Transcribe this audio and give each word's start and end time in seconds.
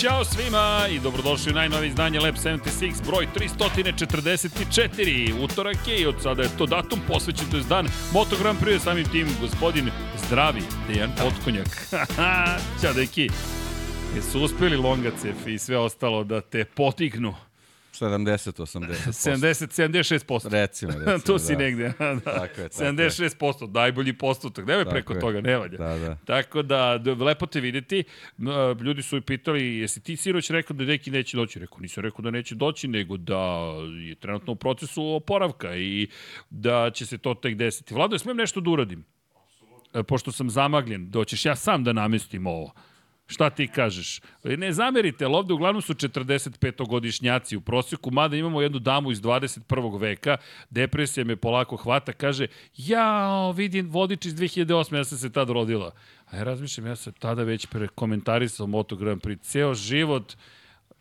Ćao 0.00 0.24
svima 0.24 0.86
i 0.90 1.00
dobrodošli 1.00 1.52
u 1.52 1.54
najnovi 1.54 1.86
izdanje 1.86 2.20
Lab 2.20 2.34
76, 2.34 3.06
broj 3.06 3.26
344. 3.34 5.44
Utorak 5.44 5.88
je 5.88 6.00
i 6.00 6.06
od 6.06 6.14
sada 6.22 6.42
je 6.42 6.48
to 6.58 6.66
datum 6.66 6.98
posvećen, 7.08 7.46
to 7.50 7.56
je 7.56 7.62
dan 7.68 7.88
Moto 8.12 8.36
Grand 8.42 8.58
Prix, 8.60 8.78
samim 8.78 9.04
tim 9.04 9.28
gospodin 9.40 9.90
zdravi 10.26 10.62
Dejan 10.88 11.10
Potkonjak. 11.22 11.88
Ćao 12.80 12.92
deki. 12.92 13.28
Jesu 14.16 14.42
uspeli 14.42 14.76
Longacef 14.76 15.46
i 15.46 15.58
sve 15.58 15.78
ostalo 15.78 16.24
da 16.24 16.40
te 16.40 16.64
potignu? 16.64 17.34
70, 18.00 18.60
80. 18.60 19.12
70, 19.12 20.26
76%. 20.26 20.48
Recimo, 20.50 20.92
recimo. 20.98 21.18
tu 21.18 21.38
si 21.38 21.52
da. 21.52 21.58
negde. 21.58 21.84
da. 21.98 22.20
Tako 22.20 22.60
je, 22.60 22.68
tako 22.68 22.84
76%, 22.84 23.74
najbolji 23.74 24.12
postotak. 24.12 24.66
Nemoj 24.66 24.84
Tako 24.84 24.94
preko 24.94 25.12
je. 25.12 25.20
toga, 25.20 25.40
ne 25.40 25.56
valja. 25.56 25.78
Da, 25.78 25.98
da. 25.98 26.16
Tako 26.24 26.62
da, 26.62 26.94
lepo 27.20 27.46
te 27.46 27.60
videti. 27.60 28.04
Ljudi 28.82 29.02
su 29.02 29.16
i 29.16 29.20
pitali, 29.20 29.78
jesi 29.78 30.00
ti 30.00 30.16
sinoć 30.16 30.50
rekao 30.50 30.76
da 30.76 30.84
neki 30.84 31.10
neće 31.10 31.36
doći? 31.36 31.58
Rekao, 31.58 31.78
nisam 31.80 32.02
rekao 32.02 32.22
da 32.22 32.30
neće 32.30 32.54
doći, 32.54 32.88
nego 32.88 33.16
da 33.16 33.72
je 34.08 34.14
trenutno 34.14 34.52
u 34.52 34.56
procesu 34.56 35.04
oporavka 35.04 35.76
i 35.76 36.08
da 36.50 36.90
će 36.94 37.06
se 37.06 37.18
to 37.18 37.34
tek 37.34 37.54
desiti. 37.54 37.94
Vlado, 37.94 38.18
smijem 38.18 38.36
nešto 38.36 38.60
da 38.60 38.70
uradim? 38.70 39.04
E, 39.94 40.02
Pošto 40.02 40.32
sam 40.32 40.50
zamagljen, 40.50 41.10
doćeš 41.10 41.44
ja 41.46 41.56
sam 41.56 41.84
da 41.84 41.92
namestim 41.92 42.46
ovo. 42.46 42.72
Šta 43.30 43.50
ti 43.50 43.68
kažeš? 43.68 44.20
E, 44.44 44.56
Ne 44.56 44.72
zamerite, 44.72 45.24
ali 45.24 45.34
ovde 45.34 45.54
uglavnom 45.54 45.82
su 45.82 45.94
45-godišnjaci 45.94 47.56
u 47.56 47.60
prosjeku, 47.60 48.10
mada 48.10 48.36
imamo 48.36 48.62
jednu 48.62 48.78
damu 48.78 49.12
iz 49.12 49.20
21. 49.20 50.00
veka, 50.00 50.36
depresija 50.70 51.24
me 51.24 51.36
polako 51.36 51.76
hvata, 51.76 52.12
kaže, 52.12 52.46
ja 52.76 53.50
vidim 53.50 53.90
vodič 53.90 54.26
iz 54.26 54.34
2008. 54.34 54.96
ja 54.96 55.04
sam 55.04 55.18
se 55.18 55.32
tad 55.32 55.50
rodila. 55.50 55.92
A 56.30 56.36
ja 56.36 56.42
razmišljam, 56.42 56.86
ja 56.86 56.96
sam 56.96 57.12
tada 57.12 57.42
već 57.42 57.66
prekomentarisao 57.66 58.66
Moto 58.66 58.96
Grand 58.96 59.22
Prix, 59.22 59.40
ceo 59.42 59.74
život, 59.74 60.36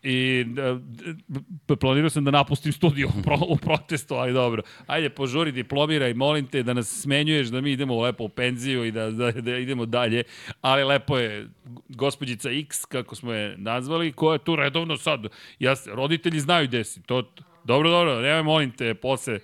i 0.04 0.46
d- 0.48 1.76
planirao 1.76 2.10
sam 2.10 2.24
da 2.24 2.32
napustim 2.32 2.72
studiju 2.72 3.08
u, 3.08 3.22
pro, 3.24 3.38
u 3.48 3.58
protestu, 3.58 4.16
ali 4.16 4.34
dobro. 4.34 4.62
Ajde, 4.88 5.10
požuri, 5.10 5.52
diplomiraj, 5.52 6.14
molim 6.14 6.48
te 6.48 6.64
da 6.64 6.74
nas 6.74 7.02
smenjuješ, 7.02 7.48
da 7.48 7.62
mi 7.62 7.72
idemo 7.72 8.02
lepo 8.02 8.24
u 8.24 8.30
penziju 8.30 8.86
i 8.86 8.92
da, 8.92 9.12
da, 9.12 9.32
da 9.32 9.58
idemo 9.58 9.86
dalje. 9.86 10.24
Ali 10.62 10.84
lepo 10.84 11.18
je 11.18 11.48
gospođica 11.90 12.52
X, 12.52 12.86
kako 12.86 13.16
smo 13.16 13.34
je 13.34 13.58
nazvali, 13.58 14.12
koja 14.12 14.34
je 14.34 14.44
tu 14.44 14.56
redovno 14.56 14.98
sad. 14.98 15.26
Ja, 15.60 15.74
roditelji 15.88 16.40
znaju 16.40 16.68
gde 16.68 16.84
si. 16.84 17.02
To, 17.04 17.34
dobro, 17.64 17.90
dobro, 17.90 18.22
nemoj, 18.22 18.44
molim 18.44 18.72
te, 18.72 18.94
posle 18.94 19.40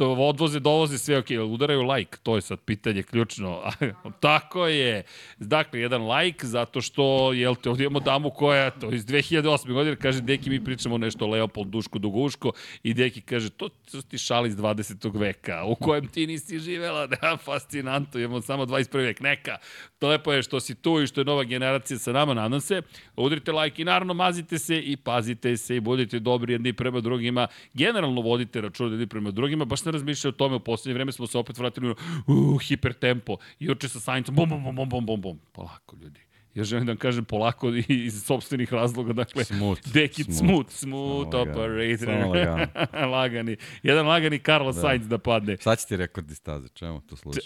to 0.00 0.12
odvoze, 0.12 0.60
dovoze 0.60 0.98
sve, 0.98 1.18
ok, 1.18 1.26
udaraju 1.46 1.82
like, 1.82 2.18
to 2.22 2.36
je 2.36 2.42
sad 2.42 2.58
pitanje 2.60 3.02
ključno. 3.02 3.62
Tako 4.20 4.66
je. 4.66 5.02
Dakle, 5.38 5.80
jedan 5.80 6.08
like, 6.08 6.46
zato 6.46 6.80
što, 6.80 7.32
jel 7.32 7.54
te, 7.54 7.70
ovdje 7.70 7.84
imamo 7.84 8.00
damu 8.00 8.30
koja, 8.30 8.70
to 8.70 8.92
iz 8.92 9.06
2008. 9.06 9.72
godine, 9.72 9.96
kaže, 9.96 10.20
deki, 10.20 10.50
mi 10.50 10.64
pričamo 10.64 10.98
nešto 10.98 11.24
o 11.24 11.28
Leopold 11.28 11.68
Duško 11.68 11.98
Duguško, 11.98 12.52
i 12.82 12.94
deki 12.94 13.20
kaže, 13.20 13.50
to, 13.50 13.68
ti 14.08 14.18
šali 14.18 14.48
iz 14.48 14.56
20. 14.56 15.18
veka, 15.18 15.64
u 15.64 15.74
kojem 15.74 16.08
ti 16.08 16.26
nisi 16.26 16.58
živela, 16.58 17.06
da, 17.20 17.36
fascinantno, 17.44 18.20
imamo 18.20 18.40
samo 18.40 18.66
21. 18.66 18.96
vek, 18.96 19.20
neka. 19.20 19.56
To 19.98 20.08
lepo 20.08 20.32
je 20.32 20.42
što 20.42 20.60
si 20.60 20.74
tu 20.74 21.00
i 21.00 21.06
što 21.06 21.20
je 21.20 21.24
nova 21.24 21.44
generacija 21.44 21.98
sa 21.98 22.12
nama, 22.12 22.34
nadam 22.34 22.60
se. 22.60 22.82
Udrite 23.16 23.52
like 23.52 23.82
i 23.82 23.84
naravno 23.84 24.14
mazite 24.14 24.58
se 24.58 24.78
i 24.80 24.96
pazite 24.96 25.56
se 25.56 25.76
i 25.76 25.80
budite 25.80 26.18
dobri 26.18 26.52
jedni 26.52 26.72
prema 26.72 27.00
drugima. 27.00 27.46
Generalno 27.74 28.20
vodite 28.20 28.60
račun 28.60 28.90
jedni 28.90 29.06
prema 29.06 29.30
drugima. 29.30 29.64
Baš 29.64 29.84
sam 29.90 29.96
razmišljao 29.96 30.28
o 30.28 30.32
tome, 30.32 30.56
u 30.56 30.60
poslednje 30.60 30.94
vreme 30.94 31.12
smo 31.12 31.26
se 31.26 31.38
opet 31.38 31.58
vratili 31.58 31.88
u 31.88 31.94
uh, 32.26 32.62
hipertempo. 32.62 33.36
Juče 33.58 33.88
sa 33.88 34.00
Saincom, 34.00 34.34
bum, 34.34 34.48
bum, 34.48 34.64
bum, 34.66 34.88
bum, 34.88 35.06
bum, 35.06 35.20
bum. 35.20 35.38
Polako, 35.52 35.96
ljudi. 36.02 36.20
Ja 36.54 36.64
želim 36.64 36.86
da 36.86 36.92
vam 36.92 36.96
kažem 36.98 37.24
polako 37.24 37.68
i 37.68 37.84
iz 37.88 38.22
sobstvenih 38.24 38.72
razloga, 38.72 39.12
dakle, 39.12 39.44
Smooth, 39.44 39.92
Dekit 39.92 40.26
smooth. 40.26 40.38
smooth, 40.38 40.70
smooth, 40.70 41.30
Samo 41.30 41.42
operator. 41.42 41.98
samo 41.98 42.28
lagano. 42.28 42.66
lagani. 43.12 43.56
Jedan 43.82 44.06
lagani 44.06 44.38
Carlos 44.38 44.76
da. 44.76 44.82
Sainz 44.82 45.08
da 45.08 45.18
padne. 45.18 45.56
Sad 45.56 45.78
će 45.78 45.86
ti 45.86 45.96
rekordi 45.96 46.34
staze, 46.34 46.68
čemu 46.68 47.00
to 47.00 47.16
sluša? 47.16 47.40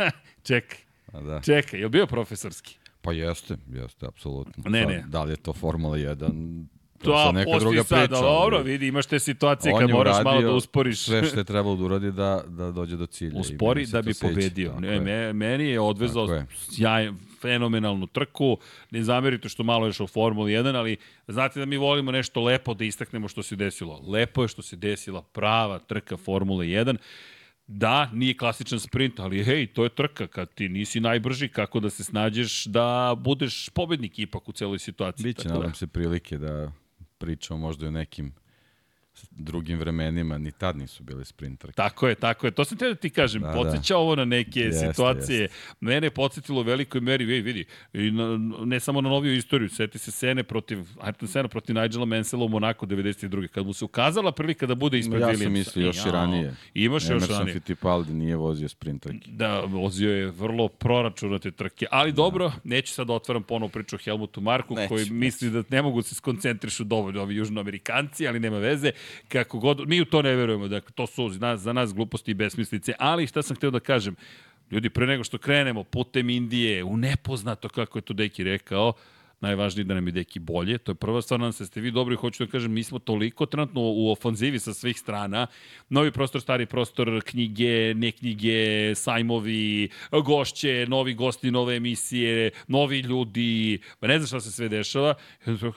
Čekaj, 0.42 0.78
A 1.12 1.20
da. 1.20 1.40
čekaj, 1.40 1.80
je 1.80 1.86
li 1.86 1.90
bio 1.90 2.06
profesorski? 2.06 2.78
Pa 3.02 3.12
jeste, 3.12 3.56
jeste, 3.68 4.06
apsolutno. 4.06 4.64
Ne, 4.66 4.86
ne. 4.86 5.04
Da 5.08 5.22
li 5.22 5.32
je 5.32 5.36
to 5.36 5.52
Formula 5.52 5.96
1, 5.96 6.64
to 6.96 7.04
To, 7.04 7.10
je 7.10 7.16
a 7.16 7.24
sad 7.24 7.34
neka 7.34 7.58
druga 7.58 7.84
sad, 7.84 7.98
priča. 8.00 8.20
dobro, 8.20 8.58
vidi, 8.60 8.86
imaš 8.86 9.06
te 9.06 9.18
situacije 9.18 9.74
kad 9.80 9.90
moraš 9.90 10.24
malo 10.24 10.42
da 10.42 10.52
usporiš. 10.52 10.98
Sve 10.98 11.24
što 11.24 11.38
je 11.38 11.44
trebalo 11.44 11.76
da 11.76 11.84
uradi 11.84 12.12
da, 12.12 12.44
da 12.48 12.70
dođe 12.70 12.96
do 12.96 13.06
cilja. 13.06 13.40
Uspori 13.40 13.86
da 13.86 14.02
bi 14.02 14.12
pobedio. 14.14 14.68
Tako 14.68 14.80
Ne, 14.80 14.88
je. 14.88 15.00
me, 15.00 15.32
meni 15.32 15.64
je 15.64 15.80
odvezao 15.80 16.28
sjaj, 16.52 17.10
fenomenalnu 17.40 18.06
trku. 18.06 18.58
Ne 18.90 19.02
zamerite 19.02 19.48
što 19.48 19.62
malo 19.62 19.86
još 19.86 20.00
u 20.00 20.06
Formuli 20.06 20.52
1, 20.52 20.76
ali 20.76 20.96
znate 21.28 21.60
da 21.60 21.66
mi 21.66 21.76
volimo 21.76 22.12
nešto 22.12 22.42
lepo 22.42 22.74
da 22.74 22.84
istaknemo 22.84 23.28
što 23.28 23.42
se 23.42 23.56
desilo. 23.56 24.02
Lepo 24.06 24.42
je 24.42 24.48
što 24.48 24.62
se 24.62 24.76
desila 24.76 25.22
prava 25.22 25.78
trka 25.78 26.16
Formule 26.16 26.66
1. 26.66 26.96
Da, 27.68 28.10
nije 28.12 28.36
klasičan 28.36 28.80
sprint, 28.80 29.20
ali 29.20 29.44
hej, 29.44 29.66
to 29.66 29.84
je 29.84 29.90
trka. 29.90 30.26
Kad 30.26 30.54
ti 30.54 30.68
nisi 30.68 31.00
najbrži, 31.00 31.48
kako 31.48 31.80
da 31.80 31.90
se 31.90 32.04
snađeš 32.04 32.64
da 32.64 33.14
budeš 33.18 33.68
pobednik 33.68 34.18
ipak 34.18 34.48
u 34.48 34.52
celoj 34.52 34.78
situaciji. 34.78 35.24
Biće, 35.24 35.48
da- 35.48 35.54
nadam 35.54 35.74
se, 35.74 35.86
prilike 35.86 36.38
da 36.38 36.72
pričamo 37.18 37.60
možda 37.60 37.84
i 37.84 37.88
o 37.88 37.92
nekim 37.92 38.34
drugim 39.30 39.78
vremenima, 39.78 40.38
ni 40.38 40.52
tad 40.52 40.76
nisu 40.76 41.02
bili 41.02 41.24
sprint 41.24 41.60
trke. 41.60 41.74
Tako 41.74 42.08
je, 42.08 42.14
tako 42.14 42.46
je. 42.46 42.50
To 42.50 42.64
sam 42.64 42.78
te 42.78 42.88
da 42.88 42.94
ti 42.94 43.10
kažem. 43.10 43.42
Da, 43.42 43.48
Da, 43.48 43.54
Podseća 43.54 43.94
da. 43.94 43.98
ovo 43.98 44.16
na 44.16 44.24
neke 44.24 44.60
Jeste, 44.60 44.86
situacije. 44.88 45.40
jeste. 45.40 45.56
Mene 45.80 46.06
je 46.06 46.10
podsjetilo 46.10 46.60
u 46.60 46.64
velikoj 46.64 47.00
meri, 47.00 47.24
vidi, 47.24 47.42
vidi, 47.42 47.64
i 47.94 48.10
na, 48.10 48.36
ne 48.64 48.80
samo 48.80 49.00
na 49.00 49.08
noviju 49.08 49.34
istoriju, 49.34 49.68
seti 49.68 49.98
se 49.98 50.10
Sene 50.10 50.42
protiv, 50.42 50.78
Ayrton 50.96 51.26
Sena 51.26 51.48
protiv 51.48 51.74
Nigela 51.74 52.04
Mansella 52.04 52.44
u 52.44 52.48
Monaku 52.48 52.86
92. 52.86 53.48
Kad 53.48 53.66
mu 53.66 53.72
se 53.72 53.84
ukazala 53.84 54.32
prilika 54.32 54.66
da 54.66 54.74
bude 54.74 54.98
ispred 54.98 55.20
Ja 55.20 55.26
Williamsa. 55.28 55.42
sam 55.42 55.52
mislio 55.52 55.86
još 55.86 56.06
i 56.06 56.10
ranije. 56.10 56.54
Imaš 56.74 57.02
još 57.02 57.10
Emerson 57.10 57.36
ranije. 57.36 57.52
Fittipaldi 57.54 58.14
nije 58.14 58.36
vozio 58.36 58.68
sprint 58.68 59.02
trke. 59.02 59.30
Da, 59.30 59.60
vozio 59.60 60.10
je 60.12 60.26
vrlo 60.26 60.68
proračunate 60.68 61.50
trke. 61.50 61.86
Ali 61.90 62.12
dobro, 62.12 62.52
neću 62.64 62.92
sad 62.92 63.06
da 63.06 63.12
otvaram 63.12 63.42
ponovo 63.42 63.68
priču 63.68 63.96
o 63.96 63.98
Helmutu 63.98 64.40
Marku, 64.40 64.74
Neću, 64.74 64.88
koji 64.88 65.00
neću. 65.00 65.14
misli 65.14 65.50
da 65.50 65.62
ne 65.68 65.82
mogu 65.82 65.98
da 65.98 66.02
se 66.02 66.14
skoncentrišu 66.14 66.84
dovoljno 66.84 67.22
ovi 67.22 67.34
južnoamerikanci, 67.36 68.28
ali 68.28 68.40
nema 68.40 68.58
veze. 68.58 68.90
Kako 69.28 69.58
god, 69.58 69.88
mi 69.88 70.00
u 70.00 70.04
to 70.04 70.22
ne 70.22 70.34
verujemo. 70.34 70.68
Dakle, 70.68 70.92
to 70.94 71.06
su 71.06 71.28
za 71.28 71.38
nas, 71.38 71.60
za 71.60 71.72
nas 71.72 71.94
gluposti 71.94 72.30
i 72.30 72.34
besmislice. 72.34 72.92
Ali 72.98 73.26
šta 73.26 73.42
sam 73.42 73.56
hteo 73.56 73.70
da 73.70 73.80
kažem, 73.80 74.16
ljudi, 74.70 74.90
pre 74.90 75.06
nego 75.06 75.24
što 75.24 75.38
krenemo 75.38 75.84
putem 75.84 76.30
Indije, 76.30 76.84
u 76.84 76.96
nepoznato, 76.96 77.68
kako 77.68 77.98
je 77.98 78.02
to 78.02 78.14
Deki 78.14 78.44
rekao, 78.44 78.92
najvažnije 79.40 79.84
da 79.84 79.94
nam 79.94 80.06
je 80.06 80.12
deki 80.12 80.38
bolje. 80.38 80.78
To 80.78 80.92
je 80.92 80.96
prva 80.96 81.22
stvar, 81.22 81.40
nam 81.40 81.52
se 81.52 81.66
ste 81.66 81.80
vi 81.80 81.90
dobri, 81.90 82.16
hoću 82.16 82.44
da 82.44 82.50
kažem, 82.50 82.72
mi 82.72 82.82
smo 82.82 82.98
toliko 82.98 83.46
trenutno 83.46 83.80
u 83.80 84.10
ofanzivi 84.10 84.58
sa 84.58 84.74
svih 84.74 84.98
strana. 84.98 85.46
Novi 85.88 86.10
prostor, 86.10 86.40
stari 86.40 86.66
prostor, 86.66 87.22
knjige, 87.24 87.94
ne 87.94 88.12
knjige, 88.12 88.94
sajmovi, 88.94 89.88
gošće, 90.24 90.86
novi 90.88 91.14
gosti, 91.14 91.50
nove 91.50 91.76
emisije, 91.76 92.50
novi 92.68 93.00
ljudi, 93.00 93.78
pa 94.00 94.06
ne 94.06 94.18
znam 94.18 94.26
šta 94.26 94.40
se 94.40 94.52
sve 94.52 94.68
dešava. 94.68 95.14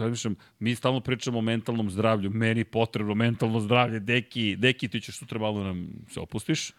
Mišljam, 0.10 0.36
mi 0.60 0.76
stalno 0.76 1.00
pričamo 1.00 1.40
o 1.40 1.42
mentalnom 1.42 1.90
zdravlju, 1.90 2.30
meni 2.30 2.64
potrebno 2.64 3.16
mentalno 3.16 3.60
zdravlje, 3.60 4.00
deki, 4.00 4.56
deki 4.56 4.88
ti 4.88 5.02
ćeš 5.02 5.18
sutra 5.18 5.40
malo 5.40 5.64
nam 5.64 5.90
se 6.10 6.20
opustiš. 6.20 6.72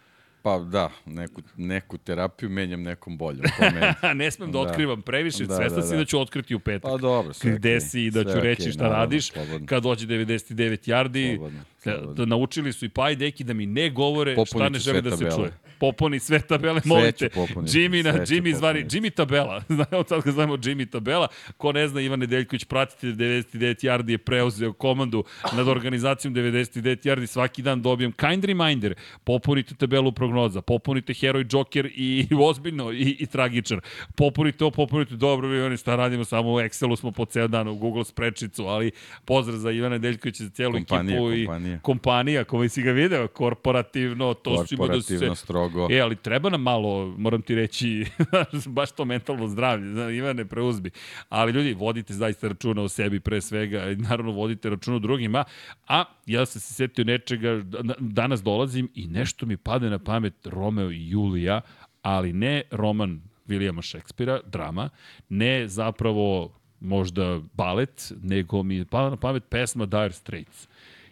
Pa 0.43 0.59
da, 0.59 0.91
neku, 1.07 1.43
neku 1.57 1.99
terapiju 1.99 2.49
menjam 2.51 2.83
nekom 2.83 3.19
boljom. 3.19 3.45
Ne 4.15 4.31
smem 4.31 4.53
da, 4.53 4.53
Da. 4.55 4.59
otkrivam 4.61 5.03
previše, 5.03 5.45
Da, 5.45 5.57
svestan 5.57 5.81
da, 5.81 5.87
si 5.87 5.93
da. 5.93 5.99
da 5.99 6.05
ću 6.05 6.21
otkriti 6.21 6.55
u 6.55 6.59
petak. 6.59 6.91
Pa 6.91 6.97
dobro, 6.97 7.33
sve 7.33 7.53
gde 7.53 7.69
okej, 7.71 7.81
si 7.81 8.05
i 8.05 8.11
da 8.11 8.25
ću 8.25 8.31
sve 8.31 8.41
reći 8.41 8.73
šta 8.73 8.83
naravno, 8.83 8.99
radiš 8.99 9.33
slobodno. 9.33 9.67
kad 9.67 9.83
dođe 9.83 10.07
99 10.07 10.55
yardi. 10.87 11.37
Slobodno, 11.37 11.61
Da, 11.85 11.93
slobodno. 11.93 12.15
da 12.15 12.25
naučili 12.25 12.73
su 12.73 12.85
i 12.85 12.89
pa 12.89 13.11
i 13.11 13.17
deki 13.17 13.45
da 13.45 13.55
mi 13.55 13.67
ne 13.67 13.91
govore 13.91 14.33
šta 14.33 14.45
Popunit 14.45 14.73
ne 14.73 14.79
žele 14.79 15.01
da 15.01 15.17
se 15.17 15.31
čuje. 15.37 15.53
Popuni 15.81 16.21
sve 16.21 16.41
tabele, 16.41 16.81
molim 16.85 17.13
te. 17.13 17.29
Jimmy, 17.29 18.05
na, 18.05 18.13
Jimmy 18.13 18.55
zvari. 18.55 18.85
Jimmy 18.85 19.11
tabela. 19.11 19.63
Znamo 19.77 20.05
sad 20.09 20.23
ga 20.25 20.33
znamo 20.33 20.57
Jimmy 20.57 20.91
tabela. 20.91 21.29
Ko 21.57 21.73
ne 21.73 21.89
zna, 21.89 22.01
Ivan 22.01 22.19
Nedeljković, 22.19 22.65
pratite 22.65 23.07
99 23.07 23.87
yardi 23.87 24.11
je 24.11 24.19
preuzeo 24.19 24.73
komandu 24.73 25.25
nad 25.57 25.69
organizacijom 25.69 26.35
99 26.35 27.09
yardi. 27.09 27.27
Svaki 27.27 27.63
dan 27.63 27.83
dobijem 27.83 28.13
kind 28.13 28.45
reminder. 28.45 28.95
Popunite 29.25 29.75
tabelu 29.75 30.13
prognoza, 30.13 30.63
popunite 30.63 31.15
heroj, 31.15 31.47
joker 31.51 31.91
i 31.95 32.29
ozbiljno 32.49 32.93
i, 32.93 33.17
i 33.21 33.27
tragičar. 33.27 33.81
Popunite 34.15 34.65
ovo, 34.65 34.71
popunite 34.71 35.17
dobro, 35.17 35.67
oni 35.67 35.77
šta 35.77 35.97
radimo, 35.97 36.25
samo 36.25 36.53
u 36.53 36.57
Excelu 36.57 36.97
smo 36.97 37.13
po 37.13 37.25
ceo 37.25 37.49
dan, 37.49 37.69
u 37.69 37.75
Google 37.75 38.05
sprečicu, 38.05 38.67
ali 38.67 38.91
pozdrav 39.25 39.59
za 39.59 39.71
Ivana 39.71 39.95
Nedeljkovića, 39.95 40.45
za 40.45 40.51
cijelu 40.51 40.73
Kompanija, 40.73 41.17
ekipu 41.17 41.33
i 41.33 41.70
kompanija. 41.79 42.41
kompanija, 42.41 42.45
koji 42.45 42.69
si 42.69 42.83
ga 42.83 42.93
video, 42.93 43.29
korporativno, 43.29 44.35
to 44.35 44.67
su 44.67 44.75
ima 44.75 44.87
da 44.87 45.03
se... 45.03 45.15
Korporativno, 45.15 45.35
strogo. 45.35 45.89
E, 45.91 46.01
ali 46.01 46.17
treba 46.17 46.51
nam 46.51 46.63
malo, 46.63 47.15
moram 47.19 47.43
ti 47.43 47.55
reći, 47.55 48.07
baš 48.67 48.93
to 48.93 49.05
mentalno 49.05 49.49
zdravlje, 49.49 49.93
znaš, 49.93 50.13
Ivane, 50.13 50.45
preuzbi. 50.45 50.91
Ali 51.29 51.53
ljudi, 51.53 51.75
vodite 51.75 52.15
zaista 52.15 52.49
računa 52.49 52.83
o 52.83 52.89
sebi 52.89 53.21
pre 53.21 53.41
svega, 53.41 53.91
i 53.91 53.97
naravno 53.97 54.33
vodite 54.33 54.71
računa 54.71 54.97
o 54.97 55.01
drugima, 55.01 55.45
a 55.89 56.05
ja 56.27 56.47
sam 56.47 56.61
se 56.61 56.75
setio 56.75 57.05
nečega, 57.05 57.55
da- 57.65 57.95
danas 57.99 58.43
dolazim 58.43 58.89
i 58.95 59.07
nešto 59.07 59.47
mi 59.47 59.57
pade 59.57 59.91
na 59.91 59.99
pamet 59.99 60.47
Romeo 60.47 60.91
i 60.91 61.11
Julija, 61.11 61.61
ali 62.03 62.33
ne 62.33 62.63
roman 62.71 63.21
Vilijama 63.47 63.83
Šekspira, 63.83 64.41
drama, 64.47 64.89
ne 65.29 65.69
zapravo 65.69 66.53
možda 66.81 67.41
balet, 67.55 68.13
nego 68.23 68.63
mi 68.63 68.77
je 68.77 68.85
pala 68.85 69.11
na 69.11 69.17
pamet 69.17 69.45
pesma 69.49 69.87
Dire 69.87 70.13
Straits. 70.13 70.69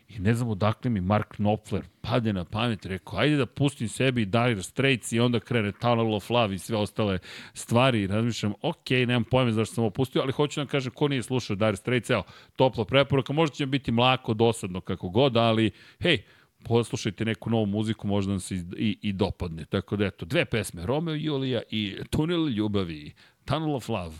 I 0.08 0.18
ne 0.18 0.34
znam 0.34 0.48
odakle 0.48 0.90
mi 0.90 1.00
Mark 1.00 1.36
Knopfler 1.36 1.82
pade 2.00 2.32
na 2.32 2.44
pamet, 2.44 2.86
rekao, 2.86 3.18
ajde 3.18 3.36
da 3.36 3.46
pustim 3.46 3.88
sebi 3.88 4.24
Dire 4.24 4.62
Straits 4.62 5.12
i 5.12 5.20
onda 5.20 5.40
krene 5.40 5.72
Tunnel 5.72 6.14
of 6.14 6.30
Love 6.30 6.54
i 6.54 6.58
sve 6.58 6.76
ostale 6.76 7.18
stvari. 7.54 8.06
Razmišljam, 8.06 8.52
ok, 8.62 8.90
nemam 8.90 9.24
pojme 9.24 9.52
zašto 9.52 9.74
sam 9.74 9.84
opustio, 9.84 10.22
ali 10.22 10.32
hoću 10.32 10.60
da 10.60 10.66
kažem, 10.66 10.92
ko 10.92 11.08
nije 11.08 11.22
slušao 11.22 11.56
Dire 11.56 11.76
Straits, 11.76 12.10
evo, 12.10 12.22
topla 12.56 12.84
preporuka, 12.84 13.32
možda 13.32 13.54
će 13.54 13.66
biti 13.66 13.92
mlako, 13.92 14.34
dosadno, 14.34 14.80
kako 14.80 15.08
god, 15.08 15.36
ali, 15.36 15.70
hej, 16.00 16.22
poslušajte 16.64 17.24
neku 17.24 17.50
novu 17.50 17.66
muziku, 17.66 18.06
možda 18.06 18.32
vam 18.32 18.40
se 18.40 18.54
i, 18.54 18.64
i, 18.76 18.98
i 19.02 19.12
dopadne. 19.12 19.64
Tako 19.64 19.96
da, 19.96 20.06
eto, 20.06 20.26
dve 20.26 20.44
pesme, 20.44 20.86
Romeo 20.86 21.14
i 21.14 21.24
Julija 21.24 21.62
i 21.70 21.96
Tunel 22.10 22.48
ljubavi, 22.48 23.12
Tunnel 23.44 23.74
of 23.74 23.88
Love. 23.88 24.16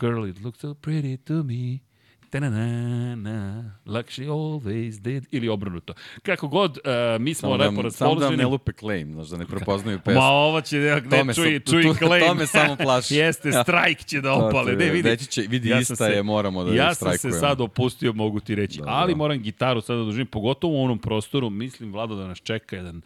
Girl, 0.00 0.26
it 0.26 0.40
looks 0.40 0.60
so 0.60 0.74
pretty 0.74 1.16
to 1.16 1.42
me. 1.42 1.87
Ta-na-na-na, 2.30 3.64
like 3.86 4.10
she 4.10 4.22
always 4.22 4.90
did. 4.92 5.26
Ili 5.30 5.48
obrnuto. 5.48 5.94
Kako 6.22 6.48
god, 6.48 6.78
uh, 6.78 6.82
mi 7.20 7.34
smo 7.34 7.40
Samo 7.40 7.56
da, 7.56 7.64
lepo 7.64 7.82
nam- 7.82 7.90
samo 7.90 8.08
da 8.08 8.14
raspoloženi. 8.14 8.36
ne 8.36 8.46
lupe 8.46 8.72
claim, 8.72 9.12
znaš, 9.14 9.28
da 9.28 9.36
ne 9.36 9.46
prepoznaju 9.46 9.98
pesmu. 9.98 10.20
Ma 10.20 10.26
ovo 10.26 10.60
će, 10.60 10.76
ne, 10.78 11.00
ne 11.02 11.24
me 11.24 11.34
čuj, 11.34 11.44
sam- 11.46 11.72
čuj 11.72 11.82
to- 11.84 11.94
claim. 11.96 12.22
to 12.22 12.34
me 12.34 12.46
samo 12.46 12.76
plaši. 12.76 13.14
Jeste, 13.16 13.48
Ja. 13.48 13.62
strajk 13.62 14.04
će 14.04 14.20
da 14.20 14.32
opale. 14.34 14.72
Ne, 14.72 14.90
vidi. 14.90 15.08
reći 15.08 15.26
će, 15.26 15.40
vidi, 15.42 15.68
sam 15.68 15.80
ista 15.80 16.06
je, 16.06 16.22
moramo 16.22 16.64
da 16.64 16.74
ja 16.74 16.88
je 16.88 16.94
sam 16.94 17.12
se 17.12 17.18
strajkujemo. 17.18 17.40
sad 17.40 17.60
opustio, 17.60 18.12
mogu 18.12 18.40
ti 18.40 18.54
reći. 18.54 18.78
Dobro. 18.78 18.92
Ali 18.92 19.14
moram 19.14 19.38
gitaru 19.38 19.80
sada 19.80 19.98
da 19.98 20.04
držim, 20.04 20.26
pogotovo 20.26 20.74
u 20.74 20.84
onom 20.84 20.98
prostoru. 20.98 21.50
Mislim, 21.50 21.92
Vlado, 21.92 22.14
da 22.14 22.26
nas 22.26 22.38
čeka 22.38 22.76
jedan 22.76 23.02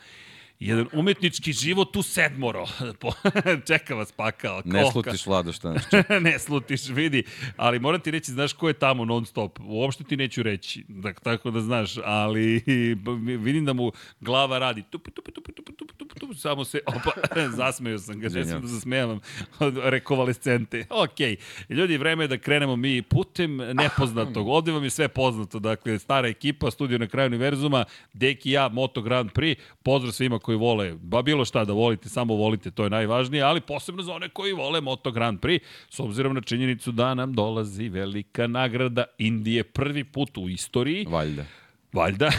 jedan 0.67 0.87
umetnički 0.93 1.53
život 1.53 1.97
u 1.97 2.03
sedmoro. 2.03 2.67
Čeka 3.69 3.95
vas 3.95 4.13
pakao. 4.13 4.63
Ne 4.65 4.83
koka. 4.83 4.93
slutiš 4.93 5.27
vlado 5.27 5.53
šta 5.53 5.73
nas 5.73 5.83
čeka. 5.91 6.19
ne 6.29 6.39
slutiš, 6.39 6.89
vidi. 6.89 7.25
Ali 7.57 7.79
moram 7.79 8.01
ti 8.01 8.11
reći, 8.11 8.33
znaš 8.33 8.53
ko 8.53 8.69
je 8.69 8.75
tamo 8.75 9.05
non 9.05 9.27
stop. 9.27 9.59
Uopšte 9.61 10.05
ti 10.05 10.17
neću 10.17 10.43
reći, 10.43 10.85
da, 10.89 11.13
tako 11.13 11.51
da 11.51 11.61
znaš, 11.61 11.95
ali 12.05 12.63
vidim 13.39 13.65
da 13.65 13.73
mu 13.73 13.93
glava 14.21 14.59
radi. 14.59 14.83
Tup, 14.83 15.09
tup, 15.15 15.25
tup, 15.25 15.35
tup, 15.35 15.55
tup, 15.57 15.93
tup, 15.99 16.19
tup, 16.21 16.37
samo 16.37 16.65
se, 16.65 16.81
opa, 16.87 17.11
zasmeju 17.57 17.99
sam 17.99 18.21
ga, 18.21 18.29
ne 18.29 18.45
sam 18.45 18.61
da 18.61 18.67
zasmejavam 18.67 19.21
od 19.59 19.79
rekovalescente. 19.83 20.87
Ok, 20.91 21.39
ljudi, 21.69 21.97
vreme 21.97 22.25
je 22.25 22.29
da 22.29 22.39
krenemo 22.39 22.77
mi 22.77 23.03
putem 23.03 23.57
nepoznatog. 23.57 24.49
Ovde 24.49 24.73
vam 24.73 24.85
je 24.85 24.91
sve 24.91 25.09
poznato, 25.09 25.59
dakle, 25.59 25.99
stara 25.99 26.29
ekipa, 26.29 26.71
studio 26.71 26.99
na 26.99 27.07
kraju 27.07 27.27
univerzuma, 27.27 27.85
Deki 28.13 28.51
ja, 28.51 28.69
Moto 28.69 29.03
Grand 29.03 29.31
Prix, 29.31 29.57
pozdrav 29.83 30.13
svima 30.13 30.39
koji 30.39 30.52
vole, 30.57 30.95
ba 31.03 31.23
bilo 31.23 31.45
šta 31.45 31.65
da 31.65 31.73
volite, 31.73 32.09
samo 32.09 32.35
volite, 32.35 32.71
to 32.71 32.85
je 32.85 32.91
najvažnije, 32.91 33.43
ali 33.43 33.61
posebno 33.61 34.03
za 34.03 34.13
one 34.13 34.29
koji 34.29 34.53
vole 34.53 34.81
Moto 34.81 35.11
Grand 35.11 35.41
Prix, 35.41 35.65
s 35.91 36.01
obzirom 36.01 36.35
na 36.35 36.41
činjenicu 36.41 36.93
da 36.93 37.15
nam 37.15 37.33
dolazi 37.33 37.89
velika 37.89 38.47
nagrada 38.47 39.05
Indije 39.19 39.65
prvi 39.65 40.05
put 40.05 40.39
u 40.39 40.49
istoriji. 40.49 41.07
Valjda. 41.09 41.45
Valjda. 41.93 42.27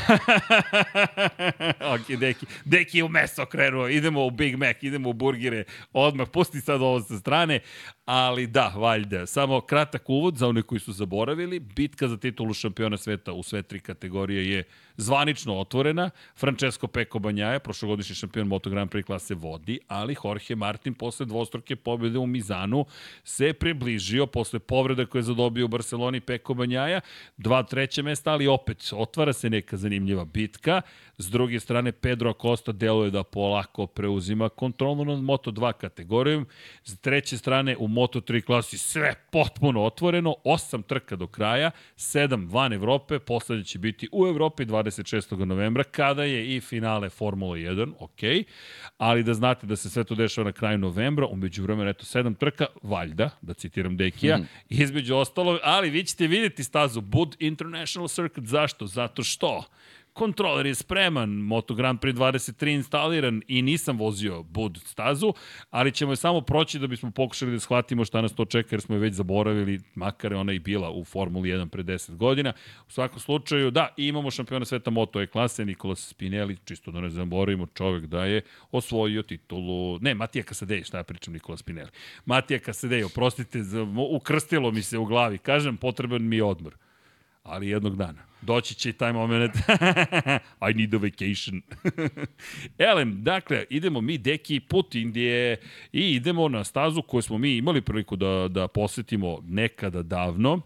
ok, 1.96 2.20
Deki, 2.20 2.46
Deki 2.66 2.98
je 2.98 3.04
u 3.04 3.10
meso 3.10 3.46
krenuo, 3.46 3.88
idemo 3.88 4.26
u 4.26 4.32
Big 4.32 4.56
Mac, 4.56 4.78
idemo 4.82 5.10
u 5.10 5.14
burgere, 5.14 5.64
odmah, 5.94 6.28
pusti 6.34 6.62
sad 6.62 6.82
ovo 6.82 7.02
sa 7.02 7.20
strane, 7.20 7.60
ali 8.06 8.48
da, 8.48 8.74
valjda. 8.76 9.26
Samo 9.26 9.62
kratak 9.62 10.10
uvod 10.10 10.38
za 10.38 10.48
one 10.48 10.62
koji 10.62 10.80
su 10.80 10.92
zaboravili, 10.92 11.60
bitka 11.60 12.08
za 12.08 12.18
titulu 12.18 12.54
šampiona 12.54 12.98
sveta 12.98 13.34
u 13.34 13.44
sve 13.44 13.64
tri 13.64 13.80
kategorije 13.80 14.50
je 14.50 14.64
zvanično 14.98 15.60
otvorena. 15.60 16.10
Francesco 16.36 16.88
Peko 16.88 17.20
Banjaja, 17.20 17.60
prošlogodišnji 17.60 18.16
šampion 18.16 18.48
Moto 18.48 18.70
Grand 18.70 18.92
Prix 18.92 19.06
klase 19.06 19.36
vodi, 19.36 19.80
ali 19.88 20.16
Jorge 20.24 20.56
Martin 20.56 20.94
posle 20.94 21.26
dvostruke 21.26 21.76
pobjede 21.76 22.20
u 22.20 22.28
Mizanu 22.28 22.86
se 23.24 23.54
približio 23.54 24.26
posle 24.26 24.60
povreda 24.60 25.06
koje 25.06 25.20
je 25.20 25.24
zadobio 25.24 25.66
u 25.66 25.68
Barceloni 25.68 26.20
Peko 26.20 26.54
Banjaja, 26.54 27.02
dva 27.38 27.64
treće 27.64 28.04
mesta, 28.04 28.32
ali 28.32 28.48
opet 28.48 28.90
otvara 28.94 29.34
se 29.34 29.50
neka 29.50 29.78
zanimljiva 29.78 30.26
bitka. 30.26 30.82
S 31.18 31.30
druge 31.30 31.60
strane, 31.60 31.92
Pedro 31.92 32.30
Acosta 32.30 32.72
deluje 32.72 33.12
da 33.12 33.24
polako 33.24 33.88
preuzima 33.88 34.50
kontrolu 34.50 35.06
nad 35.06 35.20
Moto2 35.20 35.74
kategorijom. 35.74 36.48
S 36.84 37.00
treće 37.00 37.38
strane, 37.38 37.78
u 37.78 37.88
Moto3 37.88 38.42
klasi 38.42 38.78
sve 38.78 39.14
potpuno 39.32 39.84
otvoreno, 39.84 40.36
osam 40.44 40.84
trka 40.84 41.16
do 41.16 41.28
kraja, 41.28 41.72
sedam 41.96 42.50
van 42.52 42.74
Evrope, 42.74 43.20
poslednje 43.20 43.64
će 43.64 43.80
biti 43.80 44.10
u 44.12 44.28
Evropi 44.28 44.66
26. 44.84 45.46
novembra, 45.46 45.84
kada 45.84 46.24
je 46.24 46.56
i 46.56 46.62
finale 46.62 47.10
Formula 47.10 47.56
1, 47.56 47.94
ok, 48.00 48.48
ali 48.98 49.24
da 49.24 49.34
znate 49.34 49.68
da 49.68 49.76
se 49.76 49.90
sve 49.90 50.04
to 50.04 50.16
dešava 50.16 50.46
na 50.46 50.52
kraju 50.52 50.78
novembra, 50.78 51.26
umeđu 51.28 51.64
vremena, 51.64 51.90
eto, 51.90 52.06
sedam 52.06 52.36
trka, 52.36 52.66
valjda, 52.84 53.30
da 53.42 53.54
citiram 53.54 53.98
Dekija, 53.98 54.38
mm. 54.38 54.48
između 54.70 55.16
ostalo, 55.16 55.60
ali 55.64 55.90
vi 55.90 56.04
ćete 56.04 56.28
vidjeti 56.28 56.64
stazu 56.64 57.02
Bud 57.02 57.36
International 57.40 58.08
Circuit, 58.08 58.48
zašto? 58.48 58.88
Zato 58.88 59.24
što 59.24 59.64
kontroler 60.14 60.66
je 60.66 60.76
spreman, 60.76 61.30
Moto 61.30 61.76
Grand 61.76 62.00
Prix 62.00 62.14
23 62.14 62.74
instaliran 62.74 63.42
i 63.48 63.62
nisam 63.62 63.98
vozio 63.98 64.44
Bud 64.44 64.80
stazu, 64.86 65.34
ali 65.70 65.92
ćemo 65.92 66.12
je 66.12 66.16
samo 66.16 66.42
proći 66.42 66.80
da 66.80 66.88
bismo 66.88 67.12
pokušali 67.12 67.52
da 67.52 67.60
shvatimo 67.60 68.06
šta 68.06 68.22
nas 68.22 68.36
to 68.36 68.46
čeka, 68.46 68.70
jer 68.72 68.82
smo 68.82 68.96
je 68.96 69.00
već 69.00 69.14
zaboravili, 69.14 69.82
makar 69.96 70.32
je 70.32 70.38
ona 70.38 70.54
i 70.54 70.60
bila 70.60 70.92
u 70.92 71.04
Formuli 71.04 71.50
1 71.50 71.68
pre 71.68 71.84
10 71.84 72.16
godina. 72.16 72.54
U 72.88 72.92
svakom 72.92 73.20
slučaju, 73.20 73.72
da, 73.72 73.88
imamo 73.98 74.32
šampiona 74.32 74.66
sveta 74.66 74.92
Moto 74.92 75.22
E 75.22 75.28
klase, 75.28 75.66
Nikola 75.66 75.96
Spinelli, 75.96 76.58
čisto 76.66 76.92
da 76.92 77.02
ne 77.02 77.10
zaboravimo 77.10 77.66
čovek 77.66 78.06
da 78.06 78.26
je 78.26 78.42
osvojio 78.72 79.24
titulu, 79.24 80.00
ne, 80.00 80.16
Matija 80.16 80.44
Kasadej, 80.44 80.84
šta 80.84 80.98
ja 80.98 81.04
pričam 81.04 81.34
Nikola 81.34 81.58
Spinelli. 81.58 81.92
Matija 82.26 82.60
Kasadej, 82.60 83.04
oprostite, 83.04 83.60
ukrstilo 84.10 84.72
mi 84.72 84.82
se 84.82 84.98
u 84.98 85.06
glavi, 85.06 85.38
kažem, 85.38 85.78
potreban 85.78 86.28
mi 86.28 86.36
je 86.36 86.44
odmor 86.44 86.76
ali 87.44 87.68
jednog 87.68 87.96
dana. 87.96 88.22
Doći 88.42 88.76
će 88.76 88.90
i 88.90 88.94
taj 88.94 89.14
moment. 89.14 89.56
I 90.70 90.74
need 90.74 90.94
a 90.94 90.98
vacation. 90.98 91.62
Elem, 92.92 93.24
dakle, 93.24 93.66
idemo 93.70 94.02
mi, 94.02 94.18
deki, 94.18 94.60
put 94.60 94.96
Indije 94.96 95.58
i 95.92 96.16
idemo 96.16 96.50
na 96.50 96.64
stazu 96.64 97.02
koju 97.02 97.22
smo 97.22 97.38
mi 97.38 97.58
imali 97.58 97.82
priliku 97.82 98.16
da, 98.16 98.48
da 98.50 98.68
posetimo 98.68 99.40
nekada 99.48 100.02
davno 100.02 100.62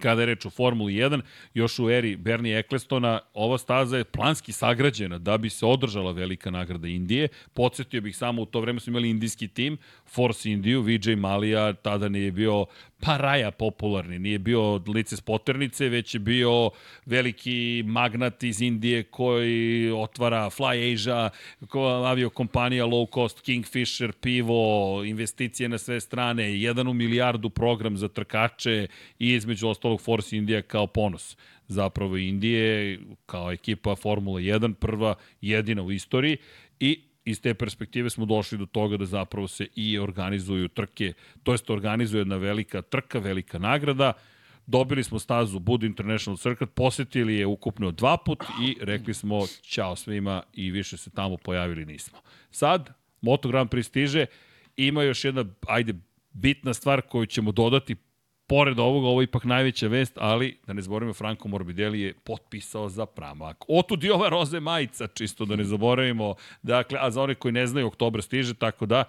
kada 0.00 0.22
je 0.22 0.26
reč 0.26 0.46
o 0.46 0.50
Formuli 0.50 0.92
1, 0.92 1.20
još 1.54 1.78
u 1.78 1.90
eri 1.90 2.16
Bernie 2.16 2.58
Ecclestona, 2.58 3.20
ova 3.34 3.58
staza 3.58 3.96
je 3.96 4.04
planski 4.04 4.52
sagrađena 4.52 5.18
da 5.18 5.38
bi 5.38 5.50
se 5.50 5.66
održala 5.66 6.12
velika 6.12 6.50
nagrada 6.50 6.88
Indije. 6.88 7.28
Podsjetio 7.54 8.00
bih 8.00 8.16
samo, 8.16 8.42
u 8.42 8.46
to 8.46 8.60
vreme 8.60 8.80
smo 8.80 8.90
imali 8.90 9.10
indijski 9.10 9.48
tim, 9.48 9.78
Force 10.14 10.50
Indiju, 10.50 10.82
Vijay 10.82 11.16
Malija, 11.16 11.72
tada 11.72 12.08
nije 12.08 12.32
bio 12.32 12.66
paraja 13.00 13.50
popularni, 13.50 14.18
nije 14.18 14.38
bio 14.38 14.76
lice 14.94 15.16
spoternice, 15.16 15.88
već 15.88 16.14
je 16.14 16.20
bio 16.20 16.70
veliki 17.06 17.82
magnat 17.86 18.42
iz 18.42 18.60
Indije 18.62 19.02
koji 19.02 19.90
otvara 19.90 20.50
Fly 20.50 20.94
Asia, 20.94 21.30
ko- 21.68 21.88
aviokompanija 21.88 22.84
low 22.86 23.14
cost, 23.14 23.40
Kingfisher, 23.40 24.12
pivo, 24.12 25.02
investicije 25.04 25.68
na 25.68 25.78
sve 25.78 26.00
strane, 26.00 26.60
jedan 26.60 26.88
u 26.88 26.94
milijardu 26.94 27.50
program 27.50 27.96
za 27.96 28.08
trkače 28.08 28.86
i 29.18 29.32
između 29.34 29.68
ostalog 29.68 30.00
Force 30.00 30.36
India 30.36 30.62
kao 30.62 30.86
ponos. 30.86 31.36
Zapravo 31.68 32.16
Indije 32.16 32.98
kao 33.26 33.52
ekipa 33.52 33.96
Formula 33.96 34.40
1, 34.40 34.74
prva 34.74 35.14
jedina 35.40 35.82
u 35.82 35.92
istoriji 35.92 36.36
i 36.80 37.00
iz 37.24 37.40
te 37.40 37.54
perspektive 37.54 38.10
smo 38.10 38.26
došli 38.26 38.58
do 38.58 38.66
toga 38.66 38.96
da 38.96 39.04
zapravo 39.04 39.48
se 39.48 39.66
i 39.74 39.98
organizuju 39.98 40.68
trke, 40.68 41.12
to 41.42 41.52
jest 41.52 41.70
organizuje 41.70 42.20
jedna 42.20 42.36
velika 42.36 42.82
trka, 42.82 43.18
velika 43.18 43.58
nagrada, 43.58 44.12
dobili 44.66 45.04
smo 45.04 45.18
stazu 45.18 45.58
Bud 45.58 45.82
International 45.82 46.36
Circuit, 46.36 46.70
posetili 46.74 47.34
je 47.34 47.46
ukupno 47.46 47.90
dva 47.90 48.16
put 48.16 48.44
i 48.62 48.76
rekli 48.80 49.14
smo 49.14 49.46
ćao 49.62 49.96
svima 49.96 50.42
i 50.52 50.70
više 50.70 50.96
se 50.96 51.10
tamo 51.10 51.36
pojavili 51.36 51.86
nismo. 51.86 52.18
Sad, 52.50 52.90
Moto 53.20 53.48
Grand 53.48 53.70
Prix 53.70 53.82
stiže, 53.82 54.26
ima 54.76 55.02
još 55.02 55.24
jedna, 55.24 55.44
ajde, 55.68 55.94
bitna 56.32 56.74
stvar 56.74 57.02
koju 57.02 57.26
ćemo 57.26 57.52
dodati 57.52 57.96
pored 58.46 58.78
ovoga, 58.78 59.08
ovo 59.08 59.20
je 59.20 59.24
ipak 59.24 59.44
najveća 59.44 59.88
vest, 59.88 60.18
ali 60.20 60.58
da 60.66 60.72
ne 60.72 60.82
zaboravimo, 60.82 61.14
Franco 61.14 61.48
Morbidelli 61.48 62.00
je 62.00 62.14
potpisao 62.24 62.88
za 62.88 63.06
pramak. 63.06 63.64
Otud 63.68 64.04
i 64.04 64.10
ova 64.10 64.28
roze 64.28 64.60
majica, 64.60 65.06
čisto 65.06 65.44
da 65.44 65.56
ne 65.56 65.64
zaboravimo. 65.64 66.34
Dakle, 66.62 66.98
a 67.00 67.10
za 67.10 67.22
one 67.22 67.34
koji 67.34 67.52
ne 67.52 67.66
znaju, 67.66 67.86
oktober 67.86 68.22
stiže, 68.22 68.54
tako 68.54 68.86
da, 68.86 69.04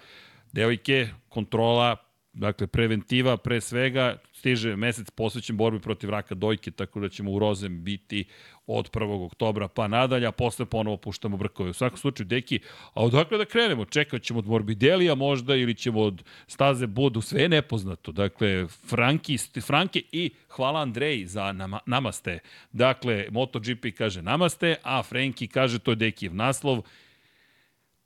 devojke, 0.51 1.07
kontrola, 1.29 1.95
dakle, 2.33 2.67
preventiva 2.67 3.37
pre 3.37 3.61
svega, 3.61 4.17
stiže 4.33 4.75
mesec 4.75 5.11
posvećen 5.11 5.57
borbi 5.57 5.79
protiv 5.79 6.09
raka 6.09 6.35
dojke, 6.35 6.71
tako 6.71 6.99
da 6.99 7.09
ćemo 7.09 7.31
u 7.31 7.39
rozem 7.39 7.83
biti 7.83 8.25
od 8.67 8.91
1. 8.91 9.25
oktobra 9.25 9.67
pa 9.67 9.87
nadalje, 9.87 10.27
a 10.27 10.31
posle 10.31 10.65
ponovo 10.65 10.97
puštamo 10.97 11.37
brkove. 11.37 11.69
U 11.69 11.73
svakom 11.73 11.97
slučaju, 11.97 12.27
deki, 12.27 12.59
a 12.93 13.03
odakle 13.03 13.37
da 13.37 13.45
krenemo? 13.45 13.85
Čekat 13.85 14.21
ćemo 14.21 14.39
od 14.39 14.47
Morbidelija 14.47 15.15
možda 15.15 15.55
ili 15.55 15.75
ćemo 15.75 16.01
od 16.01 16.23
staze 16.47 16.87
Budu, 16.87 17.21
sve 17.21 17.41
je 17.41 17.49
nepoznato. 17.49 18.11
Dakle, 18.11 18.67
Franki, 18.67 19.37
Franke 19.61 20.01
i 20.11 20.31
hvala 20.49 20.81
Andreji 20.81 21.25
za 21.25 21.51
nama, 21.51 21.79
namaste. 21.85 22.39
Dakle, 22.71 23.27
MotoGP 23.31 23.85
kaže 23.97 24.21
namaste, 24.21 24.75
a 24.83 25.03
Frenki 25.03 25.47
kaže 25.47 25.79
to 25.79 25.91
je 25.91 25.95
Dekijev 25.95 26.35
naslov, 26.35 26.81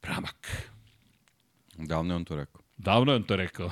pramak. 0.02 0.68
Da 1.78 2.00
li 2.00 2.08
ne 2.08 2.16
on 2.16 2.26
to 2.26 2.36
rekao? 2.36 2.62
Davno 2.78 3.12
je 3.12 3.16
on 3.16 3.24
to 3.24 3.36
rekao. 3.36 3.70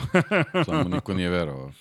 Samo 0.66 0.84
niko 0.84 1.14
nije 1.14 1.30
verovao. 1.30 1.72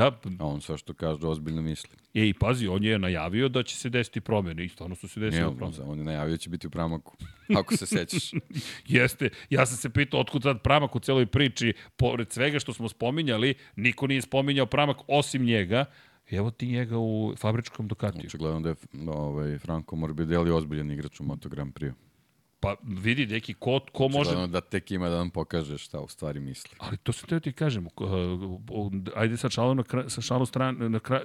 Da, 0.00 0.20
A 0.38 0.46
on 0.46 0.60
sve 0.60 0.78
što 0.78 0.94
kaže 0.94 1.26
ozbiljno 1.26 1.62
misli. 1.62 1.90
e, 2.14 2.28
i 2.28 2.34
pazi, 2.34 2.68
on 2.68 2.84
je 2.84 2.98
najavio 2.98 3.48
da 3.48 3.62
će 3.62 3.76
se 3.76 3.88
desiti 3.88 4.20
promene 4.20 4.64
i 4.64 4.68
stvarno 4.68 4.96
su 4.96 5.08
se 5.08 5.20
Nije, 5.20 5.30
desile 5.30 5.46
on, 5.46 5.56
promene. 5.56 5.82
on 5.82 5.98
je 5.98 6.04
najavio 6.04 6.30
da 6.30 6.38
će 6.38 6.50
biti 6.50 6.66
u 6.66 6.70
pramaku. 6.70 7.16
Ako 7.56 7.76
se 7.76 7.86
sećaš. 7.86 8.30
Jeste, 8.88 9.28
ja 9.50 9.66
sam 9.66 9.76
se 9.76 9.90
pitao 9.90 10.20
otkud 10.20 10.42
sad 10.42 10.62
pramak 10.62 10.96
u 10.96 11.00
celoj 11.00 11.26
priči, 11.26 11.72
pored 11.96 12.32
svega 12.32 12.58
što 12.58 12.72
smo 12.72 12.88
spominjali, 12.88 13.54
niko 13.76 14.06
nije 14.06 14.22
spominjao 14.22 14.66
pramak 14.66 14.96
osim 15.08 15.44
njega, 15.44 15.84
Evo 16.30 16.50
ti 16.50 16.66
njega 16.66 16.98
u 16.98 17.34
fabričkom 17.38 17.88
Ducatiju. 17.88 18.26
Očigledno 18.26 18.60
da 18.60 18.68
je 18.68 18.74
ovaj, 19.08 19.58
Franco 19.58 19.96
Morbidelli 19.96 20.50
ozbiljan 20.50 20.90
igrač 20.90 21.20
u 21.20 21.24
Moto 21.24 21.48
Grand 21.48 21.74
Prix. 21.74 21.92
Pa 22.60 22.76
vidi, 22.82 23.26
neki, 23.26 23.54
ko, 23.54 23.80
ko 23.92 24.08
može... 24.08 24.30
Očigledno 24.30 24.46
da 24.46 24.60
tek 24.60 24.90
ima 24.90 25.08
da 25.08 25.16
nam 25.16 25.30
pokaže 25.30 25.78
šta 25.78 26.00
u 26.00 26.08
stvari 26.08 26.40
misli. 26.40 26.70
Ali 26.78 26.96
to 26.96 27.12
se 27.12 27.26
teo 27.26 27.40
ti 27.40 27.52
kažem, 27.52 27.86
uh, 27.86 28.92
ajde 29.16 29.36
sa 29.36 29.50
šalom 29.50 29.76
na, 29.76 29.82
kraj, 29.82 30.04
sa 30.08 30.20
šalu 30.20 30.46
stran, 30.46 30.76
na 30.92 30.98
kraj, 30.98 31.20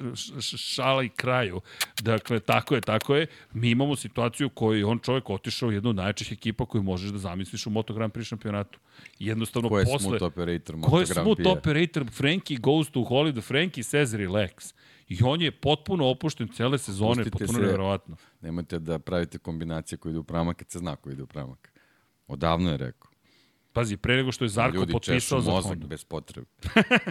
šala 0.57 1.03
i 1.03 1.09
kraju. 1.09 1.61
Dakle, 2.01 2.39
tako 2.39 2.75
je, 2.75 2.81
tako 2.81 3.15
je. 3.15 3.27
Mi 3.53 3.69
imamo 3.69 3.95
situaciju 3.95 4.47
u 4.47 4.49
kojoj 4.49 4.79
je 4.79 4.85
on 4.85 4.99
čovjek 4.99 5.29
otišao 5.29 5.69
u 5.69 5.71
jednu 5.71 5.89
od 5.89 5.95
najjačih 5.95 6.31
ekipa 6.31 6.65
koju 6.65 6.83
možeš 6.83 7.11
da 7.11 7.17
zamisliš 7.17 7.67
u 7.67 7.69
Moto 7.69 7.93
Grand 7.93 8.13
Prix 8.13 8.27
šampionatu. 8.27 8.79
Jednostavno, 9.19 9.69
Ko 9.69 9.79
je 9.79 9.85
posle... 9.85 9.99
smooth 9.99 10.23
operator 10.23 10.75
Moto 10.75 10.89
Ko 10.89 10.99
je 10.99 11.05
Grand 11.05 11.25
smooth 11.25 11.37
Prix? 11.37 11.57
operator? 11.57 12.05
Frankie 12.11 12.57
goes 12.57 12.89
to 12.89 12.99
Hollywood, 12.99 13.41
Frankie 13.41 13.83
says 13.83 14.13
relax. 14.13 14.73
I 15.07 15.23
on 15.23 15.41
je 15.41 15.51
potpuno 15.51 16.07
opušten 16.07 16.47
cele 16.47 16.77
sezone, 16.77 17.09
Pustite 17.15 17.29
potpuno 17.31 17.53
se- 17.53 17.61
nevjerovatno. 17.61 18.15
Nemojte 18.41 18.79
da 18.79 18.99
pravite 18.99 19.37
kombinacije 19.37 19.97
koje 19.97 20.11
idu 20.11 20.19
u 20.19 20.23
pramak 20.23 20.57
kad 20.57 20.69
se 20.69 20.79
zna 20.79 20.95
ko 20.95 21.09
ide 21.09 21.23
u 21.23 21.27
pramak. 21.27 21.71
Odavno 22.27 22.71
je 22.71 22.77
rekao. 22.77 23.11
Pazi, 23.75 23.97
pre 23.97 24.15
nego 24.15 24.31
što 24.31 24.45
je 24.45 24.49
Zarko 24.49 24.77
Ljudi 24.77 24.93
potpisao 24.93 25.41
za 25.41 25.51
mozak 25.51 25.69
Honda. 25.69 25.87
bez 25.87 26.03
potrebe. 26.03 26.47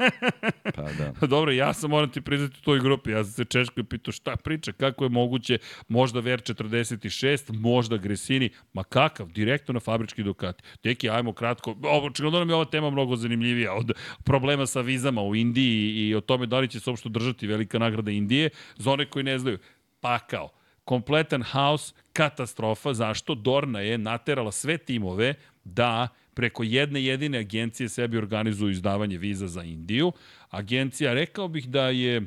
pa 0.77 0.83
da. 0.83 1.27
Dobro, 1.27 1.53
ja 1.53 1.73
sam 1.75 1.91
moram 1.91 2.11
ti 2.11 2.21
priznati 2.21 2.57
u 2.59 2.65
toj 2.65 2.81
grupi. 2.81 3.11
Ja 3.11 3.25
sam 3.25 3.33
se 3.33 3.45
Češko 3.45 3.81
i 3.81 3.85
pitao 3.85 4.13
šta 4.13 4.37
priča, 4.37 4.73
kako 4.73 5.05
je 5.05 5.09
moguće, 5.09 5.59
možda 5.89 6.21
Ver 6.21 6.41
46, 6.41 7.53
možda 7.53 7.97
Gresini, 7.97 8.51
ma 8.73 8.85
kakav, 8.85 9.29
direktno 9.29 9.73
na 9.73 9.81
fabrički 9.81 10.23
Ducati. 10.23 10.63
Deki, 10.83 11.11
ajmo 11.11 11.33
kratko, 11.33 11.77
očigledno 11.83 12.39
nam 12.39 12.49
je 12.49 12.55
ova 12.55 12.65
tema 12.65 12.91
mnogo 12.91 13.17
zanimljivija 13.17 13.75
od 13.75 13.93
problema 14.25 14.67
sa 14.67 14.81
vizama 14.81 15.23
u 15.23 15.35
Indiji 15.35 16.09
i 16.09 16.15
o 16.15 16.21
tome 16.21 16.47
da 16.47 16.59
li 16.59 16.69
će 16.69 16.81
se 16.81 16.91
uopšte 16.91 17.09
držati 17.09 17.47
velika 17.47 17.79
nagrada 17.79 18.11
Indije. 18.11 18.51
Za 18.77 18.91
one 18.93 19.07
koji 19.07 19.23
ne 19.23 19.39
znaju, 19.39 19.59
pakao 20.01 20.51
kompletan 20.85 21.43
haos, 21.43 21.95
katastrofa. 22.13 22.95
Zašto? 22.95 23.35
Dorna 23.35 23.81
je 23.81 23.99
naterala 23.99 24.53
sve 24.53 24.79
timove 24.79 25.35
da 25.65 26.09
preko 26.35 26.63
jedne 26.63 27.05
jedine 27.05 27.39
agencije 27.39 27.89
sebi 27.89 28.19
organizuju 28.19 28.71
izdavanje 28.71 29.19
viza 29.19 29.49
za 29.49 29.63
Indiju. 29.63 30.13
Agencija, 30.51 31.15
rekao 31.15 31.49
bih 31.49 31.69
da 31.69 31.89
je 31.89 32.23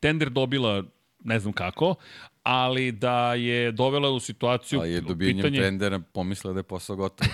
tender 0.00 0.30
dobila 0.30 0.84
ne 1.24 1.38
znam 1.38 1.52
kako, 1.52 1.94
ali 2.42 2.92
da 2.92 3.34
je 3.34 3.72
dovela 3.72 4.10
u 4.10 4.20
situaciju 4.20 4.80
Ali 4.80 4.92
je 4.92 5.00
dobijenjem 5.00 5.42
pitanje, 5.42 5.60
tendera 5.60 5.98
pomislila 5.98 6.52
da 6.52 6.58
je 6.58 6.64
posao 6.64 6.96
gotov. 6.96 7.28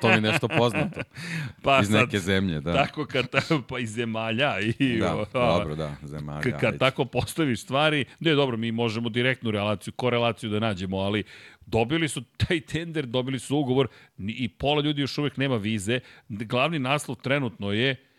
to 0.00 0.08
mi 0.08 0.14
je 0.14 0.20
nešto 0.20 0.48
poznato. 0.48 1.00
pa 1.64 1.80
Iz 1.82 1.88
sad, 1.88 2.00
neke 2.00 2.18
zemlje, 2.18 2.60
da. 2.60 2.72
Tako 2.72 3.06
kad, 3.06 3.26
pa 3.68 3.78
iz 3.78 3.90
zemalja 3.90 4.60
i 4.78 4.98
Da, 4.98 5.24
a, 5.32 5.58
dobro, 5.58 5.74
da, 5.74 5.96
zemalja. 6.02 6.40
Kad 6.40 6.64
ajde. 6.64 6.78
tako 6.78 7.04
postaviš 7.04 7.62
stvari, 7.62 8.04
ne, 8.20 8.34
dobro, 8.34 8.56
mi 8.56 8.72
možemo 8.72 9.08
direktnu 9.08 9.50
relaciju, 9.50 9.92
korelaciju 9.92 10.50
da 10.50 10.60
nađemo, 10.60 10.98
ali 10.98 11.24
dobili 11.66 12.08
su 12.08 12.22
taj 12.22 12.60
tender, 12.60 13.06
dobili 13.06 13.38
su 13.38 13.56
ugovor 13.56 13.88
i 14.18 14.48
pola 14.48 14.82
ljudi 14.82 15.00
još 15.00 15.18
uvek 15.18 15.36
nema 15.36 15.56
vize. 15.56 16.00
Glavni 16.28 16.78
naslov 16.78 17.16
trenutno 17.16 17.72
je 17.72 18.11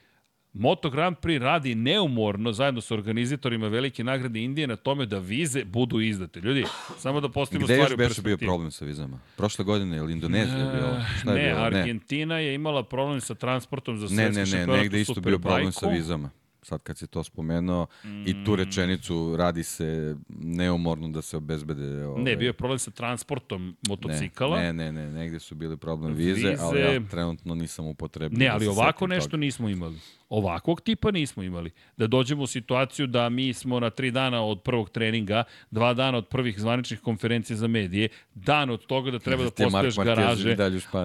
Moto 0.56 0.90
Grand 0.90 1.18
Prix 1.18 1.40
radi 1.40 1.76
neumorno 1.76 2.52
zajedno 2.52 2.82
sa 2.82 2.94
organizatorima 2.94 3.68
velike 3.68 4.04
nagrade 4.04 4.40
Indije 4.40 4.68
na 4.68 4.76
tome 4.76 5.06
da 5.06 5.20
vize 5.20 5.66
budu 5.66 6.00
izdate. 6.02 6.40
Ljudi, 6.40 6.64
samo 6.98 7.22
da 7.22 7.30
postavimo 7.30 7.66
Gde 7.66 7.74
stvari 7.76 7.82
još 7.84 7.94
u 7.94 7.98
beše 7.98 8.22
bio 8.22 8.28
perspektivu. 8.28 8.48
problem 8.48 8.72
sa 8.72 8.86
vizama? 8.86 9.20
Prošle 9.38 9.66
godine 9.66 9.98
ili 9.98 10.14
Indonezija 10.14 10.58
je 10.58 10.74
bilo? 10.74 10.96
Šta 11.20 11.32
je 11.32 11.38
ne, 11.38 11.50
bilo? 11.50 11.62
Argentina 11.62 12.38
je 12.38 12.56
imala 12.56 12.84
problem 12.84 13.22
sa 13.22 13.36
transportom 13.36 13.98
za 13.98 14.04
Ne, 14.06 14.10
svetski 14.10 14.34
ne, 14.34 14.40
ne, 14.40 14.46
šampionat 14.48 14.82
negde 14.82 15.02
isto 15.02 15.22
bio 15.22 15.40
problem 15.40 15.72
sa 15.72 15.88
vizama. 15.88 16.30
Sad 16.62 16.82
kad 16.82 16.98
si 16.98 17.08
to 17.08 17.24
spomenuo 17.24 17.88
i 18.26 18.34
Mm. 18.34 18.46
tu 18.46 18.56
rečenicu 18.56 19.36
radi 19.38 19.64
se 19.64 20.16
neumorno 20.30 21.08
da 21.10 21.22
se 21.22 21.38
obezbede... 21.38 22.06
Ovaj, 22.06 22.24
Ne, 22.24 22.36
bio 22.36 22.48
je 22.48 22.54
problem 22.54 22.80
sa 22.80 22.92
transportom 22.92 23.76
motocikala. 23.88 24.60
Ne, 24.60 24.74
ne, 24.74 24.92
ne, 24.92 25.08
negde 25.10 25.40
su 25.40 25.56
bili 25.56 25.78
problem 25.78 26.14
vize, 26.14 26.34
Vize- 26.42 26.58
ali 26.60 26.80
ja 26.82 27.02
trenutno 27.02 27.56
nisam 27.56 27.86
upotrebio. 27.88 28.38
Ne, 28.38 28.46
da 28.46 28.54
ali 28.54 28.66
se 28.66 28.70
ovako 28.72 29.08
nešto 29.08 29.30
toga. 29.30 29.38
nismo 29.38 29.70
imali. 29.70 29.98
Ovakvog 30.34 30.82
tipa 30.82 31.12
nismo 31.12 31.44
imali. 31.44 31.72
Da 31.98 32.08
dođemo 32.08 32.44
u 32.44 32.48
situaciju 32.48 33.08
da 33.08 33.30
mi 33.30 33.54
smo 33.54 33.80
na 33.80 33.90
tri 33.90 34.12
dana 34.12 34.44
od 34.44 34.62
prvog 34.62 34.90
treninga, 34.90 35.44
dva 35.72 35.94
dana 35.94 36.18
od 36.18 36.28
prvih 36.28 36.60
zvaničnih 36.60 37.00
konferencija 37.00 37.58
za 37.58 37.68
medije, 37.68 38.10
dan 38.34 38.70
od 38.70 38.86
toga 38.86 39.12
da 39.12 39.20
treba 39.20 39.44
da 39.44 39.50
Marquez 39.50 40.04
garaže, 40.04 40.56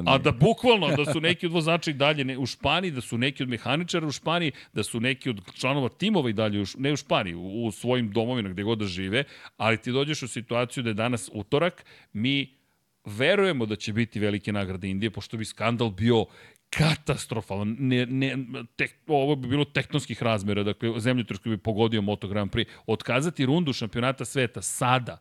a 0.07 0.19
da 0.19 0.33
bukvalno 0.33 0.97
da 0.97 1.13
su 1.13 1.21
neki 1.21 1.47
od 1.47 1.53
vozača 1.53 1.91
i 1.91 1.95
dalje 1.95 2.25
ne, 2.25 2.39
u 2.39 2.47
Španiji, 2.47 2.91
da 2.91 3.01
su 3.01 3.19
neki 3.19 3.43
od 3.43 3.49
mehaničara 3.49 4.07
u 4.07 4.13
Španiji, 4.13 4.53
da 4.73 4.83
su 4.83 5.01
neki 5.01 5.31
od 5.31 5.41
članova 5.55 5.89
timova 5.89 6.31
i 6.31 6.33
dalje, 6.33 6.63
u, 6.63 6.65
ne 6.79 6.93
u 6.93 6.97
Španiji, 6.97 7.35
u, 7.35 7.67
u 7.67 7.73
svojim 7.73 8.13
domovima 8.13 8.49
gde 8.49 8.63
god 8.63 8.79
da 8.79 8.87
žive, 8.87 9.25
ali 9.57 9.77
ti 9.77 9.93
dođeš 9.93 10.23
u 10.23 10.29
situaciju 10.29 10.83
da 10.83 10.91
je 10.91 10.95
danas 10.95 11.31
utorak, 11.33 11.85
mi 12.13 12.59
verujemo 13.05 13.67
da 13.67 13.77
će 13.77 13.93
biti 13.93 14.21
velike 14.21 14.53
nagrade 14.53 14.89
Indije, 14.89 15.11
pošto 15.11 15.37
bi 15.37 15.45
skandal 15.45 15.91
bio 15.91 16.25
katastrofalan. 16.71 17.77
Ne, 17.79 18.07
ne, 18.07 18.37
tek, 18.77 18.97
ovo 19.07 19.37
bi 19.37 19.49
bilo 19.49 19.65
tektonskih 19.65 20.23
razmera, 20.23 20.63
dakle, 20.63 21.01
zemljotres 21.01 21.41
bi 21.45 21.59
pogodio 21.59 22.03
Moto 22.03 22.29
Grand 22.29 22.51
Prix. 22.51 22.71
Otkazati 22.87 23.47
rundu 23.47 23.73
šampionata 23.73 24.25
sveta 24.25 24.63
sada, 24.63 25.19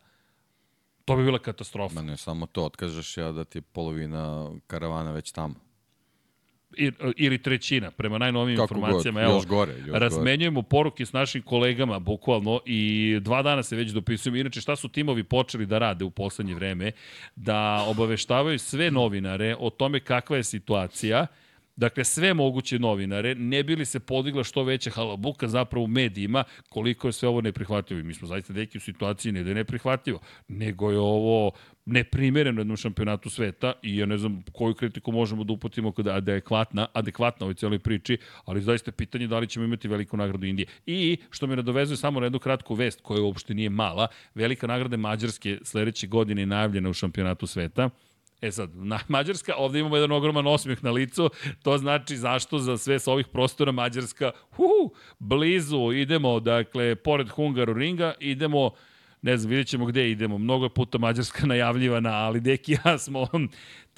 to 1.04 1.16
bi 1.16 1.24
bila 1.24 1.38
katastrofa. 1.38 1.94
Ma 1.94 2.02
ne, 2.02 2.16
samo 2.16 2.46
to, 2.46 2.64
otkažeš 2.64 3.16
ja 3.16 3.32
da 3.32 3.44
ti 3.44 3.58
je 3.58 3.62
polovina 3.62 4.50
karavana 4.66 5.12
već 5.12 5.32
tamo. 5.32 5.54
Ili 7.16 7.42
trećina, 7.42 7.90
prema 7.90 8.18
najnovijim 8.18 8.56
Kako 8.56 8.74
god, 8.74 8.82
informacijama. 8.82 9.22
Evo, 9.22 9.34
još 9.34 9.46
gore, 9.46 9.72
još 9.72 9.86
gore. 9.86 9.98
razmenjujemo 9.98 10.62
poruke 10.62 11.06
s 11.06 11.12
našim 11.12 11.42
kolegama, 11.42 11.98
bukvalno, 11.98 12.60
i 12.66 13.18
dva 13.20 13.42
dana 13.42 13.62
se 13.62 13.76
već 13.76 13.90
dopisujemo. 13.90 14.36
Inače, 14.36 14.60
šta 14.60 14.76
su 14.76 14.88
timovi 14.88 15.24
počeli 15.24 15.66
da 15.66 15.78
rade 15.78 16.04
u 16.04 16.10
poslednje 16.10 16.54
vreme? 16.54 16.92
Da 17.36 17.84
obaveštavaju 17.88 18.58
sve 18.58 18.90
novinare 18.90 19.56
o 19.58 19.70
tome 19.70 20.00
kakva 20.00 20.36
je 20.36 20.44
situacija, 20.44 21.26
Dakle, 21.78 22.04
sve 22.04 22.34
moguće 22.34 22.78
novinare, 22.78 23.34
ne 23.34 23.62
bi 23.62 23.76
li 23.76 23.84
se 23.84 24.00
podigla 24.00 24.44
što 24.44 24.64
veća 24.64 24.90
halabuka 24.90 25.48
zapravo 25.48 25.84
u 25.84 25.88
medijima, 25.88 26.44
koliko 26.68 27.08
je 27.08 27.12
sve 27.12 27.28
ovo 27.28 27.40
neprihvatljivo. 27.40 28.00
I 28.00 28.02
mi 28.02 28.14
smo 28.14 28.28
zaista 28.28 28.52
neki 28.52 28.78
u 28.78 28.80
situaciji 28.80 29.32
ne 29.32 29.42
da 29.42 29.50
je 29.50 29.54
neprihvatljivo, 29.54 30.20
nego 30.48 30.90
je 30.90 30.98
ovo 30.98 31.52
neprimereno 31.88 32.60
jednom 32.60 32.76
šampionatu 32.76 33.30
sveta 33.30 33.72
i 33.82 33.96
ja 33.96 34.06
ne 34.06 34.18
znam 34.18 34.42
koju 34.52 34.74
kritiku 34.74 35.12
možemo 35.12 35.44
da 35.44 35.52
uputimo 35.52 35.92
kada 35.92 36.14
adekvatna, 36.14 36.86
adekvatna 36.92 37.46
ovoj 37.46 37.54
celoj 37.54 37.78
priči, 37.78 38.18
ali 38.44 38.60
zaista 38.60 38.88
je 38.88 38.92
pitanje 38.92 39.26
da 39.26 39.38
li 39.38 39.46
ćemo 39.46 39.64
imati 39.64 39.88
veliku 39.88 40.16
nagradu 40.16 40.46
Indije. 40.46 40.66
I 40.86 41.16
što 41.30 41.46
me 41.46 41.56
nadovezuje 41.56 41.96
samo 41.96 42.20
na 42.20 42.26
jednu 42.26 42.38
kratku 42.38 42.74
vest 42.74 43.00
koja 43.00 43.22
uopšte 43.22 43.54
nije 43.54 43.70
mala, 43.70 44.08
velika 44.34 44.66
nagrada 44.66 44.96
Mađarske 44.96 45.58
sledeće 45.62 46.06
godine 46.06 46.42
je 46.42 46.46
najavljena 46.46 46.90
u 46.90 46.92
šampionatu 46.92 47.46
sveta. 47.46 47.90
E 48.40 48.50
sad, 48.52 48.76
na 48.76 48.98
Mađarska, 49.08 49.54
ovde 49.56 49.78
imamo 49.78 49.96
jedan 49.96 50.12
ogroman 50.12 50.46
osmeh 50.46 50.84
na 50.84 50.90
licu, 50.90 51.30
to 51.62 51.78
znači 51.78 52.16
zašto 52.16 52.58
za 52.58 52.76
sve 52.76 52.98
sa 52.98 53.12
ovih 53.12 53.26
prostora 53.26 53.72
Mađarska, 53.72 54.30
uhu, 54.52 54.94
blizu, 55.18 55.92
idemo, 55.92 56.40
dakle, 56.40 56.94
pored 56.94 57.28
Hungaru 57.28 57.72
ringa, 57.72 58.14
idemo, 58.20 58.70
ne 59.22 59.36
znam, 59.36 59.50
vidjet 59.50 59.68
ćemo 59.68 59.86
gde 59.86 60.10
idemo, 60.10 60.38
mnogo 60.38 60.64
je 60.64 60.74
puta 60.74 60.98
Mađarska 60.98 61.46
najavljivana, 61.52 62.10
ali 62.10 62.40
deki 62.40 62.76
ja 62.84 62.98
smo, 62.98 63.26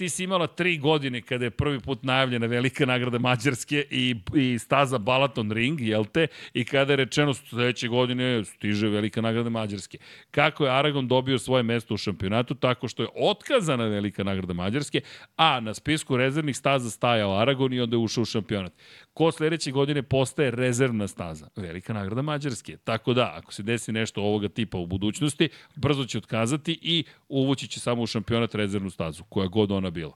ti 0.00 0.08
si 0.08 0.24
imala 0.24 0.46
tri 0.46 0.78
godine 0.78 1.20
kada 1.22 1.44
je 1.44 1.50
prvi 1.50 1.80
put 1.80 2.02
najavljena 2.02 2.46
velika 2.46 2.86
nagrada 2.86 3.18
Mađarske 3.18 3.84
i, 3.90 4.16
i 4.34 4.58
staza 4.58 4.98
Balaton 4.98 5.52
Ring, 5.52 5.80
jel 5.80 6.04
te? 6.04 6.26
I 6.54 6.64
kada 6.64 6.92
je 6.92 6.96
rečeno 6.96 7.34
sledeće 7.34 7.88
godine 7.88 8.44
stiže 8.44 8.88
velika 8.88 9.20
nagrada 9.20 9.50
Mađarske. 9.50 9.98
Kako 10.30 10.64
je 10.64 10.70
Aragon 10.70 11.08
dobio 11.08 11.38
svoje 11.38 11.62
mesto 11.62 11.94
u 11.94 11.96
šampionatu? 11.96 12.54
Tako 12.54 12.88
što 12.88 13.02
je 13.02 13.08
otkazana 13.14 13.84
velika 13.84 14.24
nagrada 14.24 14.52
Mađarske, 14.52 15.00
a 15.36 15.60
na 15.60 15.74
spisku 15.74 16.16
rezervnih 16.16 16.56
staza 16.56 16.90
stajao 16.90 17.36
Aragon 17.36 17.72
i 17.72 17.80
onda 17.80 17.96
je 17.96 17.98
ušao 17.98 18.22
u 18.22 18.24
šampionat. 18.24 18.72
Ko 19.12 19.32
sledeće 19.32 19.70
godine 19.70 20.02
postaje 20.02 20.50
rezervna 20.50 21.08
staza? 21.08 21.48
Velika 21.56 21.92
nagrada 21.92 22.22
Mađarske. 22.22 22.76
Tako 22.76 23.14
da, 23.14 23.34
ako 23.36 23.52
se 23.52 23.62
desi 23.62 23.92
nešto 23.92 24.22
ovoga 24.22 24.48
tipa 24.48 24.78
u 24.78 24.86
budućnosti, 24.86 25.48
brzo 25.76 26.04
će 26.04 26.18
otkazati 26.18 26.78
i 26.82 27.04
uvući 27.28 27.68
će 27.68 27.80
samo 27.80 28.02
u 28.02 28.06
šampionat 28.06 28.54
rezervnu 28.54 28.90
stazu, 28.90 29.24
koja 29.24 29.46
god 29.46 29.72
ona 29.72 29.89
bila. 29.90 30.12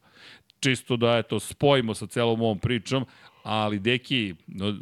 Čisto 0.61 0.97
da, 0.97 1.19
eto, 1.19 1.41
spojimo 1.41 1.95
sa 1.95 2.07
celom 2.07 2.43
ovom 2.43 2.59
pričom, 2.59 3.05
ali, 3.43 3.79
deki, 3.79 4.35
no, 4.47 4.75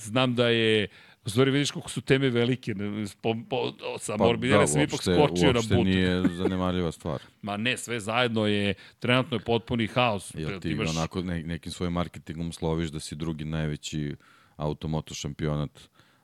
znam 0.00 0.34
da 0.34 0.48
je 0.48 0.88
U 1.26 1.30
stvari 1.30 1.50
vidiš 1.50 1.70
koliko 1.70 1.90
su 1.90 2.00
teme 2.00 2.30
velike. 2.30 2.74
Po, 3.20 3.34
po, 3.50 3.72
sa 3.98 4.16
pa, 4.16 4.24
Morbidelli 4.24 4.62
da, 4.62 4.66
sam 4.66 4.80
ipak 4.80 5.02
skočio 5.02 5.52
na 5.52 5.58
uopšte 5.58 5.74
butu. 5.74 5.84
nije 5.84 6.22
zanemarljiva 6.40 6.92
stvar. 6.92 7.22
Ma 7.42 7.56
ne, 7.56 7.76
sve 7.76 8.00
zajedno 8.00 8.46
je, 8.46 8.74
trenutno 8.98 9.36
je 9.36 9.40
potpuni 9.40 9.86
haos. 9.86 10.34
Jel 10.34 10.60
ti 10.60 10.68
Imaš- 10.68 10.90
onako 10.90 11.22
ne, 11.22 11.42
nekim 11.42 11.72
svojim 11.72 11.92
marketingom 11.92 12.52
sloviš 12.52 12.90
da 12.90 13.00
si 13.00 13.16
drugi 13.16 13.44
najveći 13.44 14.16
automoto 14.56 15.14
šampionat 15.14 15.80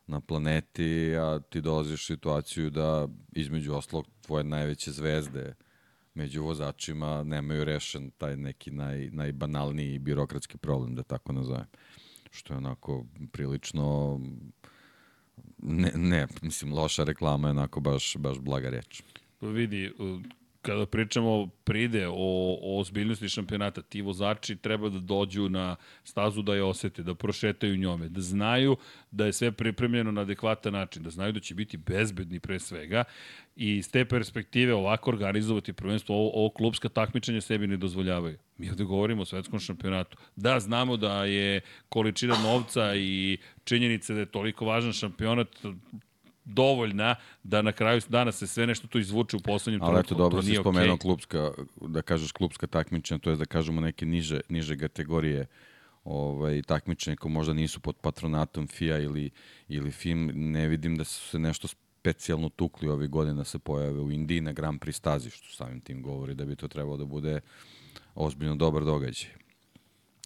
na 0.07 0.21
planeti, 0.21 1.15
a 1.17 1.41
ti 1.51 1.61
dolaziš 1.61 2.03
u 2.03 2.07
situaciju 2.07 2.71
da 2.71 3.09
između 3.33 3.75
oslog 3.75 4.07
tvoje 4.27 4.45
najveće 4.45 4.91
zvezde 4.93 5.55
među 6.21 6.43
vozačima 6.43 7.23
nemaju 7.25 7.65
rešen 7.65 8.11
taj 8.11 8.37
neki 8.37 8.71
naj, 8.71 9.09
najbanalniji 9.13 9.99
birokratski 9.99 10.59
problem, 10.59 10.95
da 10.95 11.03
tako 11.03 11.33
nazovem. 11.33 11.67
Što 12.31 12.55
je 12.55 12.59
onako 12.59 13.05
prilično 13.33 14.21
ne, 15.59 15.93
ne, 15.95 16.27
mislim, 16.43 16.73
loša 16.73 17.05
reklama 17.05 17.49
je 17.49 17.51
onako 17.51 17.81
baš, 17.81 18.17
baš 18.17 18.39
blaga 18.39 18.71
reč. 18.71 19.03
Pa 19.39 19.47
vidi, 19.47 19.93
kada 20.63 20.87
pričamo 20.87 21.47
pride 21.65 22.09
o, 22.09 22.15
o 22.63 22.81
ozbiljnosti 22.81 23.29
šampionata, 23.29 23.83
ti 23.83 24.03
vozači 24.03 24.57
treba 24.57 24.89
da 24.89 24.99
dođu 24.99 25.49
na 25.49 25.77
stazu 26.05 26.43
da 26.43 26.55
je 26.55 26.63
osete, 26.63 27.03
da 27.03 27.15
prošetaju 27.15 27.77
njome, 27.77 28.09
da 28.09 28.21
znaju 28.21 28.77
da 29.11 29.27
je 29.27 29.33
sve 29.33 29.53
pripremljeno 29.53 30.13
na 30.13 30.21
adekvatan 30.21 30.73
način, 30.73 31.03
da 31.03 31.11
znaju 31.11 31.33
da 31.33 31.41
će 31.41 31.55
biti 31.55 31.77
bezbedni 31.77 32.41
pre 32.41 32.59
svega 32.59 33.05
i 33.57 33.77
iz 33.77 33.91
te 33.91 34.05
perspektive 34.05 34.75
ovako 34.75 35.11
organizovati 35.11 35.73
prvenstvo, 35.73 36.17
ovo, 36.17 36.31
ovo 36.35 36.51
klubska 36.51 36.89
takmičenja 36.89 37.41
sebi 37.41 37.67
ne 37.67 37.77
dozvoljavaju. 37.77 38.39
Mi 38.57 38.71
ovde 38.71 38.85
govorimo 38.85 39.23
o 39.23 39.25
svetskom 39.25 39.59
šampionatu. 39.59 40.17
Da, 40.37 40.61
znamo 40.61 40.97
da 40.97 41.25
je 41.25 41.61
količina 41.89 42.35
novca 42.43 42.95
i 42.95 43.39
činjenica 43.65 44.15
da 44.15 44.21
je 44.21 44.27
toliko 44.27 44.65
važan 44.65 44.93
šampionat 44.93 45.49
dovoljna 46.45 47.15
da 47.43 47.63
na 47.63 47.73
kraju 47.73 48.01
dana 48.09 48.33
se 48.33 48.47
sve 48.47 48.67
nešto 48.67 48.89
to 48.89 48.99
izvuče 48.99 49.37
u 49.37 49.41
poslednjem 49.41 49.81
trenutku. 49.81 49.97
Ali 49.97 50.01
eto, 50.01 50.15
dobro 50.15 50.43
si 50.43 50.55
spomenuo 50.55 50.97
okay. 50.97 51.01
klubska, 51.01 51.51
da 51.81 52.03
kažeš 52.03 52.33
klubska 52.33 52.67
takmičenja, 52.67 53.19
to 53.19 53.31
je 53.31 53.37
da 53.37 53.45
kažemo 53.45 53.81
neke 53.81 54.07
niže, 54.07 54.41
niže 54.49 54.79
kategorije 54.79 55.47
ovaj, 56.05 56.63
takmičenja 56.63 57.17
ko 57.17 57.29
možda 57.29 57.53
nisu 57.53 57.81
pod 57.81 57.97
patronatom 57.97 58.67
FIA 58.67 58.99
ili, 58.99 59.31
ili 59.69 59.91
FIM, 59.91 60.31
ne 60.35 60.69
vidim 60.69 60.97
da 60.97 61.05
su 61.05 61.29
se 61.29 61.39
nešto 61.39 61.69
specijalno 61.69 62.49
tukli 62.49 62.89
ove 62.89 63.07
godine 63.07 63.37
da 63.37 63.45
se 63.45 63.59
pojave 63.59 64.01
u 64.01 64.11
Indiji 64.11 64.41
na 64.41 64.53
Grand 64.53 64.81
Prix 64.81 64.93
stazi, 64.93 65.31
što 65.31 65.57
samim 65.57 65.81
tim 65.81 66.03
govori 66.03 66.35
da 66.35 66.45
bi 66.45 66.57
to 66.57 66.69
trebalo 66.69 66.97
da 66.97 67.05
bude 67.05 67.41
ozbiljno 68.15 68.57
dobar 68.57 68.85
događaj. 68.85 69.31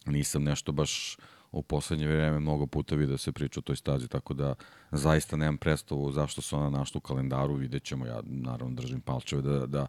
Nisam 0.06 0.44
nešto 0.44 0.72
baš 0.72 1.16
u 1.54 1.62
poslednje 1.62 2.06
vreme 2.06 2.40
mnogo 2.40 2.66
puta 2.66 2.94
vidio 2.94 3.12
da 3.12 3.18
se 3.18 3.32
priča 3.32 3.60
o 3.60 3.62
toj 3.62 3.76
stazi, 3.76 4.08
tako 4.08 4.34
da 4.34 4.54
zaista 4.90 5.36
nemam 5.36 5.58
predstavu 5.58 6.12
zašto 6.12 6.42
se 6.42 6.56
ona 6.56 6.70
našla 6.70 6.98
u 6.98 7.00
kalendaru, 7.00 7.54
vidjet 7.54 7.82
ćemo, 7.82 8.06
ja 8.06 8.20
naravno 8.24 8.74
držim 8.74 9.00
palčeve 9.00 9.42
da, 9.42 9.66
da, 9.66 9.86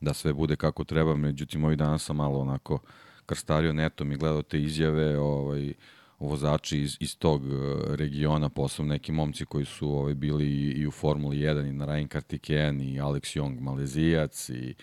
da 0.00 0.12
sve 0.12 0.32
bude 0.32 0.56
kako 0.56 0.84
treba, 0.84 1.16
međutim 1.16 1.64
ovih 1.64 1.78
dana 1.78 1.98
sam 1.98 2.16
malo 2.16 2.38
onako 2.38 2.78
krstario 3.26 3.72
netom 3.72 4.12
i 4.12 4.16
gledao 4.16 4.42
te 4.42 4.62
izjave, 4.62 5.18
ovaj, 5.18 5.72
vozači 6.18 6.78
iz, 6.78 6.96
iz 7.00 7.18
tog 7.18 7.42
eh, 7.46 7.96
regiona, 7.96 8.48
posebno 8.48 8.92
neki 8.92 9.12
momci 9.12 9.44
koji 9.44 9.64
su 9.64 9.90
ovaj, 9.90 10.14
bili 10.14 10.46
i, 10.46 10.70
i 10.70 10.86
u 10.86 10.90
Formuli 10.90 11.36
1 11.36 11.68
i 11.68 11.72
na 11.72 11.86
Ryan 11.86 12.08
Kartikeyan 12.08 12.80
i 12.80 13.00
Alex 13.00 13.40
Young, 13.40 13.60
Malezijac 13.60 14.48
i 14.48 14.74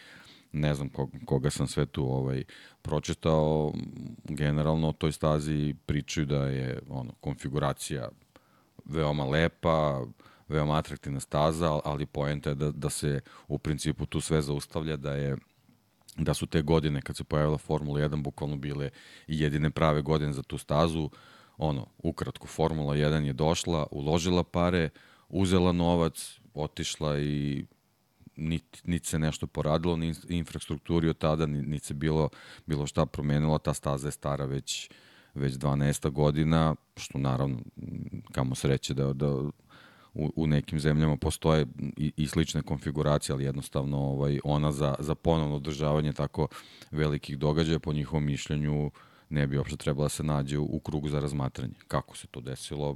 ne 0.52 0.76
znam 0.76 0.90
koga 1.26 1.50
sam 1.50 1.68
sve 1.68 1.86
tu 1.86 2.04
ovaj, 2.04 2.44
pročitao, 2.82 3.74
generalno 4.24 4.90
o 4.90 4.94
toj 4.94 5.12
stazi 5.12 5.76
pričaju 5.86 6.26
da 6.26 6.46
je 6.46 6.80
ono, 6.90 7.14
konfiguracija 7.20 8.10
veoma 8.86 9.26
lepa, 9.26 10.06
veoma 10.48 10.78
atraktivna 10.78 11.20
staza, 11.20 11.80
ali 11.86 12.06
poenta 12.06 12.50
je 12.50 12.56
da, 12.56 12.72
da 12.72 12.90
se 12.90 13.22
u 13.48 13.58
principu 13.58 14.06
tu 14.06 14.22
sve 14.22 14.42
zaustavlja, 14.42 14.98
da 14.98 15.14
je 15.14 15.38
da 16.18 16.34
su 16.34 16.46
te 16.46 16.62
godine 16.62 17.02
kad 17.02 17.18
se 17.18 17.24
pojavila 17.24 17.58
Formula 17.58 18.00
1 18.00 18.24
bukvalno 18.24 18.56
bile 18.56 18.90
i 19.28 19.40
jedine 19.40 19.70
prave 19.70 20.02
godine 20.02 20.34
za 20.34 20.44
tu 20.44 20.58
stazu. 20.58 21.10
Ono, 21.58 21.88
ukratko, 21.98 22.48
Formula 22.48 22.96
1 22.96 23.26
je 23.26 23.34
došla, 23.34 23.88
uložila 23.92 24.44
pare, 24.44 24.90
uzela 25.30 25.72
novac, 25.72 26.40
otišla 26.54 27.20
i 27.20 27.66
niti 28.39 28.80
nit 28.84 29.06
se 29.06 29.19
nešto 29.19 29.47
poradilo 29.47 29.95
ni 29.95 30.13
infrastrukturi 30.30 31.10
od 31.10 31.17
tada, 31.17 31.45
niti 31.45 31.86
se 31.86 31.93
bilo, 31.93 32.30
bilo 32.65 32.88
šta 32.88 33.06
promenilo, 33.06 33.58
ta 33.58 33.73
staza 33.73 34.08
je 34.08 34.12
stara 34.12 34.45
već, 34.45 34.89
već 35.34 35.54
12 35.54 36.10
godina, 36.10 36.75
što 36.97 37.17
naravno, 37.17 37.60
kamo 38.32 38.56
sreće 38.56 38.93
da, 38.93 39.13
da 39.13 39.32
u, 40.13 40.34
u 40.36 40.47
nekim 40.47 40.80
zemljama 40.80 41.17
postoje 41.17 41.65
i, 41.97 42.13
i 42.17 42.28
slične 42.28 42.62
konfiguracije, 42.62 43.34
ali 43.34 43.43
jednostavno 43.43 43.97
ovaj, 43.97 44.39
ona 44.43 44.71
za, 44.71 44.95
za 44.99 45.15
ponovno 45.15 45.56
održavanje 45.56 46.13
tako 46.13 46.47
velikih 46.91 47.38
događaja, 47.38 47.80
po 47.80 47.93
njihovom 47.93 48.25
mišljenju, 48.25 48.91
ne 49.30 49.47
bi 49.47 49.58
uopšte 49.58 49.78
trebala 49.78 50.06
da 50.06 50.10
se 50.10 50.23
nađe 50.23 50.58
u, 50.58 50.67
u 50.71 50.80
krugu 50.80 51.10
za 51.10 51.19
razmatranje. 51.19 51.73
Kako 51.88 52.17
se 52.17 52.28
to 52.28 52.41
desilo, 52.41 52.95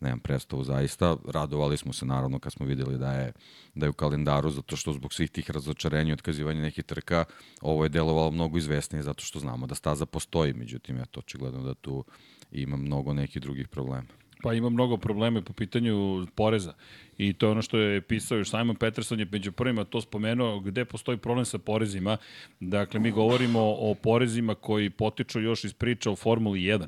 nemam 0.00 0.20
predstavu 0.20 0.64
zaista. 0.64 1.16
Radovali 1.28 1.76
smo 1.76 1.92
se 1.92 2.06
naravno 2.06 2.38
kad 2.38 2.52
smo 2.52 2.66
videli 2.66 2.98
da 2.98 3.12
je, 3.12 3.32
da 3.74 3.86
je 3.86 3.90
u 3.90 3.92
kalendaru, 3.92 4.50
zato 4.50 4.76
što 4.76 4.92
zbog 4.92 5.14
svih 5.14 5.30
tih 5.30 5.50
razočarenja 5.50 6.10
i 6.10 6.12
otkazivanja 6.12 6.60
nekih 6.60 6.84
trka, 6.84 7.24
ovo 7.60 7.84
je 7.84 7.88
delovalo 7.88 8.30
mnogo 8.30 8.58
izvesnije 8.58 9.02
zato 9.02 9.24
što 9.24 9.38
znamo 9.38 9.66
da 9.66 9.74
staza 9.74 10.06
postoji, 10.06 10.54
međutim, 10.54 10.96
ja 10.96 11.04
to 11.04 11.20
očigledno 11.20 11.62
da 11.62 11.74
tu 11.74 12.04
ima 12.52 12.76
mnogo 12.76 13.12
nekih 13.12 13.42
drugih 13.42 13.68
problema. 13.68 14.19
Pa 14.42 14.54
ima 14.54 14.68
mnogo 14.70 14.96
problema 14.96 15.42
po 15.42 15.52
pitanju 15.52 16.26
poreza. 16.34 16.74
I 17.18 17.32
to 17.32 17.46
je 17.46 17.50
ono 17.50 17.62
što 17.62 17.78
je 17.78 18.00
pisao 18.00 18.38
još 18.38 18.50
Simon 18.50 18.76
Peterson 18.76 19.20
je 19.20 19.26
među 19.32 19.52
prvima 19.52 19.84
to 19.84 20.00
spomenuo 20.00 20.60
gde 20.60 20.84
postoji 20.84 21.18
problem 21.18 21.44
sa 21.44 21.58
porezima. 21.58 22.16
Dakle, 22.60 23.00
mi 23.00 23.10
govorimo 23.10 23.60
o 23.60 23.94
porezima 23.94 24.54
koji 24.54 24.90
potiču 24.90 25.40
još 25.40 25.64
iz 25.64 25.72
priča 25.72 26.10
o 26.10 26.16
Formuli 26.16 26.60
1. 26.60 26.86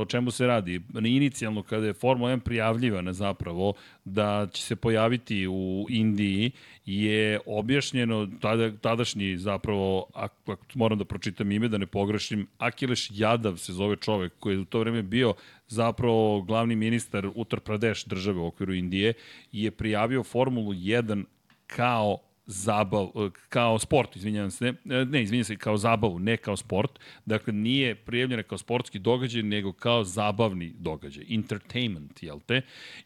O 0.00 0.04
čemu 0.04 0.30
se 0.30 0.46
radi? 0.46 0.80
Inicijalno 1.04 1.62
kada 1.62 1.86
je 1.86 1.92
Formula 1.92 2.30
1 2.30 2.40
prijavljivana 2.40 3.12
zapravo 3.12 3.72
da 4.04 4.48
će 4.52 4.62
se 4.62 4.76
pojaviti 4.76 5.46
u 5.46 5.86
Indiji 5.88 6.50
je 6.86 7.40
objašnjeno 7.46 8.28
tada, 8.40 8.76
tadašnji 8.76 9.36
zapravo, 9.36 10.06
ako 10.14 10.56
moram 10.74 10.98
da 10.98 11.04
pročitam 11.04 11.52
ime, 11.52 11.68
da 11.68 11.78
ne 11.78 11.86
pogrešim, 11.86 12.46
Akileš 12.58 13.08
Jadav 13.10 13.56
se 13.56 13.72
zove 13.72 13.96
čovek 13.96 14.32
koji 14.38 14.54
je 14.54 14.58
u 14.58 14.64
to 14.64 14.78
vreme 14.78 15.02
bio 15.02 15.34
zapravo 15.70 16.42
glavni 16.42 16.76
ministar 16.76 17.28
Uttar 17.34 17.60
Pradesh 17.60 18.08
države 18.08 18.38
u 18.38 18.46
okviru 18.46 18.74
Indije 18.74 19.12
je 19.52 19.70
prijavio 19.70 20.24
Formulu 20.24 20.72
1 20.72 21.24
kao 21.66 22.18
zabav, 22.50 23.10
kao 23.48 23.78
sport, 23.78 24.16
izvinjavam 24.16 24.50
se, 24.50 24.72
ne, 24.84 25.22
izvinjavam 25.22 25.44
se, 25.44 25.56
kao 25.56 25.76
zabavu, 25.76 26.18
ne 26.18 26.36
kao 26.36 26.56
sport. 26.56 26.98
Dakle, 27.26 27.52
nije 27.52 27.94
prijavljena 27.94 28.42
kao 28.42 28.58
sportski 28.58 28.98
događaj, 28.98 29.42
nego 29.42 29.72
kao 29.72 30.04
zabavni 30.04 30.72
događaj, 30.78 31.24
entertainment, 31.30 32.22
jel 32.22 32.40
te? 32.46 32.62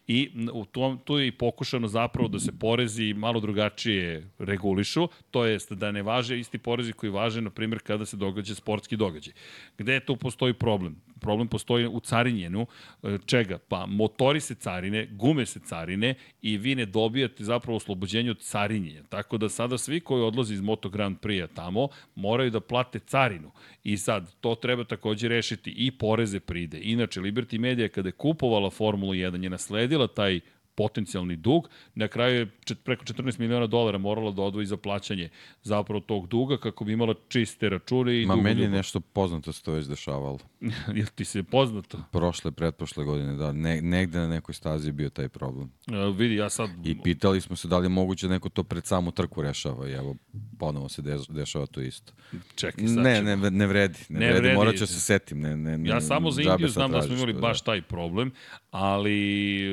I 0.07 0.31
u 0.53 0.64
tom, 0.64 0.98
tu 1.05 1.18
je 1.18 1.27
i 1.27 1.33
pokušano 1.33 1.88
zapravo 1.88 2.29
da 2.29 2.38
se 2.40 2.53
porezi 2.59 3.14
malo 3.14 3.40
drugačije 3.40 4.31
regulišu, 4.38 5.09
to 5.31 5.44
jest 5.44 5.72
da 5.72 5.92
ne 5.92 6.03
važe 6.03 6.38
isti 6.38 6.59
porezi 6.59 6.92
koji 6.92 7.11
važe, 7.11 7.40
na 7.40 7.50
primjer, 7.50 7.83
kada 7.83 8.07
se 8.07 8.16
događa 8.16 8.55
sportski 8.55 8.96
događaj. 8.96 9.35
Gde 9.79 10.00
tu 10.00 10.16
postoji 10.16 10.55
problem? 10.55 10.96
Problem 11.24 11.48
postoji 11.48 11.87
u 11.87 12.00
carinjenu. 12.00 12.66
E, 13.02 13.18
čega? 13.26 13.58
Pa 13.68 13.87
motori 13.87 14.40
se 14.40 14.54
carine, 14.54 15.06
gume 15.10 15.46
se 15.46 15.60
carine 15.60 16.14
i 16.42 16.56
vi 16.58 16.74
ne 16.74 16.87
dobijate 16.87 17.44
zapravo 17.44 17.76
oslobođenje 17.76 18.30
od 18.30 18.40
carinjenja. 18.40 19.02
Tako 19.08 19.38
da 19.38 19.48
sada 19.48 19.78
svi 19.78 20.00
koji 20.00 20.22
odlaze 20.22 20.54
iz 20.54 20.60
Moto 20.60 20.88
Grand 20.88 21.16
Prix-a 21.20 21.46
tamo 21.46 21.88
moraju 22.14 22.50
da 22.50 22.60
plate 22.60 22.98
carinu. 22.98 23.50
I 23.84 23.96
sad, 23.96 24.34
to 24.40 24.54
treba 24.54 24.84
takođe 24.84 25.28
rešiti 25.28 25.70
i 25.70 25.90
poreze 25.90 26.40
pride. 26.40 26.78
Inače, 26.82 27.20
Liberty 27.20 27.58
Media 27.58 27.88
kada 27.88 28.08
je 28.08 28.12
kupovala 28.12 28.70
Formulu 28.70 29.12
1 29.14 29.42
je 29.42 29.50
nasledila 29.50 30.06
taj 30.06 30.40
potencijalni 30.74 31.37
dug. 31.37 31.68
Na 31.94 32.08
kraju 32.08 32.38
je 32.38 32.50
čet, 32.64 32.78
preko 32.84 33.04
14 33.04 33.40
miliona 33.40 33.66
dolara 33.66 33.98
morala 33.98 34.30
da 34.30 34.42
odvoji 34.42 34.66
za 34.66 34.76
plaćanje 34.76 35.28
zapravo 35.62 36.00
tog 36.00 36.26
duga 36.26 36.56
kako 36.56 36.84
bi 36.84 36.92
imala 36.92 37.14
čiste 37.28 37.68
račune. 37.68 38.22
I 38.22 38.26
Ma 38.26 38.37
meni 38.37 38.62
je 38.62 38.68
nešto 38.68 39.00
poznato 39.00 39.52
se 39.52 39.62
to 39.62 39.72
već 39.72 39.87
dešavalo. 39.87 40.38
Jel 40.96 41.06
ti 41.14 41.24
se 41.24 41.42
poznato? 41.42 41.98
Prošle, 42.10 42.50
pretprošle 42.50 43.04
godine, 43.04 43.37
da. 43.37 43.52
Ne, 43.52 43.82
negde 43.82 44.18
na 44.18 44.28
nekoj 44.28 44.54
stazi 44.54 44.88
je 44.88 44.92
bio 44.92 45.10
taj 45.10 45.28
problem. 45.28 45.70
Uh, 45.88 46.16
vidi, 46.16 46.34
ja 46.34 46.50
sad... 46.50 46.70
I 46.84 47.02
pitali 47.02 47.40
smo 47.40 47.56
se 47.56 47.68
da 47.68 47.78
li 47.78 47.84
je 47.84 47.88
moguće 47.88 48.28
da 48.28 48.34
neko 48.34 48.48
to 48.48 48.62
pred 48.62 48.87
samu 48.87 49.10
trku 49.10 49.42
rešava 49.42 49.88
i 49.88 49.92
evo, 49.92 50.16
ponovo 50.58 50.88
se 50.88 51.02
dešava 51.28 51.66
to 51.66 51.80
isto. 51.80 52.12
Čekaj, 52.54 52.87
sad 52.87 52.96
ne, 52.96 53.22
ne, 53.22 53.37
ne 53.37 53.66
vredi. 53.66 53.98
Ne, 54.08 54.20
ne 54.20 54.26
vredi, 54.26 54.40
vredi. 54.40 54.56
morat 54.56 54.74
ću 54.74 54.80
da 54.80 54.87
se 54.87 55.00
setim. 55.00 55.40
Ne, 55.40 55.56
ne, 55.56 55.78
ne, 55.78 55.88
ja 55.88 56.00
samo 56.00 56.30
za 56.30 56.42
Indiju 56.42 56.68
znam 56.68 56.92
da 56.92 57.02
smo 57.02 57.14
imali 57.14 57.32
da. 57.32 57.40
baš 57.40 57.60
taj 57.60 57.82
problem, 57.82 58.32
ali 58.70 59.70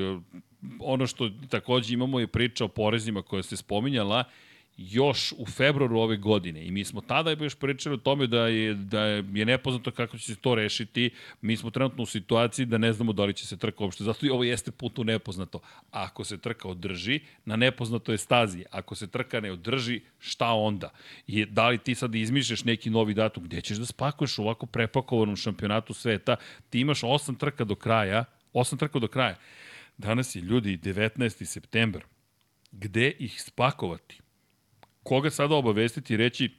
ono 0.79 1.07
što 1.07 1.29
takođe 1.49 1.93
imamo 1.93 2.19
je 2.19 2.27
priča 2.27 2.65
o 2.65 2.67
porezima 2.67 3.21
koja 3.21 3.43
se 3.43 3.57
spominjala 3.57 4.23
još 4.77 5.33
u 5.37 5.45
februaru 5.45 5.99
ove 5.99 6.17
godine 6.17 6.65
i 6.65 6.71
mi 6.71 6.85
smo 6.85 7.01
tada 7.01 7.31
još 7.31 7.55
pričali 7.55 7.95
o 7.95 7.97
tome 7.97 8.27
da 8.27 8.47
je, 8.47 8.73
da 8.73 9.01
je 9.03 9.45
nepoznato 9.45 9.91
kako 9.91 10.17
će 10.17 10.25
se 10.25 10.35
to 10.35 10.55
rešiti. 10.55 11.09
Mi 11.41 11.57
smo 11.57 11.69
trenutno 11.69 12.03
u 12.03 12.05
situaciji 12.05 12.65
da 12.65 12.77
ne 12.77 12.93
znamo 12.93 13.13
da 13.13 13.25
li 13.25 13.33
će 13.33 13.47
se 13.47 13.57
trka 13.57 13.83
uopšte. 13.83 14.03
Zato 14.03 14.25
i 14.25 14.29
ovo 14.29 14.43
jeste 14.43 14.71
put 14.71 14.99
u 14.99 15.03
nepoznato. 15.03 15.59
Ako 15.91 16.23
se 16.23 16.37
trka 16.37 16.67
održi, 16.67 17.19
na 17.45 17.55
nepoznato 17.55 18.11
je 18.11 18.17
stazi. 18.17 18.65
Ako 18.71 18.95
se 18.95 19.07
trka 19.07 19.39
ne 19.39 19.51
održi, 19.51 20.01
šta 20.19 20.47
onda? 20.47 20.89
I 21.27 21.45
da 21.45 21.69
li 21.69 21.77
ti 21.77 21.95
sad 21.95 22.15
izmišljaš 22.15 22.63
neki 22.63 22.89
novi 22.89 23.13
datum? 23.13 23.43
Gde 23.43 23.61
ćeš 23.61 23.77
da 23.77 23.85
spakuješ 23.85 24.39
u 24.39 24.41
ovako 24.41 24.65
prepakovanom 24.65 25.35
šampionatu 25.35 25.93
sveta? 25.93 26.35
Ti 26.69 26.79
imaš 26.79 27.03
osam 27.03 27.35
trka 27.35 27.63
do 27.63 27.75
kraja, 27.75 28.25
Osam 28.53 28.77
trka 28.77 28.99
do 28.99 29.07
kraja. 29.07 29.35
Danas 30.01 30.35
je 30.35 30.41
ljudi 30.41 30.77
19. 30.77 31.45
september. 31.45 32.03
Gde 32.71 33.11
ih 33.19 33.41
spakovati? 33.41 34.19
Koga 35.03 35.29
sada 35.29 35.55
obavestiti 35.55 36.13
i 36.13 36.17
reći 36.17 36.51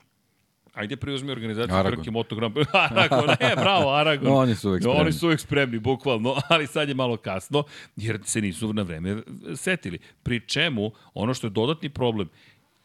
Ajde 0.74 0.96
preuzmi 0.96 1.30
organizaciju 1.30 1.76
Aragon. 1.76 1.98
trke 1.98 2.10
Moto 2.10 2.36
Grand 2.36 2.54
Prix. 2.54 2.66
Aragon, 2.90 3.26
ne, 3.40 3.56
bravo, 3.56 3.90
Aragon. 3.90 4.28
No, 4.28 4.36
oni 4.36 4.54
su 4.54 4.68
uvek 4.68 4.82
spremni. 4.82 5.00
Oni 5.00 5.12
su 5.12 5.26
uvek 5.26 5.40
spremni, 5.40 5.78
bukvalno, 5.78 6.36
ali 6.50 6.66
sad 6.66 6.88
je 6.88 6.94
malo 6.94 7.16
kasno, 7.16 7.64
jer 7.96 8.18
se 8.24 8.40
nisu 8.40 8.72
na 8.72 8.82
vreme 8.82 9.22
setili. 9.56 9.98
Pri 10.22 10.40
čemu, 10.40 10.90
ono 11.14 11.34
što 11.34 11.46
je 11.46 11.50
dodatni 11.50 11.88
problem, 11.88 12.28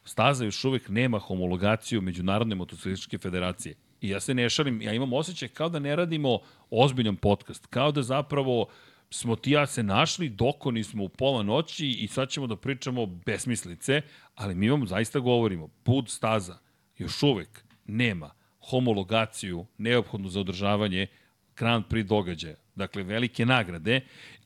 staza 0.03 0.45
još 0.45 0.65
uvek 0.65 0.89
nema 0.89 1.19
homologaciju 1.19 2.01
Međunarodne 2.01 2.55
motociklističke 2.55 3.17
federacije. 3.17 3.75
I 4.01 4.09
ja 4.09 4.19
se 4.19 4.33
ne 4.33 4.49
šalim, 4.49 4.81
ja 4.81 4.93
imam 4.93 5.13
osjećaj 5.13 5.47
kao 5.47 5.69
da 5.69 5.79
ne 5.79 5.95
radimo 5.95 6.39
ozbiljan 6.69 7.15
podcast, 7.15 7.67
kao 7.67 7.91
da 7.91 8.03
zapravo 8.03 8.67
smo 9.09 9.35
ti 9.35 9.51
ja 9.51 9.65
se 9.65 9.83
našli, 9.83 10.29
dokoni 10.29 10.83
smo 10.83 11.03
u 11.03 11.09
pola 11.09 11.43
noći 11.43 11.87
i 11.87 12.07
sad 12.07 12.29
ćemo 12.29 12.47
da 12.47 12.55
pričamo 12.55 13.05
besmislice, 13.05 14.01
ali 14.35 14.55
mi 14.55 14.69
vam 14.69 14.87
zaista 14.87 15.19
govorimo, 15.19 15.67
put 15.67 16.09
staza 16.09 16.57
još 16.97 17.23
uvek 17.23 17.65
nema 17.85 18.31
homologaciju 18.59 19.65
neophodnu 19.77 20.29
za 20.29 20.39
održavanje 20.39 21.07
Grand 21.55 21.85
Prix 21.89 22.03
događaja. 22.03 22.55
Dakle, 22.75 23.03
velike 23.03 23.45
nagrade, 23.45 24.01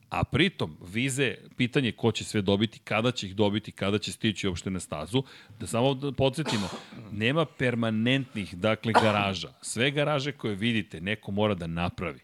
a 0.08 0.24
pritom 0.24 0.76
vize, 0.92 1.34
pitanje 1.56 1.92
ko 1.92 2.12
će 2.12 2.24
sve 2.24 2.42
dobiti, 2.42 2.78
kada 2.78 3.10
će 3.10 3.26
ih 3.26 3.36
dobiti, 3.36 3.72
kada 3.72 3.98
će 3.98 4.12
stići 4.12 4.48
uopšte 4.48 4.70
na 4.70 4.80
stazu, 4.80 5.22
da 5.60 5.66
samo 5.66 5.94
da 5.94 6.12
podsjetimo, 6.12 6.68
nema 7.12 7.44
permanentnih, 7.44 8.54
dakle, 8.54 8.92
garaža. 8.92 9.52
Sve 9.62 9.90
garaže 9.90 10.32
koje 10.32 10.54
vidite, 10.54 11.00
neko 11.00 11.30
mora 11.32 11.54
da 11.54 11.66
napravi. 11.66 12.20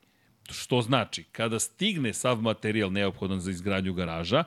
Što 0.53 0.83
znači, 0.83 1.25
kada 1.25 1.59
stigne 1.59 2.15
sav 2.15 2.43
materijal 2.43 2.93
neophodan 2.93 3.41
za 3.41 3.51
izgradnju 3.51 3.93
garaža, 3.95 4.45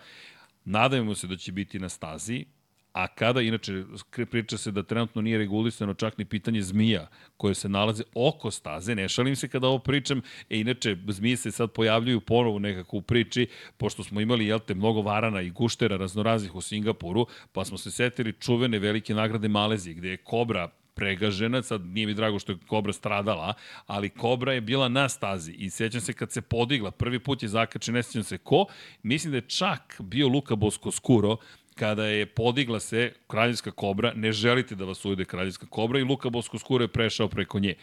nadajmo 0.66 1.16
se 1.16 1.28
da 1.28 1.38
će 1.38 1.52
biti 1.52 1.80
na 1.80 1.90
stazi, 1.90 2.46
A 2.94 3.08
kada, 3.08 3.42
inače, 3.42 3.84
priča 4.32 4.58
se 4.58 4.72
da 4.72 4.84
trenutno 4.84 5.22
nije 5.22 5.38
regulisano 5.38 5.94
čak 5.94 6.18
ni 6.18 6.26
pitanje 6.26 6.62
zmija 6.62 7.08
koje 7.38 7.56
se 7.56 7.70
nalaze 7.70 8.04
oko 8.16 8.52
staze, 8.52 8.96
ne 8.96 9.10
šalim 9.10 9.36
se 9.36 9.48
kada 9.48 9.68
ovo 9.68 9.80
pričam, 9.80 10.22
e 10.50 10.60
inače, 10.60 10.98
zmije 11.08 11.38
se 11.38 11.52
sad 11.52 11.72
pojavljuju 11.72 12.22
ponovo 12.22 12.60
nekako 12.60 12.98
u 12.98 13.02
priči, 13.02 13.48
pošto 13.78 14.04
smo 14.04 14.22
imali, 14.22 14.48
jel 14.48 14.60
te, 14.60 14.76
mnogo 14.76 15.02
varana 15.02 15.42
i 15.42 15.50
guštera 15.50 15.98
raznoraznih 15.98 16.56
u 16.56 16.62
Singapuru, 16.62 17.28
pa 17.52 17.66
smo 17.66 17.78
se 17.78 17.92
setili 17.92 18.34
čuvene 18.34 18.80
velike 18.80 19.14
nagrade 19.14 19.48
Malezije, 19.48 19.94
gde 19.94 20.10
je 20.10 20.18
Kobra 20.18 20.70
pregažena, 20.94 21.62
sad 21.64 21.86
nije 21.86 22.08
mi 22.08 22.14
drago 22.14 22.40
što 22.40 22.52
je 22.52 22.58
Kobra 22.68 22.94
stradala, 22.94 23.54
ali 23.88 24.10
Kobra 24.10 24.54
je 24.54 24.62
bila 24.62 24.90
na 24.90 25.10
stazi 25.10 25.52
i 25.52 25.70
sećam 25.70 26.02
se 26.02 26.14
kad 26.14 26.32
se 26.32 26.42
podigla, 26.42 26.92
prvi 26.92 27.20
put 27.20 27.44
je 27.44 27.50
zakačen, 27.50 27.94
ne 27.94 28.04
sećam 28.04 28.24
se 28.24 28.38
ko, 28.38 28.66
mislim 29.04 29.32
da 29.32 29.38
je 29.38 29.48
čak 29.48 29.96
bio 30.00 30.28
Luka 30.28 30.56
Bosko 30.56 30.92
Skuro, 30.92 31.38
kada 31.76 32.06
je 32.06 32.26
podigla 32.26 32.80
se 32.80 33.14
kraljevska 33.28 33.72
kobra, 33.72 34.14
ne 34.16 34.32
želite 34.32 34.76
da 34.76 34.86
vas 34.86 35.06
ujede 35.06 35.26
kraljevska 35.26 35.66
kobra 35.66 36.00
i 36.00 36.04
Luka 36.04 36.30
Bosko 36.30 36.60
Skuro 36.60 36.84
je 36.84 36.88
prešao 36.88 37.28
preko 37.28 37.60
nje. 37.60 37.76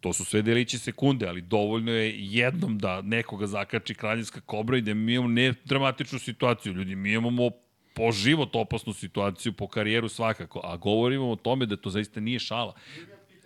To 0.00 0.12
su 0.12 0.24
sve 0.24 0.42
delići 0.42 0.78
sekunde, 0.78 1.26
ali 1.26 1.40
dovoljno 1.40 1.92
je 1.92 2.14
jednom 2.16 2.78
da 2.78 3.02
nekoga 3.02 3.46
zakači 3.46 3.94
kraljevska 3.94 4.40
kobra 4.40 4.78
i 4.78 4.80
da 4.80 4.94
mi 4.94 5.14
imamo 5.14 5.28
ne 5.28 5.54
dramatičnu 5.64 6.18
situaciju. 6.18 6.72
Ljudi, 6.72 6.96
mi 6.96 7.12
imamo 7.12 7.50
po 7.94 8.12
život 8.12 8.56
opasnu 8.56 8.92
situaciju, 8.92 9.52
po 9.52 9.68
karijeru 9.68 10.08
svakako, 10.08 10.60
a 10.64 10.76
govorimo 10.76 11.30
o 11.30 11.36
tome 11.36 11.66
da 11.66 11.76
to 11.76 11.90
zaista 11.90 12.20
nije 12.20 12.38
šala. 12.38 12.74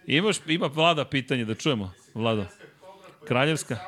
Imaš, 0.07 0.37
ima 0.47 0.67
vlada 0.67 1.05
pitanje, 1.05 1.45
da 1.45 1.55
čujemo, 1.55 1.93
vlada. 2.15 2.47
Kraljevska. 3.29 3.79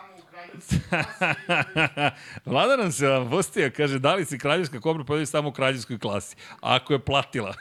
Vlada 2.46 2.76
nam 2.76 2.92
se 2.92 3.06
postija, 3.30 3.70
kaže, 3.70 3.98
da 3.98 4.14
li 4.14 4.24
se 4.24 4.38
kraljevska 4.38 4.80
kobra 4.80 5.04
pojavlja 5.04 5.26
samo 5.26 5.48
u 5.48 5.52
kraljevskoj 5.52 5.98
klasi? 5.98 6.36
Ako 6.60 6.92
je 6.92 6.98
platila. 6.98 7.54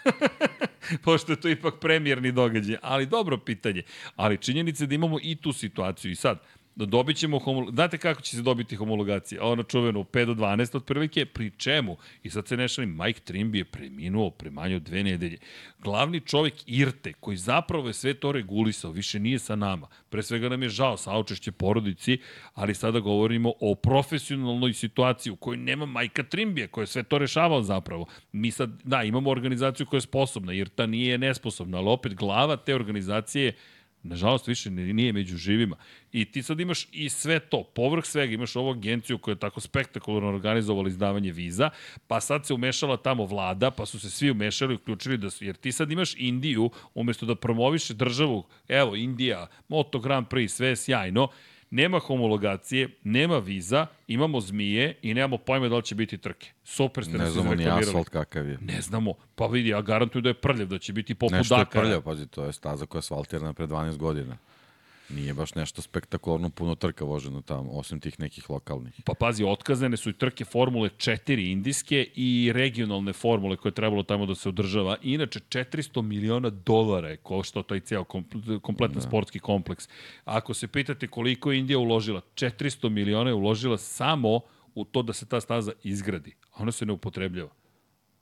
Pošto 1.03 1.31
je 1.31 1.41
to 1.41 1.49
ipak 1.49 1.79
premijerni 1.81 2.31
događaj. 2.31 2.77
Ali 2.81 3.05
dobro 3.05 3.37
pitanje. 3.37 3.83
Ali 4.15 4.37
činjenica 4.37 4.83
je 4.83 4.87
da 4.87 4.95
imamo 4.95 5.19
i 5.21 5.35
tu 5.35 5.53
situaciju. 5.53 6.11
I 6.11 6.15
sad, 6.15 6.39
dobit 6.85 7.17
ćemo 7.17 7.39
homologacije. 7.39 7.75
Znate 7.75 7.97
kako 7.97 8.21
će 8.21 8.35
se 8.35 8.41
dobiti 8.41 8.75
homologacija? 8.75 9.43
Ono 9.43 9.63
čuveno 9.63 9.99
5 9.99 10.25
do 10.25 10.33
12 10.33 10.75
od 10.75 10.85
prvike, 10.85 11.25
pri 11.25 11.51
čemu? 11.57 11.97
I 12.23 12.29
sad 12.29 12.47
se 12.47 12.57
ne 12.57 12.67
šalim, 12.67 12.97
Mike 12.97 13.21
Trimby 13.25 13.55
je 13.55 13.65
preminuo 13.65 14.29
pre 14.29 14.49
manje 14.49 14.75
od 14.75 14.81
dve 14.81 15.03
nedelje. 15.03 15.37
Glavni 15.79 16.19
čovek 16.19 16.53
Irte, 16.65 17.13
koji 17.13 17.37
zapravo 17.37 17.87
je 17.87 17.93
sve 17.93 18.13
to 18.13 18.31
regulisao, 18.31 18.91
više 18.91 19.19
nije 19.19 19.39
sa 19.39 19.55
nama. 19.55 19.87
Pre 20.09 20.23
svega 20.23 20.49
nam 20.49 20.63
je 20.63 20.69
žao 20.69 20.97
saučešće 20.97 21.51
porodici, 21.51 22.17
ali 22.53 22.75
sada 22.75 22.99
govorimo 22.99 23.53
o 23.59 23.75
profesionalnoj 23.75 24.73
situaciji 24.73 25.31
u 25.31 25.35
kojoj 25.35 25.57
nema 25.57 25.85
Majka 25.85 26.23
Trimbija, 26.23 26.67
koja 26.67 26.83
je 26.83 26.87
sve 26.87 27.03
to 27.03 27.17
rešavao 27.17 27.63
zapravo. 27.63 28.05
Mi 28.31 28.51
sad, 28.51 28.81
da, 28.83 29.03
imamo 29.03 29.29
organizaciju 29.29 29.85
koja 29.85 29.97
je 29.97 30.01
sposobna, 30.01 30.53
Irta 30.53 30.85
nije 30.85 31.17
nesposobna, 31.17 31.77
ali 31.77 31.89
opet 31.89 32.13
glava 32.13 32.57
te 32.57 32.75
organizacije 32.75 33.45
je 33.45 33.55
Nažalost, 34.03 34.47
više 34.47 34.71
nije 34.71 35.13
među 35.13 35.37
živima. 35.37 35.75
I 36.11 36.25
ti 36.25 36.43
sad 36.43 36.59
imaš 36.59 36.87
i 36.91 37.09
sve 37.09 37.39
to, 37.39 37.63
povrh 37.63 38.05
svega, 38.05 38.33
imaš 38.33 38.55
ovu 38.55 38.69
agenciju 38.69 39.17
koja 39.17 39.31
je 39.31 39.39
tako 39.39 39.61
spektakularno 39.61 40.29
organizovala 40.29 40.87
izdavanje 40.87 41.31
viza, 41.31 41.69
pa 42.07 42.21
sad 42.21 42.45
se 42.45 42.53
umešala 42.53 42.97
tamo 42.97 43.25
vlada, 43.25 43.71
pa 43.71 43.85
su 43.85 43.99
se 43.99 44.09
svi 44.09 44.31
umešali, 44.31 44.75
uključili 44.75 45.17
da 45.17 45.29
su, 45.29 45.45
jer 45.45 45.55
ti 45.55 45.71
sad 45.71 45.91
imaš 45.91 46.13
Indiju, 46.17 46.69
umesto 46.93 47.25
da 47.25 47.35
promoviše 47.35 47.93
državu, 47.93 48.43
evo, 48.67 48.95
Indija, 48.95 49.47
Moto 49.67 49.99
Grand 49.99 50.27
Prix, 50.27 50.47
sve 50.47 50.67
je 50.67 50.75
sjajno, 50.75 51.27
nema 51.69 51.99
homologacije, 51.99 52.89
nema 53.03 53.37
viza, 53.37 53.87
imamo 54.07 54.41
zmije 54.41 54.95
i 55.01 55.13
nemamo 55.13 55.37
pojma 55.37 55.69
da 55.69 55.75
li 55.75 55.83
će 55.83 55.95
biti 55.95 56.17
trke. 56.17 56.51
Super 56.63 57.05
ste 57.05 57.17
ne 57.17 57.29
znamo 57.29 57.55
ni 57.55 57.69
asfalt 57.69 58.09
kakav 58.09 58.49
je. 58.49 58.57
Ne 58.61 58.81
znamo. 58.81 59.13
Pa 59.35 59.47
vidi, 59.47 59.69
ja 59.69 59.81
garantuju 59.81 60.21
da 60.21 60.29
je 60.29 60.33
prljav, 60.33 60.67
da 60.67 60.77
će 60.79 60.93
biti 60.93 61.15
poput 61.15 61.37
Nešto 61.37 61.57
Dakara. 61.57 61.83
Nešto 61.83 61.95
je 61.95 62.01
prljav, 62.01 62.01
pazi, 62.01 62.27
to 62.27 62.43
je 62.43 62.53
staza 62.53 62.85
koja 62.85 62.97
je 62.97 62.99
asfaltirana 62.99 63.53
pre 63.53 63.67
12 63.67 63.97
godina. 63.97 64.37
Nije 65.09 65.33
baš 65.33 65.55
nešto 65.55 65.81
spektakularno 65.81 66.49
puno 66.49 66.75
trka 66.75 67.05
voženo 67.05 67.41
tamo, 67.41 67.71
osim 67.71 67.99
tih 67.99 68.19
nekih 68.19 68.49
lokalnih. 68.49 69.01
Pa 69.05 69.13
pazi, 69.13 69.43
otkazane 69.43 69.97
su 69.97 70.09
i 70.09 70.13
trke 70.13 70.45
Formule 70.45 70.89
4 70.89 71.51
indijske 71.51 72.07
i 72.15 72.51
regionalne 72.53 73.13
formule 73.13 73.57
koje 73.57 73.69
je 73.69 73.75
trebalo 73.75 74.03
tamo 74.03 74.25
da 74.25 74.35
se 74.35 74.49
održava. 74.49 74.97
Inače, 75.01 75.39
400 75.39 76.01
miliona 76.01 76.49
dolara 76.49 77.09
je 77.09 77.17
koštao 77.17 77.63
taj 77.63 77.79
ceo 77.79 78.03
kompletan 78.61 78.95
da. 78.95 79.01
sportski 79.01 79.39
kompleks. 79.39 79.89
Ako 80.25 80.53
se 80.53 80.67
pitate 80.67 81.07
koliko 81.07 81.51
je 81.51 81.59
Indija 81.59 81.79
uložila, 81.79 82.21
400 82.35 82.89
miliona 82.89 83.29
je 83.29 83.33
uložila 83.33 83.77
samo 83.77 84.39
u 84.75 84.85
to 84.85 85.01
da 85.01 85.13
se 85.13 85.25
ta 85.25 85.41
staza 85.41 85.71
izgradi. 85.83 86.35
A 86.51 86.61
ona 86.61 86.71
se 86.71 86.85
ne 86.85 86.93
upotrebljava 86.93 87.49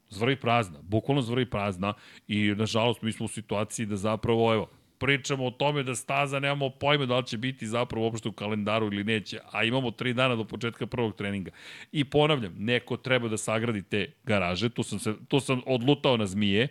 zvrvi 0.10 0.36
prazna, 0.36 0.80
bukvalno 0.82 1.22
zvrvi 1.22 1.50
prazna 1.50 1.94
i 2.28 2.56
nažalost 2.56 3.02
mi 3.02 3.12
smo 3.12 3.26
u 3.26 3.30
situaciji 3.30 3.86
da 3.86 3.96
zapravo, 3.96 4.54
evo, 4.54 4.70
pričamo 4.98 5.46
o 5.46 5.52
tome 5.52 5.84
da 5.84 5.96
staza 5.96 6.40
nemamo 6.40 6.70
pojma 6.70 7.06
da 7.06 7.18
li 7.18 7.26
će 7.26 7.38
biti 7.38 7.68
zapravo 7.68 8.06
uopšte 8.06 8.30
u 8.30 8.32
kalendaru 8.32 8.86
ili 8.86 9.04
neće, 9.04 9.40
a 9.52 9.64
imamo 9.64 9.92
tri 9.92 10.14
dana 10.14 10.36
do 10.36 10.44
početka 10.44 10.86
prvog 10.86 11.16
treninga. 11.16 11.52
I 11.92 12.04
ponavljam, 12.04 12.56
neko 12.58 12.98
treba 12.98 13.28
da 13.28 13.38
sagradi 13.38 13.84
te 13.84 14.12
garaže, 14.24 14.70
tu 14.70 14.84
sam, 14.84 15.00
se, 15.00 15.14
tu 15.28 15.40
sam 15.40 15.62
odlutao 15.66 16.18
na 16.18 16.26
zmije, 16.26 16.68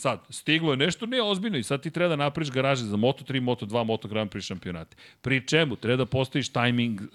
Sad, 0.00 0.20
stiglo 0.30 0.72
je 0.72 0.76
nešto 0.76 1.06
neozbiljno 1.06 1.58
i 1.58 1.62
sad 1.62 1.82
ti 1.82 1.90
treba 1.90 2.08
da 2.08 2.16
napriš 2.16 2.50
garaže 2.50 2.84
za 2.84 2.96
Moto3, 2.96 3.40
Moto2, 3.42 3.84
Moto 3.84 4.08
Grand 4.08 4.30
Prix 4.30 4.46
šampionate. 4.46 4.96
Pri 5.20 5.46
čemu? 5.46 5.76
Treba 5.76 5.96
da 5.96 6.06
postaviš 6.06 6.48
timing, 6.48 7.00
uh, 7.00 7.08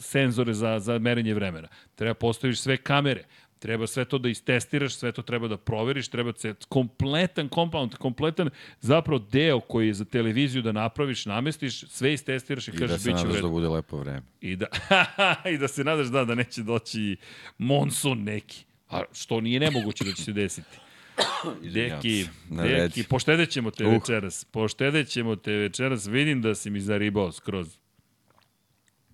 senzore 0.00 0.54
za, 0.54 0.78
za 0.78 0.98
merenje 0.98 1.34
vremena. 1.34 1.68
Treba 1.94 2.10
da 2.10 2.18
postaviš 2.18 2.60
sve 2.60 2.76
kamere. 2.76 3.24
Treba 3.62 3.86
sve 3.86 4.04
to 4.04 4.18
da 4.18 4.28
istestiraš, 4.28 4.94
sve 4.94 5.12
to 5.12 5.22
treba 5.22 5.48
da 5.48 5.56
proveriš, 5.56 6.08
treba 6.08 6.32
se 6.36 6.54
kompletan 6.68 7.48
compound, 7.48 7.94
kompletan 7.94 8.50
zapravo 8.80 9.18
deo 9.18 9.60
koji 9.60 9.86
je 9.86 9.94
za 9.94 10.04
televiziju 10.04 10.62
da 10.62 10.72
napraviš, 10.72 11.26
namestiš, 11.26 11.84
sve 11.88 12.12
istestiraš 12.12 12.68
i, 12.68 12.70
I 12.70 12.78
kažeš 12.78 13.04
biće 13.04 13.10
redu. 13.10 13.20
I 13.20 13.22
da 13.22 13.22
se 13.22 13.26
nadaš 13.26 13.42
da 13.42 13.48
bude 13.48 13.68
lepo 13.68 13.96
vreme. 13.96 14.22
I 14.40 14.56
da, 14.56 14.66
I 15.54 15.58
da 15.58 15.68
se 15.68 15.84
nadaš 15.84 16.06
da, 16.06 16.24
da 16.24 16.34
neće 16.34 16.62
doći 16.62 17.16
monsun 17.58 18.22
neki. 18.22 18.64
A 18.90 19.02
što 19.12 19.40
nije 19.40 19.60
nemoguće 19.60 20.04
da 20.04 20.12
će 20.12 20.22
se 20.22 20.32
desiti. 20.32 20.78
Deki, 21.74 22.26
deki, 22.50 23.04
poštedet 23.04 23.50
ćemo 23.50 23.70
te 23.70 23.86
uh. 23.86 23.92
večeras. 23.92 24.44
Poštedet 24.44 25.08
ćemo 25.08 25.36
te 25.36 25.52
večeras. 25.52 26.06
Vidim 26.06 26.42
da 26.42 26.54
si 26.54 26.70
mi 26.70 26.80
zaribao 26.80 27.32
skroz. 27.32 27.76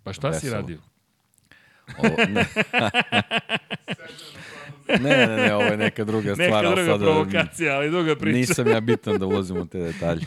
Pa 0.03 0.13
šta 0.13 0.29
Veselo. 0.29 0.41
si 0.41 0.55
radio? 0.55 0.88
Ovo, 1.99 2.17
ne. 2.35 2.45
ne, 5.01 5.27
ne, 5.27 5.37
ne, 5.37 5.55
ovo 5.55 5.65
je 5.65 5.77
neka 5.77 6.05
druga 6.05 6.35
stvar. 6.35 6.49
Neka 6.49 6.61
druga 6.61 6.93
sada, 6.93 7.05
provokacija, 7.05 7.75
ali 7.75 7.91
druga 7.91 8.17
priča. 8.17 8.39
Nisam 8.39 8.67
ja 8.69 8.81
bitan 8.81 9.19
da 9.19 9.27
ulazim 9.27 9.57
u 9.57 9.67
te 9.67 9.79
detalje. 9.79 10.27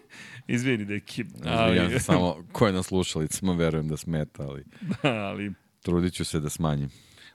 Izvini, 0.46 0.84
deki. 0.84 1.24
Ali... 1.44 1.76
Izvini, 1.76 2.00
samo 2.00 2.44
ko 2.52 2.66
je 2.66 2.72
na 2.72 2.82
slušalicama, 2.82 3.52
verujem 3.52 3.88
da 3.88 3.96
smeta, 3.96 4.42
ali... 4.42 4.64
Da, 5.02 5.10
ali... 5.28 5.52
Trudit 5.82 6.14
ću 6.14 6.24
se 6.24 6.40
da 6.40 6.50
smanjim. 6.50 6.90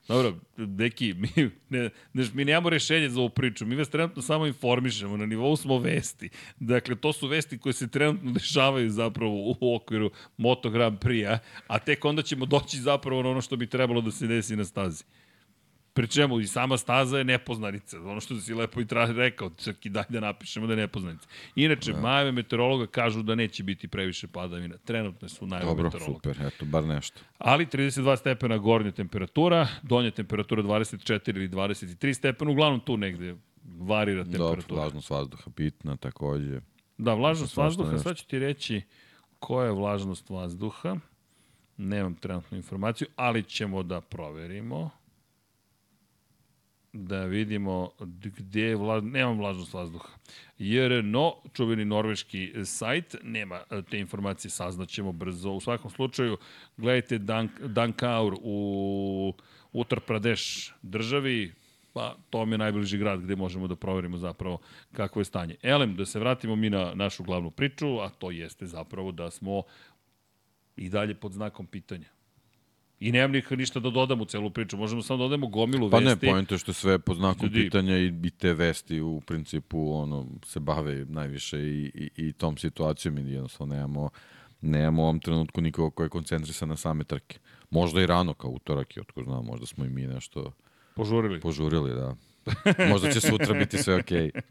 Dobro, 0.08 0.36
neki, 0.58 1.14
mi, 1.22 1.50
ne, 1.70 1.90
ne, 2.14 2.26
mi 2.34 2.46
nemamo 2.46 2.70
rešenje 2.70 3.10
za 3.10 3.20
ovu 3.20 3.30
priču, 3.30 3.66
mi 3.66 3.76
vas 3.76 3.90
trenutno 3.90 4.22
samo 4.22 4.46
informišemo, 4.46 5.18
na 5.18 5.26
nivou 5.26 5.56
smo 5.56 5.80
vesti. 5.80 6.30
Dakle, 6.60 6.96
to 6.96 7.14
su 7.14 7.28
vesti 7.28 7.58
koje 7.58 7.74
se 7.74 7.88
trenutno 7.88 8.32
dešavaju 8.32 8.90
zapravo 8.90 9.56
u 9.62 9.76
okviru 9.76 10.12
Moto 10.38 10.70
Grand 10.70 11.00
Prix-a, 11.00 11.40
a 11.68 11.80
tek 11.80 12.06
onda 12.06 12.22
ćemo 12.22 12.46
doći 12.46 12.78
zapravo 12.78 13.24
na 13.24 13.30
ono 13.30 13.42
što 13.42 13.56
bi 13.56 13.68
trebalo 13.68 14.02
da 14.02 14.12
se 14.12 14.28
desi 14.28 14.56
na 14.56 14.66
stazi. 14.66 15.04
Pri 15.98 16.08
čemu 16.08 16.40
i 16.40 16.48
sama 16.48 16.78
staza 16.78 17.18
je 17.18 17.24
nepoznanica. 17.24 18.02
Ono 18.02 18.22
što 18.22 18.40
si 18.40 18.54
lepo 18.54 18.82
i 18.82 18.86
tra 18.86 19.06
rekao, 19.06 19.50
čak 19.50 19.86
i 19.86 19.90
daj 19.90 20.04
da 20.10 20.20
napišemo 20.20 20.68
da 20.68 20.74
je 20.74 20.78
nepoznanica. 20.78 21.28
Inače, 21.56 21.94
da. 21.94 22.02
majeve 22.02 22.32
meteorologa 22.32 22.88
kažu 22.88 23.24
da 23.24 23.36
neće 23.36 23.64
biti 23.64 23.88
previše 23.88 24.28
padavina. 24.28 24.78
Trenutno 24.78 25.30
su 25.30 25.48
najave 25.48 25.66
Dobro, 25.66 25.84
meteorologa. 25.84 26.20
super, 26.20 26.48
eto, 26.48 26.66
bar 26.66 26.84
nešto. 26.84 27.20
Ali 27.38 27.66
32 27.66 28.18
stepena 28.18 28.58
gornja 28.58 28.92
temperatura, 28.92 29.68
donja 29.82 30.12
temperatura 30.12 30.64
24 30.64 31.36
ili 31.36 31.50
23 31.50 32.14
stepena, 32.14 32.52
uglavnom 32.52 32.80
tu 32.80 32.98
negde 32.98 33.36
varira 33.80 34.24
temperatura. 34.24 34.62
Dobro, 34.62 34.76
vlažnost 34.76 35.10
vazduha 35.10 35.52
bitna 35.56 35.96
takođe. 35.96 36.62
Da, 36.98 37.14
vlažnost 37.14 37.58
vazduha, 37.58 37.98
sad 37.98 38.18
ću 38.18 38.28
ti 38.28 38.40
reći 38.40 38.82
koja 39.40 39.66
je 39.66 39.72
vlažnost 39.72 40.30
vazduha. 40.30 40.96
Nemam 41.78 42.16
trenutnu 42.16 42.58
informaciju, 42.58 43.08
ali 43.16 43.44
ćemo 43.44 43.84
da 43.84 44.02
proverimo 44.02 44.90
da 46.94 47.26
vidimo 47.26 47.92
gde 48.22 48.62
je 48.62 48.76
vlaž... 48.76 49.04
nema 49.04 49.32
vlažnost 49.32 49.74
vazduha. 49.74 50.10
Jer 50.58 51.04
no, 51.04 51.36
čuveni 51.54 51.86
norveški 51.86 52.54
sajt, 52.66 53.16
nema 53.24 53.60
te 53.90 54.00
informacije, 54.00 54.52
saznaćemo 54.52 55.12
brzo. 55.12 55.52
U 55.52 55.60
svakom 55.60 55.92
slučaju, 55.92 56.38
gledajte 56.78 57.18
Dan, 57.18 57.50
Dankaur 57.60 58.36
u 58.42 59.34
Uttar 59.74 60.00
Pradesh 60.00 60.72
državi, 60.82 61.54
pa 61.94 62.16
to 62.30 62.46
mi 62.46 62.54
je 62.54 62.58
najbliži 62.58 62.98
grad 62.98 63.22
gde 63.22 63.36
možemo 63.36 63.68
da 63.68 63.76
proverimo 63.76 64.18
zapravo 64.18 64.60
kakvo 64.92 65.22
je 65.22 65.26
stanje. 65.26 65.56
Elem, 65.64 65.96
da 65.96 66.06
se 66.06 66.20
vratimo 66.20 66.56
mi 66.56 66.70
na 66.70 66.94
našu 66.96 67.24
glavnu 67.24 67.52
priču, 67.52 68.00
a 68.00 68.10
to 68.10 68.32
jeste 68.32 68.66
zapravo 68.66 69.12
da 69.12 69.32
smo 69.32 69.64
i 70.76 70.90
dalje 70.90 71.16
pod 71.16 71.32
znakom 71.32 71.68
pitanja. 71.68 72.17
I 73.00 73.12
nemam 73.12 73.32
nik, 73.32 73.50
ništa 73.52 73.80
da 73.80 73.90
dodam 73.90 74.22
u 74.22 74.26
celu 74.26 74.50
priču, 74.50 74.78
možemo 74.78 75.02
samo 75.02 75.18
da 75.18 75.24
dodamo 75.24 75.48
gomilu 75.48 75.90
pa 75.90 75.98
vesti. 75.98 76.20
Pa 76.20 76.26
ne, 76.26 76.32
pojento 76.32 76.58
što 76.58 76.74
sve 76.74 77.00
po 77.00 77.14
znaku 77.14 77.44
Ljudi, 77.44 77.64
pitanja 77.64 77.98
i, 77.98 78.14
i 78.24 78.30
te 78.30 78.54
vesti 78.54 79.02
u 79.02 79.22
principu 79.22 79.94
ono, 79.94 80.28
se 80.46 80.60
bave 80.60 81.06
najviše 81.06 81.60
i, 81.60 81.92
i, 81.94 82.28
i 82.28 82.34
tom 82.34 82.58
situacijom 82.58 83.18
i 83.18 83.32
jednostavno 83.32 83.76
nemamo, 83.76 84.10
nemamo 84.62 85.02
u 85.02 85.06
ovom 85.06 85.20
trenutku 85.20 85.62
nikoga 85.62 85.96
ko 85.96 86.04
je 86.04 86.10
koncentrisan 86.10 86.70
na 86.70 86.76
same 86.76 87.04
trke. 87.04 87.40
Možda 87.70 88.02
i 88.02 88.06
rano 88.06 88.34
kao 88.34 88.52
utorak 88.52 88.98
i 88.98 89.00
otko 89.00 89.24
znam, 89.24 89.46
možda 89.46 89.66
smo 89.66 89.86
i 89.86 89.90
mi 89.90 90.08
nešto 90.08 90.52
požurili. 90.96 91.40
Požurili, 91.40 91.94
da. 91.94 92.16
Možda 92.92 93.12
će 93.12 93.22
sutra 93.22 93.54
biti 93.54 93.78
sve 93.78 93.96
okej. 93.96 94.32
Okay. 94.32 94.42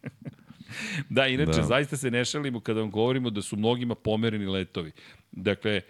Da, 1.09 1.27
inače, 1.27 1.61
da. 1.61 1.63
zaista 1.63 1.97
se 1.97 2.11
ne 2.11 2.25
šalimo 2.25 2.61
kada 2.61 2.81
vam 2.81 2.91
govorimo 2.91 3.31
da 3.31 3.43
su 3.43 3.57
mnogima 3.57 3.95
pomereni 3.95 4.47
letovi. 4.47 4.93
Dakle, 5.33 5.81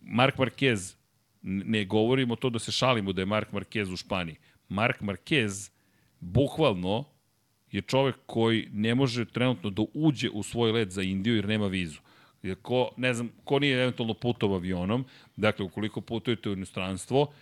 Mark 0.00 0.36
Marquez 0.36 1.01
ne 1.42 1.84
govorimo 1.84 2.36
to 2.36 2.50
da 2.50 2.58
se 2.58 2.72
šalimo 2.72 3.12
da 3.12 3.22
je 3.22 3.26
Mark 3.26 3.52
Marquez 3.52 3.92
u 3.92 3.96
Španiji. 3.96 4.36
Mark 4.68 5.00
Marquez 5.00 5.70
bukvalno 6.20 7.04
je 7.72 7.80
čovek 7.82 8.16
koji 8.26 8.68
ne 8.72 8.94
može 8.94 9.24
trenutno 9.24 9.70
da 9.70 9.82
uđe 9.94 10.30
u 10.30 10.42
svoj 10.42 10.72
let 10.72 10.90
za 10.90 11.02
Indiju 11.02 11.36
jer 11.36 11.48
nema 11.48 11.66
vizu. 11.66 12.00
Jer 12.42 12.56
ko, 12.62 12.90
ne 12.96 13.14
znam, 13.14 13.30
ko 13.44 13.58
nije 13.58 13.82
eventualno 13.82 14.14
putov 14.14 14.54
avionom, 14.54 15.04
dakle, 15.36 15.64
ukoliko 15.64 16.00
putujete 16.00 16.50
u 16.50 16.52
inostranstvo, 16.52 17.32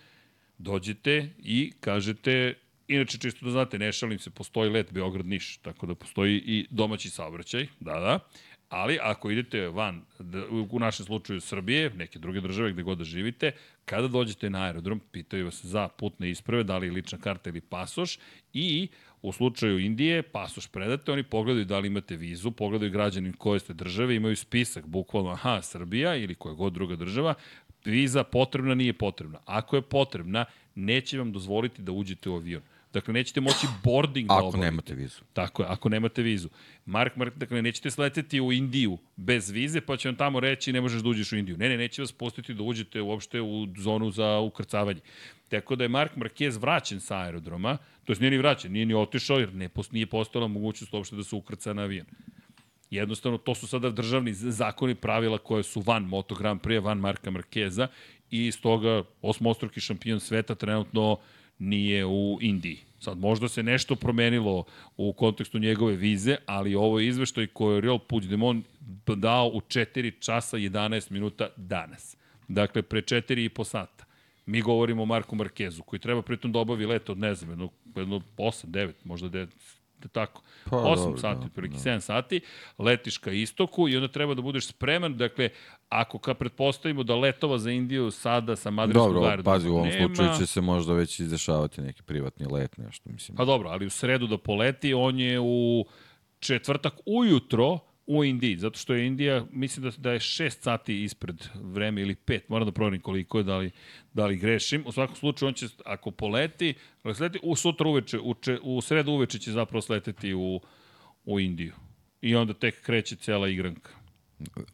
dođete 0.57 1.29
i 1.39 1.71
kažete, 1.79 2.53
inače 2.87 3.17
čisto 3.17 3.45
da 3.45 3.51
znate, 3.51 3.79
ne 3.79 3.91
šalim 3.91 4.19
se, 4.19 4.29
postoji 4.29 4.69
let 4.69 4.91
Beograd-Niš, 4.91 5.57
tako 5.61 5.85
da 5.85 5.95
postoji 5.95 6.37
i 6.45 6.67
domaći 6.69 7.09
saobraćaj, 7.09 7.67
da, 7.79 7.99
da, 7.99 8.19
Ali 8.71 8.99
ako 9.01 9.31
idete 9.31 9.67
van, 9.67 10.01
u 10.71 10.79
našem 10.79 11.05
slučaju 11.05 11.41
Srbije, 11.41 11.89
neke 11.89 12.19
druge 12.19 12.41
države 12.41 12.71
gde 12.71 12.83
god 12.83 12.97
da 12.97 13.03
živite, 13.03 13.51
kada 13.85 14.07
dođete 14.07 14.49
na 14.49 14.63
aerodrom, 14.63 15.01
pitaju 15.11 15.45
vas 15.45 15.65
za 15.65 15.87
putne 15.87 16.29
isprave, 16.29 16.63
da 16.63 16.77
li 16.77 16.89
lična 16.89 17.17
karta 17.17 17.49
ili 17.49 17.61
pasoš 17.61 18.19
i 18.53 18.87
u 19.21 19.31
slučaju 19.31 19.79
Indije, 19.79 20.21
pasoš 20.23 20.67
predate, 20.67 21.11
oni 21.11 21.23
pogledaju 21.23 21.65
da 21.65 21.79
li 21.79 21.87
imate 21.87 22.15
vizu, 22.15 22.51
pogledaju 22.51 22.91
građanin 22.91 23.33
koje 23.33 23.59
ste 23.59 23.73
države, 23.73 24.15
imaju 24.15 24.35
spisak, 24.35 24.85
bukvalno, 24.87 25.29
aha, 25.29 25.61
Srbija 25.61 26.15
ili 26.15 26.35
koja 26.35 26.55
god 26.55 26.73
druga 26.73 26.95
država, 26.95 27.33
viza 27.85 28.23
potrebna, 28.23 28.75
nije 28.75 28.93
potrebna. 28.93 29.39
Ako 29.45 29.75
je 29.75 29.81
potrebna, 29.81 30.45
neće 30.75 31.17
vam 31.17 31.31
dozvoliti 31.31 31.81
da 31.81 31.91
uđete 31.91 32.29
u 32.29 32.35
avion. 32.35 32.61
Dakle, 32.93 33.13
nećete 33.13 33.41
moći 33.41 33.67
boarding 33.83 34.27
da 34.27 34.33
obavite. 34.33 34.57
Ako 34.57 34.65
nemate 34.65 34.93
vizu. 34.93 35.21
Tako 35.33 35.63
je, 35.63 35.67
ako 35.69 35.89
nemate 35.89 36.21
vizu. 36.21 36.49
Mark, 36.85 37.15
Mark, 37.15 37.35
dakle, 37.35 37.61
nećete 37.61 37.91
sleteti 37.91 38.41
u 38.41 38.51
Indiju 38.51 38.97
bez 39.15 39.49
vize, 39.49 39.81
pa 39.81 39.97
će 39.97 40.07
vam 40.07 40.15
tamo 40.15 40.39
reći 40.39 40.73
ne 40.73 40.81
možeš 40.81 41.01
da 41.01 41.09
uđeš 41.09 41.31
u 41.31 41.37
Indiju. 41.37 41.57
Ne, 41.57 41.69
ne, 41.69 41.77
neće 41.77 42.01
vas 42.01 42.11
pustiti 42.11 42.53
da 42.53 42.63
uđete 42.63 43.01
uopšte 43.01 43.41
u 43.41 43.67
zonu 43.77 44.11
za 44.11 44.39
ukrcavanje. 44.39 44.99
Tako 45.49 45.75
da 45.75 45.83
je 45.83 45.89
Mark 45.89 46.11
Marquez 46.15 46.61
vraćen 46.61 46.99
sa 46.99 47.17
aerodroma, 47.17 47.77
to 48.05 48.13
je 48.13 48.19
nije 48.19 48.31
ni 48.31 48.37
vraćen, 48.37 48.71
nije 48.71 48.85
ni 48.85 48.93
otišao 48.93 49.39
jer 49.39 49.53
ne, 49.53 49.69
nije 49.91 50.05
postojala 50.05 50.47
mogućnost 50.47 50.93
uopšte 50.93 51.15
da 51.15 51.23
se 51.23 51.35
ukrca 51.35 51.73
na 51.73 51.81
avion. 51.81 52.05
Jednostavno, 52.89 53.37
to 53.37 53.55
su 53.55 53.67
sada 53.67 53.89
državni 53.89 54.33
zakoni 54.33 54.95
pravila 54.95 55.37
koje 55.37 55.63
su 55.63 55.81
van 55.81 56.03
Moto 56.03 56.35
Grand 56.35 56.61
Prix, 56.61 56.83
van 56.83 56.97
Marka 56.97 57.31
Markeza 57.31 57.87
i 58.31 58.45
iz 58.45 58.61
toga 58.61 59.03
osmostruki 59.21 59.81
šampion 59.81 60.19
sveta 60.19 60.55
trenutno 60.55 61.17
nije 61.61 62.05
u 62.05 62.37
Indiji. 62.41 62.77
Sad, 62.99 63.17
možda 63.17 63.47
se 63.47 63.63
nešto 63.63 63.95
promenilo 63.95 64.63
u 64.97 65.13
kontekstu 65.13 65.59
njegove 65.59 65.95
vize, 65.95 66.35
ali 66.45 66.75
ovo 66.75 66.99
je 66.99 67.07
izveštaj 67.07 67.47
koje 67.47 67.75
je 67.75 67.81
Real 67.81 67.99
Puigdemont 67.99 68.65
dao 69.15 69.47
u 69.47 69.61
4 69.61 70.11
časa 70.19 70.57
11 70.57 71.11
minuta 71.11 71.47
danas. 71.57 72.17
Dakle, 72.47 72.81
pre 72.81 73.01
4 73.01 73.45
i 73.45 73.49
po 73.49 73.63
sata. 73.63 74.05
Mi 74.45 74.61
govorimo 74.61 75.03
o 75.03 75.05
Marku 75.05 75.35
Markezu, 75.35 75.83
koji 75.83 75.99
treba 75.99 76.21
pritom 76.21 76.51
da 76.51 76.59
obavi 76.59 76.85
let 76.85 77.09
od, 77.09 77.17
ne 77.17 77.35
znam, 77.35 77.49
jedno, 77.49 77.69
jedno 77.95 78.21
8, 78.37 78.65
9, 78.65 78.91
možda 79.03 79.29
9, 79.29 79.45
da 79.45 79.51
tako, 80.07 80.41
pa, 80.69 80.77
8 80.77 80.95
dobro, 80.95 81.17
sati, 81.17 81.39
da, 81.45 81.49
prilike 81.49 81.77
da. 81.83 81.91
7 81.91 81.99
sati, 81.99 82.41
letiš 82.77 83.17
ka 83.17 83.31
istoku 83.31 83.89
i 83.89 83.95
onda 83.95 84.07
treba 84.07 84.33
da 84.33 84.41
budeš 84.41 84.67
spreman, 84.67 85.17
dakle, 85.17 85.49
ako 85.89 86.19
ka 86.19 86.33
pretpostavimo 86.33 87.03
da 87.03 87.15
letova 87.15 87.57
za 87.57 87.71
Indiju 87.71 88.11
sada 88.11 88.55
sa 88.55 88.71
madridskog 88.71 89.13
Dobro, 89.13 89.21
Dobro, 89.21 89.43
pazi, 89.43 89.69
u 89.69 89.73
ovom 89.73 89.87
nema... 89.87 90.07
slučaju 90.07 90.29
će 90.39 90.45
se 90.45 90.61
možda 90.61 90.93
već 90.93 91.19
izdešavati 91.19 91.81
neki 91.81 92.03
privatni 92.03 92.45
let, 92.45 92.77
nešto, 92.77 93.09
mislim. 93.09 93.35
Pa 93.37 93.45
dobro, 93.45 93.69
ali 93.69 93.85
u 93.85 93.89
sredu 93.89 94.27
da 94.27 94.37
poleti, 94.37 94.93
on 94.93 95.19
je 95.19 95.39
u 95.39 95.85
četvrtak 96.39 96.93
ujutro, 97.05 97.79
u 98.07 98.23
Indiji, 98.23 98.57
zato 98.57 98.79
što 98.79 98.93
je 98.93 99.07
Indija, 99.07 99.45
mislim 99.51 99.83
da, 99.83 99.91
da 99.97 100.11
je 100.11 100.19
6 100.19 100.49
sati 100.49 101.03
ispred 101.03 101.47
vreme 101.53 102.01
ili 102.01 102.15
5, 102.15 102.39
moram 102.47 102.65
da 102.65 102.71
proverim 102.71 103.01
koliko 103.01 103.37
je, 103.37 103.43
da 103.43 103.57
li, 103.57 103.71
da 104.13 104.25
li 104.25 104.37
grešim. 104.37 104.83
U 104.85 104.91
svakom 104.91 105.15
slučaju, 105.15 105.47
on 105.47 105.53
će, 105.53 105.67
ako 105.85 106.11
poleti, 106.11 106.73
ako 106.99 107.13
sleti, 107.13 107.39
u 107.43 107.55
sutra 107.55 107.87
uveče, 107.87 108.19
u, 108.19 108.33
če, 108.33 108.59
u 108.63 108.81
sredu 108.81 109.11
uveče 109.11 109.39
će 109.39 109.51
zapravo 109.51 109.81
sleteti 109.81 110.33
u, 110.33 110.61
u 111.25 111.39
Indiju. 111.39 111.73
I 112.21 112.35
onda 112.35 112.53
tek 112.53 112.81
kreće 112.81 113.15
cela 113.15 113.47
igranka. 113.47 114.00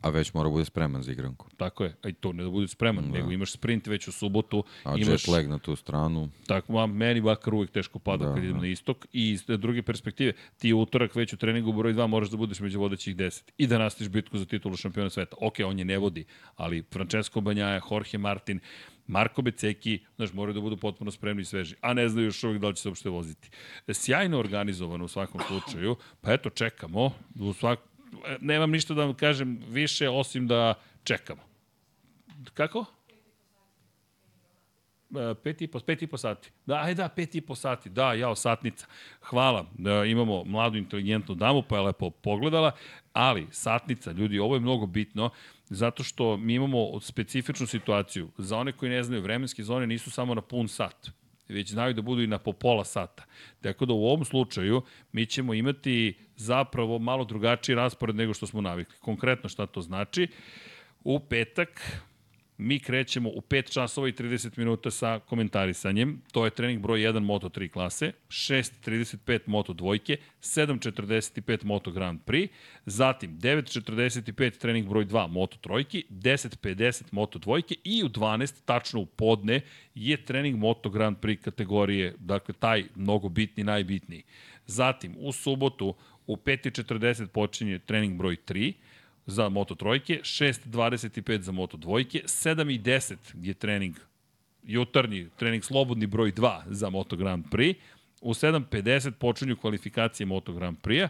A 0.02 0.10
već 0.10 0.34
mora 0.34 0.50
bude 0.50 0.66
spreman 0.66 1.04
za 1.04 1.12
igranku. 1.12 1.48
Tako 1.58 1.84
je, 1.84 1.96
a 2.04 2.10
i 2.10 2.14
to 2.14 2.34
ne 2.34 2.44
da 2.44 2.50
bude 2.50 2.68
spreman, 2.68 3.12
da. 3.12 3.18
nego 3.18 3.32
imaš 3.32 3.52
sprint 3.52 3.88
već 3.88 4.08
u 4.08 4.12
subotu. 4.12 4.64
A 4.84 4.96
imaš, 4.98 5.08
jet 5.08 5.28
lag 5.28 5.48
na 5.48 5.58
tu 5.58 5.76
stranu. 5.76 6.30
Tako, 6.48 6.74
ma, 6.74 6.86
meni 6.86 7.22
bakar 7.22 7.54
uvijek 7.54 7.72
teško 7.72 8.00
pada 8.00 8.26
da, 8.26 8.34
kad 8.34 8.44
idem 8.44 8.56
da. 8.56 8.62
na 8.62 8.68
istok. 8.68 9.06
I 9.14 9.32
iz 9.32 9.44
druge 9.48 9.82
perspektive, 9.82 10.34
ti 10.58 10.74
utorak 10.74 11.16
već 11.16 11.34
u 11.34 11.38
treningu 11.38 11.74
broj 11.74 11.94
2 11.94 12.08
moraš 12.08 12.30
da 12.30 12.38
budeš 12.38 12.60
među 12.60 12.80
vodećih 12.80 13.16
10 13.16 13.44
i 13.58 13.68
da 13.68 13.78
nastiš 13.78 14.10
bitku 14.10 14.38
za 14.38 14.46
titulu 14.46 14.76
šampiona 14.76 15.10
sveta. 15.10 15.36
Ok, 15.42 15.54
on 15.66 15.80
je 15.80 15.86
ne 15.86 15.98
vodi, 15.98 16.26
ali 16.56 16.84
Francesco 16.92 17.42
Banjaja, 17.42 17.82
Jorge 17.92 18.18
Martin, 18.18 18.60
Marko 19.08 19.42
Beceki, 19.42 20.00
znaš, 20.16 20.34
moraju 20.34 20.54
da 20.54 20.62
budu 20.62 20.78
potpuno 20.78 21.12
spremni 21.12 21.42
i 21.42 21.46
sveži, 21.46 21.76
a 21.82 21.94
ne 21.94 22.10
znaju 22.10 22.28
još 22.28 22.44
uvijek 22.44 22.62
da 22.62 22.68
li 22.68 22.76
će 22.76 22.82
se 22.82 22.90
uopšte 22.90 23.10
voziti. 23.10 23.50
Sjajno 23.94 24.40
organizovano 24.40 25.06
u 25.06 25.08
svakom 25.08 25.42
slučaju, 25.48 25.96
pa 26.22 26.34
eto, 26.34 26.50
čekamo, 26.50 27.12
u 27.40 27.54
svak, 27.54 27.80
nemam 28.42 28.72
ništa 28.72 28.94
da 28.94 29.06
vam 29.06 29.14
kažem 29.14 29.60
više, 29.70 30.10
osim 30.10 30.48
da 30.48 30.74
čekamo. 31.04 31.42
Kako? 32.54 32.86
E, 35.16 35.36
pet 35.44 35.62
i 35.62 35.68
po, 35.68 35.80
pet 35.80 36.02
i 36.02 36.08
po 36.08 36.18
sati. 36.18 36.52
Da, 36.66 36.76
aj 36.76 36.96
da, 36.96 37.10
pet 37.10 37.36
i 37.36 37.42
po 37.42 37.56
sati. 37.56 37.90
Da, 37.90 38.14
jao, 38.14 38.36
satnica. 38.36 38.86
Hvala 39.22 39.66
da 39.78 40.06
imamo 40.06 40.44
mladu 40.44 40.78
inteligentnu 40.78 41.36
damu, 41.36 41.64
pa 41.70 41.76
je 41.76 41.82
lepo 41.82 42.10
pogledala, 42.10 42.72
ali 43.14 43.48
satnica, 43.52 44.12
ljudi, 44.12 44.40
ovo 44.40 44.56
je 44.56 44.60
mnogo 44.60 44.86
bitno, 44.86 45.30
zato 45.66 46.04
što 46.04 46.38
mi 46.38 46.54
imamo 46.54 47.00
specifičnu 47.00 47.68
situaciju. 47.68 48.30
Za 48.38 48.58
one 48.58 48.72
koji 48.72 48.92
ne 48.92 49.04
znaju, 49.04 49.22
vremenske 49.22 49.64
zone 49.64 49.88
nisu 49.88 50.12
samo 50.12 50.36
na 50.36 50.42
pun 50.42 50.68
sat 50.68 51.10
već 51.54 51.72
znaju 51.72 51.94
da 51.94 52.02
budu 52.02 52.22
i 52.22 52.28
na 52.28 52.38
po 52.38 52.54
pola 52.54 52.86
sata. 52.86 53.24
Tako 53.62 53.86
da 53.86 53.94
u 53.94 54.06
ovom 54.06 54.26
slučaju 54.26 54.82
mi 55.12 55.26
ćemo 55.26 55.54
imati 55.54 56.18
zapravo 56.36 57.00
malo 57.00 57.26
drugačiji 57.26 57.76
raspored 57.76 58.16
nego 58.16 58.34
što 58.34 58.48
smo 58.48 58.62
navikli. 58.62 58.98
Konkretno 59.02 59.50
šta 59.50 59.66
to 59.66 59.82
znači? 59.82 60.28
U 61.04 61.20
petak 61.20 62.02
mi 62.58 62.80
krećemo 62.80 63.30
u 63.30 63.42
5 63.42 63.74
časova 63.74 64.10
i 64.10 64.12
30 64.12 64.58
minuta 64.58 64.92
sa 64.92 65.20
komentarisanjem. 65.20 66.22
To 66.32 66.46
je 66.46 66.52
trening 66.52 66.82
broj 66.82 67.00
1 67.00 67.26
Moto3 67.26 67.70
klase, 67.70 68.12
6.35 68.30 69.40
Moto 69.46 69.74
dvojke, 69.74 70.18
7.45 70.42 71.66
Moto 71.66 71.92
Grand 71.92 72.20
Prix, 72.26 72.50
zatim 72.86 73.40
9.45 73.40 74.58
trening 74.58 74.90
broj 74.90 75.06
2 75.06 75.28
Moto 75.28 75.58
trojki, 75.58 76.04
10.50 76.10 77.04
Moto 77.12 77.40
dvojke 77.40 77.76
i 77.84 78.04
u 78.04 78.10
12, 78.10 78.54
tačno 78.66 79.00
u 79.00 79.06
podne, 79.06 79.62
je 79.96 80.26
trening 80.26 80.58
Moto 80.58 80.90
Grand 80.90 81.18
Prix 81.18 81.42
kategorije, 81.42 82.16
dakle 82.20 82.54
taj 82.54 82.84
mnogo 82.96 83.30
bitni, 83.30 83.64
najbitniji. 83.64 84.24
Zatim, 84.66 85.16
u 85.20 85.32
subotu 85.32 85.96
u 86.28 86.36
5.40 86.36 87.28
počinje 87.28 87.80
trening 87.80 88.18
broj 88.18 88.36
3, 88.48 88.74
za 89.28 89.50
Moto 89.50 89.76
trojke, 89.76 90.20
6.25 90.24 91.42
za 91.42 91.52
Moto 91.52 91.78
dvojke, 91.78 92.22
7.10 92.26 93.16
je 93.42 93.54
trening 93.54 93.96
jutarnji, 94.64 95.30
trening 95.36 95.64
slobodni 95.64 96.08
broj 96.08 96.32
2 96.32 96.62
za 96.68 96.90
Moto 96.90 97.16
Grand 97.16 97.46
Prix, 97.52 97.76
u 98.22 98.34
7.50 98.34 99.12
počinju 99.12 99.56
kvalifikacije 99.56 100.28
Moto 100.28 100.54
Grand 100.54 100.78
Prix-a, 100.82 101.10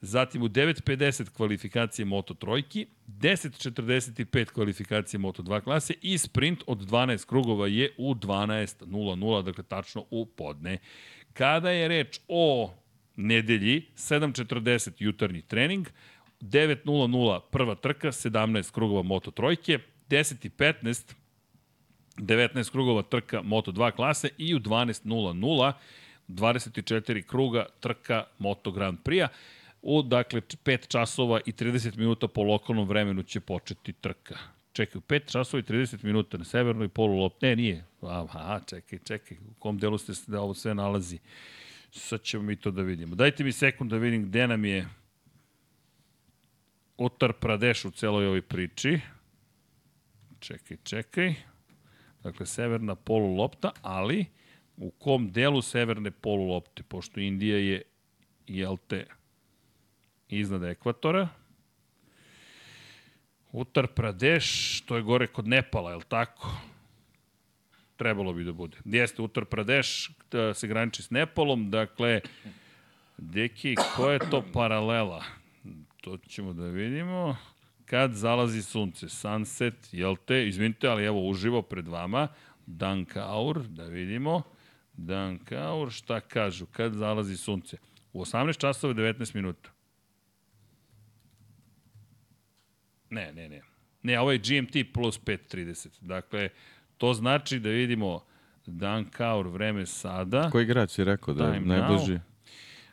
zatim 0.00 0.42
u 0.42 0.48
9.50 0.48 1.30
kvalifikacije 1.30 2.04
Moto 2.04 2.34
trojki, 2.34 2.86
10.45 3.08 4.44
kvalifikacije 4.44 5.20
Moto 5.20 5.42
2 5.42 5.60
klase 5.60 5.94
i 6.02 6.18
sprint 6.18 6.62
od 6.66 6.78
12 6.78 7.26
krugova 7.26 7.66
je 7.66 7.94
u 7.98 8.14
12.00, 8.14 9.42
dakle 9.42 9.64
tačno 9.64 10.04
u 10.10 10.26
podne. 10.26 10.78
Kada 11.32 11.70
je 11.70 11.88
reč 11.88 12.20
o 12.28 12.74
nedelji, 13.16 13.86
7.40 13.96 14.90
jutarnji 14.98 15.42
trening, 15.42 15.88
9.00 16.44 17.40
prva 17.50 17.74
trka, 17.74 18.08
17 18.08 18.72
krugova 18.72 19.02
Moto 19.02 19.30
trojke, 19.30 19.78
10.15 20.10 21.14
19 22.18 22.70
krugova 22.70 23.02
trka 23.02 23.42
Moto 23.42 23.72
2 23.72 23.90
klase 23.90 24.28
i 24.38 24.54
u 24.54 24.58
12.00 24.58 25.72
24 26.28 27.22
kruga 27.22 27.66
trka 27.80 28.24
Moto 28.38 28.72
Grand 28.72 28.98
Prix-a. 29.04 29.28
U, 29.82 30.02
dakle, 30.02 30.40
5 30.40 30.88
časova 30.88 31.40
i 31.46 31.52
30 31.52 31.98
minuta 31.98 32.28
po 32.28 32.42
lokalnom 32.42 32.88
vremenu 32.88 33.22
će 33.22 33.40
početi 33.40 33.92
trka. 33.92 34.38
Čekaj, 34.72 35.00
5 35.00 35.32
časova 35.32 35.60
i 35.60 35.62
30 35.62 36.04
minuta 36.04 36.38
na 36.38 36.44
severnoj 36.44 36.88
polulop. 36.88 37.42
Ne, 37.42 37.56
nije. 37.56 37.84
Aha, 38.02 38.60
čekaj, 38.66 38.98
čekaj. 38.98 39.36
U 39.50 39.54
kom 39.58 39.78
delu 39.78 39.98
ste 39.98 40.12
da 40.26 40.40
ovo 40.40 40.54
sve 40.54 40.74
nalazi? 40.74 41.18
Sad 41.90 42.22
ćemo 42.22 42.42
mi 42.42 42.56
to 42.56 42.70
da 42.70 42.82
vidimo. 42.82 43.14
Dajte 43.14 43.44
mi 43.44 43.52
sekund 43.52 43.90
da 43.90 43.96
vidim 43.96 44.24
gde 44.24 44.46
nam 44.46 44.64
je 44.64 44.88
Uttar 46.96 47.32
Pradesh 47.32 47.86
u 47.86 47.90
celoj 47.90 48.26
ovoj 48.26 48.42
priči. 48.42 49.00
Čekaj, 50.40 50.76
čekaj. 50.84 51.34
Dakle, 52.22 52.46
severna 52.46 52.94
polulopta, 52.94 53.72
ali 53.82 54.26
u 54.76 54.90
kom 54.90 55.32
delu 55.32 55.62
severne 55.62 56.10
polulopte, 56.10 56.82
pošto 56.82 57.20
Indija 57.20 57.58
je, 57.58 57.82
jel 58.46 58.76
te, 58.86 59.06
iznad 60.28 60.64
ekvatora. 60.64 61.28
Uttar 63.52 63.86
Pradesh, 63.86 64.82
to 64.86 64.96
je 64.96 65.02
gore 65.02 65.26
kod 65.26 65.48
Nepala, 65.48 65.92
je 65.92 66.00
tako? 66.08 66.50
Trebalo 67.96 68.32
bi 68.32 68.44
da 68.44 68.52
bude. 68.52 68.76
Jeste, 68.84 69.22
Uttar 69.22 69.44
Pradesh 69.44 70.10
da 70.30 70.54
se 70.54 70.68
graniči 70.68 71.02
s 71.02 71.10
Nepalom, 71.10 71.70
dakle, 71.70 72.20
deki, 73.16 73.74
koja 73.96 74.12
je 74.12 74.30
to 74.30 74.44
paralela? 74.52 75.24
To 76.04 76.16
ćemo 76.16 76.52
da 76.52 76.66
vidimo. 76.66 77.36
Kad 77.86 78.12
zalazi 78.12 78.62
sunce, 78.62 79.08
sunset, 79.08 79.74
jel 79.92 80.16
te, 80.26 80.48
izvinite, 80.48 80.88
ali 80.88 81.04
evo 81.04 81.28
uživo 81.28 81.62
pred 81.62 81.88
vama, 81.88 82.28
Dan 82.66 83.04
Kaur, 83.04 83.62
da 83.68 83.84
vidimo. 83.84 84.42
Dan 84.92 85.38
Kaur, 85.38 85.90
šta 85.90 86.20
kažu, 86.20 86.66
kad 86.66 86.92
zalazi 86.92 87.36
sunce? 87.36 87.76
U 88.12 88.20
18 88.20 88.58
časova 88.58 88.94
19 88.94 89.34
minuta. 89.34 89.70
Ne, 93.10 93.32
ne, 93.32 93.48
ne. 93.48 93.62
Ne, 94.02 94.20
ovo 94.20 94.32
je 94.32 94.38
GMT 94.38 94.92
plus 94.94 95.20
5.30. 95.20 95.88
Dakle, 96.00 96.48
to 96.98 97.14
znači 97.14 97.58
da 97.58 97.68
vidimo 97.68 98.24
Dan 98.66 99.04
Kaur 99.04 99.48
vreme 99.48 99.86
sada. 99.86 100.50
Koji 100.50 100.66
grad 100.66 100.90
si 100.90 101.04
rekao 101.04 101.34
da 101.34 101.54
je 101.54 101.60
najbliži? 101.60 102.18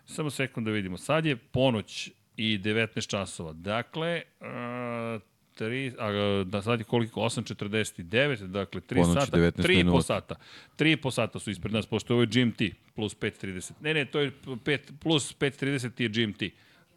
Samo 0.06 0.30
sekund 0.30 0.68
da 0.68 0.72
vidimo. 0.72 0.98
Sad 0.98 1.26
je 1.26 1.36
ponoć 1.36 2.12
i 2.42 2.60
19 2.60 3.08
časova. 3.08 3.54
Dakle, 3.54 4.22
uh, 4.40 5.22
tri, 5.54 5.94
a, 6.00 6.44
da 6.46 6.62
sad 6.62 6.80
je 6.80 6.84
koliko, 6.84 7.22
8.49, 7.22 8.48
dakle 8.48 8.82
3 8.82 8.96
Ponoći 8.96 9.26
sata, 9.26 9.38
3,5 9.38 10.02
sata. 10.02 10.36
3,5 10.78 11.12
sata 11.12 11.40
su 11.40 11.52
ispred 11.52 11.74
nas, 11.74 11.86
pošto 11.86 12.14
ovo 12.14 12.24
je 12.24 12.28
GMT 12.28 12.62
plus 12.96 13.18
5.30. 13.18 13.72
Ne, 13.82 13.94
ne, 13.94 14.06
to 14.06 14.20
je 14.20 14.32
5, 14.46 14.80
plus 15.00 15.36
5.30 15.38 16.02
je 16.02 16.10
GMT. 16.10 16.44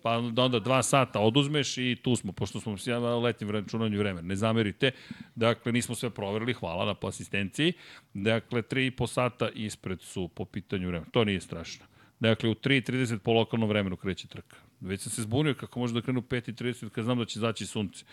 Pa 0.02 0.20
da 0.20 0.42
onda 0.42 0.59
dva 0.59 0.83
sata 0.83 1.20
oduzmeš 1.20 1.78
i 1.78 1.96
tu 2.02 2.16
smo, 2.16 2.33
pošto 2.33 2.61
smo 2.61 2.76
svi 2.76 2.92
na 2.92 3.16
letnjem 3.16 3.50
računanju 3.50 3.98
vremena. 3.98 4.28
Ne 4.28 4.37
zamerite. 4.37 4.90
Dakle, 5.35 5.72
nismo 5.72 5.94
sve 5.94 6.11
proverili, 6.11 6.52
hvala 6.52 6.85
na 6.85 7.09
asistenciji. 7.09 7.72
Dakle, 8.14 8.62
3,5 8.62 9.07
sata 9.07 9.48
ispred 9.54 10.00
su 10.00 10.28
po 10.28 10.44
pitanju 10.44 10.88
vremena. 10.88 11.11
To 11.11 11.24
nije 11.24 11.40
strašno. 11.40 11.85
Dakle, 12.20 12.48
u 12.48 12.54
3.30 12.54 13.18
po 13.18 13.33
lokalnom 13.33 13.68
vremenu 13.68 13.96
kreće 13.96 14.28
trka. 14.28 14.57
Već 14.84 15.00
sam 15.00 15.12
se 15.12 15.22
zbunio 15.22 15.54
kako 15.54 15.80
može 15.80 15.94
da 15.94 16.00
krenu 16.00 16.20
5.30 16.20 16.88
kad 16.88 17.04
znam 17.04 17.18
da 17.18 17.24
će 17.24 17.40
zaći 17.40 17.66
sunce. 17.66 18.04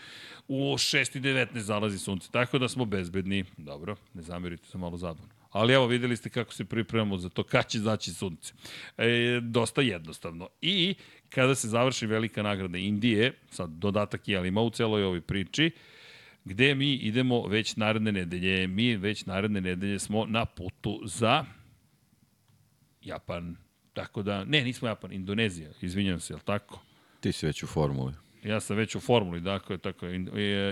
U 0.48 0.56
6.19 0.56 1.58
zalazi 1.58 1.98
sunce, 1.98 2.28
tako 2.30 2.58
da 2.58 2.68
smo 2.68 2.84
bezbedni. 2.84 3.44
Dobro, 3.56 3.96
ne 4.14 4.22
zamerite 4.22 4.66
se 4.66 4.78
malo 4.78 4.96
zabavno. 4.96 5.32
Ali 5.50 5.72
evo, 5.72 5.86
videli 5.86 6.16
ste 6.16 6.30
kako 6.30 6.52
se 6.52 6.64
pripremamo 6.64 7.18
za 7.18 7.28
to 7.28 7.42
kad 7.42 7.68
će 7.68 7.78
zaći 7.78 8.12
sunce. 8.12 8.54
E, 8.98 9.40
dosta 9.42 9.82
jednostavno. 9.82 10.48
I 10.60 10.94
kada 11.28 11.54
se 11.54 11.68
završi 11.68 12.06
velika 12.06 12.42
nagrada 12.42 12.78
Indije, 12.78 13.32
sad 13.50 13.70
dodatak 13.70 14.28
je, 14.28 14.38
ali 14.38 14.48
ima 14.48 14.60
u 14.60 14.70
celoj 14.70 15.04
ovoj 15.04 15.20
priči, 15.20 15.70
gde 16.44 16.74
mi 16.74 16.94
idemo 16.94 17.46
već 17.46 17.76
naredne 17.76 18.12
nedelje. 18.12 18.66
Mi 18.66 18.96
već 18.96 19.26
naredne 19.26 19.60
nedelje 19.60 19.98
smo 19.98 20.26
na 20.26 20.44
putu 20.44 21.00
za 21.04 21.44
Japan. 23.02 23.56
Tako 23.92 24.22
da, 24.22 24.44
ne, 24.44 24.62
nismo 24.62 24.88
Japan, 24.88 25.12
Indonezija, 25.12 25.70
izvinjam 25.80 26.20
se, 26.20 26.32
je 26.32 26.36
li 26.36 26.42
tako? 26.44 26.80
Ti 27.20 27.32
si 27.32 27.46
već 27.46 27.62
u 27.62 27.66
formuli. 27.66 28.12
Ja 28.44 28.60
sam 28.60 28.76
već 28.76 28.94
u 28.94 29.00
formuli, 29.00 29.40
dakle, 29.40 29.78
tako 29.78 30.06
je. 30.06 30.24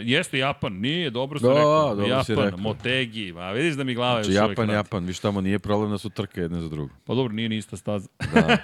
Jeste 0.05 0.39
Japan, 0.39 0.73
nije, 0.73 1.11
dobro 1.11 1.39
sam 1.39 1.49
da, 1.49 1.55
rekao. 1.55 1.89
Dobro 1.89 2.07
Japan, 2.07 2.25
si 2.25 2.35
rekao. 2.35 2.59
Motegi, 2.59 3.33
ma 3.33 3.51
vidiš 3.51 3.75
da 3.75 3.85
mi 3.85 3.95
glava 3.95 4.23
znači, 4.23 4.37
još 4.37 4.51
Japan, 4.51 4.71
Japan, 4.71 5.05
viš 5.05 5.21
tamo 5.21 5.41
nije 5.41 5.59
problem 5.59 5.91
da 5.91 5.99
su 5.99 6.11
trke 6.11 6.41
jedne 6.41 6.61
za 6.61 6.69
drugu. 6.69 6.91
Pa 7.05 7.15
dobro, 7.15 7.33
nije 7.33 7.49
ni 7.49 7.57
ista 7.57 7.77
staza. 7.77 8.09
Da, 8.35 8.59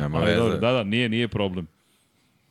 nema 0.00 0.18
veze. 0.24 0.36
Dobro, 0.36 0.56
da, 0.58 0.72
da, 0.72 0.84
nije, 0.84 1.08
nije 1.08 1.28
problem. 1.28 1.66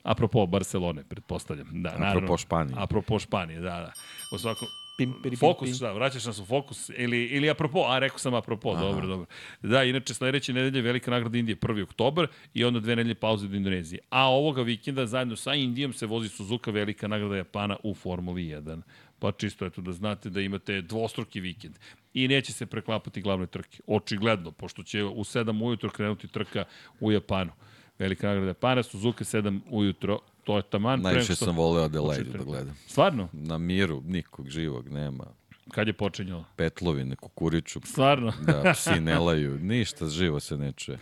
Apropo 0.04 0.46
Barcelone, 0.46 1.04
pretpostavljam. 1.10 1.68
Da, 1.84 1.90
Apropo 1.90 2.06
naravno, 2.06 2.38
Španije. 2.38 2.76
Apropo 2.80 3.20
Španije, 3.20 3.60
da, 3.60 3.70
da. 3.70 3.94
U 4.36 4.38
svakom, 4.38 4.68
Pim, 4.96 5.14
pim, 5.24 5.36
fokus, 5.38 5.68
pim. 5.68 5.76
šta, 5.76 5.92
vraćaš 5.92 6.26
nas 6.26 6.40
u 6.40 6.46
fokus, 6.46 6.90
ili, 6.98 7.26
ili 7.26 7.50
apropo, 7.50 7.86
a 7.88 8.00
rekao 8.00 8.20
sam 8.20 8.34
apropo, 8.34 8.72
Aha. 8.72 8.82
dobro, 8.82 9.08
dobro. 9.08 9.26
Da, 9.62 9.84
inače 9.84 10.14
sledeće 10.14 10.54
nedelje 10.54 10.82
velika 10.82 11.12
nagrada 11.12 11.38
Indije 11.38 11.56
1. 11.56 11.84
oktobar 11.84 12.28
i 12.54 12.64
onda 12.66 12.80
dve 12.80 12.96
nedelje 12.96 13.16
pauze 13.16 13.48
do 13.48 13.56
Indonezije. 13.56 14.00
A 14.10 14.30
ovoga 14.30 14.62
vikenda 14.62 15.06
zajedno 15.06 15.36
sa 15.36 15.54
Indijom 15.54 15.94
se 15.94 16.06
vozi 16.06 16.30
Suzuka 16.30 16.72
velika 16.72 17.08
nagrada 17.08 17.36
Japana 17.36 17.78
u 17.84 17.94
Formuli 17.94 18.44
1. 18.44 18.82
Pa 19.20 19.32
čisto 19.32 19.66
eto 19.66 19.82
da 19.82 19.92
znate 19.92 20.30
da 20.30 20.42
imate 20.42 20.82
dvostruki 20.82 21.40
vikend. 21.40 21.76
I 22.14 22.28
neće 22.28 22.54
se 22.54 22.66
preklapati 22.66 23.22
glavne 23.22 23.48
trke. 23.48 23.82
Očigledno, 23.88 24.52
pošto 24.52 24.84
će 24.84 25.04
u 25.04 25.24
7 25.24 25.64
ujutro 25.64 25.90
krenuti 25.90 26.28
trka 26.28 26.64
u 27.00 27.12
Japanu. 27.12 27.52
Velika 28.00 28.28
nagrada 28.28 28.48
Japana, 28.48 28.84
Suzuka 28.84 29.24
7 29.24 29.60
ujutro, 29.70 30.20
to 30.44 30.58
je 30.58 30.64
taman. 30.64 31.02
Najviše 31.02 31.36
sam 31.36 31.56
voleo 31.56 31.84
Adelaide 31.84 32.38
da 32.38 32.44
gledam. 32.44 32.76
Stvarno? 32.88 33.30
Na 33.34 33.58
miru, 33.58 34.02
nikog 34.06 34.50
živog 34.50 34.90
nema. 34.90 35.26
Kad 35.72 35.88
je 35.88 35.94
počinjalo? 35.94 36.46
Petlovine, 36.56 37.16
kukuriču. 37.16 37.80
Stvarno? 37.86 38.34
da, 38.42 38.74
psi 38.74 39.00
ne 39.00 39.20
laju, 39.20 39.60
ništa 39.60 40.08
živo 40.08 40.40
se 40.40 40.58
ne 40.58 40.72
čuje. 40.72 41.00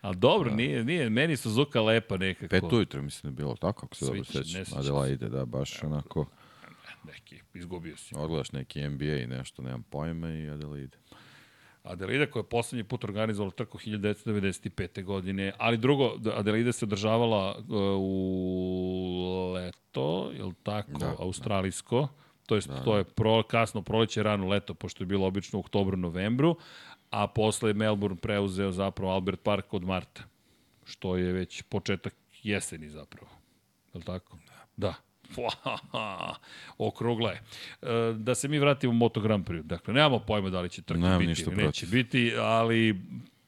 A 0.00 0.12
dobro, 0.12 0.50
da. 0.50 0.56
nije, 0.56 0.84
nije, 0.84 1.10
meni 1.10 1.36
Suzuka 1.36 1.80
lepa 1.80 2.16
nekako. 2.16 2.50
Pet 2.50 2.72
ujutro 2.72 3.02
mislim 3.02 3.22
da 3.22 3.34
je 3.34 3.44
bilo 3.44 3.56
tako, 3.56 3.86
ako 3.86 3.94
se 3.94 4.04
dobro 4.04 4.24
sećam. 4.24 4.78
Adelaide, 4.78 5.28
da, 5.28 5.44
baš 5.44 5.82
onako... 5.82 6.26
Neki, 7.04 7.40
izgubio 7.54 7.96
si. 7.96 8.14
Odgledaš 8.16 8.52
neki 8.52 8.88
NBA 8.88 9.04
i 9.04 9.26
nešto, 9.26 9.62
nemam 9.62 9.82
pojma 9.82 10.30
i 10.30 10.50
Adelaide. 10.50 10.98
Adelaida 11.84 12.26
koja 12.26 12.40
je 12.40 12.48
poslednji 12.48 12.84
put 12.84 13.04
organizovala 13.04 13.50
trku 13.50 13.78
1995. 13.78 15.04
godine, 15.04 15.52
ali 15.58 15.76
drugo, 15.76 16.16
Adelaida 16.34 16.72
se 16.72 16.84
održavala 16.84 17.58
uh, 17.58 17.64
u 17.98 19.52
leto, 19.54 20.30
je 20.36 20.44
li 20.44 20.54
tako, 20.62 20.98
da, 20.98 21.14
australijsko, 21.18 22.00
da. 22.00 22.08
to 22.46 22.54
je, 22.54 22.60
da, 22.66 22.84
to 22.84 22.96
je 22.96 23.04
pro, 23.04 23.42
kasno 23.42 23.82
proleće, 23.82 24.22
rano 24.22 24.48
leto, 24.48 24.74
pošto 24.74 25.02
je 25.02 25.06
bilo 25.06 25.26
obično 25.26 25.58
u 25.58 25.60
oktobru, 25.60 25.96
novembru, 25.96 26.56
a 27.10 27.26
posle 27.26 27.70
je 27.70 27.74
Melbourne 27.74 28.16
preuzeo 28.16 28.72
zapravo 28.72 29.12
Albert 29.12 29.40
Park 29.42 29.74
od 29.74 29.84
marta, 29.84 30.22
što 30.84 31.16
je 31.16 31.32
već 31.32 31.62
početak 31.62 32.14
jeseni 32.42 32.88
zapravo. 32.88 33.30
Je 33.94 33.98
li 33.98 34.04
tako? 34.04 34.38
Da. 34.46 34.88
Da 34.88 34.94
Okrugla 36.78 37.30
je. 37.30 37.42
E, 37.82 37.86
da 38.12 38.34
se 38.34 38.48
mi 38.48 38.58
vratimo 38.58 38.90
u 38.90 38.96
Moto 38.96 39.20
Grand 39.20 39.46
Prix. 39.46 39.62
Dakle, 39.62 39.94
nemamo 39.94 40.18
pojma 40.18 40.50
da 40.50 40.60
li 40.60 40.68
će 40.68 40.82
trke 40.82 41.00
Nemam 41.00 41.18
biti 41.18 41.28
ništa 41.28 41.44
ili 41.44 41.56
neće 41.56 41.80
protiv. 41.80 41.90
biti, 41.90 42.32
ali 42.38 43.00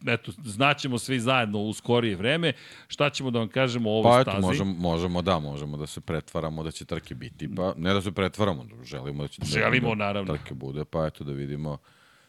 eto, 0.06 0.32
znaćemo 0.44 0.98
svi 0.98 1.20
zajedno 1.20 1.58
u 1.58 1.72
skorije 1.72 2.16
vreme. 2.16 2.52
Šta 2.88 3.10
ćemo 3.10 3.30
da 3.30 3.38
vam 3.38 3.48
kažemo 3.48 3.90
o 3.90 3.98
ovoj 3.98 4.10
Pa 4.10 4.20
eto, 4.20 4.30
stazi? 4.30 4.46
možemo, 4.46 4.72
možemo, 4.72 5.22
da, 5.22 5.38
možemo 5.38 5.76
da 5.76 5.86
se 5.86 6.00
pretvaramo 6.00 6.62
da 6.62 6.70
će 6.70 6.84
trke 6.84 7.14
biti. 7.14 7.54
Pa 7.54 7.74
ne 7.76 7.94
da 7.94 8.02
se 8.02 8.12
pretvaramo, 8.12 8.64
da 8.64 8.84
želimo 8.84 9.22
da 9.22 9.28
će 9.28 9.42
Želimo, 9.44 9.88
da 9.88 9.94
naravno. 9.94 10.36
trke 10.36 10.54
bude, 10.54 10.84
pa 10.84 11.06
eto 11.06 11.24
da 11.24 11.32
vidimo 11.32 11.78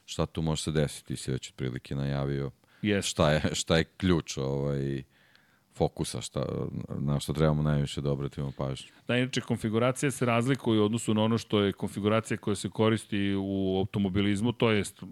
šta 0.05 0.25
tu 0.25 0.41
može 0.41 0.61
se 0.61 0.71
desiti. 0.71 1.07
Ti 1.07 1.15
si 1.15 1.31
već 1.31 1.49
otprilike 1.49 1.95
najavio 1.95 2.51
Jeste. 2.81 3.09
šta 3.09 3.31
je, 3.31 3.41
šta 3.53 3.77
je 3.77 3.83
ključ 3.83 4.37
ovaj, 4.37 5.03
fokusa, 5.77 6.21
šta, 6.21 6.45
na 6.99 7.19
što 7.19 7.33
trebamo 7.33 7.63
najviše 7.63 8.01
da 8.01 8.11
obratimo 8.11 8.51
pažnju. 8.57 8.87
Da, 9.07 9.17
inače, 9.17 9.41
konfiguracija 9.41 10.11
se 10.11 10.25
razlikuje 10.25 10.81
u 10.81 10.85
odnosu 10.85 11.13
na 11.13 11.23
ono 11.23 11.37
što 11.37 11.59
je 11.59 11.73
konfiguracija 11.73 12.37
koja 12.37 12.55
se 12.55 12.69
koristi 12.69 13.35
u 13.37 13.77
automobilizmu, 13.77 14.51
to 14.51 14.71
jest 14.71 15.03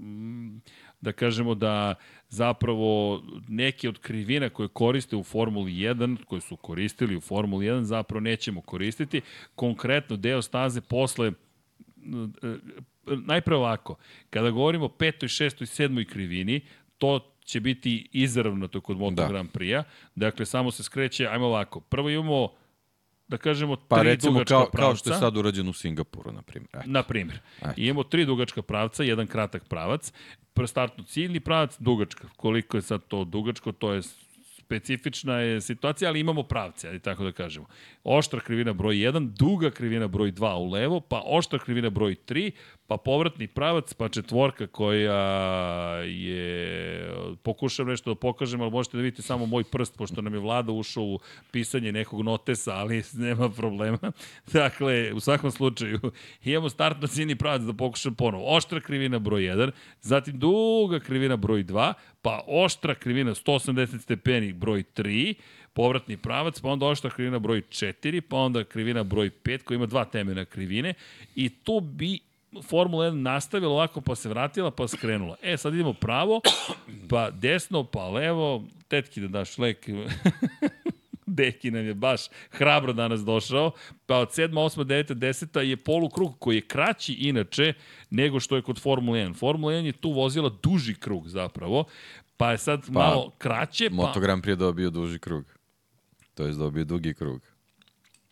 da 1.02 1.12
kažemo 1.12 1.56
da 1.56 1.96
zapravo 2.30 3.22
neke 3.48 3.90
od 3.90 4.00
krivina 4.00 4.50
koje 4.50 4.68
koriste 4.68 5.16
u 5.16 5.24
Formuli 5.24 5.72
1, 5.72 6.24
koje 6.26 6.42
su 6.42 6.58
koristili 6.58 7.16
u 7.16 7.22
Formuli 7.22 7.66
1, 7.66 7.82
zapravo 7.82 8.20
nećemo 8.20 8.62
koristiti. 8.62 9.22
Konkretno, 9.56 10.18
deo 10.18 10.42
staze 10.42 10.82
posle 10.82 11.32
najpre 13.06 13.56
ovako, 13.56 13.96
kada 14.30 14.50
govorimo 14.50 14.86
o 14.86 14.90
petoj, 14.90 15.30
šestoj, 15.30 15.68
sedmoj 15.68 16.06
krivini, 16.06 16.62
to 16.98 17.35
će 17.46 17.60
biti 17.60 18.10
izravnato 18.12 18.82
kod 18.82 18.98
Moto 18.98 19.16
Da. 19.16 19.28
Grand 19.28 19.50
Prix-a. 19.52 19.84
Dakle, 20.16 20.46
samo 20.46 20.72
se 20.72 20.84
skreće, 20.84 21.28
ajmo 21.28 21.46
ovako. 21.46 21.80
Prvo 21.80 22.10
imamo, 22.10 22.50
da 23.28 23.38
kažemo, 23.38 23.76
Pa 23.76 24.00
tri 24.00 24.10
recimo 24.10 24.34
dugačka 24.34 24.56
kao, 24.56 24.70
pravca. 24.72 24.88
kao 24.88 24.96
što 24.96 25.10
je 25.10 25.20
sad 25.20 25.38
urađeno 25.38 25.70
u 25.70 25.74
Singapuru, 25.74 26.32
na 26.32 26.42
primjer. 26.42 26.70
Eto. 26.74 26.84
Na 26.86 27.04
primjer. 27.04 27.40
Eto. 27.62 27.74
Imamo 27.78 28.04
tri 28.04 28.26
dugačka 28.26 28.62
pravca, 28.62 29.04
jedan 29.04 29.28
kratak 29.28 29.64
pravac. 29.68 30.14
Startno 30.68 31.04
ciljni 31.04 31.40
pravac, 31.40 31.76
dugačka. 31.80 32.28
Koliko 32.36 32.78
je 32.78 32.82
sad 32.82 33.02
to 33.08 33.24
dugačko, 33.24 33.72
to 33.72 33.94
je 33.94 34.02
specifična 34.66 35.40
je 35.40 35.62
situacija, 35.62 36.10
ali 36.10 36.20
imamo 36.20 36.44
pravce, 36.44 36.88
ali 36.90 37.00
tako 37.00 37.24
da 37.24 37.32
kažemo. 37.32 37.66
Oštra 38.04 38.40
krivina 38.40 38.74
broj 38.74 38.96
1, 38.96 39.30
duga 39.30 39.72
krivina 39.72 40.08
broj 40.08 40.32
2 40.32 40.56
u 40.56 40.70
levo, 40.70 41.00
pa 41.00 41.22
oštra 41.26 41.60
krivina 41.60 41.90
broj 41.90 42.16
3, 42.28 42.52
pa 42.88 42.98
povratni 42.98 43.48
pravac, 43.48 43.94
pa 43.94 44.10
četvorka 44.10 44.68
koja 44.68 45.14
je... 46.04 47.12
Pokušam 47.44 47.88
nešto 47.88 48.14
da 48.14 48.20
pokažem, 48.20 48.62
ali 48.62 48.72
možete 48.72 48.98
da 48.98 49.04
vidite 49.04 49.22
samo 49.22 49.46
moj 49.46 49.64
prst, 49.64 49.98
pošto 49.98 50.22
nam 50.22 50.34
je 50.34 50.40
vlada 50.40 50.72
ušao 50.72 51.04
u 51.04 51.20
pisanje 51.52 51.92
nekog 51.92 52.22
notesa, 52.22 52.74
ali 52.76 53.04
nema 53.28 53.50
problema. 53.50 53.98
Dakle, 54.54 55.14
u 55.14 55.20
svakom 55.20 55.52
slučaju, 55.52 56.00
imamo 56.44 56.70
startno 56.70 57.08
ciljni 57.08 57.36
pravac 57.36 57.62
da 57.62 57.74
pokušam 57.74 58.16
ponovo. 58.16 58.56
Oštra 58.56 58.80
krivina 58.80 59.20
broj 59.20 59.42
1, 59.42 59.72
zatim 60.02 60.40
duga 60.40 61.00
krivina 61.00 61.36
broj 61.36 61.64
2, 61.64 61.94
pa 62.22 62.42
oštra 62.48 62.96
krivina 62.96 63.32
180 63.32 64.02
stepeni 64.02 64.54
broj 64.54 64.84
3, 64.96 65.34
povratni 65.74 66.18
pravac, 66.18 66.60
pa 66.60 66.70
onda 66.70 66.86
oštra 66.86 67.10
krivina 67.10 67.40
broj 67.40 67.62
4, 67.62 68.22
pa 68.22 68.38
onda 68.38 68.64
krivina 68.64 69.04
broj 69.04 69.30
5 69.44 69.64
koja 69.64 69.76
ima 69.76 69.86
dva 69.86 70.06
temena 70.06 70.46
krivine 70.46 70.94
i 71.36 71.50
tu 71.50 71.80
bi 71.80 72.20
Formula 72.64 73.06
1 73.06 73.12
nastavila 73.12 73.72
ovako, 73.72 74.02
pa 74.02 74.16
se 74.16 74.30
vratila, 74.30 74.72
pa 74.72 74.88
skrenula. 74.88 75.36
E, 75.42 75.58
sad 75.58 75.74
idemo 75.74 75.94
pravo, 75.94 76.42
pa 77.10 77.32
desno, 77.32 77.84
pa 77.84 78.10
levo, 78.10 78.64
tetki 78.88 79.22
da 79.22 79.28
daš 79.28 79.58
lek. 79.58 79.88
Deki 81.28 81.72
nam 81.72 81.86
je 81.86 81.94
baš 81.94 82.22
hrabro 82.52 82.94
danas 82.94 83.22
došao. 83.22 83.72
Pa 84.06 84.18
od 84.18 84.30
7, 84.30 84.50
8, 84.50 84.84
9, 84.84 85.14
10 85.14 85.60
je 85.60 85.78
polukrug 85.78 86.40
koji 86.40 86.56
je 86.56 86.62
kraći 86.62 87.14
inače 87.14 87.74
nego 88.10 88.40
što 88.40 88.56
je 88.56 88.62
kod 88.62 88.82
Formula 88.82 89.18
1. 89.18 89.36
Formula 89.36 89.74
1 89.74 89.86
je 89.86 89.92
tu 89.92 90.12
vozila 90.12 90.52
duži 90.64 90.96
krug 90.96 91.28
zapravo, 91.28 91.86
pa 92.38 92.52
je 92.52 92.58
sad 92.58 92.86
pa, 92.86 92.94
malo 92.94 93.32
kraće. 93.38 93.90
Pa... 93.90 93.96
Moto 93.96 94.20
Grand 94.20 94.44
Prix 94.44 94.50
je 94.50 94.56
dobio 94.56 94.90
duži 94.90 95.20
krug. 95.20 95.46
To 96.34 96.46
je 96.46 96.54
dobio 96.54 96.86
dugi 96.86 97.14
krug. 97.14 97.55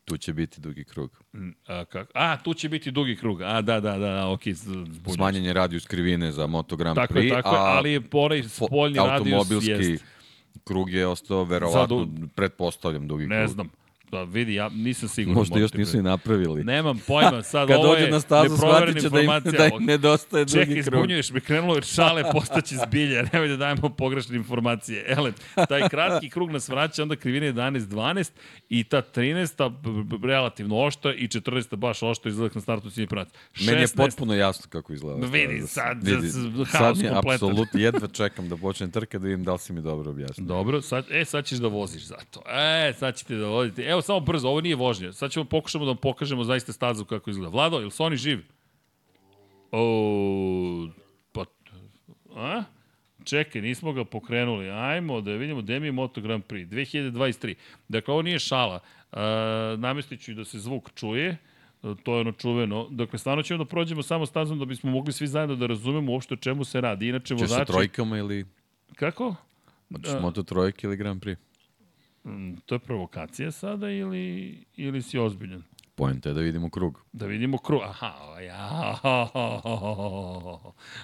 Tu 0.06 0.18
će 0.18 0.34
biti 0.34 0.62
dugi 0.62 0.84
krug. 0.84 1.24
A, 1.68 1.86
kak, 1.86 2.12
a, 2.14 2.38
tu 2.38 2.54
će 2.54 2.70
biti 2.70 2.92
dugi 2.92 3.16
krug. 3.16 3.42
A, 3.42 3.62
da, 3.62 3.80
da, 3.80 3.98
da, 3.98 3.98
da 3.98 4.28
ok. 4.30 4.42
Zbunjujem. 4.54 5.14
Smanjen 5.14 5.46
je 5.46 5.54
radijus 5.54 5.86
krivine 5.88 6.32
za 6.32 6.48
Moto 6.48 6.76
Grand 6.76 6.96
Tako 6.96 7.14
Prix, 7.14 7.24
je, 7.24 7.30
tako 7.30 7.56
je, 7.56 7.62
ali 7.62 7.92
je 7.92 8.02
onaj 8.12 8.44
spoljni 8.44 8.98
radijus 8.98 9.34
automobilski 9.34 9.72
jest. 9.72 10.04
krug 10.64 10.94
je 10.94 11.08
ostao 11.08 11.44
verovatno, 11.44 12.08
pretpostavljam, 12.36 13.08
dugi 13.08 13.28
Ne 13.28 13.38
krug. 13.46 13.54
znam. 13.54 13.70
Da, 14.14 14.24
vidi, 14.24 14.54
ja 14.54 14.70
nisam 14.70 15.10
siguran. 15.10 15.38
Možda 15.38 15.60
još 15.60 15.74
nisu 15.74 15.98
i 15.98 16.02
napravili. 16.02 16.64
Nemam 16.64 17.00
pojma, 17.08 17.44
sad 17.44 17.68
Kad 17.70 17.78
ovo 17.78 17.94
je 17.96 18.12
na 18.12 18.20
stazu, 18.20 18.52
neproverena 18.52 19.10
da 19.10 19.22
im, 19.22 19.28
da 19.52 19.66
im 19.66 19.86
nedostaje 19.86 20.46
drugi 20.46 20.66
Čekaj, 20.66 20.84
krug. 20.84 20.96
zbunjuješ 20.96 21.32
me, 21.32 21.40
krenulo 21.40 21.76
je 21.76 21.82
šale, 21.82 22.24
postaće 22.32 22.76
zbilje, 22.78 23.24
nemoj 23.34 23.48
da 23.48 23.58
dajemo 23.58 23.90
pogrešne 23.90 24.36
informacije. 24.36 25.06
Ele, 25.08 25.32
taj 25.70 25.90
kratki 25.90 26.30
krug 26.30 26.52
nas 26.52 26.70
vraća, 26.70 27.04
onda 27.04 27.16
krivina 27.16 27.46
11-12 27.48 28.32
i 28.70 28.84
ta 28.84 29.02
13 29.06 29.70
b- 29.70 30.18
b- 30.18 30.28
relativno 30.28 30.78
oštra 30.78 31.14
i 31.14 31.28
14 31.28 31.76
baš 31.76 32.04
oštra 32.04 32.30
izgleda 32.30 32.52
na 32.56 32.62
startu 32.62 32.90
ciljni 32.90 33.08
pravac. 33.08 33.30
Meni 33.60 33.82
je 33.82 33.88
16 33.88 33.96
potpuno 33.98 34.34
jasno 34.34 34.66
kako 34.70 34.94
izgleda. 34.94 35.28
Vidi, 35.28 35.68
sad- 35.68 36.04
vidi, 36.04 36.30
sad- 36.30 36.98
je 36.98 37.10
kompletan. 37.10 37.18
apsolutno, 37.34 37.80
jedva 37.88 38.08
čekam 38.08 38.50
da 38.50 38.58
počnem 38.58 38.92
trke 38.92 39.20
da 39.20 39.28
vidim 39.28 39.44
da 39.44 39.54
li 39.54 39.60
si 39.60 39.74
mi 39.74 39.82
dobro 39.82 40.12
objasnio. 40.12 40.48
Dobro, 40.48 40.82
sad, 40.82 41.06
e, 41.12 41.26
sad 41.26 41.46
ćeš 41.46 41.58
da 41.58 41.68
voziš 41.68 42.04
zato. 42.04 42.42
E, 42.50 42.94
sad 42.94 43.16
ćete 43.16 43.36
da 43.36 43.48
vozite. 43.48 43.82
Evo, 43.84 44.02
samo 44.04 44.20
brzo, 44.20 44.48
ovo 44.48 44.62
nije 44.62 44.76
vožnja. 44.76 45.14
Sad 45.14 45.32
ćemo 45.32 45.46
pokušamo 45.46 45.86
da 45.86 45.92
vam 45.92 45.98
pokažemo 45.98 46.44
zaista 46.44 46.74
stazu 46.74 47.06
kako 47.06 47.30
izgleda. 47.30 47.50
Vlado, 47.52 47.80
je 47.80 47.86
li 47.86 47.92
Sony 47.92 48.16
živ? 48.16 48.40
O, 49.72 50.88
pa, 51.32 51.46
a? 52.36 52.64
Čekaj, 53.24 53.62
nismo 53.62 53.94
ga 53.94 54.06
pokrenuli. 54.06 54.70
Ajmo 54.70 55.22
da 55.22 55.32
vidimo 55.32 55.62
gde 55.62 55.80
mi 55.80 55.88
je 55.88 55.92
Moto 55.92 56.22
Grand 56.22 56.44
Prix. 56.44 56.68
2023. 56.68 57.56
Dakle, 57.88 58.12
ovo 58.14 58.22
nije 58.22 58.40
šala. 58.40 58.80
E, 59.12 59.18
namestit 59.78 60.22
ću 60.22 60.34
da 60.34 60.46
se 60.46 60.60
zvuk 60.60 60.90
čuje. 60.96 61.38
E, 61.84 61.96
To 62.04 62.14
je 62.16 62.22
ono 62.22 62.32
čuveno. 62.32 62.88
Dakle, 62.92 63.20
stvarno 63.20 63.44
ćemo 63.44 63.64
da 63.64 63.70
prođemo 63.70 64.04
samo 64.04 64.26
stazom 64.26 64.60
da 64.60 64.66
bismo 64.66 64.92
mogli 64.92 65.14
svi 65.14 65.28
zajedno 65.28 65.56
da 65.56 65.66
razumemo 65.68 66.12
uopšte 66.12 66.34
o 66.34 66.38
čemu 66.38 66.64
se 66.64 66.82
radi. 66.82 67.08
Inače, 67.08 67.26
Češ 67.38 67.40
sa 67.40 67.44
vozači... 67.46 67.72
trojkama 67.72 68.18
ili... 68.18 68.46
Kako? 68.96 69.36
Hoćeš 69.92 70.14
Moto 70.22 70.44
trojke 70.44 70.88
ili 70.88 70.98
Grand 70.98 71.24
Prix? 71.24 71.36
Mm, 72.26 72.54
To 72.66 72.76
je 72.76 72.80
provokacija 72.80 73.52
sada 73.52 73.90
ili, 73.90 74.58
ili 74.76 75.02
si 75.02 75.20
ozbiljan? 75.20 75.64
Pojenta 75.96 76.30
je 76.30 76.36
da 76.36 76.42
vidimo 76.42 76.70
krug. 76.70 77.02
Da 77.12 77.26
vidimo 77.26 77.58
krug. 77.58 77.82
Aha, 77.84 78.40
ja. 78.40 78.98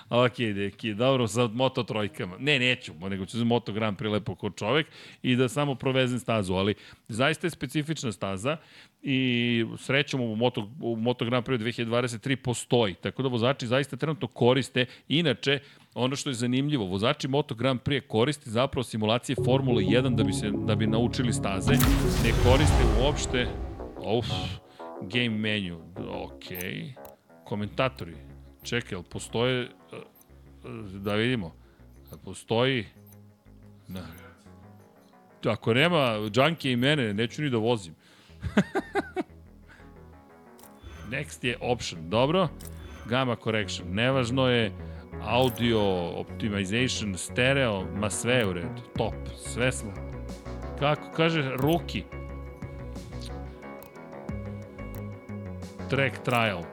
Ok, 0.10 0.38
deki, 0.38 0.94
dobro, 0.94 1.28
sa 1.28 1.48
moto 1.48 1.84
trojkama. 1.84 2.36
Ne, 2.40 2.60
neću, 2.60 2.94
nego 3.10 3.26
ću 3.26 3.38
za 3.38 3.44
moto 3.44 3.72
Grand 3.74 3.98
Prix 3.98 4.12
lepo 4.12 4.36
kod 4.36 4.56
čovek 4.56 4.88
i 5.22 5.36
da 5.36 5.50
samo 5.50 5.76
provezem 5.76 6.20
stazu, 6.20 6.54
ali 6.54 6.76
zaista 7.08 7.48
je 7.48 7.52
specifična 7.52 8.12
staza 8.12 8.58
i 9.02 9.66
srećom 9.78 10.22
u 10.22 10.36
Moto, 10.36 10.70
u 10.82 10.95
Moto 10.95 11.26
Grand 11.26 11.45
Prix 11.45 11.86
2023 11.86 12.36
postoji, 12.36 12.93
tako 12.93 13.24
da 13.24 13.30
vozači 13.30 13.68
zaista 13.68 13.97
trenutno 13.97 14.28
koriste. 14.28 14.86
Inače, 15.08 15.60
ono 15.93 16.16
što 16.16 16.30
je 16.30 16.34
zanimljivo, 16.34 16.86
vozači 16.86 17.28
Moto 17.28 17.56
Grand 17.56 17.80
Prix 17.82 18.08
koriste 18.08 18.50
zapravo 18.50 18.84
simulacije 18.84 19.36
Formule 19.45 19.84
1 19.84 20.16
da 20.16 20.24
bi, 20.24 20.34
se, 20.34 20.52
da 20.68 20.76
bi 20.76 20.88
naučili 20.88 21.34
staze, 21.34 21.74
ne 22.24 22.32
koriste 22.43 22.84
uopšte 23.04 23.47
Uf, 24.18 24.26
game 25.02 25.30
menu, 25.30 25.80
ok. 26.10 26.43
Komentatori, 27.43 28.16
čekaj, 28.64 28.95
jel 28.95 29.04
postoje, 29.04 29.70
uh, 30.64 31.02
da 31.02 31.16
vidimo, 31.16 31.56
postoji, 32.26 32.86
na, 33.88 34.02
ako 35.45 35.74
nema 35.74 36.30
Džanke 36.30 36.72
i 36.72 36.76
mene, 36.76 37.14
neću 37.14 37.41
ni 37.41 37.50
da 37.50 37.58
vozim. 37.58 37.95
Next 41.12 41.44
je 41.44 41.58
option, 41.62 42.10
dobro. 42.10 42.48
Gamma 43.06 43.36
correction, 43.36 43.88
nevažno 43.92 44.48
je 44.48 44.72
audio 45.22 45.82
optimization, 46.20 47.18
stereo, 47.18 47.86
ma 47.96 48.10
sve 48.10 48.34
je 48.34 48.48
u 48.48 48.54
redu, 48.54 48.82
top, 48.98 49.14
sve 49.38 49.72
smo. 49.72 49.94
Kako 50.80 51.12
kaže, 51.16 51.52
ruki, 51.56 52.04
track 55.90 56.24
trial. 56.24 56.64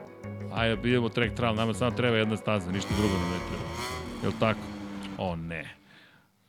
Ajde, 0.53 0.89
idemo 0.89 1.09
track 1.09 1.35
trial, 1.35 1.55
nama 1.55 1.73
samo 1.73 1.91
treba 1.91 2.17
jedna 2.17 2.37
staza, 2.37 2.71
ništa 2.71 2.89
drugo 2.97 3.13
nam 3.13 3.31
ne 3.31 3.37
treba. 3.49 3.63
Jel 4.23 4.31
tako? 4.39 4.59
O, 5.17 5.35
ne. 5.35 5.75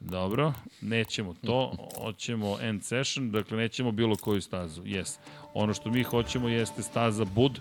Dobro, 0.01 0.53
nećemo 0.81 1.35
to, 1.47 1.77
hoćemo 2.03 2.59
end 2.61 2.85
session, 2.85 3.31
dakle 3.31 3.57
nećemo 3.57 3.93
bilo 3.93 4.17
koju 4.17 4.41
stazu, 4.41 4.83
yes. 4.83 5.19
Ono 5.55 5.75
što 5.75 5.91
mi 5.91 6.03
hoćemo 6.03 6.49
jeste 6.49 6.83
staza 6.83 7.25
Bud 7.25 7.61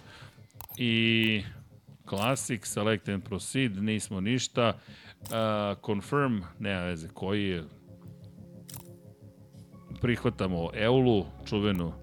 i 0.77 1.43
Classic, 2.09 2.65
Select 2.65 3.09
and 3.09 3.23
Proceed, 3.23 3.83
nismo 3.83 4.21
ništa, 4.21 4.73
uh, 5.21 5.27
Confirm, 5.85 6.39
nema 6.59 6.81
veze, 6.81 7.07
koji 7.13 7.43
je, 7.43 7.63
prihvatamo 10.01 10.69
Eulu, 10.73 11.25
čuvenu, 11.45 11.93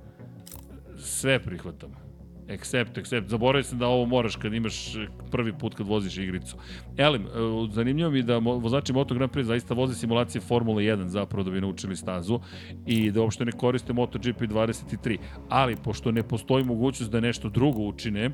sve 0.99 1.43
prihvatamo. 1.43 2.04
Accept, 2.51 2.99
accept. 2.99 3.29
Zaboravio 3.29 3.63
sam 3.63 3.79
da 3.79 3.87
ovo 3.87 4.07
moraš 4.07 4.37
kad 4.37 4.55
imaš 4.55 4.97
prvi 5.31 5.53
put 5.53 5.75
kad 5.75 5.87
voziš 5.87 6.19
igricu. 6.19 6.57
Elim, 6.97 7.23
e, 7.23 7.29
zanimljivo 7.73 8.11
mi 8.11 8.23
da 8.23 8.39
vozači 8.39 8.93
Moto 8.93 9.15
Grand 9.15 9.33
Prix 9.33 9.43
zaista 9.45 9.75
voze 9.75 9.95
simulacije 9.95 10.41
Formule 10.41 10.83
1 10.83 11.07
zapravo 11.07 11.45
da 11.45 11.51
bi 11.51 11.61
naučili 11.61 11.97
stazu 11.97 12.41
i 12.87 13.11
da 13.11 13.23
uopšte 13.23 13.45
ne 13.45 13.53
koriste 13.53 13.93
MotoGP 13.93 14.41
23. 14.41 15.19
Ali, 15.49 15.77
pošto 15.77 16.13
ne 16.13 16.23
postoji 16.23 16.65
mogućnost 16.65 17.13
da 17.13 17.21
nešto 17.21 17.49
drugo 17.49 17.83
učine, 17.83 18.31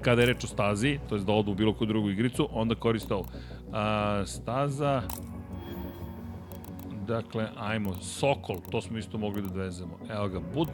kada 0.00 0.22
je 0.22 0.26
reč 0.26 0.44
o 0.44 0.46
stazi, 0.46 0.98
to 1.08 1.16
je 1.16 1.22
da 1.22 1.32
odu 1.32 1.52
u 1.52 1.54
bilo 1.54 1.74
koju 1.74 1.88
drugu 1.88 2.10
igricu, 2.10 2.48
onda 2.52 2.74
koriste 2.74 3.14
ovo. 3.14 3.24
A, 3.72 4.22
staza, 4.26 5.02
dakle, 7.06 7.48
ajmo, 7.56 7.94
Sokol, 8.00 8.56
to 8.70 8.80
smo 8.80 8.98
isto 8.98 9.18
mogli 9.18 9.42
da 9.42 9.48
dovezemo. 9.48 9.98
Evo 10.10 10.28
ga, 10.28 10.40
Bud, 10.54 10.68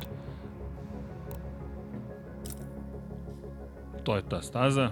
to 4.05 4.16
je 4.16 4.22
ta 4.28 4.42
staza. 4.42 4.90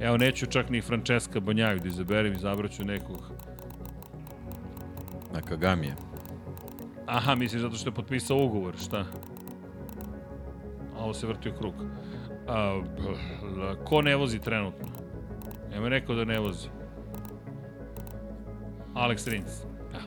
Evo, 0.00 0.16
neću 0.16 0.46
čak 0.46 0.70
ni 0.70 0.80
Francesca 0.80 1.40
Banjaju 1.40 1.80
da 1.80 1.88
izaberem, 1.88 2.32
izabraću 2.32 2.84
nekog. 2.84 3.32
Na 5.34 5.40
Kagamije. 5.40 5.94
Aha, 7.06 7.34
misliš 7.34 7.62
zato 7.62 7.76
što 7.76 7.88
je 7.88 7.94
potpisao 7.94 8.44
ugovor, 8.44 8.76
šta? 8.76 9.04
A 10.96 11.04
ovo 11.04 11.14
se 11.14 11.26
vrti 11.26 11.50
u 11.50 11.52
krug. 11.52 11.74
A, 12.48 12.82
ko 13.84 14.02
ne 14.02 14.16
vozi 14.16 14.38
trenutno? 14.38 14.88
Evo 15.74 15.86
je 15.86 15.90
rekao 15.90 16.14
da 16.14 16.24
ne 16.24 16.38
vozi. 16.38 16.68
Alex 18.94 19.30
Rins. 19.30 19.62
Ja. 19.94 20.00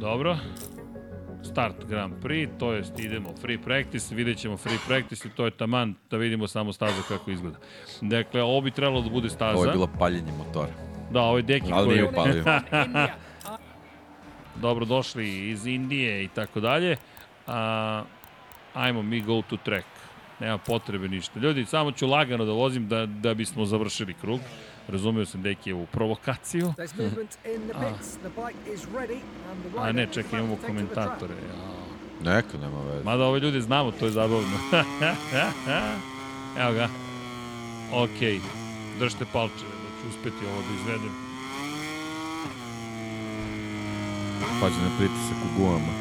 Dobro 0.00 0.36
start 1.46 1.84
Grand 1.88 2.14
Prix, 2.22 2.58
to 2.58 2.72
jest 2.72 2.98
idemo 2.98 3.32
free 3.40 3.58
practice, 3.58 4.14
vidjet 4.14 4.38
ćemo 4.38 4.56
free 4.56 4.78
practice 4.88 5.28
i 5.28 5.30
to 5.30 5.44
je 5.44 5.50
taman 5.50 5.94
da 6.10 6.16
vidimo 6.16 6.46
samo 6.46 6.72
staza 6.72 7.02
kako 7.08 7.30
izgleda. 7.30 7.58
Dakle, 8.00 8.42
ovo 8.42 8.60
bi 8.60 8.70
trebalo 8.70 9.02
da 9.02 9.10
bude 9.10 9.30
staza. 9.30 9.56
Ovo 9.56 9.64
je 9.64 9.72
bilo 9.72 9.88
paljenje 9.98 10.32
motora. 10.32 10.72
Da, 11.10 11.20
ovo 11.20 11.36
je 11.36 11.42
deki 11.42 11.66
Ali 11.72 11.86
koji... 11.86 11.96
nije 11.96 12.08
upalio. 12.08 12.44
Dobro 14.66 14.84
došli 14.84 15.50
iz 15.50 15.66
Indije 15.66 16.24
i 16.24 16.28
tako 16.28 16.60
dalje. 16.60 16.96
A, 17.46 18.02
ajmo 18.74 19.02
mi 19.02 19.20
go 19.20 19.42
to 19.50 19.56
track. 19.56 19.86
Nema 20.40 20.58
potrebe 20.58 21.08
ništa. 21.08 21.40
Ljudi, 21.40 21.64
samo 21.64 21.92
ću 21.92 22.06
lagano 22.06 22.44
da 22.44 22.52
vozim 22.52 22.88
da, 22.88 23.06
da 23.06 23.34
bismo 23.34 23.64
završili 23.64 24.14
krug. 24.14 24.40
Razumeo 24.88 25.26
sam 25.26 25.42
deki 25.42 25.72
u 25.72 25.86
provokaciju. 25.86 26.74
A, 29.76 29.88
a 29.88 29.92
ne, 29.92 30.08
čekaj, 30.12 30.38
imamo 30.38 30.56
komentatore. 30.66 31.34
Ja. 31.34 31.76
Neka, 32.24 32.58
nema 32.58 32.80
veze. 32.82 33.04
Mada 33.04 33.24
ove 33.24 33.40
ljudi 33.40 33.60
znamo, 33.60 33.90
to 33.90 34.04
je 34.04 34.10
zabavno. 34.10 34.58
Evo 36.62 36.72
ga. 36.72 36.88
Ok, 37.92 38.18
držite 38.98 39.24
palčeve 39.32 39.70
da 39.82 39.88
ću 40.02 40.08
uspeti 40.08 40.46
ovo 40.46 40.62
da 40.68 40.74
izvedem. 40.80 41.12
Pađe 44.60 44.76
na 44.76 44.90
pritisak 44.98 45.38
u 45.44 45.58
gumama. 45.58 45.92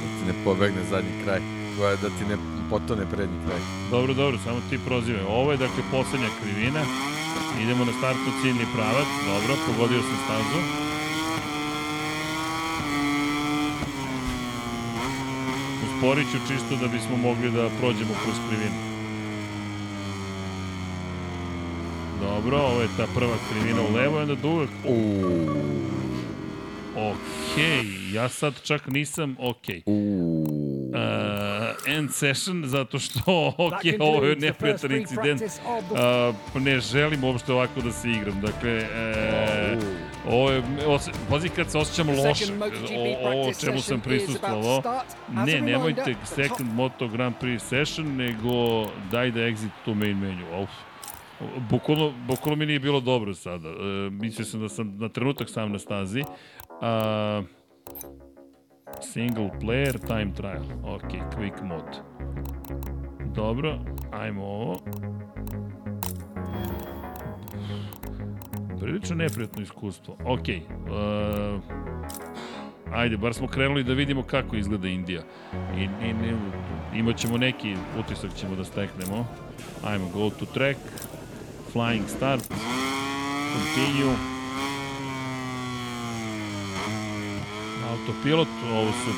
Da 0.00 0.06
ti 0.18 0.26
ne 0.26 0.44
pobegne 0.44 0.84
zadnji 0.90 1.10
kraj. 1.24 1.40
Da 2.02 2.08
ti 2.08 2.24
ne 2.28 2.36
potone 2.70 3.06
prednji 3.10 3.36
kraj. 3.46 3.60
Dobro, 3.90 4.14
dobro, 4.14 4.38
samo 4.44 4.60
ti 4.70 4.78
prozivaj. 4.86 5.22
Ovo 5.28 5.52
je 5.52 5.58
dakle 5.58 5.82
poslednja 5.90 6.28
krivina. 6.42 6.80
Idemo 7.62 7.84
na 7.84 7.92
startnu 7.92 8.32
ciljni 8.42 8.66
pravac. 8.74 9.08
Dobro, 9.26 9.56
pogodio 9.66 10.00
sam 10.02 10.18
stazu. 10.24 10.58
Usporit 15.86 16.26
ću 16.32 16.38
čisto 16.48 16.76
da 16.76 16.88
bismo 16.88 17.16
mogli 17.16 17.50
da 17.50 17.68
prođemo 17.80 18.14
kroz 18.22 18.36
krivinu. 18.48 18.76
Dobro, 22.20 22.58
ovo 22.58 22.80
je 22.80 22.88
ta 22.96 23.06
prva 23.14 23.36
krivina 23.50 23.80
u 23.82 23.94
levo 23.96 24.20
onda 24.20 24.34
da 24.34 24.48
uvek... 24.48 24.70
Okej, 26.96 27.14
okay, 27.56 28.14
ja 28.14 28.28
sad 28.28 28.62
čak 28.62 28.88
nisam 28.88 29.36
okej. 29.38 29.82
Okay 29.86 30.35
uh, 30.96 31.94
end 31.96 32.10
session 32.12 32.62
zato 32.66 32.98
što, 32.98 33.48
ok, 33.58 34.00
ovo 34.00 34.24
je 34.24 34.36
neprijatan 34.36 34.92
incident. 34.92 35.42
Uh, 35.42 36.62
ne 36.62 36.80
želim 36.80 37.24
uopšte 37.24 37.52
ovako 37.52 37.80
da 37.80 37.92
se 37.92 38.10
igram. 38.10 38.40
Dakle, 38.40 38.78
uh, 38.78 40.32
ovo 40.32 40.50
je, 40.50 40.62
pazi 41.30 41.48
kad 41.48 41.70
se 41.70 41.78
osjećam 41.78 42.08
loše, 42.08 42.44
o, 42.96 43.32
ovo 43.32 43.52
čemu 43.60 43.80
sam 43.80 44.00
prisustvovao. 44.00 44.82
Ne, 45.32 45.60
nemojte 45.60 46.14
second 46.24 46.74
Moto 46.74 47.08
Grand 47.08 47.34
Prix 47.40 47.62
session, 47.62 48.16
nego 48.16 48.86
daj 49.10 49.30
da 49.30 49.40
exit 49.40 49.70
to 49.84 49.94
main 49.94 50.18
menu. 50.18 50.62
Uf. 50.62 50.70
Bukvalno, 51.70 52.12
bukvalno 52.26 52.56
mi 52.56 52.66
nije 52.66 52.80
bilo 52.80 53.00
dobro 53.00 53.34
sada. 53.34 53.68
Uh, 53.68 53.76
mislio 54.12 54.44
sam 54.44 54.60
da 54.60 54.68
sam 54.68 54.98
na 54.98 55.08
trenutak 55.08 55.50
sam 55.50 55.72
na 55.72 55.78
stazi. 55.78 56.20
Uh, 56.20 57.44
Single 59.00 59.50
player 59.60 59.98
time 60.06 60.32
trial. 60.34 60.64
Ok, 60.84 61.10
quick 61.38 61.62
mode. 61.62 61.98
Dobro, 63.34 63.78
ajmo 64.12 64.42
ovo. 64.44 64.80
Prilično 68.80 69.16
neprijatno 69.16 69.62
iskustvo. 69.62 70.16
Ok. 70.24 70.40
Uh, 70.40 71.60
ajde, 72.92 73.16
bar 73.16 73.34
smo 73.34 73.46
krenuli 73.46 73.84
da 73.84 73.92
vidimo 73.92 74.22
kako 74.22 74.56
izgleda 74.56 74.88
Indija. 74.88 75.22
I, 75.78 75.82
i, 75.82 76.08
i, 76.08 76.98
imat 76.98 77.16
ćemo 77.16 77.38
neki 77.38 77.74
utisak 78.00 78.34
ćemo 78.34 78.56
da 78.56 78.64
steknemo. 78.64 79.26
Ajmo, 79.84 80.08
go 80.08 80.30
to 80.30 80.46
track. 80.46 80.78
Flying 81.74 82.08
start. 82.08 82.42
Continue. 83.52 84.35
Autopilot, 88.06 88.48
ovo 88.72 88.92
su, 88.92 89.10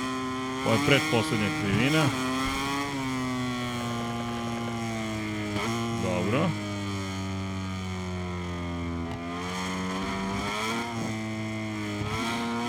ovo 0.67 0.75
je 0.75 0.81
predposlednja 0.87 1.49
krivina. 1.63 2.05
Dobro. 6.03 6.51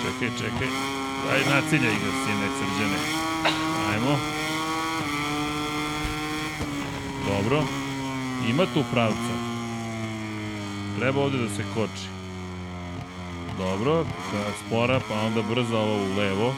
Čekaj, 0.01 0.37
čekaj. 0.37 0.67
Aj, 1.31 1.39
naciljaj 1.55 1.93
ga, 1.93 2.11
sine 2.25 2.47
srđane. 2.59 2.99
Ajmo. 3.91 4.17
Dobro. 7.27 7.63
Ima 8.49 8.65
tu 8.73 8.83
pravca. 8.91 9.33
Treba 10.99 11.21
ovde 11.21 11.37
da 11.37 11.49
se 11.49 11.63
koči. 11.73 11.98
Dobro, 13.79 14.05
spora, 14.65 14.99
pa 15.07 15.13
onda 15.13 15.41
brza 15.41 15.77
ovo 15.77 15.95
u 15.95 16.17
levo. 16.17 16.53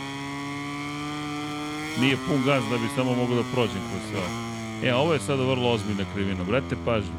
Nije 1.99 2.17
pun 2.27 2.41
gaz 2.45 2.63
da 2.69 2.77
bi 2.77 2.87
samo 2.95 3.15
mogo 3.15 3.35
da 3.35 3.43
prođem 3.53 3.81
kroz 3.89 4.01
sve. 4.11 4.21
E, 4.89 4.95
ovo 4.95 5.13
je 5.13 5.19
sada 5.19 5.43
vrlo 5.43 5.71
ozbiljna 5.71 6.05
krivina. 6.13 6.43
Brate, 6.43 6.75
pažnju. 6.85 7.13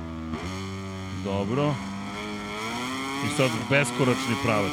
Dobro. 1.24 1.74
I 3.26 3.36
sad 3.36 3.50
beskoračni 3.70 4.34
pravac. 4.44 4.72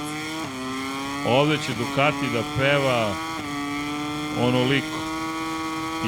Ovde 1.28 1.58
će 1.58 1.74
Ducati 1.74 2.34
da 2.34 2.44
peva 2.58 3.14
onoliko. 4.42 5.00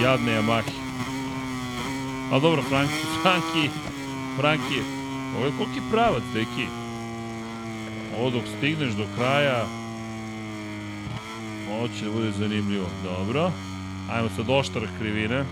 Jadne 0.03 0.31
Yamahe. 0.31 0.71
A 2.31 2.39
dobro, 2.39 2.61
Franki, 2.61 2.93
Franki, 3.21 3.69
Franki, 4.37 4.81
ovo 5.37 5.45
je 5.45 5.51
koliki 5.57 5.81
pravac, 5.91 6.23
deki. 6.33 6.80
Ovo 8.19 8.29
dok 8.29 8.43
stigneš 8.57 8.93
do 8.93 9.05
kraja, 9.17 9.65
ovo 11.71 11.87
će 11.87 12.05
da 12.05 12.11
bude 12.11 12.31
zanimljivo. 12.31 12.85
Dobro. 13.03 13.51
Ajmo 14.11 14.29
sad 14.35 14.49
oštara 14.49 14.87
krivine. 14.99 15.45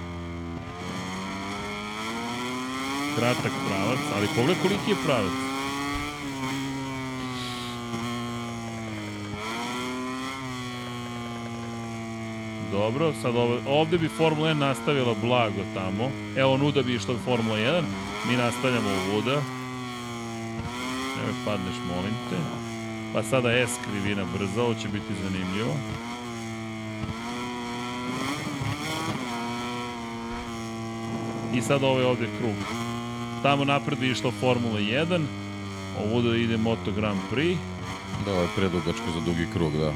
Kratak 3.17 3.51
pravac, 3.67 3.99
ali 4.15 4.27
pogled 4.35 4.57
koliki 4.61 4.89
je 4.91 4.95
pravac. 5.05 5.49
Dobro, 12.71 13.13
sad 13.21 13.35
ovo, 13.35 13.57
ovde 13.67 13.97
bi 13.97 14.07
Formula 14.07 14.49
1 14.49 14.53
nastavila 14.53 15.15
blago 15.21 15.63
tamo. 15.73 16.11
Evo, 16.37 16.57
nuda 16.57 16.81
bi 16.81 16.95
išla 16.95 17.15
Formula 17.25 17.57
1. 17.57 17.83
Mi 18.29 18.37
nastavljamo 18.37 18.89
ovuda. 18.89 19.58
Nemoj 21.19 21.35
padneš, 21.45 21.75
molim 21.87 22.13
te. 22.29 22.37
Pa 23.13 23.23
sada 23.23 23.49
S 23.49 23.77
krivina 23.85 24.25
brzo, 24.37 24.61
ovo 24.61 24.73
će 24.73 24.87
biti 24.87 25.13
zanimljivo. 25.23 25.73
I 31.53 31.61
sad 31.61 31.83
ovo 31.83 31.99
je 31.99 32.05
ovde 32.05 32.27
krug. 32.39 32.55
Tamo 33.43 33.65
napred 33.65 34.03
je 34.03 34.11
išla 34.11 34.31
Formula 34.31 34.79
1, 34.79 35.21
ovo 36.05 36.21
da 36.21 36.35
ide 36.35 36.57
Moto 36.57 36.91
Grand 36.91 37.19
Prix. 37.31 37.57
Da, 38.25 38.31
ovo 38.31 38.41
je 38.41 38.47
predugačko 38.55 39.11
za 39.13 39.19
dugi 39.25 39.47
krug, 39.53 39.73
da. 39.73 39.93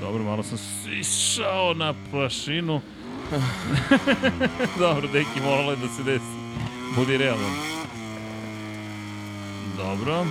Dobro, 0.00 0.24
malo 0.24 0.42
sam 0.42 0.58
sišao 0.58 1.74
na 1.74 1.94
prašinu. 2.10 2.80
Dobro, 4.78 5.08
deki, 5.12 5.40
moralo 5.44 5.70
je 5.70 5.76
da 5.76 5.88
se 5.88 6.02
desi. 6.02 6.40
Budi 6.96 7.16
realan. 7.16 7.69
Dobro. 9.80 10.26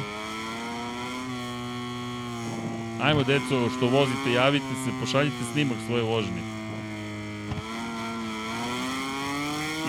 Ajmo, 3.01 3.23
deco, 3.23 3.69
što 3.77 3.87
vozite, 3.87 4.31
javite 4.31 4.65
se, 4.83 4.91
pošaljite 4.99 5.37
snimak 5.53 5.77
svoje 5.87 6.03
vožnje. 6.03 6.41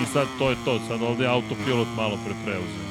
I 0.03 0.07
sad 0.13 0.27
to 0.39 0.51
je 0.51 0.57
to, 0.65 0.81
sad 0.89 1.03
ovde 1.03 1.25
je 1.25 1.31
autopilot 1.31 1.89
malo 1.97 2.19
pre 2.25 2.35
preuzeo. 2.45 2.91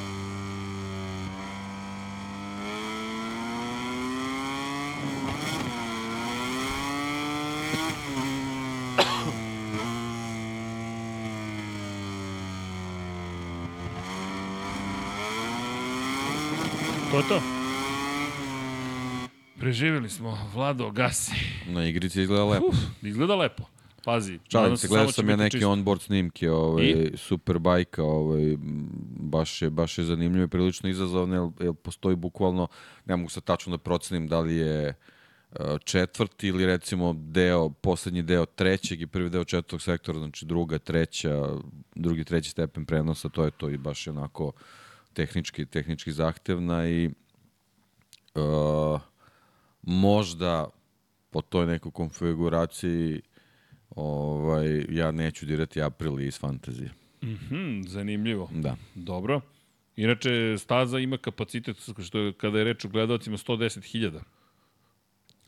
To 17.11 17.17
je 17.17 17.23
to. 17.27 17.41
Preživjeli 19.79 20.09
smo, 20.09 20.37
Vlado, 20.53 20.91
gasi. 20.91 21.31
Na 21.67 21.85
igrici 21.85 22.21
izgleda 22.21 22.45
lepo. 22.45 22.65
Uf, 22.67 22.75
izgleda 23.01 23.35
lepo. 23.35 23.63
Pazi. 24.03 24.39
Šalim 24.51 24.77
se, 24.77 24.87
gledao 24.87 25.11
sam 25.11 25.29
ja 25.29 25.35
neke 25.35 25.51
čisto. 25.51 25.71
onboard 25.71 26.01
snimke 26.01 26.51
ovaj, 26.51 26.85
I? 26.85 27.11
Superbike-a, 27.17 28.03
ovaj, 28.03 28.57
baš, 29.19 29.61
je, 29.61 29.69
baš 29.69 29.97
je 29.97 30.03
zanimljivo 30.03 30.45
i 30.45 30.47
prilično 30.47 30.89
izazovno, 30.89 31.35
jer, 31.35 31.67
jer 31.67 31.73
postoji 31.73 32.15
bukvalno, 32.15 32.67
ne 33.05 33.15
mogu 33.15 33.29
se 33.29 33.41
tačno 33.41 33.71
da 33.71 33.77
procenim 33.77 34.27
da 34.27 34.39
li 34.39 34.55
je 34.55 34.87
e, 34.87 34.95
četvrti 35.83 36.47
ili 36.47 36.65
recimo 36.65 37.13
deo, 37.13 37.69
poslednji 37.69 38.21
deo 38.21 38.45
trećeg 38.45 39.01
i 39.01 39.07
prvi 39.07 39.29
deo 39.29 39.43
četvrtog 39.43 39.81
sektora, 39.81 40.19
znači 40.19 40.45
druga, 40.45 40.79
treća, 40.79 41.47
drugi, 41.95 42.23
treći 42.23 42.49
stepen 42.49 42.85
prenosa, 42.85 43.29
to 43.29 43.45
je 43.45 43.51
to 43.51 43.69
i 43.69 43.77
baš 43.77 44.07
je 44.07 44.11
onako 44.11 44.51
tehnički, 45.13 45.65
tehnički 45.65 46.11
zahtevna 46.11 46.89
i 46.89 47.09
uh, 48.35 49.01
možda 49.81 50.69
po 51.29 51.41
toj 51.41 51.65
nekoj 51.65 51.91
konfiguraciji 51.91 53.21
ovaj, 53.89 54.85
ja 54.89 55.11
neću 55.11 55.45
dirati 55.45 55.81
April 55.81 56.19
iz 56.19 56.39
fantazije. 56.39 56.91
Mm 57.23 57.27
-hmm, 57.27 57.87
zanimljivo. 57.87 58.49
Da. 58.53 58.75
Dobro. 58.95 59.41
Inače, 59.95 60.57
staza 60.57 60.99
ima 60.99 61.17
kapacitet, 61.17 61.77
što 62.03 62.19
je, 62.19 62.33
kada 62.33 62.57
je 62.57 62.63
reč 62.63 62.85
o 62.85 62.89
gledalcima, 62.89 63.37
110.000. 63.37 64.19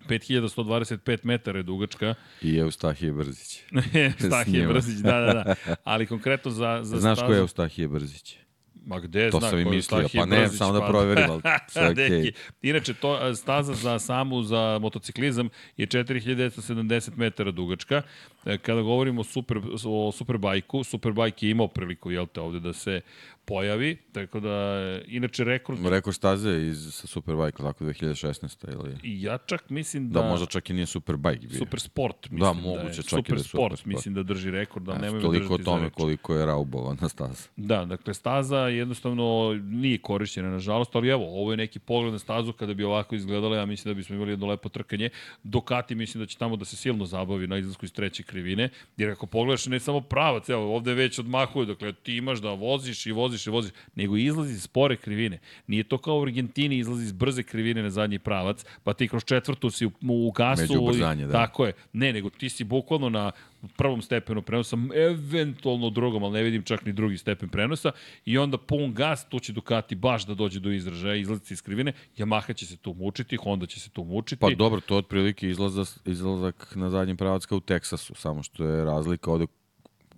5125 0.09 1.19
metara 1.23 1.59
je 1.59 1.63
dugačka. 1.63 2.13
I 2.41 2.57
Eustahije 2.57 3.11
Brzić. 3.11 3.63
Eustahije 4.21 4.67
Brzić, 4.67 4.97
da, 4.97 5.19
da, 5.19 5.33
da. 5.33 5.55
Ali 5.83 6.07
konkretno 6.07 6.51
za, 6.51 6.79
za 6.83 6.99
Znaš 6.99 7.17
stazu... 7.17 7.27
ko 7.27 7.33
je 7.33 7.39
Eustahije 7.39 7.87
Brzić? 7.87 8.37
Ma 8.85 8.99
gde 8.99 9.29
to 9.29 9.39
zna 9.39 9.49
sam 9.49 9.59
i 9.59 9.65
mislio, 9.65 10.07
pa 10.15 10.25
ne, 10.25 10.39
Brzić, 10.39 10.57
samo 10.57 10.79
da 10.79 10.87
proverim, 10.87 11.31
ali 11.31 11.41
sve 11.71 11.89
okej. 11.89 12.09
Okay. 12.09 12.31
Inače, 12.61 12.93
to, 12.93 13.35
staza 13.35 13.73
za 13.73 13.99
samu 13.99 14.43
za 14.43 14.79
motociklizam 14.81 15.49
je 15.77 15.87
4970 15.87 17.17
metara 17.17 17.51
dugačka. 17.51 18.01
E, 18.45 18.57
kada 18.57 18.81
govorimo 18.81 19.21
o, 19.21 19.23
super, 19.23 19.61
o 19.85 20.11
Superbajku, 20.11 20.83
Superbike 20.83 21.45
je 21.45 21.51
imao 21.51 21.67
priliku, 21.67 22.11
jel 22.11 22.27
te, 22.27 22.41
ovde 22.41 22.59
da 22.59 22.73
se 22.73 23.01
pojavi, 23.45 23.97
tako 24.11 24.39
da, 24.39 24.81
inače 25.07 25.43
rekord... 25.43 25.85
Rekord 25.85 26.15
staze 26.15 26.67
iz, 26.67 26.93
sa 26.93 27.07
Superbike, 27.07 27.57
tako 27.57 27.83
2016. 27.83 28.73
Ili... 28.73 28.97
I 29.03 29.23
ja 29.23 29.37
čak 29.37 29.69
mislim 29.69 30.09
da... 30.09 30.21
Da, 30.21 30.29
možda 30.29 30.45
čak 30.45 30.69
i 30.69 30.73
nije 30.73 30.85
Superbike 30.85 31.47
bio. 31.47 31.57
Super 31.57 31.79
Sport, 31.79 32.29
mislim 32.29 32.39
da, 32.39 32.53
moguće, 32.53 32.83
da 32.83 32.87
je. 32.87 32.93
Čak 32.93 33.09
super, 33.09 33.35
i 33.35 33.37
da 33.37 33.43
Sport, 33.43 33.77
Super 33.77 33.93
mislim 33.93 34.13
da 34.13 34.23
drži 34.23 34.51
rekord, 34.51 34.85
da 34.85 34.97
nemoj 34.97 35.21
Toliko 35.21 35.53
o 35.53 35.57
tome 35.57 35.89
koliko 35.89 36.35
je 36.35 36.45
raubovana 36.45 37.09
staza. 37.09 37.49
Da, 37.55 37.85
dakle, 37.85 38.13
staza 38.13 38.57
jednostavno 38.57 39.53
nije 39.63 39.97
korišćena, 39.97 40.49
nažalost, 40.49 40.95
ali 40.95 41.09
evo, 41.09 41.41
ovo 41.41 41.51
je 41.51 41.57
neki 41.57 41.79
pogled 41.79 42.13
na 42.13 42.19
stazu 42.19 42.53
kada 42.53 42.73
bi 42.73 42.83
ovako 42.83 43.15
izgledala, 43.15 43.57
ja 43.57 43.65
mislim 43.65 43.93
da 43.93 43.97
bismo 43.97 44.15
imali 44.15 44.31
jedno 44.31 44.47
lepo 44.47 44.69
trkanje. 44.69 45.09
Dokati 45.43 45.95
mislim 45.95 46.23
da 46.23 46.27
će 46.27 46.37
tamo 46.37 46.55
da 46.55 46.65
se 46.65 46.75
silno 46.75 47.05
zabavi 47.05 47.47
na 47.47 47.57
izlasku 47.57 47.85
iz 47.85 47.93
treće 47.93 48.23
krivine, 48.23 48.69
jer 48.97 49.09
ako 49.09 49.25
pogledaš 49.25 49.65
ne 49.65 49.79
samo 49.79 50.01
pravac, 50.01 50.49
evo, 50.49 50.75
ovde 50.75 50.93
već 50.93 51.19
odmahuje, 51.19 51.65
dakle, 51.65 51.93
ti 51.93 52.15
imaš 52.15 52.39
da 52.39 52.49
voziš 52.49 53.05
i 53.05 53.11
voziš 53.11 53.30
i 53.47 53.49
voziš, 53.49 53.71
nego 53.95 54.17
izlazi 54.17 54.53
iz 54.53 54.63
spore 54.63 54.95
krivine. 54.95 55.39
Nije 55.67 55.83
to 55.83 55.97
kao 55.97 56.17
u 56.17 56.21
Argentini, 56.21 56.77
izlazi 56.77 57.03
iz 57.03 57.11
brze 57.11 57.43
krivine 57.43 57.83
na 57.83 57.89
zadnji 57.89 58.19
pravac, 58.19 58.65
pa 58.83 58.93
ti 58.93 59.07
kroz 59.07 59.23
četvrtu 59.23 59.69
si 59.69 59.85
u, 59.85 59.91
u 60.01 60.31
gasu. 60.31 60.61
Među 60.61 60.81
ubrzanje, 60.81 61.25
da. 61.25 61.31
Tako 61.31 61.65
je. 61.65 61.73
Ne, 61.93 62.13
nego 62.13 62.29
ti 62.29 62.49
si 62.49 62.63
bukvalno 62.63 63.09
na 63.09 63.31
prvom 63.77 64.01
stepenu 64.01 64.41
prenosa, 64.41 64.77
eventualno 64.95 65.89
drugom, 65.89 66.23
ali 66.23 66.33
ne 66.33 66.43
vidim 66.43 66.63
čak 66.63 66.85
ni 66.85 66.93
drugi 66.93 67.17
stepen 67.17 67.49
prenosa, 67.49 67.91
i 68.25 68.37
onda 68.37 68.57
pun 68.57 68.93
gas, 68.93 69.29
to 69.29 69.39
će 69.39 69.53
Ducati 69.53 69.95
baš 69.95 70.25
da 70.25 70.33
dođe 70.33 70.59
do 70.59 70.71
izražaja, 70.71 71.15
izlazi 71.15 71.53
iz 71.53 71.61
krivine, 71.61 71.93
Yamaha 72.17 72.53
će 72.53 72.65
se 72.65 72.77
tu 72.77 72.93
mučiti, 72.93 73.37
Honda 73.37 73.65
će 73.65 73.79
se 73.79 73.89
tu 73.89 74.03
mučiti. 74.03 74.39
Pa 74.39 74.49
dobro, 74.49 74.81
to 74.81 74.93
je 74.93 74.99
otprilike 74.99 75.49
izlazak, 75.49 75.87
izlazak 76.05 76.75
na 76.75 76.89
zadnji 76.89 77.15
pravac 77.15 77.45
kao 77.45 77.57
u 77.57 77.61
Teksasu, 77.61 78.15
samo 78.15 78.43
što 78.43 78.65
je 78.65 78.85
razlika 78.85 79.31
ovde 79.31 79.47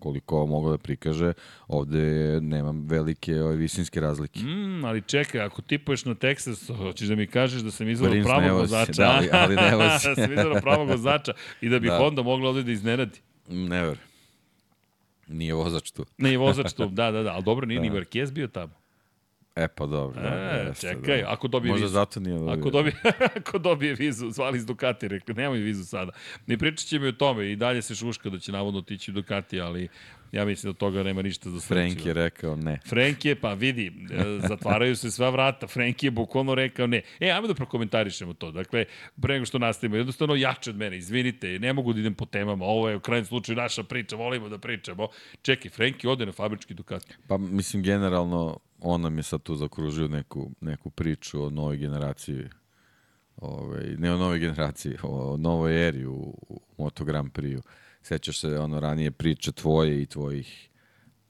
koliko 0.04 0.46
mogu 0.46 0.70
da 0.70 0.78
prikaže, 0.78 1.34
ovde 1.68 2.02
nema 2.42 2.74
velike 2.88 3.42
ove, 3.42 3.56
visinske 3.56 4.02
razlike. 4.02 4.40
Mm, 4.40 4.86
ali 4.86 5.02
čekaj, 5.02 5.42
ako 5.42 5.62
tipuješ 5.62 6.06
na 6.06 6.16
Texas, 6.16 6.78
hoćeš 6.78 7.08
da 7.08 7.16
mi 7.16 7.28
kažeš 7.28 7.62
da 7.62 7.72
sam 7.72 7.90
izvaro 7.90 8.14
pravog 8.24 8.60
vozača. 8.60 8.92
Da, 8.92 9.12
ali, 9.12 9.30
ali 9.32 9.56
ne 9.56 9.72
da 9.78 10.00
sam 10.00 10.34
izvaro 10.34 10.62
pravog 10.62 10.90
vozača 10.90 11.34
i 11.62 11.70
da 11.70 11.80
bi 11.80 11.88
da. 11.88 11.98
Honda 11.98 12.22
mogla 12.22 12.50
ovde 12.50 12.64
da 12.64 12.72
iznenadi. 12.72 13.20
Never. 13.48 13.98
Nije 15.28 15.54
vozač 15.54 15.92
tu. 15.92 16.06
Nije 16.18 16.38
vozač 16.38 16.74
tu, 16.78 16.88
da, 16.88 17.12
da, 17.12 17.24
da. 17.24 17.34
Ali 17.34 17.44
dobro, 17.44 17.66
nije 17.66 17.80
da. 17.80 17.84
ni 17.84 17.92
Marquez 17.92 18.32
bio 18.32 18.48
tamo. 18.48 18.83
E 19.56 19.68
pa 19.68 19.86
dobro. 19.86 20.22
Da, 20.22 20.28
e, 20.30 20.66
jeste, 20.68 20.88
čekaj, 20.88 21.22
da. 21.22 21.32
ako 21.32 21.48
dobije 21.48 21.72
Možda 21.72 21.86
vizu. 21.86 21.94
zato 21.94 22.20
nije 22.20 22.38
dobio. 22.38 22.54
Ako 22.54 22.70
dobije, 22.70 22.96
ako 23.38 23.60
dobije 23.60 23.94
vizu, 23.94 24.32
zvali 24.32 24.58
iz 24.58 24.66
Ducati, 24.66 25.08
rekli, 25.08 25.36
nemoj 25.36 25.58
vizu 25.58 25.86
sada. 25.86 26.12
Ne 26.48 26.58
pričat 26.58 26.88
će 26.88 27.00
mi 27.00 27.08
o 27.08 27.12
tome 27.12 27.52
i 27.52 27.56
dalje 27.56 27.82
se 27.82 27.96
šuška 27.96 28.30
da 28.30 28.40
će 28.40 28.52
navodno 28.52 28.80
otići 28.80 29.12
u 29.12 29.14
Ducati, 29.14 29.62
ali 29.62 29.90
ja 30.32 30.46
mislim 30.46 30.74
da 30.74 30.78
toga 30.78 31.04
nema 31.04 31.22
ništa 31.22 31.50
za 31.50 31.60
sreću. 31.60 31.94
Frank 31.94 32.06
je 32.06 32.14
rekao 32.14 32.56
ne. 32.56 32.80
Frank 32.86 33.26
je, 33.26 33.36
pa 33.36 33.54
vidi, 33.54 33.88
e, 34.12 34.48
zatvaraju 34.48 34.96
se 34.96 35.12
sva 35.12 35.30
vrata, 35.30 35.68
Frank 35.68 36.04
je 36.04 36.12
bukvalno 36.12 36.56
rekao 36.56 36.88
ne. 36.88 37.02
E, 37.20 37.32
ajmo 37.32 37.48
da 37.48 37.54
prokomentarišemo 37.54 38.34
to. 38.34 38.52
Dakle, 38.52 38.86
pre 39.22 39.34
nego 39.34 39.46
što 39.46 39.60
nastavimo, 39.60 39.96
jednostavno 39.96 40.36
jače 40.36 40.70
od 40.70 40.76
mene, 40.76 40.98
izvinite, 40.98 41.60
ne 41.60 41.74
mogu 41.74 41.94
da 41.94 42.00
idem 42.00 42.14
po 42.14 42.26
temama, 42.26 42.66
ovo 42.66 42.90
je 42.90 42.96
u 42.96 43.00
krajnjem 43.00 43.26
slučaju 43.26 43.56
naša 43.56 43.84
priča, 43.84 44.16
volimo 44.16 44.50
da 44.50 44.58
pričamo. 44.58 45.08
Čekaj, 45.42 45.72
Frank 45.72 46.04
je 46.04 46.10
ode 46.10 46.26
na 46.26 46.32
fabrički 46.32 46.74
Ducati. 46.74 47.14
Pa 47.28 47.38
mislim, 47.38 47.84
generalno, 47.84 48.60
on 48.84 49.02
nam 49.02 49.18
je 49.18 49.24
sad 49.24 49.42
tu 49.42 49.56
zakružio 49.56 50.08
neku, 50.08 50.52
neku 50.62 50.90
priču 50.90 51.44
o 51.44 51.50
novoj 51.50 51.78
generaciji 51.78 52.50
ovaj, 53.38 53.96
ne 53.98 54.14
o 54.14 54.18
novoj 54.18 54.40
generaciji, 54.40 54.98
o 55.04 55.38
novoj 55.38 55.88
eri 55.88 56.06
u, 56.06 56.34
u 56.50 56.62
Moto 56.78 57.06
Grand 57.06 57.32
Prix-u. 57.32 57.62
Sećaš 58.02 58.40
se 58.40 58.60
ono 58.60 58.80
ranije 58.80 59.12
priče 59.12 59.52
tvoje 59.52 60.02
i 60.02 60.06
tvojih 60.06 60.70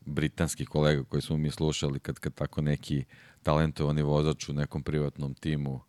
britanskih 0.06 0.68
kolega 0.68 1.04
koji 1.04 1.22
smo 1.22 1.38
mi 1.38 1.52
slušali 1.52 2.00
kad, 2.00 2.20
kad 2.20 2.34
tako 2.34 2.62
neki 2.62 3.04
talentovani 3.44 4.02
vozač 4.02 4.50
u 4.50 4.54
nekom 4.54 4.84
privatnom 4.84 5.34
timu 5.34 5.82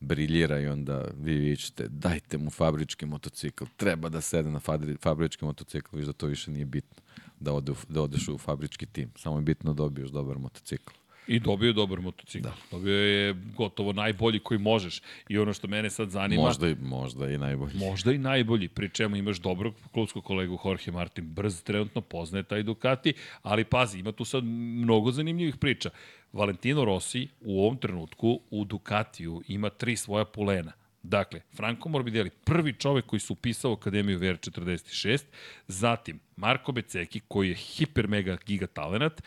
briljira 0.00 0.60
i 0.60 0.66
onda 0.66 1.04
vi 1.16 1.36
vičete 1.36 1.88
dajte 1.88 2.38
mu 2.38 2.50
fabrički 2.50 3.06
motocikl, 3.06 3.64
treba 3.76 4.08
da 4.08 4.20
sede 4.20 4.50
na 4.50 4.60
fabrički 5.00 5.44
motocikl, 5.44 5.96
viš 5.96 6.06
da 6.06 6.12
to 6.12 6.26
više 6.26 6.50
nije 6.50 6.64
bitno 6.64 7.02
da, 7.40 7.52
ode, 7.52 7.72
da 7.88 8.02
odeš 8.02 8.28
u 8.28 8.38
fabrički 8.38 8.86
tim, 8.86 9.10
samo 9.16 9.36
je 9.36 9.42
bitno 9.42 9.72
da 9.72 9.76
dobiješ 9.76 10.10
dobar 10.10 10.38
motocikl. 10.38 10.92
I 11.28 11.40
dobio 11.40 11.66
je 11.66 11.72
dobar 11.72 12.00
motocikl. 12.00 12.48
Da. 12.48 12.54
Dobio 12.70 12.94
je 12.94 13.34
gotovo 13.56 13.92
najbolji 13.92 14.38
koji 14.38 14.58
možeš. 14.58 15.02
I 15.28 15.38
ono 15.38 15.52
što 15.52 15.68
mene 15.68 15.90
sad 15.90 16.10
zanima... 16.10 16.42
Možda 16.42 16.68
i, 16.68 16.74
možda 16.74 17.30
i 17.30 17.38
najbolji. 17.38 17.72
Možda 17.74 18.12
i 18.12 18.18
najbolji, 18.18 18.68
pri 18.68 18.88
čemu 18.88 19.16
imaš 19.16 19.38
dobrog 19.38 19.74
klubskog 19.92 20.24
kolegu 20.24 20.58
Jorge 20.64 20.90
Martin 20.90 21.24
Brz, 21.24 21.62
trenutno 21.62 22.00
poznaje 22.00 22.42
taj 22.42 22.62
Ducati, 22.62 23.12
ali 23.42 23.64
pazi, 23.64 23.98
ima 23.98 24.12
tu 24.12 24.24
sad 24.24 24.44
mnogo 24.44 25.10
zanimljivih 25.10 25.56
priča. 25.56 25.90
Valentino 26.32 26.84
Rossi 26.84 27.28
u 27.40 27.62
ovom 27.62 27.76
trenutku 27.76 28.40
u 28.50 28.64
Ducatiju 28.64 29.42
ima 29.48 29.70
tri 29.70 29.96
svoja 29.96 30.24
pulena. 30.24 30.72
Dakle, 31.02 31.40
Franco 31.56 31.88
Morbidelli, 31.88 32.30
prvi 32.30 32.72
čovek 32.72 33.06
koji 33.06 33.20
su 33.20 33.32
upisao 33.32 33.72
Akademiju 33.72 34.18
VR46, 34.18 35.22
zatim 35.68 36.20
Marko 36.36 36.72
Beceki, 36.72 37.20
koji 37.28 37.48
je 37.48 37.54
hiper 37.54 38.08
mega 38.08 38.36
giga 38.46 38.66
talenat, 38.66 39.22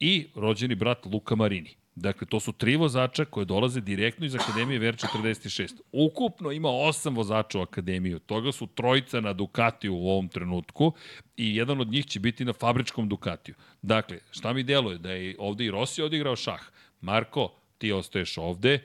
i 0.00 0.26
rođeni 0.34 0.74
brat 0.74 1.06
Luka 1.06 1.34
Marini. 1.34 1.74
Dakle, 1.94 2.26
to 2.26 2.40
su 2.40 2.52
tri 2.52 2.76
vozača 2.76 3.24
koje 3.24 3.44
dolaze 3.44 3.80
direktno 3.80 4.26
iz 4.26 4.34
Akademije 4.34 4.80
VR46. 4.80 5.80
Ukupno 5.92 6.52
ima 6.52 6.68
osam 6.70 7.16
vozača 7.16 7.58
u 7.58 7.62
Akademiju. 7.62 8.18
Toga 8.18 8.52
su 8.52 8.66
trojica 8.66 9.20
na 9.20 9.32
Ducatiju 9.32 9.94
u 9.94 10.08
ovom 10.08 10.28
trenutku 10.28 10.92
i 11.36 11.56
jedan 11.56 11.80
od 11.80 11.88
njih 11.88 12.06
će 12.06 12.20
biti 12.20 12.44
na 12.44 12.52
fabričkom 12.52 13.08
Ducatiju. 13.08 13.54
Dakle, 13.82 14.18
šta 14.30 14.52
mi 14.52 14.62
deluje? 14.62 14.98
Da 14.98 15.12
je 15.12 15.36
ovde 15.38 15.64
i 15.64 15.70
Rossi 15.70 16.02
odigrao 16.02 16.36
šah. 16.36 16.60
Marko, 17.00 17.54
ti 17.78 17.92
ostaješ 17.92 18.38
ovde. 18.38 18.78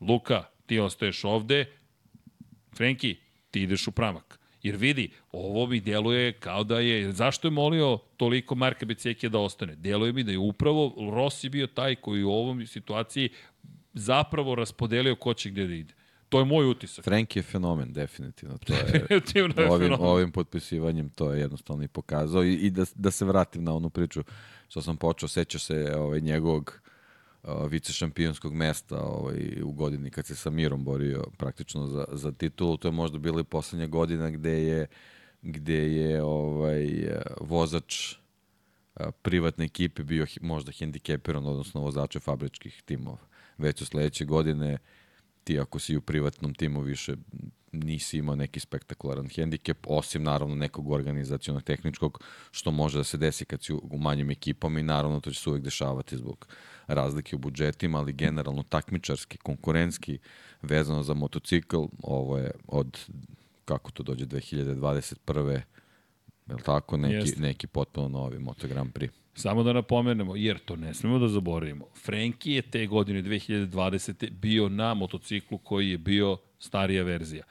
Luka, 0.00 0.44
ti 0.66 0.78
ostaješ 0.78 1.24
ovde. 1.24 1.66
Frenki, 2.76 3.16
ti 3.50 3.62
ideš 3.62 3.88
u 3.88 3.92
pramak. 3.92 4.41
Jer 4.62 4.76
vidi, 4.76 5.10
ovo 5.32 5.66
mi 5.66 5.80
djeluje 5.80 6.32
kao 6.32 6.64
da 6.64 6.80
je, 6.80 7.12
zašto 7.12 7.48
je 7.48 7.52
molio 7.52 7.98
toliko 8.16 8.54
Marka 8.54 8.86
Becekija 8.86 9.30
da 9.30 9.38
ostane? 9.38 9.76
Djeluje 9.76 10.12
mi 10.12 10.22
da 10.22 10.32
je 10.32 10.38
upravo 10.38 10.94
Rossi 11.10 11.48
bio 11.48 11.66
taj 11.66 11.94
koji 11.94 12.22
u 12.22 12.30
ovom 12.30 12.66
situaciji 12.66 13.28
zapravo 13.94 14.54
raspodelio 14.54 15.14
ko 15.14 15.34
će 15.34 15.50
gde 15.50 15.66
da 15.66 15.74
ide. 15.74 15.94
To 16.28 16.38
je 16.38 16.44
moj 16.44 16.66
utisak. 16.70 17.04
Frank 17.04 17.36
je 17.36 17.42
fenomen, 17.42 17.92
definitivno. 17.92 18.58
To 18.58 18.74
je, 18.74 18.82
definitivno 18.92 19.62
je 19.62 19.70
ovim, 19.70 19.86
fenomen. 19.88 20.06
ovim 20.06 20.32
potpisivanjem 20.32 21.08
to 21.08 21.32
je 21.32 21.40
jednostavno 21.40 21.84
i 21.84 21.88
pokazao. 21.88 22.44
I, 22.44 22.54
i 22.54 22.70
da, 22.70 22.84
da 22.94 23.10
se 23.10 23.24
vratim 23.24 23.64
na 23.64 23.74
onu 23.74 23.90
priču 23.90 24.22
što 24.68 24.82
sam 24.82 24.96
počeo, 24.96 25.28
seća 25.28 25.58
se 25.58 25.94
ovaj, 25.96 26.20
njegovog 26.20 26.80
uh, 26.84 26.91
vice 27.68 27.92
šampionskog 27.92 28.54
mesta 28.54 29.00
ovaj, 29.00 29.62
u 29.62 29.72
godini 29.72 30.10
kad 30.10 30.26
se 30.26 30.36
sa 30.36 30.50
Mirom 30.50 30.84
borio 30.84 31.24
praktično 31.38 31.86
za, 31.86 32.04
za 32.12 32.32
titulu. 32.32 32.76
To 32.76 32.88
je 32.88 32.92
možda 32.92 33.18
bila 33.18 33.40
i 33.40 33.44
poslednja 33.44 33.86
godina 33.86 34.30
gde 34.30 34.64
je 34.64 34.86
gde 35.42 35.92
je 35.96 36.22
ovaj 36.22 36.88
vozač 37.40 38.14
privatne 39.22 39.64
ekipe 39.64 40.02
bio 40.02 40.26
možda 40.40 40.72
hendikepiran, 40.72 41.46
odnosno 41.46 41.80
vozače 41.80 42.20
fabričkih 42.20 42.82
timova. 42.84 43.18
Već 43.58 43.82
u 43.82 43.86
sledeće 43.86 44.24
godine 44.24 44.78
ti 45.44 45.60
ako 45.60 45.78
si 45.78 45.96
u 45.96 46.00
privatnom 46.00 46.54
timu 46.54 46.80
više 46.80 47.16
nisi 47.72 48.18
imao 48.18 48.36
neki 48.36 48.60
spektakularan 48.60 49.28
hendikep, 49.28 49.78
osim 49.86 50.22
naravno 50.22 50.54
nekog 50.54 50.90
organizacijonog 50.90 51.62
tehničkog, 51.62 52.24
što 52.50 52.70
može 52.70 52.98
da 52.98 53.04
se 53.04 53.16
desi 53.16 53.44
kad 53.44 53.62
si 53.62 53.72
u 53.72 53.98
manjim 53.98 54.30
ekipama 54.30 54.80
i 54.80 54.82
naravno 54.82 55.20
to 55.20 55.30
će 55.30 55.40
se 55.40 55.50
uvek 55.50 55.62
dešavati 55.62 56.16
zbog 56.16 56.46
razlike 56.86 57.36
u 57.36 57.38
budžetima, 57.38 57.98
ali 57.98 58.12
generalno 58.12 58.62
takmičarski, 58.62 59.38
konkurentski, 59.38 60.18
vezano 60.62 61.02
za 61.02 61.14
motocikl, 61.14 61.82
ovo 62.02 62.38
je 62.38 62.50
od, 62.68 62.98
kako 63.64 63.90
to 63.90 64.02
dođe, 64.02 64.26
2021. 64.26 65.60
Je 66.48 66.54
li 66.54 66.62
tako? 66.62 66.96
Neki, 66.96 67.14
Jeste. 67.14 67.40
neki 67.40 67.66
potpuno 67.66 68.08
novi 68.08 68.38
Moto 68.38 68.68
Grand 68.68 68.92
Prix. 68.92 69.10
Samo 69.34 69.62
da 69.62 69.72
napomenemo, 69.72 70.36
jer 70.36 70.58
to 70.58 70.76
ne 70.76 70.94
smemo 70.94 71.18
da 71.18 71.28
zaboravimo. 71.28 71.84
Frenki 72.04 72.52
je 72.52 72.62
te 72.62 72.86
godine 72.86 73.22
2020. 73.22 74.30
bio 74.30 74.68
na 74.68 74.94
motociklu 74.94 75.58
koji 75.58 75.90
je 75.90 75.98
bio 75.98 76.36
starija 76.58 77.02
verzija. 77.02 77.44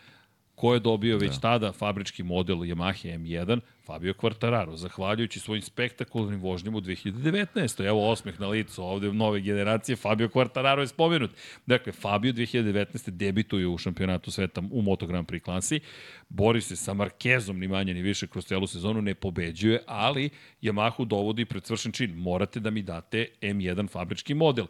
Ko 0.61 0.73
je 0.73 0.79
dobio 0.79 1.17
već 1.17 1.33
da. 1.33 1.39
tada 1.39 1.71
fabrički 1.71 2.23
model 2.23 2.57
Yamaha 2.57 3.17
M1? 3.17 3.59
Fabio 3.85 4.13
Quartararo, 4.13 4.75
zahvaljujući 4.75 5.39
svojim 5.39 5.61
spektakularnim 5.61 6.41
vožnjama 6.41 6.77
u 6.77 6.81
2019. 6.81 7.87
Evo 7.87 8.09
osmeh 8.09 8.39
na 8.39 8.47
licu 8.47 8.83
ovde 8.83 9.13
nove 9.13 9.41
generacije, 9.41 9.95
Fabio 9.95 10.27
Quartararo 10.27 10.79
je 10.79 10.87
spomenut. 10.87 11.31
Dakle, 11.65 11.91
Fabio 11.91 12.33
2019. 12.33 13.09
debituje 13.09 13.67
u 13.67 13.77
šampionatu 13.77 14.31
sveta 14.31 14.61
u 14.71 14.81
Moto 14.81 15.07
Grand 15.07 15.27
Prix 15.27 15.43
klasi, 15.43 15.79
bori 16.29 16.61
se 16.61 16.75
sa 16.75 16.93
Markezom, 16.93 17.59
ni 17.59 17.67
manje 17.67 17.93
ni 17.93 18.01
više 18.01 18.27
kroz 18.27 18.45
celu 18.45 18.67
sezonu, 18.67 19.01
ne 19.01 19.15
pobeđuje, 19.15 19.83
ali 19.87 20.29
Yamahu 20.61 21.05
dovodi 21.05 21.45
pred 21.45 21.65
svršen 21.65 21.91
čin. 21.91 22.13
Morate 22.15 22.59
da 22.59 22.69
mi 22.69 22.81
date 22.81 23.27
M1 23.41 23.89
fabrički 23.89 24.33
model. 24.33 24.65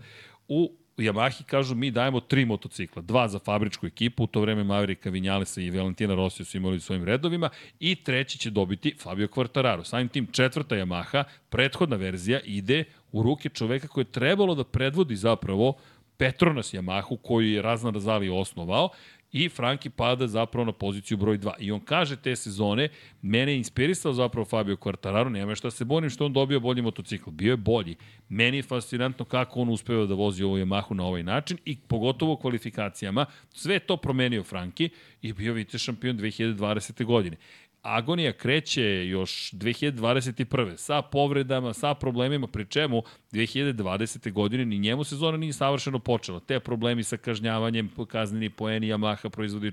U 0.48 0.81
Yamahi 1.02 1.44
kažu 1.44 1.76
mi 1.76 1.92
dajemo 1.92 2.20
tri 2.20 2.46
motocikla, 2.46 3.02
dva 3.02 3.28
za 3.28 3.40
fabričku 3.40 3.88
ekipu, 3.88 4.24
u 4.24 4.28
to 4.28 4.42
vreme 4.42 4.64
Maverika 4.64 5.10
Vinjalesa 5.10 5.62
i 5.62 5.70
Valentina 5.70 6.16
Rossi 6.16 6.46
su 6.46 6.58
imali 6.58 6.78
u 6.78 6.80
svojim 6.80 7.04
redovima 7.04 7.50
i 7.80 7.96
treći 7.96 8.38
će 8.38 8.50
dobiti 8.50 8.96
Fabio 9.00 9.28
Quartararo. 9.28 9.84
Samim 9.84 10.10
tim 10.10 10.28
četvrta 10.32 10.76
Yamaha, 10.76 11.24
prethodna 11.50 11.96
verzija, 11.96 12.40
ide 12.46 12.84
u 13.12 13.24
ruke 13.24 13.50
čoveka 13.50 13.88
koji 13.88 14.02
je 14.02 14.12
trebalo 14.12 14.56
da 14.56 14.64
predvodi 14.64 15.16
zapravo 15.16 15.74
Petronas 16.18 16.74
Yamahu 16.74 17.18
koju 17.22 17.48
je 17.48 17.62
Razna 17.62 17.90
Razali 17.90 18.30
osnovao 18.30 18.90
i 19.32 19.50
Franki 19.50 19.90
pada 19.90 20.28
zapravo 20.28 20.66
na 20.66 20.72
poziciju 20.72 21.18
broj 21.18 21.38
2. 21.38 21.52
I 21.60 21.72
on 21.72 21.80
kaže 21.80 22.16
te 22.16 22.36
sezone, 22.36 22.90
mene 23.22 23.52
je 23.52 23.58
inspirisao 23.58 24.14
zapravo 24.14 24.46
Fabio 24.46 24.76
Quartararo, 24.76 25.30
nema 25.30 25.56
šta 25.56 25.72
se 25.72 25.86
bonim 25.86 26.10
što 26.10 26.26
on 26.26 26.34
dobio 26.34 26.60
bolji 26.60 26.82
motocikl. 26.82 27.30
Bio 27.30 27.52
je 27.52 27.58
bolji. 27.58 27.96
Meni 28.30 28.58
je 28.58 28.64
fascinantno 28.64 29.26
kako 29.26 29.60
on 29.60 29.70
uspeva 29.70 30.06
da 30.06 30.14
vozi 30.14 30.44
ovo 30.44 30.58
Yamahu 30.58 30.94
na 30.94 31.06
ovaj 31.06 31.24
način 31.24 31.58
i 31.66 31.78
pogotovo 31.88 32.34
u 32.34 32.38
kvalifikacijama. 32.38 33.26
Sve 33.50 33.80
to 33.80 33.98
promenio 33.98 34.44
Franki 34.44 34.90
i 35.22 35.34
bio 35.34 35.54
vice 35.54 35.78
šampion 35.78 36.18
2020. 36.18 37.06
godine 37.06 37.38
agonija 37.82 38.34
kreće 38.34 39.08
još 39.08 39.52
2021. 39.52 40.78
sa 40.78 41.02
povredama, 41.02 41.74
sa 41.74 41.94
problemima, 41.94 42.48
pri 42.48 42.66
čemu 42.66 43.04
2020. 43.32 44.32
godine 44.32 44.66
ni 44.66 44.80
njemu 44.80 45.04
sezona 45.04 45.38
nije 45.38 45.54
savršeno 45.54 46.00
počela. 46.00 46.40
Te 46.40 46.60
problemi 46.60 47.04
sa 47.04 47.18
kažnjavanjem, 47.18 47.90
kazneni 48.08 48.50
poeni 48.50 48.88
Yamaha 48.88 49.30
proizvodi 49.30 49.72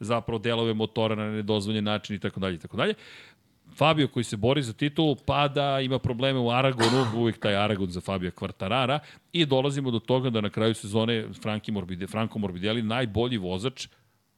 zapravo 0.00 0.38
delove 0.38 0.74
motora 0.74 1.14
na 1.14 1.30
nedozvoljen 1.30 1.84
način 1.84 2.16
i 2.16 2.18
tako 2.18 2.40
dalje 2.40 2.54
i 2.54 2.58
tako 2.58 2.76
dalje. 2.76 2.94
Fabio 3.76 4.08
koji 4.08 4.24
se 4.24 4.36
bori 4.36 4.62
za 4.62 4.72
titulu 4.72 5.16
pada, 5.26 5.80
ima 5.80 5.98
probleme 5.98 6.38
u 6.38 6.50
Aragonu, 6.50 7.06
uvijek 7.16 7.38
taj 7.38 7.56
Aragon 7.56 7.90
za 7.90 8.00
Fabio 8.00 8.30
Kvartarara 8.30 8.98
i 9.32 9.46
dolazimo 9.46 9.90
do 9.90 9.98
toga 9.98 10.30
da 10.30 10.40
na 10.40 10.50
kraju 10.50 10.74
sezone 10.74 11.26
Franki 11.42 11.72
Morbide, 11.72 12.06
Franco 12.06 12.38
Morbidelli 12.38 12.82
najbolji 12.82 13.36
vozač 13.38 13.86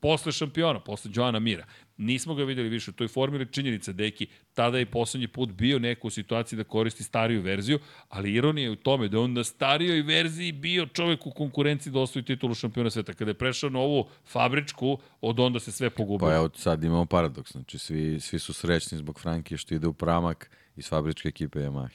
posle 0.02 0.32
šampiona, 0.32 0.80
posle 0.80 1.10
Joana 1.14 1.38
Mira. 1.38 1.64
Nismo 1.96 2.34
ga 2.34 2.44
videli 2.44 2.68
više 2.68 2.90
u 2.90 2.94
toj 2.94 3.08
formuli 3.08 3.52
činjenica, 3.52 3.92
deki, 3.92 4.26
tada 4.54 4.78
je 4.78 4.86
poslednji 4.86 5.28
put 5.28 5.50
bio 5.50 5.78
neko 5.78 6.06
u 6.06 6.10
situaciji 6.10 6.56
da 6.56 6.64
koristi 6.64 7.04
stariju 7.04 7.42
verziju, 7.42 7.78
ali 8.08 8.32
ironija 8.32 8.64
je 8.64 8.70
u 8.70 8.76
tome 8.76 9.08
da 9.08 9.20
on 9.20 9.32
na 9.32 9.44
starijoj 9.44 10.02
verziji 10.02 10.52
bio 10.52 10.86
čovek 10.86 11.26
u 11.26 11.30
konkurenciji 11.30 11.92
da 11.92 12.00
osvoji 12.00 12.24
titulu 12.24 12.54
šampiona 12.54 12.90
sveta. 12.90 13.14
Kada 13.14 13.30
je 13.30 13.34
prešao 13.34 13.70
na 13.70 13.78
ovu 13.78 14.08
fabričku, 14.26 14.98
od 15.20 15.40
onda 15.40 15.60
se 15.60 15.72
sve 15.72 15.90
pogubilo. 15.90 16.30
Pa 16.30 16.36
evo, 16.36 16.50
sad 16.54 16.84
imamo 16.84 17.06
paradoks, 17.06 17.52
znači 17.52 17.78
svi, 17.78 18.20
svi 18.20 18.38
su 18.38 18.52
srećni 18.52 18.98
zbog 18.98 19.20
Franki 19.20 19.56
što 19.56 19.74
ide 19.74 19.86
u 19.86 19.92
pramak, 19.92 20.50
iz 20.76 20.88
fabričke 20.88 21.28
ekipe 21.28 21.58
Yamaha. 21.58 21.88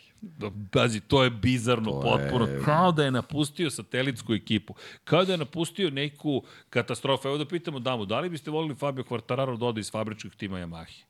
Bazi, 0.73 0.99
to 0.99 1.23
je 1.23 1.29
bizarno 1.29 1.91
to 1.91 2.01
potpuno. 2.01 2.45
Je... 2.45 2.61
Kao 2.65 2.91
da 2.91 3.03
je 3.03 3.11
napustio 3.11 3.69
satelitsku 3.69 4.33
ekipu. 4.33 4.75
Kao 5.03 5.25
da 5.25 5.31
je 5.31 5.37
napustio 5.37 5.89
neku 5.89 6.43
katastrofu. 6.69 7.27
Evo 7.27 7.37
da 7.37 7.45
pitamo 7.45 7.79
Damu, 7.79 8.05
da 8.05 8.19
li 8.19 8.29
biste 8.29 8.51
volili 8.51 8.75
Fabio 8.75 9.03
Quartararo 9.03 9.57
da 9.57 9.65
ode 9.65 9.79
iz 9.79 9.91
fabričkog 9.91 10.35
tima 10.35 10.59
Yamaha? 10.59 11.03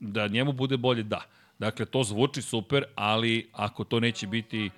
Da 0.00 0.26
njemu 0.28 0.52
bude 0.52 0.76
bolje, 0.76 1.02
da. 1.02 1.24
Dakle, 1.58 1.86
to 1.86 2.04
zvuči 2.04 2.42
super, 2.42 2.84
ali 2.94 3.50
ako 3.52 3.84
to 3.84 4.00
neće 4.00 4.26
biti, 4.26 4.70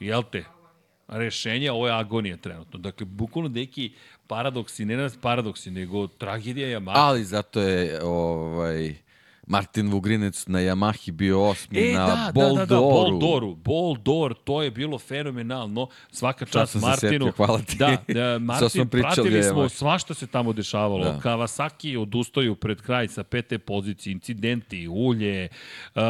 jel 0.00 0.22
te, 0.22 0.44
rešenje, 1.08 1.70
ovo 1.70 1.86
je 1.86 1.94
agonija 1.94 2.36
trenutno. 2.36 2.78
Dakle, 2.78 3.06
bukvalno 3.06 3.48
neki 3.48 3.92
paradoksi, 4.26 4.84
ne 4.84 4.96
nas 4.96 5.16
paradoksi, 5.16 5.70
nego 5.70 6.06
tragedija 6.06 6.80
Yamaha. 6.80 6.92
Ali 6.94 7.24
zato 7.24 7.60
je 7.60 8.02
ovaj, 8.02 8.94
Martin 9.48 9.88
Vugrinec 9.90 10.46
na 10.46 10.58
Yamahi 10.60 11.12
bio 11.12 11.42
osmi 11.42 11.78
e, 11.78 11.92
na 11.92 12.06
da, 12.06 12.32
Boldoru. 12.34 12.56
Da, 12.56 12.66
da, 12.66 12.74
da, 12.74 12.80
Boldoru. 12.80 13.54
Boldor, 13.54 14.34
to 14.34 14.62
je 14.62 14.70
bilo 14.70 14.98
fenomenalno. 14.98 15.88
Svaka 16.12 16.44
čast 16.44 16.74
Martinu. 16.74 17.26
Setio, 17.26 17.32
hvala 17.36 17.58
ti. 17.58 17.76
Da, 17.76 17.96
da 18.20 18.38
Martin, 18.38 18.68
smo 18.68 18.84
pratili 18.84 19.42
smo 19.42 19.68
svašta 19.68 20.14
se 20.14 20.26
tamo 20.26 20.52
dešavalo. 20.52 21.04
Da. 21.04 21.20
Kawasaki 21.22 21.96
odustaju 21.96 22.54
pred 22.54 22.82
kraj 22.82 23.08
sa 23.08 23.22
pete 23.22 23.58
pozicije, 23.58 24.12
incidenti, 24.12 24.88
ulje. 24.88 25.48
Uh, 25.94 26.02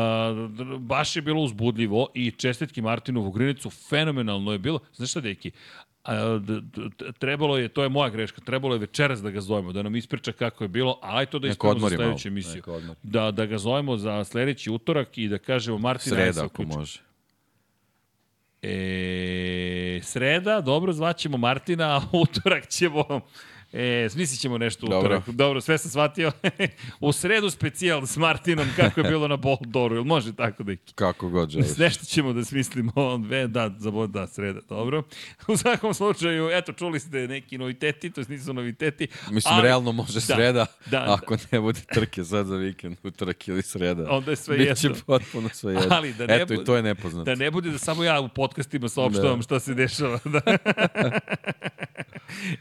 baš 0.78 1.16
je 1.16 1.22
bilo 1.22 1.42
uzbudljivo 1.42 2.08
i 2.14 2.30
čestitki 2.30 2.82
Martinu 2.82 3.22
Vugrinecu 3.22 3.70
fenomenalno 3.70 4.52
je 4.52 4.58
bilo. 4.58 4.78
Znaš 4.92 5.10
šta, 5.10 5.20
deki? 5.20 5.50
Trebalo 7.18 7.58
je, 7.58 7.68
to 7.68 7.82
je 7.82 7.88
moja 7.88 8.10
greška, 8.10 8.40
trebalo 8.40 8.74
je 8.74 8.78
večeras 8.78 9.22
da 9.22 9.30
ga 9.30 9.40
zovemo, 9.40 9.72
da 9.72 9.82
nam 9.82 9.96
ispriča 9.96 10.32
kako 10.32 10.64
je 10.64 10.68
bilo, 10.68 10.98
a 11.02 11.16
aj 11.18 11.26
to 11.26 11.38
da 11.38 11.48
ispravimo 11.48 11.88
za 11.88 11.96
sledeću 11.96 12.28
emisiju. 12.28 12.62
Da, 13.02 13.30
da 13.30 13.46
ga 13.46 13.58
zovemo 13.58 13.96
za 13.96 14.24
sledeći 14.24 14.70
utorak 14.70 15.18
i 15.18 15.28
da 15.28 15.38
kažemo 15.38 15.78
Martin 15.78 16.12
Sreda, 16.12 16.44
ako 16.44 16.62
može. 16.62 17.00
E, 18.62 20.00
sreda, 20.02 20.60
dobro, 20.60 20.92
zvaćemo 20.92 21.36
Martina, 21.36 21.96
a 21.96 22.00
utorak 22.12 22.68
ćemo 22.68 23.20
E, 23.72 24.08
smislit 24.10 24.40
ćemo 24.40 24.58
nešto 24.58 24.86
Dobro. 24.86 24.98
utorak. 24.98 25.28
Dobro, 25.28 25.60
sve 25.60 25.78
sam 25.78 25.90
shvatio. 25.90 26.32
u 27.00 27.12
sredu 27.12 27.50
specijal 27.50 28.06
s 28.06 28.16
Martinom, 28.16 28.66
kako 28.76 29.00
je 29.00 29.08
bilo 29.10 29.28
na 29.28 29.36
Boldoru, 29.36 29.96
ili 29.96 30.04
može 30.04 30.36
tako 30.36 30.62
da 30.62 30.72
Kako 30.94 31.28
god 31.28 31.50
želiš. 31.50 31.76
Nešto 31.76 32.04
ćemo 32.04 32.32
da 32.32 32.44
smislimo, 32.44 33.16
ve, 33.16 33.46
da, 33.46 33.74
za 33.78 33.90
da, 34.06 34.26
sreda, 34.26 34.60
dobro. 34.68 35.02
U 35.48 35.56
svakom 35.56 35.94
slučaju, 35.94 36.50
eto, 36.52 36.72
čuli 36.72 37.00
ste 37.00 37.28
neki 37.28 37.58
noviteti, 37.58 38.10
to 38.10 38.22
nisu 38.28 38.52
noviteti. 38.52 39.08
Mislim, 39.30 39.54
ali, 39.54 39.62
realno 39.62 39.92
može 39.92 40.14
da, 40.14 40.20
sreda, 40.20 40.66
da, 40.86 41.04
ako 41.08 41.36
ne 41.52 41.60
bude 41.60 41.80
trke 41.94 42.24
sad 42.24 42.46
za 42.46 42.56
vikend, 42.56 42.96
utorak 43.02 43.48
ili 43.48 43.62
sreda. 43.62 44.06
Onda 44.10 44.30
je 44.30 44.36
sve 44.36 44.56
Biće 44.56 44.68
jedno. 44.68 44.88
Biće 44.88 45.04
potpuno 45.06 45.48
sve 45.48 45.72
jedno. 45.72 45.88
Ali 45.96 46.14
da 46.14 46.26
ne 46.26 46.36
eto, 46.36 46.46
bude, 46.46 46.62
i 46.62 46.64
to 46.64 46.76
je 46.76 46.82
nepoznato. 46.82 47.24
Da 47.24 47.34
ne 47.34 47.50
bude 47.50 47.70
da 47.70 47.78
samo 47.78 48.04
ja 48.04 48.20
u 48.20 48.28
podcastima 48.28 48.88
saopštavam 48.88 49.38
da. 49.38 49.42
šta 49.42 49.60
se 49.60 49.74
dešava. 49.74 50.18
Da. 50.24 50.40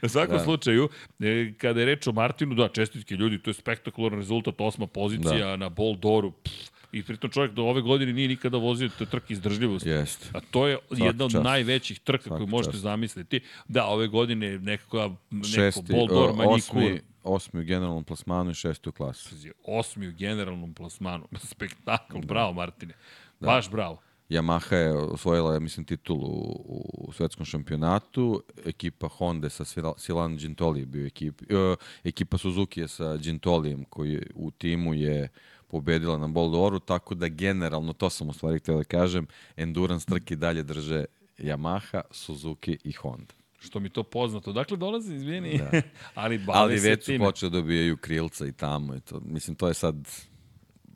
U 0.02 0.10
svakom 0.10 0.38
da. 0.38 0.44
slučaju, 0.44 0.90
e, 1.20 1.54
kada 1.58 1.80
je 1.80 1.86
reč 1.86 2.08
o 2.08 2.12
Martinu, 2.12 2.56
da, 2.56 2.68
čestitke 2.68 3.16
ljudi, 3.16 3.40
to 3.40 3.50
je 3.50 3.54
spektakularan 3.54 4.20
rezultat, 4.20 4.62
osma 4.62 4.88
pozicija 4.88 5.48
da. 5.48 5.56
na 5.56 5.70
Boldoru, 5.70 6.32
pff, 6.32 6.72
I 6.92 7.04
pritom 7.04 7.30
čovjek 7.30 7.52
do 7.52 7.64
ove 7.64 7.82
godine 7.82 8.14
nije 8.14 8.28
nikada 8.28 8.58
vozio 8.58 8.90
te 8.90 9.06
trke 9.06 9.34
izdržljivosti. 9.34 9.90
Jeste. 9.90 10.30
A 10.34 10.40
to 10.52 10.68
je 10.68 10.78
Svaki 10.88 11.04
jedna 11.04 11.26
od 11.26 11.32
čast. 11.32 11.44
najvećih 11.44 12.00
trka 12.00 12.24
Svaki 12.24 12.38
koju 12.40 12.48
možete 12.48 12.72
čast. 12.72 12.84
zamisliti. 12.84 13.40
Da, 13.68 13.86
ove 13.86 14.08
godine 14.08 14.60
nekako, 14.60 15.16
neko 15.32 15.48
Šesti, 15.48 15.82
Boldor, 15.94 16.30
o, 16.30 16.34
Manikur. 16.34 16.56
osmi, 16.56 17.02
osmi 17.24 17.60
u 17.60 17.64
generalnom 17.64 18.04
plasmanu 18.04 18.52
i 18.52 18.54
šesti 18.54 18.90
u. 18.90 18.92
Pazi, 18.92 19.52
Osmi 19.66 20.08
u 20.08 20.14
generalnom 20.18 20.74
plasmanu. 20.74 21.28
Spektakl, 21.52 22.20
bravo 22.20 22.54
Martine. 22.54 22.94
Baš 23.40 23.70
bravo. 23.70 24.02
Yamaha 24.30 24.76
je 24.76 24.94
osvojila, 24.94 25.60
mislim, 25.60 25.86
titul 25.86 26.18
u, 26.18 26.64
u 27.00 27.14
svetskom 27.14 27.46
šampionatu. 27.46 28.44
Ekipa 28.66 29.08
Honda 29.08 29.50
sa 29.50 29.64
Sila- 29.66 29.98
Silan 29.98 30.38
Gintoli 30.38 30.80
je 30.80 30.86
bio 30.86 31.06
ekip, 31.06 31.42
e, 31.42 31.76
ekipa 32.04 32.38
Suzuki 32.38 32.80
je 32.80 32.88
sa 32.88 33.18
Gintolijem 33.18 33.84
koji 33.84 34.14
je- 34.14 34.28
u 34.36 34.52
timu 34.52 34.94
je 34.94 35.28
pobedila 35.68 36.18
na 36.18 36.28
Boldoru, 36.28 36.80
tako 36.80 37.16
da 37.16 37.28
generalno, 37.28 37.94
to 37.94 38.10
sam 38.10 38.30
u 38.30 38.34
stvari 38.34 38.60
htio 38.60 38.78
da 38.78 38.84
kažem, 38.84 39.28
endurance 39.58 40.06
trke 40.06 40.36
dalje 40.36 40.64
drže 40.64 41.06
Yamaha, 41.38 42.02
Suzuki 42.12 42.78
i 42.84 42.92
Honda. 42.92 43.34
Što 43.60 43.80
mi 43.80 43.90
to 43.90 44.04
poznato. 44.04 44.54
Dakle, 44.54 44.78
dolazi, 44.78 45.16
izvini, 45.16 45.58
da. 45.58 45.72
ali 46.14 46.38
bave 46.38 46.60
Ali 46.60 46.80
se 46.80 46.90
već 46.90 47.06
su 47.06 47.12
počeli 47.20 47.50
da 47.52 47.58
dobijaju 47.58 47.98
krilca 47.98 48.48
i 48.48 48.52
tamo. 48.52 48.96
I 48.96 49.00
to, 49.00 49.20
mislim, 49.20 49.56
to 49.56 49.68
je 49.68 49.74
sad 49.74 49.96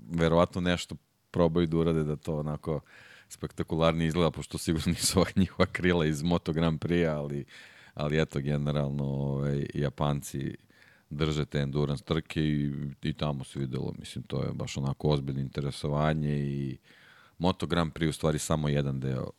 verovatno 0.09 0.61
nešto 0.61 0.95
probaju 1.31 1.67
da 1.67 1.77
urade 1.77 2.03
da 2.03 2.15
to 2.15 2.37
onako 2.37 2.79
spektakularnije 3.31 4.07
izgleda, 4.07 4.31
pošto 4.31 4.57
sigurno 4.57 4.87
nisu 4.93 5.19
ova 5.19 5.29
njihova 5.35 5.65
krila 5.65 6.05
iz 6.05 6.23
Moto 6.23 6.53
Grand 6.53 6.79
Prix, 6.79 7.09
ali, 7.09 7.45
ali 7.93 8.21
eto, 8.21 8.39
generalno 8.39 9.03
ovaj, 9.03 9.65
Japanci 9.73 10.55
drže 11.09 11.45
te 11.45 11.59
endurance 11.59 12.03
trke 12.03 12.41
i, 12.41 12.71
i 13.01 13.13
tamo 13.13 13.43
se 13.43 13.59
videlo, 13.59 13.93
mislim, 13.99 14.23
to 14.23 14.43
je 14.43 14.51
baš 14.53 14.77
onako 14.77 15.09
ozbiljno 15.09 15.41
interesovanje 15.41 16.37
i 16.39 16.77
Moto 17.37 17.67
Grand 17.67 17.93
Prix 17.93 18.09
u 18.09 18.13
stvari 18.13 18.39
samo 18.39 18.69
jedan 18.69 18.99
deo 18.99 19.29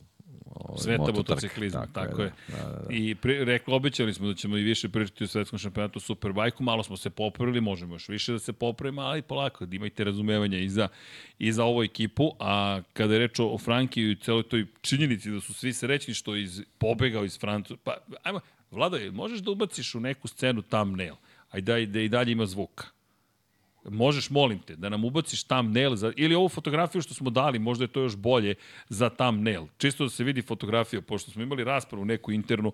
ovaj, 0.55 0.79
Sveta 0.79 1.13
motociklizma, 1.13 1.87
tako, 1.93 2.23
je. 2.23 2.33
Da, 2.49 2.57
da, 2.57 2.69
da. 2.69 2.87
I 2.91 3.15
pri, 3.15 3.45
rekli, 3.45 3.75
obećali 3.75 4.15
smo 4.15 4.27
da 4.27 4.35
ćemo 4.35 4.57
i 4.57 4.63
više 4.63 4.89
pričati 4.89 5.25
o 5.25 5.27
svetskom 5.27 5.59
šampionatu 5.59 6.01
Superbajku, 6.01 6.63
malo 6.63 6.83
smo 6.83 6.97
se 6.97 7.11
popravili, 7.11 7.61
možemo 7.61 7.95
još 7.95 8.09
više 8.09 8.33
da 8.33 8.39
se 8.39 8.53
popravimo, 8.53 9.03
ali 9.03 9.23
polako, 9.23 9.67
da 9.67 9.77
imajte 9.77 10.05
razumevanja 10.05 10.59
i 10.59 10.69
za, 10.69 10.89
i 11.39 11.53
za 11.53 11.65
ovu 11.65 11.83
ekipu, 11.83 12.33
a 12.41 12.81
kada 12.93 13.15
je 13.15 13.19
reč 13.19 13.41
o 13.41 13.59
Frankiju 13.59 14.11
i 14.11 14.17
celoj 14.17 14.43
toj 14.43 14.67
činjenici 14.81 15.31
da 15.31 15.41
su 15.41 15.55
svi 15.55 15.73
srećni 15.73 16.15
što 16.15 16.35
je 16.35 16.43
iz, 16.43 16.63
pobegao 16.79 17.25
iz 17.25 17.39
Francuske, 17.39 17.81
pa 17.85 17.97
ajmo, 18.23 18.41
Vlada, 18.73 18.97
možeš 19.13 19.41
da 19.41 19.51
ubaciš 19.51 19.95
u 19.95 20.01
neku 20.01 20.29
scenu 20.29 20.63
thumbnail, 20.63 21.15
ajde 21.51 21.87
da, 21.87 21.93
da 21.93 22.01
i 22.01 22.09
dalje 22.09 22.33
ima 22.33 22.47
zvuka. 22.47 22.87
Možeš, 23.85 24.31
molim 24.31 24.59
te, 24.59 24.77
da 24.77 24.89
nam 24.89 25.05
ubaciš 25.05 25.45
thumbnail 25.45 25.97
za, 25.97 26.13
ili 26.17 26.35
ovu 26.35 26.49
fotografiju 26.49 27.03
što 27.03 27.15
smo 27.15 27.31
dali, 27.31 27.59
možda 27.59 27.85
je 27.85 27.89
to 27.89 28.01
još 28.01 28.17
bolje 28.17 28.55
za 28.89 29.11
thumbnail. 29.11 29.67
Čisto 29.79 30.05
da 30.05 30.11
se 30.11 30.25
vidi 30.25 30.43
fotografija, 30.43 31.03
pošto 31.03 31.31
smo 31.31 31.43
imali 31.43 31.65
raspravu 31.65 32.05
neku 32.05 32.33
internu, 32.33 32.73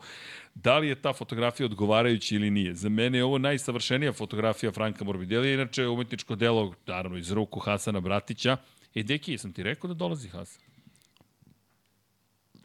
da 0.54 0.78
li 0.78 0.88
je 0.88 1.02
ta 1.02 1.12
fotografija 1.12 1.66
odgovarajuća 1.66 2.34
ili 2.34 2.50
nije. 2.50 2.74
Za 2.74 2.88
mene 2.88 3.18
je 3.18 3.24
ovo 3.24 3.38
najsavršenija 3.38 4.12
fotografija 4.12 4.72
Franka 4.72 5.04
Morbidelija, 5.04 5.54
inače 5.54 5.86
umetničko 5.86 6.34
delo, 6.34 6.74
naravno, 6.86 7.18
iz 7.18 7.32
ruku 7.32 7.60
Hasana 7.60 8.00
Bratića. 8.00 8.56
E, 8.94 9.02
deki, 9.02 9.38
sam 9.38 9.52
ti 9.52 9.62
rekao 9.62 9.88
da 9.88 9.94
dolazi 9.94 10.28
Hasan? 10.28 10.62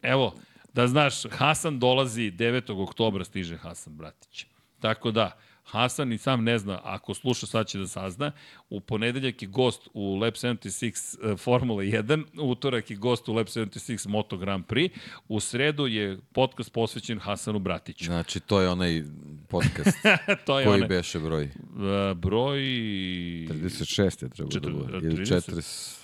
Evo, 0.02 0.34
da 0.72 0.86
znaš, 0.86 1.22
Hasan 1.30 1.78
dolazi 1.78 2.30
9. 2.30 2.82
oktobra 2.82 3.24
stiže 3.24 3.56
Hasan 3.56 3.96
Bratić. 3.96 4.46
Tako 4.80 5.10
da, 5.10 5.38
Hasan 5.64 6.12
i 6.12 6.18
sam 6.18 6.44
ne 6.44 6.58
zna, 6.58 6.80
ako 6.82 7.14
sluša 7.14 7.46
sad 7.46 7.66
će 7.66 7.78
da 7.78 7.86
sazna, 7.86 8.32
u 8.70 8.80
ponedeljak 8.80 9.42
je 9.42 9.48
gost 9.48 9.88
u 9.94 10.16
Lab 10.16 10.34
76 10.34 11.32
uh, 11.32 11.38
Formula 11.38 11.82
1, 11.82 12.24
u 12.40 12.50
utorak 12.50 12.90
je 12.90 12.96
gost 12.96 13.28
u 13.28 13.32
Lab 13.32 13.46
76 13.46 14.08
Moto 14.08 14.36
Grand 14.36 14.64
Prix, 14.66 14.90
u 15.28 15.40
sredu 15.40 15.86
je 15.86 16.18
podcast 16.32 16.72
posvećen 16.72 17.18
Hasanu 17.18 17.58
Bratiću. 17.58 18.04
Znači, 18.04 18.40
to 18.40 18.60
je 18.60 18.68
onaj 18.68 19.02
podcast 19.48 19.98
to 20.46 20.58
je 20.58 20.64
koji 20.66 20.74
onaj, 20.74 20.88
beše 20.88 21.18
broj. 21.18 21.44
uh, 21.44 22.16
broj... 22.16 22.60
36 22.60 24.22
je 24.22 24.30
trebao 24.30 24.60
da 24.60 24.70
bude. 24.70 25.06
Ili 25.06 25.16
30? 25.16 25.50
40 25.50 26.03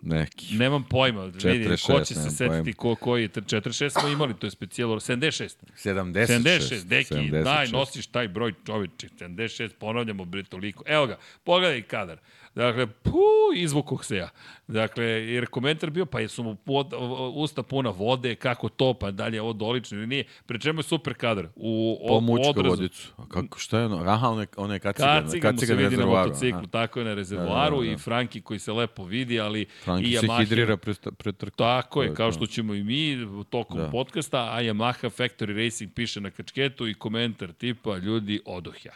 neki. 0.00 0.54
Nemam 0.56 0.84
pojma, 0.90 1.24
vidi, 1.24 1.38
46, 1.40 1.86
ko 1.92 2.00
će 2.04 2.14
se 2.14 2.30
setiti 2.30 2.48
pojma. 2.48 2.72
ko, 2.76 2.94
koji 2.94 3.22
je, 3.22 3.28
46 3.28 4.00
smo 4.00 4.08
imali, 4.08 4.34
to 4.34 4.46
je 4.46 4.50
specijalo, 4.50 5.00
76. 5.00 5.54
76. 5.84 6.26
76, 6.26 6.84
deki, 6.84 7.14
76. 7.14 7.42
daj, 7.44 7.68
nosiš 7.68 8.06
taj 8.06 8.28
broj 8.28 8.54
čoveče, 8.66 9.08
76, 9.08 9.70
ponavljamo 9.78 10.24
bre 10.24 10.42
toliko. 10.42 10.84
Evo 10.86 11.06
ga, 11.06 11.18
pogledaj 11.44 11.82
kadar. 11.82 12.18
Dakle, 12.56 12.86
pu, 12.86 13.12
izvukog 13.54 14.04
se 14.04 14.16
ja. 14.16 14.28
Dakle, 14.68 15.04
jer 15.04 15.46
komentar 15.46 15.90
bio, 15.90 16.06
pa 16.06 16.20
jesu 16.20 16.42
mu 16.42 16.54
pod, 16.56 16.92
usta 17.34 17.62
puna 17.62 17.90
vode, 17.90 18.34
kako 18.34 18.68
to, 18.68 18.94
pa 18.94 19.10
dalje 19.10 19.42
ovo 19.42 19.52
dolično 19.52 19.98
ili 19.98 20.06
nije. 20.06 20.24
Pre 20.46 20.58
čemu 20.58 20.78
je 20.78 20.84
super 20.84 21.14
kadar. 21.14 21.48
U, 21.56 21.98
o- 22.00 22.08
Pomučka 22.08 22.50
odrazu. 22.50 22.68
vodicu. 22.68 23.12
A 23.16 23.22
kako, 23.24 23.58
šta 23.58 23.78
je 23.78 23.86
ono? 23.86 23.96
Aha, 23.98 24.28
one, 24.28 24.46
one 24.56 24.78
kacigan, 24.78 25.22
Kaciga 25.22 25.52
mu 25.52 25.58
se 25.58 25.74
vidi 25.74 25.96
na 25.96 26.06
motociklu, 26.06 26.58
aha. 26.58 26.66
tako 26.68 26.98
je 26.98 27.04
na 27.04 27.14
rezervoaru 27.14 27.76
Da, 27.76 27.82
da, 27.82 27.86
da. 27.86 27.92
i 27.92 27.98
Franki 27.98 28.40
koji 28.40 28.58
se 28.58 28.72
lepo 28.72 29.04
vidi, 29.04 29.40
ali 29.40 29.66
Franki 29.76 30.04
i 30.04 30.12
se 30.12 30.18
Yamaha. 30.18 30.38
hidrira 30.40 30.76
pre, 30.76 30.94
pre 31.12 31.32
trke. 31.32 31.56
Tako 31.56 32.02
je, 32.02 32.08
To 32.08 32.14
kao 32.14 32.28
to. 32.28 32.32
što 32.32 32.46
ćemo 32.46 32.74
i 32.74 32.82
mi 32.82 33.16
tokom 33.44 33.78
Da. 33.78 33.90
podcasta, 33.90 34.38
a 34.46 34.62
Yamaha 34.62 35.10
Factory 35.10 35.64
Racing 35.64 35.92
piše 35.92 36.20
na 36.20 36.30
kačketu 36.30 36.88
i 36.88 36.94
komentar 36.94 37.52
tipa 37.52 37.96
ljudi 37.96 38.40
odohja. 38.46 38.92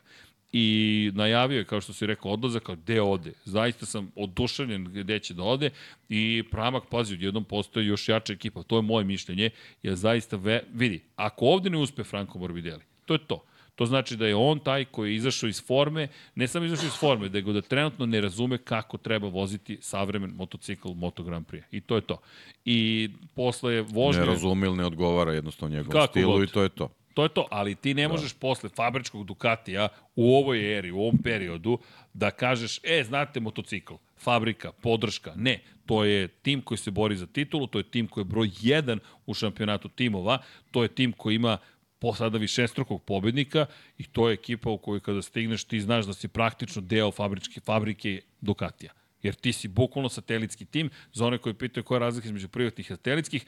I 0.53 1.11
najavio 1.14 1.59
je, 1.59 1.64
kao 1.64 1.80
što 1.80 1.92
si 1.92 2.07
rekao, 2.07 2.32
odlazak, 2.32 2.62
kao 2.62 2.76
gde 2.76 3.01
ode. 3.01 3.32
Zaista 3.44 3.86
sam 3.86 4.12
oduševljen 4.16 4.84
gde 4.84 5.18
će 5.18 5.34
da 5.34 5.42
ode 5.42 5.70
i 6.09 6.42
Pramak, 6.51 6.82
pazi, 6.90 7.14
odjednom 7.14 7.44
postoje 7.44 7.86
još 7.86 8.09
jača 8.09 8.32
ekipa. 8.32 8.62
To 8.62 8.76
je 8.76 8.82
moje 8.82 9.05
mišljenje. 9.05 9.51
Ja 9.82 9.96
zaista, 9.96 10.36
ve, 10.36 10.62
vidi, 10.72 11.01
ako 11.16 11.46
ovde 11.46 11.70
ne 11.70 11.78
uspe 11.78 12.05
Franco 12.05 12.38
Morbidelli, 12.38 12.82
to 13.07 13.14
je 13.14 13.18
to. 13.26 13.44
To 13.80 13.86
znači 13.86 14.16
da 14.16 14.26
je 14.26 14.34
on 14.34 14.59
taj 14.59 14.84
koji 14.84 15.11
je 15.11 15.16
izašao 15.16 15.48
iz 15.48 15.62
forme, 15.66 16.09
ne 16.34 16.48
samo 16.48 16.64
izašao 16.64 16.86
iz 16.86 16.92
forme, 16.92 17.28
nego 17.28 17.53
da 17.53 17.61
trenutno 17.62 18.07
ne 18.07 18.20
razume 18.20 18.59
kako 18.59 18.98
treba 18.98 19.28
voziti 19.28 19.78
savremen 19.80 20.30
motocikl 20.30 20.88
Moto 20.88 21.22
Grand 21.22 21.46
Prix. 21.46 21.62
I 21.70 21.80
to 21.80 21.96
je 21.96 22.01
to. 22.01 22.20
I 22.64 23.09
posle 23.34 23.80
vožnje... 23.82 24.20
Ne 24.20 24.26
razume 24.26 24.66
ili 24.66 24.76
ne 24.76 24.86
odgovara 24.86 25.32
jednostavno 25.32 25.76
njegovom 25.76 26.07
stilu 26.09 26.32
god. 26.32 26.48
i 26.48 26.53
to 26.53 26.62
je 26.62 26.68
to. 26.68 26.88
To 27.20 27.24
je 27.24 27.28
to, 27.28 27.46
ali 27.50 27.74
ti 27.74 27.94
ne 27.94 28.08
možeš 28.08 28.32
posle 28.32 28.68
fabričkog 28.68 29.24
Ducatija 29.24 29.88
u 30.16 30.36
ovoj 30.36 30.78
eri, 30.78 30.90
u 30.90 31.00
ovom 31.00 31.18
periodu, 31.22 31.78
da 32.14 32.30
kažeš, 32.30 32.80
e, 32.82 33.04
znate 33.04 33.40
motocikl, 33.40 33.94
fabrika, 34.18 34.72
podrška. 34.72 35.32
Ne, 35.36 35.58
to 35.86 36.04
je 36.04 36.28
tim 36.28 36.62
koji 36.62 36.78
se 36.78 36.90
bori 36.90 37.16
za 37.16 37.26
titulu, 37.26 37.66
to 37.66 37.78
je 37.78 37.90
tim 37.90 38.08
koji 38.08 38.22
je 38.22 38.28
broj 38.32 38.48
1 38.48 38.98
u 39.26 39.34
šampionatu 39.34 39.88
timova, 39.88 40.38
to 40.70 40.82
je 40.82 40.88
tim 40.88 41.12
koji 41.12 41.34
ima 41.34 41.58
po 41.98 42.14
sada 42.14 42.38
višestrukog 42.38 43.02
pobednika 43.02 43.66
i 43.98 44.04
to 44.04 44.28
je 44.28 44.34
ekipa 44.34 44.70
u 44.70 44.78
kojoj 44.78 45.00
kada 45.00 45.22
stigneš 45.22 45.64
ti 45.64 45.80
znaš 45.80 46.06
da 46.06 46.12
si 46.12 46.28
praktično 46.28 46.82
deo 46.82 47.10
fabričke 47.10 47.60
fabrike 47.60 48.20
Ducatija. 48.40 48.92
Jer 49.22 49.34
ti 49.34 49.52
si 49.52 49.68
bukvalno 49.68 50.08
satelitski 50.08 50.64
tim, 50.64 50.90
za 51.12 51.26
one 51.26 51.38
koji 51.38 51.54
pitaju 51.54 51.84
koja 51.84 51.96
je 51.96 52.00
razlika 52.00 52.26
između 52.26 52.48
privatnih 52.48 52.86
i 52.86 52.88
satelitskih, 52.88 53.46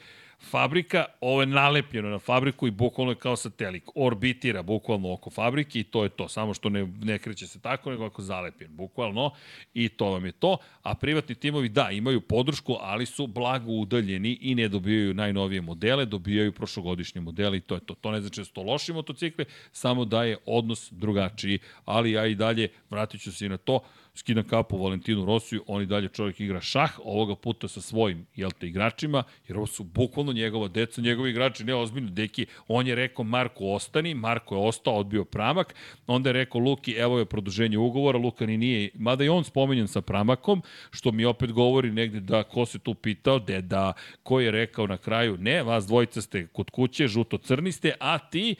fabrika, 0.49 1.05
ovo 1.21 1.41
je 1.41 1.45
nalepljeno 1.45 2.09
na 2.09 2.19
fabriku 2.19 2.67
i 2.67 2.71
bukvalno 2.71 3.11
je 3.11 3.15
kao 3.15 3.35
satelit, 3.35 3.83
orbitira 3.95 4.61
bukvalno 4.61 5.13
oko 5.13 5.29
fabrike 5.29 5.79
i 5.79 5.83
to 5.83 6.03
je 6.03 6.09
to, 6.09 6.27
samo 6.27 6.53
što 6.53 6.69
ne, 6.69 6.87
ne 7.01 7.19
kreće 7.19 7.47
se 7.47 7.59
tako, 7.59 7.91
nego 7.91 8.05
ako 8.05 8.21
zalepljen, 8.21 8.75
bukvalno, 8.75 9.31
i 9.73 9.89
to 9.89 10.05
vam 10.05 10.25
je 10.25 10.31
to, 10.31 10.57
a 10.83 10.95
privatni 10.95 11.35
timovi, 11.35 11.69
da, 11.69 11.89
imaju 11.91 12.21
podršku, 12.21 12.77
ali 12.79 13.05
su 13.05 13.27
blago 13.27 13.71
udaljeni 13.71 14.37
i 14.41 14.55
ne 14.55 14.67
dobijaju 14.67 15.13
najnovije 15.13 15.61
modele, 15.61 16.05
dobijaju 16.05 16.51
prošlogodišnje 16.51 17.21
modele 17.21 17.57
i 17.57 17.61
to 17.61 17.75
je 17.75 17.81
to. 17.81 17.93
To 17.93 18.11
ne 18.11 18.21
znači 18.21 18.41
da 18.41 18.45
su 18.45 18.53
to 18.53 18.63
loši 18.63 18.93
motocikli, 18.93 19.45
samo 19.71 20.05
da 20.05 20.23
je 20.23 20.37
odnos 20.45 20.91
drugačiji, 20.91 21.59
ali 21.85 22.11
ja 22.11 22.25
i 22.25 22.35
dalje 22.35 22.69
vratit 22.89 23.21
ću 23.21 23.31
se 23.31 23.45
i 23.45 23.49
na 23.49 23.57
to, 23.57 23.79
skidam 24.15 24.43
kapu 24.43 24.77
Valentinu 24.77 25.25
Rosiju, 25.25 25.63
on 25.67 25.81
i 25.81 25.85
dalje 25.85 26.07
čovjek 26.07 26.39
igra 26.39 26.61
šah, 26.61 26.99
ovoga 27.03 27.35
puta 27.35 27.67
sa 27.67 27.81
svojim, 27.81 28.25
jel 28.35 28.51
te, 28.51 28.67
igračima, 28.67 29.23
jer 29.47 29.57
ovo 29.57 29.67
su 29.67 29.83
bukvalno 29.83 30.33
njegova 30.33 30.67
deca, 30.67 31.01
njegovi 31.01 31.29
igrači, 31.29 31.63
ne 31.63 31.75
ozbiljno, 31.75 32.09
deki, 32.09 32.45
on 32.67 32.87
je 32.87 32.95
rekao 32.95 33.25
Marko 33.25 33.65
ostani, 33.65 34.13
Marko 34.13 34.55
je 34.55 34.61
ostao, 34.61 34.93
odbio 34.93 35.25
pramak, 35.25 35.75
onda 36.07 36.29
je 36.29 36.33
rekao 36.33 36.61
Luki, 36.61 36.91
evo 36.91 37.19
je 37.19 37.25
produženje 37.25 37.77
ugovora, 37.77 38.19
Luka 38.19 38.45
ni 38.45 38.57
nije, 38.57 38.89
mada 38.95 39.23
je 39.23 39.31
on 39.31 39.43
spomenjen 39.43 39.87
sa 39.87 40.01
pramakom, 40.01 40.61
što 40.91 41.11
mi 41.11 41.25
opet 41.25 41.51
govori 41.51 41.91
negde 41.91 42.19
da 42.19 42.43
ko 42.43 42.65
se 42.65 42.79
tu 42.79 42.93
pitao, 42.93 43.39
de 43.39 43.61
da, 43.61 43.93
ko 44.23 44.39
je 44.39 44.51
rekao 44.51 44.87
na 44.87 44.97
kraju, 44.97 45.37
ne, 45.37 45.63
vas 45.63 45.87
dvojica 45.87 46.21
ste 46.21 46.47
kod 46.47 46.69
kuće, 46.69 47.07
žuto-crni 47.07 47.71
ste, 47.71 47.93
a 47.99 48.19
ti, 48.19 48.55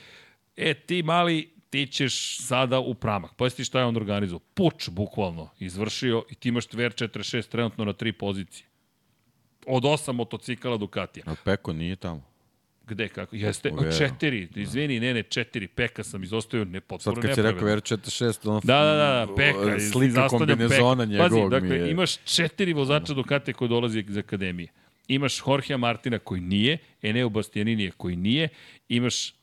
e, 0.57 0.73
ti 0.73 1.03
mali, 1.03 1.52
ti 1.73 1.87
ćeš 1.87 2.37
sada 2.37 2.79
u 2.79 2.93
pramak. 2.93 3.31
Pa 3.35 3.49
ti 3.49 3.63
šta 3.63 3.79
je 3.79 3.85
on 3.85 3.97
organizovao? 3.97 4.39
Puč, 4.53 4.89
bukvalno, 4.89 5.49
izvršio 5.59 6.23
i 6.29 6.35
ti 6.35 6.49
imaš 6.49 6.65
Tver 6.65 6.91
46 6.91 7.47
trenutno 7.47 7.85
na 7.85 7.93
tri 7.93 8.11
pozicije. 8.11 8.67
Od 9.67 9.85
osam 9.85 10.15
motocikala 10.15 10.77
Ducatija. 10.77 11.23
A 11.27 11.35
Peko 11.45 11.73
nije 11.73 11.95
tamo. 11.95 12.23
Gde, 12.87 13.07
kako? 13.07 13.35
Jeste, 13.35 13.71
Veru. 13.79 13.97
četiri, 13.97 14.47
izvini, 14.55 14.99
ne, 14.99 15.13
ne, 15.13 15.23
četiri, 15.23 15.67
Peka 15.67 16.03
sam 16.03 16.23
izostavio, 16.23 16.65
ne, 16.65 16.81
potpuno 16.81 17.15
Sad 17.15 17.21
kad 17.23 17.35
si 17.35 17.41
rekao 17.41 17.51
nepravedno. 17.51 17.81
VR46, 17.81 18.49
ono, 18.49 18.61
Da, 18.63 18.83
da, 18.83 18.93
da, 18.93 19.25
da, 19.25 19.35
Peka, 19.35 19.79
slika 19.91 20.27
kombinezona 20.27 21.05
njegovog 21.05 21.51
Pazi, 21.51 21.61
dakle, 21.61 21.79
mi 21.79 21.85
je... 21.85 21.91
imaš 21.91 22.17
četiri 22.17 22.73
vozača 22.73 23.13
Ducatija 23.13 23.55
koji 23.55 23.69
dolazi 23.69 24.05
iz 24.07 24.17
akademije. 24.17 24.69
Imaš 25.07 25.41
Jorgea 25.47 25.77
Martina 25.77 26.19
koji 26.19 26.41
nije, 26.41 26.77
Eneo 27.01 27.29
Bastianinija 27.29 27.91
koji 27.97 28.15
nije, 28.15 28.49
imaš 28.89 29.33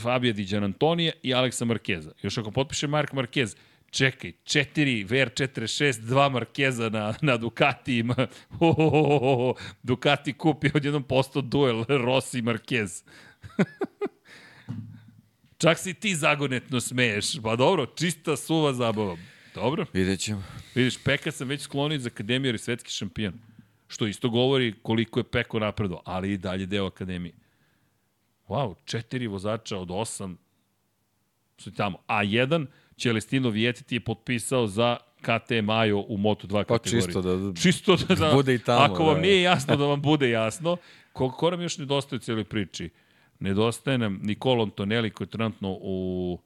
Fabio 0.00 0.32
Di 0.32 0.44
Gianantonija 0.44 1.12
i 1.22 1.34
Aleksa 1.34 1.64
Markeza. 1.64 2.12
Još 2.22 2.38
ako 2.38 2.50
potpiše 2.50 2.86
Mark 2.86 3.12
Marquez, 3.12 3.56
čekaj, 3.90 4.32
četiri 4.44 5.04
VR46, 5.04 6.00
dva 6.00 6.28
Markeza 6.28 6.88
na, 6.88 7.14
na 7.22 7.36
Ducati 7.36 7.98
ima. 7.98 8.26
Ho, 8.48 8.72
ho, 8.72 8.90
ho, 8.90 9.18
ho. 9.18 9.54
Ducati 9.82 10.32
kupi 10.32 10.70
odjednom 10.74 11.02
posto 11.02 11.40
duel 11.40 11.84
Rossi 11.88 12.42
Marquez. 12.42 13.04
Čak 15.58 15.78
si 15.78 15.94
ti 15.94 16.14
zagonetno 16.14 16.80
smeješ. 16.80 17.42
Pa 17.42 17.56
dobro, 17.56 17.86
čista 17.86 18.36
suva 18.36 18.72
zabava. 18.72 19.16
Dobro. 19.54 19.86
Vidjet 19.92 20.20
ćemo. 20.20 20.44
Vidiš, 20.74 21.04
Peka 21.04 21.30
sam 21.32 21.48
već 21.48 21.62
sklonio 21.62 21.96
iz 21.96 22.06
akademije 22.06 22.48
jer 22.48 22.54
je 22.54 22.58
svetski 22.58 22.90
šampion. 22.90 23.47
Što 23.88 24.06
isto 24.06 24.28
govori 24.28 24.74
koliko 24.82 25.20
je 25.20 25.24
Peko 25.24 25.58
napredo, 25.58 26.00
ali 26.04 26.32
i 26.32 26.36
dalje 26.36 26.66
deo 26.66 26.86
akademije. 26.86 27.34
Wow, 28.48 28.74
četiri 28.84 29.26
vozača 29.26 29.78
od 29.78 29.90
osam 29.90 30.38
su 31.58 31.72
tamo. 31.72 31.98
A 32.06 32.22
jedan, 32.22 32.66
Celestino 32.96 33.50
Vijetiti 33.50 33.96
je 33.96 34.00
potpisao 34.00 34.66
za 34.66 34.96
KT 35.20 35.50
Majo 35.64 35.98
u 35.98 36.16
Moto2 36.16 36.64
Pa 36.64 36.78
kategoriji. 36.78 37.02
čisto 37.02 37.22
da... 37.22 37.60
Čisto 37.60 37.96
da, 37.96 38.14
da 38.14 38.30
Bude 38.34 38.54
i 38.54 38.58
tamo, 38.58 38.80
ako 38.80 39.04
vam 39.04 39.14
da. 39.14 39.20
nije 39.20 39.42
jasno 39.42 39.76
da 39.76 39.84
vam 39.84 40.02
bude 40.02 40.30
jasno, 40.30 40.76
ko, 41.12 41.30
ko 41.30 41.50
nam 41.50 41.60
još 41.62 41.78
nedostaje 41.78 42.16
u 42.16 42.20
cijeloj 42.20 42.44
priči? 42.44 42.90
Nedostaje 43.38 43.98
nam 43.98 44.20
Nicolo 44.22 44.62
Antonelli 44.62 45.10
koji 45.10 45.26
je 45.26 45.30
trenutno 45.30 45.78
u 45.80 46.38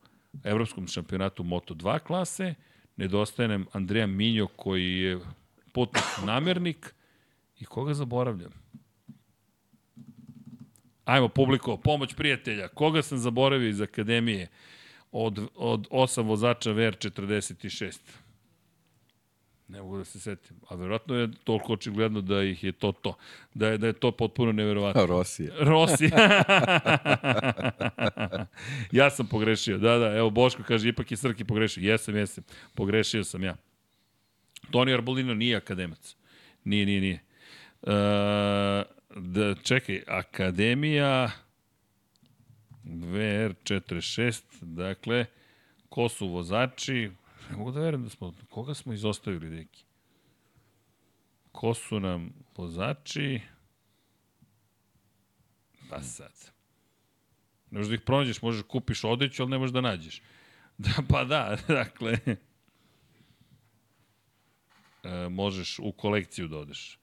evropskom 0.45 0.88
šampionatu 0.88 1.43
Moto2 1.43 1.99
klase, 1.99 2.55
nedostaje 2.97 3.49
nam 3.49 3.66
Andreja 3.72 4.07
Minjo 4.07 4.47
koji 4.47 4.99
je 4.99 5.20
putnik 5.72 6.05
namernik 6.24 6.95
i 7.63 7.65
koga 7.65 7.95
zaboravljam? 7.95 8.53
Ajmo, 11.05 11.29
publiko, 11.29 11.77
pomoć 11.77 12.15
prijatelja. 12.15 12.69
Koga 12.69 13.03
sam 13.03 13.19
zaboravio 13.19 13.69
iz 13.69 13.81
akademije 13.81 14.49
od, 15.13 15.49
od 15.55 15.87
osam 15.91 16.27
vozača 16.27 16.71
VR46? 16.71 17.99
Ne 19.69 19.83
mogu 19.83 19.99
da 19.99 20.05
se 20.05 20.21
setim. 20.21 20.57
A 20.69 20.75
verovatno 20.75 21.15
je 21.15 21.31
toliko 21.45 21.73
očigledno 21.73 22.21
da 22.21 22.43
ih 22.43 22.65
je 22.65 22.73
to 22.73 22.93
to. 22.93 23.17
Da 23.55 23.69
je, 23.69 23.79
da 23.79 23.87
je 23.87 23.93
to 23.93 24.13
potpuno 24.13 24.53
neverovatno. 24.53 25.07
Rosije. 25.17 25.53
Rossi. 25.61 26.11
ja 29.01 29.11
sam 29.11 29.27
pogrešio, 29.27 29.79
da, 29.79 29.99
da, 29.99 30.17
evo 30.17 30.31
Boško 30.31 30.63
kaže, 30.63 30.89
ipak 30.89 31.11
je 31.11 31.17
Srki 31.17 31.45
pogrešio. 31.45 31.91
Jesam, 31.91 32.17
jesam, 32.17 32.45
pogrešio 32.75 33.25
sam 33.25 33.45
ja. 33.45 33.57
Toni 34.71 34.95
Arbolino 34.95 35.35
nije 35.35 35.57
akademac. 35.57 36.17
Nije, 36.65 36.87
nije, 36.87 37.01
nije. 37.01 37.32
E, 37.83 38.85
da, 39.16 39.55
čekaj, 39.62 40.03
Akademija 40.07 41.30
VR46, 42.85 44.43
dakle, 44.61 45.26
ko 45.89 46.09
su 46.09 46.28
vozači? 46.28 47.11
Ne 47.51 47.57
mogu 47.57 47.72
da 47.72 47.80
verujem 47.80 48.05
da 48.05 48.11
smo, 48.11 48.35
koga 48.51 48.74
smo 48.74 48.93
izostavili, 48.93 49.51
deki? 49.51 49.85
Ko 51.53 51.74
su 51.74 52.01
nam 52.01 52.33
vozači? 52.57 53.41
Pa 55.91 56.03
sad. 56.03 56.53
Ne 57.70 57.78
možeš 57.78 57.89
da 57.89 57.95
ih 57.95 58.01
pronađeš, 58.01 58.43
možeš 58.43 58.62
kupiš 58.68 59.05
odeću, 59.05 59.43
ali 59.43 59.51
ne 59.51 59.59
možeš 59.59 59.72
da 59.72 59.80
nađeš. 59.80 60.22
Da, 60.78 60.91
pa 61.09 61.24
da, 61.24 61.57
dakle, 61.68 62.18
e, 65.03 65.28
možeš 65.28 65.78
u 65.78 65.93
kolekciju 65.93 66.49
da 66.49 66.59
odeš. 66.59 66.99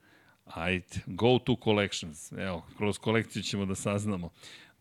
Ajde, 0.50 1.02
go 1.06 1.40
to 1.40 1.56
collections. 1.64 2.32
Evo, 2.32 2.66
kroz 2.78 2.98
kolekciju 2.98 3.44
ćemo 3.44 3.66
da 3.66 3.76
saznamo. 3.76 4.30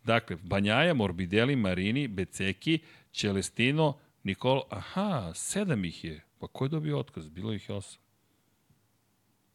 Dakle, 0.03 0.37
Banjaja, 0.43 0.93
Morbidelli, 0.93 1.55
Marini, 1.55 2.07
Beceki, 2.07 2.79
Celestino, 3.13 3.99
Nikolo, 4.23 4.63
aha, 4.69 5.31
sedam 5.35 5.85
ih 5.85 6.03
je. 6.03 6.21
Pa 6.39 6.47
ko 6.47 6.65
je 6.65 6.69
dobio 6.69 6.99
otkaz? 6.99 7.29
Bilo 7.29 7.53
ih 7.53 7.69
je 7.69 7.75
osam. 7.75 8.01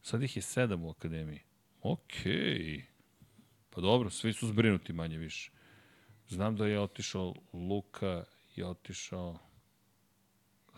Sad 0.01 0.23
ih 0.23 0.35
je 0.35 0.41
sedam 0.41 0.83
u 0.83 0.89
akademiji. 0.89 1.39
Okej. 1.81 2.85
Pa 3.69 3.81
dobro, 3.81 4.09
svi 4.09 4.33
su 4.33 4.47
zbrinuti 4.47 4.93
manje 4.93 5.17
više. 5.17 5.51
Znam 6.27 6.55
da 6.55 6.67
je 6.67 6.79
otišao 6.79 7.33
Luka, 7.53 8.23
je 8.55 8.65
otišao... 8.65 9.39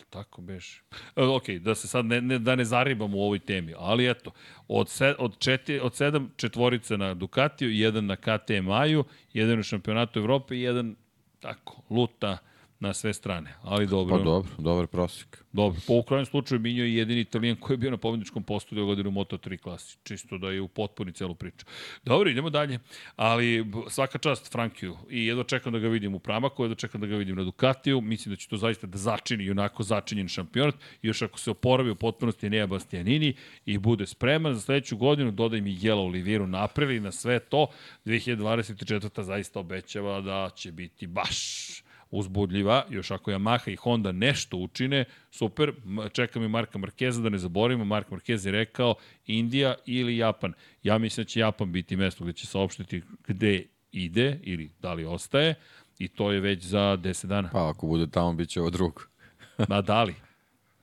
Tako 0.10 0.42
beš. 0.42 0.84
E, 1.16 1.24
ok, 1.24 1.50
da 1.50 1.76
se 1.76 1.88
sad 1.88 2.06
ne, 2.06 2.22
ne, 2.22 2.40
da 2.40 2.56
ne 2.56 2.66
zaribamo 2.66 3.18
u 3.18 3.22
ovoj 3.22 3.40
temi, 3.40 3.74
ali 3.78 4.10
eto, 4.10 4.32
od, 4.68 4.90
se, 4.90 5.16
od, 5.20 5.40
četiri, 5.40 5.80
od 5.80 5.96
sedam 5.96 6.32
četvorice 6.36 6.98
na 6.98 7.14
Ducatiju, 7.14 7.72
jedan 7.72 8.06
na 8.06 8.16
KTM-aju, 8.16 9.04
jedan 9.34 9.60
u 9.60 9.64
šampionatu 9.64 10.20
Evrope 10.20 10.56
i 10.56 10.62
jedan 10.62 10.96
tako, 11.40 11.82
luta 11.90 12.38
na 12.80 12.94
sve 12.94 13.14
strane. 13.14 13.54
Ali 13.62 13.88
dobro. 13.88 14.18
Pa 14.18 14.24
dobro, 14.24 14.52
dobar 14.58 14.88
prosjek. 14.88 15.44
Dobro, 15.52 15.80
po 15.88 15.94
u 15.94 16.04
krajnjem 16.04 16.26
slučaju 16.26 16.62
Minjo 16.62 16.84
je 16.84 16.96
jedini 16.96 17.22
italijan 17.22 17.56
koji 17.56 17.74
je 17.74 17.78
bio 17.78 17.92
na 17.92 17.98
pobedničkom 17.98 18.44
postu 18.44 18.76
dve 18.76 18.84
godine 18.84 19.10
u 19.10 19.12
Moto3 19.12 19.58
klasi. 19.58 19.98
Čisto 20.04 20.38
da 20.38 20.52
je 20.52 20.62
u 20.62 20.68
potpuni 20.68 21.12
celu 21.12 21.36
priču. 21.36 21.66
Dobro, 22.06 22.30
idemo 22.30 22.50
dalje. 22.50 22.80
Ali 23.16 23.66
svaka 23.90 24.18
čast 24.18 24.52
Frankiju 24.52 24.98
i 25.10 25.26
jedva 25.26 25.44
čekam 25.44 25.74
da 25.74 25.80
ga 25.80 25.88
vidim 25.88 26.16
u 26.16 26.20
Pramaku, 26.20 26.64
jedva 26.64 26.76
čekam 26.76 27.02
da 27.02 27.08
ga 27.08 27.16
vidim 27.16 27.36
na 27.36 27.44
Ducatiju. 27.44 28.02
Mislim 28.02 28.34
da 28.34 28.36
će 28.36 28.48
to 28.48 28.58
zaista 28.58 28.88
da 28.88 28.98
začini 28.98 29.44
i 29.44 29.52
onako 29.52 29.84
začinjen 29.84 30.28
šampionat. 30.28 30.76
I 31.02 31.08
još 31.08 31.22
ako 31.22 31.40
se 31.40 31.52
oporavi 31.52 31.90
u 31.90 31.96
potpunosti 31.96 32.50
Nea 32.50 32.68
Bastianini 32.68 33.34
i 33.66 33.78
bude 33.78 34.06
spreman 34.06 34.54
za 34.54 34.62
sledeću 34.62 34.98
godinu, 34.98 35.32
dodaj 35.32 35.62
mi 35.62 35.78
Jela 35.82 36.02
Oliviru 36.02 36.48
na 36.48 36.68
na 37.02 37.12
sve 37.12 37.40
to 37.40 37.68
2024. 38.06 39.22
zaista 39.22 39.60
obećava 39.60 40.22
da 40.22 40.50
će 40.56 40.72
biti 40.72 41.08
baš 41.08 41.87
uzbudljiva, 42.12 42.86
još 42.90 43.12
ako 43.12 43.32
Yamaha 43.32 43.72
i 43.72 43.76
Honda 43.76 44.12
nešto 44.12 44.58
učine, 44.58 45.06
super, 45.32 45.74
čekam 46.14 46.44
i 46.44 46.48
Marka 46.48 46.78
Markeza, 46.78 47.22
da 47.22 47.30
ne 47.30 47.38
zaboravimo, 47.38 47.86
Mark 47.86 48.10
Marquez 48.10 48.46
je 48.46 48.52
rekao 48.52 48.96
Indija 49.26 49.76
ili 49.86 50.18
Japan. 50.18 50.54
Ja 50.84 50.98
mislim 50.98 51.24
da 51.24 51.28
će 51.28 51.40
Japan 51.40 51.72
biti 51.72 51.96
mesto 51.96 52.24
gde 52.24 52.34
će 52.34 52.48
saopštiti 52.48 53.02
gde 53.28 53.64
ide 53.92 54.40
ili 54.44 54.70
da 54.80 54.94
li 54.94 55.06
ostaje 55.06 55.56
i 56.00 56.08
to 56.08 56.32
je 56.32 56.40
već 56.40 56.64
za 56.64 56.98
10 57.02 57.26
dana. 57.26 57.50
Pa 57.50 57.70
ako 57.70 57.88
bude 57.88 58.08
tamo, 58.08 58.34
bit 58.34 58.50
će 58.50 58.62
ovo 58.62 58.70
drugo. 58.70 59.02
Ma 59.70 59.82
da 59.82 60.04
li? 60.04 60.16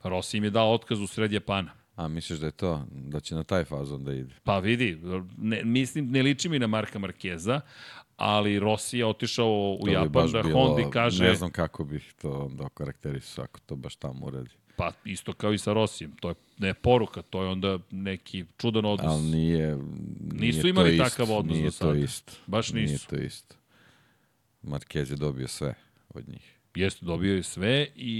Rossi 0.03 0.37
im 0.37 0.43
je 0.43 0.49
dao 0.49 0.73
otkaz 0.73 1.01
u 1.01 1.07
sred 1.07 1.31
Japana. 1.31 1.71
A 1.95 2.07
misliš 2.07 2.39
da 2.39 2.45
je 2.45 2.51
to? 2.51 2.85
Da 2.91 3.19
će 3.19 3.35
na 3.35 3.43
taj 3.43 3.63
fazon 3.63 4.03
da 4.03 4.13
ide? 4.13 4.33
Pa 4.43 4.59
vidi, 4.59 5.01
ne, 5.37 5.63
mislim, 5.63 6.11
ne 6.11 6.21
liči 6.21 6.49
mi 6.49 6.59
na 6.59 6.67
Marka 6.67 6.99
Markeza, 6.99 7.61
ali 8.17 8.59
Rossi 8.59 8.97
je 8.97 9.05
otišao 9.05 9.47
u 9.73 9.85
To 9.85 9.91
Japan 9.91 10.31
da 10.31 10.41
bilo- 10.43 10.65
Hondi 10.65 10.91
kaže... 10.91 11.23
Ne 11.23 11.35
znam 11.35 11.51
kako 11.51 11.83
bih 11.83 12.13
to 12.13 12.31
onda 12.31 12.63
okarakterisao 12.63 13.43
ako 13.43 13.59
to 13.59 13.75
baš 13.75 13.95
tamo 13.95 14.25
uradi. 14.25 14.49
Pa 14.75 14.91
isto 15.05 15.33
kao 15.33 15.53
i 15.53 15.57
sa 15.57 15.73
Rosijem. 15.73 16.11
To 16.11 16.29
je 16.29 16.35
ne 16.57 16.73
poruka, 16.73 17.21
to 17.21 17.43
je 17.43 17.49
onda 17.49 17.79
neki 17.91 18.45
čudan 18.57 18.85
odnos. 18.85 19.07
Ali 19.07 19.23
nije, 19.23 19.77
nije 20.21 20.47
Nisu 20.47 20.67
imali 20.67 20.91
isto, 20.91 21.03
takav 21.05 21.31
odnos 21.31 21.55
Nije 21.55 21.65
do 21.65 21.71
sada. 21.71 21.91
to 21.91 21.97
isto. 21.97 22.33
Baš 22.47 22.71
Nije 22.71 22.87
nisu. 22.87 23.07
to 23.07 23.15
isto. 23.15 23.55
Marquez 24.63 25.11
je 25.11 25.15
dobio 25.15 25.47
sve 25.47 25.73
od 26.09 26.29
njih. 26.29 26.51
Jeste, 26.75 27.05
dobio 27.05 27.35
je 27.35 27.43
sve 27.43 27.87
i 27.95 28.15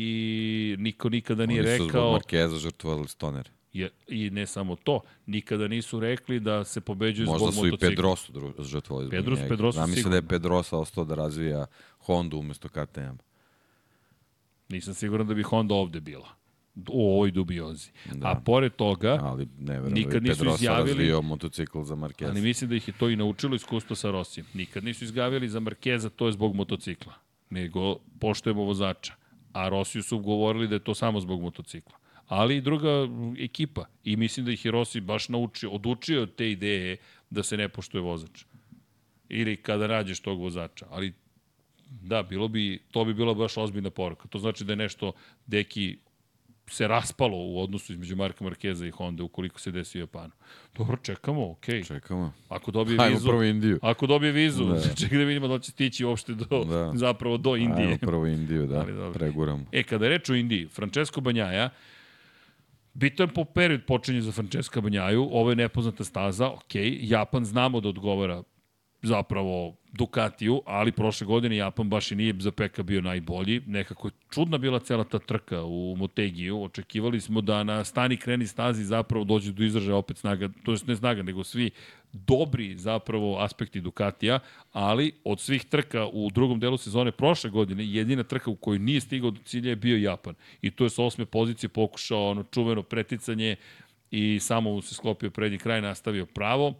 niko 0.79 1.09
nikada 1.09 1.45
nije 1.45 1.61
Oni 1.61 1.67
su 1.69 1.85
rekao, 1.85 2.01
zbog 2.01 2.11
Markeza 2.13 2.57
žrtvovali 2.57 3.07
stoner. 3.07 3.49
Je, 3.75 3.89
i 4.07 4.29
ne 4.29 4.45
samo 4.47 4.75
to, 4.75 4.95
nikada 5.25 5.67
nisu 5.67 5.99
rekli 5.99 6.39
da 6.39 6.63
se 6.63 6.81
pobeđuje 6.81 7.25
Možda 7.25 7.39
zbog 7.41 7.53
su 7.53 7.59
i 7.59 7.71
motocikla. 7.71 7.89
Pedrosu 7.89 8.33
žrtvovali 8.61 9.07
zbog 9.07 9.13
Pedros- 9.15 9.37
njega. 9.37 9.49
Pedrosu 9.49 9.79
Ja 9.79 9.85
mislim 9.85 10.03
da 10.03 10.15
je 10.15 10.21
sigurno. 10.21 10.29
Pedrosa 10.29 10.77
ostao 10.77 11.05
da 11.05 11.15
razvija 11.15 11.65
Hondu 11.99 12.37
umesto 12.37 12.69
KTM. 12.69 13.15
Nisam 14.69 14.93
siguran 14.93 15.27
da 15.27 15.33
bi 15.33 15.43
Honda 15.43 15.75
ovde 15.75 15.99
bila. 16.01 16.29
U 16.89 17.07
ovoj 17.07 17.31
dubiozi. 17.31 17.89
Da. 18.07 18.27
A 18.27 18.35
pored 18.35 18.73
toga, 18.73 19.19
Ali 19.21 19.47
ne 19.59 19.73
verujem 19.73 19.93
Nikad 19.93 20.13
da 20.13 20.19
bi 20.19 20.29
nisu 20.29 20.39
Pedrosa 20.39 20.55
izjavili- 20.57 20.89
razvio 20.89 21.21
motocikl 21.21 21.81
za 21.81 21.95
Marquez. 21.95 22.25
ali 22.25 22.41
mislim 22.41 22.69
da 22.69 22.75
ih 22.75 22.87
je 22.87 22.93
to 22.93 23.09
i 23.09 23.15
naučilo 23.15 23.55
iskustvo 23.55 23.95
sa 23.95 24.11
Rosijem. 24.11 24.47
Nikad 24.53 24.83
nisu 24.83 25.03
izgavili 25.03 25.49
za 25.49 25.59
Markeza, 25.59 26.09
to 26.09 26.25
je 26.25 26.31
zbog 26.31 26.55
motocikla. 26.55 27.13
Nego 27.49 27.95
poštujemo 28.19 28.63
vozača. 28.63 29.13
A 29.53 29.69
Rosiju 29.69 30.03
su 30.03 30.19
govorili 30.19 30.67
da 30.67 30.75
je 30.75 30.79
to 30.79 30.95
samo 30.95 31.19
zbog 31.19 31.41
motocikla. 31.41 31.95
Ali 32.27 32.57
i 32.57 32.61
druga 32.61 32.89
ekipa. 33.39 33.85
I 34.03 34.15
mislim 34.17 34.45
da 34.45 34.51
je 34.51 34.71
Rossi 34.71 35.01
baš 35.01 35.29
naučio, 35.29 35.69
odučio 35.69 36.21
od 36.21 36.35
te 36.35 36.51
ideje 36.51 36.97
da 37.29 37.43
se 37.43 37.57
ne 37.57 37.69
poštuje 37.69 38.01
vozač. 38.01 38.43
Ili 39.29 39.57
kada 39.57 39.87
nađeš 39.87 40.19
tog 40.19 40.39
vozača. 40.41 40.85
Ali 40.89 41.13
da, 41.89 42.23
bilo 42.23 42.47
bi, 42.47 42.79
to 42.91 43.05
bi 43.05 43.13
bila 43.13 43.33
baš 43.33 43.57
ozbiljna 43.57 43.89
poruka. 43.89 44.27
To 44.27 44.39
znači 44.39 44.63
da 44.63 44.71
je 44.73 44.77
nešto 44.77 45.11
Deki 45.45 45.97
se 46.67 46.87
raspalo 46.87 47.37
u 47.37 47.61
odnosu 47.63 47.93
između 47.93 48.15
Marka 48.15 48.43
Markeza 48.43 48.87
i 48.87 48.91
Honda 48.91 49.23
ukoliko 49.23 49.59
se 49.59 49.71
desi 49.71 49.97
u 49.97 50.01
Japanu. 50.01 50.31
Dobro, 50.77 50.97
čekamo, 50.97 51.51
okej. 51.51 51.81
Okay. 51.81 51.87
Čekamo. 51.87 52.33
Ako 52.49 52.71
dobije 52.71 52.97
Hajmo 52.97 53.15
vizu, 53.15 53.27
prvo 53.27 53.43
Indiju. 53.43 53.79
ako 53.81 54.07
dobije 54.07 54.31
vizu, 54.31 54.65
Da. 54.65 54.81
čekaj 55.01 55.17
da 55.17 55.23
vidimo 55.23 55.47
da 55.47 55.53
li 55.53 55.61
će 55.61 55.71
stići 55.71 56.05
uopšte 56.05 56.33
do, 56.33 56.63
Da. 56.63 56.91
zapravo 56.95 57.37
do 57.37 57.55
Indije. 57.55 57.87
Ajmo 57.87 57.97
prvo 57.97 58.27
Indiju, 58.27 58.67
da, 58.67 58.79
Ali 58.81 58.93
dobro. 58.93 59.13
preguramo. 59.13 59.65
E, 59.71 59.83
kada 59.83 60.05
je 60.05 60.09
reč 60.09 60.29
o 60.29 60.35
Indiji, 60.35 60.67
Francesco 60.67 61.21
Banjaja, 61.21 61.69
bitan 62.95 63.29
po 63.29 63.45
period 63.45 63.85
počinje 63.85 64.21
za 64.21 64.31
Francesca 64.31 64.81
Banjaju, 64.81 65.27
ovo 65.31 65.49
je 65.49 65.55
nepoznata 65.55 66.03
staza, 66.03 66.49
ok, 66.49 66.75
Japan 67.01 67.45
znamo 67.45 67.81
da 67.81 67.89
odgovara 67.89 68.43
zapravo 69.05 69.75
Ducatiju, 69.91 70.61
ali 70.65 70.91
prošle 70.91 71.27
godine 71.27 71.55
Japan 71.55 71.89
baš 71.89 72.11
i 72.11 72.15
nije 72.15 72.33
za 72.39 72.51
Peka 72.51 72.83
bio 72.83 73.01
najbolji. 73.01 73.61
Nekako 73.67 74.07
je 74.07 74.11
čudna 74.29 74.57
bila 74.57 74.79
cela 74.79 75.03
ta 75.03 75.19
trka 75.19 75.63
u 75.63 75.95
Motegiju. 75.97 76.63
Očekivali 76.63 77.21
smo 77.21 77.41
da 77.41 77.63
na 77.63 77.83
stani 77.83 78.17
kreni 78.17 78.47
stazi 78.47 78.83
zapravo 78.83 79.23
dođe 79.25 79.51
do 79.51 79.63
izražaja 79.63 79.95
opet 79.95 80.17
snaga, 80.17 80.49
to 80.63 80.71
jest 80.71 80.87
ne 80.87 80.95
snaga, 80.95 81.23
nego 81.23 81.43
svi 81.43 81.71
dobri 82.13 82.77
zapravo 82.77 83.39
aspekti 83.39 83.81
Ducatija, 83.81 84.39
ali 84.71 85.11
od 85.23 85.39
svih 85.39 85.65
trka 85.65 86.07
u 86.07 86.29
drugom 86.29 86.59
delu 86.59 86.77
sezone 86.77 87.11
prošle 87.11 87.49
godine, 87.49 87.85
jedina 87.85 88.23
trka 88.23 88.49
u 88.51 88.55
kojoj 88.55 88.79
nije 88.79 89.01
stigao 89.01 89.31
do 89.31 89.41
cilja 89.45 89.69
je 89.69 89.75
bio 89.75 89.97
Japan. 89.97 90.35
I 90.61 90.71
to 90.71 90.83
je 90.83 90.89
sa 90.89 91.03
osme 91.03 91.25
pozicije 91.25 91.69
pokušao 91.69 92.29
ono 92.29 92.43
čuveno 92.43 92.83
preticanje 92.83 93.55
i 94.11 94.39
samo 94.39 94.71
mu 94.71 94.81
se 94.81 94.95
sklopio 94.95 95.29
prednji 95.29 95.57
kraj, 95.57 95.81
nastavio 95.81 96.25
pravo. 96.25 96.73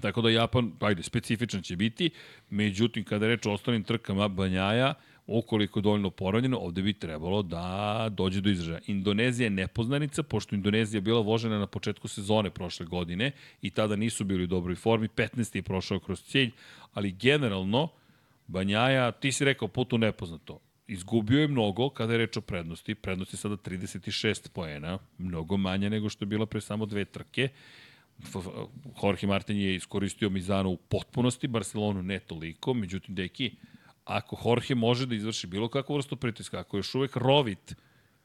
Tako 0.00 0.22
da 0.22 0.30
Japan, 0.30 0.72
ajde, 0.80 1.02
specifičan 1.02 1.62
će 1.62 1.76
biti, 1.76 2.10
međutim, 2.50 3.04
kada 3.04 3.26
reč 3.26 3.46
o 3.46 3.52
ostalim 3.52 3.84
trkama, 3.84 4.28
Banjaja, 4.28 4.94
ukoliko 5.26 5.78
je 5.78 5.82
dovoljno 5.82 6.10
poravljeno, 6.10 6.58
ovde 6.58 6.82
bi 6.82 6.92
trebalo 6.92 7.42
da 7.42 8.08
dođe 8.10 8.40
do 8.40 8.50
izražaja. 8.50 8.80
Indonezija 8.86 9.46
je 9.46 9.50
nepoznanica, 9.50 10.22
pošto 10.22 10.54
Indonezija 10.54 11.00
bila 11.00 11.20
vožena 11.20 11.58
na 11.58 11.66
početku 11.66 12.08
sezone 12.08 12.50
prošle 12.50 12.86
godine 12.86 13.32
i 13.62 13.70
tada 13.70 13.96
nisu 13.96 14.24
bili 14.24 14.44
u 14.44 14.46
dobroj 14.46 14.76
formi, 14.76 15.08
15. 15.08 15.56
je 15.56 15.62
prošao 15.62 16.00
kroz 16.00 16.22
cilj, 16.22 16.50
ali 16.94 17.12
generalno, 17.12 17.88
Banjaja, 18.46 19.12
ti 19.12 19.32
si 19.32 19.44
rekao 19.44 19.68
putu 19.68 19.98
nepoznato, 19.98 20.60
izgubio 20.86 21.40
je 21.40 21.48
mnogo 21.48 21.90
kada 21.90 22.12
je 22.12 22.18
reč 22.18 22.36
o 22.36 22.40
prednosti, 22.40 22.94
prednost 22.94 23.32
je 23.32 23.36
sada 23.36 23.56
36 23.56 24.48
poena, 24.52 24.98
mnogo 25.18 25.56
manje 25.56 25.90
nego 25.90 26.08
što 26.08 26.24
je 26.24 26.26
bila 26.26 26.46
pre 26.46 26.60
samo 26.60 26.86
dve 26.86 27.04
trke, 27.04 27.48
Jorge 29.02 29.26
Martin 29.26 29.56
je 29.56 29.74
iskoristio 29.74 30.30
Mizano 30.30 30.70
u 30.70 30.76
potpunosti, 30.76 31.48
Barcelonu 31.48 32.02
ne 32.02 32.18
toliko, 32.18 32.74
međutim, 32.74 33.14
deki, 33.14 33.50
ako 34.04 34.36
Jorge 34.44 34.74
može 34.74 35.06
da 35.06 35.14
izvrši 35.14 35.46
bilo 35.46 35.68
kakvu 35.68 35.94
vrstu 35.94 36.16
pritiska, 36.16 36.58
ako 36.58 36.76
je 36.76 36.78
još 36.78 36.94
uvek 36.94 37.16
rovit 37.16 37.74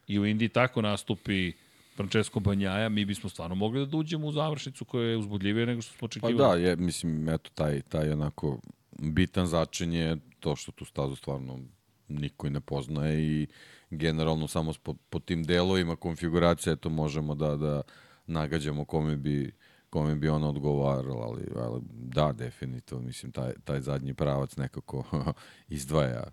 i 0.08 0.20
u 0.20 0.26
Indiji 0.26 0.50
tako 0.50 0.82
nastupi 0.82 1.52
Francesco 1.96 2.40
Banjaja, 2.40 2.90
mi 2.90 3.06
bismo 3.06 3.30
stvarno 3.30 3.56
mogli 3.56 3.88
da 3.88 3.98
uđemo 3.98 4.28
u 4.28 4.32
završnicu 4.32 4.86
koja 4.86 5.10
je 5.10 5.18
uzbudljivija 5.18 5.66
nego 5.66 5.82
što 5.82 5.92
smo 5.92 6.00
Pa 6.00 6.06
očekivali. 6.06 6.38
da, 6.38 6.68
je, 6.68 6.76
mislim, 6.76 7.30
eto, 7.30 7.50
taj, 7.56 7.82
taj 7.82 8.12
onako 8.12 8.60
bitan 9.00 9.48
začin 9.48 9.94
je 9.94 10.18
to 10.40 10.56
što 10.56 10.72
tu 10.72 10.86
stazu 10.86 11.16
stvarno 11.16 11.60
niko 12.08 12.48
i 12.48 12.50
ne 12.50 12.62
poznaje 12.62 13.24
i 13.24 13.48
generalno 13.90 14.48
samo 14.48 14.74
po, 14.84 14.94
po 15.10 15.20
tim 15.20 15.44
delovima 15.44 15.96
konfiguracije 15.96 16.76
to 16.76 16.90
možemo 16.90 17.36
da, 17.36 17.56
da 17.56 17.82
nagađamo 18.28 18.86
kome 18.86 19.18
bi 19.18 19.52
kome 19.94 20.16
bi 20.16 20.30
ona 20.30 20.50
odgovarala, 20.50 21.26
ali, 21.26 21.48
ali 21.56 21.82
da, 21.92 22.32
definitivno, 22.32 23.04
mislim, 23.04 23.32
taj, 23.32 23.54
taj 23.64 23.82
zadnji 23.82 24.14
pravac 24.14 24.58
nekako 24.58 25.04
izdvaja 25.78 26.24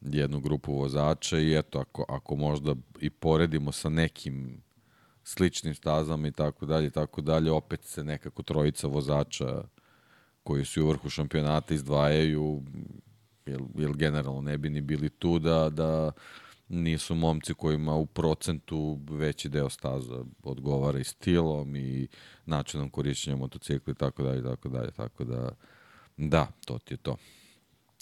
jednu 0.00 0.40
grupu 0.40 0.72
vozača 0.72 1.38
i 1.38 1.58
eto, 1.58 1.78
ako, 1.78 2.04
ako 2.08 2.36
možda 2.36 2.74
i 3.00 3.10
poredimo 3.10 3.72
sa 3.72 3.88
nekim 3.88 4.62
sličnim 5.24 5.74
stazama 5.74 6.28
i 6.28 6.32
tako 6.32 6.66
dalje, 6.66 6.90
tako 6.90 7.20
dalje, 7.20 7.50
opet 7.50 7.84
se 7.84 8.04
nekako 8.04 8.42
trojica 8.42 8.86
vozača 8.86 9.64
koji 10.42 10.64
su 10.64 10.84
u 10.84 10.88
vrhu 10.88 11.10
šampionata 11.10 11.74
izdvajaju, 11.74 12.62
jer, 13.46 13.60
jer 13.74 13.92
generalno 13.92 14.40
ne 14.40 14.58
bi 14.58 14.70
ni 14.70 14.80
bili 14.80 15.10
tu 15.10 15.38
da, 15.38 15.70
da 15.70 16.12
nisu 16.72 17.14
momci 17.14 17.54
kojima 17.54 17.94
u 17.94 18.06
procentu 18.06 18.98
veći 19.10 19.48
deo 19.48 19.70
staza 19.70 20.24
odgovara 20.42 20.98
i 20.98 21.04
stilom 21.04 21.76
i 21.76 22.08
načinom 22.46 22.90
korišćenja 22.90 23.36
motocikla 23.36 23.90
i 23.92 23.96
tako 23.96 24.22
dalje, 24.22 24.42
tako 24.42 24.68
dalje, 24.68 24.90
tako 24.90 25.24
da 25.24 25.50
da, 26.16 26.46
to 26.66 26.78
ti 26.78 26.94
je 26.94 26.98
to. 26.98 27.16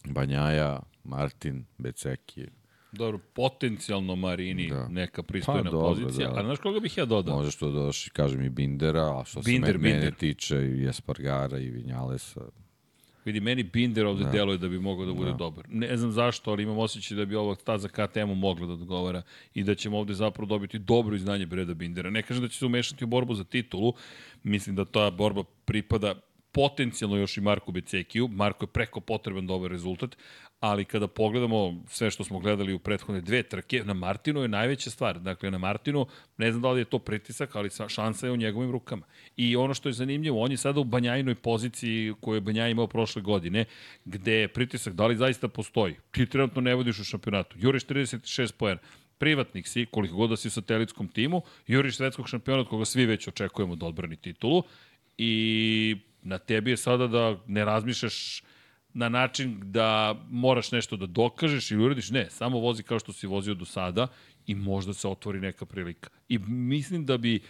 Banjaja, 0.05 0.81
Martin, 1.05 1.65
Beceki, 1.79 2.47
Dobro, 2.93 3.19
potencijalno 3.35 4.17
Marini 4.17 4.69
Da. 4.69 4.89
neka 4.89 5.23
pristojna 5.23 5.63
Pa, 5.63 5.71
dobro, 5.71 5.89
pozicija. 5.95 6.31
da. 6.31 6.41
A 6.41 6.45
znaš 6.45 6.59
koga 6.59 6.81
bih 6.81 6.99
ja 6.99 7.05
dodao? 7.05 7.37
Možeš 7.37 7.57
to 7.57 7.71
dodaš, 7.71 8.09
kažem, 8.09 8.43
i 8.43 8.49
Bindera, 8.49 9.21
a 9.21 9.25
što 9.25 9.41
Binder, 9.41 9.73
se 9.73 9.79
me, 9.79 9.83
mene 9.83 9.95
Binder. 9.95 10.15
tiče 10.15 10.57
i 10.57 10.87
Espargara 10.89 11.59
i 11.59 11.71
Vinjalesa. 11.71 12.41
Vidi, 13.25 13.41
meni 13.41 13.63
Binder 13.63 14.07
ovde 14.07 14.25
da. 14.25 14.31
deluje 14.31 14.59
da 14.59 14.69
bi 14.69 14.79
mogao 14.79 15.07
da 15.07 15.13
bude 15.13 15.31
da. 15.31 15.37
dobar. 15.37 15.65
Ne 15.69 15.97
znam 15.97 16.13
zašto, 16.13 16.51
ali 16.51 16.63
imam 16.63 16.79
osjećaj 16.79 17.17
da 17.17 17.25
bi 17.25 17.37
ova 17.37 17.55
staza 17.55 17.89
KTM-u 17.89 18.35
mogla 18.35 18.67
da 18.67 18.73
odgovara 18.73 19.23
i 19.55 19.65
da 19.65 19.75
ćemo 19.75 19.99
ovde 19.99 20.15
zapravo 20.15 20.47
dobiti 20.47 20.79
dobro 20.79 21.17
izdanje 21.17 21.47
Breda 21.47 21.75
Bindera. 21.75 22.11
Ne 22.11 22.23
kažem 22.23 22.43
da 22.43 22.49
će 22.49 22.59
se 22.59 22.67
umešati 22.67 23.05
u 23.05 23.07
borbu 23.07 23.35
za 23.35 23.45
titulu, 23.45 23.93
mislim 24.43 24.77
da 24.77 24.85
ta 24.85 25.11
borba 25.11 25.43
pripada 25.65 26.15
potencijalno 26.53 27.17
još 27.17 27.37
i 27.37 27.41
Marku 27.41 27.73
Becekiju. 27.73 28.29
Marko 28.29 28.65
je 28.65 28.69
preko 28.69 29.01
potreban 29.01 29.47
dobar 29.47 29.71
rezultat, 29.71 30.17
ali 30.61 30.85
kada 30.85 31.09
pogledamo 31.09 31.83
sve 31.89 32.11
što 32.11 32.25
smo 32.25 32.39
gledali 32.39 32.73
u 32.73 32.79
prethodne 32.79 33.21
dve 33.21 33.43
trke, 33.43 33.83
na 33.85 33.95
Martinu 33.95 34.43
je 34.43 34.49
najveća 34.49 34.91
stvar. 34.91 35.21
Dakle, 35.21 35.51
na 35.51 35.59
Martinu, 35.59 36.07
ne 36.37 36.51
znam 36.53 36.63
da 36.63 36.71
li 36.71 36.81
je 36.81 36.85
to 36.85 36.99
pritisak, 36.99 37.57
ali 37.57 37.71
sa- 37.71 37.89
šansa 37.89 38.27
je 38.27 38.33
u 38.33 38.37
njegovim 38.37 38.71
rukama. 38.71 39.07
I 39.37 39.57
ono 39.57 39.75
što 39.75 39.89
je 39.89 39.93
zanimljivo, 39.93 40.41
on 40.41 40.51
je 40.51 40.57
sada 40.57 40.81
u 40.81 40.85
banjajnoj 40.85 41.35
poziciji 41.35 42.15
koju 42.21 42.35
je 42.35 42.41
Banjaj 42.41 42.71
imao 42.71 42.87
prošle 42.87 43.23
godine, 43.23 43.65
gde 44.05 44.33
je 44.33 44.49
pritisak, 44.49 44.95
da 44.95 45.07
li 45.07 45.17
zaista 45.17 45.49
postoji? 45.49 45.95
Ti 46.11 46.27
trenutno 46.27 46.61
ne 46.61 46.75
vodiš 46.75 46.99
u 46.99 47.05
šampionatu. 47.05 47.57
Juriš 47.59 47.85
36 47.87 48.53
poena 48.53 48.81
privatnik 49.19 49.69
si, 49.69 49.87
koliko 49.87 50.17
god 50.17 50.31
da 50.31 50.37
si 50.37 50.49
u 50.49 50.51
satelitskom 50.51 51.09
timu, 51.09 51.43
juriš 51.67 51.97
svetskog 51.97 52.29
šampiona 52.29 52.61
od 52.61 52.69
koga 52.69 52.85
svi 52.85 53.07
već 53.07 53.29
očekujemo 53.29 53.77
da 53.77 53.87
odbrani 53.87 54.17
titulu 54.17 54.63
i 55.19 55.97
na 56.23 56.39
tebi 56.39 56.71
je 56.71 56.77
sada 56.77 57.07
da 57.07 57.37
ne 57.47 57.65
razmišljaš 57.65 58.43
na 58.95 59.09
način 59.09 59.61
da 59.63 60.17
moraš 60.31 60.73
nešto 60.73 60.97
da 60.97 61.07
dokažeš 61.07 61.71
ili 61.71 61.85
uradiš, 61.85 62.11
ne, 62.11 62.31
samo 62.31 62.59
vozi 62.59 62.83
kao 62.83 62.99
što 62.99 63.13
si 63.13 63.27
vozio 63.27 63.55
do 63.55 63.65
sada 63.65 64.07
i 64.47 64.55
možda 64.55 64.95
se 64.95 65.09
otvori 65.09 65.41
neka 65.41 65.67
prilika. 65.67 66.11
I 66.29 66.39
mislim 66.39 67.07
da 67.07 67.17
bi 67.19 67.41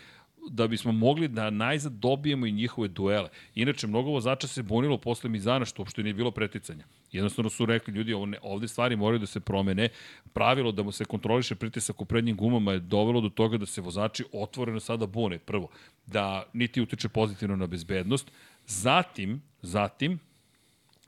da 0.49 0.67
bismo 0.67 0.93
mogli 0.93 1.29
da 1.29 1.51
najzad 1.51 1.93
dobijemo 1.93 2.47
i 2.47 2.53
njihove 2.53 2.89
duele. 2.89 3.29
Inače, 3.55 3.87
mnogo 3.87 4.11
vozača 4.11 4.47
se 4.47 4.63
bunilo 4.63 4.99
posle 4.99 5.31
Mizana, 5.31 5.65
što 5.65 5.83
uopšte 5.83 6.03
nije 6.03 6.15
bilo 6.15 6.31
preticanja. 6.31 6.85
Jednostavno 7.13 7.51
su 7.51 7.67
rekli, 7.67 7.95
ljudi, 7.95 8.13
ovo 8.13 8.27
ne, 8.27 8.39
ovde 8.43 8.69
stvari 8.69 8.97
moraju 8.97 9.19
da 9.19 9.27
se 9.27 9.41
promene. 9.41 9.89
Pravilo 10.33 10.73
da 10.73 10.83
mu 10.83 10.93
se 10.93 11.05
kontroliše 11.05 11.55
pritisak 11.55 12.01
u 12.01 12.05
prednjim 12.05 12.37
gumama 12.37 12.73
je 12.73 12.79
dovelo 12.79 13.21
do 13.21 13.29
toga 13.29 13.59
da 13.59 13.67
se 13.67 13.81
vozači 13.81 14.25
otvoreno 14.33 14.81
sada 14.81 15.07
bune. 15.07 15.39
Prvo, 15.39 15.69
da 16.07 16.45
niti 16.53 16.81
utiče 16.81 17.09
pozitivno 17.09 17.57
na 17.57 17.67
bezbednost. 17.67 18.31
Zatim, 18.71 19.43
zatim, 19.63 20.19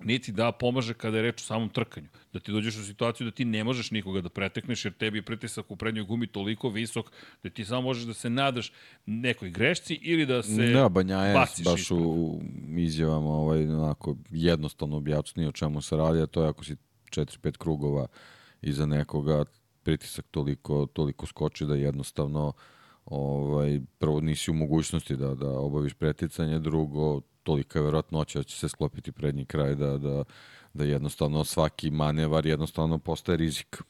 niti 0.05 0.33
da 0.33 0.53
pomaže 0.53 0.95
kada 0.95 1.17
je 1.17 1.23
reč 1.23 1.43
o 1.43 1.45
samom 1.45 1.69
trkanju. 1.69 2.09
Da 2.33 2.41
ti 2.41 2.53
dođeš 2.53 2.77
u 2.77 2.85
situaciju 2.85 3.25
da 3.25 3.31
ti 3.31 3.45
ne 3.45 3.65
možeš 3.65 3.91
nikoga 3.91 4.21
da 4.21 4.29
pretekneš, 4.29 4.85
jer 4.85 4.95
tebi 4.95 5.19
je 5.19 5.23
pritisak 5.23 5.71
u 5.71 5.77
prednjoj 5.77 6.05
gumi 6.05 6.27
toliko 6.27 6.69
visok 6.69 7.07
da 7.43 7.51
ti 7.51 7.65
samo 7.65 7.83
možeš 7.83 8.05
da 8.05 8.15
se 8.15 8.31
nadaš 8.31 8.73
nekoj 9.07 9.51
grešci 9.51 9.95
ili 9.95 10.27
da 10.27 10.43
se 10.43 10.67
Da, 10.67 10.89
Banja 10.89 11.19
je 11.19 11.35
baciš 11.35 11.65
baš 11.65 11.81
ispred. 11.81 12.01
u, 12.01 12.41
izjavama 12.77 13.31
ovaj, 13.31 13.67
onako 13.69 14.17
jednostavno 14.31 14.97
objasnio 14.97 15.49
o 15.49 15.53
čemu 15.53 15.83
se 15.83 15.97
radi, 15.97 16.21
a 16.21 16.27
to 16.27 16.43
je 16.43 16.49
ako 16.49 16.65
si 16.65 16.77
4-5 17.11 17.57
krugova 17.57 18.07
iza 18.63 18.87
nekoga, 18.87 19.45
pritisak 19.83 20.27
toliko, 20.31 20.87
toliko 20.87 21.27
skoči 21.27 21.67
da 21.67 21.75
jednostavno 21.75 22.53
ovaj, 23.05 23.81
prvo 23.99 24.21
nisi 24.21 24.51
u 24.51 24.55
mogućnosti 24.55 25.17
da, 25.17 25.35
da 25.35 25.51
obaviš 25.51 25.95
preticanje, 25.95 26.59
drugo 26.59 27.21
tolika 27.43 27.79
je 27.79 27.85
verovatnoća 27.85 28.39
da 28.39 28.43
će 28.43 28.57
se 28.57 28.69
sklopiti 28.69 29.13
prednji 29.13 29.45
kraj 29.45 29.75
da, 29.75 29.99
da, 29.99 30.25
da 30.75 30.85
jednostavno 30.85 31.45
svaki 31.45 31.91
manevar 31.91 32.47
jednostavno 32.47 32.99
postaje 32.99 33.37
rizik. 33.37 33.83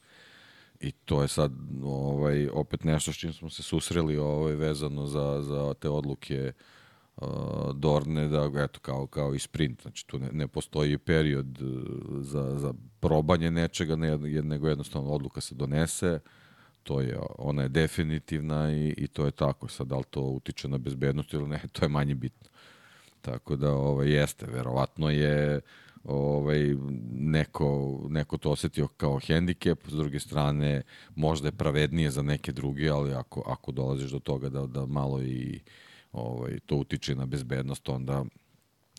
I 0.79 0.91
to 0.91 1.21
je 1.21 1.27
sad 1.27 1.51
ovaj, 1.83 2.49
opet 2.53 2.83
nešto 2.83 3.13
s 3.13 3.17
čim 3.17 3.33
smo 3.33 3.49
se 3.49 3.63
susreli 3.63 4.17
ovaj, 4.17 4.55
vezano 4.55 5.05
za, 5.05 5.41
za 5.41 5.73
te 5.73 5.89
odluke 5.89 6.51
uh, 7.17 7.27
Dorne, 7.75 8.27
da 8.27 8.49
eto, 8.55 8.79
kao, 8.79 9.07
kao 9.07 9.35
i 9.35 9.39
sprint. 9.39 9.81
Znači, 9.81 10.07
tu 10.07 10.19
ne, 10.19 10.29
ne 10.31 10.47
postoji 10.47 10.97
period 10.97 11.61
uh, 11.61 11.69
za, 12.21 12.59
za 12.59 12.73
probanje 12.99 13.51
nečega, 13.51 13.95
ne, 13.95 14.17
nego 14.17 14.67
jednostavno 14.67 15.11
odluka 15.11 15.41
se 15.41 15.55
donese, 15.55 16.19
to 16.83 17.01
je, 17.01 17.19
ona 17.37 17.61
je 17.61 17.69
definitivna 17.69 18.73
i, 18.73 18.93
i 18.97 19.07
to 19.07 19.25
je 19.25 19.31
tako. 19.31 19.67
Sad, 19.67 19.87
da 19.87 19.97
li 19.97 20.03
to 20.09 20.21
utiče 20.21 20.67
na 20.67 20.77
bezbednost 20.77 21.33
ili 21.33 21.47
ne, 21.47 21.61
to 21.73 21.85
je 21.85 21.89
manje 21.89 22.15
bitno. 22.15 22.49
Tako 23.23 23.55
da, 23.55 23.71
ovaj, 23.71 24.09
jeste, 24.09 24.45
verovatno 24.45 25.09
je 25.09 25.61
ovaj, 26.03 26.75
neko, 27.11 27.99
neko 28.09 28.37
to 28.37 28.51
osetio 28.51 28.87
kao 28.87 29.19
hendikep, 29.19 29.87
s 29.87 29.93
druge 29.93 30.19
strane 30.19 30.81
možda 31.15 31.47
je 31.47 31.51
pravednije 31.51 32.11
za 32.11 32.21
neke 32.21 32.51
druge, 32.51 32.89
ali 32.89 33.13
ako, 33.13 33.43
ako 33.47 33.71
dolaziš 33.71 34.11
do 34.11 34.19
toga 34.19 34.49
da, 34.49 34.65
da 34.67 34.85
malo 34.85 35.21
i 35.21 35.59
ovaj, 36.11 36.59
to 36.65 36.75
utiče 36.75 37.15
na 37.15 37.25
bezbednost, 37.25 37.89
onda 37.89 38.25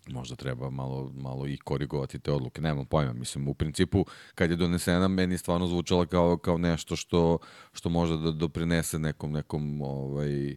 možda 0.09 0.37
treba 0.37 0.71
malo, 0.71 1.13
malo 1.15 1.47
i 1.47 1.57
korigovati 1.57 2.19
te 2.19 2.33
odluke. 2.33 2.61
Nemam 2.61 2.87
pojma, 2.87 3.13
mislim, 3.13 3.49
u 3.49 3.55
principu, 3.55 4.07
kad 4.35 4.51
je 4.51 4.57
donesena, 4.57 5.09
meni 5.09 5.39
stvarno 5.39 5.67
zvučala 5.67 6.07
kao, 6.07 6.37
kao 6.37 6.59
nešto 6.59 6.97
što, 6.97 7.39
što 7.73 7.89
može 7.89 8.17
da 8.17 8.31
doprinese 8.31 8.99
nekom, 8.99 9.33
nekom 9.33 9.83
ovaj, 9.83 10.57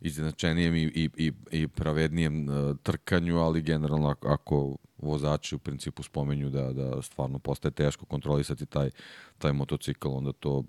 izjednačenijem 0.00 0.74
i, 0.76 0.82
i, 0.82 1.10
i, 1.16 1.32
i 1.50 1.68
pravednijem 1.68 2.48
uh, 2.48 2.76
trkanju, 2.82 3.38
ali 3.38 3.62
generalno 3.62 4.08
ako, 4.08 4.28
ako 4.28 4.76
vozači 4.98 5.54
u 5.54 5.58
principu 5.58 6.02
spomenju 6.02 6.50
da, 6.50 6.72
da 6.72 7.02
stvarno 7.02 7.38
postaje 7.38 7.72
teško 7.72 8.04
kontrolisati 8.04 8.66
taj, 8.66 8.90
taj 9.38 9.52
motocikl, 9.52 10.08
onda 10.08 10.32
to 10.32 10.64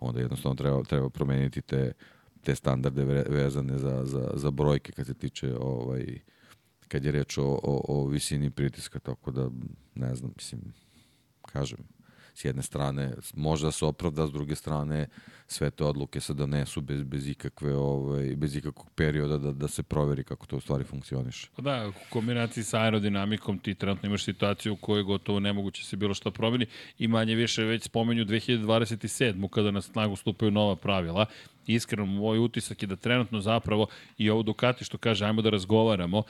onda 0.00 0.20
jednostavno 0.20 0.54
treba, 0.54 0.82
treba 0.82 1.10
promeniti 1.10 1.62
te, 1.62 1.92
te 2.42 2.54
standarde 2.54 3.04
vezane 3.28 3.78
za, 3.78 4.04
za, 4.04 4.30
za 4.34 4.50
brojke 4.50 4.92
kad 4.92 5.06
se 5.06 5.14
tiče 5.14 5.54
ovaj, 5.60 6.18
kad 6.88 7.04
je 7.04 7.12
reč 7.12 7.38
o, 7.38 7.60
o, 7.62 7.84
o 7.88 8.06
visini 8.06 8.50
pritiska, 8.50 8.98
tako 8.98 9.30
da 9.30 9.50
ne 9.94 10.14
znam, 10.14 10.32
mislim, 10.36 10.60
kažem, 11.42 11.78
s 12.38 12.44
jedne 12.44 12.62
strane 12.62 13.12
možda 13.34 13.70
se 13.70 13.84
opravda, 13.84 14.26
s 14.26 14.32
druge 14.32 14.54
strane 14.54 15.06
sve 15.46 15.70
te 15.70 15.84
odluke 15.84 16.20
se 16.20 16.34
donesu 16.34 16.80
bez, 16.80 17.02
bez, 17.02 17.28
ikakve, 17.28 17.74
ovaj, 17.74 18.36
bez 18.36 18.56
ikakvog 18.56 18.90
perioda 18.94 19.38
da, 19.38 19.52
da 19.52 19.68
se 19.68 19.82
proveri 19.82 20.24
kako 20.24 20.46
to 20.46 20.56
u 20.56 20.60
stvari 20.60 20.84
funkcioniše. 20.84 21.48
Pa 21.56 21.62
da, 21.62 21.88
u 21.88 21.92
kombinaciji 22.10 22.64
sa 22.64 22.80
aerodinamikom 22.80 23.58
ti 23.58 23.74
trenutno 23.74 24.06
imaš 24.06 24.24
situaciju 24.24 24.72
u 24.72 24.76
kojoj 24.76 25.02
gotovo 25.02 25.40
nemoguće 25.40 25.84
se 25.84 25.96
bilo 25.96 26.14
šta 26.14 26.30
promeni 26.30 26.66
i 26.98 27.08
manje 27.08 27.34
više 27.34 27.64
već 27.64 27.82
spomenju 27.82 28.24
2027. 28.24 29.48
kada 29.48 29.70
na 29.70 29.82
snagu 29.82 30.16
stupaju 30.16 30.50
nova 30.50 30.76
pravila 30.76 31.26
iskreno 31.74 32.06
moj 32.06 32.38
utisak 32.38 32.82
je 32.82 32.86
da 32.86 32.96
trenutno 32.96 33.40
zapravo 33.40 33.86
i 34.18 34.30
ovo 34.30 34.42
Ducati 34.42 34.84
što 34.84 34.98
kaže 34.98 35.26
ajmo 35.26 35.42
da 35.42 35.50
razgovaramo 35.50 36.22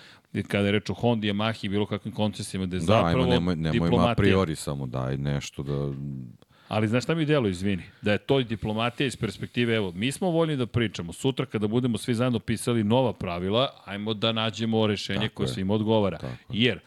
kada 0.48 0.66
je 0.66 0.72
reč 0.72 0.90
o 0.90 0.94
Honda, 0.94 1.26
Yamahi 1.26 1.66
i 1.66 1.68
bilo 1.68 1.86
kakvim 1.86 2.14
koncesijama 2.14 2.66
da 2.66 2.76
je 2.76 2.80
da, 2.80 2.86
zapravo 2.86 3.22
ajmo, 3.22 3.30
nemoj, 3.30 3.56
nemoj 3.56 4.10
a 4.10 4.14
priori 4.14 4.56
samo 4.56 4.86
daj 4.86 5.16
nešto 5.16 5.62
da 5.62 5.92
Ali 6.68 6.88
znaš 6.88 7.04
šta 7.04 7.14
mi 7.14 7.24
delo, 7.24 7.48
izvini, 7.48 7.82
da 8.02 8.12
je 8.12 8.18
to 8.18 8.42
diplomatija 8.42 9.06
iz 9.06 9.16
perspektive, 9.16 9.74
evo, 9.74 9.92
mi 9.94 10.12
smo 10.12 10.30
voljni 10.30 10.56
da 10.56 10.66
pričamo, 10.66 11.12
sutra 11.12 11.46
kada 11.46 11.66
budemo 11.66 11.98
svi 11.98 12.14
zajedno 12.14 12.38
pisali 12.38 12.84
nova 12.84 13.12
pravila, 13.12 13.82
ajmo 13.84 14.14
da 14.14 14.32
nađemo 14.32 14.86
rešenje 14.86 15.20
Tako 15.20 15.34
koje 15.34 15.44
je. 15.44 15.48
svima 15.48 15.74
odgovara. 15.74 16.18
Tako. 16.18 16.52
Jer 16.52 16.80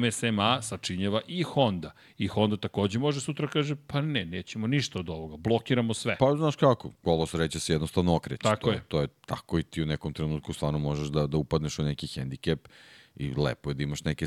MSMA 0.00 0.62
sačinjeva 0.62 1.20
i 1.28 1.42
Honda. 1.42 1.90
I 2.18 2.26
Honda 2.26 2.56
takođe 2.56 2.98
može 2.98 3.20
sutra 3.20 3.48
kaže, 3.48 3.76
pa 3.86 4.00
ne, 4.00 4.24
nećemo 4.24 4.66
ništa 4.66 4.98
od 4.98 5.08
ovoga, 5.08 5.36
blokiramo 5.36 5.94
sve. 5.94 6.16
Pa 6.18 6.36
znaš 6.36 6.56
kako, 6.56 6.90
kolo 7.02 7.26
sreće 7.26 7.60
se 7.60 7.72
jednostavno 7.72 8.16
okreće. 8.16 8.42
Tako 8.42 8.70
to 8.70 8.72
je. 8.72 8.82
To 8.88 9.00
je 9.00 9.08
tako 9.26 9.58
i 9.58 9.62
ti 9.62 9.82
u 9.82 9.86
nekom 9.86 10.12
trenutku 10.12 10.52
stvarno 10.52 10.78
možeš 10.78 11.08
da, 11.08 11.26
da 11.26 11.36
upadneš 11.36 11.78
u 11.78 11.84
neki 11.84 12.06
hendikep 12.06 12.68
i 13.16 13.34
lepo 13.34 13.70
je 13.70 13.74
da 13.74 13.82
imaš 13.82 14.04
neke 14.04 14.26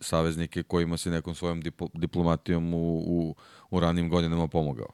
saveznike 0.00 0.62
kojima 0.62 0.96
si 0.96 1.10
nekom 1.10 1.34
svojom 1.34 1.62
diplomatijom 1.94 2.74
u, 2.74 2.98
u, 2.98 3.34
u 3.70 3.80
ranim 3.80 4.08
godinama 4.08 4.48
pomogao. 4.48 4.90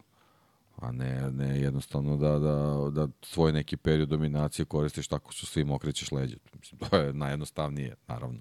A 0.76 0.92
ne, 0.92 1.30
ne 1.30 1.60
jednostavno 1.60 2.16
da, 2.16 2.38
da, 2.38 2.90
da 2.90 3.08
svoj 3.22 3.52
neki 3.52 3.76
period 3.76 4.08
dominacije 4.08 4.66
koristiš 4.66 5.08
tako 5.08 5.32
što 5.32 5.46
svim 5.46 5.70
okrećeš 5.70 6.12
leđe. 6.12 6.36
Mislim, 6.58 6.78
to 6.78 6.96
je 6.96 7.12
najjednostavnije, 7.12 7.94
naravno 8.08 8.40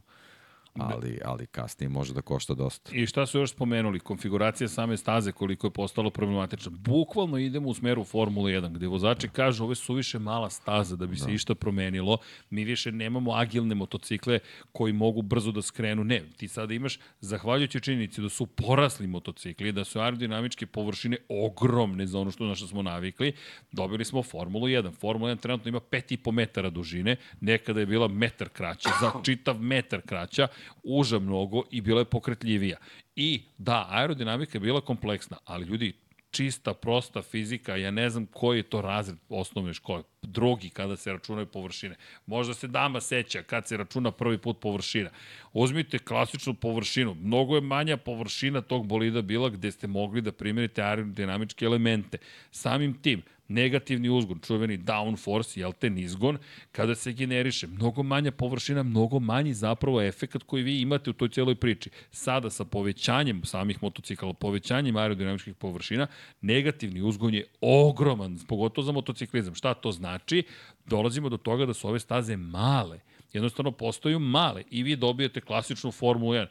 ali, 0.80 1.20
ali 1.26 1.45
kasnije 1.45 1.90
može 1.90 2.14
da 2.14 2.22
košta 2.22 2.54
dosta. 2.54 2.91
I 2.94 3.06
šta 3.06 3.26
su 3.26 3.40
još 3.40 3.52
spomenuli? 3.52 4.00
Konfiguracija 4.00 4.68
same 4.68 4.98
staze 4.98 5.32
koliko 5.32 5.68
je 5.68 5.72
postalo 5.72 6.10
problematična. 6.10 6.72
Bukvalno 6.76 7.38
idemo 7.38 7.70
u 7.70 7.74
smeru 7.74 8.04
Formule 8.04 8.52
1, 8.52 8.74
gde 8.74 8.88
vozači 8.88 9.28
kažu 9.28 9.64
ove 9.64 9.76
su 9.76 9.94
više 9.94 10.20
mala 10.20 10.50
staza 10.50 10.95
da 10.95 11.06
bi 11.06 11.16
da. 11.16 11.24
se 11.24 11.34
išta 11.34 11.56
promenilo. 11.56 12.18
Mi 12.50 12.64
više 12.64 12.91
nemamo 12.91 13.32
agilne 13.32 13.76
motocikle 13.76 14.40
koji 14.72 14.94
mogu 14.94 15.22
brzo 15.22 15.52
da 15.52 15.62
skrenu. 15.62 16.04
Ne, 16.04 16.22
ti 16.38 16.48
sada 16.48 16.74
imaš, 16.74 17.00
zahvaljujući 17.20 17.82
činjenici 17.82 18.22
da 18.22 18.30
su 18.30 18.45
porasli 18.45 19.08
motocikli, 19.08 19.72
da 19.72 19.84
su 19.84 20.00
aerodinamičke 20.00 20.66
površine 20.66 21.18
ogromne 21.30 22.08
za 22.08 22.20
ono 22.20 22.32
što 22.32 22.45
na 22.45 22.56
što 22.56 22.68
smo 22.68 22.82
navikli, 22.82 23.34
dobili 23.72 24.06
smo 24.06 24.24
Formulu 24.24 24.68
1. 24.68 24.91
Formula 25.00 25.32
1 25.32 25.40
trenutno 25.40 25.70
ima 25.70 25.80
5,5 25.80 26.32
metara 26.32 26.70
dužine, 26.70 27.16
nekada 27.41 27.80
je 27.80 27.86
bila 27.86 28.08
metar 28.08 28.50
kraća, 28.50 28.90
za 29.02 29.12
čitav 29.24 29.62
metar 29.62 30.02
kraća, 30.02 30.48
uža 30.84 31.19
mnogo 31.19 31.64
i 31.72 31.81
bila 31.81 32.02
je 32.02 32.06
pokretljivija. 32.06 32.77
I 33.15 33.41
da, 33.57 33.88
aerodinamika 33.90 34.57
je 34.57 34.60
bila 34.60 34.81
kompleksna, 34.81 35.38
ali 35.45 35.65
ljudi, 35.65 35.94
čista, 36.34 36.73
prosta 36.73 37.22
fizika, 37.22 37.76
ja 37.76 37.91
ne 37.91 38.10
znam 38.10 38.26
koji 38.26 38.60
je 38.60 38.64
to 38.64 38.81
razred 38.81 39.18
osnovne 39.30 39.73
škole, 39.73 40.03
drugi 40.22 40.69
kada 40.69 40.98
se 40.98 41.11
računaju 41.11 41.45
površine. 41.45 41.95
Možda 42.26 42.53
se 42.53 42.68
dama 42.68 43.02
seća 43.02 43.44
kad 43.44 43.68
se 43.68 43.77
računa 43.77 44.11
prvi 44.11 44.38
put 44.38 44.60
površina. 44.60 45.10
Uzmite 45.53 45.99
klasičnu 45.99 46.53
površinu, 46.53 47.15
mnogo 47.15 47.56
je 47.56 47.61
manja 47.61 47.98
površina 47.98 48.61
tog 48.61 48.88
bolida 48.88 49.22
bila 49.22 49.49
gde 49.49 49.72
ste 49.72 49.88
mogli 49.88 50.22
da 50.22 50.31
primjerite 50.31 50.81
aerodinamičke 50.81 51.65
elemente. 51.65 52.18
Samim 52.52 52.94
tim, 53.02 53.22
negativni 53.53 54.09
uzgon, 54.09 54.39
čuveni 54.39 54.77
downforce, 54.77 55.59
jel 55.59 55.73
te, 55.73 55.89
nizgon, 55.89 56.38
kada 56.71 56.95
se 56.95 57.13
generiše 57.13 57.67
mnogo 57.67 58.03
manja 58.03 58.31
površina, 58.31 58.84
mnogo 58.84 59.19
manji 59.19 59.53
zapravo 59.53 60.01
efekat 60.01 60.43
koji 60.43 60.63
vi 60.63 60.81
imate 60.81 61.09
u 61.09 61.13
toj 61.13 61.30
cijeloj 61.30 61.55
priči. 61.55 61.89
Sada 62.11 62.49
sa 62.49 62.65
povećanjem 62.65 63.43
samih 63.45 63.84
motocikala, 63.84 64.34
povećanjem 64.34 64.95
aerodinamičkih 64.95 65.55
površina, 65.55 66.07
negativni 66.41 67.01
uzgon 67.01 67.34
je 67.34 67.47
ogroman, 67.61 68.39
pogotovo 68.47 68.85
za 68.85 68.91
motociklizam. 68.91 69.55
Šta 69.55 69.73
to 69.73 69.91
znači? 69.91 70.43
Dolazimo 70.85 71.30
do 71.30 71.38
toga 71.38 71.65
da 71.65 71.73
su 71.73 71.88
ove 71.88 71.99
staze 71.99 72.38
male 72.38 72.99
jednostavno 73.34 73.71
postaju 73.71 74.19
male 74.19 74.63
i 74.71 74.84
vi 74.84 74.95
dobijete 74.95 75.41
klasičnu 75.41 75.91
Formulu 75.91 76.34
1 76.34 76.47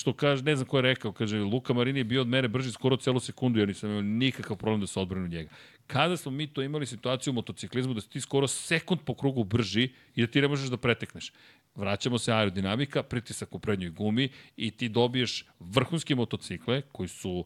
što 0.00 0.12
kaže, 0.12 0.42
ne 0.42 0.56
znam 0.56 0.68
ko 0.68 0.78
je 0.78 0.82
rekao, 0.82 1.12
kaže, 1.12 1.38
Luka 1.38 1.72
Marini 1.72 2.00
je 2.00 2.04
bio 2.04 2.20
od 2.20 2.28
mene 2.28 2.48
brži 2.48 2.72
skoro 2.72 2.96
celu 2.96 3.20
sekundu, 3.20 3.60
ja 3.60 3.66
nisam 3.66 3.90
imao 3.90 4.02
nikakav 4.02 4.56
problem 4.56 4.80
da 4.80 4.86
se 4.86 5.00
odbranu 5.00 5.28
njega. 5.28 5.50
Kada 5.86 6.16
smo 6.16 6.32
mi 6.32 6.46
to 6.46 6.62
imali 6.62 6.86
situaciju 6.86 7.30
u 7.30 7.34
motociklizmu 7.34 7.94
da 7.94 8.00
si 8.00 8.10
ti 8.10 8.20
skoro 8.20 8.48
sekund 8.48 9.00
po 9.04 9.14
krugu 9.14 9.44
brži 9.44 9.88
i 10.14 10.20
da 10.20 10.26
ti 10.26 10.40
ne 10.40 10.48
možeš 10.48 10.70
da 10.70 10.76
pretekneš. 10.76 11.32
Vraćamo 11.74 12.18
se 12.18 12.32
aerodinamika, 12.32 13.02
pritisak 13.02 13.54
u 13.54 13.58
prednjoj 13.58 13.90
gumi 13.90 14.28
i 14.56 14.70
ti 14.70 14.88
dobiješ 14.88 15.44
vrhunske 15.60 16.14
motocikle 16.14 16.82
koji 16.92 17.08
su 17.08 17.44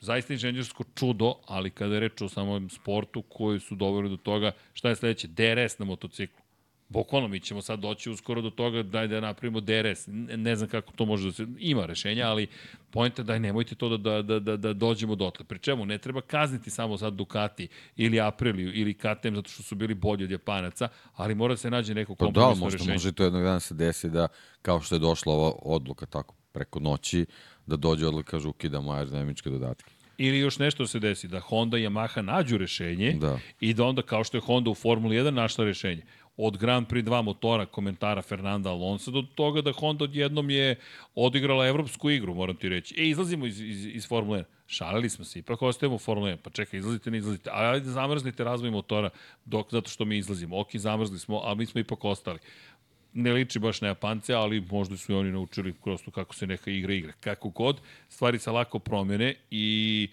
zaista 0.00 0.32
inženjersko 0.32 0.84
čudo, 0.94 1.34
ali 1.46 1.70
kada 1.70 1.94
je 1.94 2.00
reč 2.00 2.22
o 2.22 2.28
samom 2.28 2.70
sportu 2.70 3.22
koji 3.22 3.60
su 3.60 3.74
doveli 3.74 4.08
do 4.08 4.16
toga, 4.16 4.52
šta 4.72 4.88
je 4.88 4.96
sledeće? 4.96 5.28
DRS 5.28 5.78
na 5.78 5.84
motociklu. 5.84 6.49
Bukvalno, 6.90 7.28
mi 7.28 7.40
ćemo 7.40 7.62
sad 7.62 7.78
doći 7.78 8.10
uskoro 8.10 8.42
do 8.42 8.50
toga 8.50 8.82
daj 8.82 9.08
da 9.08 9.20
napravimo 9.20 9.60
DRS. 9.60 10.04
Ne, 10.36 10.56
znam 10.56 10.68
kako 10.68 10.92
to 10.92 11.04
može 11.04 11.26
da 11.26 11.32
se... 11.32 11.46
Ima 11.58 11.86
rešenja, 11.86 12.26
ali 12.26 12.46
pojenta 12.90 13.22
daj 13.22 13.40
nemojte 13.40 13.74
to 13.74 13.88
da, 13.88 13.96
da, 13.96 14.22
da, 14.22 14.40
da, 14.40 14.56
da 14.56 14.72
dođemo 14.72 15.14
dotle. 15.14 15.44
Pri 15.44 15.58
čemu 15.58 15.86
ne 15.86 15.98
treba 15.98 16.20
kazniti 16.20 16.70
samo 16.70 16.98
sad 16.98 17.12
Ducati 17.14 17.68
ili 17.96 18.20
Apriliju 18.20 18.72
ili 18.74 18.94
KTM 18.94 19.34
zato 19.34 19.50
što 19.50 19.62
su 19.62 19.74
bili 19.74 19.94
bolji 19.94 20.24
od 20.24 20.30
Japanaca, 20.30 20.88
ali 21.14 21.34
mora 21.34 21.56
se 21.56 21.70
nađe 21.70 21.94
neko 21.94 22.14
kompromisno 22.14 22.50
pa 22.50 22.58
da, 22.58 22.64
možda, 22.64 22.76
rešenje. 22.76 22.92
Može 22.92 23.12
to 23.12 23.24
jednog 23.24 23.42
dana 23.42 23.60
se 23.60 23.74
desi 23.74 24.10
da 24.10 24.28
kao 24.62 24.80
što 24.80 24.94
je 24.94 24.98
došla 24.98 25.32
ova 25.32 25.52
odluka 25.62 26.06
tako 26.06 26.34
preko 26.52 26.80
noći, 26.80 27.26
da 27.66 27.76
dođe 27.76 28.06
odluka 28.06 28.30
kaže 28.30 28.48
ukidamo 28.48 28.92
aerodinamičke 28.92 29.50
dodatke. 29.50 29.90
Ili 30.18 30.38
još 30.38 30.58
nešto 30.58 30.86
se 30.86 30.98
desi, 30.98 31.28
da 31.28 31.40
Honda 31.40 31.78
i 31.78 31.86
Yamaha 31.86 32.22
nađu 32.22 32.58
rešenje 32.58 33.12
da. 33.20 33.38
i 33.60 33.74
da 33.74 33.84
onda 33.84 34.02
kao 34.02 34.24
što 34.24 34.36
je 34.36 34.40
Honda 34.40 34.70
u 34.70 34.74
Formuli 34.74 35.16
1 35.16 35.30
našla 35.30 35.64
rešenje 35.64 36.02
od 36.36 36.56
Grand 36.56 36.88
Prix 36.88 37.04
2 37.04 37.22
motora 37.22 37.66
komentara 37.66 38.22
Fernanda 38.22 38.70
Alonso 38.70 39.10
do 39.10 39.22
toga 39.34 39.60
da 39.60 39.72
Honda 39.72 40.04
odjednom 40.04 40.50
je 40.50 40.76
odigrala 41.14 41.66
evropsku 41.66 42.10
igru, 42.10 42.34
moram 42.34 42.56
ti 42.56 42.68
reći. 42.68 42.94
E, 42.98 43.08
izlazimo 43.08 43.46
iz, 43.46 43.60
iz, 43.60 43.86
iz 43.86 44.08
Formule 44.08 44.38
1. 44.38 44.44
Šalili 44.66 45.10
smo 45.10 45.24
se, 45.24 45.38
ipak 45.38 45.62
ostajemo 45.62 45.96
u 45.96 45.98
Formule 45.98 46.32
1. 46.32 46.36
Pa 46.36 46.50
čekaj, 46.50 46.78
izlazite, 46.78 47.10
ne 47.10 47.18
izlazite. 47.18 47.50
A 47.50 47.70
ajde 47.70 47.90
zamrznite 47.90 48.44
razvoj 48.44 48.70
motora 48.70 49.10
dok, 49.44 49.70
zato 49.70 49.90
što 49.90 50.04
mi 50.04 50.18
izlazimo. 50.18 50.60
Ok, 50.60 50.76
zamrzli 50.76 51.18
smo, 51.18 51.40
ali 51.44 51.58
mi 51.58 51.66
smo 51.66 51.80
ipak 51.80 52.04
ostali. 52.04 52.38
Ne 53.12 53.32
liči 53.32 53.58
baš 53.58 53.80
na 53.80 53.88
Japance, 53.88 54.34
ali 54.34 54.60
možda 54.60 54.96
su 54.96 55.12
i 55.12 55.14
oni 55.14 55.32
naučili 55.32 55.72
prosto 55.72 56.10
kako 56.10 56.34
se 56.34 56.46
neka 56.46 56.70
igra 56.70 56.94
igra. 56.94 57.12
Kako 57.20 57.48
god, 57.48 57.80
stvari 58.08 58.38
se 58.38 58.50
lako 58.50 58.78
promene 58.78 59.34
i 59.50 60.08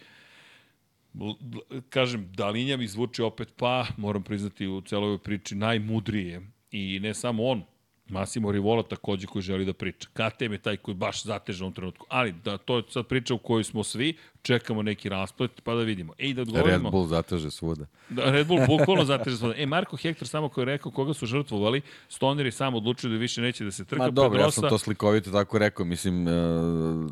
kažem, 1.90 2.32
Dalinja 2.34 2.78
mi 2.78 2.88
zvuči 2.88 3.22
opet 3.22 3.54
pa, 3.58 3.86
moram 3.98 4.24
priznati 4.24 4.68
u 4.68 4.82
celoj 4.82 5.06
ovoj 5.06 5.24
priči, 5.24 5.56
najmudrije. 5.56 6.42
I 6.72 7.00
ne 7.00 7.14
samo 7.14 7.46
on, 7.46 7.64
Massimo 8.10 8.52
Rivola 8.52 8.84
takođe 8.84 9.28
koji 9.28 9.42
želi 9.42 9.66
da 9.66 9.74
priča. 9.74 10.08
KTM 10.14 10.54
je 10.54 10.58
taj 10.58 10.78
koji 10.78 10.96
baš 10.96 11.24
zateže 11.24 11.66
u 11.66 11.72
trenutku. 11.72 12.06
Ali 12.10 12.32
da 12.32 12.58
to 12.58 12.78
je 12.78 12.84
sad 12.90 13.08
priča 13.08 13.34
u 13.34 13.38
kojoj 13.38 13.64
smo 13.64 13.84
svi, 13.84 14.18
čekamo 14.48 14.82
neki 14.82 15.10
rasplet, 15.10 15.62
pa 15.64 15.76
da 15.76 15.84
vidimo. 15.84 16.14
Ej, 16.18 16.34
da 16.34 16.42
odgovorimo... 16.42 16.90
Red 16.90 16.92
Bull 16.92 17.08
zateže 17.08 17.52
svuda. 17.52 17.86
Da, 18.10 18.32
Red 18.32 18.48
Bull 18.48 18.68
bukvalno 18.68 19.06
zateže 19.06 19.38
svuda. 19.38 19.56
E, 19.58 19.66
Marko 19.66 19.98
Hektor 19.98 20.28
samo 20.28 20.50
koji 20.50 20.62
je 20.62 20.66
rekao 20.66 20.92
koga 20.92 21.14
su 21.14 21.26
žrtvovali, 21.26 21.82
Stoner 22.10 22.46
je 22.46 22.52
sam 22.52 22.76
odlučio 22.76 23.10
da 23.10 23.16
više 23.16 23.42
neće 23.42 23.66
da 23.66 23.72
se 23.72 23.86
trka. 23.86 24.04
Ma 24.04 24.10
dobro, 24.10 24.38
Pedrosa... 24.38 24.48
ja 24.48 24.52
sam 24.62 24.70
to 24.70 24.78
slikovito 24.78 25.32
tako 25.32 25.58
rekao. 25.58 25.86
Mislim, 25.86 26.28
uh, 26.28 26.34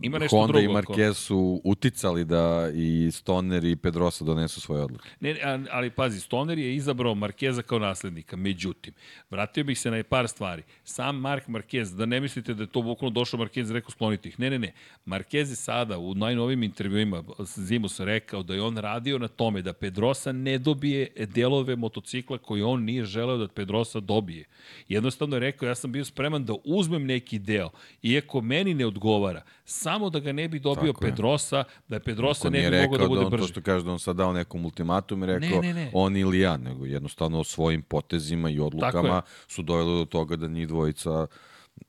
Ima 0.02 0.20
Honda 0.30 0.48
drugo, 0.48 0.60
i 0.60 0.68
Marquez 0.68 1.14
su 1.14 1.62
uticali 1.64 2.26
da 2.26 2.70
i 2.74 3.12
Stoner 3.12 3.66
i 3.66 3.76
Pedrosa 3.76 4.26
donesu 4.26 4.62
svoje 4.62 4.84
odluke. 4.84 5.10
Ne, 5.20 5.38
ali 5.72 5.90
pazi, 5.90 6.20
Stoner 6.20 6.57
je 6.57 6.76
izabrao 6.76 7.16
Markeza 7.16 7.62
kao 7.62 7.80
naslednika. 7.80 8.36
Međutim, 8.36 8.94
vratio 9.30 9.64
bih 9.64 9.80
se 9.80 9.91
na 9.91 10.03
par 10.03 10.28
stvari. 10.28 10.64
Sam 10.84 11.16
Mark 11.16 11.48
Marquez, 11.48 11.95
da 11.95 12.06
ne 12.06 12.20
mislite 12.20 12.53
da 12.53 12.64
je 12.64 12.68
to 12.68 12.82
bukvalno 12.82 13.14
došao 13.14 13.40
Marquez 13.40 13.70
i 13.70 13.74
rekao 13.74 13.91
skloniti 13.91 14.30
ih. 14.30 14.40
Ne, 14.40 14.49
ne, 14.49 14.60
ne. 14.60 14.74
Marquez 15.06 15.49
je 15.49 15.56
sada 15.56 15.98
u 15.98 16.16
najnovim 16.16 16.64
intervjuima 16.64 17.22
Zimus 17.39 17.99
rekao 17.99 18.43
da 18.43 18.53
je 18.53 18.61
on 18.61 18.77
radio 18.77 19.18
na 19.18 19.27
tome 19.27 19.61
da 19.61 19.73
Pedrosa 19.73 20.31
ne 20.31 20.57
dobije 20.57 21.07
delove 21.34 21.76
motocikla 21.76 22.38
koje 22.38 22.65
on 22.65 22.84
nije 22.84 23.06
želeo 23.06 23.38
da 23.38 23.47
Pedrosa 23.47 23.99
dobije. 23.99 24.45
Jednostavno 24.89 25.35
je 25.35 25.39
rekao, 25.39 25.68
ja 25.68 25.76
sam 25.76 25.91
bio 25.91 26.06
spreman 26.06 26.45
da 26.45 26.53
uzmem 26.64 27.06
neki 27.06 27.39
deo, 27.39 27.69
iako 28.03 28.41
meni 28.41 28.73
ne 28.73 28.85
odgovara, 28.85 29.41
samo 29.65 30.10
da 30.10 30.19
ga 30.19 30.31
ne 30.31 30.47
bi 30.47 30.60
dobio 30.60 30.93
Tako 30.93 31.02
Pedrosa, 31.02 31.57
je. 31.57 31.64
da 31.88 31.95
je 31.95 31.99
Pedrosa 31.99 32.49
ne 32.49 32.72
bi 32.72 32.77
mogao 32.77 32.97
da 32.97 33.07
bude 33.07 33.19
da 33.19 33.26
on, 33.26 33.31
brži. 33.31 33.43
To 33.43 33.47
što 33.47 33.61
kaže 33.61 33.85
da 33.85 33.91
on 33.91 33.99
sad 33.99 34.15
dao 34.15 34.34
nekom 34.34 34.65
ultimatum 34.65 35.23
i 35.23 35.26
rekao 35.26 35.61
ne, 35.61 35.73
ne, 35.73 35.73
ne. 35.73 35.91
on 35.93 36.18
ili 36.18 36.39
ja, 36.39 36.57
nego 36.57 36.85
jednostavno 36.85 37.43
svojim 37.43 37.81
potezima 37.81 38.49
i 38.49 38.60
odlukama 38.60 39.22
su 39.47 39.61
doveli 39.61 39.99
do 39.99 40.06
toga 40.06 40.35
da 40.35 40.47
njih 40.47 40.68
dvojica 40.68 41.27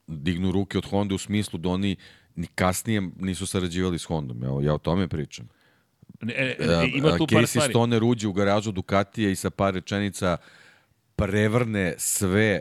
dignu 0.06 0.52
ruke 0.52 0.78
od 0.78 0.86
Honda 0.86 1.14
u 1.14 1.18
smislu 1.18 1.58
da 1.58 1.68
oni 1.68 1.96
ni 2.36 2.46
kasnije 2.46 3.02
nisu 3.16 3.46
sarađivali 3.46 3.98
s 3.98 4.04
Hondom. 4.04 4.42
Ja, 4.42 4.66
ja 4.66 4.74
o 4.74 4.78
tome 4.78 5.08
pričam. 5.08 5.48
Ne, 6.20 6.34
ne, 6.34 6.66
ne, 6.66 6.90
ima 6.94 7.16
tu 7.16 7.26
par 7.26 7.42
Casey 7.42 7.46
stvari. 7.46 7.72
Stoner 7.72 8.04
uđe 8.04 8.28
u 8.28 8.32
garažu 8.32 8.72
Ducatija 8.72 9.30
i 9.30 9.36
sa 9.36 9.50
par 9.50 9.74
rečenica 9.74 10.36
prevrne 11.16 11.94
sve 11.98 12.60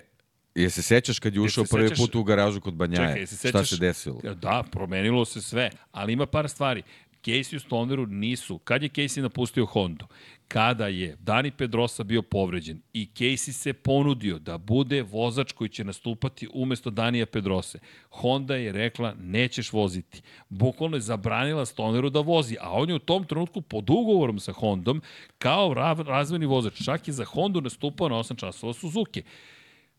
Je 0.55 0.69
se 0.69 0.81
sećaš 0.81 1.19
kad 1.19 1.35
je 1.35 1.41
ušao 1.41 1.63
prvi 1.71 1.89
sećaš, 1.89 1.97
put 1.97 2.15
u 2.15 2.23
garažu 2.23 2.61
kod 2.61 2.73
Banjaje? 2.73 3.07
Čekaj, 3.07 3.27
se 3.27 3.37
sećaš, 3.37 3.67
Šta 3.67 3.75
se 3.75 3.81
desilo? 3.81 4.21
Da, 4.41 4.63
promenilo 4.71 5.25
se 5.25 5.41
sve, 5.41 5.69
ali 5.91 6.13
ima 6.13 6.25
par 6.25 6.49
stvari. 6.49 6.83
Casey 7.25 7.55
u 7.55 7.59
Stoneru 7.59 8.05
nisu. 8.05 8.57
Kad 8.57 8.83
je 8.83 8.89
Casey 8.89 9.21
napustio 9.21 9.65
Hondu? 9.65 10.05
Kada 10.47 10.87
je 10.87 11.15
Dani 11.19 11.51
Pedrosa 11.51 12.03
bio 12.03 12.21
povređen 12.21 12.81
i 12.93 13.09
Casey 13.15 13.51
se 13.51 13.73
ponudio 13.73 14.39
da 14.39 14.57
bude 14.57 15.01
vozač 15.01 15.51
koji 15.51 15.69
će 15.69 15.83
nastupati 15.83 16.47
umesto 16.53 16.89
Danija 16.89 17.25
Pedrose. 17.25 17.79
Honda 18.09 18.55
je 18.55 18.71
rekla 18.71 19.15
nećeš 19.19 19.73
voziti. 19.73 20.21
Bukvalno 20.49 20.97
je 20.97 21.01
zabranila 21.01 21.65
Stoneru 21.65 22.09
da 22.09 22.19
vozi, 22.19 22.57
a 22.61 22.71
on 22.71 22.89
je 22.89 22.95
u 22.95 22.99
tom 22.99 23.23
trenutku 23.23 23.61
pod 23.61 23.89
ugovorom 23.89 24.39
sa 24.39 24.51
Hondom 24.51 25.01
kao 25.37 25.73
razvojni 26.07 26.45
vozač. 26.45 26.85
Čak 26.85 27.07
je 27.07 27.13
za 27.13 27.25
Hondu 27.25 27.61
nastupao 27.61 28.09
na 28.09 28.15
8 28.15 28.39
časova 28.39 28.73
Suzuki. 28.73 29.23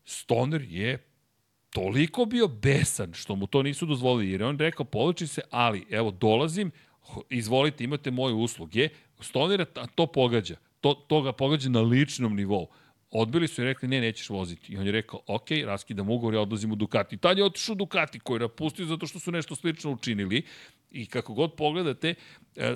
Stoner 0.05 0.61
je 0.61 1.03
toliko 1.69 2.25
bio 2.25 2.47
besan 2.47 3.13
što 3.13 3.35
mu 3.35 3.47
to 3.47 3.63
nisu 3.63 3.85
dozvolili, 3.85 4.31
jer 4.31 4.43
on 4.43 4.59
rekao, 4.59 4.85
povlači 4.85 5.27
se, 5.27 5.41
ali 5.51 5.85
evo, 5.89 6.11
dolazim, 6.11 6.71
izvolite, 7.29 7.83
imate 7.83 8.11
moje 8.11 8.33
usluge, 8.33 8.89
Stonera 9.19 9.65
to 9.95 10.07
pogađa, 10.07 10.55
to, 10.81 10.93
to 10.93 11.21
ga 11.21 11.31
pogađa 11.31 11.69
na 11.69 11.81
ličnom 11.81 12.35
nivou. 12.35 12.67
Odbili 13.11 13.47
su 13.47 13.61
i 13.61 13.65
rekli, 13.65 13.87
ne, 13.87 14.01
nećeš 14.01 14.29
voziti. 14.29 14.73
I 14.73 14.77
on 14.77 14.85
je 14.85 14.91
rekao, 14.91 15.19
ok, 15.27 15.49
raskidam 15.65 16.09
ugovor, 16.09 16.33
ja 16.33 16.41
odlazim 16.41 16.71
u 16.71 16.75
Ducati. 16.75 17.17
Tad 17.17 17.37
je 17.37 17.43
otišao 17.43 17.75
Ducati 17.75 18.19
koji 18.19 18.35
je 18.35 18.39
napustio 18.39 18.85
zato 18.85 19.07
što 19.07 19.19
su 19.19 19.31
nešto 19.31 19.55
slično 19.55 19.91
učinili. 19.91 20.43
I 20.91 21.05
kako 21.05 21.33
god 21.33 21.53
pogledate, 21.53 22.15
e, 22.55 22.75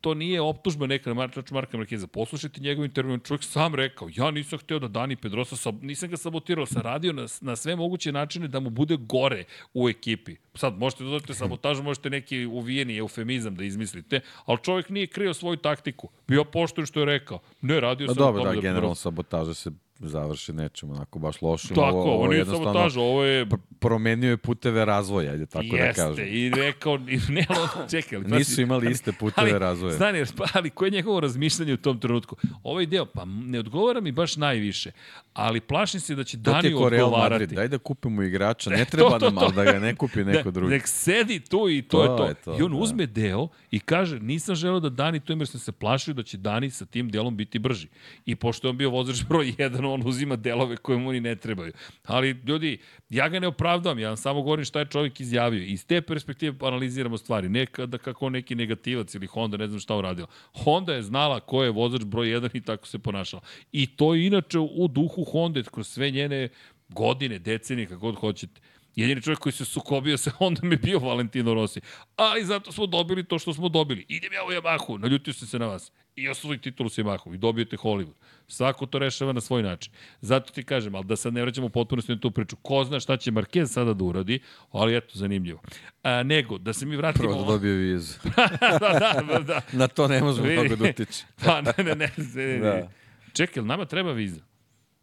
to 0.00 0.14
nije 0.14 0.40
optužba 0.40 0.86
neka 0.86 1.10
na 1.10 1.14
Marka, 1.14 1.42
Marka 1.50 1.76
Markeza. 1.76 2.06
Poslušajte 2.06 2.60
njegov 2.60 2.84
intervju, 2.84 3.18
čovjek 3.18 3.44
sam 3.44 3.74
rekao, 3.74 4.08
ja 4.14 4.30
nisam 4.30 4.58
hteo 4.58 4.78
da 4.78 4.88
Dani 4.88 5.16
Pedrosa, 5.16 5.72
nisam 5.80 6.10
ga 6.10 6.16
sabotirao, 6.16 6.66
sam 6.66 6.82
radio 6.82 7.12
na, 7.12 7.26
na 7.40 7.56
sve 7.56 7.76
moguće 7.76 8.12
načine 8.12 8.48
da 8.48 8.60
mu 8.60 8.70
bude 8.70 8.96
gore 8.96 9.44
u 9.74 9.88
ekipi. 9.88 10.36
Sad, 10.54 10.78
možete 10.78 11.04
da 11.04 11.10
dodate 11.10 11.34
sabotažu, 11.34 11.82
možete 11.82 12.10
neki 12.10 12.46
uvijeni 12.46 12.96
eufemizam 12.96 13.54
da 13.54 13.64
izmislite, 13.64 14.20
ali 14.44 14.58
čovjek 14.62 14.88
nije 14.88 15.06
krio 15.06 15.34
svoju 15.34 15.56
taktiku. 15.56 16.08
Bio 16.28 16.44
poštojen 16.44 16.86
što 16.86 17.00
je 17.00 17.06
rekao. 17.06 17.38
Ne, 17.60 17.80
radio 17.80 18.06
sam... 18.06 18.16
Dobro, 18.16 18.44
da, 18.44 18.52
da 18.52 18.60
generalno 18.60 18.94
sabotaža 18.94 19.54
se 19.54 19.70
završi 20.08 20.52
nečem 20.52 20.90
onako 20.90 21.18
baš 21.18 21.42
lošim. 21.42 21.76
Tako, 21.76 21.96
ovo, 21.96 22.14
ovo, 22.14 22.26
nije 22.26 22.44
sabotaža, 22.44 23.00
ovo 23.00 23.24
je... 23.24 23.46
Promenio 23.78 24.30
je 24.30 24.36
puteve 24.36 24.84
razvoja, 24.84 25.32
ajde 25.32 25.46
tako 25.46 25.76
Jeste, 25.76 26.02
da 26.02 26.08
kažem. 26.08 26.24
Jeste, 26.24 26.38
i 26.38 26.50
rekao, 26.50 26.98
ne, 27.36 27.46
čekaj. 27.90 28.18
Ali, 28.18 28.38
Nisu 28.38 28.62
imali 28.62 28.90
iste 28.90 29.12
puteve 29.12 29.50
ali, 29.50 29.58
razvoja. 29.58 29.94
Stani, 29.94 30.24
ali 30.54 30.70
koje 30.70 30.86
je 30.86 30.90
njegovo 30.90 31.20
razmišljanje 31.20 31.72
u 31.72 31.76
tom 31.76 32.00
trenutku? 32.00 32.36
Ovaj 32.62 32.86
deo, 32.86 33.06
pa 33.06 33.24
ne 33.24 33.58
odgovara 33.58 34.00
mi 34.00 34.12
baš 34.12 34.36
najviše, 34.36 34.90
ali 35.32 35.60
plašim 35.60 36.00
se 36.00 36.14
da 36.14 36.24
će 36.24 36.36
Dani 36.36 36.74
odgovarati. 36.74 37.32
Madrid, 37.32 37.50
daj 37.50 37.68
da 37.68 37.78
kupimo 37.78 38.22
igrača, 38.22 38.70
ne 38.78 38.84
treba 38.84 39.10
to, 39.10 39.18
to, 39.18 39.30
nam, 39.30 39.44
ali 39.44 39.52
da 39.52 39.64
ga 39.64 39.78
ne 39.78 39.94
kupi 39.94 40.24
neko 40.32 40.50
da, 40.50 40.50
drugi. 40.50 40.72
Nek 40.72 40.88
sedi 40.88 41.40
tu 41.40 41.68
i 41.68 41.82
to, 41.82 41.96
to 41.96 42.02
je 42.02 42.16
to. 42.16 42.28
Je 42.28 42.34
to. 42.34 42.58
I 42.58 42.62
on 42.62 42.70
da. 42.70 42.76
uzme 42.76 43.06
deo 43.06 43.48
i 43.70 43.80
kaže, 43.80 44.20
nisam 44.20 44.54
želeo 44.54 44.80
da 44.80 44.88
Dani 44.88 45.20
to 45.20 45.32
ima, 45.32 45.42
jer 45.42 45.48
sam 45.48 45.60
se 45.60 45.72
plašio 45.72 46.14
da 46.14 46.22
će 46.22 46.36
Dani 46.36 46.70
sa 46.70 46.84
tim 46.84 47.08
delom 47.10 47.36
biti 47.36 47.58
brži. 47.58 47.88
I 48.26 48.36
pošto 48.36 48.66
je 48.66 48.70
on 48.70 48.76
bio 48.76 48.90
vozač 48.90 49.24
broj 49.28 49.52
1, 49.58 49.91
on 49.92 50.02
uzima 50.04 50.36
delove 50.36 50.76
koje 50.76 50.98
mu 50.98 51.12
ni 51.12 51.20
ne 51.20 51.36
trebaju. 51.36 51.72
Ali, 52.04 52.36
ljudi, 52.46 52.78
ja 53.10 53.28
ga 53.28 53.40
ne 53.40 53.46
opravdam, 53.46 53.98
ja 53.98 54.08
vam 54.08 54.16
samo 54.16 54.42
govorim 54.42 54.64
šta 54.64 54.78
je 54.78 54.86
čovjek 54.86 55.20
izjavio. 55.20 55.62
Iz 55.62 55.86
te 55.86 56.02
perspektive 56.02 56.56
analiziramo 56.60 57.18
stvari. 57.18 57.48
Ne 57.48 57.66
kada 57.66 57.98
kako 57.98 58.30
neki 58.30 58.54
negativac 58.54 59.14
ili 59.14 59.26
Honda, 59.26 59.56
ne 59.56 59.68
znam 59.68 59.80
šta 59.80 59.96
uradila. 59.96 60.26
Honda 60.52 60.94
je 60.94 61.02
znala 61.02 61.40
ko 61.40 61.64
je 61.64 61.70
vozač 61.70 62.04
broj 62.04 62.26
1 62.26 62.50
i 62.52 62.60
tako 62.60 62.86
se 62.86 62.98
ponašala. 62.98 63.42
I 63.72 63.86
to 63.86 64.14
je 64.14 64.26
inače 64.26 64.58
u 64.58 64.88
duhu 64.88 65.24
Honda, 65.24 65.62
kroz 65.62 65.88
sve 65.88 66.10
njene 66.10 66.48
godine, 66.88 67.38
decenije, 67.38 67.86
kako 67.86 68.00
god 68.00 68.14
hoćete. 68.14 68.60
Jedini 68.96 69.22
čovjek 69.22 69.38
koji 69.38 69.52
se 69.52 69.64
sukobio 69.64 70.16
sa 70.16 70.30
Hondom 70.30 70.72
je 70.72 70.76
bio 70.76 70.98
Valentino 70.98 71.54
Rossi. 71.54 71.80
Ali 72.16 72.44
zato 72.44 72.72
smo 72.72 72.86
dobili 72.86 73.24
to 73.24 73.38
što 73.38 73.54
smo 73.54 73.68
dobili. 73.68 74.06
Idem 74.08 74.32
ja 74.32 74.44
u 74.44 74.50
Yamahu, 74.50 74.98
naljutio 74.98 75.32
sam 75.32 75.48
se 75.48 75.58
na 75.58 75.66
vas. 75.66 75.92
I 76.16 76.28
osvoji 76.28 76.58
titulu 76.58 76.88
s 76.88 76.98
Yamahu 76.98 77.34
i 77.34 77.38
dobijete 77.38 77.76
Hollywood. 77.76 78.14
Svako 78.48 78.86
to 78.86 78.98
rešava 78.98 79.32
na 79.32 79.40
svoj 79.40 79.62
način. 79.62 79.92
Zato 80.20 80.52
ti 80.52 80.62
kažem, 80.62 80.94
ali 80.94 81.04
da 81.04 81.16
sad 81.16 81.34
ne 81.34 81.42
vraćamo 81.42 81.68
potpunosti 81.68 82.12
na 82.12 82.20
tu 82.20 82.30
priču. 82.30 82.56
Ko 82.56 82.84
zna 82.84 83.00
šta 83.00 83.16
će 83.16 83.30
Marquez 83.30 83.66
sada 83.66 83.94
da 83.94 84.04
uradi, 84.04 84.40
ali 84.70 84.96
eto, 84.96 85.18
zanimljivo. 85.18 85.60
A, 86.02 86.22
nego, 86.22 86.58
da 86.58 86.72
se 86.72 86.86
mi 86.86 86.96
vratimo... 86.96 87.28
Prvo 87.28 87.40
da 87.40 87.46
dobije 87.46 87.74
vizu. 87.74 88.18
da, 88.36 88.78
da, 88.80 89.22
da, 89.28 89.38
da. 89.38 89.60
na 89.78 89.88
to 89.88 90.08
ne 90.08 90.20
možemo 90.20 90.48
mnogo 90.48 90.76
da 90.76 90.84
utiče. 90.84 91.24
pa, 91.44 91.60
ne, 91.60 91.72
ne, 91.78 91.94
ne. 91.94 92.10
ne, 92.34 92.46
ne. 92.46 92.58
Da. 92.58 92.90
Čekaj, 93.32 93.62
nama 93.62 93.84
treba 93.84 94.12
viza? 94.12 94.40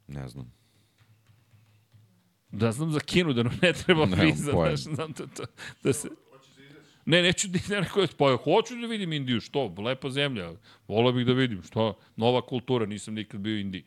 Ne 0.07 0.27
znam. 0.27 0.59
Da 2.51 2.71
znam 2.71 2.91
za 2.91 2.99
Kinu 2.99 3.33
da 3.33 3.43
nam 3.43 3.59
ne 3.61 3.73
treba 3.73 4.05
ne, 4.05 4.25
viza, 4.25 4.51
znaš, 4.51 4.79
znam 4.79 5.13
to, 5.13 5.27
to, 5.27 5.43
da 5.83 5.93
se... 5.93 6.09
Ne, 7.09 7.21
neću 7.21 7.47
da 7.53 7.59
ne 7.69 7.79
rekao, 7.79 8.07
pa 8.17 8.37
hoću 8.43 8.75
da 8.75 8.87
vidim 8.87 9.13
Indiju, 9.13 9.41
što, 9.41 9.75
lepa 9.77 10.09
zemlja, 10.09 10.51
volao 10.87 11.11
bih 11.11 11.25
da 11.25 11.33
vidim, 11.33 11.63
što, 11.63 11.97
nova 12.15 12.41
kultura, 12.41 12.85
nisam 12.85 13.13
nikad 13.13 13.41
bio 13.41 13.55
u 13.55 13.59
Indiji. 13.59 13.83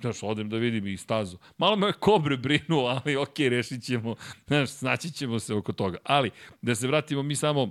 Znaš, 0.00 0.22
odem 0.22 0.48
da 0.48 0.56
vidim 0.56 0.86
i 0.86 0.96
stazu. 0.96 1.38
Malo 1.58 1.76
me 1.76 1.92
kobre 1.92 2.36
brinu, 2.36 2.78
ali 2.94 3.16
okay, 3.16 3.48
rešit 3.48 3.82
ćemo, 3.82 4.14
znaš, 4.46 4.70
snaći 4.70 5.12
ćemo 5.12 5.38
se 5.38 5.54
oko 5.54 5.72
toga. 5.72 5.98
Ali, 6.04 6.30
da 6.62 6.74
se 6.74 6.86
vratimo 6.86 7.22
mi 7.22 7.36
samo 7.36 7.70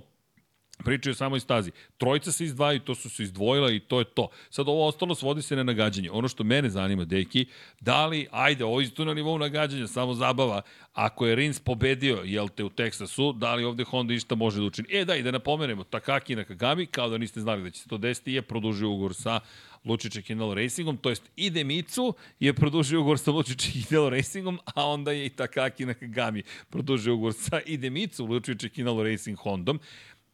Pričaju 0.84 1.14
samo 1.14 1.36
iz 1.36 1.42
stazi. 1.42 1.70
Trojica 1.98 2.32
se 2.32 2.44
izdvaju, 2.44 2.80
to 2.80 2.94
su 2.94 3.10
se 3.10 3.22
izdvojila 3.22 3.70
i 3.70 3.80
to 3.80 3.98
je 3.98 4.04
to. 4.04 4.28
Sad 4.50 4.68
ovo 4.68 4.86
ostalo 4.86 5.14
svodi 5.14 5.42
se 5.42 5.56
na 5.56 5.62
nagađanje. 5.62 6.10
Ono 6.10 6.28
što 6.28 6.44
mene 6.44 6.70
zanima, 6.70 7.04
deki, 7.04 7.46
da 7.80 8.06
li, 8.06 8.26
ajde, 8.30 8.64
ovo 8.64 8.80
isto 8.80 9.04
na 9.04 9.14
nivou 9.14 9.38
nagađanja, 9.38 9.86
samo 9.86 10.14
zabava, 10.14 10.62
ako 10.92 11.26
je 11.26 11.34
Rins 11.34 11.60
pobedio, 11.60 12.22
jel 12.24 12.48
te, 12.48 12.64
u 12.64 12.70
Teksasu, 12.70 13.32
da 13.32 13.54
li 13.54 13.64
ovde 13.64 13.84
Honda 13.84 14.14
išta 14.14 14.34
može 14.34 14.60
da 14.60 14.66
učini? 14.66 14.88
E, 14.90 15.04
da, 15.04 15.16
i 15.16 15.22
da 15.22 15.30
napomenemo, 15.30 15.84
Takaki 15.84 16.36
Nakagami, 16.36 16.86
kao 16.86 17.08
da 17.08 17.18
niste 17.18 17.40
znali 17.40 17.62
da 17.62 17.70
će 17.70 17.80
se 17.80 17.88
to 17.88 17.98
desiti, 17.98 18.32
je 18.32 18.42
produžio 18.42 18.90
ugovor 18.90 19.14
sa 19.14 19.40
Lučiće 19.84 20.22
Kindle 20.22 20.54
Racingom, 20.54 20.96
to 20.96 21.08
jest 21.08 21.30
i 21.36 21.50
Demicu 21.50 22.14
je 22.40 22.54
produžio 22.54 23.00
ugovor 23.00 23.18
sa 23.18 23.30
Lučiće 23.30 23.72
Kindle 23.72 24.10
Racingom, 24.10 24.58
a 24.74 24.86
onda 24.86 25.12
je 25.12 25.26
i 25.26 25.28
Takaki 25.28 25.86
Nakagami 25.86 26.42
produžio 26.70 27.14
ugovor 27.14 27.34
sa 27.34 27.60
i 27.66 27.76
Demicu 27.76 28.24
Lučiće 28.24 28.68
Kindle 28.68 29.10
Racing 29.10 29.38
Hondom. 29.38 29.80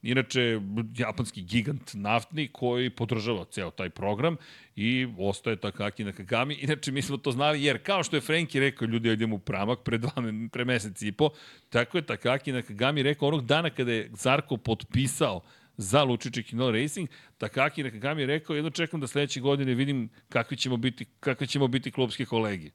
Inače, 0.03 0.61
japanski 0.99 1.43
gigant 1.43 1.95
naftni 1.95 2.49
koji 2.53 2.91
podržava 2.91 3.45
ceo 3.45 3.71
taj 3.71 3.91
program 3.91 4.37
i 4.77 5.07
ostaje 5.19 5.57
Takaki 5.57 6.05
na 6.05 6.13
Kagami. 6.13 6.55
Inače, 6.55 6.93
mi 6.93 7.03
smo 7.03 7.17
to 7.17 7.33
znali 7.33 7.65
jer 7.65 7.83
kao 7.83 8.03
što 8.03 8.17
je 8.17 8.21
Frenki 8.21 8.61
rekao, 8.61 8.87
ljudi, 8.87 9.09
ja 9.09 9.13
idem 9.13 9.33
u 9.33 9.39
pramak 9.39 9.79
pre, 9.85 9.99
dva, 9.99 10.13
pre 10.53 10.65
mesec 10.65 11.03
i 11.03 11.13
po, 11.13 11.31
tako 11.71 11.99
je 11.99 12.07
Takaki 12.07 12.53
na 12.53 12.63
Kagami 12.63 13.03
rekao 13.03 13.29
onog 13.29 13.47
dana 13.47 13.71
kada 13.71 13.93
je 13.93 14.11
Zarko 14.13 14.57
potpisao 14.57 15.41
za 15.77 16.05
Lučiće 16.05 16.43
Kinol 16.43 16.73
Racing, 16.73 17.09
Takaki 17.39 17.83
Nakagami 17.83 18.23
je 18.23 18.27
rekao, 18.27 18.57
jedno 18.57 18.71
čekam 18.71 19.01
da 19.01 19.07
sledeće 19.07 19.41
godine 19.41 19.75
vidim 19.75 20.09
kakvi 20.29 20.57
ćemo 20.57 20.77
biti, 20.77 21.05
kakvi 21.21 21.47
ćemo 21.47 21.69
biti 21.69 21.91
klubski 21.91 22.25
kolegi. 22.25 22.71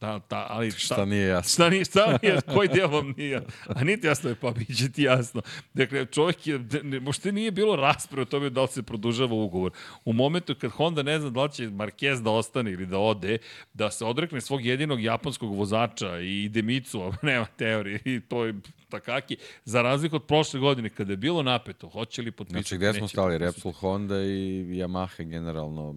Da, 0.00 0.20
da, 0.30 0.46
ali 0.50 0.70
šta, 0.70 0.94
šta 0.94 1.04
nije 1.04 1.28
jasno? 1.28 1.52
Šta 1.52 1.70
nije, 1.70 1.84
šta 1.84 2.18
nije, 2.22 2.40
koji 2.54 2.68
deo 2.68 2.88
vam 2.88 3.14
nije 3.16 3.42
A 3.68 3.84
niti 3.84 4.06
jasno 4.06 4.30
je, 4.30 4.34
pa 4.34 4.50
biće 4.50 4.92
ti 4.92 5.02
jasno. 5.02 5.42
Dakle, 5.74 6.06
čovjek 6.06 6.46
je, 6.46 6.58
ne, 6.82 7.00
možda 7.00 7.30
nije 7.30 7.50
bilo 7.50 7.76
rasprave 7.76 8.22
o 8.22 8.24
tome 8.24 8.50
da 8.50 8.62
li 8.62 8.68
se 8.68 8.82
produžava 8.82 9.34
ugovor. 9.34 9.72
U 10.04 10.12
momentu 10.12 10.54
kad 10.54 10.70
Honda 10.70 11.02
ne 11.02 11.20
zna 11.20 11.30
da 11.30 11.42
li 11.42 11.52
će 11.52 11.68
Marquez 11.68 12.22
da 12.22 12.30
ostane 12.30 12.72
ili 12.72 12.86
da 12.86 12.98
ode, 12.98 13.38
da 13.74 13.90
se 13.90 14.04
odrekne 14.04 14.40
svog 14.40 14.64
jedinog 14.64 15.02
japanskog 15.02 15.56
vozača 15.56 16.18
i 16.18 16.48
Demicu, 16.48 17.12
nema 17.22 17.46
teorije, 17.56 18.00
i 18.04 18.20
to 18.20 18.44
je 18.44 18.54
Takaki, 18.88 19.36
za 19.64 19.82
razliku 19.82 20.16
od 20.16 20.24
prošle 20.24 20.60
godine, 20.60 20.88
kada 20.88 21.12
je 21.12 21.16
bilo 21.16 21.42
napeto, 21.42 21.88
hoće 21.88 22.22
li 22.22 22.30
potpisati? 22.30 22.68
Znači, 22.68 22.76
gde 22.76 22.92
smo 22.92 23.08
stali? 23.08 23.38
Repsol, 23.38 23.72
Honda 23.72 24.22
i 24.22 24.64
Yamaha 24.68 25.24
generalno 25.24 25.94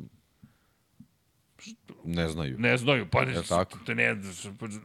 Ne 2.04 2.30
znaju. 2.30 2.60
Ne 2.60 2.78
znaju, 2.78 3.08
pa 3.12 3.26
ne, 3.26 3.34
tako? 3.50 3.80
Ne, 3.88 4.16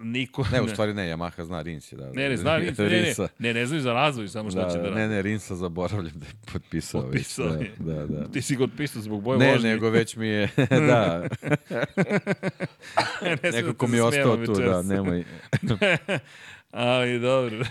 niko... 0.02 0.44
Ne, 0.52 0.62
u 0.62 0.68
stvari 0.68 0.94
ne, 0.94 1.02
Yamaha 1.02 1.44
zna 1.44 1.62
Rins 1.62 1.92
je. 1.92 1.96
Da, 1.96 2.12
ne, 2.12 2.28
ne, 2.28 2.36
zna 2.36 2.56
Rins, 2.58 2.78
ne, 2.78 2.88
ne, 2.88 3.14
ne, 3.38 3.54
ne 3.54 3.66
znaju 3.66 3.82
za 3.82 3.92
razvoj, 3.92 4.28
samo 4.28 4.50
šta 4.50 4.64
da, 4.64 4.70
će 4.70 4.78
da 4.78 4.82
radi. 4.82 4.94
Ne, 4.94 5.08
ne, 5.08 5.22
Rinsa 5.22 5.54
zaboravljam 5.54 6.12
da 6.14 6.26
je 6.26 6.32
potpisao. 6.52 7.02
Potpisao 7.02 7.46
već, 7.46 7.60
je. 7.60 7.72
Da, 7.78 7.94
da, 7.94 8.06
da. 8.06 8.28
Ti 8.28 8.42
si 8.42 8.56
ga 8.56 8.64
otpisao 8.64 9.02
zbog 9.02 9.22
boje 9.22 9.38
ne, 9.38 9.52
vožnje. 9.52 9.68
Ne, 9.68 9.74
nego 9.74 9.90
već 9.90 10.16
mi 10.16 10.28
je, 10.28 10.48
da. 10.88 11.28
ne 13.22 13.50
Nekako 13.52 13.86
mi 13.86 13.96
je 13.96 14.02
ostao 14.02 14.36
tu, 14.36 14.54
da, 14.54 14.82
nemoj. 14.82 15.24
Ali 16.70 17.20
dobro. 17.20 17.64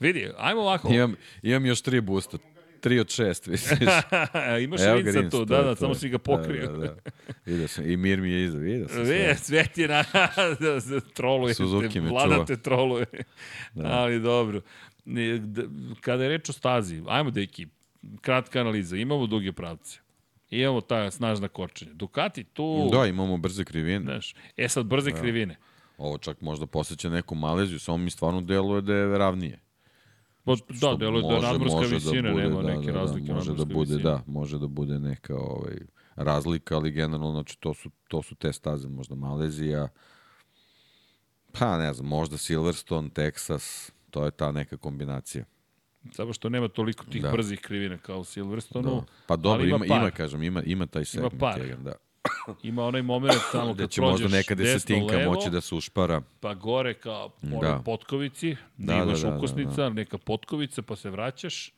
Vidi, 0.00 0.30
ajmo 0.38 0.60
ovako. 0.60 0.88
Imam, 0.92 1.14
imam 1.42 1.66
još 1.66 1.82
tri 1.82 2.00
boosta. 2.00 2.38
3 2.82 3.00
od 3.00 3.06
6, 3.06 3.48
misliš. 3.50 3.88
Imaš 4.64 4.80
Evo 4.80 5.00
Rinca 5.00 5.30
tu, 5.30 5.44
da, 5.44 5.62
da, 5.62 5.76
samo 5.76 5.94
si 5.94 6.08
ga 6.08 6.18
pokrio. 6.18 6.66
Da, 6.66 6.78
da, 6.78 6.86
da. 6.86 7.10
Vidio 7.46 7.68
sam, 7.68 7.90
i 7.90 7.96
Mir 7.96 8.20
mi 8.20 8.30
je 8.30 8.44
iza, 8.44 8.58
vidio 8.58 8.88
sam 8.88 9.04
sve. 9.04 9.36
sve 9.36 9.64
ti 9.66 9.80
je 9.80 9.88
na, 9.88 10.04
da 10.60 10.80
se 10.80 11.00
troluje, 11.14 11.54
Suzuki 11.54 12.00
me 12.00 12.10
vlada 12.10 12.44
te 12.44 12.56
troluje. 12.56 13.06
Da. 13.74 13.88
Ali 13.88 14.20
dobro. 14.20 14.60
Kada 16.00 16.22
je 16.22 16.28
reč 16.28 16.48
o 16.48 16.52
stazi, 16.52 17.02
ajmo 17.06 17.30
da 17.30 17.40
ekip, 17.40 17.70
kratka 18.20 18.60
analiza, 18.60 18.96
imamo 18.96 19.26
duge 19.26 19.52
pravce. 19.52 20.00
I 20.50 20.58
imamo 20.60 20.80
ta 20.80 21.10
snažna 21.10 21.48
kočenja. 21.48 21.92
Ducati 21.94 22.44
tu... 22.44 22.88
Da, 22.92 23.06
imamo 23.06 23.36
brze 23.36 23.64
krivine. 23.64 24.00
Znaš, 24.00 24.34
e 24.56 24.68
sad, 24.68 24.86
brze 24.86 25.10
da. 25.10 25.20
krivine. 25.20 25.56
Ovo 25.98 26.18
čak 26.18 26.40
možda 26.40 26.66
posjeća 26.66 27.08
neku 27.08 27.34
Maleziju, 27.34 27.78
samo 27.78 27.96
mi 27.96 28.10
stvarno 28.10 28.40
deluje 28.40 28.82
da 28.82 28.94
je 28.94 29.18
ravnije. 29.18 29.58
Pa, 30.56 30.88
da, 30.88 30.96
delo 30.96 31.20
da 31.22 31.40
nadmorska 31.40 31.76
može 31.76 31.94
visina, 31.94 32.22
da 32.22 32.34
bude, 32.34 32.48
nema 32.48 32.62
da, 32.62 32.68
neke 32.68 32.92
da, 32.92 32.98
razlike. 32.98 33.26
Da, 33.26 33.34
može 33.34 33.54
da 33.54 33.64
bude, 33.64 33.94
visine. 33.94 34.02
da, 34.02 34.22
može 34.26 34.58
da 34.58 34.66
bude 34.66 34.98
neka 34.98 35.36
ovaj, 35.36 35.78
razlika, 36.16 36.76
ali 36.76 36.90
generalno, 36.90 37.32
znači, 37.32 37.58
to 37.60 37.74
su, 37.74 37.90
to 38.08 38.22
su 38.22 38.34
te 38.34 38.52
staze, 38.52 38.88
možda 38.88 39.14
Malezija, 39.14 39.88
pa 41.52 41.78
ne 41.78 41.92
znam, 41.92 42.08
možda 42.08 42.36
Silverstone, 42.36 43.08
Texas, 43.08 43.90
to 44.10 44.24
je 44.24 44.30
ta 44.30 44.52
neka 44.52 44.76
kombinacija. 44.76 45.44
Samo 46.12 46.32
što 46.32 46.48
nema 46.48 46.68
toliko 46.68 47.04
tih 47.04 47.22
da. 47.22 47.30
brzih 47.30 47.60
krivina 47.60 47.98
kao 47.98 48.18
u 48.18 48.24
Silverstonu. 48.24 48.90
Da. 48.90 49.02
Pa 49.26 49.36
dobro, 49.36 49.66
ima, 49.66 49.76
ima, 49.86 49.96
ima, 49.96 50.10
kažem, 50.10 50.42
ima, 50.42 50.62
ima 50.62 50.86
taj 50.86 51.04
segment. 51.04 51.32
Ima 51.32 51.40
par. 51.40 51.60
Jedan, 51.60 51.84
da. 51.84 51.92
Ima 52.62 52.84
onaj 52.84 53.02
moment 53.02 53.40
tamo 53.52 53.74
kad 53.74 53.90
će 53.90 54.00
možda 54.00 54.28
neka 54.28 54.54
desetinka 54.54 55.16
levo, 55.16 55.32
moći 55.32 55.50
da 55.50 55.60
se 55.60 55.74
ušpara. 55.74 56.22
Pa 56.40 56.54
gore 56.54 56.94
kao 56.94 57.30
da. 57.42 57.82
potkovici, 57.84 58.56
da, 58.76 58.94
da, 58.94 59.02
imaš 59.02 59.20
da, 59.20 59.30
da, 59.30 59.36
ukosnica, 59.36 59.76
da, 59.76 59.82
da. 59.82 59.88
neka 59.88 60.18
potkovica, 60.18 60.82
pa 60.82 60.96
se 60.96 61.10
vraćaš, 61.10 61.72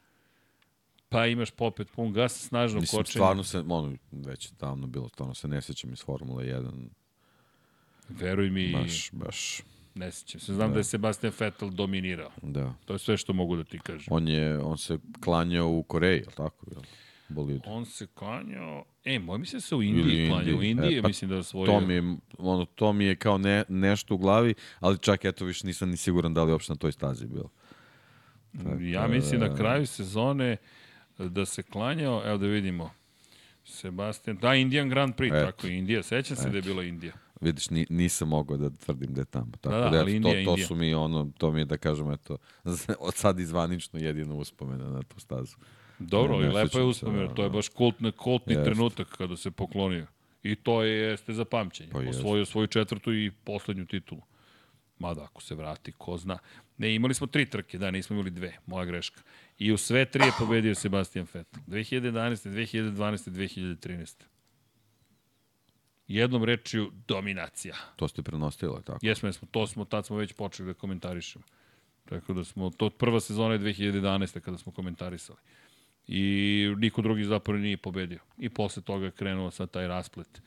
pa 1.09 1.27
imaš 1.27 1.51
popet 1.51 1.89
pun 1.91 2.13
gas, 2.13 2.49
snažno 2.49 2.81
Mislim, 2.81 2.99
kočenje. 2.99 3.13
Stvarno 3.13 3.45
se, 3.45 3.59
ono, 3.69 3.97
već 4.13 4.51
davno 4.51 4.87
bilo, 4.87 5.09
stvarno 5.09 5.35
se 5.35 5.49
ne 5.49 5.63
sećam 5.63 5.93
iz 5.93 6.05
Formule 6.05 6.45
1. 6.45 6.89
Veruj 8.09 8.51
mi, 8.51 8.73
baš, 8.73 9.11
baš. 9.13 9.63
Ne 9.95 10.13
sećam 10.13 10.41
se. 10.41 10.55
Znam 10.55 10.69
da. 10.69 10.75
da 10.75 10.81
je 10.81 10.85
Sebastian 10.85 11.33
Vettel 11.39 11.71
dominirao. 11.71 12.31
Da. 12.43 12.75
To 12.85 12.93
je 12.93 12.99
sve 12.99 13.17
što 13.17 13.33
mogu 13.33 13.57
da 13.57 13.65
ti 13.65 13.79
kažem. 13.79 14.07
On 14.11 14.29
je, 14.29 14.59
on 14.59 14.79
se 14.79 14.99
klanjao 15.25 15.69
u 15.69 15.83
Koreji, 15.83 16.19
je 16.19 16.25
tako? 16.37 16.67
Je 16.71 16.77
bolidu. 17.31 17.61
On 17.67 17.87
se 17.87 18.07
klanjao... 18.07 18.85
E, 19.05 19.19
moj 19.19 19.39
mi 19.39 19.47
se 19.47 19.61
se 19.61 19.75
u 19.75 19.83
Indiji 19.83 20.29
klanjao. 20.29 20.59
U 20.59 20.63
Indiji 20.63 20.99
e, 20.99 21.03
pa, 21.03 21.09
mislim 21.09 21.29
da 21.29 21.35
je 21.35 21.39
osvojio. 21.39 21.73
To 21.73 21.81
mi 21.81 21.95
je, 21.95 22.17
ono, 22.39 22.65
to 22.65 22.93
mi 22.93 23.05
je 23.05 23.17
kao 23.17 23.39
ne, 23.39 23.65
nešto 23.69 24.15
u 24.15 24.19
glavi, 24.19 24.55
ali 24.81 24.99
čak 24.99 25.25
eto 25.25 25.45
više 25.45 25.67
nisam 25.67 25.91
ni 25.91 25.97
siguran 25.97 26.35
da 26.35 26.45
li 26.45 26.53
uopšte 26.53 26.73
na 26.73 26.77
toj 26.77 26.93
stazi 26.93 27.27
bilo. 27.27 27.51
Tako, 28.59 28.81
ja 28.81 29.07
mislim 29.09 29.41
na 29.41 29.57
kraju 29.57 29.87
sezone 29.87 30.57
da 31.19 31.47
se 31.47 31.63
klanjao, 31.63 32.23
evo 32.27 32.39
da 32.39 32.47
vidimo, 32.47 32.91
Sebastian, 33.65 34.37
da, 34.37 34.55
Indian 34.55 34.89
Grand 34.89 35.15
Prix, 35.15 35.37
et, 35.37 35.47
tako 35.47 35.67
je 35.67 35.79
Indija, 35.79 36.03
sećam 36.03 36.37
se 36.37 36.47
et. 36.47 36.53
da 36.53 36.59
je 36.59 36.63
bila 36.63 36.85
Indija. 36.85 37.13
Vidiš, 37.41 37.71
ni, 37.71 37.87
nisam 37.91 38.29
mogao 38.29 38.57
da 38.57 38.71
tvrdim 38.71 39.15
da 39.15 39.21
je 39.21 39.25
tamo. 39.25 39.53
Tako 39.61 39.77
da, 39.77 39.83
da, 39.83 39.91
da 39.91 39.99
ali 39.99 40.17
Indija, 40.17 40.45
to, 40.45 40.57
to 40.57 40.63
su 40.63 40.75
mi 40.75 40.95
ono, 40.95 41.31
to 41.39 41.51
mi 41.51 41.61
je 41.61 41.65
da 41.65 41.77
kažem, 41.77 42.11
eto, 42.11 42.37
od 43.09 43.15
sad 43.15 43.41
izvanično 43.41 43.99
jedino 43.99 44.37
uspomena 44.37 44.91
na 44.91 45.03
tu 45.03 45.21
stazu. 45.21 45.57
Dobro, 46.01 46.39
ne, 46.39 46.47
i 46.47 46.51
lepo 46.51 46.79
je 46.79 46.85
uspomena, 46.85 47.35
to 47.35 47.43
je 47.43 47.49
da. 47.49 47.53
baš 47.53 47.69
kultni, 47.69 48.13
kultni 48.13 48.55
jest. 48.55 48.65
trenutak 48.65 49.09
kada 49.09 49.37
se 49.37 49.51
poklonio. 49.51 50.07
I 50.43 50.55
to 50.57 50.83
je, 50.83 51.11
jeste 51.11 51.33
za 51.33 51.45
pamćenje. 51.45 51.91
Pa 51.93 51.99
Osvojio 51.99 52.45
svoju 52.45 52.67
četvrtu 52.67 53.15
i 53.15 53.31
poslednju 53.45 53.87
titulu. 53.87 54.21
Mada 54.99 55.23
ako 55.25 55.43
se 55.43 55.55
vrati, 55.55 55.93
ko 55.93 56.17
zna. 56.17 56.39
Ne, 56.79 56.95
imali 56.95 57.15
smo 57.15 57.27
tri 57.27 57.47
trke, 57.47 57.79
da, 57.79 57.91
nismo 57.91 58.15
imali 58.15 58.31
dve, 58.31 58.57
moja 58.67 58.85
greška. 58.85 59.21
I 59.59 59.73
u 59.73 59.77
sve 59.77 60.05
tri 60.05 60.25
je 60.25 60.33
pobedio 60.39 60.75
Sebastian 60.75 61.27
Vettel. 61.35 61.63
2011. 61.67 62.51
2012. 62.51 63.31
2013. 63.31 64.15
Jednom 66.09 66.45
rečju, 66.45 66.93
dominacija. 67.09 67.75
To 67.97 68.09
ste 68.09 68.23
prenosili, 68.23 68.83
tako? 68.85 68.99
Jesmo, 69.03 69.29
jesmo, 69.29 69.49
to 69.51 69.67
smo, 69.67 69.85
tad 69.85 70.07
smo 70.07 70.17
već 70.17 70.33
počeli 70.33 70.67
da 70.67 70.75
komentarišemo. 70.75 71.45
Tako 72.05 72.33
da 72.33 72.45
smo, 72.45 72.71
to 72.71 72.91
prva 72.91 73.21
sezona 73.21 73.53
je 73.53 73.61
2011. 73.61 74.41
kada 74.41 74.59
smo 74.59 74.73
komentarisali 74.73 75.39
i 76.13 76.75
niko 76.79 77.03
drugi 77.03 77.25
zapravo 77.25 77.59
nije 77.59 77.77
pobedio. 77.77 78.19
I 78.39 78.49
posle 78.49 78.83
toga 78.83 79.05
je 79.05 79.11
krenuo 79.11 79.51
sa 79.51 79.67
taj 79.67 79.89
rasplet. 79.89 80.43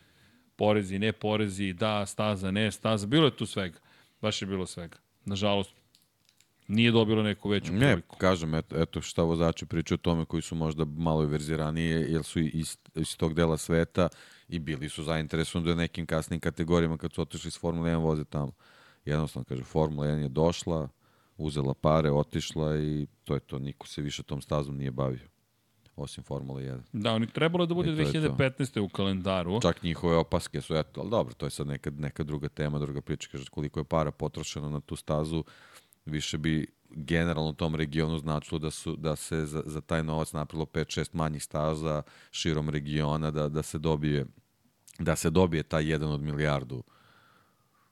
Porezi, 0.55 0.99
ne 0.99 1.11
porezi, 1.11 1.73
da, 1.73 2.05
staza, 2.05 2.51
ne, 2.51 2.71
staza. 2.71 3.07
Bilo 3.07 3.25
je 3.25 3.37
tu 3.37 3.45
svega. 3.45 3.79
Baš 4.21 4.41
je 4.41 4.45
bilo 4.45 4.65
svega. 4.65 4.97
Nažalost, 5.25 5.71
nije 6.67 6.91
dobilo 6.91 7.23
neku 7.23 7.49
veću 7.49 7.71
priliku. 7.71 8.15
Ne, 8.15 8.19
kažem, 8.19 8.55
eto, 8.55 8.81
eto 8.81 9.01
šta 9.01 9.23
vozači 9.23 9.65
pričaju 9.65 9.95
o 9.95 10.03
tome 10.03 10.25
koji 10.25 10.41
su 10.41 10.55
možda 10.55 10.85
malo 10.85 11.25
verziranije, 11.25 11.99
jer 12.11 12.23
su 12.23 12.39
iz, 12.39 12.77
iz 12.95 13.17
tog 13.17 13.33
dela 13.33 13.57
sveta 13.57 14.07
i 14.47 14.59
bili 14.59 14.89
su 14.89 15.03
zainteresovani 15.03 15.67
do 15.67 15.75
nekim 15.75 16.05
kasnim 16.05 16.39
kategorijama 16.39 16.97
kad 16.97 17.13
su 17.13 17.21
otišli 17.21 17.47
iz 17.47 17.59
Formule 17.59 17.91
1 17.91 18.01
voze 18.01 18.23
tamo. 18.23 18.51
Jednostavno, 19.05 19.45
kaže, 19.45 19.63
Formula 19.63 20.07
1 20.07 20.21
je 20.21 20.29
došla, 20.29 20.89
uzela 21.37 21.73
pare, 21.73 22.11
otišla 22.11 22.77
i 22.77 23.07
to 23.23 23.33
je 23.33 23.39
to. 23.39 23.59
Niko 23.59 23.87
se 23.87 24.01
više 24.01 24.23
tom 24.23 24.41
stazom 24.41 24.77
nije 24.77 24.91
bavio 24.91 25.32
osim 25.95 26.23
Formula 26.23 26.61
1. 26.61 26.79
Da, 26.93 27.13
oni 27.13 27.27
trebalo 27.27 27.65
da 27.65 27.73
bude 27.73 27.91
2015. 27.91 28.79
u 28.79 28.89
kalendaru. 28.89 29.61
Čak 29.61 29.83
njihove 29.83 30.15
opaske 30.15 30.61
su, 30.61 30.75
eto, 30.75 31.01
ali 31.01 31.09
dobro, 31.09 31.33
to 31.33 31.45
je 31.45 31.49
sad 31.49 31.67
neka, 31.67 31.89
neka 31.89 32.23
druga 32.23 32.49
tema, 32.49 32.79
druga 32.79 33.01
priča, 33.01 33.29
kaže 33.31 33.45
koliko 33.51 33.79
je 33.79 33.83
para 33.83 34.11
potrošeno 34.11 34.69
na 34.69 34.79
tu 34.79 34.95
stazu, 34.95 35.43
više 36.05 36.37
bi 36.37 36.67
generalno 36.89 37.53
tom 37.53 37.75
regionu 37.75 38.17
značilo 38.17 38.59
da 38.59 38.71
su 38.71 38.95
da 38.95 39.15
se 39.15 39.45
za, 39.45 39.63
za 39.65 39.81
taj 39.81 40.03
novac 40.03 40.33
napravilo 40.33 40.65
5-6 40.65 41.09
manjih 41.13 41.43
staza 41.43 42.01
širom 42.31 42.69
regiona 42.69 43.31
da 43.31 43.49
da 43.49 43.63
se 43.63 43.77
dobije 43.77 44.25
da 44.99 45.15
se 45.15 45.29
dobije 45.29 45.63
taj 45.63 45.91
jedan 45.91 46.11
od 46.11 46.21
milijardu 46.21 46.83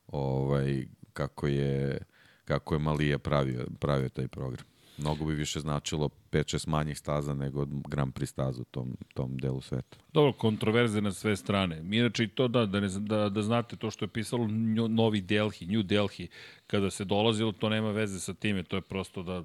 ovaj 0.08 0.86
kako 1.14 1.48
je 1.48 2.00
kako 2.46 2.76
je 2.76 2.80
Malija 2.80 3.20
pravio 3.20 3.68
pravio 3.80 4.10
taj 4.10 4.28
program. 4.28 4.71
Mnogo 4.98 5.26
bi 5.26 5.34
više 5.34 5.60
značilo 5.60 6.10
5-6 6.32 6.68
manjih 6.68 6.98
staza 6.98 7.34
nego 7.34 7.66
Grand 7.66 8.14
Prix 8.14 8.26
staza 8.26 8.62
u 8.62 8.66
tom, 8.66 8.98
tom 9.14 9.38
delu 9.38 9.62
sveta. 9.62 9.98
Dobro, 10.14 10.34
kontroverze 10.34 11.02
na 11.02 11.12
sve 11.12 11.36
strane. 11.36 11.82
Mi 11.84 11.98
inače 11.98 12.24
i 12.24 12.28
to 12.28 12.48
da, 12.48 12.66
da, 12.66 12.80
ne, 12.80 12.88
da, 13.00 13.30
da 13.30 13.42
znate 13.42 13.76
to 13.76 13.92
što 13.92 14.06
je 14.06 14.10
pisalo 14.10 14.48
Novi 14.90 15.22
Delhi, 15.22 15.66
New 15.66 15.84
Delhi, 15.84 16.28
kada 16.68 16.92
se 16.92 17.06
dolazilo, 17.06 17.52
to 17.52 17.70
nema 17.70 17.92
veze 17.92 18.20
sa 18.20 18.34
time, 18.34 18.64
to 18.64 18.76
je 18.76 18.82
prosto 18.82 19.24
da, 19.24 19.44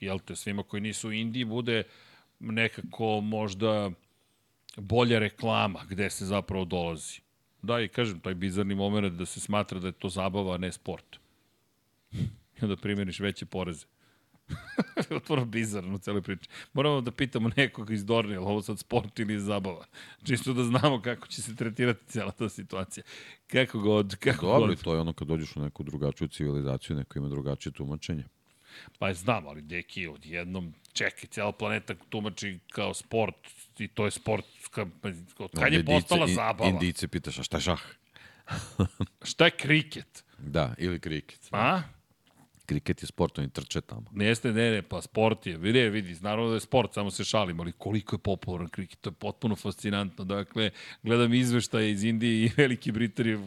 jel 0.00 0.18
te, 0.18 0.36
svima 0.36 0.62
koji 0.62 0.80
nisu 0.80 1.08
u 1.08 1.12
Indiji 1.12 1.44
bude 1.44 1.82
nekako 2.40 3.20
možda 3.20 3.90
bolja 4.76 5.18
reklama 5.18 5.80
gde 5.88 6.10
se 6.10 6.26
zapravo 6.26 6.64
dolazi. 6.64 7.20
Da, 7.62 7.80
i 7.80 7.88
kažem, 7.88 8.20
taj 8.20 8.34
bizarni 8.34 8.74
moment 8.74 9.14
da 9.14 9.26
se 9.26 9.40
smatra 9.40 9.80
da 9.80 9.86
je 9.86 9.92
to 9.92 10.08
zabava, 10.08 10.54
a 10.54 10.58
ne 10.58 10.72
sport. 10.72 11.16
I 12.56 12.62
onda 12.62 12.76
primjeriš 12.76 13.20
veće 13.20 13.46
poreze. 13.46 13.86
Otvoro 15.16 15.44
bizarno 15.44 15.94
u 15.94 15.98
celoj 15.98 16.22
priči. 16.22 16.48
Moramo 16.72 17.00
da 17.00 17.10
pitamo 17.10 17.50
nekog 17.56 17.90
iz 17.90 18.04
Dornija, 18.04 18.40
ovo 18.40 18.62
sad 18.62 18.78
sport 18.78 19.18
ili 19.18 19.40
zabava. 19.40 19.84
Čisto 20.24 20.52
da 20.52 20.64
znamo 20.64 21.02
kako 21.02 21.26
će 21.26 21.42
se 21.42 21.56
tretirati 21.56 22.06
cijela 22.06 22.30
ta 22.30 22.48
situacija. 22.48 23.04
Kako 23.46 23.78
god, 23.78 24.16
kako 24.16 24.46
Dobro, 24.46 24.68
god. 24.68 24.82
to 24.82 24.94
je 24.94 25.00
ono 25.00 25.12
kad 25.12 25.28
dođeš 25.28 25.56
u 25.56 25.60
neku 25.60 25.82
drugačiju 25.82 26.28
civilizaciju, 26.28 26.96
neko 26.96 27.18
ima 27.18 27.28
drugačije 27.28 27.72
tumačenje. 27.72 28.24
Pa 28.98 29.08
je 29.08 29.14
znam, 29.14 29.46
ali 29.46 29.62
deki, 29.62 30.06
odjednom, 30.06 30.74
čekaj, 30.92 31.28
cijela 31.28 31.52
planeta 31.52 31.94
tumači 32.08 32.58
kao 32.68 32.94
sport 32.94 33.36
i 33.78 33.88
to 33.88 34.04
je 34.04 34.10
sport, 34.10 34.44
ka, 34.70 34.86
od 35.38 35.50
kad 35.58 35.72
je 35.72 35.84
postala 35.84 36.26
zabava? 36.26 36.70
Indice 36.70 37.08
pitaš, 37.08 37.38
a 37.38 37.42
šta 37.42 37.56
je 37.56 37.60
šah? 37.60 37.82
šta 39.30 39.44
je 39.44 39.50
kriket? 39.50 40.24
Da, 40.38 40.74
ili 40.78 41.00
kriket. 41.00 41.48
A? 41.52 41.82
Kriket 42.66 43.02
je 43.02 43.06
sport, 43.06 43.38
oni 43.38 43.50
trče 43.50 43.80
tamo. 43.80 44.04
Jeste, 44.14 44.52
ne, 44.52 44.70
ne, 44.70 44.82
pa 44.82 45.02
sport 45.02 45.46
je, 45.46 45.56
vidi, 45.56 45.88
vidi, 45.88 46.16
naravno 46.20 46.48
da 46.48 46.56
je 46.56 46.60
sport, 46.60 46.94
samo 46.94 47.10
se 47.10 47.24
šalim, 47.24 47.60
ali 47.60 47.72
koliko 47.72 48.16
je 48.16 48.18
popularan 48.18 48.68
kriket, 48.68 49.00
to 49.00 49.10
je 49.10 49.14
potpuno 49.14 49.56
fascinantno. 49.56 50.24
Dakle, 50.24 50.70
gledam 51.02 51.34
izveštaje 51.34 51.90
iz 51.90 52.04
Indije 52.04 52.44
i 52.44 52.50
Velike 52.56 52.92
Britanije, 52.92 53.38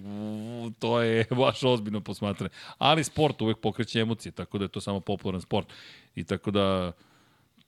to 0.79 1.01
je 1.01 1.25
baš 1.31 1.63
ozbiljno 1.63 2.01
posmatranje. 2.01 2.49
Ali 2.77 3.03
sport 3.03 3.41
uvek 3.41 3.57
pokreće 3.57 3.99
emocije, 3.99 4.31
tako 4.31 4.57
da 4.57 4.65
je 4.65 4.69
to 4.69 4.81
samo 4.81 4.99
popularan 4.99 5.41
sport. 5.41 5.67
I 6.15 6.23
tako 6.23 6.51
da, 6.51 6.91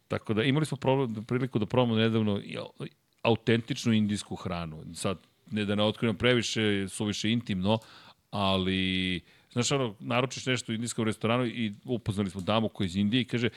tako 0.08 0.34
da 0.34 0.44
imali 0.44 0.66
smo 0.66 0.78
problem, 0.78 1.26
priliku 1.26 1.60
da 1.60 1.66
probamo 1.66 1.96
nedavno 1.96 2.42
autentičnu 3.24 3.94
indijsku 3.94 4.36
hranu. 4.36 4.84
Sad, 4.96 5.18
ne 5.52 5.66
da 5.66 5.76
ne 5.76 5.84
otkrivam 5.84 6.16
previše, 6.18 6.88
suviše 6.90 7.32
intimno, 7.32 7.80
ali 8.32 9.22
Znaš, 9.52 9.72
ono, 9.72 9.96
naručiš 10.00 10.46
nešto 10.46 10.72
u 10.72 10.76
indijskom 10.76 11.06
restoranu 11.06 11.46
i 11.46 11.74
upoznali 11.86 12.30
smo 12.30 12.42
damu 12.42 12.70
koja 12.70 12.86
je 12.86 12.88
iz 12.88 12.96
Indije 12.96 13.22
i 13.22 13.26
kaže, 13.26 13.50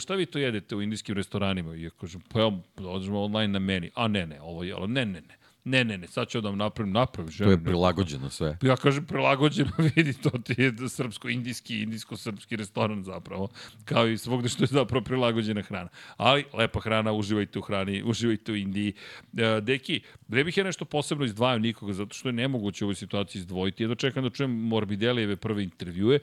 šta 0.00 0.14
vi 0.14 0.26
to 0.26 0.38
jedete 0.38 0.76
u 0.76 0.82
indijskim 0.82 1.14
restoranima? 1.14 1.74
I 1.74 1.82
ja 1.82 1.90
kažem, 1.90 2.20
pa 2.28 2.40
ja, 2.40 2.50
održamo 2.76 3.22
online 3.22 3.52
na 3.52 3.58
meni. 3.58 3.90
A 3.94 4.08
ne, 4.08 4.26
ne, 4.26 4.40
ovo 4.40 4.62
je, 4.62 4.74
ne, 4.88 5.06
ne, 5.06 5.20
ne. 5.20 5.41
Ne, 5.64 5.84
ne, 5.84 5.98
ne, 5.98 6.06
sad 6.06 6.28
ću 6.28 6.40
da 6.40 6.48
vam 6.48 6.58
napravim, 6.58 6.92
napravim. 6.92 7.30
Želim, 7.30 7.54
to 7.54 7.60
je 7.60 7.64
prilagođeno 7.64 8.30
sve. 8.30 8.58
Ja 8.62 8.76
kažem 8.76 9.06
prilagođeno, 9.06 9.70
vidi, 9.96 10.12
to 10.12 10.30
ti 10.30 10.54
je 10.58 10.72
srpsko-indijski, 10.88 11.82
indijsko-srpski 11.82 12.56
restoran 12.56 13.04
zapravo, 13.04 13.48
kao 13.84 14.08
i 14.08 14.18
svogde 14.18 14.48
što 14.48 14.62
je 14.62 14.66
zapravo 14.66 15.04
prilagođena 15.04 15.62
hrana. 15.62 15.88
Ali, 16.16 16.44
lepa 16.52 16.80
hrana, 16.80 17.12
uživajte 17.12 17.58
u 17.58 17.62
hrani, 17.62 18.02
uživajte 18.02 18.52
u 18.52 18.56
Indiji. 18.56 18.92
E, 19.36 19.60
deki, 19.60 20.00
ne 20.28 20.44
bih 20.44 20.56
ja 20.56 20.64
nešto 20.64 20.84
posebno 20.84 21.24
izdvajao 21.24 21.58
nikoga, 21.58 21.92
zato 21.92 22.14
što 22.14 22.28
je 22.28 22.32
nemoguće 22.32 22.84
u 22.84 22.86
ovoj 22.86 22.94
situaciji 22.94 23.40
izdvojiti. 23.40 23.82
Jedno 23.82 23.94
čekam 23.94 24.24
da 24.24 24.30
čujem 24.30 24.50
Morbidelijeve 24.50 25.36
prve 25.36 25.62
intervjue, 25.62 26.18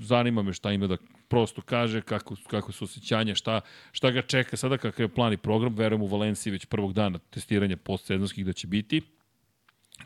zanima 0.00 0.42
me 0.42 0.52
šta 0.52 0.72
ima 0.72 0.86
da 0.86 0.96
prosto 1.28 1.62
kaže, 1.62 2.00
kako, 2.00 2.36
kako 2.46 2.72
su 2.72 2.84
osjećanja, 2.84 3.34
šta, 3.34 3.60
šta 3.92 4.10
ga 4.10 4.22
čeka 4.22 4.56
sada, 4.56 4.78
kakav 4.78 5.04
je 5.04 5.08
plan 5.08 5.32
i 5.32 5.36
program. 5.36 5.74
Verujem 5.74 6.02
u 6.02 6.06
Valenciji 6.06 6.50
već 6.50 6.64
prvog 6.64 6.92
dana 6.92 7.18
testiranja 7.18 7.76
postsezonskih 7.76 8.46
da 8.46 8.52
će 8.58 8.66
biti. 8.66 9.02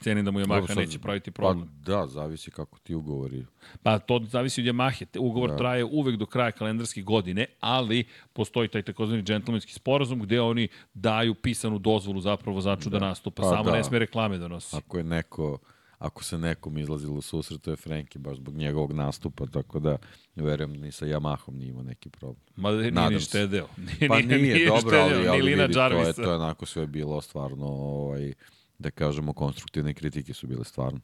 Cenim 0.00 0.24
da 0.24 0.30
mu 0.30 0.40
Yamaha 0.40 0.66
sad, 0.66 0.76
neće 0.76 0.98
praviti 0.98 1.30
problem. 1.30 1.68
Pa 1.68 1.92
da, 1.92 2.06
zavisi 2.06 2.50
kako 2.50 2.78
ti 2.78 2.94
ugovori. 2.94 3.46
Pa 3.82 3.98
to 3.98 4.20
zavisi 4.28 4.60
od 4.60 4.66
Yamahe. 4.66 5.18
Ugovor 5.18 5.50
da. 5.50 5.56
traje 5.56 5.84
uvek 5.84 6.16
do 6.16 6.26
kraja 6.26 6.50
kalendarske 6.50 7.02
godine, 7.02 7.46
ali 7.60 8.04
postoji 8.32 8.68
taj 8.68 8.82
takozvani 8.82 9.22
džentlmenski 9.22 9.72
sporazum 9.72 10.20
gde 10.20 10.40
oni 10.40 10.68
daju 10.94 11.34
pisanu 11.34 11.78
dozvolu 11.78 12.20
zapravo 12.20 12.60
začu 12.60 12.90
da, 12.90 12.98
da 12.98 13.06
nastupa. 13.06 13.42
Pa, 13.42 13.48
Samo 13.48 13.64
da. 13.64 13.76
ne 13.76 13.84
sme 13.84 13.98
reklame 13.98 14.38
da 14.38 14.48
nosi. 14.48 14.76
Ako 14.76 14.98
je 14.98 15.04
neko 15.04 15.58
ako 16.02 16.24
se 16.24 16.38
nekom 16.38 16.78
izlazilo 16.78 17.14
u 17.14 17.22
susret, 17.22 17.62
to 17.62 17.70
je 17.70 17.76
Frenki, 17.76 18.18
baš 18.18 18.36
zbog 18.36 18.54
njegovog 18.54 18.92
nastupa, 18.92 19.46
tako 19.46 19.78
da 19.78 19.96
verujem 20.34 20.72
ni 20.72 20.92
sa 20.92 21.06
Yamahom 21.06 21.54
nije 21.54 21.68
imao 21.68 21.82
neki 21.82 22.10
problem. 22.10 22.44
Ma 22.56 22.70
nije 22.70 22.90
Nadam 22.90 23.14
ni 23.14 23.20
štedeo. 23.20 23.68
Nije, 23.86 24.08
pa 24.08 24.18
nije, 24.18 24.38
nije 24.38 24.66
dobro, 24.66 24.80
štedeo, 24.80 25.18
ali, 25.18 25.28
ali 25.28 25.50
vidi, 25.50 25.72
to 25.72 26.02
je, 26.02 26.12
to 26.12 26.22
je 26.22 26.34
onako 26.34 26.66
sve 26.66 26.86
bilo 26.86 27.20
stvarno, 27.20 27.66
ovaj, 27.66 28.32
da 28.78 28.90
kažemo, 28.90 29.32
konstruktivne 29.32 29.94
kritike 29.94 30.34
su 30.34 30.46
bile 30.46 30.64
stvarno. 30.64 31.00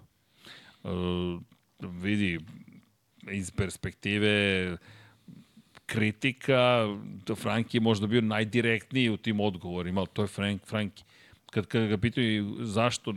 Uh, 0.82 1.42
vidi, 1.80 2.40
iz 3.30 3.50
perspektive 3.50 4.76
kritika, 5.86 6.86
to 7.24 7.36
Franki 7.36 7.76
je 7.76 7.80
možda 7.80 8.06
bio 8.06 8.20
najdirektniji 8.20 9.10
u 9.10 9.16
tim 9.16 9.40
odgovorima, 9.40 10.00
ali 10.00 10.08
to 10.12 10.22
je 10.22 10.28
Frank, 10.28 10.66
Franki. 10.66 11.04
Kad, 11.50 11.66
kad 11.66 11.88
ga 11.88 11.98
pitaju 11.98 12.56
zašto 12.60 13.14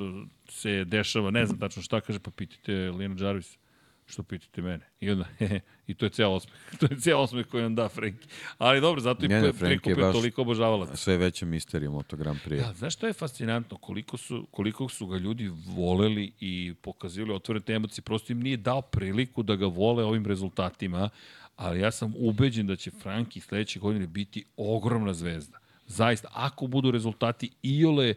se 0.49 0.86
dešava, 0.86 1.32
ne 1.32 1.45
znam 1.45 1.60
tačno 1.60 1.82
šta 1.84 2.02
kaže, 2.02 2.20
pa 2.20 2.32
pitajte 2.32 2.91
Lena 2.91 3.26
Jarvis 3.26 3.58
što 4.12 4.24
pitate 4.24 4.62
mene. 4.62 4.86
I 4.99 5.12
onda, 5.12 5.26
he, 5.40 5.60
i 5.88 5.94
to 5.94 6.06
je 6.06 6.10
ceo 6.10 6.30
osmeh. 6.30 6.56
To 6.80 6.88
je 6.90 6.99
ceo 6.99 7.20
osmeh 7.20 7.45
koji 7.48 7.64
on 7.64 7.76
da 7.76 7.90
Frenki. 7.90 8.28
Ali 8.58 8.82
dobro, 8.82 9.02
zato 9.02 9.26
i 9.26 9.28
ne, 9.28 9.53
Frenki 9.53 9.90
je 9.90 9.95
baš 9.95 10.14
toliko 10.14 10.41
obožavala. 10.41 10.95
Sve 10.95 11.18
veća 11.18 11.45
misterija 11.45 11.91
Moto 11.91 12.18
Grand 12.18 12.40
Prix. 12.45 12.68
Da, 12.68 12.74
znaš 12.74 12.94
što 12.94 13.08
je 13.08 13.14
fascinantno? 13.14 13.78
Koliko 13.78 14.18
su, 14.18 14.48
koliko 14.52 14.90
su 14.90 15.08
ga 15.08 15.18
ljudi 15.18 15.52
voleli 15.66 16.32
i 16.40 16.74
pokazivali 16.82 17.34
otvorene 17.34 17.76
emocije. 17.76 18.02
Prosto 18.02 18.34
im 18.34 18.40
nije 18.40 18.58
dao 18.58 18.82
priliku 18.82 19.44
da 19.44 19.56
ga 19.56 19.66
vole 19.66 20.03
ovim 20.03 20.26
rezultatima, 20.26 21.10
ali 21.56 21.80
ja 21.80 21.91
sam 21.91 22.14
ubeđen 22.18 22.68
da 22.68 22.76
će 22.76 22.91
Franki 22.91 23.40
sledeće 23.40 23.80
godine 23.80 24.08
biti 24.08 24.45
ogromna 24.58 25.14
zvezda. 25.14 25.61
Zaista, 25.91 26.27
ako 26.34 26.68
budu 26.68 26.91
rezultati 26.91 27.49
iole 27.63 28.13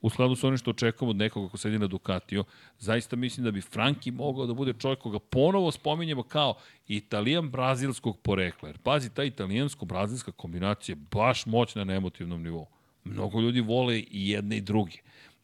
u 0.00 0.10
skladu 0.10 0.36
sa 0.36 0.46
onim 0.46 0.58
što 0.58 0.70
očekujemo 0.70 1.10
od 1.10 1.16
nekoga 1.16 1.48
ko 1.48 1.56
sedi 1.56 1.78
na 1.78 1.86
Ducatiju, 1.86 2.44
zaista 2.78 3.16
mislim 3.16 3.44
da 3.44 3.50
bi 3.50 3.60
Franki 3.60 4.10
mogao 4.10 4.46
da 4.46 4.54
bude 4.54 4.72
čovjek 4.72 4.98
koga 4.98 5.18
ponovo 5.18 5.70
spominjemo 5.70 6.22
kao 6.22 6.54
italijan 6.88 7.50
brazilskog 7.50 8.18
porekla. 8.18 8.68
Jer 8.68 8.78
pazi, 8.78 9.10
ta 9.14 9.24
italijansko-brazilska 9.24 10.32
kombinacija 10.32 10.92
je 10.92 11.06
baš 11.10 11.46
moćna 11.46 11.84
na 11.84 11.94
emotivnom 11.94 12.42
nivou. 12.42 12.66
Mnogo 13.04 13.40
ljudi 13.40 13.60
vole 13.60 13.98
i 13.98 14.30
jedne 14.30 14.56
i 14.56 14.60
druge. 14.60 14.96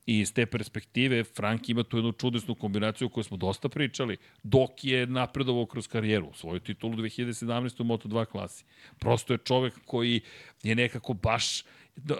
I 0.06 0.18
iz 0.20 0.32
te 0.32 0.46
perspektive 0.46 1.24
Frank 1.24 1.68
ima 1.68 1.82
tu 1.82 1.96
jednu 1.96 2.12
čudesnu 2.12 2.54
kombinaciju 2.54 3.06
o 3.06 3.08
kojoj 3.08 3.24
smo 3.24 3.36
dosta 3.36 3.68
pričali, 3.68 4.16
dok 4.42 4.84
je 4.84 5.06
napredovao 5.06 5.66
kroz 5.66 5.88
karijeru, 5.88 6.32
svoju 6.34 6.60
titulu 6.60 6.96
2017. 6.96 7.80
u 7.80 7.84
Moto2 7.84 8.24
klasi. 8.24 8.64
Prosto 8.98 9.32
je 9.32 9.38
čovek 9.38 9.74
koji 9.84 10.20
je 10.62 10.74
nekako 10.74 11.12
baš 11.12 11.62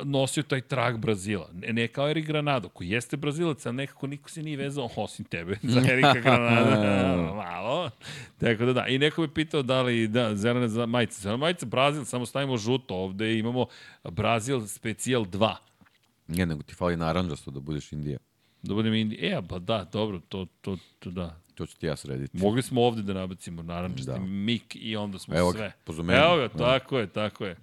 nosio 0.05 0.43
taj 0.43 0.61
trag 0.61 0.99
Brazila. 0.99 1.49
Ne, 1.53 1.73
ne 1.73 1.89
kao 1.89 2.11
Erik 2.11 2.27
Granado, 2.27 2.69
koji 2.69 2.89
jeste 2.89 3.17
Brazilac, 3.17 3.67
ali 3.67 3.77
nekako 3.77 4.07
niko 4.07 4.31
se 4.31 4.43
nije 4.43 4.57
vezao 4.57 4.89
osim 4.97 5.25
tebe 5.25 5.57
za 5.63 5.81
Erika 5.81 6.21
Granada. 6.25 7.33
Malo. 7.45 7.91
Tako 8.41 8.65
da 8.65 8.73
da. 8.73 8.87
I 8.87 8.99
neko 8.99 9.23
bi 9.23 9.35
pitao 9.35 9.63
da 9.63 9.83
li 9.83 10.09
da, 10.09 10.37
zelena 10.37 10.87
majica. 10.87 11.21
Zelena 11.21 11.37
majica 11.37 11.67
Brazil, 11.67 12.05
samo 12.05 12.27
stavimo 12.27 12.57
žuto. 12.57 12.95
Ovde 12.95 13.39
imamo 13.39 13.67
Brazil 14.05 14.67
specijal 14.67 15.25
2. 15.25 15.55
Ne, 16.29 16.47
nego 16.47 16.63
ti 16.63 16.75
fali 16.75 16.97
naranđasto 16.97 17.51
da 17.51 17.61
budeš 17.61 17.93
Indija. 17.93 18.19
Da 18.63 18.75
budem 18.75 18.95
Indija. 18.95 19.39
E, 19.39 19.43
pa 19.49 19.59
da, 19.59 19.85
dobro, 19.93 20.21
to, 20.29 20.47
to, 20.61 20.77
to 20.99 21.11
da. 21.11 21.41
To 21.55 21.67
ću 21.67 21.77
ti 21.79 21.87
ja 21.87 21.97
srediti. 21.97 22.37
Mogli 22.37 22.63
smo 22.63 22.83
ovde 22.83 23.03
da 23.03 23.15
nabacimo 23.15 23.63
naranđasti 23.63 24.11
da. 24.11 24.19
mik 24.19 24.77
i 24.81 24.97
onda 24.97 25.19
smo 25.19 25.37
Evo 25.37 25.53
sve. 25.53 25.73
Evo 25.99 26.37
ga, 26.37 26.49
tako 26.49 26.99
je, 26.99 27.07
tako 27.07 27.45
je. 27.45 27.57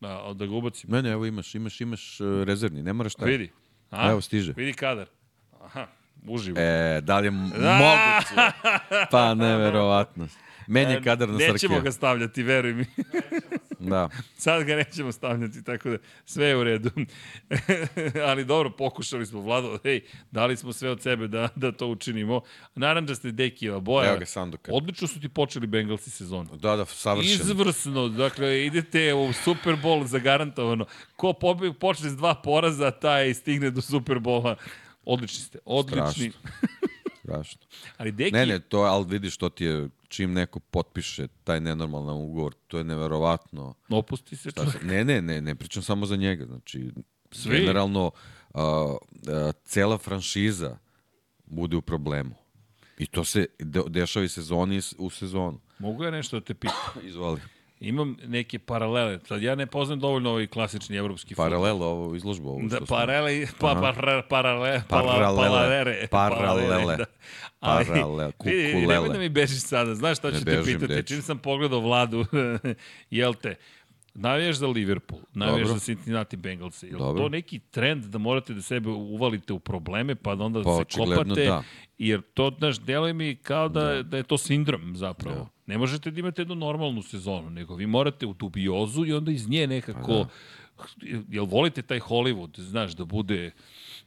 Da, 0.00 0.32
da 0.34 0.46
ga 0.46 0.54
ubacim. 0.54 0.90
Ne, 0.90 1.02
ne, 1.02 1.10
evo 1.10 1.26
imaš, 1.26 1.54
imaš, 1.54 1.80
imaš 1.80 2.20
uh, 2.20 2.42
rezervni, 2.42 2.82
ne 2.82 2.92
moraš 2.92 3.14
taj. 3.14 3.30
Vidi. 3.30 3.50
A? 3.90 4.10
Evo 4.10 4.20
stiže. 4.20 4.52
Vidi 4.56 4.72
kadar. 4.72 5.06
Aha, 5.60 5.86
uživo. 6.26 6.58
E, 6.58 7.00
da 7.00 7.18
li 7.18 7.26
je 7.26 7.30
moguće? 7.80 8.34
Pa, 9.10 9.34
neverovatno. 9.34 10.28
Meni 10.70 10.92
je 10.92 11.02
kadar 11.02 11.28
na 11.28 11.34
Sarkija. 11.38 11.52
Nećemo 11.52 11.80
ga 11.80 11.92
stavljati, 11.92 12.42
veruj 12.42 12.74
mi. 12.74 12.84
Da. 13.78 14.08
Sad 14.44 14.64
ga 14.64 14.76
nećemo 14.76 15.12
stavljati, 15.12 15.64
tako 15.64 15.90
da 15.90 15.98
sve 16.24 16.46
je 16.46 16.56
u 16.56 16.64
redu. 16.64 16.90
Ali 18.28 18.44
dobro, 18.44 18.70
pokušali 18.70 19.26
smo, 19.26 19.40
Vlado, 19.40 19.78
hej, 19.82 20.00
dali 20.30 20.56
smo 20.56 20.72
sve 20.72 20.90
od 20.90 21.02
sebe 21.02 21.28
da, 21.28 21.48
da 21.56 21.72
to 21.72 21.86
učinimo. 21.86 22.40
ste 23.14 23.32
Dekijeva 23.32 23.80
boja. 23.80 24.08
Evo 24.08 24.18
ga 24.18 24.26
Sanduka. 24.26 24.72
Odlično 24.74 25.08
su 25.08 25.20
ti 25.20 25.28
počeli 25.28 25.66
Bengalsi 25.66 26.10
sezonu. 26.10 26.56
Da, 26.56 26.76
da, 26.76 26.84
savršeno. 26.84 27.34
Izvrsno, 27.34 28.08
dakle, 28.08 28.66
idete 28.66 29.14
u 29.14 29.32
Super 29.32 29.74
Bowl 29.74 30.04
zagarantovano. 30.04 30.84
Ko 31.16 31.34
počne 31.80 32.10
s 32.10 32.16
dva 32.16 32.34
poraza, 32.34 32.90
taj 32.90 33.34
stigne 33.34 33.70
do 33.70 33.80
Super 33.80 34.16
Bowla. 34.16 34.54
Odlični 35.04 35.44
ste, 35.44 35.58
odlični. 35.64 36.30
Strašno. 36.30 36.50
Strašno. 37.22 37.60
ali 37.98 38.12
Deki... 38.12 38.32
Ne, 38.32 38.46
ne, 38.46 38.60
to, 38.60 38.78
ali 38.78 39.06
vidiš, 39.08 39.36
to 39.36 39.48
ti 39.48 39.64
je 39.64 39.88
čim 40.10 40.32
neko 40.32 40.60
potpiše 40.60 41.26
taj 41.44 41.60
nenormalan 41.60 42.16
ugovor, 42.16 42.54
to 42.66 42.78
je 42.78 42.84
neverovatno. 42.84 43.74
Opusti 43.88 44.36
se 44.36 44.50
čovjek. 44.50 44.82
Ne, 44.82 45.04
ne, 45.04 45.22
ne, 45.22 45.40
ne 45.40 45.54
pričam 45.54 45.82
samo 45.82 46.06
za 46.06 46.16
njega. 46.16 46.46
Znači, 46.46 46.90
Svi. 47.30 47.58
generalno, 47.58 48.10
a, 48.54 48.96
a, 49.28 49.52
cela 49.64 49.98
franšiza 49.98 50.78
bude 51.46 51.76
u 51.76 51.82
problemu. 51.82 52.34
I 52.98 53.06
to 53.06 53.24
se 53.24 53.46
de, 53.58 53.80
dešava 53.88 54.24
i 54.24 54.28
sezoni 54.28 54.80
u 54.98 55.10
sezonu. 55.10 55.60
Mogu 55.78 56.04
ja 56.04 56.10
nešto 56.10 56.40
da 56.40 56.44
te 56.44 56.54
pitam? 56.54 56.92
Izvoli. 57.08 57.40
Imam 57.80 58.16
neke 58.26 58.58
paralele. 58.58 59.18
Sad 59.24 59.42
ja 59.42 59.54
ne 59.54 59.66
poznam 59.66 60.00
dovoljno 60.00 60.30
ovaj 60.30 60.46
klasični 60.46 60.96
evropski 60.96 61.34
fudbal. 61.34 61.50
Paralele, 61.50 61.86
ovo 61.86 62.16
izložbu. 62.16 62.48
Ovo 62.48 62.68
da, 62.68 62.80
paralele, 62.80 63.46
pa, 63.58 63.74
pa, 63.74 63.92
paralele, 63.92 64.22
paralele, 64.28 64.82
paralele, 64.88 66.06
paralele, 66.10 66.96
da. 66.96 67.04
Ali, 67.60 67.86
paralele, 67.86 68.32
kukulele. 68.38 68.86
Nemoj 68.86 69.08
da 69.08 69.18
mi 69.18 69.28
bežiš 69.28 69.60
sada, 69.60 69.94
znaš 69.94 70.18
šta 70.18 70.32
ću 70.32 70.44
te 70.44 70.62
pitati. 70.64 70.86
Deči. 70.86 71.08
Čim 71.08 71.22
sam 71.22 71.38
pogledao 71.38 71.80
vladu, 71.80 72.24
jel 73.10 73.34
te, 73.34 73.54
Navijaš 74.14 74.56
za 74.56 74.66
Liverpool, 74.66 75.20
navijaš 75.34 75.68
za 75.68 75.78
Cincinnati 75.78 76.36
Bengals. 76.36 76.82
Je 76.82 76.98
to 76.98 77.28
neki 77.28 77.58
trend 77.58 78.04
da 78.04 78.18
morate 78.18 78.54
da 78.54 78.62
sebe 78.62 78.90
uvalite 78.90 79.52
u 79.52 79.58
probleme, 79.58 80.14
pa 80.14 80.34
da 80.34 80.44
onda 80.44 80.62
pa, 80.62 80.76
se 80.76 80.98
kopate? 80.98 81.44
Da. 81.44 81.62
Jer 81.98 82.22
to, 82.34 82.54
znaš, 82.58 82.80
deluje 82.80 83.12
mi 83.12 83.36
kao 83.36 83.68
da, 83.68 83.84
da. 83.84 84.02
da 84.02 84.16
je 84.16 84.22
to 84.22 84.38
sindrom 84.38 84.96
zapravo. 84.96 85.36
Da. 85.36 85.48
Ne 85.70 85.78
možete 85.78 86.10
da 86.10 86.20
imate 86.20 86.42
jednu 86.42 86.54
normalnu 86.54 87.02
sezonu, 87.02 87.50
nego 87.50 87.74
vi 87.74 87.86
morate 87.86 88.26
u 88.26 88.32
dubiozu 88.34 89.04
i 89.06 89.12
onda 89.12 89.30
iz 89.30 89.48
nje 89.48 89.66
nekako... 89.66 90.06
Pa 90.06 90.12
da 90.12 90.28
Jel 91.28 91.44
volite 91.44 91.82
taj 91.82 92.00
Hollywood, 92.00 92.60
znaš, 92.60 92.92
da 92.92 93.04
bude 93.04 93.50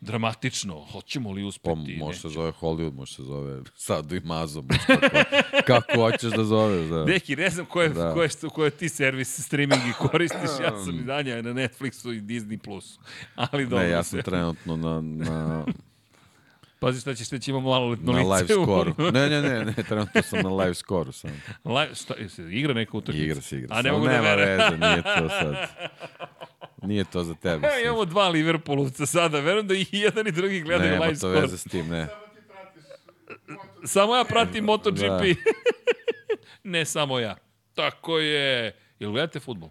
dramatično, 0.01 0.85
hoćemo 0.91 1.31
li 1.31 1.43
uspeti? 1.43 1.97
Pa, 1.99 2.05
može 2.05 2.19
se 2.19 2.29
zove 2.29 2.51
Hollywood, 2.51 2.93
može 2.93 3.13
se 3.13 3.23
zove 3.23 3.61
Sadu 3.75 4.15
i 4.15 4.19
Mazo, 4.19 4.63
kako, 4.87 5.17
kako 5.67 5.95
hoćeš 5.95 6.31
da 6.31 6.43
zove. 6.43 6.87
Da. 6.87 7.03
Deki, 7.03 7.35
ne 7.35 7.49
znam 7.49 7.65
koje, 7.65 7.89
da. 7.89 8.13
koje, 8.13 8.29
koje 8.53 8.69
ti 8.69 8.89
servis 8.89 9.39
streamingi 9.39 9.93
koristiš, 9.99 10.49
ja 10.63 10.83
sam 10.85 10.95
i 10.99 11.03
danja 11.03 11.41
na 11.41 11.53
Netflixu 11.53 12.17
i 12.17 12.21
Disney 12.21 12.57
Plusu. 12.57 12.99
Ali 13.35 13.65
dobro 13.65 13.85
Ne, 13.85 13.89
ja 13.89 14.03
sam 14.03 14.19
se. 14.19 14.23
trenutno 14.23 14.77
na, 14.77 15.01
na 15.01 15.65
Pazi 16.83 17.01
šta 17.01 17.15
ćeš 17.15 17.29
reći, 17.29 17.51
imamo 17.51 17.69
malo 17.69 17.87
letno 17.89 18.13
Na 18.13 18.19
live 18.35 18.47
skoru. 18.47 18.93
Ne, 19.11 19.29
ne, 19.29 19.41
ne, 19.41 19.65
ne, 19.65 19.73
trenutno 19.73 20.21
sam 20.21 20.39
na 20.39 20.49
live 20.49 20.73
skoru 20.73 21.11
sam. 21.11 21.41
Live, 21.65 21.95
šta, 21.95 22.13
se 22.29 22.43
igra 22.51 22.73
neka 22.73 22.97
utakmica? 22.97 23.25
Igra 23.25 23.41
se, 23.41 23.57
igra 23.57 23.75
A 23.75 23.81
ne 23.81 23.91
mogu 23.91 24.05
da 24.05 24.11
nema 24.11 24.29
vera. 24.33 24.45
veze, 24.45 24.77
nije 24.77 25.01
to 25.19 25.29
sad. 25.29 25.55
Nije 26.81 27.03
to 27.03 27.23
za 27.23 27.33
tebe. 27.33 27.67
E, 27.67 27.83
imamo 27.83 28.05
dva 28.05 28.29
Liverpoolovca 28.29 29.05
sada, 29.05 29.39
verujem 29.39 29.67
da 29.67 29.73
i 29.73 29.85
jedan 29.91 30.27
i 30.27 30.31
drugi 30.31 30.61
gledaju 30.61 30.91
Nema 30.91 31.05
live 31.05 31.13
to 31.13 31.19
skor. 31.19 31.41
veze 31.41 31.57
s 31.57 31.63
tim, 31.63 31.87
ne. 31.87 32.07
Samo 33.85 34.15
ja 34.15 34.23
pratim 34.23 34.63
MotoGP. 34.63 34.99
Da. 34.99 35.21
ne 36.63 36.85
samo 36.85 37.19
ja. 37.19 37.35
Tako 37.73 38.19
je. 38.19 38.75
Jel 38.99 39.11
gledate 39.11 39.39
futbol? 39.39 39.69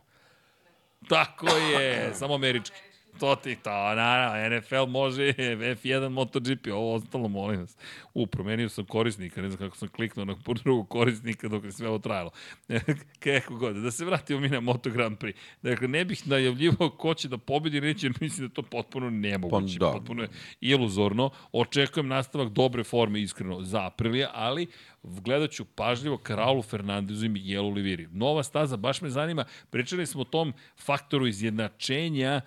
Tako 1.08 1.48
je, 1.48 2.10
samo 2.14 2.34
američki. 2.34 2.76
To 3.22 3.36
ti 3.36 3.56
to, 3.62 3.70
naravno, 3.70 4.56
NFL 4.56 4.86
može, 4.86 5.22
F1 5.32 6.08
MotoGP, 6.08 6.66
ovo 6.72 6.94
ostalo, 6.94 7.28
molim 7.28 7.60
vas. 7.60 7.76
U, 8.14 8.26
promenio 8.26 8.68
sam 8.68 8.84
korisnika, 8.84 9.42
ne 9.42 9.50
znam 9.50 9.58
kako 9.58 9.76
sam 9.76 9.88
kliknuo 9.88 10.24
na 10.24 10.36
drugog 10.62 10.88
korisnika 10.88 11.48
dok 11.48 11.64
je 11.64 11.72
sve 11.72 11.88
ovo 11.88 11.98
trajalo. 11.98 12.30
kako 13.24 13.54
god, 13.54 13.76
da 13.76 13.90
se 13.90 14.04
vratimo 14.04 14.40
mi 14.40 14.48
na 14.48 14.60
Moto 14.60 14.90
Grand 14.90 15.18
Prix. 15.18 15.34
Dakle, 15.62 15.88
ne 15.88 16.04
bih 16.04 16.28
najavljivao 16.28 16.90
ko 16.90 17.14
će 17.14 17.28
da 17.28 17.38
pobedi, 17.38 17.80
reći, 17.80 18.06
jer 18.06 18.14
mislim 18.20 18.48
da 18.48 18.54
to 18.54 18.62
potpuno 18.62 19.10
nemoguće, 19.10 19.78
Pa 19.78 19.86
da. 19.86 19.92
potpuno 19.92 20.22
je 20.22 20.28
iluzorno. 20.60 21.30
Očekujem 21.52 22.08
nastavak 22.08 22.48
dobre 22.48 22.84
forme, 22.84 23.20
iskreno, 23.20 23.62
za 23.62 23.86
Aprilija, 23.86 24.30
ali 24.34 24.66
gledat 25.02 25.50
ću 25.50 25.64
pažljivo 25.64 26.18
ka 26.18 26.34
Raulu 26.34 26.62
Fernandezu 26.62 27.26
i 27.26 27.28
Miguelu 27.28 27.68
Oliviri. 27.68 28.08
Nova 28.12 28.42
staza, 28.42 28.76
baš 28.76 29.00
me 29.00 29.10
zanima, 29.10 29.44
pričali 29.70 30.06
smo 30.06 30.20
o 30.20 30.24
tom 30.24 30.52
faktoru 30.76 31.26
izjednačenja 31.26 32.40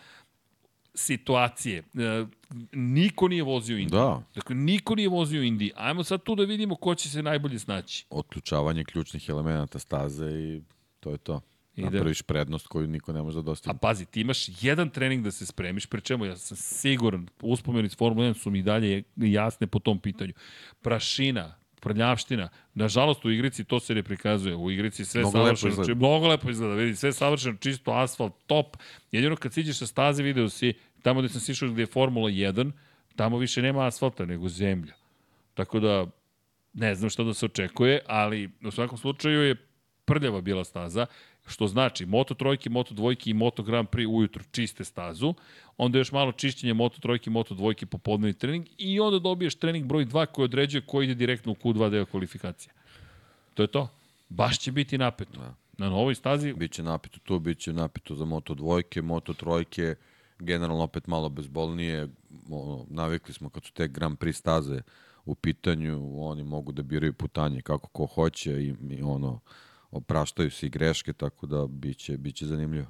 situacije. 0.96 1.78
E, 1.78 2.26
niko 2.72 3.28
nije 3.28 3.44
vozio 3.44 3.78
Indiju. 3.78 4.00
Da. 4.00 4.22
Dakle, 4.36 4.56
niko 4.56 4.96
nije 4.96 5.10
vozio 5.10 5.44
Indiji. 5.44 5.72
Ajmo 5.76 6.04
sad 6.04 6.24
tu 6.24 6.36
da 6.36 6.44
vidimo 6.44 6.76
ko 6.76 6.96
će 6.96 7.10
se 7.10 7.24
najbolje 7.24 7.60
snaći. 7.60 8.06
Otključavanje 8.10 8.84
ključnih 8.84 9.30
elemenata 9.30 9.80
staze 9.80 10.26
i 10.26 10.62
to 11.00 11.12
je 11.12 11.18
to. 11.18 11.42
Ide. 11.76 11.90
Napraviš 11.90 12.22
prednost 12.22 12.68
koju 12.68 12.88
niko 12.88 13.14
ne 13.14 13.22
može 13.22 13.36
da 13.36 13.40
A 13.40 13.44
dostigne. 13.44 13.78
pazi, 13.82 14.06
ti 14.06 14.22
imaš 14.22 14.64
jedan 14.64 14.90
trening 14.90 15.24
da 15.24 15.32
se 15.32 15.46
spremiš, 15.46 15.86
pri 15.86 16.02
čemu 16.02 16.26
ja 16.26 16.38
sam 16.38 16.58
siguran, 16.58 17.28
uspomeni 17.42 17.86
iz 17.86 17.96
Formule 17.98 18.28
1 18.30 18.34
su 18.34 18.52
mi 18.52 18.62
dalje 18.62 19.04
jasne 19.16 19.68
po 19.68 19.80
tom 19.80 20.00
pitanju. 20.00 20.34
Prašina, 20.82 21.56
prljavština, 21.80 22.50
nažalost 22.74 23.26
u 23.26 23.32
igrici 23.32 23.64
to 23.64 23.80
se 23.80 23.96
ne 23.96 24.04
prikazuje, 24.04 24.56
u 24.56 24.72
igrici 24.72 25.06
sve 25.06 25.22
Mnogo 25.22 25.38
lepo 25.38 25.46
savršeno, 25.46 25.70
izgleda. 25.72 25.88
či, 25.94 25.96
mnogo 25.96 26.28
lepo 26.28 26.50
izgleda, 26.50 26.74
vidi, 26.76 26.96
sve 26.96 27.14
savršeno, 27.14 27.58
čisto 27.58 27.92
asfalt, 27.92 28.34
top, 28.48 28.78
jedino 29.12 29.36
kad 29.36 29.54
siđeš 29.54 29.78
sa 29.78 29.88
staze 29.88 30.24
video 30.24 30.50
si, 30.50 30.74
tamo 31.06 31.22
gde 31.22 31.30
sam 31.30 31.42
sišao 31.42 31.70
gde 31.70 31.82
je 31.82 31.86
Formula 31.86 32.30
1, 32.30 32.72
tamo 33.16 33.38
više 33.38 33.62
nema 33.62 33.88
asfalta 33.88 34.26
nego 34.26 34.50
zemlja. 34.50 34.94
Tako 35.54 35.80
da, 35.80 36.06
ne 36.74 36.96
znam 36.96 37.10
šta 37.10 37.24
da 37.24 37.34
se 37.34 37.46
očekuje, 37.46 38.00
ali 38.08 38.50
u 38.64 38.72
svakom 38.72 38.98
slučaju 38.98 39.42
je 39.42 39.56
prljava 40.06 40.42
bila 40.42 40.64
staza, 40.64 41.06
što 41.48 41.68
znači 41.68 42.06
Moto 42.06 42.34
trojke, 42.34 42.70
Moto 42.70 42.94
dvojke 42.94 43.30
i 43.30 43.34
Moto 43.34 43.64
Grand 43.64 43.88
Prix 43.88 44.08
ujutru 44.08 44.44
čiste 44.52 44.84
stazu, 44.84 45.34
onda 45.78 45.98
još 45.98 46.12
malo 46.12 46.32
čišćenje 46.32 46.74
Moto 46.74 47.00
trojke, 47.00 47.30
Moto 47.30 47.56
dvojke 47.56 47.86
popodnevni 47.86 48.34
trening 48.34 48.66
i 48.78 49.00
onda 49.00 49.20
dobiješ 49.20 49.56
trening 49.56 49.86
broj 49.86 50.06
2 50.06 50.26
koji 50.26 50.44
određuje 50.44 50.82
koji 50.82 51.06
ide 51.06 51.16
direktno 51.16 51.52
u 51.52 51.56
Q2 51.56 51.90
deo 51.90 52.06
kvalifikacije. 52.06 52.74
To 53.54 53.64
je 53.64 53.68
to. 53.68 53.88
Baš 54.30 54.60
će 54.60 54.72
biti 54.72 54.98
napeto. 54.98 55.40
Da. 55.40 55.54
Na 55.78 55.90
novoj 55.90 56.16
stazi 56.16 56.54
Biće 56.54 56.84
napito 56.84 57.20
tu, 57.24 57.40
biće 57.40 57.74
napito 57.74 58.16
za 58.16 58.26
moto 58.26 58.54
dvojke, 58.54 59.02
moto 59.02 59.34
trojke, 59.34 59.96
generalno 60.40 60.84
opet 60.84 61.08
malo 61.08 61.30
bezbolnije. 61.30 62.08
Ono, 62.50 62.86
navikli 62.90 63.34
smo 63.34 63.50
kad 63.50 63.64
su 63.66 63.74
te 63.74 63.88
Grand 63.88 64.18
Prix 64.18 64.34
staze 64.34 64.82
u 65.26 65.36
pitanju, 65.36 66.20
oni 66.20 66.44
mogu 66.44 66.72
da 66.72 66.84
biraju 66.84 67.14
putanje 67.14 67.62
kako 67.62 67.88
ko 67.88 68.06
hoće 68.06 68.52
i, 68.52 68.74
i 68.90 69.02
ono, 69.02 69.40
opraštaju 69.92 70.52
se 70.52 70.66
i 70.66 70.70
greške, 70.70 71.14
tako 71.14 71.48
da 71.48 71.68
biće, 71.68 72.18
biće 72.18 72.46
zanimljivo. 72.46 72.88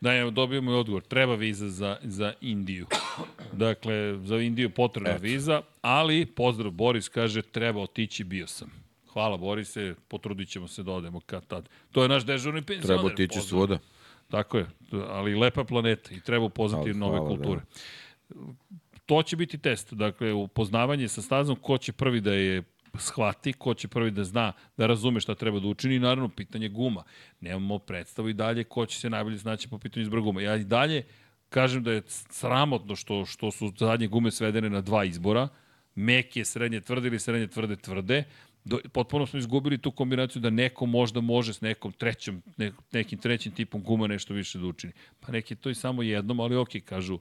Da, 0.00 0.14
evo, 0.14 0.30
dobijemo 0.30 0.70
i 0.70 0.74
odgovor. 0.74 1.02
Treba 1.02 1.34
viza 1.34 1.68
za, 1.68 1.96
za 2.02 2.32
Indiju. 2.40 2.86
Dakle, 3.52 4.18
za 4.18 4.36
Indiju 4.36 4.70
potrebna 4.70 5.10
Eto. 5.10 5.22
viza, 5.22 5.62
ali, 5.80 6.26
pozdrav, 6.26 6.70
Boris 6.70 7.08
kaže, 7.08 7.42
treba 7.42 7.80
otići, 7.80 8.24
bio 8.24 8.46
sam. 8.46 8.86
Hvala, 9.12 9.36
Borise, 9.36 9.94
potrudit 10.08 10.48
ćemo 10.48 10.68
se 10.68 10.82
da 10.82 10.92
odemo 10.92 11.20
kad 11.20 11.46
tad. 11.46 11.68
To 11.92 12.02
je 12.02 12.08
naš 12.08 12.26
dežurni 12.26 12.62
penzioner. 12.62 12.86
Treba 12.86 13.12
otići 13.12 13.40
svuda. 13.40 13.78
Tako 14.28 14.58
je, 14.58 14.66
ali 15.08 15.34
lepa 15.34 15.64
planeta 15.64 16.14
i 16.14 16.20
treba 16.20 16.44
upoznati 16.44 16.90
Ali, 16.90 16.98
nove 16.98 17.18
hvala, 17.18 17.36
kulture. 17.36 17.60
To 19.06 19.22
će 19.22 19.36
biti 19.36 19.58
test, 19.58 19.94
dakle, 19.94 20.32
upoznavanje 20.32 21.08
sa 21.08 21.22
stazom, 21.22 21.56
ko 21.56 21.78
će 21.78 21.92
prvi 21.92 22.20
da 22.20 22.32
je 22.32 22.62
shvati, 22.98 23.52
ko 23.52 23.74
će 23.74 23.88
prvi 23.88 24.10
da 24.10 24.24
zna, 24.24 24.52
da 24.76 24.86
razume 24.86 25.20
šta 25.20 25.34
treba 25.34 25.60
da 25.60 25.68
učini 25.68 25.98
naravno 25.98 26.28
pitanje 26.28 26.68
guma. 26.68 27.02
Nemamo 27.40 27.78
predstavu 27.78 28.28
i 28.28 28.34
dalje 28.34 28.64
ko 28.64 28.86
će 28.86 29.00
se 29.00 29.10
najbolje 29.10 29.36
znaći 29.36 29.68
po 29.68 29.78
pitanju 29.78 30.02
izbora 30.02 30.22
guma. 30.22 30.42
Ja 30.42 30.56
i 30.56 30.64
dalje 30.64 31.04
kažem 31.48 31.82
da 31.82 31.92
je 31.92 32.02
sramotno 32.06 32.96
što, 32.96 33.24
što 33.24 33.50
su 33.50 33.72
zadnje 33.78 34.06
gume 34.06 34.30
svedene 34.30 34.70
na 34.70 34.80
dva 34.80 35.04
izbora, 35.04 35.48
meke, 35.94 36.44
srednje 36.44 36.80
tvrde 36.80 37.08
ili 37.08 37.20
srednje 37.20 37.46
tvrde 37.46 37.76
tvrde, 37.76 38.24
Do, 38.66 38.78
potpuno 38.92 39.26
smo 39.26 39.38
izgubili 39.38 39.78
tu 39.78 39.90
kombinaciju 39.90 40.42
da 40.42 40.50
neko 40.50 40.86
možda 40.86 41.20
može 41.20 41.54
s 41.54 41.60
nekom 41.60 41.92
trećom, 41.92 42.42
ne, 42.56 42.72
nekim 42.92 43.18
trećim 43.18 43.52
tipom 43.52 43.82
guma 43.82 44.06
nešto 44.06 44.34
više 44.34 44.58
da 44.58 44.66
učini. 44.66 44.92
Pa 45.20 45.32
neki 45.32 45.54
to 45.54 45.70
i 45.70 45.74
samo 45.74 46.02
jednom, 46.02 46.40
ali 46.40 46.56
ok, 46.56 46.68
kažu, 46.84 47.18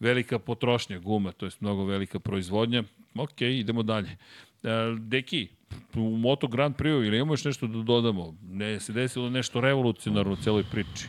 velika 0.00 0.38
potrošnja 0.38 0.98
guma, 0.98 1.32
to 1.32 1.46
je 1.46 1.50
mnogo 1.60 1.84
velika 1.84 2.18
proizvodnja. 2.18 2.82
Ok, 3.14 3.40
idemo 3.40 3.82
dalje. 3.82 4.08
E, 4.62 4.68
deki, 4.98 5.48
u 5.94 6.16
Moto 6.16 6.46
Grand 6.46 6.76
Prix 6.76 7.06
ili 7.06 7.16
imamo 7.16 7.32
još 7.32 7.44
nešto 7.44 7.66
da 7.66 7.82
dodamo? 7.82 8.36
Ne 8.42 8.80
se 8.80 8.92
desilo 8.92 9.30
nešto 9.30 9.60
revolucionarno 9.60 10.32
u 10.32 10.36
celoj 10.36 10.64
priči. 10.70 11.08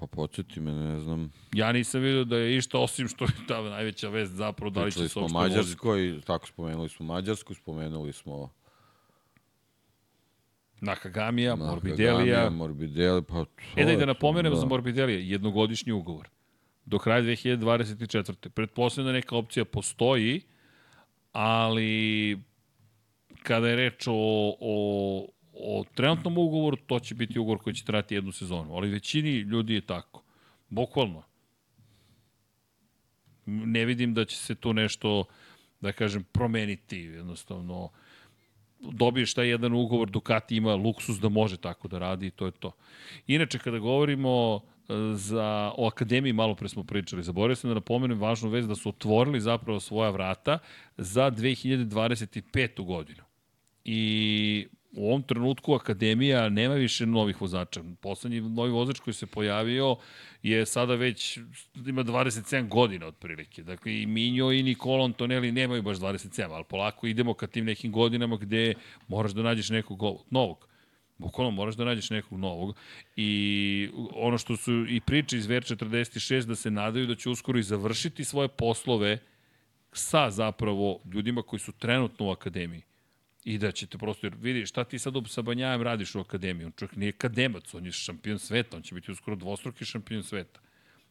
Pa 0.00 0.06
podsjeti 0.06 0.60
me, 0.60 0.72
ne 0.72 1.00
znam. 1.00 1.32
Ja 1.52 1.72
nisam 1.72 2.00
vidio 2.00 2.24
da 2.24 2.36
je 2.36 2.56
išta 2.56 2.78
osim 2.78 3.08
što 3.08 3.24
je 3.24 3.30
ta 3.48 3.62
najveća 3.62 4.08
vest 4.08 4.32
zapravo 4.32 4.70
da 4.70 4.84
li 4.84 4.92
će 4.92 5.08
se 5.08 5.18
uopšte 5.18 5.20
voziti. 5.20 5.56
Mađarskoj, 5.56 6.20
tako 6.26 6.46
spomenuli 6.46 6.88
smo 6.88 7.06
Mađarsku, 7.06 7.54
spomenuli 7.54 8.12
smo 8.12 8.50
Nakagamija, 10.82 11.56
Nakagamija, 11.56 11.74
Morbidelija. 11.74 12.50
Morbidelija, 12.50 13.22
pa 13.22 13.44
E 13.76 13.84
da 13.84 13.92
i 13.92 13.96
da 13.96 14.06
napomenem 14.06 14.56
za 14.56 14.66
Morbidelija, 14.66 15.18
jednogodišnji 15.18 15.92
ugovor. 15.92 16.28
Do 16.84 16.98
kraja 16.98 17.22
2024. 17.22 18.48
Pretpostavljam 18.48 19.06
da 19.06 19.12
neka 19.12 19.36
opcija 19.36 19.64
postoji, 19.64 20.40
ali 21.32 22.38
kada 23.42 23.68
je 23.68 23.76
reč 23.76 24.06
o, 24.06 24.12
o, 24.60 25.26
o 25.52 25.84
trenutnom 25.94 26.38
ugovoru, 26.38 26.76
to 26.76 27.00
će 27.00 27.14
biti 27.14 27.38
ugovor 27.38 27.62
koji 27.62 27.74
će 27.74 27.84
trati 27.84 28.14
jednu 28.14 28.32
sezonu. 28.32 28.74
Ali 28.74 28.90
većini 28.90 29.30
ljudi 29.30 29.74
je 29.74 29.80
tako. 29.80 30.22
Bukvalno. 30.68 31.22
Ne 33.46 33.84
vidim 33.84 34.14
da 34.14 34.24
će 34.24 34.36
se 34.36 34.54
tu 34.54 34.72
nešto, 34.72 35.24
da 35.80 35.92
kažem, 35.92 36.24
promeniti. 36.32 36.98
Jednostavno, 36.98 37.90
dobiješ 38.82 39.34
taj 39.34 39.48
jedan 39.48 39.72
ugovor, 39.72 40.10
Ducati 40.10 40.56
ima 40.56 40.74
luksus 40.74 41.20
da 41.20 41.28
može 41.28 41.56
tako 41.56 41.88
da 41.88 41.98
radi 41.98 42.26
i 42.26 42.30
to 42.30 42.46
je 42.46 42.52
to. 42.52 42.72
Inače, 43.26 43.58
kada 43.58 43.78
govorimo 43.78 44.60
e, 44.60 44.94
za, 45.14 45.72
o 45.76 45.86
akademiji, 45.86 46.32
malo 46.32 46.54
pre 46.54 46.68
smo 46.68 46.84
pričali, 46.84 47.22
zaboravio 47.22 47.56
sam 47.56 47.70
da 47.70 47.74
napomenem 47.74 48.20
važnu 48.20 48.50
vez 48.50 48.68
da 48.68 48.74
su 48.74 48.88
otvorili 48.88 49.40
zapravo 49.40 49.80
svoja 49.80 50.10
vrata 50.10 50.58
za 50.96 51.30
2025. 51.30 52.84
godinu. 52.84 53.22
I 53.84 54.66
u 54.92 55.08
ovom 55.08 55.22
trenutku 55.22 55.74
Akademija 55.74 56.48
nema 56.48 56.74
više 56.74 57.06
novih 57.06 57.40
vozača. 57.40 57.82
Poslednji 58.00 58.40
novi 58.40 58.70
vozač 58.70 59.00
koji 59.00 59.14
se 59.14 59.26
pojavio 59.26 59.96
je 60.42 60.66
sada 60.66 60.94
već, 60.94 61.38
ima 61.86 62.04
27 62.04 62.68
godina 62.68 63.06
otprilike. 63.06 63.62
Dakle, 63.62 64.02
i 64.02 64.06
Minjo 64.06 64.52
i 64.52 64.62
Nikola 64.62 65.04
Antonelli 65.04 65.52
nemaju 65.52 65.82
baš 65.82 65.96
27, 65.96 66.50
ali 66.50 66.64
polako 66.64 67.06
idemo 67.06 67.34
ka 67.34 67.46
tim 67.46 67.64
nekim 67.64 67.92
godinama 67.92 68.36
gde 68.36 68.74
moraš 69.08 69.32
da 69.32 69.42
nađeš 69.42 69.70
nekog 69.70 70.02
novog. 70.30 70.68
Bukvalno 71.18 71.50
moraš 71.50 71.74
da 71.74 71.84
nađeš 71.84 72.10
nekog 72.10 72.38
novog. 72.38 72.76
I 73.16 73.88
ono 74.14 74.38
što 74.38 74.56
su 74.56 74.86
i 74.88 75.00
priče 75.00 75.36
iz 75.36 75.46
VR46 75.48 76.44
da 76.44 76.54
se 76.54 76.70
nadaju 76.70 77.06
da 77.06 77.14
će 77.14 77.30
uskoro 77.30 77.58
i 77.58 77.62
završiti 77.62 78.24
svoje 78.24 78.48
poslove 78.48 79.18
sa 79.92 80.30
zapravo 80.30 81.00
ljudima 81.12 81.42
koji 81.42 81.60
su 81.60 81.72
trenutno 81.72 82.26
u 82.26 82.30
akademiji. 82.30 82.82
I 83.44 83.58
da 83.58 83.72
ćete 83.72 83.98
prosto, 83.98 84.26
jer 84.26 84.34
vidi, 84.40 84.66
šta 84.66 84.84
ti 84.84 84.98
sad 84.98 85.14
sa 85.28 85.42
Banjajem 85.42 85.82
radiš 85.82 86.14
u 86.14 86.20
akademiji? 86.20 86.66
On 86.66 86.72
čovjek 86.72 86.96
nije 86.96 87.10
akademac, 87.10 87.74
on 87.74 87.86
je 87.86 87.92
šampion 87.92 88.38
sveta, 88.38 88.76
on 88.76 88.82
će 88.82 88.94
biti 88.94 89.12
uskoro 89.12 89.36
dvostruki 89.36 89.84
šampion 89.84 90.22
sveta. 90.22 90.60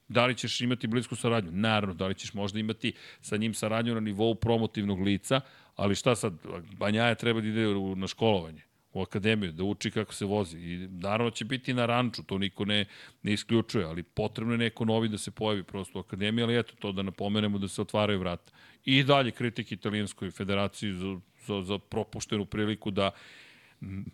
Da 0.08 0.26
li 0.26 0.36
ćeš 0.36 0.62
imati 0.62 0.88
blisku 0.88 1.16
saradnju? 1.16 1.52
Naravno, 1.52 1.96
da 1.96 2.08
li 2.08 2.16
ćeš 2.16 2.34
možda 2.34 2.60
imati 2.60 2.94
sa 3.22 3.38
njim 3.38 3.54
saradnju 3.54 3.94
na 3.94 4.00
nivou 4.00 4.36
promotivnog 4.36 5.02
lica, 5.02 5.42
ali 5.76 5.96
šta 5.96 6.16
sad, 6.16 6.34
Banjaja 6.78 7.16
treba 7.16 7.42
da 7.42 7.48
ide 7.48 7.66
na 7.96 8.08
školovanje 8.08 8.62
u 8.94 9.02
akademiju, 9.02 9.52
da 9.52 9.64
uči 9.64 9.92
kako 9.92 10.14
se 10.14 10.26
vozi. 10.26 10.58
I 10.58 10.88
naravno 10.88 11.32
će 11.32 11.46
biti 11.46 11.74
na 11.74 11.86
ranču, 11.86 12.24
to 12.24 12.38
niko 12.38 12.66
ne, 12.66 12.86
ne 13.24 13.34
isključuje, 13.34 13.86
ali 13.86 14.04
potrebno 14.04 14.54
je 14.54 14.58
neko 14.58 14.86
novi 14.86 15.08
da 15.08 15.18
se 15.18 15.32
pojavi 15.32 15.64
prosto 15.64 16.00
u 16.00 16.02
akademiji, 16.02 16.44
ali 16.44 16.60
eto 16.60 16.76
to 16.80 16.92
da 16.92 17.02
napomenemo 17.02 17.58
da 17.58 17.68
se 17.68 17.82
otvaraju 17.82 18.20
vrata. 18.20 18.52
I 18.86 19.04
dalje 19.04 19.32
kritik 19.32 19.72
italijanskoj 19.72 20.32
federaciji 20.32 20.94
za, 20.94 21.20
za, 21.46 21.62
za 21.62 21.78
propuštenu 21.78 22.46
priliku 22.46 22.92
da 22.92 23.12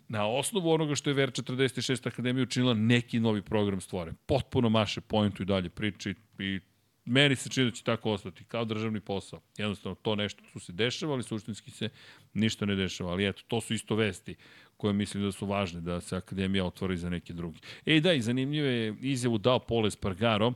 na 0.08 0.26
osnovu 0.26 0.70
onoga 0.70 0.94
što 0.94 1.10
je 1.10 1.14
Ver 1.14 1.30
46 1.30 2.06
Akademija 2.06 2.42
učinila 2.42 2.74
neki 2.74 3.20
novi 3.20 3.42
program 3.42 3.80
stvoren. 3.80 4.14
Potpuno 4.26 4.68
maše 4.68 5.00
pointu 5.00 5.42
i 5.42 5.46
dalje 5.46 5.68
priči 5.68 6.14
i 6.38 6.60
meni 7.04 7.36
se 7.36 7.50
čini 7.50 7.70
da 7.70 7.76
će 7.76 7.84
tako 7.84 8.10
ostati, 8.10 8.44
kao 8.44 8.64
državni 8.64 9.00
posao. 9.00 9.40
Jednostavno, 9.58 9.94
to 9.94 10.14
nešto 10.14 10.42
tu 10.52 10.58
se 10.58 10.72
dešava, 10.72 11.12
ali 11.12 11.22
suštinski 11.22 11.70
se 11.70 11.88
ništa 12.34 12.66
ne 12.66 12.74
dešava. 12.74 13.10
Ali 13.10 13.28
eto, 13.28 13.42
to 13.48 13.60
su 13.60 13.74
isto 13.74 13.94
vesti 13.94 14.34
koje 14.76 14.92
mislim 14.92 15.22
da 15.22 15.32
su 15.32 15.46
važne, 15.46 15.80
da 15.80 16.00
se 16.00 16.16
Akademija 16.16 16.64
otvori 16.64 16.96
za 16.96 17.10
neki 17.10 17.32
drugi. 17.32 17.60
E 17.86 18.00
da, 18.00 18.12
i 18.12 18.20
zanimljive 18.20 18.68
je 18.68 18.96
izjavu 19.00 19.38
dao 19.38 19.58
Pole 19.58 19.90
Spargaro, 19.90 20.52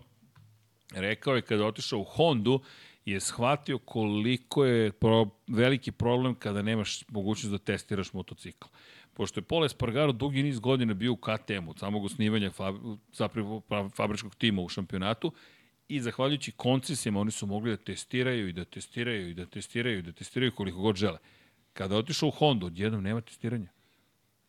rekao 0.95 1.37
je 1.37 1.43
kada 1.43 1.67
otišao 1.67 1.99
u 1.99 2.05
Hondu, 2.05 2.61
je 3.05 3.21
shvatio 3.21 3.79
koliko 3.79 4.65
je 4.65 4.93
pro, 4.93 5.27
veliki 5.49 5.93
problem 5.93 6.35
kada 6.35 6.63
nemaš 6.63 7.09
mogućnost 7.09 7.53
da 7.53 7.59
testiraš 7.59 8.13
motocikl. 8.13 8.69
Pošto 9.15 9.41
je 9.41 9.45
Pole 9.45 9.69
Spargaro 9.69 10.13
dugi 10.13 10.43
niz 10.43 10.61
godina 10.61 10.95
bio 10.95 11.13
u 11.13 11.17
KTM-u, 11.17 11.71
od 11.71 11.79
samog 11.79 12.05
osnivanja 12.05 12.51
zapravo 13.13 13.63
fabričkog 13.97 14.35
tima 14.35 14.63
u 14.63 14.69
šampionatu, 14.69 15.33
i 15.89 16.01
zahvaljujući 16.01 16.53
koncesijama 16.53 17.21
oni 17.21 17.31
su 17.31 17.47
mogli 17.47 17.71
da 17.71 17.77
testiraju 17.77 18.49
i 18.49 18.53
da 18.53 18.65
testiraju 18.65 19.29
i 19.29 19.35
da 19.35 19.47
testiraju 19.47 19.99
i 19.99 20.03
da 20.03 20.13
testiraju 20.13 20.53
koliko 20.53 20.79
god 20.79 20.97
žele. 20.97 21.19
Kada 21.73 21.97
otišao 21.97 22.29
u 22.29 22.33
Honda, 22.33 22.67
odjednom 22.67 23.03
nema 23.03 23.21
testiranja. 23.21 23.69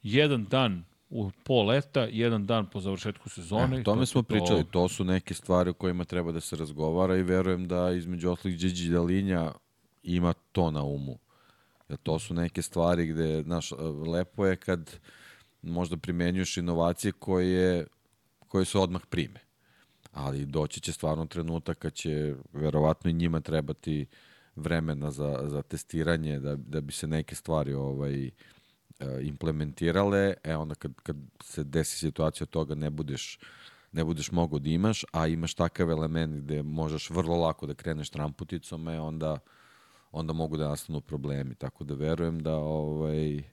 Jedan 0.01 0.45
dan 0.45 0.85
u 1.13 1.31
pol 1.43 1.65
leta, 1.65 2.07
jedan 2.11 2.45
dan 2.45 2.65
po 2.69 2.79
završetku 2.79 3.29
sezone. 3.29 3.79
E, 3.79 3.83
tome 3.83 4.01
to 4.01 4.05
smo 4.05 4.23
pričali, 4.23 4.65
to 4.71 4.87
su 4.87 5.03
neke 5.03 5.33
stvari 5.33 5.69
o 5.69 5.73
kojima 5.73 6.05
treba 6.05 6.31
da 6.31 6.39
se 6.39 6.55
razgovara 6.55 7.17
i 7.17 7.23
verujem 7.23 7.67
da 7.67 7.91
između 7.91 8.31
oslih 8.31 8.57
Điđi 8.57 8.89
Dalinja 8.89 9.51
ima 10.03 10.33
to 10.51 10.71
na 10.71 10.83
umu. 10.83 11.19
Jer 11.89 11.97
to 12.03 12.19
su 12.19 12.33
neke 12.33 12.61
stvari 12.61 13.05
gde, 13.07 13.43
znaš, 13.43 13.71
lepo 14.07 14.45
je 14.45 14.55
kad 14.55 14.99
možda 15.61 15.97
primenjuješ 15.97 16.57
inovacije 16.57 17.11
koje, 17.11 17.87
koje 18.47 18.65
se 18.65 18.77
odmah 18.77 19.01
prime 19.09 19.43
ali 20.13 20.45
doći 20.45 20.79
će 20.79 20.93
stvarno 20.93 21.25
trenutak 21.25 21.77
kad 21.77 21.93
će 21.93 22.35
verovatno 22.53 23.09
i 23.09 23.13
njima 23.13 23.39
trebati 23.39 24.05
vremena 24.55 25.11
za, 25.11 25.39
za 25.43 25.61
testiranje, 25.61 26.39
da, 26.39 26.55
da 26.55 26.81
bi 26.81 26.93
se 26.93 27.07
neke 27.07 27.35
stvari 27.35 27.73
ovaj, 27.73 28.25
e, 28.25 28.31
implementirale, 29.21 30.33
e 30.43 30.55
onda 30.55 30.75
kad, 30.75 30.93
kad 31.03 31.15
se 31.43 31.63
desi 31.63 31.97
situacija 31.97 32.47
toga 32.47 32.75
ne 32.75 32.89
budeš 32.89 33.39
ne 33.93 34.03
budeš 34.03 34.31
mogao 34.31 34.59
da 34.59 34.69
imaš, 34.69 35.05
a 35.11 35.27
imaš 35.27 35.53
takav 35.53 35.91
element 35.91 36.43
gde 36.43 36.63
možeš 36.63 37.09
vrlo 37.09 37.37
lako 37.37 37.67
da 37.67 37.73
kreneš 37.73 38.09
tramputicom, 38.09 38.87
e 38.87 38.99
onda, 38.99 39.39
onda 40.11 40.33
mogu 40.33 40.57
da 40.57 40.69
nastanu 40.69 41.01
problemi. 41.01 41.55
Tako 41.55 41.83
da 41.83 41.93
verujem 41.93 42.39
da 42.39 42.55
ovaj, 42.55 43.43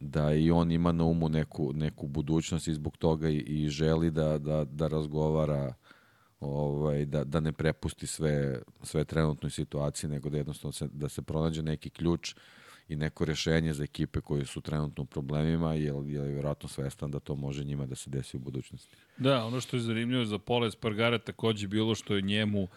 da 0.00 0.32
i 0.32 0.50
on 0.50 0.72
ima 0.72 0.92
na 0.92 1.04
umu 1.04 1.28
neku, 1.28 1.72
neku 1.72 2.06
budućnost 2.06 2.68
i 2.68 2.74
zbog 2.74 2.96
toga 2.96 3.28
i, 3.28 3.36
i 3.36 3.68
želi 3.68 4.10
da, 4.10 4.38
da, 4.38 4.64
da 4.64 4.88
razgovara 4.88 5.74
ovaj, 6.40 7.04
da, 7.04 7.24
da 7.24 7.40
ne 7.40 7.52
prepusti 7.52 8.06
sve, 8.06 8.62
sve 8.82 9.04
trenutnoj 9.04 9.50
situaciji, 9.50 10.10
nego 10.10 10.30
da 10.30 10.36
jednostavno 10.36 10.72
se, 10.72 10.88
da 10.92 11.08
se 11.08 11.22
pronađe 11.22 11.62
neki 11.62 11.90
ključ 11.90 12.34
i 12.88 12.96
neko 12.96 13.24
rešenje 13.24 13.72
za 13.72 13.84
ekipe 13.84 14.20
koji 14.20 14.46
su 14.46 14.60
trenutno 14.60 15.02
u 15.02 15.06
problemima, 15.06 15.74
jer 15.74 15.94
je 16.06 16.22
vjerojatno 16.22 16.68
svestan 16.68 17.10
da 17.10 17.20
to 17.20 17.34
može 17.34 17.64
njima 17.64 17.86
da 17.86 17.94
se 17.94 18.10
desi 18.10 18.36
u 18.36 18.40
budućnosti. 18.40 18.96
Da, 19.18 19.44
ono 19.44 19.60
što 19.60 19.76
je 19.76 19.80
zanimljivo 19.80 20.24
za 20.24 20.38
Pola 20.38 20.66
Espargara 20.66 21.18
takođe 21.18 21.68
bilo 21.68 21.94
što 21.94 22.16
je 22.16 22.22
njemu 22.22 22.68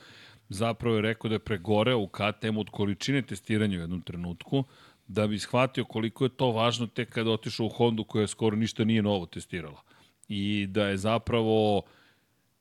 zapravo 0.49 0.95
je 0.95 1.01
rekao 1.01 1.29
da 1.29 1.35
je 1.35 1.39
pregoreo 1.39 1.99
u 1.99 2.07
KTM 2.07 2.57
od 2.57 2.69
količine 2.69 3.21
testiranja 3.21 3.77
u 3.77 3.81
jednom 3.81 4.01
trenutku, 4.01 4.63
da 5.07 5.27
bi 5.27 5.39
shvatio 5.39 5.85
koliko 5.85 6.25
je 6.25 6.29
to 6.29 6.51
važno 6.51 6.87
tek 6.87 7.09
kada 7.09 7.31
otišao 7.31 7.65
u 7.65 7.69
Hondu 7.69 8.03
koja 8.03 8.27
skoro 8.27 8.55
ništa 8.55 8.83
nije 8.83 9.01
novo 9.01 9.25
testirala. 9.25 9.81
I 10.27 10.67
da 10.69 10.87
je 10.87 10.97
zapravo 10.97 11.81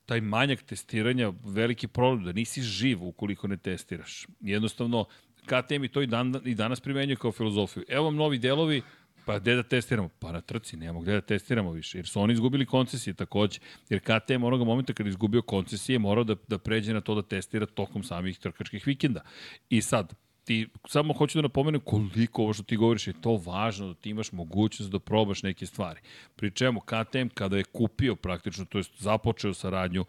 taj 0.06 0.20
manjak 0.20 0.62
testiranja 0.62 1.32
veliki 1.44 1.88
problem, 1.88 2.24
da 2.24 2.32
nisi 2.32 2.62
živ 2.62 3.04
ukoliko 3.04 3.48
ne 3.48 3.56
testiraš. 3.56 4.26
Jednostavno, 4.40 5.04
KTM 5.46 5.84
i 5.84 5.88
to 5.88 6.02
i, 6.02 6.06
dan, 6.06 6.40
i 6.44 6.54
danas 6.54 6.80
primenjuje 6.80 7.16
kao 7.16 7.32
filozofiju. 7.32 7.84
Evo 7.88 8.04
vam 8.04 8.16
novi 8.16 8.38
delovi, 8.38 8.82
pa 9.24 9.38
gde 9.38 9.54
da 9.54 9.62
testiramo? 9.62 10.08
Pa 10.18 10.32
na 10.32 10.40
trci, 10.40 10.76
nemamo 10.76 11.00
gde 11.00 11.12
da 11.12 11.20
testiramo 11.20 11.72
više, 11.72 11.98
jer 11.98 12.06
su 12.06 12.20
oni 12.20 12.32
izgubili 12.32 12.66
koncesije 12.66 13.14
takođe. 13.14 13.60
Jer 13.88 14.00
KTM 14.00 14.44
onoga 14.44 14.64
momenta 14.64 14.92
kada 14.92 15.08
je 15.08 15.10
izgubio 15.10 15.42
koncesije 15.42 15.98
morao 15.98 16.24
da, 16.24 16.34
da 16.48 16.58
pređe 16.58 16.94
na 16.94 17.00
to 17.00 17.14
da 17.14 17.22
testira 17.22 17.66
tokom 17.66 18.02
samih 18.02 18.38
trkačkih 18.38 18.86
vikenda. 18.86 19.20
I 19.68 19.82
sad, 19.82 20.14
ti, 20.44 20.68
samo 20.88 21.12
hoću 21.12 21.38
da 21.38 21.42
napomenem 21.42 21.80
koliko 21.80 22.42
ovo 22.42 22.52
što 22.52 22.62
ti 22.62 22.76
govoriš 22.76 23.06
je 23.06 23.20
to 23.20 23.36
važno 23.36 23.86
da 23.86 23.94
ti 23.94 24.10
imaš 24.10 24.32
mogućnost 24.32 24.92
da 24.92 24.98
probaš 24.98 25.42
neke 25.42 25.66
stvari. 25.66 26.00
Pri 26.36 26.50
čemu 26.50 26.80
KTM 26.80 27.28
kada 27.34 27.56
je 27.56 27.64
kupio 27.64 28.16
praktično, 28.16 28.64
to 28.64 28.78
je 28.78 28.84
započeo 28.98 29.54
saradnju, 29.54 30.04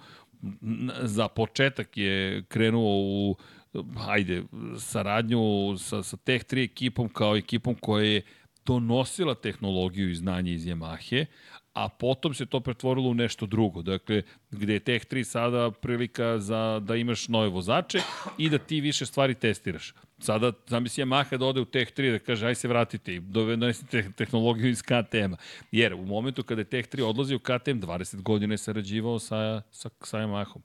za 1.01 1.27
početak 1.27 1.97
je 1.97 2.43
krenuo 2.47 2.95
u 2.97 3.35
ajde, 4.07 4.43
saradnju 4.79 5.39
sa, 5.77 6.03
sa 6.03 6.17
Tech 6.17 6.45
3 6.45 6.63
ekipom 6.63 7.09
kao 7.09 7.35
ekipom 7.35 7.75
koja 7.75 8.05
je 8.05 8.21
donosila 8.65 9.35
tehnologiju 9.35 10.09
i 10.09 10.15
znanje 10.15 10.53
iz 10.53 10.65
Yamahe, 10.65 11.25
a 11.73 11.89
potom 11.89 12.33
se 12.33 12.45
to 12.45 12.59
pretvorilo 12.59 13.09
u 13.09 13.13
nešto 13.13 13.45
drugo. 13.45 13.81
Dakle, 13.81 14.21
gde 14.51 14.73
je 14.73 14.79
Tech 14.79 15.05
3 15.05 15.23
sada 15.23 15.71
prilika 15.71 16.39
za 16.39 16.79
da 16.79 16.95
imaš 16.95 17.27
nove 17.27 17.47
vozače 17.47 17.99
i 18.37 18.49
da 18.49 18.57
ti 18.57 18.81
više 18.81 19.05
stvari 19.05 19.35
testiraš. 19.35 19.93
Sada, 20.19 20.51
zamisli 20.67 21.03
Yamaha 21.03 21.37
da 21.37 21.45
ode 21.45 21.61
u 21.61 21.65
Tech 21.65 21.91
3 21.93 22.11
da 22.11 22.19
kaže, 22.19 22.47
aj 22.47 22.55
se 22.55 22.67
vratite 22.67 23.15
i 23.15 23.19
donesite 23.19 24.11
tehnologiju 24.17 24.69
iz 24.69 24.81
KTM-a. 24.81 25.37
Jer 25.71 25.93
u 25.93 26.05
momentu 26.05 26.43
kada 26.43 26.61
je 26.61 26.65
Tech 26.65 26.89
3 26.89 27.03
odlazio 27.03 27.37
u 27.37 27.39
KTM, 27.39 27.79
20 27.79 28.21
godina 28.21 28.53
je 28.53 28.57
sarađivao 28.57 29.19
sa, 29.19 29.61
sa, 29.71 29.89
sa 30.01 30.17
Yamahom. 30.17 30.61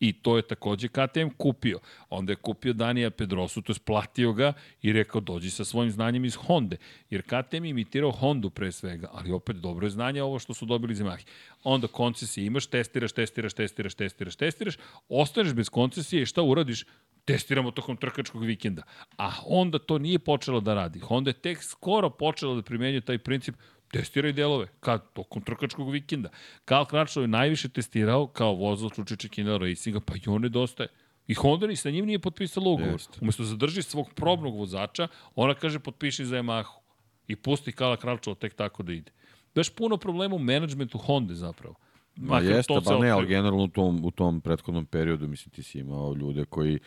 I 0.00 0.12
to 0.12 0.36
je 0.36 0.42
takođe 0.42 0.88
KTM 0.88 1.28
kupio. 1.36 1.78
Onda 2.10 2.32
je 2.32 2.36
kupio 2.36 2.72
Danija 2.72 3.10
Pedrosu, 3.10 3.62
to 3.62 3.72
je 3.72 3.76
platio 3.84 4.32
ga 4.32 4.52
i 4.82 4.92
rekao 4.92 5.20
dođi 5.20 5.50
sa 5.50 5.64
svojim 5.64 5.90
znanjem 5.90 6.24
iz 6.24 6.36
Honda. 6.36 6.76
Jer 7.10 7.22
KTM 7.22 7.64
imitirao 7.64 8.10
Hondu 8.10 8.50
pre 8.50 8.72
svega, 8.72 9.08
ali 9.12 9.32
opet 9.32 9.56
dobro 9.56 9.86
je 9.86 9.90
znanje 9.90 10.22
ovo 10.22 10.38
što 10.38 10.54
su 10.54 10.66
dobili 10.66 10.92
iz 10.92 11.00
Yamaha. 11.00 11.26
Onda 11.64 11.86
koncesije 11.86 12.46
imaš, 12.46 12.66
testiraš, 12.66 13.12
testiraš, 13.12 13.54
testiraš, 13.54 13.94
testiraš, 13.94 14.36
testiraš, 14.36 14.76
ostaneš 15.08 15.52
bez 15.52 15.68
koncesije 15.68 16.22
i 16.22 16.26
šta 16.26 16.42
uradiš? 16.42 16.84
testiramo 17.28 17.70
tokom 17.70 17.96
trkačkog 17.96 18.44
vikenda. 18.44 18.82
A 19.16 19.30
Honda 19.30 19.78
to 19.78 19.98
nije 19.98 20.18
počelo 20.18 20.60
da 20.60 20.74
radi. 20.74 20.98
Honda 20.98 21.30
je 21.30 21.42
tek 21.44 21.62
skoro 21.62 22.10
počela 22.10 22.54
da 22.54 22.62
primenjuje 22.62 23.00
taj 23.00 23.18
princip 23.18 23.54
testiraj 23.92 24.32
delove, 24.32 24.66
kad, 24.80 25.12
tokom 25.12 25.42
trkačkog 25.42 25.90
vikenda. 25.90 26.28
Karl 26.64 26.84
Kračov 26.84 27.22
je 27.22 27.28
najviše 27.28 27.68
testirao 27.68 28.26
kao 28.26 28.54
vozač 28.54 28.98
u 28.98 29.04
Čečekina 29.04 29.56
Racinga, 29.56 30.00
pa 30.00 30.14
i 30.16 30.20
on 30.26 30.42
nedostaje. 30.42 30.88
I 31.26 31.34
Honda 31.34 31.66
ni 31.66 31.76
sa 31.76 31.90
njim 31.90 32.06
nije 32.06 32.18
potpisala 32.18 32.68
ugovor. 32.68 33.00
Umesto 33.20 33.42
da 33.42 33.48
zadrži 33.48 33.82
svog 33.82 34.10
probnog 34.14 34.56
vozača, 34.56 35.08
ona 35.34 35.54
kaže 35.54 35.78
potpiši 35.78 36.24
za 36.24 36.36
Yamahu. 36.36 36.80
I 37.28 37.36
pusti 37.36 37.72
Kala 37.72 37.96
Kračova 37.96 38.34
tek 38.34 38.54
tako 38.54 38.82
da 38.82 38.92
ide. 38.92 39.12
Daš 39.54 39.70
puno 39.70 39.96
problema 39.96 40.34
u 40.34 40.38
menadžmentu 40.38 40.98
Honda 40.98 41.34
zapravo. 41.34 41.74
Ma 42.16 42.40
jeste, 42.40 42.74
pa 42.84 42.98
ne, 42.98 43.10
ali 43.10 43.26
generalno 43.26 43.64
u 43.64 43.68
tom, 43.68 44.04
u 44.04 44.10
tom 44.10 44.40
prethodnom 44.40 44.86
periodu, 44.86 45.28
mislim, 45.28 45.50
ti 45.50 45.62
si 45.62 45.78
imao 45.78 46.14
ljude 46.14 46.44
koji 46.44 46.78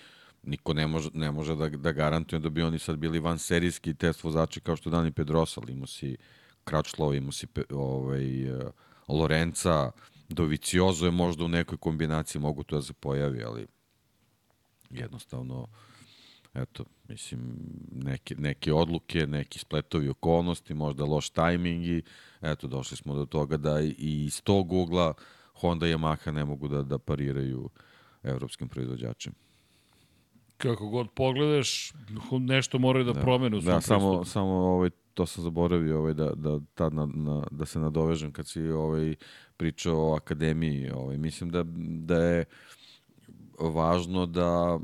niko 0.44 0.74
ne 0.74 0.88
može, 0.88 1.10
ne 1.14 1.32
može 1.32 1.56
da, 1.56 1.70
da 1.70 1.92
garantuje 1.92 2.40
da 2.40 2.50
bi 2.50 2.62
oni 2.62 2.80
sad 2.80 2.98
bili 2.98 3.20
van 3.20 3.40
serijski 3.40 3.94
test 3.94 4.24
vozači 4.24 4.60
kao 4.60 4.76
što 4.76 4.90
Dani 4.90 5.12
Pedrosa, 5.12 5.62
ali 5.64 5.74
imao 5.74 5.88
si 5.88 6.18
Kračlova, 6.72 7.16
imao 7.16 7.32
si 7.32 7.48
ovaj, 7.70 8.26
Lorenca, 9.08 9.92
Doviciozo 10.30 11.06
je 11.06 11.12
možda 11.12 11.44
u 11.46 11.48
nekoj 11.48 11.78
kombinaciji 11.78 12.42
mogu 12.42 12.64
to 12.64 12.76
da 12.76 12.82
se 12.82 12.94
pojavi, 12.94 13.44
ali 13.44 13.68
jednostavno 14.90 15.68
eto, 16.54 16.86
mislim, 17.08 17.42
neke, 17.92 18.36
neke 18.36 18.74
odluke, 18.74 19.28
neki 19.28 19.60
spletovi 19.60 20.10
okolnosti, 20.10 20.74
možda 20.74 21.06
loš 21.06 21.30
tajming 21.30 21.86
i 21.86 22.04
eto, 22.42 22.68
došli 22.68 22.98
smo 22.98 23.16
do 23.16 23.26
toga 23.26 23.58
da 23.58 23.82
i 23.82 24.26
iz 24.26 24.42
tog 24.44 24.74
ugla 24.74 25.14
Honda 25.54 25.88
i 25.88 25.94
Yamaha 25.94 26.32
ne 26.32 26.46
mogu 26.46 26.68
da, 26.68 26.84
da 26.84 26.98
pariraju 26.98 27.70
evropskim 28.24 28.70
proizvođačima. 28.70 29.36
Kako 30.58 30.88
god 30.88 31.12
pogledaš, 31.12 31.94
nešto 32.32 32.80
moraju 32.80 33.06
da, 33.06 33.14
da 33.14 33.22
promenu 33.22 33.60
Da, 33.60 33.82
samo, 33.82 34.26
samo 34.26 34.52
ovaj, 34.52 34.90
to 35.14 35.26
sam 35.26 35.44
zaboravio 35.44 36.00
ovaj, 36.00 36.14
da, 36.14 36.32
da, 36.36 36.60
tad 36.74 36.94
na, 36.94 37.06
na, 37.06 37.44
da 37.52 37.66
se 37.66 37.80
nadovežem 37.80 38.32
kad 38.32 38.48
si 38.48 38.62
ovaj, 38.62 39.16
pričao 39.58 40.12
o 40.12 40.16
akademiji. 40.16 40.90
Ovaj, 40.92 41.18
mislim 41.18 41.50
da, 41.50 41.64
da 42.06 42.24
je 42.24 42.46
važno 43.60 44.26
da 44.26 44.80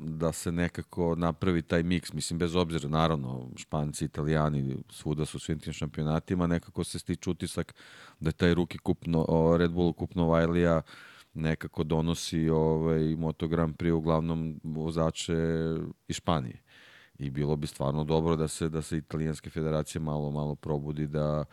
da 0.00 0.32
se 0.32 0.52
nekako 0.52 1.14
napravi 1.14 1.62
taj 1.62 1.82
miks, 1.82 2.12
mislim 2.12 2.38
bez 2.38 2.56
obzira 2.56 2.88
naravno 2.88 3.48
Španci, 3.56 4.04
Italijani, 4.04 4.76
svuda 4.90 5.24
su 5.24 5.38
svim 5.38 5.58
tim 5.58 5.72
šampionatima, 5.72 6.46
nekako 6.46 6.84
se 6.84 6.98
stiče 6.98 7.30
utisak 7.30 7.74
da 8.20 8.28
je 8.28 8.32
taj 8.32 8.54
ruki 8.54 8.78
kupno, 8.78 9.26
Red 9.58 9.70
Bull 9.70 9.92
kupno 9.92 10.28
Vajlija 10.28 10.82
nekako 11.34 11.84
donosi 11.84 12.48
ovaj, 12.48 13.16
Moto 13.16 13.48
Grand 13.48 13.76
Prix 13.76 13.92
uglavnom 13.92 14.60
vozače 14.64 15.36
iz 16.08 16.16
Španije. 16.16 16.62
I 17.18 17.30
bilo 17.30 17.56
bi 17.56 17.66
stvarno 17.66 18.04
dobro 18.04 18.36
da 18.36 18.48
se 18.48 18.68
da 18.68 18.82
se 18.82 18.96
italijanske 18.96 19.50
federacije 19.50 20.00
malo 20.00 20.30
malo 20.30 20.54
probudi 20.54 21.06
da 21.06 21.44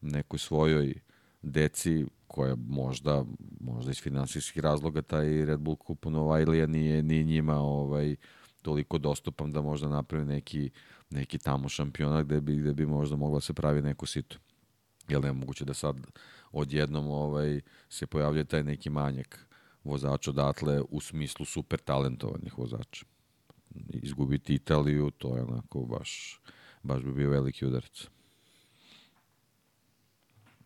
nekoj 0.00 0.38
svojoj 0.38 0.94
deci 1.42 2.06
koja 2.26 2.56
možda 2.68 3.24
možda 3.60 3.90
iz 3.90 4.02
finansijskih 4.02 4.62
razloga 4.62 5.02
taj 5.02 5.44
Red 5.44 5.60
Bull 5.60 5.76
kup 5.76 6.04
Novajlija 6.04 6.66
nije 6.66 7.02
ni 7.02 7.24
njima 7.24 7.56
ovaj 7.56 8.16
toliko 8.62 8.98
dostupan 8.98 9.52
da 9.52 9.62
možda 9.62 9.88
napravi 9.88 10.24
neki 10.24 10.70
neki 11.10 11.38
tamo 11.38 11.68
šampionat 11.68 12.26
gde 12.26 12.40
bi 12.40 12.56
gde 12.56 12.72
bi 12.72 12.86
možda 12.86 13.16
mogla 13.16 13.40
se 13.40 13.52
pravi 13.52 13.82
neko 13.82 14.06
sito. 14.06 14.36
Jel 15.08 15.20
ne 15.22 15.32
moguće 15.32 15.64
da 15.64 15.74
sad 15.74 15.96
odjednom 16.52 17.08
ovaj 17.08 17.60
se 17.88 18.06
pojavlja 18.06 18.44
taj 18.44 18.64
neki 18.64 18.90
manjak 18.90 19.46
vozača 19.84 20.30
odatle 20.30 20.82
u 20.88 21.00
smislu 21.00 21.46
super 21.46 21.78
talentovanih 21.78 22.58
vozača. 22.58 23.04
Izgubiti 23.88 24.54
Italiju, 24.54 25.10
to 25.10 25.36
je 25.36 25.42
onako 25.42 25.80
baš, 25.80 26.40
baš 26.82 27.02
bi 27.02 27.12
bio 27.12 27.30
veliki 27.30 27.66
udarac. 27.66 28.08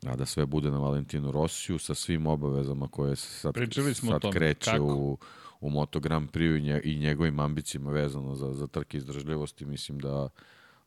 A 0.07 0.17
da 0.17 0.27
sve 0.27 0.47
bude 0.47 0.71
na 0.71 0.79
Valentinu 0.79 1.31
Rosiju 1.31 1.79
sa 1.79 1.95
svim 1.95 2.27
obavezama 2.27 2.89
koje 2.89 3.17
se 3.17 3.29
sad, 3.41 3.55
Pričali 3.55 3.95
smo 3.95 4.11
sad 4.11 4.21
tome. 4.21 4.33
kreće 4.33 4.71
Kako? 4.71 4.85
u, 4.95 5.19
u 5.61 5.71
Moto 5.71 6.01
Grand 6.01 6.31
Prix 6.31 6.81
i 6.85 6.99
njegovim 6.99 7.41
ambicijama 7.41 7.91
vezano 7.91 8.35
za, 8.35 8.53
za 8.53 8.67
trke 8.67 8.97
izdržljivosti, 8.97 9.65
mislim 9.65 9.99
da, 9.99 10.29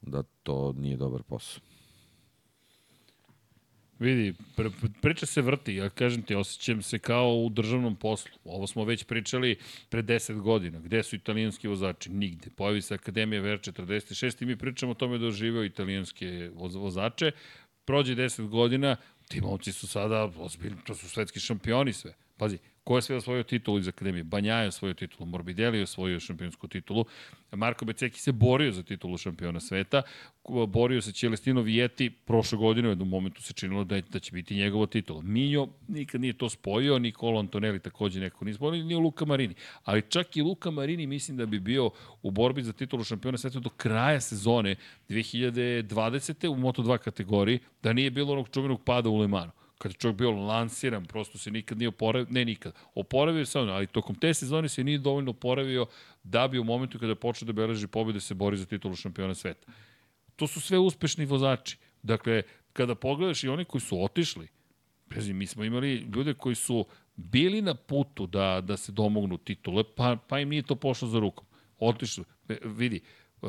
da 0.02 0.24
to 0.44 0.74
nije 0.78 0.98
dobar 0.98 1.24
posao. 1.24 1.71
Vidi, 4.02 4.34
pr 4.56 4.70
priča 5.02 5.26
se 5.26 5.42
vrti, 5.42 5.76
ja 5.76 5.90
kažem 5.90 6.22
ti, 6.22 6.36
osjećam 6.36 6.82
se 6.82 7.00
kao 7.00 7.36
u 7.36 7.50
državnom 7.50 7.96
poslu. 7.96 8.32
Ovo 8.46 8.68
smo 8.68 8.84
već 8.84 9.04
pričali 9.04 9.56
pre 9.90 10.04
10 10.04 10.42
godina. 10.42 10.80
Gde 10.80 11.04
su 11.04 11.16
italijanski 11.16 11.68
vozači? 11.68 12.10
Nigde. 12.10 12.50
Pojavi 12.58 12.82
se 12.82 12.94
Akademija 12.94 13.42
VR46 13.42 14.44
i 14.44 14.46
mi 14.46 14.56
pričamo 14.56 14.92
o 14.92 14.96
tome 14.96 15.18
da 15.18 15.28
oživeo 15.28 15.64
italijanske 15.64 16.50
voz 16.54 16.76
vozače. 16.76 17.32
Prođe 17.86 18.16
10 18.16 18.48
godina, 18.48 18.96
ti 19.28 19.42
momci 19.42 19.72
su 19.72 19.88
sada 19.88 20.32
ozbiljni, 20.38 20.78
to 20.86 20.96
su 20.96 21.10
svetski 21.10 21.40
šampioni 21.40 21.94
sve. 21.94 22.14
Pazi, 22.38 22.58
ko 22.84 22.96
je 22.96 23.02
sve 23.02 23.16
osvojio 23.16 23.44
titulu 23.44 23.80
iz 23.80 23.88
Akademije? 23.88 24.24
Banja 24.24 24.56
je 24.56 24.68
osvojio 24.68 24.94
titulu, 24.94 25.30
Morbidelli 25.30 25.78
je 25.78 25.84
osvojio 25.84 26.20
šampionsku 26.20 26.68
titulu, 26.68 27.06
Marko 27.52 27.86
Beceki 27.86 28.20
se 28.20 28.32
borio 28.32 28.72
za 28.72 28.84
titulu 28.84 29.18
šampiona 29.18 29.60
sveta, 29.60 30.02
borio 30.68 31.02
se 31.02 31.12
Celestino 31.12 31.62
Vieti 31.62 32.10
prošle 32.10 32.58
godine, 32.58 32.88
u 32.88 32.92
jednom 32.92 33.10
momentu 33.10 33.42
se 33.42 33.54
činilo 33.54 33.84
da, 33.84 33.96
je, 33.96 34.02
da 34.02 34.20
će 34.20 34.32
biti 34.32 34.56
njegova 34.56 34.86
titula. 34.86 35.22
Minjo 35.22 35.68
nikad 35.88 36.22
nije 36.22 36.34
to 36.34 36.50
spojio, 36.50 37.00
Nikolo 37.00 37.40
Antonelli 37.40 37.80
takođe 37.80 38.20
neko 38.20 38.46
nije 38.46 38.56
spojio, 38.56 38.84
ni 38.84 38.96
Luka 38.96 39.26
Marini. 39.26 39.56
Ali 39.84 40.02
čak 40.10 40.38
i 40.38 40.42
Luka 40.42 40.72
Marini 40.72 41.08
mislim 41.08 41.38
da 41.38 41.46
bi 41.46 41.60
bio 41.60 41.90
u 42.22 42.32
borbi 42.32 42.64
za 42.64 42.74
titulu 42.74 43.04
šampiona 43.04 43.38
sveta 43.38 43.60
do 43.60 43.70
kraja 43.70 44.22
sezone 44.22 44.76
2020. 45.10 46.48
u 46.48 46.56
Moto2 46.56 46.98
kategoriji, 46.98 47.60
da 47.84 47.94
nije 47.94 48.12
bilo 48.12 48.34
onog 48.34 48.50
čuvenog 48.50 48.84
pada 48.84 49.10
u 49.10 49.18
Lemanu 49.18 49.52
kada 49.82 49.94
je 49.94 49.98
čovjek 49.98 50.18
bio 50.18 50.32
lansiran, 50.32 51.06
prosto 51.06 51.38
se 51.38 51.52
nikad 51.52 51.78
nije 51.78 51.90
oporavio, 51.90 52.28
ne 52.30 52.46
nikad, 52.46 52.74
oporavio 52.96 53.46
se 53.46 53.60
on, 53.60 53.70
ali 53.70 53.88
tokom 53.88 54.16
te 54.16 54.34
sezone 54.34 54.70
se 54.70 54.84
nije 54.84 54.98
dovoljno 54.98 55.32
oporavio 55.32 55.86
da 56.24 56.48
bi 56.48 56.60
u 56.60 56.64
momentu 56.64 57.00
kada 57.00 57.16
počeo 57.16 57.46
da 57.46 57.54
beleži 57.54 57.88
pobjede 57.88 58.20
se 58.20 58.34
bori 58.34 58.58
za 58.58 58.66
titulu 58.66 58.96
šampiona 58.96 59.36
sveta. 59.36 59.72
To 60.36 60.48
su 60.48 60.62
sve 60.62 60.78
uspešni 60.78 61.26
vozači. 61.26 61.78
Dakle, 62.04 62.44
kada 62.74 62.96
pogledaš 62.96 63.44
i 63.44 63.50
oni 63.50 63.66
koji 63.66 63.82
su 63.82 64.04
otišli, 64.04 64.48
Prezi, 65.12 65.34
mi 65.34 65.48
smo 65.48 65.64
imali 65.64 65.96
ljude 65.96 66.34
koji 66.34 66.56
su 66.56 66.86
bili 67.16 67.62
na 67.62 67.76
putu 67.76 68.28
da, 68.28 68.62
da 68.62 68.78
se 68.78 68.92
domognu 68.92 69.38
titule, 69.38 69.84
pa, 69.96 70.16
pa 70.28 70.40
im 70.40 70.50
nije 70.50 70.64
to 70.64 70.76
pošlo 70.76 71.08
za 71.08 71.20
rukom. 71.20 71.46
Otišli. 71.80 72.24
E, 72.50 72.58
vidi, 72.64 73.02
e, 73.42 73.48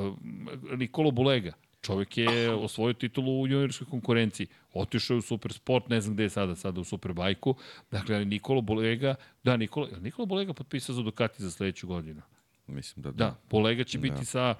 Nikolo 0.76 1.10
Bulega, 1.10 1.52
Čovjek 1.82 2.18
je 2.18 2.50
osvojio 2.50 2.92
titulu 2.92 3.40
u 3.40 3.46
juniorskoj 3.46 3.86
konkurenciji. 3.90 4.46
Otišao 4.74 5.14
je 5.14 5.18
u 5.18 5.22
Supersport, 5.22 5.88
ne 5.88 6.00
znam 6.00 6.14
gde 6.14 6.22
je 6.22 6.30
sada, 6.30 6.56
sada 6.56 6.80
u 6.80 6.84
Superbajku. 6.84 7.54
Dakle, 7.90 8.24
Nikolo 8.24 8.60
Bolega, 8.60 9.14
da, 9.44 9.56
Nikolo, 9.56 9.88
Nikolo 10.00 10.26
Bolega 10.26 10.52
potpisao 10.52 10.94
za 10.94 11.02
Ducati 11.02 11.42
za 11.42 11.50
sledeću 11.50 11.86
godinu. 11.86 12.22
Mislim 12.66 13.02
da 13.02 13.10
da. 13.10 13.24
Da, 13.24 13.38
Bolega 13.50 13.84
će 13.84 13.98
da. 13.98 14.02
biti 14.02 14.24
sa 14.24 14.54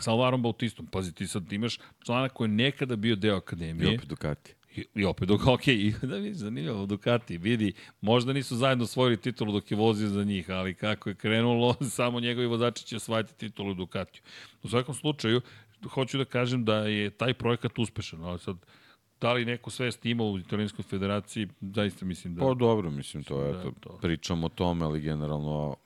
sa 0.00 0.10
Alvarom 0.10 0.42
Bautistom. 0.42 0.86
Pazi, 0.86 1.12
ti 1.12 1.26
sad 1.26 1.52
imaš 1.52 1.78
člana 2.04 2.28
koji 2.28 2.48
je 2.48 2.52
nekada 2.52 2.96
bio 2.96 3.16
deo 3.16 3.36
akademije. 3.36 3.92
I 3.92 3.96
opet 3.96 4.08
Ducati. 4.08 4.54
I, 4.76 4.84
i 4.94 5.04
opet 5.04 5.28
dok, 5.28 5.46
ok, 5.46 5.68
i, 5.68 5.94
da 6.02 6.16
vidi, 6.16 6.34
zanimljivo, 6.34 6.86
Ducati, 6.86 7.38
vidi, 7.38 7.72
možda 8.00 8.32
nisu 8.32 8.56
zajedno 8.56 8.84
osvojili 8.84 9.16
titulu 9.16 9.52
dok 9.52 9.70
je 9.70 9.76
vozio 9.76 10.08
za 10.08 10.24
njih, 10.24 10.50
ali 10.50 10.74
kako 10.74 11.08
je 11.08 11.14
krenulo, 11.14 11.76
samo 11.96 12.20
njegovi 12.20 12.46
vozači 12.46 12.84
će 12.84 12.96
osvajati 12.96 13.34
titulu 13.34 13.74
Ducatiju. 13.74 14.22
U 14.62 14.68
svakom 14.68 14.94
slučaju, 14.94 15.40
hoću 15.88 16.18
da 16.18 16.24
kažem 16.24 16.64
da 16.64 16.76
je 16.76 17.10
taj 17.10 17.34
projekat 17.34 17.78
uspešan, 17.78 18.24
ali 18.24 18.38
sad, 18.38 18.56
da 19.20 19.32
li 19.32 19.44
neko 19.44 19.70
svest 19.70 20.06
ima 20.06 20.24
u 20.24 20.38
italijanskoj 20.38 20.82
federaciji, 20.82 21.48
zaista 21.60 22.04
mislim 22.04 22.34
da... 22.34 22.40
Pa 22.40 22.54
dobro, 22.54 22.90
mislim, 22.90 23.24
to 23.24 23.42
je, 23.44 23.52
da, 23.52 23.70
to, 23.80 23.98
pričamo 24.02 24.46
o 24.46 24.48
tome, 24.48 24.84
ali 24.84 25.00
generalno 25.00 25.76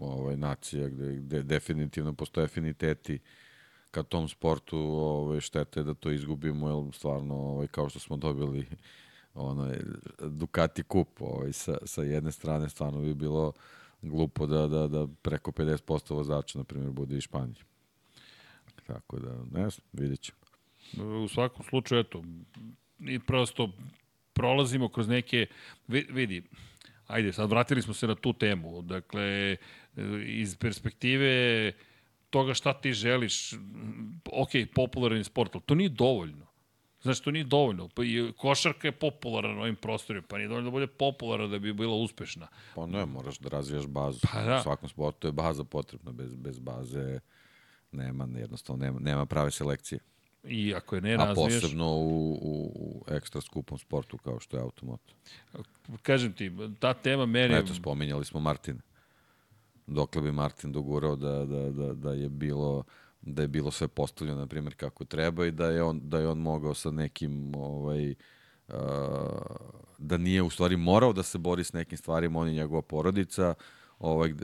ovaj, 0.00 0.36
nacija 0.36 0.88
gde, 0.88 1.16
gde 1.16 1.42
definitivno 1.42 2.12
postoje 2.12 2.44
afiniteti 2.44 3.18
ka 3.90 4.02
tom 4.02 4.28
sportu, 4.28 4.78
ovaj, 4.78 5.40
štete 5.40 5.82
da 5.82 5.94
to 5.94 6.10
izgubimo, 6.10 6.68
jer 6.68 6.94
stvarno, 6.94 7.34
ovaj, 7.34 7.66
kao 7.66 7.88
što 7.88 7.98
smo 7.98 8.16
dobili 8.16 8.66
onaj, 9.34 9.78
Ducati 10.20 10.82
kup 10.82 11.20
ovaj, 11.20 11.52
sa, 11.52 11.78
sa 11.84 12.02
jedne 12.02 12.32
strane, 12.32 12.68
stvarno 12.68 13.00
bi 13.00 13.14
bilo 13.14 13.52
glupo 14.02 14.46
da, 14.46 14.66
da, 14.66 14.88
da 14.88 15.06
preko 15.22 15.50
50% 15.50 16.14
vozača, 16.14 16.58
na 16.58 16.64
primjer, 16.64 16.90
bude 16.90 17.16
i 17.16 17.20
Španiji. 17.20 17.62
Tako 18.86 19.18
da, 19.18 19.60
ne 19.60 19.70
znam, 19.70 19.86
vidjet 19.92 20.20
ćemo. 20.20 20.38
U 21.24 21.28
svakom 21.28 21.66
slučaju, 21.68 22.00
eto, 22.00 22.24
i 23.00 23.18
prosto 23.18 23.72
prolazimo 24.32 24.88
kroz 24.88 25.08
neke, 25.08 25.46
vidi, 25.88 26.42
ajde, 27.06 27.32
sad 27.32 27.50
vratili 27.50 27.82
smo 27.82 27.94
se 27.94 28.06
na 28.06 28.14
tu 28.14 28.32
temu, 28.32 28.82
dakle, 28.82 29.56
iz 30.26 30.56
perspektive 30.56 31.72
toga 32.30 32.54
šta 32.54 32.80
ti 32.80 32.92
želiš, 32.92 33.52
ok, 34.32 34.50
popularan 34.74 35.24
sport, 35.24 35.54
ali 35.54 35.62
to 35.66 35.74
nije 35.74 35.88
dovoljno. 35.88 36.46
Znaš, 37.02 37.20
to 37.20 37.30
nije 37.30 37.44
dovoljno. 37.44 37.88
Pa 37.88 38.04
i 38.04 38.32
košarka 38.36 38.88
je 38.88 38.92
popularna 38.92 39.54
na 39.54 39.60
ovim 39.60 39.76
prostorima, 39.76 40.26
pa 40.28 40.38
nije 40.38 40.48
dovoljno 40.48 40.70
da 40.70 40.70
bude 40.70 40.86
popularna 40.86 41.46
da 41.46 41.58
bi 41.58 41.72
bila 41.72 41.94
uspešna. 41.94 42.48
Pa 42.74 42.86
ne, 42.86 43.06
moraš 43.06 43.38
da 43.38 43.48
razvijaš 43.48 43.86
bazu. 43.86 44.20
Pa 44.32 44.42
da. 44.42 44.58
U 44.58 44.62
svakom 44.62 44.88
sportu 44.88 45.28
je 45.28 45.32
baza 45.32 45.64
potrebna, 45.64 46.12
bez, 46.12 46.34
bez 46.34 46.58
baze 46.58 47.20
nema, 47.94 48.28
jednostavno 48.38 48.84
nema, 48.84 49.00
nema 49.00 49.26
prave 49.26 49.50
selekcije. 49.50 49.98
I 50.44 50.74
ako 50.74 50.94
je 50.94 51.00
ne 51.00 51.16
razviješ... 51.16 51.56
A 51.56 51.60
posebno 51.60 51.94
u, 51.94 52.32
u, 52.32 52.72
u 52.74 53.04
ekstra 53.08 53.40
skupom 53.40 53.78
sportu 53.78 54.18
kao 54.18 54.40
što 54.40 54.56
je 54.56 54.62
automoto. 54.62 55.14
Kažem 56.02 56.32
ti, 56.32 56.52
ta 56.78 56.94
tema 56.94 57.26
meni... 57.26 57.54
Eto, 57.54 57.74
spominjali 57.74 58.24
smo 58.24 58.40
Martina. 58.40 58.80
Dokle 59.86 60.22
bi 60.22 60.32
Martin 60.32 60.72
dogurao 60.72 61.16
da, 61.16 61.44
da, 61.44 61.70
da, 61.70 61.94
da 61.94 62.12
je 62.12 62.28
bilo 62.28 62.84
da 63.26 63.42
je 63.42 63.48
bilo 63.48 63.70
sve 63.70 63.88
postavljeno 63.88 64.40
na 64.40 64.46
primjer 64.46 64.74
kako 64.74 65.04
treba 65.04 65.46
i 65.46 65.50
da 65.50 65.66
je 65.66 65.82
on 65.82 66.00
da 66.08 66.18
je 66.18 66.28
on 66.28 66.38
mogao 66.38 66.74
sa 66.74 66.90
nekim 66.90 67.54
ovaj 67.54 68.14
uh, 68.68 68.74
da 69.98 70.16
nije 70.16 70.42
u 70.42 70.50
stvari 70.50 70.76
morao 70.76 71.12
da 71.12 71.22
se 71.22 71.38
bori 71.38 71.64
s 71.64 71.72
nekim 71.72 71.98
stvarima 71.98 72.38
on 72.38 72.48
i 72.48 72.54
njegova 72.54 72.82
porodica 72.82 73.54
ovaj, 73.98 74.32
uh, 74.32 74.38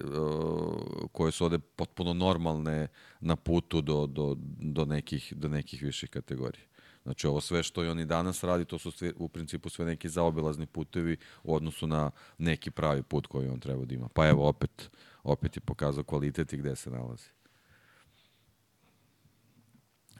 koje 1.12 1.32
su 1.32 1.44
ovde 1.44 1.59
potpuno 1.59 2.12
normalne 2.12 2.89
na 3.20 3.36
putu 3.36 3.81
do, 3.81 4.06
do, 4.06 4.36
do, 4.59 4.85
nekih, 4.85 5.32
do 5.36 5.48
nekih 5.48 5.82
viših 5.82 6.10
kategorija. 6.10 6.64
Znači 7.02 7.27
ovo 7.27 7.40
sve 7.40 7.62
što 7.62 7.85
i 7.85 7.89
oni 7.89 8.05
danas 8.05 8.44
radi, 8.44 8.64
to 8.64 8.78
su 8.78 8.90
sve, 8.90 9.12
u 9.16 9.28
principu 9.28 9.68
sve 9.68 9.85
neki 9.85 10.09
zaobilazni 10.09 10.66
putevi 10.66 11.16
u 11.43 11.55
odnosu 11.55 11.86
na 11.86 12.10
neki 12.39 12.70
pravi 12.70 13.02
put 13.02 13.27
koji 13.27 13.48
on 13.48 13.60
treba 13.60 13.85
da 13.85 13.94
ima. 13.94 14.09
Pa 14.09 14.28
evo 14.28 14.48
opet, 14.48 14.90
opet 15.22 15.56
je 15.56 15.60
pokazao 15.60 16.05
kvalitet 16.05 16.52
i 16.52 16.56
gde 16.56 16.77
se 16.77 16.90
nalazi. 16.90 17.28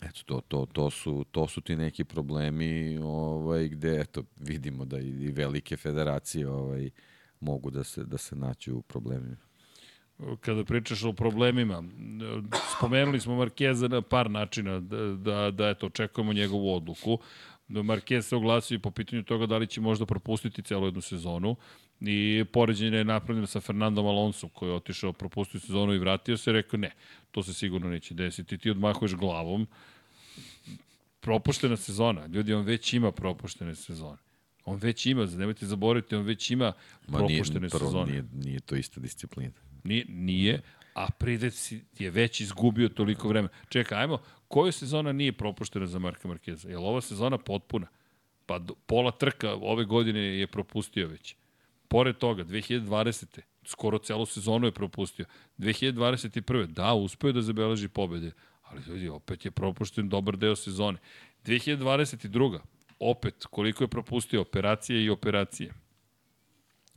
Eto, 0.03 0.21
to, 0.27 0.41
to, 0.49 0.67
to, 0.73 0.91
su, 0.91 1.25
to 1.31 1.49
su 1.49 1.61
ti 1.61 1.77
neki 1.77 2.05
problemi 2.05 2.99
ovaj, 2.99 3.69
gde 3.69 4.01
eto, 4.01 4.25
vidimo 4.37 4.85
da 4.85 4.99
i, 4.99 5.09
i 5.09 5.31
velike 5.31 5.77
federacije 5.77 6.49
ovaj, 6.49 6.91
mogu 7.41 7.71
da 7.71 7.85
se, 7.85 8.05
da 8.05 8.19
se 8.19 8.37
naći 8.37 8.73
u 8.73 8.83
problemima. 8.83 9.37
kada 10.41 10.65
pričaš 10.65 11.05
o 11.05 11.13
problemima, 11.13 11.85
spomenuli 12.77 13.21
smo 13.21 13.37
Markeza 13.37 13.89
na 13.89 14.03
par 14.03 14.31
načina 14.31 14.81
da, 14.81 14.97
da, 14.97 15.51
da 15.51 15.69
eto, 15.69 15.87
očekujemo 15.87 16.33
njegovu 16.33 16.75
odluku. 16.75 17.19
Marquez 17.69 18.23
se 18.23 18.37
oglasio 18.37 18.79
po 18.79 18.91
pitanju 18.91 19.23
toga 19.23 19.47
da 19.47 19.57
li 19.59 19.67
će 19.67 19.81
možda 19.81 20.07
propustiti 20.07 20.63
celu 20.63 20.87
jednu 20.87 21.01
sezonu 21.01 21.57
i 22.01 22.45
poređenje 22.53 22.97
je 22.97 23.05
napravljeno 23.05 23.47
sa 23.47 23.61
Fernandom 23.61 24.07
Alonso 24.07 24.49
koji 24.49 24.71
je 24.71 24.75
otišao, 24.75 25.13
propustio 25.13 25.61
sezonu 25.61 25.95
i 25.95 25.99
vratio 25.99 26.37
se, 26.37 26.53
rekao 26.53 26.79
ne, 26.79 26.91
to 27.31 27.43
se 27.43 27.55
sigurno 27.55 27.91
neće 27.91 28.15
desiti, 28.15 28.59
ti 28.59 28.71
odmahuješ 28.71 29.15
glavom, 29.15 29.67
propuštena 31.21 31.77
sezona, 31.77 32.27
ljudi, 32.27 32.55
on 32.55 32.65
već 32.65 32.93
ima 32.93 33.13
propuštene 33.13 33.75
sezone. 33.75 34.19
On 34.65 34.77
već 34.77 35.07
ima, 35.07 35.27
nemojte 35.27 35.67
zaboraviti, 35.67 36.15
on 36.15 36.23
već 36.23 36.51
ima 36.51 36.73
propuštene 37.07 37.61
Ma 37.61 37.67
nije, 37.67 37.71
sezone. 37.71 38.13
Nije, 38.13 38.25
nije 38.33 38.61
to 38.61 38.77
ista 38.77 39.01
disciplina. 39.01 39.53
Nije, 39.85 40.05
nije 40.09 40.61
a 40.95 41.11
Pridec 41.11 41.73
je 41.99 42.11
već 42.11 42.41
izgubio 42.41 42.89
toliko 42.89 43.29
vremena. 43.29 43.55
Čekaj, 43.69 43.99
ajmo, 43.99 44.19
koja 44.49 44.73
sezona 44.73 45.13
nije 45.13 45.33
propuštena 45.33 45.87
za 45.87 45.99
Marka 45.99 46.29
Markeza? 46.29 46.69
Je 46.69 46.79
li 46.79 46.85
ova 46.85 47.01
sezona 47.01 47.39
potpuna? 47.39 47.87
Pa 48.47 48.59
do, 48.59 48.75
pola 48.87 49.11
trka 49.11 49.55
ove 49.55 49.85
godine 49.85 50.21
je 50.21 50.47
propustio 50.47 51.09
već. 51.09 51.37
Pored 51.89 52.19
toga, 52.19 52.45
2020. 52.45 53.41
skoro 53.65 53.99
celu 53.99 54.27
sezonu 54.27 54.67
je 54.67 54.73
propustio. 54.73 55.27
2021. 55.59 56.67
da, 56.67 56.95
uspeo 56.95 57.33
da 57.33 57.43
zabeleži 57.43 57.89
pobede, 57.89 58.33
ali 58.63 58.83
ljudi, 58.87 59.09
opet 59.09 59.45
je 59.45 59.51
propušten 59.51 60.09
dobar 60.09 60.37
deo 60.37 60.57
sezone. 60.57 60.99
2022. 61.45 62.59
opet, 63.01 63.47
koliko 63.47 63.85
je 63.85 63.89
propustio 63.89 64.41
operacije 64.41 65.05
i 65.05 65.11
operacije. 65.11 65.73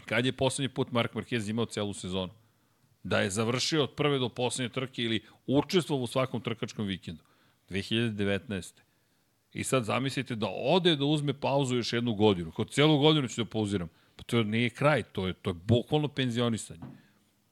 Kad 0.05 0.25
je 0.25 0.31
poslednji 0.31 0.69
put 0.69 0.91
Mark 0.91 1.13
Marquez 1.13 1.49
imao 1.49 1.65
celu 1.65 1.93
sezonu? 1.93 2.33
Da 3.03 3.19
je 3.19 3.29
završio 3.29 3.83
od 3.83 3.91
prve 3.95 4.19
do 4.19 4.29
poslednje 4.29 4.69
trke 4.69 5.03
ili 5.03 5.23
učestvovao 5.47 6.03
u 6.03 6.07
svakom 6.07 6.41
trkačkom 6.41 6.85
vikendu. 6.85 7.23
2019. 7.69 8.73
I 9.53 9.63
sad 9.63 9.83
zamislite 9.83 10.35
da 10.35 10.47
ode 10.49 10.95
da 10.95 11.05
uzme 11.05 11.33
pauzu 11.33 11.75
još 11.75 11.93
jednu 11.93 12.13
godinu. 12.13 12.51
Kod 12.51 12.71
celu 12.71 12.97
godinu 12.97 13.27
ću 13.27 13.43
da 13.43 13.49
pauziram. 13.49 13.89
Pa 14.15 14.23
to 14.23 14.43
nije 14.43 14.69
kraj, 14.69 15.03
to 15.03 15.27
je, 15.27 15.33
to 15.33 15.49
je 15.49 15.53
bukvalno 15.53 16.07
penzionisanje. 16.07 16.81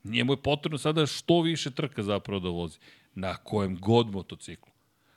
Njemu 0.03 0.33
je 0.33 0.41
potrebno 0.41 0.77
sada 0.77 1.05
što 1.05 1.41
više 1.41 1.71
trka 1.71 2.03
zapravo 2.03 2.39
da 2.39 2.49
vozi. 2.49 2.77
Na 3.15 3.35
kojem 3.35 3.79
god 3.79 4.11
motociklu. 4.11 4.71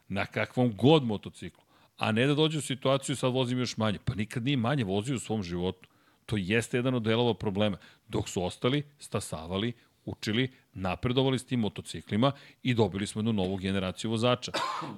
Na 0.08 0.26
kakvom 0.26 0.76
god 0.76 1.04
motociklu. 1.04 1.63
A 1.96 2.12
ne 2.12 2.26
da 2.26 2.34
dođe 2.34 2.58
u 2.58 2.62
situaciju 2.62 3.16
sad 3.16 3.32
vozim 3.32 3.58
još 3.58 3.76
manje. 3.76 3.98
Pa 4.04 4.14
nikad 4.14 4.44
nije 4.44 4.56
manje 4.56 4.84
vozio 4.84 5.16
u 5.16 5.18
svom 5.18 5.42
životu. 5.42 5.88
To 6.26 6.36
jeste 6.36 6.76
jedan 6.76 6.94
od 6.94 7.02
delova 7.02 7.34
problema. 7.34 7.76
Dok 8.08 8.28
su 8.28 8.44
ostali, 8.44 8.82
stasavali, 8.98 9.72
učili, 10.04 10.50
napredovali 10.72 11.38
s 11.38 11.46
tim 11.46 11.60
motociklima 11.60 12.32
i 12.62 12.74
dobili 12.74 13.06
smo 13.06 13.18
jednu 13.18 13.32
novu 13.32 13.56
generaciju 13.56 14.10
vozača. 14.10 14.52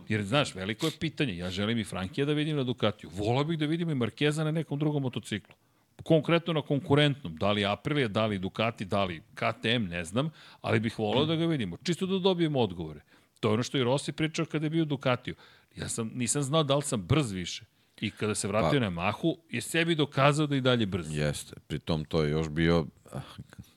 Jer, 0.09 0.23
znaš, 0.23 0.55
veliko 0.55 0.87
je 0.87 0.93
pitanje. 1.01 1.37
Ja 1.37 1.51
želim 1.51 1.79
i 1.79 1.85
Frankija 1.85 2.25
da 2.25 2.33
vidim 2.33 2.57
na 2.57 2.63
Ducatiju. 2.63 3.11
Volao 3.13 3.45
bih 3.45 3.59
da 3.59 3.67
vidim 3.67 3.91
i 3.91 3.95
Markeza 3.95 4.45
na 4.45 4.51
nekom 4.51 4.79
drugom 4.79 5.03
motociklu. 5.03 5.55
Konkretno 6.03 6.53
na 6.53 6.63
konkurentnom. 6.63 7.37
Da 7.37 7.53
li 7.53 7.65
Aprilia, 7.65 8.09
da 8.09 8.27
li 8.27 8.39
Ducati, 8.39 8.85
da 8.85 9.05
li 9.05 9.23
KTM, 9.35 9.85
ne 9.89 10.05
znam, 10.05 10.31
ali 10.61 10.81
bih 10.81 10.99
volao 10.99 11.25
da 11.27 11.37
ga 11.37 11.47
vidimo. 11.47 11.77
Čisto 11.83 12.07
da 12.07 12.19
dobijemo 12.19 12.61
odgovore. 12.61 13.01
To 13.41 13.49
je 13.49 13.55
ono 13.55 13.63
što 13.63 13.79
i 13.79 13.85
Rossi 13.85 14.13
pričao 14.13 14.47
kada 14.47 14.67
je 14.67 14.71
bio 14.71 14.85
Ducatiju. 14.85 15.35
Ja 15.77 15.89
sam, 15.89 16.11
nisam 16.15 16.43
znao 16.43 16.63
da 16.63 16.77
li 16.77 16.83
sam 16.83 17.03
brz 17.03 17.33
više. 17.33 17.65
I 18.01 18.11
kada 18.11 18.35
se 18.35 18.49
vratio 18.49 18.81
pa, 18.81 18.85
na 18.85 18.91
Mahu, 18.91 19.37
je 19.51 19.61
sebi 19.61 19.95
dokazao 19.95 20.47
da 20.47 20.57
i 20.57 20.61
dalje 20.61 20.87
brz. 20.87 21.17
Jeste. 21.17 21.57
Pritom 21.67 22.05
to 22.05 22.23
je 22.23 22.31
još 22.31 22.49
bio, 22.49 22.87
ah, 23.13 23.21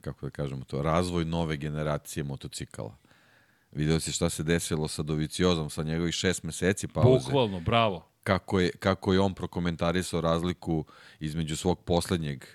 kako 0.02 0.26
da 0.26 0.30
kažemo 0.30 0.66
to, 0.66 0.82
razvoj 0.82 1.26
nove 1.26 1.58
generacije 1.58 2.24
motocikala. 2.24 2.98
Video 3.72 4.00
si 4.00 4.12
šta 4.12 4.30
se 4.30 4.44
desilo 4.44 4.88
sa 4.88 5.04
Doviciozom, 5.04 5.70
sa 5.70 5.84
njegovih 5.84 6.14
šest 6.14 6.44
meseci 6.44 6.88
pauze. 6.88 7.26
Bukvalno, 7.26 7.60
bravo. 7.60 8.10
Kako 8.24 8.60
je, 8.60 8.72
kako 8.72 9.14
je 9.14 9.20
on 9.20 9.34
prokomentarisao 9.34 10.22
razliku 10.22 10.86
između 11.20 11.58
svog 11.58 11.84
poslednjeg 11.84 12.46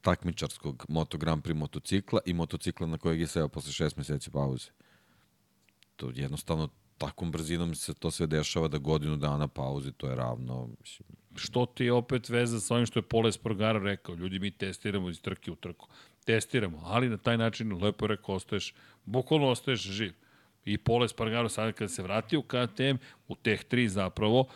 takmičarskog 0.00 0.86
Moto 0.88 1.18
Grand 1.18 1.42
Prix 1.42 1.54
motocikla 1.54 2.20
i 2.26 2.32
motocikla 2.34 2.86
na 2.86 2.98
kojeg 2.98 3.20
je 3.20 3.26
seo 3.26 3.48
posle 3.48 3.72
šest 3.72 3.96
meseci 3.96 4.30
pauze. 4.30 4.70
To 5.96 6.10
jednostavno 6.14 6.68
takvom 6.98 7.32
brzinom 7.32 7.74
se 7.74 7.94
to 7.94 8.10
sve 8.10 8.26
dešava 8.26 8.68
da 8.68 8.78
godinu 8.78 9.16
dana 9.16 9.48
pauze, 9.48 9.92
to 9.92 10.08
je 10.08 10.16
ravno. 10.16 10.68
Mislim. 10.80 11.08
Što 11.36 11.66
ti 11.66 11.84
je 11.84 11.92
opet 11.92 12.28
veza 12.28 12.60
sa 12.60 12.74
ovim 12.74 12.86
što 12.86 12.98
je 12.98 13.02
Pole 13.02 13.32
Spargaro 13.32 13.78
rekao, 13.78 14.14
ljudi 14.14 14.38
mi 14.38 14.50
testiramo 14.50 15.10
iz 15.10 15.20
trke 15.20 15.50
u 15.50 15.56
trku. 15.56 15.88
Testiramo, 16.24 16.80
ali 16.84 17.08
na 17.08 17.16
taj 17.16 17.38
način 17.38 17.82
lepo 17.82 18.06
rekao, 18.06 18.34
ostaješ, 18.34 18.74
bukvalno 19.04 19.48
ostaješ 19.48 19.80
živ. 19.80 20.12
I 20.64 20.78
Pole 20.78 21.08
Spargaro 21.08 21.48
sada 21.48 21.72
kada 21.72 21.88
se 21.88 22.02
vratio 22.02 22.38
u 22.38 22.42
KTM, 22.42 22.96
u 23.28 23.34
Teh 23.34 23.64
3 23.70 23.86
zapravo, 23.86 24.46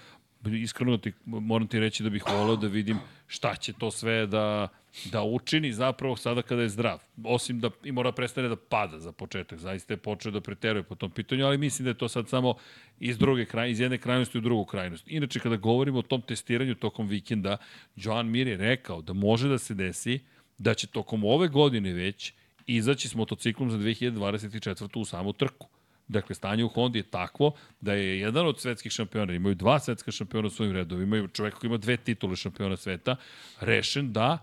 iskreno 0.44 0.98
ti, 0.98 1.12
moram 1.24 1.69
ti 1.69 1.81
reći 1.81 2.02
da 2.02 2.10
bih 2.10 2.24
volao 2.27 2.56
da 2.56 2.66
vidim 2.66 2.98
šta 3.28 3.55
će 3.56 3.72
to 3.72 3.90
sve 3.90 4.26
da, 4.26 4.68
da 5.12 5.22
učini 5.22 5.72
zapravo 5.72 6.16
sada 6.16 6.42
kada 6.42 6.62
je 6.62 6.68
zdrav. 6.68 6.98
Osim 7.24 7.60
da 7.60 7.70
i 7.84 7.92
mora 7.92 8.12
prestane 8.12 8.48
da 8.48 8.56
pada 8.56 8.98
za 8.98 9.12
početak. 9.12 9.59
Zaista 9.59 9.92
je 9.92 9.98
počeo 9.98 10.32
da 10.32 10.40
preteruje 10.40 10.82
po 10.82 10.94
tom 10.94 11.10
pitanju, 11.10 11.46
ali 11.46 11.59
mislim 11.59 11.84
da 11.84 11.90
je 11.90 11.98
to 11.98 12.09
sad 12.09 12.28
samo 12.28 12.55
iz 13.00 13.18
druge 13.18 13.44
kraj, 13.44 13.70
iz 13.70 13.80
jedne 13.80 13.98
krajnosti 13.98 14.38
u 14.38 14.40
drugu 14.40 14.64
krajnost. 14.64 15.05
Inače, 15.06 15.40
kada 15.40 15.56
govorimo 15.56 15.98
o 15.98 16.02
tom 16.02 16.22
testiranju 16.22 16.74
tokom 16.74 17.09
vikenda, 17.09 17.56
Joan 17.96 18.30
Mir 18.30 18.46
je 18.46 18.56
rekao 18.56 19.02
da 19.02 19.12
može 19.12 19.48
da 19.48 19.59
se 19.59 19.74
desi 19.74 20.20
da 20.59 20.74
će 20.74 20.86
tokom 20.86 21.24
ove 21.24 21.48
godine 21.48 21.92
već 21.92 22.32
izaći 22.66 23.09
s 23.09 23.14
motociklom 23.14 23.70
za 23.70 23.78
2024. 23.78 25.00
u 25.00 25.05
samu 25.05 25.32
trku. 25.32 25.68
Dakle, 26.09 26.35
stanje 26.35 26.64
u 26.64 26.68
Hondi 26.68 26.98
je 26.98 27.02
takvo 27.02 27.52
da 27.80 27.93
je 27.93 28.20
jedan 28.20 28.47
od 28.47 28.60
svetskih 28.60 28.93
šampiona, 28.93 29.32
imaju 29.32 29.55
dva 29.55 29.78
svetska 29.80 30.10
šampiona 30.10 30.47
u 30.47 30.51
svojim 30.51 30.72
redovima, 30.72 31.16
imaju 31.16 31.28
čovek 31.28 31.55
koji 31.55 31.68
ima 31.68 31.76
dve 31.76 31.97
titule 31.97 32.36
šampiona 32.36 32.76
sveta, 32.76 33.16
rešen 33.60 34.12
da 34.12 34.39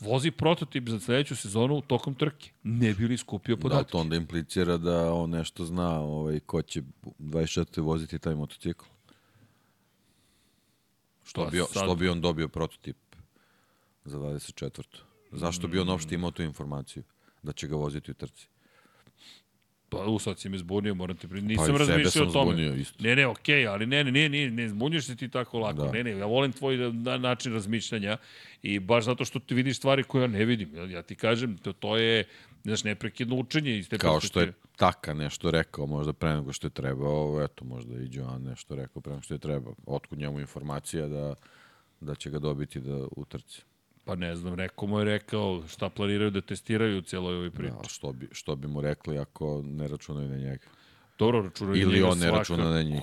vozi 0.00 0.30
prototip 0.30 0.88
za 0.88 1.00
sledeću 1.00 1.36
sezonu 1.36 1.80
tokom 1.80 2.14
trke. 2.14 2.50
Ne 2.62 2.94
bi 2.94 3.06
li 3.06 3.16
skupio 3.16 3.56
podatke. 3.56 3.84
Da, 3.84 3.90
to 3.90 3.98
onda 3.98 4.16
implicira 4.16 4.76
da 4.76 5.12
on 5.12 5.30
nešto 5.30 5.64
zna 5.64 6.00
ovaj, 6.00 6.40
ko 6.40 6.62
će 6.62 6.82
24. 7.18 7.80
voziti 7.80 8.18
taj 8.18 8.34
motocikl. 8.34 8.84
Što, 11.24 11.44
pa 11.44 11.50
bi, 11.50 11.58
sad... 11.58 11.82
što 11.82 11.94
bi 11.94 12.08
on 12.08 12.20
dobio 12.20 12.48
prototip 12.48 12.96
za 14.04 14.18
24. 14.18 14.82
Zašto 15.32 15.68
bi 15.68 15.78
on 15.78 15.88
uopšte 15.88 16.14
imao 16.14 16.30
tu 16.30 16.42
informaciju 16.42 17.02
da 17.42 17.52
će 17.52 17.68
ga 17.68 17.76
voziti 17.76 18.10
u 18.10 18.14
trci? 18.14 18.48
Pa, 19.88 19.98
u 19.98 20.18
sad 20.18 20.38
si 20.38 20.48
me 20.48 20.58
zbunio, 20.58 20.94
moram 20.94 21.16
te 21.16 21.28
priznati. 21.28 21.52
Nisam 21.54 21.72
pa 21.72 21.78
razmišljao 21.78 22.28
o 22.28 22.32
tome. 22.32 22.52
Zbunio, 22.52 22.74
isto. 22.74 23.02
Ne, 23.02 23.16
ne, 23.16 23.26
okej, 23.26 23.54
okay, 23.54 23.70
ali 23.70 23.86
ne, 23.86 24.04
ne, 24.04 24.12
ne, 24.12 24.28
ne, 24.28 24.50
ne 24.50 24.68
zbunjuješ 24.68 25.06
se 25.06 25.16
ti 25.16 25.28
tako 25.28 25.58
lako. 25.58 25.84
Da. 25.84 25.92
Ne, 25.92 26.04
ne, 26.04 26.10
ja 26.10 26.26
volim 26.26 26.52
tvoj 26.52 26.76
da, 26.92 27.18
način 27.18 27.52
razmišljanja 27.52 28.16
i 28.62 28.80
baš 28.80 29.04
zato 29.04 29.24
što 29.24 29.38
ti 29.38 29.54
vidiš 29.54 29.76
stvari 29.76 30.02
koje 30.02 30.22
ja 30.22 30.26
ne 30.26 30.44
vidim. 30.44 30.74
Ja, 30.74 30.84
ja 30.84 31.02
ti 31.02 31.14
kažem, 31.14 31.56
to, 31.56 31.72
to 31.72 31.96
je, 31.96 32.24
znaš, 32.64 32.84
neprekidno 32.84 33.36
učenje. 33.36 33.78
Iz 33.78 33.88
te 33.88 33.98
Kao 33.98 34.20
što 34.20 34.40
je 34.40 34.52
Taka 34.76 35.14
nešto 35.14 35.50
rekao 35.50 35.86
možda 35.86 36.12
pre 36.12 36.34
nego 36.34 36.52
što 36.52 36.66
je 36.66 36.70
trebao, 36.70 37.42
eto, 37.44 37.64
možda 37.64 37.94
i 37.94 38.08
Joan 38.10 38.42
nešto 38.42 38.74
rekao 38.74 39.02
pre 39.02 39.12
nego 39.12 39.22
što 39.22 39.34
je 39.34 39.38
trebao. 39.38 39.74
Otkud 39.86 40.18
njemu 40.18 40.40
informacija 40.40 41.08
da, 41.08 41.34
da 42.00 42.14
će 42.14 42.30
ga 42.30 42.38
dobiti 42.38 42.80
da 42.80 43.06
utrci. 43.16 43.62
Pa 44.06 44.14
ne 44.14 44.36
znam, 44.36 44.54
rekao 44.54 44.88
mu 44.88 44.98
je 44.98 45.04
rekao 45.04 45.62
šta 45.68 45.88
planiraju 45.88 46.30
da 46.30 46.40
testiraju 46.40 46.98
u 46.98 47.02
cijeloj 47.02 47.34
ovoj 47.34 47.50
priči. 47.50 47.72
Da, 47.82 47.88
što, 47.88 48.12
bi, 48.12 48.28
što 48.32 48.56
bi 48.56 48.68
mu 48.68 48.80
rekli 48.80 49.18
ako 49.18 49.62
ne 49.64 49.88
računaju 49.88 50.28
na 50.28 50.36
njega? 50.36 50.66
Dobro, 51.18 51.42
računaju 51.42 51.82
Ili 51.82 52.02
on 52.02 52.18
ne 52.18 52.30
računa 52.30 52.70
na 52.70 52.82
njih. 52.82 53.00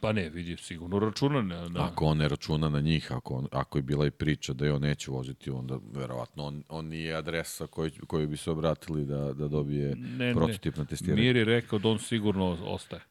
Pa 0.00 0.12
ne, 0.12 0.30
vidi, 0.30 0.56
sigurno 0.56 0.98
računa 0.98 1.42
na... 1.42 1.68
na... 1.68 1.84
Ako 1.84 2.04
on 2.04 2.18
ne 2.18 2.28
računa 2.28 2.68
na 2.68 2.80
njih, 2.80 3.12
ako, 3.12 3.34
on, 3.34 3.46
ako 3.52 3.78
je 3.78 3.82
bila 3.82 4.06
i 4.06 4.10
priča 4.10 4.52
da 4.52 4.66
je 4.66 4.72
on 4.72 4.82
neće 4.82 5.10
voziti, 5.10 5.50
onda 5.50 5.78
verovatno 5.94 6.44
on, 6.44 6.62
on 6.68 6.86
nije 6.86 7.14
adresa 7.14 7.66
koju, 7.66 7.90
koju 8.06 8.28
bi 8.28 8.36
se 8.36 8.50
obratili 8.50 9.04
da, 9.04 9.32
da 9.32 9.48
dobije 9.48 9.94
ne, 9.96 10.34
prototip 10.34 10.76
ne. 10.76 10.82
na 10.82 10.88
testiranje. 10.88 11.22
Mir 11.22 11.36
je 11.36 11.44
rekao 11.44 11.78
da 11.78 11.88
on 11.88 11.98
sigurno 11.98 12.58
ostaje. 12.64 13.02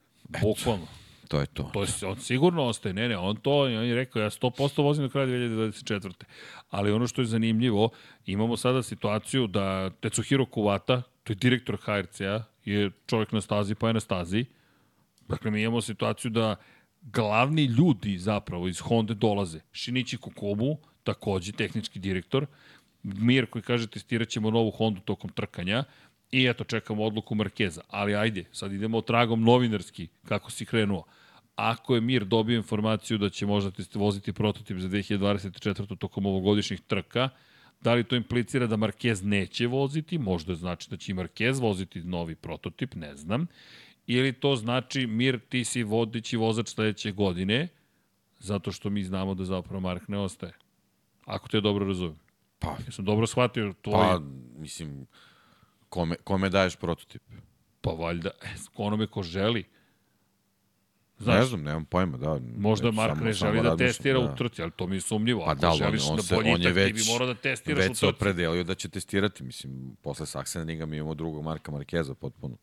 Bukvalno. 0.42 0.88
To 1.32 1.40
je 1.40 1.48
to. 1.48 1.64
To 1.74 1.84
je, 1.84 1.88
on 2.08 2.20
sigurno 2.20 2.64
ostaje. 2.64 2.94
Ne, 2.94 3.08
ne, 3.08 3.18
on 3.18 3.36
to, 3.36 3.60
on 3.60 3.72
je 3.72 3.96
rekao, 3.96 4.22
ja 4.22 4.30
100% 4.30 4.84
vozim 4.84 5.04
do 5.04 5.10
kraja 5.10 5.28
2024. 5.28 6.12
Ali 6.70 6.92
ono 6.92 7.08
što 7.08 7.22
je 7.22 7.26
zanimljivo, 7.26 7.90
imamo 8.26 8.58
sada 8.58 8.84
situaciju 8.84 9.48
da 9.48 9.90
Tetsuhiro 9.90 10.46
Kuvata, 10.46 11.02
to 11.24 11.34
je 11.34 11.38
direktor 11.38 11.78
HRC-a, 11.78 12.44
je 12.66 12.92
čovjek 13.08 13.32
na 13.32 13.42
stazi, 13.42 13.76
pa 13.76 13.88
je 13.88 13.94
na 13.94 14.00
stazi. 14.00 14.46
Dakle, 15.28 15.52
mi 15.52 15.62
imamo 15.62 15.82
situaciju 15.82 16.32
da 16.32 16.56
glavni 17.02 17.66
ljudi 17.66 18.18
zapravo 18.18 18.68
iz 18.68 18.80
Honda 18.80 19.14
dolaze. 19.14 19.60
Shinichi 19.74 20.18
Kokobu, 20.18 20.78
takođe 21.04 21.52
tehnički 21.52 22.00
direktor, 22.00 22.46
Mir 23.04 23.46
koji 23.46 23.62
kaže 23.62 23.88
testirat 23.88 24.28
ćemo 24.28 24.52
novu 24.52 24.72
Hondu 24.72 25.02
tokom 25.02 25.30
trkanja, 25.30 25.84
I 26.32 26.46
eto, 26.48 26.64
čekamo 26.64 27.04
odluku 27.04 27.36
Markeza. 27.36 27.82
Ali 27.90 28.16
ajde, 28.16 28.46
sad 28.52 28.72
idemo 28.72 29.02
tragom 29.02 29.44
novinarski, 29.44 30.08
kako 30.26 30.52
si 30.52 30.66
krenuo. 30.66 31.04
Ako 31.56 31.96
je 31.96 32.02
Mir 32.02 32.26
dobio 32.26 32.58
informaciju 32.58 33.18
da 33.18 33.30
će 33.30 33.46
možda 33.46 33.72
voziti 33.94 34.34
prototip 34.34 34.78
za 34.78 34.88
2024. 34.88 35.98
tokom 35.98 36.26
ovogodišnjih 36.26 36.82
trka, 36.82 37.30
Da 37.82 37.94
li 37.94 38.04
to 38.04 38.16
implicira 38.16 38.68
da 38.68 38.78
Marquez 38.78 39.24
neće 39.24 39.68
voziti? 39.68 40.18
Možda 40.18 40.56
znači 40.56 40.90
da 40.90 40.98
će 40.98 41.12
i 41.12 41.16
Marquez 41.16 41.62
voziti 41.62 42.04
novi 42.04 42.36
prototip, 42.36 42.96
ne 42.96 43.16
znam. 43.16 43.48
Ili 44.08 44.34
to 44.34 44.56
znači, 44.56 45.08
Mir, 45.08 45.40
ti 45.50 45.64
si 45.66 45.84
vodići 45.84 46.38
vozač 46.38 46.70
sledeće 46.70 47.12
godine, 47.12 47.68
zato 48.40 48.72
što 48.72 48.90
mi 48.90 49.04
znamo 49.04 49.34
da 49.34 49.46
zapravo 49.46 49.80
Mark 49.80 50.08
ne 50.08 50.18
ostaje. 50.18 50.54
Ako 51.26 51.48
te 51.48 51.62
dobro 51.62 51.88
razumem. 51.88 52.20
Pa, 52.60 52.78
Ja 52.86 52.92
sam 52.92 53.06
dobro 53.06 53.28
shvatio 53.28 53.74
tvoj... 53.82 53.94
pa 53.94 54.20
mislim, 54.58 55.06
kome, 55.90 56.16
kome 56.24 56.50
daješ 56.50 56.76
prototip? 56.76 57.22
pa 57.82 57.92
valjda, 57.92 58.30
e, 58.42 58.48
onome 58.76 59.08
ko 59.08 59.24
želi. 59.24 59.64
Znaš, 61.24 61.40
ne 61.40 61.46
znam, 61.46 61.64
nemam 61.64 61.86
pojma, 61.86 62.18
da. 62.18 62.40
Možda 62.58 62.88
Eto, 62.88 62.96
Mark 62.96 63.14
samo- 63.14 63.26
ne 63.26 63.34
želi 63.34 63.62
da 63.62 63.78
testira 63.78 64.20
u 64.20 64.36
trci, 64.36 64.62
ali 64.62 64.72
to 64.72 64.88
mi 64.88 64.96
je 64.96 65.02
sumnjivo. 65.02 65.46
Pa 65.46 65.52
Ako 65.52 65.62
da, 65.62 65.72
želiš 65.72 66.04
on, 66.04 66.10
on, 66.10 66.16
da 66.16 66.24
se, 66.24 66.36
on 66.36 66.62
je 66.62 66.74
već, 66.74 67.10
morao 67.10 67.28
da 67.28 67.34
testiraš 67.34 67.88
već 67.88 67.98
se 67.98 68.08
opredelio 68.08 68.64
da 68.64 68.76
će 68.76 68.90
testirati. 68.90 69.44
Mislim, 69.44 69.96
posle 70.02 70.26
Saksena 70.26 70.86
mi 70.86 70.98
imamo 70.98 71.14
drugog 71.14 71.44
Marka 71.44 71.72
Markeza 71.72 72.14
potpuno. 72.14 72.58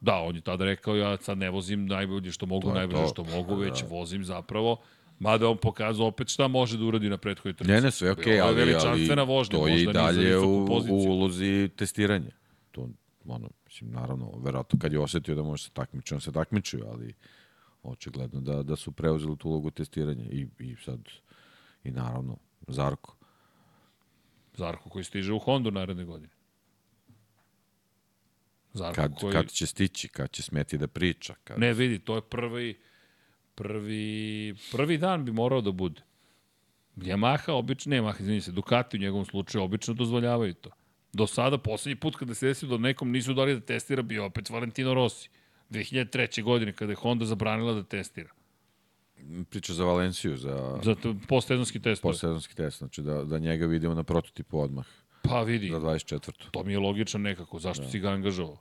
Da, 0.00 0.14
on 0.14 0.34
je 0.34 0.40
tada 0.40 0.64
rekao, 0.64 0.96
ja 0.96 1.16
sad 1.16 1.38
ne 1.38 1.50
vozim 1.50 1.86
najbolje 1.86 2.32
što 2.32 2.46
mogu, 2.46 2.62
To 2.62 2.68
je 2.68 2.74
najbrže 2.74 3.02
to. 3.02 3.08
što 3.08 3.24
mogu, 3.24 3.48
Pa 3.48 3.60
već 3.60 3.82
da. 3.82 3.88
vozim 3.88 4.24
zapravo 4.24 4.76
Mada 5.18 5.48
on 5.48 5.56
pokazao 5.56 6.06
opet 6.06 6.28
šta 6.28 6.48
može 6.48 6.78
da 6.78 6.84
uradi 6.84 7.08
na 7.08 7.16
prethodnoj 7.16 7.52
trci. 7.54 7.70
Ne, 7.70 7.80
ne, 7.80 7.90
sve 7.90 8.10
okej, 8.10 8.34
je 8.34 8.40
ali, 8.40 8.74
ali 8.74 9.24
vožnja, 9.26 9.58
to 9.58 9.68
je 9.68 9.82
i 9.82 9.86
dalje 9.86 10.38
u, 10.38 10.64
u 10.90 10.94
ulozi 10.94 11.68
testiranja. 11.76 12.30
To, 12.70 12.88
ono, 13.26 13.48
mislim, 13.74 13.90
naravno, 13.90 14.32
verovatno 14.38 14.78
kad 14.78 14.92
je 14.92 15.00
osetio 15.00 15.34
da 15.34 15.42
može 15.42 15.64
se 15.64 15.70
takmiči, 15.70 16.14
on 16.14 16.20
se 16.20 16.32
takmičio, 16.32 16.86
ali 16.90 17.14
očigledno 17.82 18.40
da, 18.40 18.62
da 18.62 18.76
su 18.76 18.92
preuzeli 18.92 19.36
tu 19.36 19.48
ulogu 19.48 19.70
testiranja 19.70 20.24
i, 20.24 20.46
i 20.58 20.76
sad, 20.84 21.00
i 21.84 21.90
naravno, 21.90 22.36
Zarko. 22.68 23.16
Zarko 24.56 24.90
koji 24.90 25.04
stiže 25.04 25.32
u 25.32 25.38
Hondu 25.38 25.70
naredne 25.70 26.04
godine. 26.04 26.32
Zarko 28.72 28.94
Kad, 28.94 29.14
koji... 29.20 29.32
kad 29.32 29.50
će 29.50 29.66
stići, 29.66 30.08
kad 30.08 30.30
će 30.30 30.42
smeti 30.42 30.78
da 30.78 30.88
priča. 30.88 31.34
Kad... 31.44 31.58
Ne, 31.58 31.72
vidi, 31.72 31.98
to 31.98 32.14
je 32.14 32.22
prvi, 32.22 32.80
prvi, 33.54 34.54
prvi 34.72 34.98
dan 34.98 35.24
bi 35.24 35.32
morao 35.32 35.60
da 35.60 35.72
bude. 35.72 36.02
Yamaha 36.96 37.52
obično, 37.52 37.90
ne 37.90 38.02
Yamaha, 38.02 38.20
izvini 38.20 38.40
se, 38.40 38.52
Ducati 38.52 38.96
u 38.96 39.00
njegovom 39.00 39.24
slučaju 39.24 39.64
obično 39.64 39.94
dozvoljavaju 39.94 40.54
to. 40.54 40.70
Do 41.14 41.26
sada, 41.26 41.58
poslednji 41.58 41.96
put 41.96 42.16
kada 42.16 42.34
se 42.34 42.46
desilo 42.46 42.76
da 42.76 42.82
nekom 42.82 43.10
nisu 43.10 43.34
dali 43.34 43.54
da 43.54 43.60
testira, 43.60 44.02
bio 44.02 44.24
opet 44.24 44.50
Valentino 44.50 44.94
Rossi. 44.94 45.28
2003. 45.70 46.42
godine 46.42 46.72
kada 46.72 46.92
je 46.92 46.96
Honda 46.96 47.24
zabranila 47.24 47.72
da 47.72 47.82
testira. 47.82 48.30
Priča 49.50 49.72
za 49.72 49.84
Valenciju, 49.84 50.36
za 50.36 50.80
Za 50.82 50.96
postsezonski 51.28 51.80
test. 51.82 52.02
posledonski 52.02 52.54
test, 52.54 52.78
znači 52.78 53.02
da, 53.02 53.24
da 53.24 53.38
njega 53.38 53.66
vidimo 53.66 53.94
na 53.94 54.02
prototipu 54.02 54.60
odmah, 54.60 54.86
Pa 55.22 55.42
vidi, 55.42 55.68
za 55.70 55.80
24. 55.80 56.30
to 56.50 56.62
mi 56.64 56.72
je 56.72 56.78
logično 56.78 57.20
nekako. 57.20 57.58
Zašto 57.58 57.82
da. 57.84 57.90
si 57.90 57.98
ga 57.98 58.10
angažovao? 58.10 58.58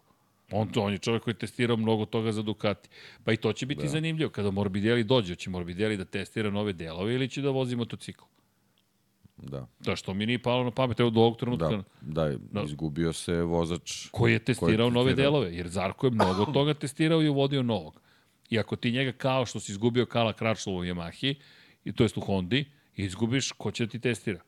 On, 0.52 0.68
to, 0.72 0.82
on 0.82 0.92
je 0.94 0.98
čovjek 0.98 1.24
koji 1.24 1.34
je 1.34 1.38
testirao 1.38 1.78
mnogo 1.78 2.06
toga 2.06 2.32
za 2.32 2.42
Ducati. 2.42 2.90
Pa 3.24 3.34
i 3.34 3.38
to 3.38 3.54
će 3.54 3.66
biti 3.66 3.82
da. 3.82 3.88
zanimljivo. 3.88 4.30
Kada 4.30 4.52
Morbidelli 4.52 5.04
dođe, 5.04 5.36
će 5.36 5.50
Morbidelli 5.50 5.98
da 5.98 6.06
testira 6.06 6.50
nove 6.50 6.74
delove 6.74 7.16
ili 7.16 7.30
će 7.30 7.42
da 7.42 7.50
vozi 7.50 7.76
motocikl? 7.76 8.24
Da, 9.38 9.68
Da, 9.80 9.96
što 9.96 10.14
mi 10.14 10.26
nije 10.26 10.40
palo 10.40 10.64
na 10.64 10.72
pamet, 10.72 11.00
evo 11.00 11.10
do 11.10 11.20
ovog 11.20 11.38
trenutka. 11.38 11.70
da, 11.70 11.84
da, 12.02 12.38
da, 12.52 12.64
izgubio 12.64 13.14
se 13.14 13.42
vozač 13.42 14.08
Koji 14.12 14.34
je 14.34 14.40
testirao 14.40 14.90
nove 14.90 15.12
testirao. 15.12 15.32
delove, 15.32 15.56
jer 15.56 15.68
Zarko 15.68 16.08
je 16.08 16.12
mnogo 16.12 16.46
toga 16.46 16.74
testirao 16.74 17.22
i 17.22 17.30
uvodio 17.30 17.64
novog. 17.64 18.02
I 18.50 18.60
ako 18.60 18.76
ti 18.76 18.92
njega 18.92 19.12
kao 19.12 19.46
što 19.46 19.60
si 19.60 19.72
izgubio 19.72 20.06
Kala 20.06 20.34
Kračlova 20.34 20.80
u 20.80 20.84
Yamahi, 20.84 21.36
i 21.86 21.92
to 21.92 22.04
jest 22.04 22.18
u 22.18 22.22
Hondi, 22.22 22.66
izgubiš, 22.96 23.52
ko 23.52 23.72
će 23.72 23.86
da 23.86 23.92
ti 23.92 24.00
testira? 24.00 24.40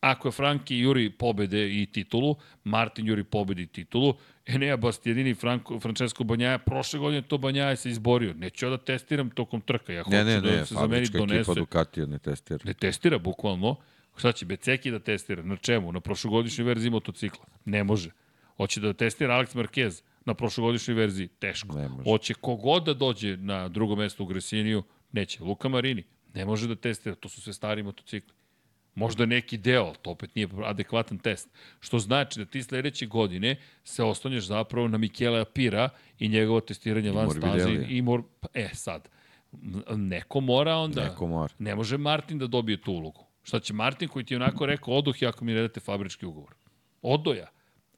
Ako 0.00 0.28
je 0.28 0.32
Franki 0.32 0.78
juri 0.78 1.10
pobede 1.10 1.82
i 1.82 1.86
titulu, 1.86 2.36
Martin 2.64 3.06
juri 3.06 3.24
pobede 3.24 3.62
i 3.62 3.66
titulu, 3.66 4.14
Enea 4.46 4.76
Bastianini 4.76 5.30
i 5.30 5.34
Franco, 5.34 5.80
Francesco 5.80 6.24
Banjaja, 6.24 6.58
prošle 6.58 6.98
godine 6.98 7.22
to 7.22 7.38
Banjaja 7.38 7.76
se 7.76 7.90
izborio. 7.90 8.34
Neću 8.34 8.66
ja 8.66 8.70
da 8.70 8.78
testiram 8.78 9.30
tokom 9.30 9.60
trka, 9.60 9.92
ja 9.92 10.02
hoću 10.02 10.16
Ne, 10.16 10.24
ne, 10.24 10.40
da 10.40 10.50
ne, 10.50 10.66
se 10.66 10.74
za 10.74 10.86
meni 10.86 11.06
fabrička 11.06 11.34
ekipa. 11.36 11.54
Ducatija 11.54 12.06
ne 12.06 12.18
testira. 12.18 12.60
Ne 12.64 12.74
testira, 12.74 13.18
bukvalno. 13.18 13.76
Šta 14.16 14.32
će 14.32 14.46
Beceki 14.46 14.90
da 14.90 14.98
testira? 14.98 15.42
Na 15.42 15.56
čemu? 15.56 15.92
Na 15.92 16.00
prošlogodišnjoj 16.00 16.64
verziji 16.64 16.90
motocikla? 16.90 17.44
Ne 17.64 17.84
može. 17.84 18.10
Hoće 18.56 18.80
da 18.80 18.92
testira 18.92 19.34
Alex 19.34 19.56
Marquez 19.56 20.02
na 20.24 20.34
prošlogodišnjoj 20.34 20.94
verziji? 20.94 21.28
Teško. 21.28 21.78
Ne 21.78 21.88
može. 21.88 22.10
Hoće 22.10 22.34
kogod 22.34 22.84
da 22.84 22.94
dođe 22.94 23.36
na 23.36 23.68
drugo 23.68 23.96
mesto 23.96 24.22
u 24.22 24.26
Gresiniju? 24.26 24.82
Neće. 25.12 25.44
Luka 25.44 25.68
Marini? 25.68 26.04
Ne 26.34 26.44
može 26.44 26.68
da 26.68 26.74
testira. 26.74 27.14
To 27.14 27.28
su 27.28 27.40
sve 27.40 27.52
stari 27.52 27.82
motocikli. 27.82 28.34
Možda 28.94 29.26
neki 29.26 29.56
deo, 29.58 29.84
ali 29.84 29.96
to 30.02 30.10
opet 30.10 30.34
nije 30.34 30.48
adekvatan 30.64 31.18
test. 31.18 31.48
Što 31.80 31.98
znači 31.98 32.38
da 32.38 32.44
ti 32.44 32.62
sledeće 32.62 33.06
godine 33.06 33.56
se 33.84 34.02
oslonješ 34.02 34.44
zapravo 34.44 34.88
na 34.88 34.98
Mikela 34.98 35.44
Pira 35.44 35.88
i 36.18 36.28
njegovo 36.28 36.60
testiranje 36.60 37.10
van 37.10 37.30
staze. 37.30 37.46
Morbidelija. 37.46 37.88
I 37.88 38.02
mor... 38.02 38.22
pa, 38.40 38.48
E, 38.54 38.68
sad, 38.72 39.08
neko 39.96 40.40
mora 40.40 40.76
onda... 40.76 41.04
Neko 41.04 41.26
mora. 41.26 41.54
Ne 41.58 41.74
može 41.74 41.98
Martin 41.98 42.38
da 42.38 42.46
dobije 42.46 42.80
tu 42.80 42.92
ulogu. 42.92 43.25
Šta 43.46 43.60
će 43.60 43.74
Martin 43.74 44.08
koji 44.08 44.24
ti 44.24 44.34
je 44.34 44.36
onako 44.36 44.66
rekao 44.66 44.94
odoh 44.94 45.16
ako 45.22 45.44
mi 45.44 45.54
ne 45.54 45.60
date 45.60 45.80
fabrički 45.80 46.26
ugovor. 46.26 46.54
Odoja. 47.02 47.46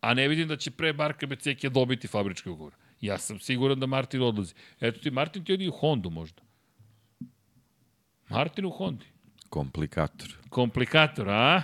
A 0.01 0.15
ne 0.15 0.29
vidim 0.29 0.49
da 0.49 0.57
će 0.57 0.71
pre 0.71 0.93
Marka 0.93 1.27
Becekija 1.27 1.71
dobiti 1.71 2.09
fabrički 2.09 2.51
ugovor. 2.51 2.75
Ja 3.01 3.19
sam 3.19 3.39
siguran 3.41 3.81
da 3.81 3.87
Martin 3.87 4.23
odlazi. 4.23 4.55
Eto 4.81 5.01
ti, 5.01 5.11
Martin 5.11 5.45
ti 5.45 5.53
odi 5.53 5.69
u 5.69 5.73
Hondu 5.73 6.11
možda. 6.11 6.43
Martin 8.29 8.65
u 8.65 8.71
Hondi. 8.71 9.07
Komplikator. 9.49 10.37
Komplikator, 10.49 11.29
a? 11.29 11.63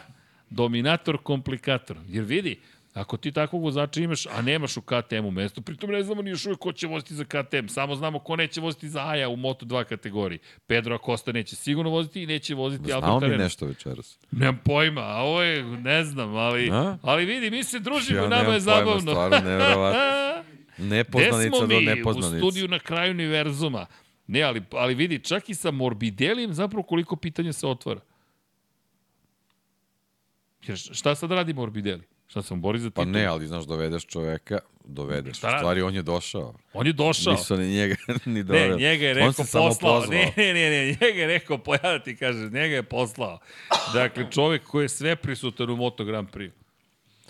Dominator, 0.51 1.23
komplikator. 1.23 1.98
Jer 2.09 2.24
vidi, 2.24 2.61
ako 2.95 3.16
ti 3.16 3.33
takvog 3.33 3.62
vozača 3.62 4.01
imaš, 4.01 4.27
a 4.27 4.43
nemaš 4.43 4.77
u 4.77 4.83
KTM-u 4.83 5.31
mesto, 5.31 5.61
pritom 5.61 5.91
ne 5.91 6.03
znamo 6.03 6.23
ni 6.23 6.31
još 6.31 6.47
uvijek 6.47 6.59
ko 6.59 6.73
će 6.73 6.87
voziti 6.87 7.15
za 7.15 7.25
KTM, 7.25 7.66
samo 7.69 7.95
znamo 7.97 8.19
ko 8.19 8.37
neće 8.37 8.61
voziti 8.61 8.89
za 8.89 9.07
Aja 9.09 9.29
u 9.29 9.37
Moto2 9.37 9.85
kategoriji. 9.85 10.39
Pedro 10.66 10.95
Acosta 10.95 11.33
neće 11.33 11.57
sigurno 11.57 11.91
voziti 11.91 12.23
i 12.23 12.27
neće 12.27 12.55
voziti 12.55 12.85
Znao 12.85 13.01
Albert 13.03 13.21
mi 13.23 13.27
Arena. 13.27 13.45
nešto 13.45 13.66
večeras. 13.66 14.19
Nemam 14.31 14.61
pojma, 14.65 15.01
a 15.01 15.23
ovo 15.23 15.43
je, 15.43 15.62
ne 15.65 16.05
znam, 16.05 16.35
ali, 16.35 16.71
A? 16.73 16.99
ali 17.03 17.25
vidi, 17.25 17.51
mi 17.51 17.65
se 17.65 17.79
družimo 17.79 18.21
Ja 18.21 18.29
nama 18.29 18.43
nemam 18.43 18.55
je 18.55 18.61
pojma, 18.61 18.79
zabavno. 18.79 19.01
stvarno 19.12 19.51
nevjerovatno. 19.51 20.01
Gde 20.79 20.87
Nepoznanica 20.87 21.57
smo 21.57 21.66
do 21.66 21.81
mi? 21.81 22.03
U 22.03 22.39
studiju 22.39 22.69
na 22.69 22.79
kraju 22.79 23.11
univerzuma. 23.11 23.87
Ne, 24.27 24.43
ali, 24.43 24.62
ali 24.73 24.95
vidi, 24.95 25.19
čak 25.19 25.49
i 25.49 25.55
sa 25.55 25.71
Morbidelijem 25.71 26.55
zapravo 26.55 26.83
koliko 26.83 27.16
pitanja 27.16 27.53
se 27.53 27.66
otvara. 27.66 28.01
Jer 30.66 30.79
šta 30.79 31.15
sad 31.15 31.31
radi 31.31 31.55
Morbidelli? 31.55 32.14
Šta 32.35 32.43
sam 32.43 32.61
bori 32.61 32.78
za 32.78 32.90
Pa 32.90 33.02
titul? 33.02 33.12
ne, 33.12 33.27
ali 33.27 33.47
znaš, 33.47 33.65
dovedeš 33.65 34.06
čoveka, 34.06 34.59
dovedeš. 34.85 35.36
Šta 35.39 35.48
U 35.48 35.59
stvari, 35.59 35.82
on 35.82 35.94
je 35.94 36.02
došao. 36.02 36.55
On 36.73 36.86
je 36.86 36.93
došao. 36.93 37.32
Nisu 37.32 37.56
ni 37.56 37.69
njega 37.69 37.94
ni 38.24 38.32
Ne, 38.32 38.43
doveli. 38.43 38.82
njega 38.82 39.06
je 39.06 39.15
rekao 39.15 39.44
poslao. 39.52 40.06
Ne, 40.06 40.32
ne, 40.36 40.55
ne, 40.55 40.70
ne, 40.70 40.86
njega 40.86 41.20
je 41.20 41.27
rekao, 41.27 41.59
pa 41.59 41.74
ja 41.74 41.81
da 41.82 41.98
ti 41.98 42.16
kažem, 42.16 42.44
njega 42.44 42.74
je 42.74 42.82
poslao. 42.82 43.39
Dakle, 43.93 44.31
čovek 44.31 44.65
koji 44.65 44.85
je 44.85 44.89
sve 44.89 45.16
prisutan 45.16 45.70
u 45.70 45.77
Moto 45.77 46.05
Grand 46.05 46.28
Prix. 46.31 46.51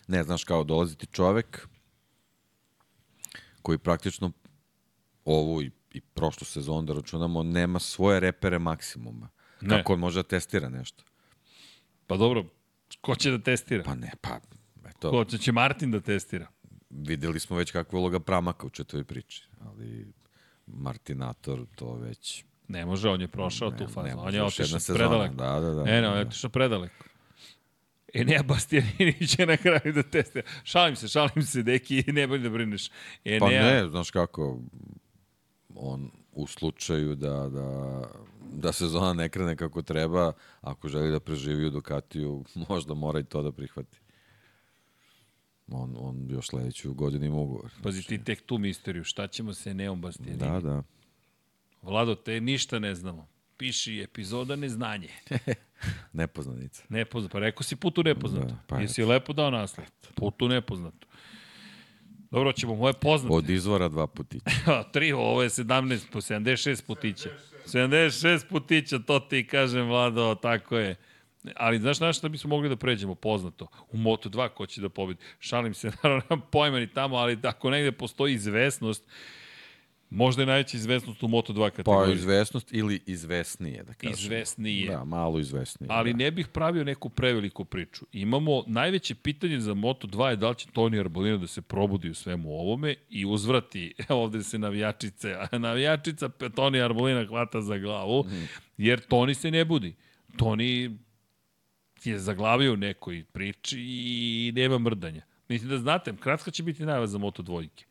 Ne, 0.09 0.23
znaš, 0.23 0.45
kao 0.45 0.65
dolazi 0.65 0.97
ti 0.97 1.07
čovek 1.13 1.69
koji 3.63 3.79
praktično 3.79 4.33
ovu 5.25 5.63
i, 5.63 5.71
i 5.93 6.01
prošlu 6.01 6.45
sezonu 6.45 6.83
da 6.83 6.93
računamo, 6.93 7.43
nema 7.43 7.79
svoje 7.79 8.21
repere 8.21 8.59
maksimuma. 8.59 9.29
Ne. 9.61 9.77
Kako 9.77 9.93
on 9.93 9.99
može 9.99 10.19
da 10.19 10.29
testira 10.29 10.69
nešto? 10.69 11.05
Pa 12.07 12.17
dobro, 12.17 12.45
ko 13.01 13.15
će 13.15 13.31
da 13.31 13.39
testira? 13.39 13.83
Pa 13.85 13.95
ne, 13.95 14.11
pa 14.21 14.41
eto, 14.89 15.11
Ko 15.11 15.25
će, 15.25 15.53
Martin 15.53 15.91
da 15.91 16.01
testira? 16.01 16.47
videli 16.91 17.41
smo 17.41 17.57
već 17.57 17.71
kakva 17.71 17.97
je 17.97 18.01
uloga 18.01 18.21
Pramaka 18.21 18.67
u 18.67 18.71
četvroj 18.71 19.05
priči, 19.05 19.49
ali 19.61 20.13
Martinator 20.67 21.67
to 21.75 21.95
već 21.95 22.45
Ne 22.69 22.87
može, 22.87 23.09
on 23.09 23.21
je 23.21 23.29
prošao 23.29 23.71
ne, 23.71 23.77
tu 23.77 23.87
fazu. 23.87 24.07
ne 24.07 24.15
on 24.15 24.35
je 24.35 24.43
otišao 24.43 24.97
predaleko. 24.97 25.35
Da, 25.35 25.61
da, 25.61 25.71
da. 25.75 25.81
E, 25.91 26.01
ne, 26.01 26.09
on 26.09 26.17
je 26.17 26.27
otišao 26.27 26.51
predaleko. 26.51 27.05
E, 28.15 28.25
ne, 28.25 28.43
Bastianini 28.43 29.27
će 29.27 29.47
na 29.47 29.57
kraju 29.57 29.93
da 29.95 30.03
testira. 30.03 30.47
Šalim 30.65 30.97
se, 30.97 31.09
šalim 31.09 31.43
se, 31.43 31.63
deki, 31.63 32.05
ne 32.07 32.27
boj 32.27 32.39
da 32.39 32.51
brineš. 32.51 32.91
E, 33.25 33.39
Pa 33.39 33.49
ne, 33.49 33.89
znaš 33.89 34.11
kako, 34.11 34.59
on 35.75 36.11
u 36.33 36.47
slučaju 36.47 37.15
da, 37.15 37.49
da, 37.49 38.03
da 38.53 38.73
sezona 38.73 39.13
ne 39.13 39.29
krene 39.29 39.57
kako 39.57 39.83
treba, 39.83 40.33
ako 40.61 40.89
želi 40.89 41.11
da 41.11 41.21
preživi 41.21 41.67
u 41.67 41.71
Ducatiju, 41.71 42.45
možda 42.69 42.95
mora 42.95 43.21
i 43.21 43.25
to 43.25 43.43
da 43.43 43.53
prihvati. 43.53 43.99
On, 45.71 45.95
on 45.99 46.27
još 46.31 46.47
sledeću 46.47 46.95
godinu 46.95 47.25
ima 47.25 47.37
ugovor. 47.37 47.71
Pazi 47.83 48.03
ti 48.03 48.25
tek 48.25 48.43
tu 48.47 48.59
misteriju, 48.59 49.05
šta 49.05 49.27
ćemo 49.27 49.55
se 49.55 49.75
Neom 49.75 50.01
Bastianini? 50.01 50.39
Da, 50.39 50.61
da. 50.61 50.83
Vlado, 51.83 52.15
te 52.15 52.41
ništa 52.41 52.79
ne 52.79 52.95
znamo. 52.95 53.29
Piši 53.57 54.01
epizoda 54.01 54.57
neznanje. 54.57 55.09
Nepoznanica. 56.13 56.83
Nepoznato. 56.89 57.33
Pa 57.33 57.39
rekao 57.39 57.63
si 57.63 57.77
putu 57.77 58.03
nepoznato. 58.03 58.47
Da, 58.47 58.59
pa 58.67 58.81
Jesi 58.81 59.05
lepo 59.05 59.33
dao 59.33 59.51
naslov. 59.51 59.87
Putu 60.15 60.49
nepoznato. 60.49 61.07
Dobro, 62.31 62.53
ćemo 62.53 62.75
moje 62.75 62.93
poznate. 62.93 63.35
Od 63.35 63.51
izvora 63.51 63.89
dva 63.89 64.07
putića. 64.07 64.51
Tri, 64.93 65.13
ovo 65.13 65.43
je 65.43 65.49
17, 65.49 66.01
po 66.13 66.21
76 66.21 66.87
putića. 66.87 67.29
76 67.67 68.49
putića, 68.49 68.99
to 68.99 69.21
ti 69.21 69.47
kažem, 69.47 69.89
Vlado, 69.89 70.35
tako 70.35 70.77
je. 70.77 70.97
Ali 71.57 71.79
znaš 71.79 72.01
na 72.01 72.13
šta 72.13 72.29
bismo 72.29 72.49
mogli 72.49 72.69
da 72.69 72.77
pređemo 72.77 73.15
poznato? 73.15 73.67
U 73.93 73.97
Moto2 73.97 74.49
ko 74.49 74.67
će 74.67 74.81
da 74.81 74.89
pobedi. 74.89 75.21
Šalim 75.39 75.75
se, 75.75 75.91
naravno, 76.03 76.41
pojma 76.51 76.79
ni 76.79 76.87
tamo, 76.87 77.17
ali 77.17 77.39
ako 77.43 77.71
negde 77.71 77.93
postoji 77.93 78.35
izvesnost, 78.35 79.05
Možda 80.15 80.43
je 80.43 80.47
najveća 80.47 80.77
izvesnost 80.77 81.23
u 81.23 81.29
Moto2 81.29 81.71
kategoriji. 81.71 82.15
Pa 82.15 82.19
izvesnost 82.19 82.73
ili 82.73 83.01
izvesnije, 83.07 83.83
da 83.83 83.95
kažem. 83.95 84.13
Izvesnije. 84.13 84.91
Da, 84.91 85.05
malo 85.05 85.39
izvesnije. 85.39 85.89
Ali 85.91 86.13
da. 86.13 86.17
ne 86.17 86.31
bih 86.31 86.49
pravio 86.49 86.85
neku 86.85 87.09
preveliku 87.09 87.65
priču. 87.65 88.07
Imamo, 88.13 88.65
najveće 88.67 89.15
pitanje 89.15 89.61
za 89.61 89.75
Moto2 89.75 90.27
je 90.27 90.37
da 90.37 90.49
li 90.49 90.57
će 90.57 90.67
Toni 90.73 91.01
Arbolino 91.01 91.39
da 91.39 91.47
se 91.47 91.63
probudi 91.63 92.11
u 92.11 92.15
svemu 92.15 92.51
ovome 92.51 92.95
i 93.11 93.27
uzvrati, 93.27 93.95
evo 94.09 94.23
ovde 94.23 94.43
se 94.43 94.59
navijačice, 94.59 95.37
navijačica 95.59 96.29
Toni 96.29 96.81
Arbolina 96.81 97.27
hvata 97.27 97.61
za 97.61 97.79
glavu, 97.79 98.25
mm. 98.25 98.49
jer 98.77 99.01
Toni 99.01 99.35
se 99.35 99.51
ne 99.51 99.65
budi. 99.65 99.95
Toni 100.37 100.99
je 102.11 102.19
zaglavio 102.19 102.73
u 102.73 102.77
nekoj 102.77 103.25
priči 103.33 103.81
i 103.81 104.53
nema 104.55 104.79
mrdanja. 104.79 105.23
Mislim 105.49 105.71
da 105.71 105.79
znate, 105.79 106.17
kratka 106.21 106.51
će 106.51 106.63
biti 106.63 106.87
najava 106.87 107.07
za 107.07 107.19
Moto 107.19 107.43
dvojke. 107.43 107.85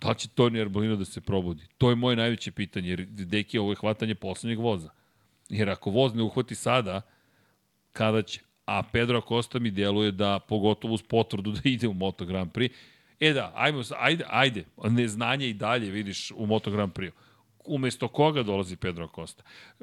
Da 0.00 0.14
će 0.14 0.28
Toni 0.28 0.60
Arbolino 0.60 0.96
da 0.96 1.04
se 1.04 1.20
probudi? 1.20 1.62
To 1.78 1.90
je 1.90 1.96
moje 1.96 2.16
najveće 2.16 2.52
pitanje, 2.52 2.88
jer 2.88 3.06
deki 3.06 3.58
ovo 3.58 3.72
je 3.72 3.76
hvatanje 3.76 4.14
poslednjeg 4.14 4.58
voza. 4.58 4.90
Jer 5.48 5.70
ako 5.70 5.90
voz 5.90 6.14
ne 6.14 6.22
uhvati 6.22 6.54
sada, 6.54 7.02
kada 7.92 8.22
će? 8.22 8.40
A 8.64 8.82
Pedro 8.82 9.18
Acosta 9.18 9.58
mi 9.58 9.70
djeluje 9.70 10.12
da, 10.12 10.38
pogotovo 10.48 10.94
uz 10.94 11.02
potvrdu 11.02 11.52
da 11.52 11.60
ide 11.64 11.88
u 11.88 11.94
Moto 11.94 12.24
Grand 12.24 12.52
Prix, 12.52 12.70
E 13.20 13.32
da, 13.32 13.52
ajmo, 13.54 13.82
ajde, 13.98 14.24
ajde, 14.28 14.64
neznanje 14.84 15.48
i 15.48 15.54
dalje 15.54 15.90
vidiš 15.90 16.30
u 16.36 16.46
Moto 16.46 16.70
Grand 16.70 16.92
Prix 16.92 17.12
umesto 17.66 18.08
koga 18.08 18.42
dolazi 18.42 18.76
Pedro 18.76 19.04
Acosta. 19.04 19.42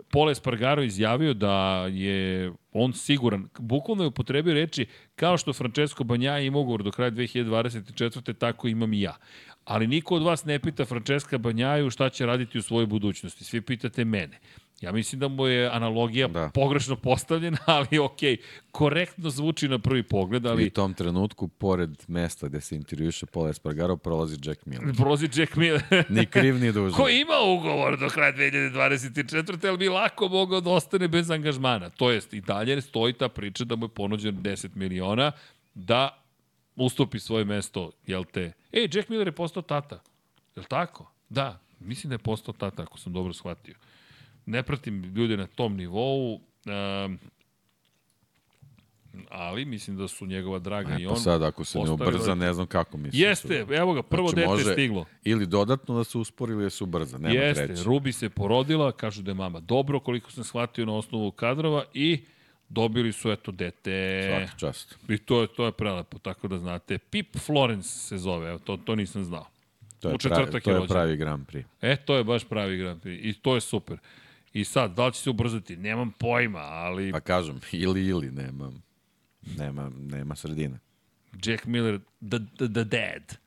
Pole 0.09 0.31
Espargaro 0.31 0.83
izjavio 0.83 1.33
da 1.33 1.85
je 1.91 2.51
on 2.71 2.93
siguran, 2.93 3.47
bukvalno 3.59 4.03
je 4.03 4.07
upotrebio 4.07 4.53
reči 4.53 4.85
kao 5.15 5.37
što 5.37 5.53
Francesco 5.53 6.03
Banja 6.03 6.39
ima 6.39 6.57
ugovor 6.57 6.83
do 6.83 6.91
kraja 6.91 7.11
2024. 7.11 8.33
tako 8.37 8.67
imam 8.67 8.93
i 8.93 9.01
ja. 9.01 9.15
Ali 9.65 9.87
niko 9.87 10.15
od 10.15 10.23
vas 10.23 10.45
ne 10.45 10.59
pita 10.59 10.85
Francesca 10.85 11.37
Banjaju 11.37 11.89
šta 11.89 12.09
će 12.09 12.25
raditi 12.25 12.57
u 12.57 12.61
svojoj 12.61 12.85
budućnosti. 12.85 13.43
Svi 13.43 13.61
pitate 13.61 14.05
mene. 14.05 14.39
Ja 14.83 14.91
mislim 14.91 15.19
da 15.19 15.27
mu 15.27 15.47
je 15.47 15.69
analogija 15.69 16.27
da. 16.27 16.49
pogrešno 16.53 16.95
postavljena, 16.95 17.57
ali 17.77 17.99
ok, 17.99 18.19
korektno 18.71 19.29
zvuči 19.29 19.67
na 19.67 19.79
prvi 19.79 20.03
pogled, 20.03 20.45
ali... 20.45 20.63
I 20.63 20.67
u 20.67 20.69
tom 20.69 20.93
trenutku, 20.93 21.47
pored 21.47 22.03
mesta 22.07 22.47
gde 22.47 22.61
se 22.61 22.75
intervjuše 22.75 23.25
Paul 23.25 23.47
Espargaro, 23.47 23.97
prolazi 23.97 24.37
Jack 24.43 24.65
Miller. 24.65 24.95
Prolazi 24.95 25.29
Jack 25.35 25.55
Miller. 25.55 26.05
ni 26.09 26.25
kriv, 26.25 26.59
ni 26.59 26.71
dužan. 26.71 26.97
Ko 27.01 27.09
ima 27.09 27.39
ugovor 27.45 27.99
do 27.99 28.09
kraja 28.09 28.33
2024. 28.33 29.67
ali 29.67 29.77
bi 29.77 29.89
lako 29.89 30.27
mogao 30.27 30.61
da 30.61 30.69
ostane 30.69 31.07
bez 31.07 31.31
angažmana. 31.31 31.89
To 31.89 32.11
jest, 32.11 32.33
i 32.33 32.41
dalje 32.41 32.81
stoji 32.81 33.13
ta 33.13 33.29
priča 33.29 33.63
da 33.63 33.75
mu 33.75 33.85
je 33.85 33.89
ponuđen 33.89 34.35
10 34.35 34.69
miliona 34.75 35.31
da 35.73 36.23
ustupi 36.75 37.19
svoje 37.19 37.45
mesto, 37.45 37.91
jel 38.07 38.23
te? 38.23 38.51
E, 38.71 38.87
Jack 38.93 39.09
Miller 39.09 39.27
je 39.27 39.31
postao 39.31 39.63
tata. 39.63 39.99
Jel 40.55 40.65
tako? 40.65 41.11
Da, 41.29 41.59
mislim 41.79 42.09
da 42.09 42.13
je 42.13 42.19
postao 42.19 42.53
tata, 42.53 42.83
ako 42.83 42.97
sam 42.99 43.13
dobro 43.13 43.33
shvatio. 43.33 43.75
Ne 44.45 44.63
pratim 44.63 45.03
ljude 45.03 45.37
na 45.37 45.47
tom 45.47 45.75
nivou, 45.77 46.33
um, 46.35 47.19
ali 49.29 49.65
mislim 49.65 49.97
da 49.97 50.07
su 50.07 50.25
njegova 50.25 50.59
draga 50.59 50.93
e, 50.93 51.01
i 51.01 51.05
pa 51.05 51.09
on... 51.09 51.15
Pa 51.15 51.21
sad, 51.21 51.43
ako 51.43 51.65
se 51.65 51.79
ne 51.79 51.91
ubrza, 51.91 52.35
ne 52.35 52.53
znam 52.53 52.67
kako 52.67 52.97
mislim. 52.97 53.23
Jeste, 53.23 53.65
su... 53.67 53.73
evo 53.73 53.93
ga, 53.93 54.03
prvo 54.03 54.27
znači, 54.27 54.35
dete 54.35 54.47
može 54.47 54.73
stiglo. 54.73 55.05
Ili 55.23 55.45
dodatno 55.45 55.95
da 55.95 56.03
se 56.03 56.17
uspori 56.17 56.53
ili 56.53 56.63
da 56.63 56.69
se 56.69 56.83
ubrza, 56.83 57.17
nema 57.17 57.33
Jeste, 57.33 57.67
treći. 57.67 57.83
Rubi 57.83 58.11
se 58.11 58.29
porodila, 58.29 58.91
kažu 58.91 59.21
da 59.21 59.31
je 59.31 59.35
mama 59.35 59.59
dobro, 59.59 59.99
koliko 59.99 60.31
sam 60.31 60.43
shvatio 60.43 60.85
na 60.85 60.93
osnovu 60.93 61.31
kadrova 61.31 61.83
i 61.93 62.23
dobili 62.69 63.11
su 63.11 63.31
eto 63.31 63.51
dete. 63.51 64.29
Svaki 64.29 64.59
čast. 64.59 64.97
I 65.09 65.17
to 65.17 65.41
je, 65.41 65.47
to 65.47 65.65
je 65.65 65.71
prelepo, 65.71 66.19
tako 66.19 66.47
da 66.47 66.57
znate. 66.57 66.97
Pip 66.97 67.37
Florence 67.37 67.89
se 67.89 68.17
zove, 68.17 68.49
evo, 68.49 68.59
to, 68.59 68.77
to 68.77 68.95
nisam 68.95 69.23
znao. 69.23 69.45
To 69.99 70.09
je, 70.09 70.17
pravi, 70.17 70.61
to 70.61 70.71
je, 70.71 70.81
je 70.81 70.87
pravi 70.87 71.17
Grand 71.17 71.47
Prix. 71.47 71.63
E, 71.81 71.95
to 71.95 72.15
je 72.15 72.23
baš 72.23 72.43
pravi 72.43 72.77
Grand 72.77 73.03
Prix. 73.03 73.19
I 73.21 73.33
to 73.33 73.55
je 73.55 73.61
super. 73.61 73.97
I 74.53 74.63
sad, 74.63 74.95
da 74.95 75.05
li 75.05 75.13
će 75.13 75.19
se 75.21 75.29
ubrzati? 75.29 75.77
Nemam 75.77 76.11
pojma, 76.11 76.59
ali... 76.59 77.11
Pa 77.11 77.19
kažem, 77.19 77.59
ili 77.71 78.05
ili, 78.05 78.31
nema, 78.31 78.71
nema, 79.57 79.91
nema 79.97 80.35
sredine. 80.35 80.79
Jack 81.45 81.65
Miller, 81.65 81.99
the, 82.29 82.39
the, 82.57 82.67
the 82.73 82.83
dead. 82.83 83.37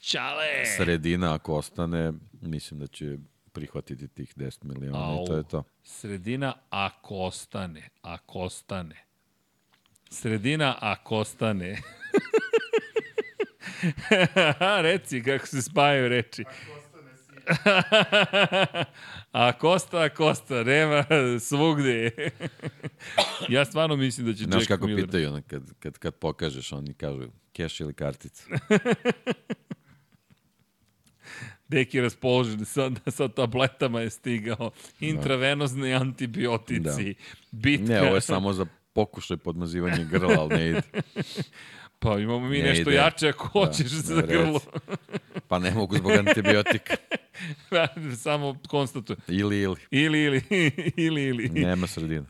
Čale! 0.00 0.66
Sredina, 0.76 1.34
ako 1.34 1.54
ostane, 1.54 2.12
mislim 2.40 2.80
da 2.80 2.86
će 2.86 3.16
prihvatiti 3.52 4.08
tih 4.08 4.36
10 4.36 4.64
miliona 4.64 5.10
Au, 5.10 5.22
i 5.22 5.26
to 5.26 5.36
je 5.36 5.42
to. 5.42 5.64
Sredina 5.82 6.54
ako 6.70 7.16
ostane, 7.16 7.88
ako 8.02 8.38
ostane. 8.38 8.96
Sredina 10.10 10.76
ako 10.80 11.16
ostane. 11.16 11.82
Reci 14.82 15.22
kako 15.22 15.46
se 15.46 15.62
spajaju 15.62 16.08
reči. 16.08 16.44
A 19.32 19.52
Kosta, 19.52 20.08
Kosta, 20.08 20.64
nema 20.64 21.04
svugde. 21.40 22.10
ja 23.48 23.64
stvarno 23.64 23.96
mislim 23.96 24.26
da 24.26 24.34
će 24.34 24.44
Znaš 24.44 24.62
Jack 24.62 24.68
kako 24.68 24.86
Miller... 24.86 25.04
pitaju, 25.04 25.42
kad, 25.46 25.62
kad, 25.78 25.98
kad 25.98 26.14
pokažeš, 26.14 26.72
oni 26.72 26.94
kažu 26.94 27.22
keš 27.52 27.80
ili 27.80 27.94
kartica. 27.94 28.44
Deki 31.68 32.00
raspoložen 32.00 32.64
sa, 32.64 32.90
sa 33.06 33.28
tabletama 33.28 34.00
je 34.00 34.10
stigao. 34.10 34.70
Intravenozni 35.00 35.94
antibiotici. 35.94 37.14
Da. 37.14 37.20
Bitka. 37.50 37.92
Ne, 37.92 38.02
ovo 38.02 38.14
je 38.14 38.20
samo 38.20 38.52
za 38.52 38.66
pokušaj 38.92 39.36
podmazivanja 39.36 40.04
grla, 40.04 40.36
ali 40.38 40.56
ne 40.56 40.68
ide. 40.68 40.82
Pa 42.02 42.18
imamo 42.18 42.48
mi 42.48 42.58
ne 42.58 42.68
nešto 42.68 42.90
ide. 42.90 42.94
jače 42.94 43.28
ako 43.28 43.44
da, 43.44 43.50
hoćeš 43.50 43.90
da, 43.90 44.14
za 44.14 44.22
grlo. 44.22 44.60
pa 45.48 45.58
ne 45.58 45.70
mogu 45.70 45.96
zbog 45.96 46.12
antibiotika. 46.12 46.94
Samo 48.24 48.56
konstatujem. 48.68 49.20
Ili, 49.28 49.60
ili. 49.60 49.76
Ili, 49.90 50.22
ili. 50.24 50.42
ili, 51.06 51.22
ili. 51.22 51.48
Nema 51.48 51.86
sredina. 51.86 52.24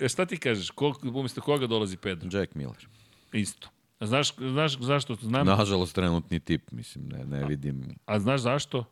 E, 0.00 0.08
šta 0.08 0.26
ti 0.26 0.36
kažeš? 0.36 0.70
Ko, 0.70 0.94
umjesto 1.14 1.40
koga 1.40 1.66
dolazi 1.66 1.96
Pedro? 1.96 2.38
Jack 2.38 2.54
Miller. 2.54 2.88
Isto. 3.32 3.68
A 3.98 4.06
znaš, 4.06 4.34
znaš 4.34 4.78
zašto? 4.80 5.14
Znam... 5.14 5.46
Nažalost, 5.46 5.94
trenutni 5.94 6.40
tip, 6.40 6.70
mislim, 6.70 7.08
ne, 7.08 7.24
ne 7.24 7.46
vidim. 7.46 7.96
A 8.06 8.18
znaš 8.20 8.40
zašto? 8.40 8.84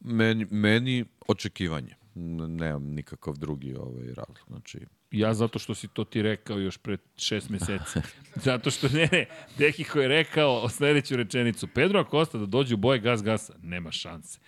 Meni, 0.00 0.46
meni 0.50 1.04
očekivanje. 1.26 1.94
Nemam 2.14 2.84
nikakav 2.84 3.34
drugi 3.36 3.74
ovaj 3.74 4.06
razlog. 4.06 4.38
Znači, 4.46 4.78
Ja 5.10 5.34
zato 5.34 5.58
što 5.58 5.74
si 5.74 5.88
to 5.88 6.04
ti 6.04 6.22
rekao 6.22 6.58
još 6.58 6.78
pred 6.78 7.00
šest 7.16 7.48
meseci. 7.48 7.98
zato 8.46 8.70
što, 8.70 8.88
ne, 8.88 9.08
ne, 9.12 9.26
Deki 9.58 9.84
ko 9.84 10.00
je 10.00 10.08
rekao 10.08 10.68
sledeću 10.68 11.16
rečenicu, 11.16 11.66
Pedro 11.66 12.00
Acosta 12.00 12.38
da 12.38 12.46
dođe 12.46 12.74
u 12.74 12.76
boje 12.76 12.98
gas 12.98 13.22
gasa, 13.22 13.54
nema 13.62 13.92
šanse. 13.92 14.40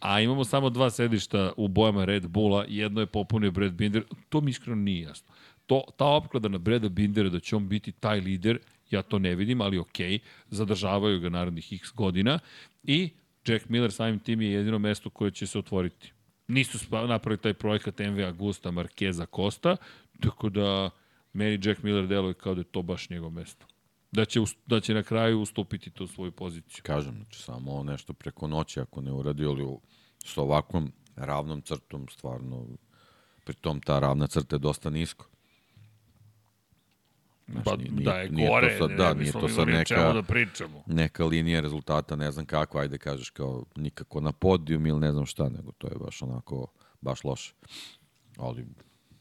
A 0.00 0.20
imamo 0.20 0.44
samo 0.44 0.70
dva 0.70 0.90
sedišta 0.90 1.52
u 1.56 1.68
bojama 1.68 2.04
Red 2.04 2.26
Bulla, 2.28 2.64
jedno 2.68 3.00
je 3.00 3.06
popunio 3.06 3.50
Brad 3.50 3.72
Binder, 3.72 4.04
to 4.28 4.40
mi 4.40 4.50
iskreno 4.50 4.76
nije 4.76 5.02
jasno 5.02 5.34
to, 5.66 5.84
ta 5.96 6.06
opklada 6.06 6.48
na 6.48 6.58
Breda 6.58 6.88
Bindera 6.88 7.28
da 7.28 7.40
će 7.40 7.56
on 7.56 7.68
biti 7.68 7.92
taj 7.92 8.20
lider, 8.20 8.58
ja 8.90 9.02
to 9.02 9.18
ne 9.18 9.34
vidim, 9.34 9.60
ali 9.60 9.78
okej, 9.78 10.12
okay, 10.12 10.18
zadržavaju 10.48 11.20
ga 11.20 11.28
narednih 11.28 11.72
x 11.72 11.92
godina 11.92 12.38
i 12.82 13.10
Jack 13.46 13.68
Miller 13.68 13.92
samim 13.92 14.18
tim 14.18 14.40
je 14.40 14.52
jedino 14.52 14.78
mesto 14.78 15.10
koje 15.10 15.30
će 15.30 15.46
se 15.46 15.58
otvoriti. 15.58 16.12
Nisu 16.48 16.78
napravili 16.90 17.42
taj 17.42 17.54
projekat 17.54 17.98
MV 17.98 18.20
Augusta 18.26 18.70
Markeza 18.70 19.26
Costa, 19.36 19.76
tako 20.20 20.48
da 20.48 20.90
meni 21.32 21.60
Jack 21.64 21.82
Miller 21.82 22.06
deluje 22.06 22.34
kao 22.34 22.54
da 22.54 22.60
je 22.60 22.64
to 22.64 22.82
baš 22.82 23.10
njegov 23.10 23.30
mesto. 23.30 23.66
Da 24.12 24.24
će, 24.24 24.40
da 24.66 24.80
će 24.80 24.94
na 24.94 25.02
kraju 25.02 25.40
ustupiti 25.40 25.90
tu 25.90 26.06
svoju 26.06 26.32
poziciju. 26.32 26.82
Kažem, 26.82 27.14
znači 27.14 27.42
samo 27.42 27.82
nešto 27.82 28.12
preko 28.12 28.46
noći 28.46 28.80
ako 28.80 29.00
ne 29.00 29.12
uradi, 29.12 29.44
ali 29.44 29.76
s 30.24 30.38
ovakvom 30.38 30.92
ravnom 31.16 31.62
crtom 31.62 32.06
stvarno, 32.08 32.66
pritom 33.44 33.80
ta 33.80 33.98
ravna 33.98 34.26
crta 34.26 34.56
je 34.56 34.60
dosta 34.60 34.90
nisko. 34.90 35.26
Znaš, 37.48 37.64
pa, 37.64 37.76
nije, 37.76 38.04
da 38.04 38.12
je 38.12 38.30
nije 38.30 38.48
gore, 38.48 38.78
to 38.78 38.88
sad, 38.88 38.96
da, 38.96 39.14
nije 39.14 39.32
to 39.32 39.48
sad 39.48 39.68
neka, 39.68 40.12
da 40.12 40.22
pričamo. 40.22 40.82
neka 40.86 41.24
linija 41.24 41.60
rezultata, 41.60 42.16
ne 42.16 42.30
znam 42.32 42.46
kako, 42.46 42.78
ajde 42.78 42.98
kažeš 42.98 43.30
kao 43.30 43.64
nikako 43.76 44.20
na 44.20 44.32
podijum 44.32 44.86
ili 44.86 45.00
ne 45.00 45.12
znam 45.12 45.26
šta, 45.26 45.48
nego 45.48 45.72
to 45.72 45.86
je 45.86 45.94
baš 45.98 46.22
onako, 46.22 46.66
baš 47.00 47.24
loše. 47.24 47.54
Ali 48.36 48.66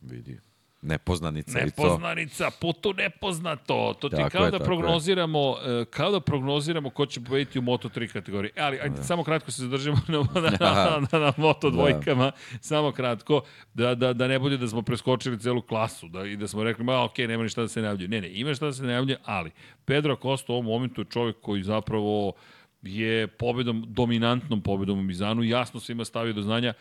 vidi, 0.01 0.39
Nepoznanica, 0.81 1.59
Nepoznanica, 1.59 2.49
putu 2.61 2.93
nepoznato. 2.93 3.93
To 3.99 4.09
ti 4.09 4.15
tako 4.15 4.29
kao 4.29 4.45
je, 4.45 4.51
da 4.51 4.59
prognoziramo, 4.59 5.55
je. 5.65 5.81
E, 5.81 5.85
kao 5.85 6.11
da 6.11 6.19
prognoziramo 6.19 6.89
ko 6.89 7.05
će 7.05 7.21
pobediti 7.23 7.59
u 7.59 7.61
Moto3 7.61 8.13
kategoriji. 8.13 8.51
Ali 8.57 8.79
ajde, 8.79 8.95
da. 8.95 9.03
samo 9.03 9.23
kratko 9.23 9.51
se 9.51 9.61
zadržimo 9.61 9.97
na, 10.07 10.17
na, 10.41 10.49
na, 10.59 11.07
na, 11.11 11.19
na 11.19 11.33
Moto 11.37 11.69
dvojkama. 11.69 12.23
Da. 12.23 12.57
Samo 12.61 12.91
kratko, 12.91 13.41
da, 13.73 13.95
da, 13.95 14.13
da 14.13 14.27
ne 14.27 14.39
bude 14.39 14.57
da 14.57 14.67
smo 14.67 14.81
preskočili 14.81 15.39
celu 15.39 15.61
klasu 15.61 16.07
da, 16.07 16.25
i 16.25 16.35
da 16.37 16.47
smo 16.47 16.63
rekli, 16.63 16.83
ma 16.83 17.03
ok, 17.03 17.17
nema 17.17 17.43
ništa 17.43 17.61
da 17.61 17.67
se 17.67 17.81
najavljuje. 17.81 18.07
Ne, 18.07 18.21
ne, 18.21 18.29
ima 18.33 18.53
šta 18.53 18.65
da 18.65 18.73
se 18.73 18.83
najavljuje, 18.83 19.17
ali 19.25 19.51
Pedro 19.85 20.15
Costa 20.21 20.53
u 20.53 20.55
ovom 20.55 20.65
momentu 20.65 21.01
je 21.01 21.05
čovjek 21.05 21.35
koji 21.41 21.63
zapravo 21.63 22.33
je 22.81 23.27
pobedom, 23.27 23.85
dominantnom 23.87 24.61
pobedom 24.61 24.99
u 24.99 25.03
Mizanu, 25.03 25.43
jasno 25.43 25.79
se 25.79 25.91
ima 25.91 26.05
stavio 26.05 26.33
do 26.33 26.41
znanja 26.41 26.73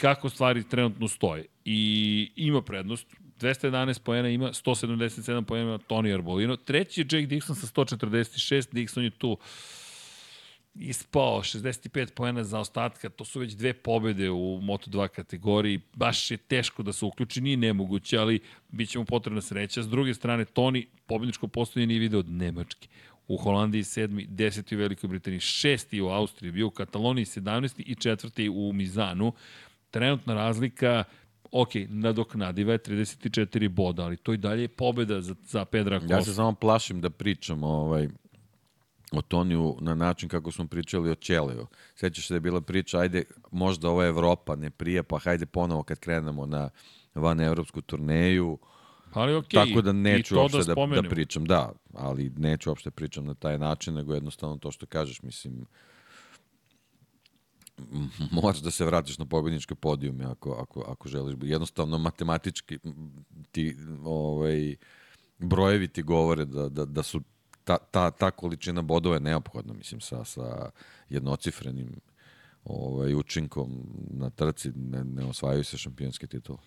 kako 0.00 0.28
stvari 0.28 0.68
trenutno 0.68 1.08
stoje. 1.08 1.46
I 1.64 2.30
ima 2.36 2.62
prednost, 2.62 3.06
211 3.40 4.02
poena 4.02 4.28
ima, 4.28 4.48
177 4.48 5.44
poena 5.44 5.64
ima 5.64 5.78
Toni 5.78 6.12
Arbolino. 6.12 6.56
Treći 6.56 7.00
je 7.00 7.04
Jake 7.04 7.26
Dixon 7.26 7.54
sa 7.54 7.66
146, 7.66 8.72
Dixon 8.72 9.02
je 9.02 9.10
tu 9.10 9.38
ispao 10.74 11.42
65 11.42 12.14
poena 12.14 12.44
za 12.44 12.58
ostatka, 12.58 13.08
to 13.08 13.24
su 13.24 13.40
već 13.40 13.52
dve 13.52 13.72
pobede 13.72 14.30
u 14.30 14.60
Moto2 14.62 15.08
kategoriji, 15.08 15.80
baš 15.94 16.30
je 16.30 16.36
teško 16.36 16.82
da 16.82 16.92
se 16.92 17.04
uključi, 17.04 17.40
nije 17.40 17.56
nemoguće, 17.56 18.18
ali 18.18 18.40
bit 18.68 18.90
će 18.90 18.98
mu 18.98 19.04
potrebna 19.04 19.40
sreća. 19.40 19.82
S 19.82 19.88
druge 19.88 20.14
strane, 20.14 20.44
Toni 20.44 20.86
pobedničko 21.06 21.48
postoje 21.48 21.86
nije 21.86 22.00
video 22.00 22.20
od 22.20 22.30
Nemačke. 22.30 22.88
U 23.28 23.36
Holandiji 23.36 23.84
sedmi, 23.84 24.26
deseti 24.26 24.76
u 24.76 24.78
Velikoj 24.78 25.08
Britaniji, 25.08 25.40
šesti 25.40 26.00
u 26.00 26.08
Austriji, 26.08 26.52
bio 26.52 26.66
u 26.66 26.70
Kataloniji 26.70 27.24
17. 27.24 27.82
i 27.86 27.94
četvrti 27.94 28.48
u 28.48 28.72
Mizanu. 28.72 29.32
Trenutna 29.90 30.34
razlika 30.34 31.04
ok, 31.52 31.70
nadoknadiva 31.88 32.72
je 32.72 32.78
34 32.78 33.68
boda, 33.68 34.02
ali 34.02 34.16
to 34.16 34.32
i 34.32 34.36
dalje 34.36 34.62
je 34.62 34.68
pobeda 34.68 35.20
za, 35.20 35.34
za 35.44 35.64
Pedra 35.64 36.00
Kosta. 36.00 36.14
Ja 36.14 36.22
se 36.22 36.34
samo 36.34 36.54
plašim 36.54 37.00
da 37.00 37.10
pričam 37.10 37.64
ovaj, 37.64 38.08
o 39.12 39.22
Toniju 39.22 39.76
na 39.80 39.94
način 39.94 40.28
kako 40.28 40.52
smo 40.52 40.66
pričali 40.66 41.10
o 41.10 41.14
Ćeliju. 41.14 41.66
Sećaš 41.94 42.26
se 42.26 42.34
da 42.34 42.36
je 42.36 42.40
bila 42.40 42.60
priča, 42.60 42.98
ajde, 42.98 43.24
možda 43.50 43.88
ova 43.88 44.06
Evropa 44.06 44.56
ne 44.56 44.70
prije, 44.70 45.02
pa 45.02 45.18
hajde 45.18 45.46
ponovo 45.46 45.82
kad 45.82 45.98
krenemo 45.98 46.46
na 46.46 46.70
van 47.14 47.40
evropsku 47.40 47.80
turneju. 47.80 48.58
Ali 49.12 49.34
okej, 49.34 49.66
Tako 49.66 49.82
da 49.82 49.92
neću 49.92 50.34
da 50.34 50.40
uopšte 50.40 50.58
da, 50.58 50.74
da, 50.74 51.02
da 51.02 51.08
pričam, 51.08 51.44
da, 51.44 51.72
ali 51.94 52.30
neću 52.36 52.70
uopšte 52.70 52.90
pričam 52.90 53.24
na 53.24 53.34
taj 53.34 53.58
način, 53.58 53.94
nego 53.94 54.14
jednostavno 54.14 54.56
to 54.56 54.70
što 54.70 54.86
kažeš, 54.86 55.22
mislim, 55.22 55.66
moraš 58.42 58.58
da 58.58 58.70
se 58.70 58.84
vratiš 58.84 59.18
na 59.18 59.24
pobedničke 59.24 59.74
podijume 59.74 60.24
ako, 60.24 60.52
ako, 60.52 60.80
ako 60.80 61.08
želiš. 61.08 61.36
Jednostavno, 61.42 61.98
matematički 61.98 62.78
ti, 63.52 63.76
ovaj, 64.04 64.76
brojevi 65.38 65.88
ti 65.88 66.02
govore 66.02 66.44
da, 66.44 66.68
da, 66.68 66.84
da 66.84 67.02
su 67.02 67.20
ta, 67.64 67.78
ta, 67.78 68.10
ta 68.10 68.30
količina 68.30 68.82
bodova 68.82 69.16
je 69.16 69.20
neophodna, 69.20 69.72
mislim, 69.72 70.00
sa, 70.00 70.24
sa 70.24 70.70
jednocifrenim 71.08 72.00
ovaj, 72.64 73.14
učinkom 73.14 73.86
na 74.10 74.30
trci 74.30 74.72
ne, 74.74 75.04
ne 75.04 75.24
osvajaju 75.24 75.64
se 75.64 75.78
šampionske 75.78 76.26
titule. 76.26 76.58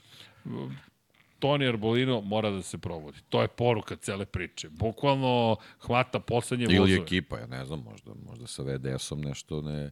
Toni 1.40 1.68
Arbolino 1.68 2.22
mora 2.22 2.50
da 2.50 2.62
se 2.62 2.78
provodi. 2.78 3.18
To 3.30 3.42
je 3.42 3.48
poruka 3.48 3.96
cele 3.96 4.26
priče. 4.26 4.70
Bukvalno 4.70 5.56
hvata 5.80 6.20
poslednje 6.20 6.66
vozove. 6.66 6.92
Ili 6.92 7.02
ekipa, 7.02 7.38
ja 7.38 7.48
ne 7.48 7.66
znam, 7.66 7.80
možda, 7.80 8.12
možda 8.26 8.48
sa 8.48 8.64
VDS-om 8.64 9.22
nešto 9.22 9.62
ne... 9.62 9.92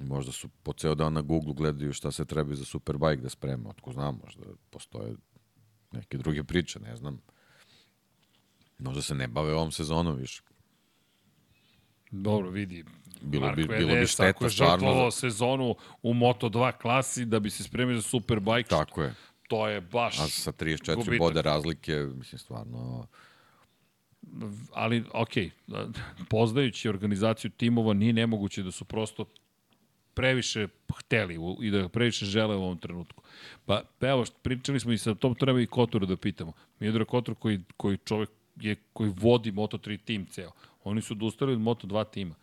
Možda 0.00 0.32
su 0.32 0.48
po 0.62 0.72
ceo 0.72 0.94
dan 0.94 1.12
na 1.12 1.20
Google 1.20 1.54
gledaju 1.54 1.92
šta 1.92 2.10
se 2.12 2.24
treba 2.24 2.54
za 2.54 2.64
Superbike 2.64 3.22
da 3.22 3.28
sprema. 3.28 3.68
Otko 3.70 3.92
znam, 3.92 4.20
možda 4.24 4.42
postoje 4.70 5.14
neke 5.92 6.18
druge 6.18 6.44
priče, 6.44 6.80
ne 6.80 6.96
znam. 6.96 7.20
Možda 8.78 9.02
se 9.02 9.14
ne 9.14 9.28
bave 9.28 9.54
ovom 9.54 9.72
sezonom 9.72 10.16
više. 10.16 10.42
Dobro, 12.10 12.50
vidi. 12.50 12.84
Bilo 13.22 13.46
Mark 13.46 13.56
bi, 13.56 13.66
bilo 13.66 13.94
bi 13.94 14.06
šteta 14.06 14.28
ako 14.28 14.44
je 14.44 14.50
žrtvovao 14.50 15.10
sezonu 15.10 15.76
u 16.02 16.14
Moto2 16.14 16.72
klasi 16.82 17.24
da 17.24 17.40
bi 17.40 17.50
se 17.50 17.64
spremio 17.64 17.96
za 17.96 18.02
Superbike, 18.02 18.68
Tako 18.68 19.02
je. 19.02 19.14
to 19.48 19.68
je 19.68 19.80
baš 19.80 20.18
A 20.18 20.28
sa 20.28 20.52
34 20.52 20.94
gubitak. 20.94 21.18
boda 21.18 21.40
razlike, 21.40 21.92
mislim, 22.14 22.38
stvarno... 22.38 23.06
ali 24.72 25.04
ok, 25.14 25.30
poznajući 26.30 26.88
organizaciju 26.88 27.50
timova 27.50 27.94
nije 27.94 28.12
nemoguće 28.12 28.62
da 28.62 28.70
su 28.70 28.84
prosto 28.84 29.24
previše 30.16 30.68
hteli 30.98 31.38
i 31.60 31.70
da 31.70 31.88
previše 31.88 32.24
žele 32.26 32.56
u 32.56 32.62
ovom 32.62 32.78
trenutku. 32.78 33.22
Pa 33.66 33.82
evo, 34.00 34.24
št- 34.24 34.38
pričali 34.42 34.80
smo 34.80 34.92
i 34.92 34.98
sa 34.98 35.14
tom 35.14 35.34
treba 35.34 35.60
i 35.60 35.66
Kotora 35.66 36.06
da 36.06 36.16
pitamo. 36.16 36.52
Mijodora 36.80 37.04
Kotor 37.04 37.34
koji, 37.34 37.60
koji 37.76 37.98
čovek 37.98 38.30
je, 38.56 38.76
koji 38.92 39.12
vodi 39.16 39.52
Moto3 39.52 39.98
tim 40.04 40.26
ceo. 40.26 40.50
Oni 40.84 41.02
su 41.02 41.14
odustali 41.14 41.52
od 41.52 41.58
Moto2 41.58 42.04
tima. 42.10 42.34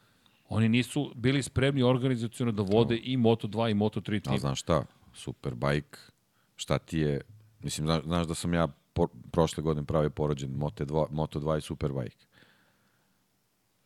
Oni 0.50 0.70
nisu 0.70 1.12
bili 1.16 1.44
spremni 1.44 1.84
organizacijono 1.84 2.52
da 2.52 2.62
vode 2.64 2.98
i 2.98 3.18
Moto2 3.18 3.72
i 3.72 3.74
Moto3 3.74 4.24
tim. 4.24 4.34
A 4.34 4.38
znaš 4.38 4.60
šta? 4.60 4.86
Superbike, 5.14 5.98
šta 6.56 6.78
ti 6.78 6.98
je... 7.00 7.22
Mislim, 7.60 7.88
znaš, 7.88 8.04
znaš 8.04 8.28
da 8.28 8.36
sam 8.36 8.54
ja 8.54 8.68
po, 8.94 9.08
prošle 9.32 9.64
godine 9.64 9.86
pravio 9.86 10.10
porođen 10.10 10.50
Moto2, 10.52 11.08
Moto2 11.10 11.58
i 11.58 11.62
Superbike. 11.62 12.26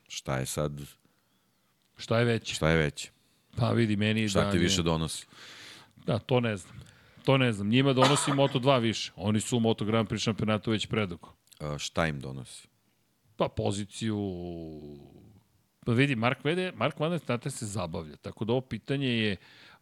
Šta 0.08 0.38
je 0.38 0.46
sad, 0.46 0.82
Šta 1.98 2.20
je 2.20 2.26
veće? 2.26 2.56
šta 2.56 2.70
je 2.70 2.78
veće? 2.78 3.12
Pa 3.58 3.70
vidi, 3.70 3.96
meni 3.96 4.30
Šta 4.30 4.44
da... 4.44 4.52
ti 4.52 4.58
je- 4.58 4.62
više 4.62 4.84
donosi? 4.84 5.26
Da, 6.06 6.20
to 6.20 6.40
ne 6.40 6.58
znam. 6.58 6.76
To 7.24 7.38
ne 7.38 7.52
znam. 7.54 7.70
Njima 7.70 7.94
donosi 7.94 8.32
Moto2 8.32 8.80
više. 8.80 9.12
Oni 9.16 9.40
su 9.40 9.58
u 9.58 9.60
Moto 9.60 9.86
Grand 9.86 10.08
Prix 10.10 10.18
šampionatu 10.20 10.72
već 10.72 10.86
predugo. 10.88 11.34
A, 11.60 11.78
šta 11.78 12.08
im 12.08 12.20
donosi? 12.20 12.68
Pa 13.38 13.48
poziciju... 13.48 14.18
Pa 15.86 15.92
vidi, 15.92 16.16
Mark, 16.16 16.44
Vede, 16.44 16.72
Mark 16.72 17.00
Van 17.00 17.20
Staten 17.20 17.52
se 17.52 17.66
zabavlja. 17.66 18.16
Tako 18.16 18.46
da 18.46 18.54
ovo 18.54 18.62
pitanje 18.62 19.08
je 19.10 19.36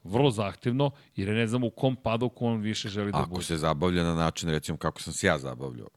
vrlo 0.04 0.32
zahtevno, 0.32 0.92
jer 1.16 1.30
ne 1.30 1.48
znam 1.48 1.64
u 1.64 1.70
kom 1.70 1.96
padoku 1.96 2.46
on 2.48 2.62
više 2.62 2.90
želi 2.90 3.12
da 3.12 3.18
Ako 3.18 3.30
bude. 3.30 3.44
se 3.44 3.58
zabavlja 3.58 4.04
na 4.04 4.16
način, 4.16 4.50
recimo, 4.50 4.78
kako 4.78 5.02
sam 5.02 5.14
se 5.14 5.28
ja 5.28 5.38
zabavljao, 5.38 5.88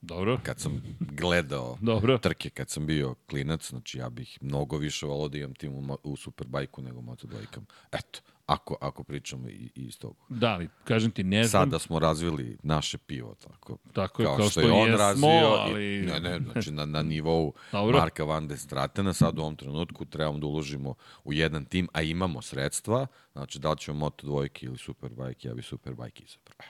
Dobro, 0.00 0.40
kad 0.42 0.60
sam 0.60 0.82
gledao 1.00 1.78
dobro. 1.80 2.18
trke, 2.18 2.50
kad 2.50 2.70
sam 2.70 2.86
bio 2.86 3.14
klinac, 3.14 3.68
znači 3.70 3.98
ja 3.98 4.10
bih 4.10 4.38
mnogo 4.40 4.76
više 4.76 5.06
volao 5.06 5.28
da 5.28 5.38
imam 5.38 5.54
tim 5.54 5.72
u, 5.74 5.98
u 6.02 6.16
Superbajku 6.16 6.82
nego 6.82 7.00
Moto2. 7.00 7.60
Eto, 7.92 8.20
ako, 8.46 8.76
ako 8.80 9.04
pričamo 9.04 9.48
i, 9.48 9.70
iz 9.74 9.98
toga. 9.98 10.18
Da, 10.28 10.48
ali 10.52 10.68
kažem 10.84 11.10
ti, 11.10 11.24
ne 11.24 11.44
znam. 11.44 11.64
Sada 11.64 11.78
smo 11.78 11.98
razvili 11.98 12.58
naše 12.62 12.98
pivo, 12.98 13.34
tako, 13.34 13.78
Tako 13.92 14.22
je, 14.22 14.26
kao, 14.26 14.36
kao 14.36 14.48
što, 14.48 14.60
što 14.60 14.60
je 14.60 14.72
on 14.72 14.88
jesmo, 14.88 14.98
razvio. 14.98 15.28
ali- 15.58 15.96
I, 15.98 16.06
ne, 16.06 16.20
ne, 16.20 16.40
znači 16.52 16.70
na, 16.70 16.84
na 16.86 17.02
nivou 17.02 17.52
Dobro. 17.72 17.98
Marka 17.98 18.24
Van 18.24 18.48
de 18.48 18.56
Stratena, 18.56 19.12
sad 19.12 19.38
u 19.38 19.42
ovom 19.42 19.56
trenutku 19.56 20.04
trebamo 20.04 20.38
da 20.38 20.46
uložimo 20.46 20.94
u 21.24 21.32
jedan 21.32 21.64
tim, 21.64 21.88
a 21.92 22.02
imamo 22.02 22.42
sredstva, 22.42 23.06
znači 23.32 23.58
da 23.58 23.70
li 23.70 23.78
ćemo 23.78 23.98
Moto 23.98 24.26
dvojke 24.26 24.66
ili 24.66 24.78
Superbike, 24.78 25.48
ja 25.48 25.54
bi 25.54 25.62
Superbike 25.62 26.24
izabrao. 26.24 26.68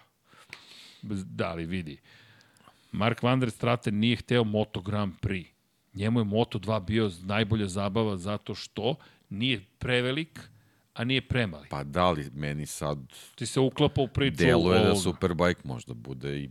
Da, 1.24 1.48
ali 1.48 1.66
vidi. 1.66 1.98
Mark 2.92 3.22
Van 3.22 3.40
der 3.40 3.50
Straten 3.50 3.98
nije 3.98 4.16
hteo 4.16 4.44
Moto 4.44 4.80
Grand 4.80 5.12
Prix. 5.22 5.46
Njemu 5.94 6.20
je 6.20 6.24
Moto 6.24 6.58
2 6.58 6.80
bio 6.84 7.10
najbolja 7.22 7.68
zabava 7.68 8.16
zato 8.16 8.54
što 8.54 8.94
nije 9.28 9.64
prevelik, 9.78 10.40
a 10.94 11.04
nije 11.04 11.28
premali. 11.28 11.68
Pa 11.70 11.84
da 11.84 12.10
li 12.10 12.30
meni 12.34 12.66
sad 12.66 12.98
Ti 13.34 13.46
se 13.46 13.60
uklapa 13.60 14.00
u 14.02 14.08
priču 14.08 14.36
deluje 14.36 14.78
da 14.78 14.84
ovoga. 14.84 15.00
Superbike 15.00 15.60
možda 15.64 15.94
bude 15.94 16.38
i 16.38 16.50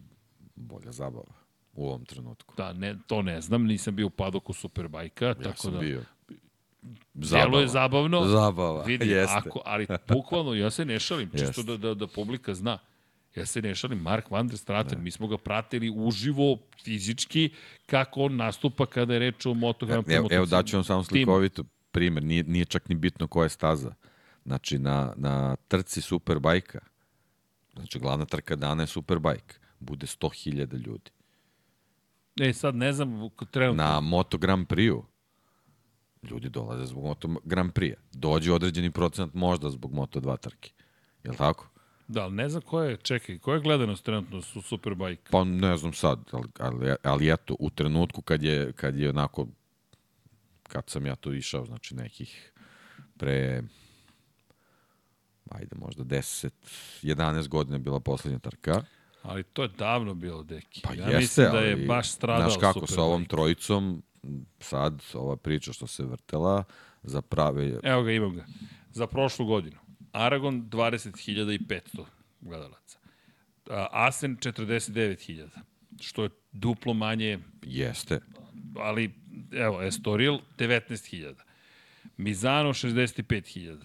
bolja 0.56 0.92
zabava 0.92 1.34
u 1.74 1.88
ovom 1.88 2.06
trenutku. 2.06 2.54
Da, 2.58 2.74
ne, 2.74 2.96
to 3.08 3.22
ne 3.22 3.42
znam, 3.42 3.64
nisam 3.66 3.96
bio 3.96 4.08
u 4.08 4.10
padoku 4.10 4.54
Superbajka, 4.54 5.26
Ja 5.26 5.34
tako 5.34 5.58
sam 5.58 5.74
da... 5.74 5.80
bio. 5.80 6.04
Delo 7.14 7.60
je 7.60 7.68
zabavno. 7.68 8.28
Zabava, 8.28 8.84
Vidi, 8.84 9.10
jeste. 9.10 9.36
ako, 9.36 9.62
ali 9.66 9.88
bukvalno, 10.08 10.54
ja 10.54 10.70
se 10.70 10.86
ne 10.86 11.00
šalim, 11.00 11.32
čisto 11.38 11.64
da, 11.64 11.78
da, 11.78 11.94
da 11.94 12.08
publika 12.08 12.54
zna. 12.54 12.78
Ja 13.38 13.46
se 13.46 13.62
ne 13.62 13.76
šalim, 13.76 14.00
Mark 14.00 14.32
Van 14.32 14.48
der 14.48 14.58
Straten, 14.58 15.04
mi 15.04 15.12
smo 15.12 15.28
ga 15.28 15.38
pratili 15.38 15.90
uživo, 15.96 16.58
fizički, 16.84 17.50
kako 17.86 18.22
on 18.22 18.36
nastupa 18.36 18.86
kada 18.86 19.14
je 19.14 19.20
reč 19.20 19.46
o 19.46 19.54
Moto 19.54 19.86
Grand 19.86 20.06
Prix. 20.06 20.16
Evo, 20.16 20.28
evo 20.32 20.46
daću 20.46 20.78
vam 20.78 20.84
samo 20.84 21.04
slikovito 21.04 21.64
primer, 21.92 22.24
nije, 22.24 22.44
nije 22.44 22.66
čak 22.66 22.90
ni 22.90 22.96
bitno 22.96 23.28
koja 23.28 23.46
je 23.46 23.50
staza. 23.50 23.94
Znači, 24.46 24.80
na, 24.80 25.14
na 25.16 25.56
trci 25.68 26.02
Superbajka, 26.02 26.80
znači 27.74 28.00
glavna 28.00 28.26
trka 28.26 28.56
dana 28.56 28.84
je 28.84 28.88
Superbike, 28.88 29.56
bude 29.80 30.06
100.000 30.06 30.86
ljudi. 30.86 31.12
E, 32.40 32.54
sad 32.54 32.76
ne 32.76 32.94
znam, 32.94 33.30
trenutno. 33.52 33.84
Na 33.84 34.00
Moto 34.00 34.38
Grand 34.38 34.68
Prix-u 34.68 35.06
ljudi 36.30 36.50
dolaze 36.50 36.86
zbog 36.86 37.04
Moto 37.04 37.36
Grand 37.44 37.72
Prix-a. 37.72 38.02
Dođe 38.12 38.54
određeni 38.54 38.92
procenat 38.92 39.34
možda 39.34 39.70
zbog 39.70 39.94
Moto 39.94 40.20
2 40.20 40.38
trke. 40.38 40.72
Je 41.24 41.32
li 41.32 41.38
tako? 41.38 41.70
Da, 42.08 42.24
ali 42.24 42.36
ne 42.36 42.50
znam 42.50 42.62
ko 42.62 42.82
je, 42.82 42.98
čekaj, 42.98 43.40
ko 43.40 43.54
je 43.54 43.60
gledanost 43.60 44.04
trenutno 44.04 44.42
su 44.42 44.62
Superbike? 44.62 45.32
Pa 45.32 45.44
ne 45.44 45.78
znam 45.78 45.94
sad, 45.94 46.20
ali, 46.32 46.48
ali, 46.60 46.96
ali 47.04 47.34
eto, 47.34 47.56
u 47.60 47.70
trenutku 47.70 48.22
kad 48.22 48.44
je, 48.44 48.72
kad 48.74 48.96
je 48.96 49.10
onako, 49.10 49.48
kad 50.64 50.90
sam 50.90 51.06
ja 51.06 51.16
to 51.16 51.34
išao, 51.34 51.66
znači 51.66 51.96
nekih 51.96 52.52
pre, 53.18 53.62
ajde 55.50 55.76
možda 55.76 56.04
10, 56.04 56.50
11 57.04 57.48
godina 57.48 57.78
bila 57.78 58.00
poslednja 58.00 58.40
trka. 58.40 58.82
Ali 59.24 59.44
to 59.44 59.64
je 59.64 59.70
davno 59.78 60.14
bilo, 60.14 60.44
deki. 60.44 60.82
Pa 60.84 60.94
ja 60.94 61.06
jeste, 61.06 61.18
mislim 61.18 61.52
da 61.52 61.60
je 61.60 61.74
ali, 61.74 61.86
baš 61.86 62.12
stradao 62.12 62.50
Znaš 62.50 62.60
kako, 62.60 62.74
Superbike. 62.74 62.94
sa 62.94 63.02
ovom 63.02 63.26
trojicom, 63.26 64.04
sad 64.60 65.04
ova 65.14 65.36
priča 65.36 65.74
što 65.74 65.88
se 65.88 66.04
vrtela, 66.04 66.64
za 67.04 67.22
prave, 67.22 67.80
Evo 67.84 68.04
ga, 68.04 68.12
imam 68.12 68.36
ga. 68.36 68.46
Za 68.92 69.08
prošlu 69.08 69.46
godinu. 69.46 69.78
Aragon 70.18 70.70
20.500 70.70 72.06
gledalaca. 72.42 73.00
Asen 73.92 74.38
49.000. 74.38 75.48
Što 76.02 76.24
je 76.24 76.30
duplo 76.52 76.94
manje, 76.94 77.40
jeste, 77.64 78.20
ali 78.80 79.14
evo, 79.52 79.82
Estoril 79.82 80.38
19.000. 80.58 81.34
Mizano 82.18 82.70
65.000. 82.70 83.78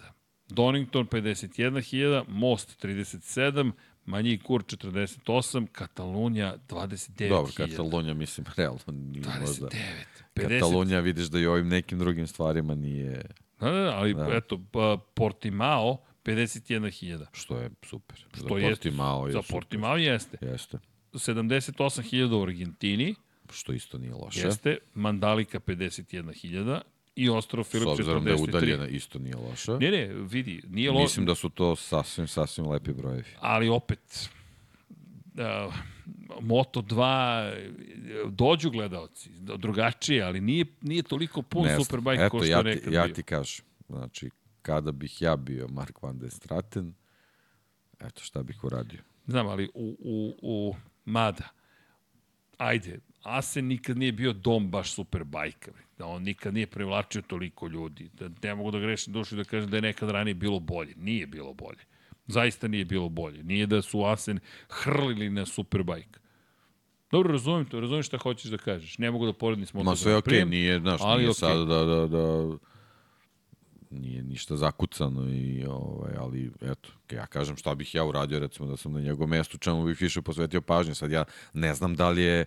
Donington 0.49 1.07
51.000, 1.07 2.23
Most 2.27 2.85
37, 2.85 3.71
Manji 4.05 4.37
Kur 4.37 4.63
48, 4.63 5.67
Katalunja 5.71 6.55
29.000. 6.69 7.29
Dobro, 7.29 7.51
Katalunja, 7.57 8.13
mislim, 8.13 8.45
realno 8.57 8.79
nije 8.87 9.23
29. 9.23 9.39
možda. 9.39 9.67
50. 10.35 10.59
Katalunja 10.59 10.99
vidiš 10.99 11.25
da 11.25 11.39
i 11.39 11.45
ovim 11.45 11.67
nekim 11.67 11.99
drugim 11.99 12.27
stvarima 12.27 12.75
nije, 12.75 13.25
Da, 13.59 13.71
da, 13.71 13.81
da, 13.81 13.95
ali 13.95 14.13
Da. 14.13 14.23
da. 14.23 14.35
eto, 14.35 14.61
pa, 14.71 14.97
Portimao 15.13 15.97
51.000. 16.25 17.25
što 17.31 17.57
je 17.57 17.69
super. 17.85 18.17
Što 18.17 18.39
za 18.39 18.47
Portimao 18.47 19.27
je 19.27 19.33
Za. 19.33 19.41
Portimao 19.49 19.97
jeste. 19.97 20.37
Jeste. 20.41 20.77
78.000 21.13 22.33
u 22.39 22.43
Argentini, 22.43 23.15
Što 23.51 23.73
isto 23.73 23.97
nije 23.97 24.13
loše. 24.13 24.39
jeste. 24.47 24.77
Mandalika 24.93 25.59
51.000 25.59 26.81
i 27.15 27.29
Ostrov 27.29 27.63
S 27.63 27.71
Filip 27.71 27.87
43. 27.87 27.91
obzirom 27.91 28.23
da 28.23 28.29
je 28.29 28.35
udaljena, 28.35 28.87
isto 28.87 29.19
nije 29.19 29.35
loše. 29.35 29.71
Ne, 29.71 29.91
ne, 29.91 30.07
vidi, 30.13 30.61
nije 30.67 30.91
loše. 30.91 31.03
Mislim 31.03 31.25
da 31.25 31.35
su 31.35 31.49
to 31.49 31.75
sasvim, 31.75 32.27
sasvim 32.27 32.67
lepi 32.67 32.93
brojevi. 32.93 33.23
ali 33.39 33.69
opet 33.69 34.29
uh, 35.67 35.73
Moto 36.41 36.81
2 36.81 38.31
dođu 38.31 38.69
gledaoci 38.69 39.29
drugačije, 39.57 40.23
ali 40.23 40.41
nije, 40.41 40.65
nije 40.81 41.03
toliko 41.03 41.41
pun. 41.41 41.67
Superbike 41.83 42.23
Eto, 42.23 42.29
kao 42.29 42.39
što 42.39 42.51
ja 42.51 42.63
ti, 42.63 42.69
nekad 42.69 42.93
ja 42.93 43.05
bio. 43.05 43.13
ti 43.15 43.23
kažem, 43.23 43.65
znači, 43.89 44.29
kada 44.63 44.91
bih 44.91 45.21
ja 45.21 45.35
bio 45.35 45.67
Mark 45.67 46.03
Van 46.03 46.19
der 46.19 46.31
Straten, 46.31 46.93
eto 47.99 48.21
šta 48.21 48.43
bih 48.43 48.63
uradio. 48.63 48.99
Znam, 49.27 49.47
ali 49.47 49.69
u, 49.73 49.97
u, 49.99 50.35
u 50.41 50.75
Mada, 51.05 51.49
ajde, 52.57 52.99
Asen 53.23 53.67
nikad 53.67 53.97
nije 53.97 54.11
bio 54.11 54.33
dom 54.33 54.71
baš 54.71 54.93
Superbike. 54.93 55.71
Da 55.97 56.05
on 56.05 56.23
nikad 56.23 56.53
nije 56.53 56.67
privlačio 56.67 57.21
toliko 57.21 57.67
ljudi. 57.67 58.09
Da 58.13 58.29
ne 58.43 58.55
mogu 58.55 58.71
da 58.71 58.79
grešim 58.79 59.13
dušu 59.13 59.35
da 59.35 59.43
kažem 59.43 59.69
da 59.69 59.77
je 59.77 59.81
nekad 59.81 60.09
ranije 60.09 60.33
bilo 60.33 60.59
bolje. 60.59 60.93
Nije 60.95 61.27
bilo 61.27 61.53
bolje. 61.53 61.79
Zaista 62.27 62.67
nije 62.67 62.85
bilo 62.85 63.09
bolje. 63.09 63.43
Nije 63.43 63.65
da 63.65 63.81
su 63.81 64.03
Asen 64.03 64.39
hrlili 64.69 65.29
na 65.29 65.45
Superbike. 65.45 66.19
Dobro, 67.11 67.31
razumem 67.31 67.65
to, 67.65 67.79
razumem 67.79 68.03
šta 68.03 68.17
hoćeš 68.17 68.51
da 68.51 68.57
kažeš. 68.57 68.97
Ne 68.97 69.11
mogu 69.11 69.25
da 69.25 69.33
poredim 69.33 69.65
s 69.65 69.73
Moto 69.73 69.83
Ma 69.83 69.95
sve 69.95 70.15
okej, 70.15 70.33
Prix-em, 70.33 70.49
nije, 70.49 70.79
znaš, 70.79 71.01
ali 71.03 71.17
nije 71.17 71.29
okej. 71.29 71.39
sad 71.39 71.67
da, 71.67 71.83
da, 71.83 72.07
da, 72.07 72.57
nije 73.93 74.23
ništa 74.23 74.57
zakucano 74.57 75.29
i 75.29 75.65
ovaj 75.65 76.11
ali 76.17 76.51
eto 76.61 76.89
ja 77.11 77.25
kažem 77.25 77.57
šta 77.57 77.75
bih 77.75 77.95
ja 77.95 78.03
uradio 78.05 78.39
recimo 78.39 78.67
da 78.67 78.77
sam 78.77 78.93
na 78.93 79.01
njegovom 79.01 79.29
mestu 79.29 79.57
čemu 79.57 79.85
bih 79.85 80.01
više 80.01 80.21
posvetio 80.21 80.61
pažnje 80.61 80.95
sad 80.95 81.11
ja 81.11 81.23
ne 81.53 81.73
znam 81.73 81.95
da 81.95 82.09
li 82.09 82.21
je 82.21 82.45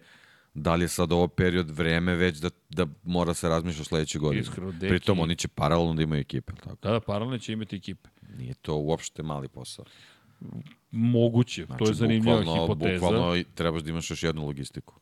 da 0.55 0.75
li 0.75 0.85
je 0.85 0.89
sad 0.89 1.13
ovo 1.13 1.29
period 1.29 1.71
vreme 1.71 2.15
već 2.15 2.39
da, 2.39 2.51
da 2.71 2.87
mora 3.05 3.35
se 3.35 3.49
razmišlja 3.49 3.85
sledeće 3.85 4.19
godine. 4.19 4.43
Iskreno, 4.43 4.73
deki- 4.73 4.89
Pritom 4.89 5.21
oni 5.21 5.37
će 5.37 5.49
paralelno 5.49 5.95
da 5.95 6.03
imaju 6.03 6.21
ekipe, 6.21 6.53
tako? 6.55 6.77
Da, 6.83 6.91
da, 6.91 7.01
paralelno 7.01 7.39
će 7.39 7.53
imati 7.53 7.77
ekipe. 7.77 8.09
Nije 8.39 8.55
to 8.55 8.77
uopšte 8.77 9.23
mali 9.23 9.49
posao. 9.49 9.85
Moguće, 10.91 11.65
znači, 11.65 11.79
to 11.79 11.91
je 11.91 11.95
zanimljiva 11.95 12.39
bukvalno, 12.39 12.63
hipoteza. 12.63 13.01
Bukvalno 13.01 13.43
trebaš 13.55 13.83
da 13.83 13.91
imaš 13.91 14.11
još 14.11 14.23
jednu 14.23 14.47
logistiku. 14.47 14.95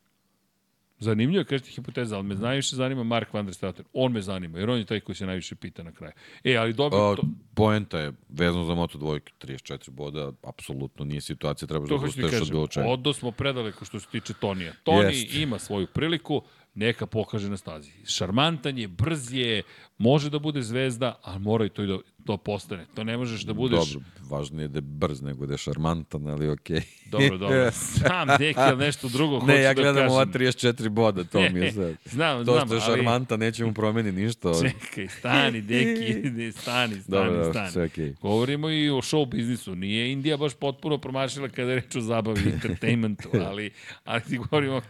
Zanimljivo 1.05 1.45
kažete 1.45 1.71
hipoteza, 1.71 2.17
ali 2.17 2.25
me 2.27 2.35
najviše 2.35 2.77
zanima 2.77 3.03
Mark 3.05 3.33
van 3.33 3.47
der 3.47 3.55
Straten. 3.55 3.85
On 3.93 4.13
me 4.13 4.23
zanima, 4.23 4.59
jer 4.59 4.71
on 4.71 4.79
je 4.79 4.85
taj 4.85 5.01
koji 5.01 5.17
se 5.17 5.27
najviše 5.27 5.55
pita 5.55 5.83
na 5.83 5.93
kraju. 5.93 6.13
E, 6.45 6.57
ali 6.57 6.73
dobro, 6.73 6.99
A, 6.99 7.17
to, 7.17 7.23
poenta 7.55 7.99
je 7.99 8.13
vezano 8.29 8.65
za 8.65 8.75
Moto 8.75 8.99
dvojke, 8.99 9.33
34 9.41 9.91
boda, 9.91 10.33
apsolutno 10.43 11.05
nije 11.05 11.21
situacija, 11.21 11.69
trebaš 11.69 11.89
da 11.89 11.95
to 11.95 11.99
ti 11.99 12.05
odustaješ 12.05 12.43
od 12.43 12.51
bilo 12.51 12.67
čega. 12.67 12.87
Odo 12.87 13.13
smo 13.13 13.31
predaleko 13.31 13.85
što 13.85 14.01
se 14.01 14.07
tiče 14.09 14.35
Tonija. 14.41 14.73
Toni 14.83 15.19
Jest. 15.19 15.35
ima 15.35 15.59
svoju 15.59 15.87
priliku, 15.87 16.43
neka 16.75 17.07
pokaže 17.07 17.51
na 17.51 17.57
stazi. 17.57 17.91
Šarmantan 18.07 18.79
je, 18.79 18.89
brz 18.89 19.33
je, 19.33 19.63
može 19.99 20.31
da 20.31 20.39
bude 20.39 20.63
zvezda, 20.63 21.19
ali 21.23 21.41
mora 21.41 21.65
i 21.65 21.69
to 21.69 21.83
i 21.83 21.87
da 21.87 21.99
to 22.25 22.37
postane. 22.37 22.87
To 22.95 23.05
ne 23.05 23.17
možeš 23.17 23.41
da 23.43 23.53
budeš... 23.53 23.89
Dobro, 23.89 24.09
važno 24.29 24.63
je 24.63 24.69
da 24.69 24.77
je 24.77 24.83
brz 24.83 25.23
nego 25.23 25.47
da 25.47 25.55
je 25.55 25.59
šarmantan, 25.59 26.29
ali 26.29 26.49
okej. 26.49 26.81
Dobro, 27.07 27.39
dobro. 27.39 27.71
Znam, 27.95 28.29
deki, 28.39 28.59
ali 28.59 28.77
nešto 28.79 29.09
drugo 29.09 29.35
hoću 29.35 29.47
Ne, 29.53 29.57
ja 29.57 29.69
da 29.69 29.75
gledam 29.75 29.95
kažem. 29.97 30.11
ova 30.11 30.27
34 30.27 30.89
boda, 30.89 31.25
to 31.25 31.41
mi 31.43 31.61
je 31.61 31.73
sad. 31.75 31.95
Znam, 32.05 32.39
To 32.39 32.53
znam, 32.53 32.67
što 32.67 32.75
je 32.75 32.81
ali- 32.81 32.91
šarmantan 32.93 33.41
neće 33.41 33.65
mu 33.65 33.75
promeni 33.75 34.13
ništa. 34.15 34.53
Čekaj, 34.55 35.09
stani, 35.09 35.61
deki, 35.63 35.91
ne, 36.15 36.53
stani, 36.53 36.95
stani, 36.95 37.03
Dobro, 37.09 37.31
dobro, 37.33 37.51
stani. 37.53 37.71
sve 37.71 37.85
okej. 37.85 38.15
Govorimo 38.15 38.71
i 38.71 38.91
o 38.91 38.97
show 38.97 39.27
biznisu. 39.27 39.75
Nije 39.75 40.13
Indija 40.13 40.37
baš 40.37 40.55
potpuno 40.55 40.99
promašila 40.99 41.49
kada 41.49 41.71
je 41.71 41.77
reč 41.77 41.97
o 41.97 42.01
zabavi 42.01 42.41
i 42.41 42.49
entertainmentu, 42.49 43.29
ali, 43.41 43.71
ali 44.05 44.21
ti 44.23 44.39
govorimo, 44.39 44.77
ok, 44.77 44.85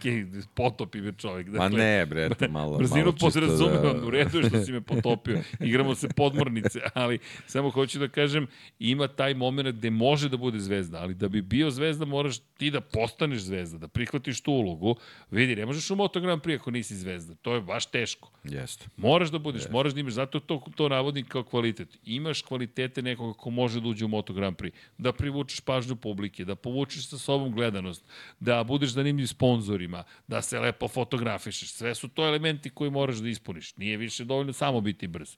potopi 0.55 1.01
me 1.01 1.13
čovjek. 1.13 1.47
Ma 1.49 1.69
ne, 1.69 2.07
bre, 2.07 2.25
eto, 2.25 2.49
malo, 2.51 2.79
Brzinu 2.79 3.01
malo 3.01 3.13
čisto 3.13 3.27
podrazumevam, 3.31 4.01
da... 4.01 4.07
u 4.07 4.11
redu 4.11 4.39
je 4.39 4.45
što 4.45 4.65
si 4.65 4.73
me 4.73 4.81
potopio. 4.81 5.39
Igramo 5.61 5.95
se 5.95 6.09
podmornice, 6.09 6.81
ali 6.95 7.19
samo 7.47 7.71
hoću 7.71 7.99
da 7.99 8.09
kažem, 8.09 8.47
ima 8.79 9.09
taj 9.09 9.35
moment 9.35 9.69
gde 9.69 9.91
može 9.91 10.29
da 10.29 10.37
bude 10.37 10.59
zvezda, 10.59 10.99
ali 10.99 11.15
da 11.15 11.29
bi 11.29 11.43
bio 11.43 11.71
zvezda 11.71 12.05
moraš 12.05 12.39
ti 12.39 12.71
da 12.71 12.81
postaneš 12.81 13.43
zvezda, 13.43 13.79
da 13.79 13.89
prihvatiš 13.89 14.41
tu 14.41 14.53
ulogu. 14.53 14.97
Vidi, 15.31 15.57
ne 15.57 15.67
možeš 15.67 15.91
u 15.91 15.97
Moto 15.97 16.21
Grand 16.21 16.43
Prix 16.43 16.61
ako 16.61 16.71
nisi 16.71 16.97
zvezda. 16.97 17.35
To 17.35 17.55
je 17.55 17.61
baš 17.61 17.87
teško. 17.87 18.31
Jeste. 18.45 18.87
Moraš 18.97 19.31
da 19.31 19.39
budeš, 19.39 19.63
moraš 19.71 19.93
da 19.95 20.01
imaš, 20.01 20.13
zato 20.13 20.41
to, 20.41 20.63
to 20.77 20.89
navodim 20.89 21.25
kao 21.25 21.43
kvalitet. 21.43 21.99
Imaš 22.05 22.43
kvalitete 22.43 23.03
nekoga 23.03 23.39
ko 23.39 23.51
može 23.51 23.81
da 23.81 23.89
uđe 23.89 24.05
u 24.05 24.09
Moto 24.09 24.33
Grand 24.33 24.57
Prix, 24.57 24.73
da 24.99 25.13
privučeš 25.13 25.61
pažnju 25.61 25.97
publike, 25.97 26.45
da 26.45 26.55
povučeš 26.55 27.09
sa 27.09 27.19
sobom 27.19 27.53
gledanost, 27.53 28.05
da 28.41 28.65
budeš 28.65 28.91
zanimljiv 28.91 29.27
sponzorima, 29.27 30.05
da 30.27 30.43
se 30.43 30.61
lepo 30.61 30.89
fotografišeš. 30.89 31.73
Sve 31.73 31.95
su 31.95 32.09
to 32.09 32.27
elementi 32.27 32.71
koji 32.71 32.91
moraš 32.91 33.17
da 33.17 33.29
ispuniš. 33.29 33.77
Nije 33.77 33.97
više 33.97 34.25
dovoljno 34.25 34.53
samo 34.53 34.81
biti 34.81 35.07
brz. 35.07 35.37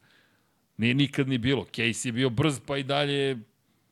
Nije 0.76 0.94
nikad 0.94 1.28
ni 1.28 1.38
bilo. 1.38 1.64
Case 1.66 2.08
je 2.08 2.12
bio 2.12 2.30
brz, 2.30 2.60
pa 2.66 2.76
i 2.76 2.82
dalje 2.82 3.38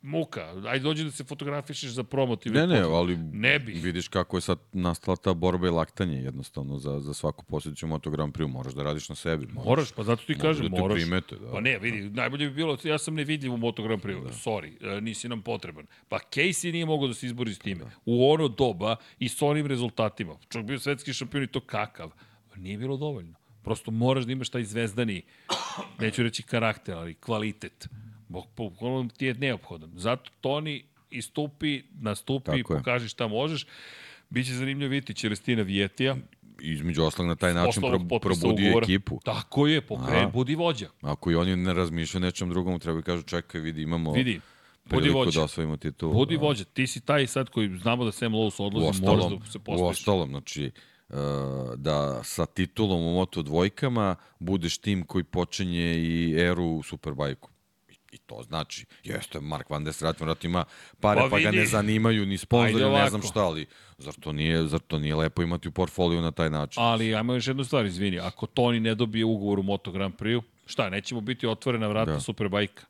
muka. 0.03 0.41
Ajde 0.67 0.83
dođi 0.83 1.05
da 1.05 1.11
se 1.11 1.25
fotografišeš 1.25 1.91
za 1.91 2.03
promotivne 2.05 2.61
Ne, 2.61 2.67
ne, 2.67 2.81
ali 2.81 3.17
Ne 3.17 3.59
bi. 3.59 3.73
vidiš 3.73 4.09
kako 4.09 4.37
je 4.37 4.41
sad 4.41 4.59
nastala 4.73 5.17
ta 5.17 5.35
borba 5.35 5.67
i 5.67 5.71
laktanje 5.71 6.17
jednostavno 6.17 6.79
za, 6.79 7.01
za 7.01 7.15
svaku 7.15 7.45
posljedicu 7.45 7.87
Moto 7.87 8.11
Grand 8.11 8.35
Prix. 8.35 8.47
Moraš 8.49 8.73
da 8.75 8.83
radiš 8.83 9.09
na 9.09 9.15
sebi. 9.15 9.47
Moraš, 9.47 9.65
Moraš, 9.67 9.93
pa 9.93 10.03
zato 10.03 10.23
ti 10.25 10.39
kažem, 10.39 10.63
da 10.65 10.81
moraš. 10.81 10.97
primete, 10.97 11.37
da. 11.37 11.51
Pa 11.51 11.61
ne, 11.61 11.79
vidi, 11.79 12.11
najbolje 12.11 12.49
bi 12.49 12.55
bilo, 12.55 12.77
ja 12.85 12.99
sam 12.99 13.15
nevidljiv 13.15 13.55
u 13.55 13.57
Moto 13.57 13.83
Grand 13.83 14.03
Prix, 14.03 14.23
da. 14.23 14.29
sorry, 14.31 14.97
e, 14.99 15.01
nisi 15.01 15.29
nam 15.29 15.43
potreban. 15.43 15.87
Pa 16.09 16.19
Casey 16.19 16.73
nije 16.73 16.87
mogao 16.87 17.09
da 17.09 17.15
se 17.15 17.27
izbori 17.27 17.55
s 17.55 17.59
time. 17.59 17.81
Da. 17.81 17.91
U 18.05 18.31
ono 18.31 18.49
doba 18.49 18.97
i 19.19 19.29
s 19.29 19.43
onim 19.43 19.67
rezultatima. 19.67 20.37
Čak 20.49 20.65
bio 20.65 20.79
svetski 20.79 21.13
šampion 21.13 21.43
i 21.43 21.47
to 21.47 21.61
kakav. 21.61 22.11
Nije 22.57 22.79
bilo 22.79 22.97
dovoljno. 22.97 23.35
Prosto 23.65 23.91
moraš 23.91 24.25
da 24.25 24.33
imaš 24.33 24.49
taj 24.49 24.65
zvezdani, 24.65 25.23
neću 25.99 26.23
reći 26.23 26.43
karakter, 26.43 26.95
ali 26.95 27.15
kvalitet. 27.15 27.89
Bog 28.29 28.47
po 28.55 28.71
ti 29.17 29.27
je 29.27 29.35
neophodan. 29.35 29.91
Zato 29.95 30.31
Toni 30.41 30.85
istupi, 31.11 31.83
nastupi, 31.93 32.45
Tako 32.53 32.75
pokaži 32.75 33.09
šta 33.09 33.29
možeš. 33.29 33.67
Biće 34.31 34.53
zanimljivo 34.53 34.91
vidjeti 34.91 35.15
Celestina 35.15 35.63
Vijetija, 35.63 36.17
Između 36.61 37.03
ostalog 37.03 37.29
na 37.29 37.35
taj 37.35 37.55
način 37.55 37.81
pro, 37.81 38.19
probudio 38.21 38.51
ugovora. 38.67 38.85
ekipu. 38.85 39.21
Tako 39.25 39.67
je, 39.67 39.81
pokren, 39.81 40.25
A. 40.25 40.29
budi 40.29 40.55
vođa. 40.55 40.89
Ako 41.03 41.31
i 41.31 41.35
oni 41.35 41.57
ne 41.57 41.75
razmišljaju 41.75 42.23
nečem 42.23 42.49
drugom, 42.51 42.81
treba 42.81 43.03
kažu 43.03 43.23
čekaj, 43.23 43.61
vidi, 43.61 43.83
imamo 43.83 44.13
Vidi, 44.13 44.41
budi 44.85 44.97
priliku 44.97 45.19
vođa. 45.19 45.41
da 45.41 45.45
osvojimo 45.45 45.77
titul. 45.77 46.13
Budi 46.13 46.37
Da. 46.37 46.43
vođa. 46.43 46.65
Ti 46.65 46.87
si 46.87 47.01
taj 47.01 47.27
sad 47.27 47.49
koji 47.49 47.79
znamo 47.79 48.05
da 48.05 48.13
Sam 48.13 48.33
Lowe's 48.33 48.63
U 48.63 48.67
odlazi, 48.67 49.03
moraš 49.03 49.25
da 49.39 49.47
se 49.47 49.59
u 49.59 49.61
postojiš. 49.61 49.99
ostalom, 49.99 50.29
znači, 50.29 50.71
da 51.77 52.25
sa 52.25 52.47
titulom 52.47 53.07
u 53.07 53.13
Moto 53.13 53.43
dvojkama 53.43 54.17
budeš 54.39 54.79
tim 54.79 55.07
koji 55.07 55.25
počinje 55.25 55.95
i 55.95 56.35
eru 56.39 56.65
u 56.65 56.83
Superbajku. 56.83 57.51
I, 57.89 57.95
I 58.13 58.19
to 58.19 58.43
znači, 58.43 58.87
jeste, 59.05 59.41
Mark 59.41 59.71
Van 59.71 59.85
der 59.85 59.95
Straten 59.95 60.27
vrat 60.27 60.45
ima 60.45 60.65
pare, 61.01 61.21
Pa 61.21 61.29
pa, 61.31 61.41
ga 61.41 61.51
ne 61.51 61.67
zanimaju 61.67 62.27
ni 62.27 62.39
sponzori, 62.39 62.85
ne 62.85 63.09
znam 63.09 63.23
šta, 63.23 63.45
ali 63.45 63.67
zar 63.99 64.15
to, 64.15 64.33
nije, 64.33 64.67
zar 64.67 64.81
to 64.81 64.99
nije 64.99 65.15
lepo 65.15 65.43
imati 65.43 65.69
u 65.69 65.73
portfoliju 65.73 66.23
na 66.23 66.31
taj 66.31 66.51
način? 66.51 66.83
Ali, 66.83 67.15
ajmo 67.15 67.35
još 67.35 67.47
jednu 67.47 67.65
stvar, 67.65 67.87
izvini. 67.87 68.19
Ako 68.19 68.47
Toni 68.47 68.81
ne 68.81 68.95
dobije 68.95 69.25
ugovor 69.25 69.59
u 69.59 69.63
Moto 69.63 69.93
Grand 69.93 70.15
Prix, 70.15 70.43
šta, 70.67 70.91
nećemo 70.91 71.21
biti 71.21 71.47
otvorena 71.47 71.89
vrata 71.89 72.11
da. 72.11 72.13
Da. 72.13 72.21
Superbajka. 72.21 72.85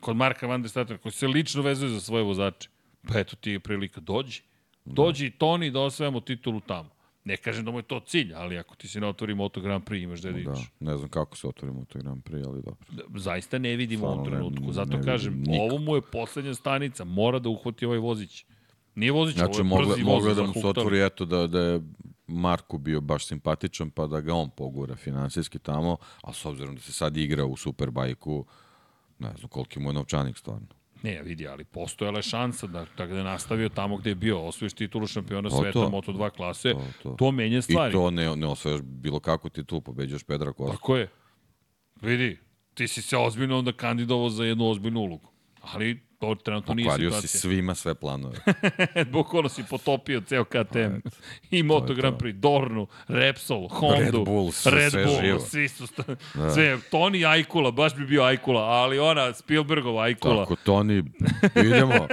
Kod 0.00 0.16
Marka 0.16 0.46
Van 0.46 0.62
der 0.62 0.70
Staten, 0.70 0.98
koji 0.98 1.12
se 1.12 1.26
lično 1.26 1.62
vezuje 1.62 1.90
za 1.90 2.00
svoje 2.00 2.24
vozače. 2.24 2.68
Pa 3.08 3.18
eto 3.18 3.36
ti 3.36 3.50
je 3.50 3.60
prilika, 3.60 4.00
dođi. 4.00 4.42
Dođi 4.84 5.30
da. 5.30 5.36
Toni 5.38 5.70
da 5.70 5.80
osvajamo 5.80 6.20
titulu 6.20 6.60
tamo. 6.60 6.95
Ne 7.26 7.36
kažem 7.36 7.64
da 7.64 7.70
mu 7.70 7.78
je 7.78 7.82
to 7.84 8.00
cilj, 8.00 8.34
ali 8.34 8.58
ako 8.58 8.74
ti 8.74 8.88
se 8.88 9.00
ne 9.00 9.06
otvori 9.06 9.34
Moto 9.34 9.60
Grand 9.60 9.84
Prix, 9.84 10.02
imaš 10.02 10.20
da 10.20 10.32
da, 10.32 10.38
ideš. 10.38 10.58
ne 10.80 10.96
znam 10.96 11.08
kako 11.08 11.36
se 11.36 11.48
otvorimo 11.48 11.84
to 11.84 11.98
Grand 11.98 12.22
Prix, 12.22 12.46
ali 12.46 12.62
dobro. 12.62 12.86
zaista 13.16 13.58
ne 13.58 13.76
vidim 13.76 14.02
u 14.02 14.06
ovom 14.06 14.16
Stvarno 14.16 14.30
ne- 14.30 14.36
trenutku. 14.38 14.66
ne 14.66 14.72
Zato 14.72 14.90
vidim 14.90 15.04
kažem, 15.04 15.34
nikako. 15.36 15.64
ovo 15.64 15.78
mu 15.78 15.94
je 15.94 16.02
poslednja 16.02 16.54
stanica, 16.54 17.04
mora 17.04 17.38
da 17.38 17.48
uhvati 17.48 17.86
ovaj 17.86 17.98
vozić. 17.98 18.44
Nije 18.94 19.12
vozić, 19.12 19.36
Znači, 19.36 19.60
ovo 19.62 19.80
je 19.80 19.86
brzi 19.86 20.04
mogla 20.04 20.28
voz 20.28 20.36
da 20.36 20.42
mu 20.44 20.52
se 20.52 20.66
otvori, 20.66 21.00
eto, 21.00 21.24
da, 21.24 21.46
da 21.46 21.60
je 21.60 21.80
Marku 22.28 22.78
bio 22.78 23.00
baš 23.00 23.26
simpatičan, 23.26 23.90
pa 23.90 24.06
da 24.06 24.20
ga 24.20 24.34
on 24.34 24.50
pogura 24.50 24.96
finansijski 24.96 25.58
tamo, 25.58 25.96
a 26.22 26.32
s 26.32 26.44
obzirom 26.44 26.74
da 26.74 26.80
se 26.80 26.92
sad 26.92 27.16
igra 27.16 27.44
u 27.44 27.56
Superbajku, 27.56 28.44
ne 29.18 29.32
znam 29.36 29.48
koliki 29.48 29.80
mu 29.80 29.88
je 29.88 29.94
novčanik 29.94 30.36
stvarno. 30.38 30.66
Ne, 31.02 31.22
vidi, 31.22 31.48
ali 31.48 31.64
postojala 31.64 32.18
je 32.18 32.22
šansa 32.22 32.66
da, 32.66 32.86
da 32.96 33.04
je 33.04 33.24
nastavio 33.24 33.68
tamo 33.68 33.96
gde 33.96 34.10
je 34.10 34.14
bio, 34.14 34.40
osvojiš 34.40 34.72
titulu 34.72 35.06
šampiona 35.06 35.48
To, 35.48 35.56
sveta 35.56 35.72
to. 35.72 35.88
Moto2 35.88 36.30
klase, 36.30 36.72
to, 36.72 36.82
To, 37.02 37.14
to. 37.18 37.32
menja 37.32 37.62
stvari. 37.62 37.90
I 37.90 37.92
to 37.92 38.10
ne, 38.10 38.36
ne 38.36 38.46
osvajaš 38.46 38.80
bilo 38.82 39.20
kakvu 39.20 39.50
titul, 39.50 39.80
pobeđaš 39.80 40.24
Pedra 40.24 40.52
Kosta. 40.52 40.76
Tako 40.76 40.96
je. 40.96 41.08
Vidi, 42.00 42.38
ti 42.74 42.88
si 42.88 43.02
se 43.02 43.16
ozbiljno 43.16 43.58
onda 43.58 43.72
kandidovao 43.72 44.28
za 44.28 44.44
jednu 44.44 44.68
ozbiljnu 44.70 45.00
ulogu. 45.00 45.28
Ali 45.62 46.05
to 46.20 46.34
trenutno 46.34 46.74
nije 46.74 46.84
Pokvario 46.86 47.10
situacija. 47.10 47.28
si 47.28 47.38
svima 47.38 47.74
sve 47.74 47.94
planove. 47.94 48.38
Bukvalno 49.12 49.48
si 49.48 49.64
potopio 49.64 50.20
ceo 50.20 50.44
KTM. 50.44 50.94
I 51.50 51.62
Moto 51.62 51.94
Grand. 51.94 52.16
Prix, 52.16 52.32
Dornu, 52.32 52.86
Repsol, 53.08 53.68
Hondu, 53.68 53.96
Red 53.96 54.14
Bull, 54.14 54.52
sve- 54.52 54.72
Red 54.72 54.90
sve 54.90 55.04
Bull, 55.04 55.20
živo. 55.20 55.40
svi 55.40 55.68
su, 55.68 55.86
sta, 55.86 56.02
sve, 56.54 56.78
Toni 56.90 57.24
Ajkula, 57.26 57.70
baš 57.70 57.94
bi 57.94 58.06
bio 58.06 58.22
Ajkula, 58.22 58.60
ali 58.62 58.98
ona, 58.98 59.34
Spielbergova 59.34 60.04
Ajkula, 60.04 60.42
Tako, 60.42 60.56
Toni, 60.56 61.04
idemo. 61.56 62.06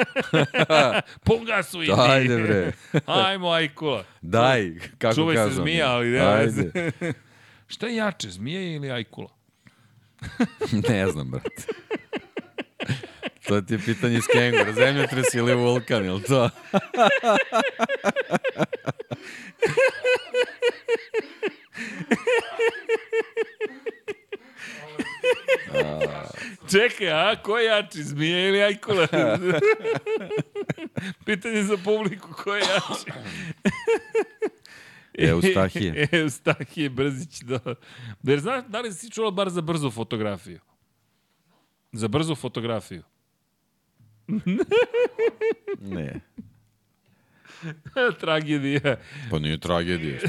pun 1.26 1.46
gasu 1.46 1.82
idi. 1.82 1.92
Ajde, 2.00 2.38
bre. 2.38 2.72
Ajmo 3.06 3.50
Ajkula. 3.50 4.04
Daj, 4.22 4.72
kako 4.98 5.16
Čuvaj 5.16 5.36
se 5.36 5.40
kažu 5.40 5.52
oni. 5.52 5.62
zmija, 5.64 5.90
ali 5.90 6.08
nema 6.08 6.30
Ajde. 6.32 6.92
Šta 7.68 7.88
je 7.88 7.96
jače, 7.96 8.30
zmije 8.30 8.76
ili 8.76 8.92
Ajkula? 8.92 9.30
ne 10.90 11.08
znam, 11.08 11.32
brate. 11.32 11.64
To 13.48 13.62
ti 13.62 13.74
je 13.74 13.80
pitanje 13.80 14.18
iz 14.18 14.28
kengura. 14.34 14.74
Zemljotres 14.74 15.34
ili 15.34 15.54
vulkan, 15.56 16.06
ili 16.06 16.24
to? 16.24 16.50
Čekaj, 26.72 27.12
a 27.12 27.36
ko 27.44 27.58
je 27.58 27.66
jači, 27.66 28.04
zmije 28.04 28.50
ili 28.50 28.64
Ajkula? 28.64 29.08
Pitanje 31.26 31.64
za 31.64 31.78
publiku, 31.78 32.34
ko 32.44 32.56
je 32.56 32.62
jači? 32.62 33.12
Eustahije. 35.30 36.08
Eustahije 36.22 36.90
Brzić, 36.90 37.42
da. 37.42 37.60
Jer 38.24 38.40
znaš, 38.40 38.64
da 38.68 38.82
li 38.82 38.94
si 38.94 39.12
čula 39.12 39.32
bar 39.32 39.50
za 39.50 39.62
brzu 39.62 39.92
fotografiju? 39.92 40.60
Za 41.92 42.08
brzu 42.08 42.36
fotografiju. 42.36 43.04
Ne. 45.82 46.20
Tragedija. 48.20 48.96
Pa 49.32 49.40
nije 49.40 49.58
tragedija. 49.58 50.20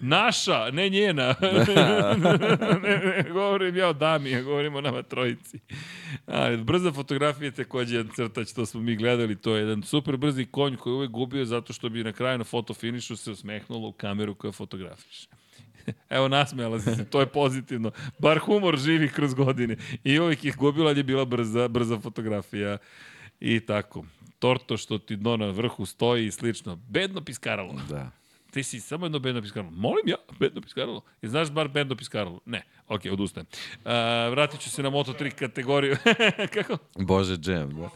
Naša, 0.00 0.70
ne 0.70 0.88
njena. 0.88 1.34
ne, 2.82 2.98
ne, 2.98 3.24
govorim 3.32 3.76
ja 3.76 3.88
o 3.88 3.92
dami, 3.92 4.30
ja 4.30 4.42
govorim 4.42 4.74
o 4.74 4.80
nama 4.80 5.02
trojici. 5.02 5.58
Ali, 6.26 6.56
brza 6.56 6.92
fotografija 6.92 7.46
je 7.46 7.52
takođe 7.52 7.96
jedan 7.96 8.12
crtač, 8.16 8.52
to 8.52 8.66
smo 8.66 8.80
mi 8.80 8.96
gledali, 8.96 9.36
to 9.36 9.54
je 9.56 9.60
jedan 9.60 9.82
super 9.82 10.16
brzi 10.16 10.44
konj 10.44 10.76
koji 10.76 10.92
je 10.92 10.96
uvek 10.96 11.10
gubio 11.10 11.44
zato 11.44 11.72
što 11.72 11.88
bi 11.88 12.04
na 12.04 12.12
kraju 12.12 12.38
na 12.38 12.44
fotofinišu 12.44 13.16
se 13.16 13.30
usmehnulo 13.30 13.88
u 13.88 13.92
kameru 13.92 14.34
koja 14.34 14.52
fotografiše. 14.52 15.28
Evo, 16.16 16.28
nasmejala 16.28 16.80
si 16.80 16.94
se, 16.94 17.04
to 17.04 17.20
je 17.20 17.26
pozitivno. 17.26 17.90
Bar 18.18 18.38
humor 18.38 18.78
živi 18.78 19.08
kroz 19.08 19.34
godine. 19.34 19.76
I 20.04 20.18
uvijek 20.18 20.44
ih 20.44 20.56
gubila, 20.56 20.88
ali 20.88 20.98
je 20.98 21.04
bila 21.04 21.24
brza, 21.24 21.68
brza 21.68 22.00
fotografija. 22.00 22.78
I 23.44 23.60
tako. 23.60 24.04
Torto 24.38 24.76
što 24.76 24.98
ti 24.98 25.16
dno 25.16 25.36
na 25.36 25.46
vrhu 25.46 25.86
stoji 25.86 26.26
i 26.26 26.30
slično. 26.30 26.76
Bedno 26.76 27.20
piskaralo. 27.20 27.74
Da. 27.88 28.10
Ti 28.50 28.62
si 28.62 28.80
samo 28.80 29.06
jedno 29.06 29.18
bedno 29.18 29.42
piskaralo. 29.42 29.72
Molim 29.76 30.04
ja, 30.06 30.16
bedno 30.38 30.60
piskaralo. 30.60 31.02
I 31.22 31.28
znaš 31.28 31.50
bar 31.50 31.68
bedno 31.68 31.96
piskaralo? 31.96 32.40
Ne. 32.44 32.62
Ok, 32.88 33.00
odustajem. 33.12 33.46
Uh, 33.74 33.90
vratit 34.30 34.60
ću 34.60 34.70
se 34.70 34.82
na 34.82 34.90
Moto3 34.90 35.30
kategoriju. 35.30 35.96
Kako? 36.54 36.78
Bože 36.98 37.36
džem, 37.36 37.70
da. 37.70 37.90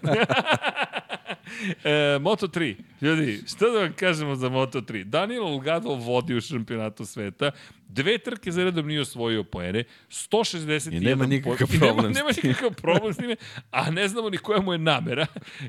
E, 1.84 1.90
Moto3. 2.18 2.74
Ljudi, 3.02 3.40
šta 3.46 3.66
da 3.70 3.78
vam 3.80 3.92
kažemo 3.92 4.36
za 4.36 4.50
Moto3? 4.50 5.04
Daniel 5.04 5.44
Olgado 5.44 5.88
vodi 5.88 6.34
u 6.34 6.40
šampionatu 6.40 7.04
sveta. 7.06 7.50
Dve 7.88 8.18
trke 8.18 8.52
za 8.52 8.64
redom 8.64 8.86
nije 8.86 9.00
osvojio 9.00 9.44
poene. 9.44 9.84
161 10.10 10.96
I 10.96 11.00
nema 11.00 11.26
nikakav. 11.26 11.68
I 11.74 11.78
problem 11.78 12.12
nema, 12.12 12.32
s 12.32 12.36
nema 12.42 12.48
nikakav 12.48 12.74
problem 12.74 13.14
s 13.14 13.16
time, 13.16 13.36
a 13.70 13.90
ne 13.90 14.08
znamo 14.08 14.30
ni 14.30 14.38
koja 14.38 14.60
mu 14.60 14.72
je 14.72 14.78
namera. 14.78 15.26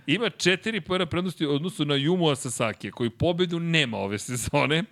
Ima 0.08 0.30
četiri 0.30 0.82
poena 0.82 1.06
prednosti 1.06 1.46
u 1.46 1.52
odnosu 1.52 1.86
na 1.86 1.96
Yumu 1.96 2.36
Sasaki, 2.36 2.92
koji 2.92 3.10
pobedu 3.10 3.60
nema 3.60 3.98
ove 3.98 4.20
sezone. 4.20 4.84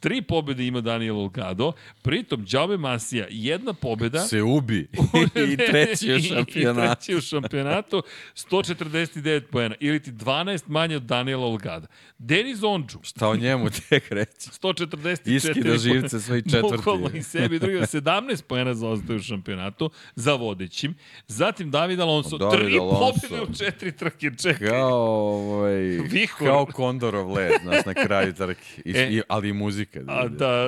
Tri 0.00 0.22
pobede 0.22 0.66
ima 0.66 0.80
Daniel 0.80 1.18
Olgado. 1.18 1.72
Pritom, 2.02 2.46
Jaume 2.50 2.76
Masija, 2.76 3.26
jedna 3.30 3.72
pobeda. 3.72 4.18
Se 4.20 4.42
ubi. 4.42 4.88
I 5.52 5.56
treći 5.56 6.12
u 6.12 6.16
I 6.16 6.22
šampionatu. 6.22 6.94
treći 6.94 7.14
u 7.16 7.20
šampionatu, 7.20 8.02
149 8.34 9.40
poena, 9.40 9.74
ili 9.80 10.02
ti 10.02 10.12
12 10.30 10.62
manje 10.68 10.96
od 10.96 11.02
Daniela 11.02 11.46
Olgada. 11.46 11.86
Denis 12.18 12.62
Ondžu, 12.62 12.98
Šta 13.02 13.28
o 13.28 13.36
njemu 13.36 13.66
tek 13.88 14.10
reći? 14.10 14.50
144 14.50 15.34
Iskida 15.36 15.78
živce 15.78 16.20
svoj 16.20 16.42
četvrti. 16.50 16.76
Bukvalno 16.76 17.10
i 17.14 17.22
sebi 17.22 17.58
drugi 17.58 17.76
17 17.76 18.42
poena 18.42 18.74
zaostaje 18.74 19.16
u 19.16 19.22
šampionatu 19.22 19.90
za 20.14 20.34
vodećim. 20.34 20.94
Zatim 21.26 21.70
David 21.70 22.00
Alonso, 22.00 22.38
David 22.38 22.60
tri 22.60 22.78
pobjede 22.78 23.42
u 23.42 23.54
četiri 23.54 23.92
trke. 23.92 24.30
Čekaj. 24.42 24.68
Kao, 24.68 24.94
ovaj, 24.94 25.80
Vihor. 26.10 26.48
kao 26.48 26.66
kondorov 26.66 27.32
let, 27.32 27.52
znaš, 27.62 27.84
na 27.86 27.94
kraju 27.94 28.32
trke. 28.32 28.82
I, 28.84 28.92
E. 28.96 29.22
ali 29.28 29.48
i 29.48 29.52
muzika. 29.52 30.00
A 30.08 30.28
da, 30.28 30.66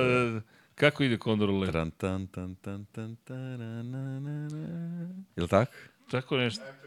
kako 0.75 1.03
ide 1.03 1.17
Condor 1.17 1.49
Let? 1.49 1.71
Tran, 1.71 1.91
tan, 1.91 2.27
tan, 2.27 2.55
tan, 2.55 2.85
tan, 2.85 3.15
taranana. 3.15 4.49
Jel 5.35 5.47
tako? 5.47 5.71
Tako 6.11 6.37
nešto. 6.37 6.63
E, 6.63 6.82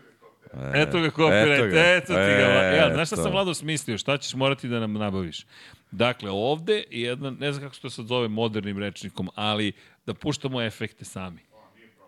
Eto 0.74 1.00
ga 1.00 1.10
copyright, 1.10 1.70
ga. 1.70 1.80
eto, 1.86 2.06
ti 2.06 2.12
ga. 2.12 2.46
E, 2.62 2.76
Ja, 2.76 2.90
znaš 2.94 3.08
šta 3.08 3.16
sam 3.16 3.32
Vlado 3.32 3.54
smislio? 3.54 3.98
Šta 3.98 4.18
ćeš 4.18 4.34
morati 4.34 4.68
da 4.68 4.80
nam 4.80 4.92
nabaviš? 4.92 5.46
Dakle, 5.90 6.30
ovde 6.30 6.74
je 6.74 7.02
jedna, 7.02 7.30
ne 7.30 7.52
znam 7.52 7.64
kako 7.64 7.74
se 7.74 7.80
to 7.80 7.90
sad 7.90 8.06
zove 8.06 8.28
modernim 8.28 8.78
rečnikom, 8.78 9.28
ali 9.34 9.72
da 10.06 10.14
puštamo 10.14 10.62
efekte 10.62 11.04
sami. 11.04 11.40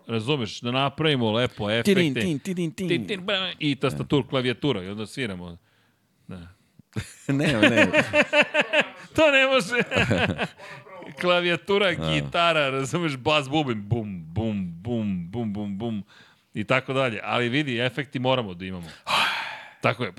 Razumeš? 0.07 0.61
Da 0.61 0.71
napravimo 0.71 1.31
lepo 1.31 1.71
efekte. 1.71 1.93
Tirin, 1.93 2.13
tin, 2.13 2.39
tirin, 2.39 2.71
tin. 2.71 2.87
Tin, 2.89 3.07
tin, 3.07 3.25
bra, 3.25 3.51
I 3.59 3.75
tastatur, 3.75 4.27
klavijatura. 4.29 4.83
I 4.83 4.89
onda 4.89 5.05
sviramo. 5.05 5.57
Da. 6.27 6.47
ne, 7.27 7.53
ne. 7.53 7.87
To 9.15 9.31
ne 9.31 9.47
može. 9.47 9.83
Klavijatura, 11.21 11.93
gitara, 11.93 12.69
razumeš, 12.69 13.17
bas, 13.17 13.49
bubin, 13.49 13.81
bum, 13.83 14.23
bum, 14.25 14.73
bum, 14.73 15.31
bum, 15.31 15.53
bum, 15.53 15.77
bum, 15.77 16.03
i 16.59 16.63
tako 16.63 16.93
dalje. 16.93 17.19
Ali 17.23 17.49
vidi, 17.49 17.79
efekti 17.79 18.19
moramo 18.19 18.53
da 18.53 18.65
imamo. 18.65 18.87
Tako 19.81 20.03
je. 20.03 20.13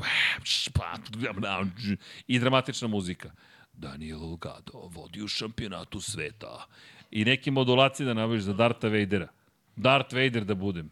I 2.27 2.39
dramatična 2.39 2.89
muzika. 2.89 3.31
Daniel 3.73 4.23
Olgado 4.23 4.89
vodi 4.91 5.23
u 5.23 5.29
šampionatu 5.29 6.01
sveta. 6.01 6.67
I 7.11 7.25
neke 7.25 7.51
modulacije 7.51 8.07
da 8.07 8.15
nabaviš 8.15 8.43
za 8.43 8.53
Darta 8.53 8.89
Vadera. 8.89 9.29
Darth 9.77 10.15
Vader 10.15 10.45
da 10.45 10.55
budem. 10.55 10.91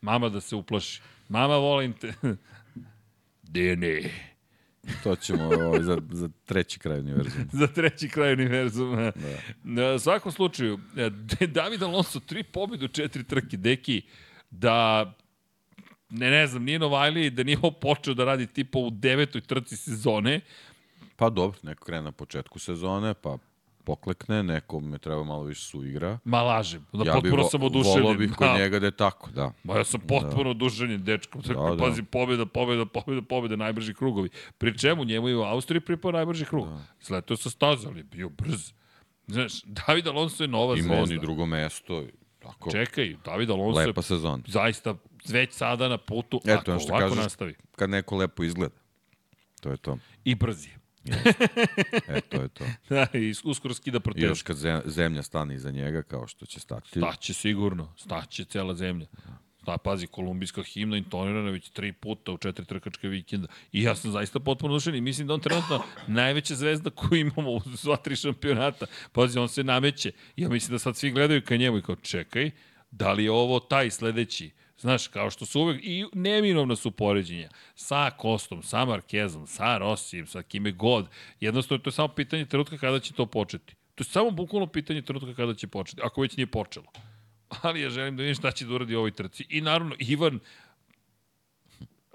Mama 0.00 0.28
da 0.28 0.40
se 0.40 0.56
uplaši. 0.56 1.00
Mama, 1.28 1.56
volim 1.56 1.92
te. 1.92 2.12
DNA. 3.54 4.08
To 5.02 5.16
ćemo 5.16 5.44
ovaj, 5.44 5.82
za, 5.82 5.98
za 6.10 6.28
treći 6.44 6.78
kraj 6.78 6.98
univerzuma. 6.98 7.44
za 7.60 7.66
treći 7.66 8.08
kraj 8.08 8.32
univerzuma. 8.32 9.12
Da. 9.64 9.94
U 9.94 9.98
svakom 9.98 10.32
slučaju, 10.32 10.78
e, 10.96 11.10
David 11.46 11.82
Alonso, 11.82 12.20
tri 12.20 12.42
pobjede 12.42 12.84
u 12.84 12.88
četiri 12.88 13.24
trke, 13.24 13.56
deki, 13.56 14.02
da 14.54 15.12
ne, 16.10 16.30
ne 16.30 16.46
znam, 16.46 16.64
nije 16.64 16.78
Novajli, 16.78 17.30
da 17.30 17.42
nije 17.42 17.58
počeo 17.72 18.14
da 18.14 18.24
radi 18.24 18.46
tipa 18.46 18.78
u 18.78 18.90
devetoj 18.90 19.40
trci 19.40 19.76
sezone, 19.76 20.40
Pa 21.16 21.30
dobro, 21.30 21.58
neko 21.62 21.84
krene 21.84 22.02
na 22.02 22.12
početku 22.12 22.58
sezone, 22.58 23.14
pa 23.14 23.38
poklekne, 23.84 24.42
nekom 24.42 24.92
je 24.92 24.98
treba 24.98 25.24
malo 25.24 25.42
više 25.42 25.62
suigra. 25.62 26.18
ma 26.24 26.42
lažem, 26.42 26.86
da 26.92 27.04
Ja 27.04 27.12
potpuno 27.14 27.42
vo, 27.42 27.48
sam 27.48 27.62
oduševljen. 27.62 28.02
volao 28.02 28.14
bih 28.14 28.32
kod 28.32 28.46
Da. 28.46 28.54
njega 28.54 28.78
da 28.78 28.86
je 28.86 28.92
tako, 28.92 29.30
da. 29.30 29.52
Ma 29.64 29.76
ja 29.76 29.84
sam 29.84 30.00
potpuno 30.00 30.44
da. 30.44 30.50
oduševljen, 30.50 31.04
dečko. 31.04 31.38
Da, 31.38 31.54
Da, 31.54 31.70
da. 31.70 31.76
Pazi, 31.76 32.02
pobjeda, 32.02 32.46
pobjeda, 32.46 32.86
pobjeda, 32.86 33.22
pobjeda, 33.22 33.56
najbrži 33.56 33.94
krugovi. 33.94 34.28
Pri 34.58 34.78
čemu 34.78 35.04
njemu 35.04 35.28
je 35.28 35.36
u 35.36 35.42
Austriji 35.42 35.80
pripao 35.80 36.12
najbrži 36.12 36.44
krug. 36.44 36.66
Da. 36.66 36.78
Sletao 37.00 37.36
sa 37.36 37.50
staza, 37.50 37.88
ali 37.88 38.00
je 38.00 38.04
bio 38.04 38.28
brz. 38.28 38.72
Znaš, 39.26 39.62
David 39.62 40.06
Alonso 40.06 40.44
je 40.44 40.48
nova 40.48 40.76
Ima 40.76 40.92
on 40.92 40.98
zvezda. 40.98 41.14
i 41.14 41.18
drugo 41.18 41.46
mesto. 41.46 42.04
I 42.64 42.72
Tako, 42.72 42.84
Čekaj, 42.84 43.16
David 43.24 43.50
Alonso 43.50 43.80
je 43.80 43.86
lepa 43.86 44.02
sezona. 44.02 44.42
zaista 44.46 44.94
već 45.26 45.52
sada 45.52 45.88
na 45.88 45.98
putu, 45.98 46.40
Eto, 46.44 46.52
ako 46.62 46.80
što 46.80 46.92
ovako 46.92 47.08
kažeš- 47.08 47.22
nastavi. 47.22 47.54
Kad 47.76 47.90
neko 47.90 48.16
lepo 48.16 48.44
izgleda. 48.44 48.74
To 49.60 49.70
je 49.70 49.76
to. 49.76 49.98
I 50.24 50.34
brz 50.34 50.66
je. 50.66 50.78
E, 52.08 52.20
to 52.20 52.42
je 52.42 52.48
to. 52.48 52.64
Da, 52.88 53.06
i 53.14 53.34
uskoro 53.44 53.74
skida 53.74 53.96
I 53.96 54.00
protezu. 54.00 54.26
još 54.26 54.42
kad 54.42 54.56
ze- 54.56 54.82
zemlja 54.84 55.22
stane 55.22 55.54
iza 55.54 55.70
njega, 55.70 56.02
kao 56.02 56.26
što 56.26 56.46
će 56.46 56.60
stati. 56.60 56.88
Staće 56.90 57.34
sigurno, 57.34 57.92
staće 57.96 58.44
cela 58.44 58.74
zemlja. 58.74 59.06
Da, 59.66 59.78
pazi, 59.78 60.06
kolumbijska 60.06 60.62
himna 60.62 60.96
intonirana 60.96 61.50
već 61.50 61.68
tri 61.68 61.92
puta 61.92 62.32
u 62.32 62.38
četiri 62.38 62.64
trkačke 62.64 63.08
vikenda. 63.08 63.48
I 63.72 63.82
ja 63.82 63.94
sam 63.94 64.10
zaista 64.10 64.40
potpuno 64.40 64.74
dušen 64.74 64.94
i 64.94 65.00
mislim 65.00 65.26
da 65.26 65.34
on 65.34 65.40
trenutno 65.40 65.82
najveća 66.06 66.54
zvezda 66.54 66.90
koju 66.90 67.20
imamo 67.20 67.50
u 67.50 67.60
sva 67.76 67.96
tri 67.96 68.16
šampionata. 68.16 68.86
Pazi, 69.12 69.38
on 69.38 69.48
se 69.48 69.64
nameće. 69.64 70.12
Ja 70.36 70.48
mislim 70.48 70.72
da 70.72 70.78
sad 70.78 70.96
svi 70.96 71.10
gledaju 71.10 71.42
ka 71.42 71.56
njemu 71.56 71.78
i 71.78 71.82
kao, 71.82 71.96
čekaj, 71.96 72.50
da 72.90 73.12
li 73.12 73.24
je 73.24 73.30
ovo 73.30 73.60
taj 73.60 73.90
sledeći? 73.90 74.50
Znaš, 74.78 75.08
kao 75.08 75.30
što 75.30 75.46
su 75.46 75.60
uvek, 75.60 75.80
i 75.84 76.04
neminovna 76.12 76.76
su 76.76 76.90
poređenja, 76.90 77.48
sa 77.74 78.10
Kostom, 78.10 78.62
sa 78.62 78.84
Markezom, 78.84 79.46
sa 79.46 79.78
Rosijem, 79.78 80.26
sa 80.26 80.42
kime 80.42 80.72
god. 80.72 81.06
Jednostavno, 81.40 81.82
to 81.82 81.88
je 81.88 81.92
samo 81.92 82.08
pitanje 82.08 82.46
trenutka 82.46 82.78
kada 82.78 83.00
će 83.00 83.12
to 83.12 83.26
početi. 83.26 83.74
To 83.94 84.02
je 84.02 84.04
samo 84.04 84.30
bukvalno 84.30 84.66
pitanje 84.66 85.02
trenutka 85.02 85.34
kada 85.34 85.54
će 85.54 85.66
početi, 85.66 86.02
ako 86.04 86.20
već 86.20 86.36
nije 86.36 86.46
počelo. 86.46 86.86
Ali 87.62 87.80
ja 87.80 87.90
želim 87.90 88.16
da 88.16 88.22
vidim 88.22 88.34
šta 88.34 88.50
će 88.50 88.64
da 88.64 88.74
uradi 88.74 88.94
u 88.94 88.98
ovoj 88.98 89.10
trci. 89.10 89.46
I 89.48 89.60
naravno, 89.60 89.94
Ivan, 89.98 90.40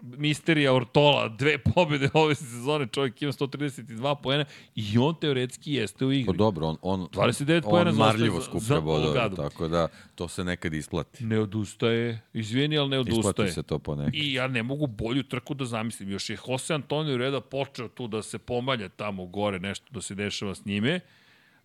Misterija 0.02 0.74
Ortola, 0.74 1.28
dve 1.28 1.58
pobede 1.58 2.10
ove 2.14 2.36
sezone, 2.36 2.88
čovjek 2.88 3.22
ima 3.22 3.32
132 3.32 4.16
poena 4.24 4.46
i 4.76 4.98
on 4.98 5.16
teoretski 5.16 5.74
jeste 5.74 6.06
u 6.06 6.12
igri. 6.12 6.26
Pa 6.26 6.34
dobro, 6.34 6.68
on, 6.68 6.78
on, 6.82 7.02
29 7.02 7.56
on 7.56 7.70
poena 7.70 7.92
marljivo 7.92 8.42
skuplja 8.42 8.82
bodove, 8.82 9.36
tako 9.36 9.68
da 9.68 9.88
to 10.16 10.28
se 10.28 10.44
nekad 10.44 10.74
isplati. 10.74 11.26
Ne 11.26 11.40
odustaje, 11.40 12.22
izvini, 12.34 12.78
ali 12.78 12.90
ne 12.90 13.00
odustaje. 13.00 13.20
Isplati 13.30 13.52
se 13.52 13.64
to 13.64 13.80
ponekad. 13.80 14.16
I 14.16 14.34
ja 14.34 14.48
ne 14.48 14.64
mogu 14.64 14.88
bolju 14.88 15.24
trku 15.24 15.54
da 15.54 15.66
zamislim. 15.66 16.12
Još 16.12 16.30
je 16.30 16.38
Jose 16.48 16.74
Antonio 16.74 17.18
Reda 17.18 17.42
počeo 17.42 17.88
tu 17.88 18.08
da 18.08 18.22
se 18.22 18.38
pomalja 18.38 18.90
tamo 18.90 19.26
gore, 19.26 19.60
nešto 19.60 19.86
da 19.92 20.02
se 20.02 20.16
dešava 20.16 20.56
s 20.56 20.66
njime. 20.66 21.00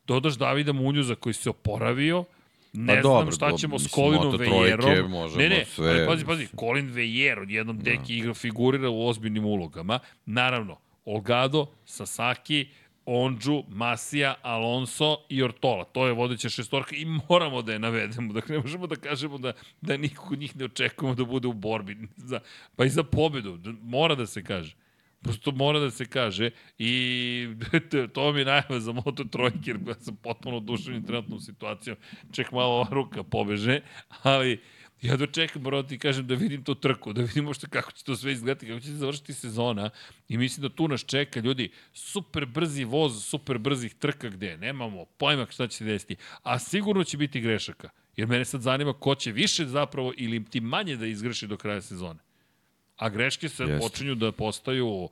Dodaš 0.07 0.35
Davida 0.35 0.73
Munjuza 0.73 1.15
koji 1.15 1.33
se 1.33 1.51
oporavio, 1.51 2.25
Ne 2.75 2.95
Pa 2.95 3.01
znam 3.01 3.15
dobro, 3.15 3.33
šta 3.33 3.51
do- 3.51 3.59
ćemo 3.59 3.79
s 3.79 3.89
Colinom 3.91 4.37
Vejerom. 4.39 4.91
Ne, 5.39 5.49
ne, 5.49 5.65
sve- 5.65 5.91
ali 5.91 6.07
pazi, 6.07 6.25
pazi, 6.25 6.47
Colin 6.59 6.91
Vejer 6.91 7.39
odjednom 7.39 7.79
deki 7.79 8.19
igra 8.19 8.35
figurira 8.35 8.91
u 8.91 9.07
ozbiljnim 9.07 9.45
ulogama. 9.45 9.99
Naravno, 10.27 10.77
Olgado, 11.05 11.67
Sasaki, 11.85 12.69
Onđu, 13.07 13.63
Masija, 13.69 14.35
Alonso 14.43 15.17
i 15.29 15.43
Ortola. 15.43 15.85
To 15.85 16.07
je 16.07 16.13
vodeća 16.13 16.49
šestorka 16.49 16.97
i 16.97 17.07
moramo 17.29 17.63
da 17.63 17.73
je 17.73 17.79
navedemo. 17.79 18.33
Dakle, 18.33 18.57
ne 18.57 18.63
možemo 18.63 18.87
da 18.87 18.97
kažemo 18.97 19.39
da, 19.39 19.53
da 19.81 19.97
nikog 19.97 20.33
od 20.33 20.39
njih 20.39 20.57
ne 20.57 20.65
očekujemo 20.65 21.15
da 21.15 21.25
bude 21.25 21.49
u 21.49 21.53
borbi. 21.53 21.97
Za, 22.17 22.41
pa 22.77 22.85
i 22.85 22.89
za 22.89 23.03
pobedu. 23.03 23.59
Mora 23.83 24.15
da 24.15 24.27
se 24.27 24.45
kaže. 24.45 24.75
Prosto 25.25 25.53
mora 25.53 25.79
da 25.79 25.91
se 25.91 26.05
kaže 26.07 26.51
i 26.79 27.49
to 28.15 28.23
vam 28.23 28.37
je 28.37 28.45
najava 28.45 28.81
za 28.81 28.93
Moto 28.93 29.25
Trojke, 29.25 29.71
jer 29.71 29.79
ja 29.87 29.95
sam 29.95 30.17
potpuno 30.17 30.57
oduševljen 30.57 31.03
trenutnom 31.03 31.41
situacijom. 31.41 31.97
Ček 32.33 32.53
malo 32.53 32.75
ova 32.75 32.89
ruka 32.91 33.23
pobeže, 33.23 33.81
ali 34.23 34.61
ja 35.03 35.17
dočekam, 35.17 35.63
da 35.63 35.83
ti 35.83 35.99
kažem 35.99 36.27
da 36.27 36.35
vidim 36.35 36.65
to 36.65 36.75
trku, 36.75 37.13
da 37.13 37.23
vidimo 37.23 37.55
što, 37.55 37.69
kako 37.69 37.93
će 37.93 38.05
to 38.05 38.17
sve 38.17 38.33
izgledati, 38.33 38.67
kako 38.67 38.81
će 38.81 38.87
se 38.87 38.97
završiti 38.97 39.33
sezona 39.33 39.91
i 40.29 40.39
mislim 40.39 40.63
da 40.63 40.75
tu 40.75 40.89
nas 40.89 41.05
čeka, 41.05 41.41
ljudi, 41.41 41.71
super 41.93 42.47
brzi 42.47 42.85
voz, 42.85 43.25
super 43.25 43.59
brzih 43.59 43.95
trka 43.95 44.29
gde 44.29 44.57
nemamo 44.57 45.05
pojma 45.05 45.47
šta 45.51 45.69
će 45.69 45.77
se 45.77 45.85
desiti, 45.85 46.17
a 46.43 46.59
sigurno 46.59 47.05
će 47.05 47.17
biti 47.17 47.41
grešaka, 47.41 47.89
jer 48.17 48.29
mene 48.29 48.45
sad 48.45 48.61
zanima 48.61 48.93
ko 48.93 49.15
će 49.15 49.33
više 49.33 49.67
zapravo 49.67 50.13
ili 50.17 50.45
ti 50.45 50.61
manje 50.61 50.97
da 50.97 51.07
izgreši 51.07 51.47
do 51.47 51.57
kraja 51.57 51.81
sezone. 51.81 52.24
A 52.97 53.09
greške 53.09 53.49
se 53.49 53.63
Jeste. 53.65 53.79
počinju 53.89 54.15
da 54.15 54.33
postaju 54.33 55.09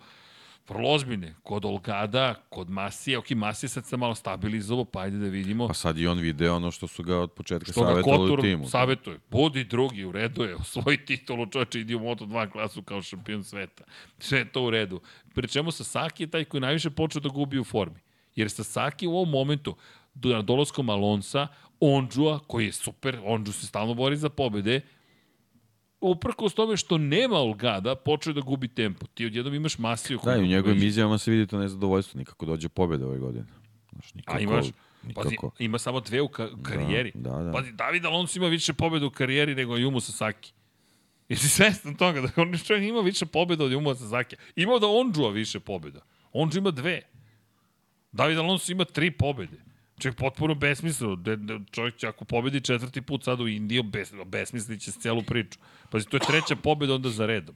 vrlo 0.69 0.91
ozbiljne. 0.91 1.35
Kod 1.43 1.65
Olgada, 1.65 2.35
kod 2.49 2.71
Masije, 2.71 3.19
ok, 3.19 3.31
Masije 3.31 3.69
sad 3.69 3.87
se 3.87 3.97
malo 3.97 4.15
stabilizovao, 4.15 4.85
pa 4.85 5.01
ajde 5.01 5.19
da 5.19 5.27
vidimo. 5.27 5.69
Pa 5.69 5.75
sad 5.75 5.99
i 5.99 6.07
on 6.07 6.19
video 6.19 6.57
ono 6.57 6.71
što 6.71 6.89
su 6.89 7.03
ga 7.03 7.19
od 7.19 7.33
početka 7.33 7.73
Što 7.73 7.81
ga 7.81 7.87
savjetovali 7.89 8.33
u 8.33 8.37
timu. 8.37 8.69
savjetuje. 8.69 9.19
Budi 9.31 9.65
drugi, 9.65 10.05
u 10.05 10.13
redu 10.13 10.43
je. 10.45 10.55
Osvoji 10.57 11.05
titulu, 11.05 11.47
čovječe, 11.47 11.81
idi 11.81 11.95
u 11.95 12.01
Moto2 12.01 12.51
klasu 12.51 12.83
kao 12.83 13.03
šampion 13.03 13.45
sveta. 13.45 13.85
Sve 14.19 14.39
je 14.39 14.53
to 14.53 14.63
u 14.65 14.71
redu. 14.71 15.01
Pri 15.35 15.49
čemu 15.49 15.71
Sasaki 15.71 16.23
je 16.23 16.31
taj 16.31 16.45
koji 16.45 16.61
najviše 16.61 16.91
počeo 16.91 17.21
da 17.21 17.29
gubi 17.29 17.59
u 17.59 17.65
formi. 17.65 18.01
Jer 18.35 18.51
Sasaki 18.51 19.07
u 19.07 19.15
ovom 19.17 19.31
momentu, 19.31 19.77
na 20.15 20.43
dolaskom 20.43 20.89
Alonsa, 20.89 21.49
Ondžua, 21.81 22.39
koji 22.39 22.67
je 22.67 22.73
super, 22.73 23.19
Ondžu 23.25 23.53
se 23.53 23.67
stalno 23.67 23.95
bori 23.95 24.17
za 24.17 24.29
pobede, 24.29 24.81
uprkos 26.03 26.55
tome 26.55 26.77
što 26.77 26.99
nema 26.99 27.37
Olgada, 27.37 27.95
počeo 27.95 28.33
da 28.33 28.41
gubi 28.41 28.69
tempo. 28.69 29.07
Ti 29.07 29.27
odjednom 29.27 29.55
imaš 29.55 29.79
Masiju. 29.79 30.19
Da, 30.25 30.37
i 30.37 30.41
u 30.43 30.47
njegovim 30.47 30.83
izjavama 30.83 31.19
se 31.19 31.31
vidi 31.31 31.47
to 31.47 31.59
nezadovoljstvo. 31.59 32.19
Nikako 32.19 32.47
dođe 32.47 32.69
pobjeda 32.69 33.07
ove 33.07 33.19
godine. 33.19 33.45
Znaš, 33.93 34.15
nikako, 34.15 34.37
A 34.37 34.41
imaš, 34.41 34.67
pazi, 35.15 35.29
nikako. 35.29 35.51
ima 35.59 35.79
samo 35.79 36.01
dve 36.01 36.21
u 36.21 36.29
ka 36.29 36.49
karijeri. 36.63 37.13
Da, 37.15 37.31
da, 37.31 37.43
da. 37.43 37.53
Pazi, 37.53 37.73
David 37.73 38.05
Alonso 38.05 38.39
ima 38.39 38.49
više 38.49 38.73
pobjeda 38.73 39.07
u 39.07 39.11
karijeri 39.11 39.55
nego 39.55 39.77
Jumu 39.77 40.01
Sasaki. 40.01 40.53
Jesi 41.29 41.49
svestan 41.49 41.95
toga 41.95 42.21
da 42.21 42.29
on 42.37 42.59
čovjek 42.59 42.89
ima 42.89 43.01
više 43.01 43.27
pobjeda 43.27 43.65
od 43.65 43.73
Jumu 43.73 43.95
Sasaki? 43.95 44.37
Imao 44.57 44.79
da 44.79 44.87
Ondžua 44.87 45.31
više 45.31 45.61
pobjeda. 45.61 46.01
Ondžu 46.33 46.59
ima 46.59 46.71
dve. 46.71 47.03
David 48.13 48.39
Alonso 48.39 48.73
ima 48.73 48.85
tri 48.85 49.11
pobjede. 49.11 49.72
Čovjek 49.99 50.17
potpuno 50.17 50.55
besmisleno. 50.55 51.17
De, 51.17 51.37
de, 51.37 51.61
čovjek 51.71 51.97
će 51.97 52.09
ako 52.09 52.25
pobedi 52.25 52.61
četvrti 52.61 53.03
put 53.03 53.25
sad 53.25 53.41
u 53.41 53.49
Indiju, 53.49 53.83
bes, 53.83 54.13
besmislit 54.27 54.81
će 54.81 54.93
celu 54.93 55.23
priču. 55.23 55.59
Pazi, 55.91 56.07
to 56.07 56.17
je 56.17 56.21
treća 56.21 56.57
pobjeda 56.57 56.95
onda 56.95 57.09
za 57.11 57.27
redom. 57.27 57.55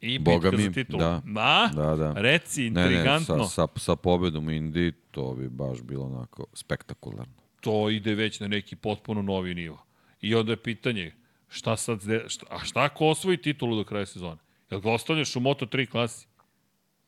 I 0.00 0.18
Boga 0.18 0.50
bitka 0.50 0.56
mi, 0.58 0.62
za 0.64 0.72
titulu. 0.72 0.98
da. 0.98 1.22
Na? 1.24 1.70
Da, 1.74 1.96
da. 1.96 2.12
Reci, 2.12 2.60
Ne, 2.62 2.70
ne, 2.72 2.86
intrigantno. 2.86 3.44
sa, 3.44 3.66
sa, 3.66 3.78
sa 3.78 3.96
pobedom 3.96 4.46
u 4.46 4.50
Indiji 4.50 4.92
to 5.10 5.34
bi 5.34 5.48
baš 5.48 5.82
bilo 5.82 6.04
onako 6.06 6.46
spektakularno. 6.54 7.34
to 7.60 7.90
ide 7.90 8.14
već 8.14 8.40
na 8.40 8.48
neki 8.48 8.76
potpuno 8.76 9.22
novi 9.22 9.54
nivo. 9.54 9.84
I 10.20 10.34
onda 10.34 10.52
je 10.52 10.56
pitanje, 10.56 11.12
šta 11.48 11.76
sad, 11.76 12.00
šta, 12.28 12.46
a 12.50 12.58
šta 12.58 12.82
ako 12.82 13.06
osvoji 13.06 13.36
titulu 13.36 13.76
do 13.76 13.84
kraja 13.84 14.06
sezone? 14.06 14.40
Jel 14.70 14.80
ga 14.80 14.90
ostavljaš 14.92 15.36
u 15.36 15.40
Moto3 15.40 15.86
klasi? 15.86 16.26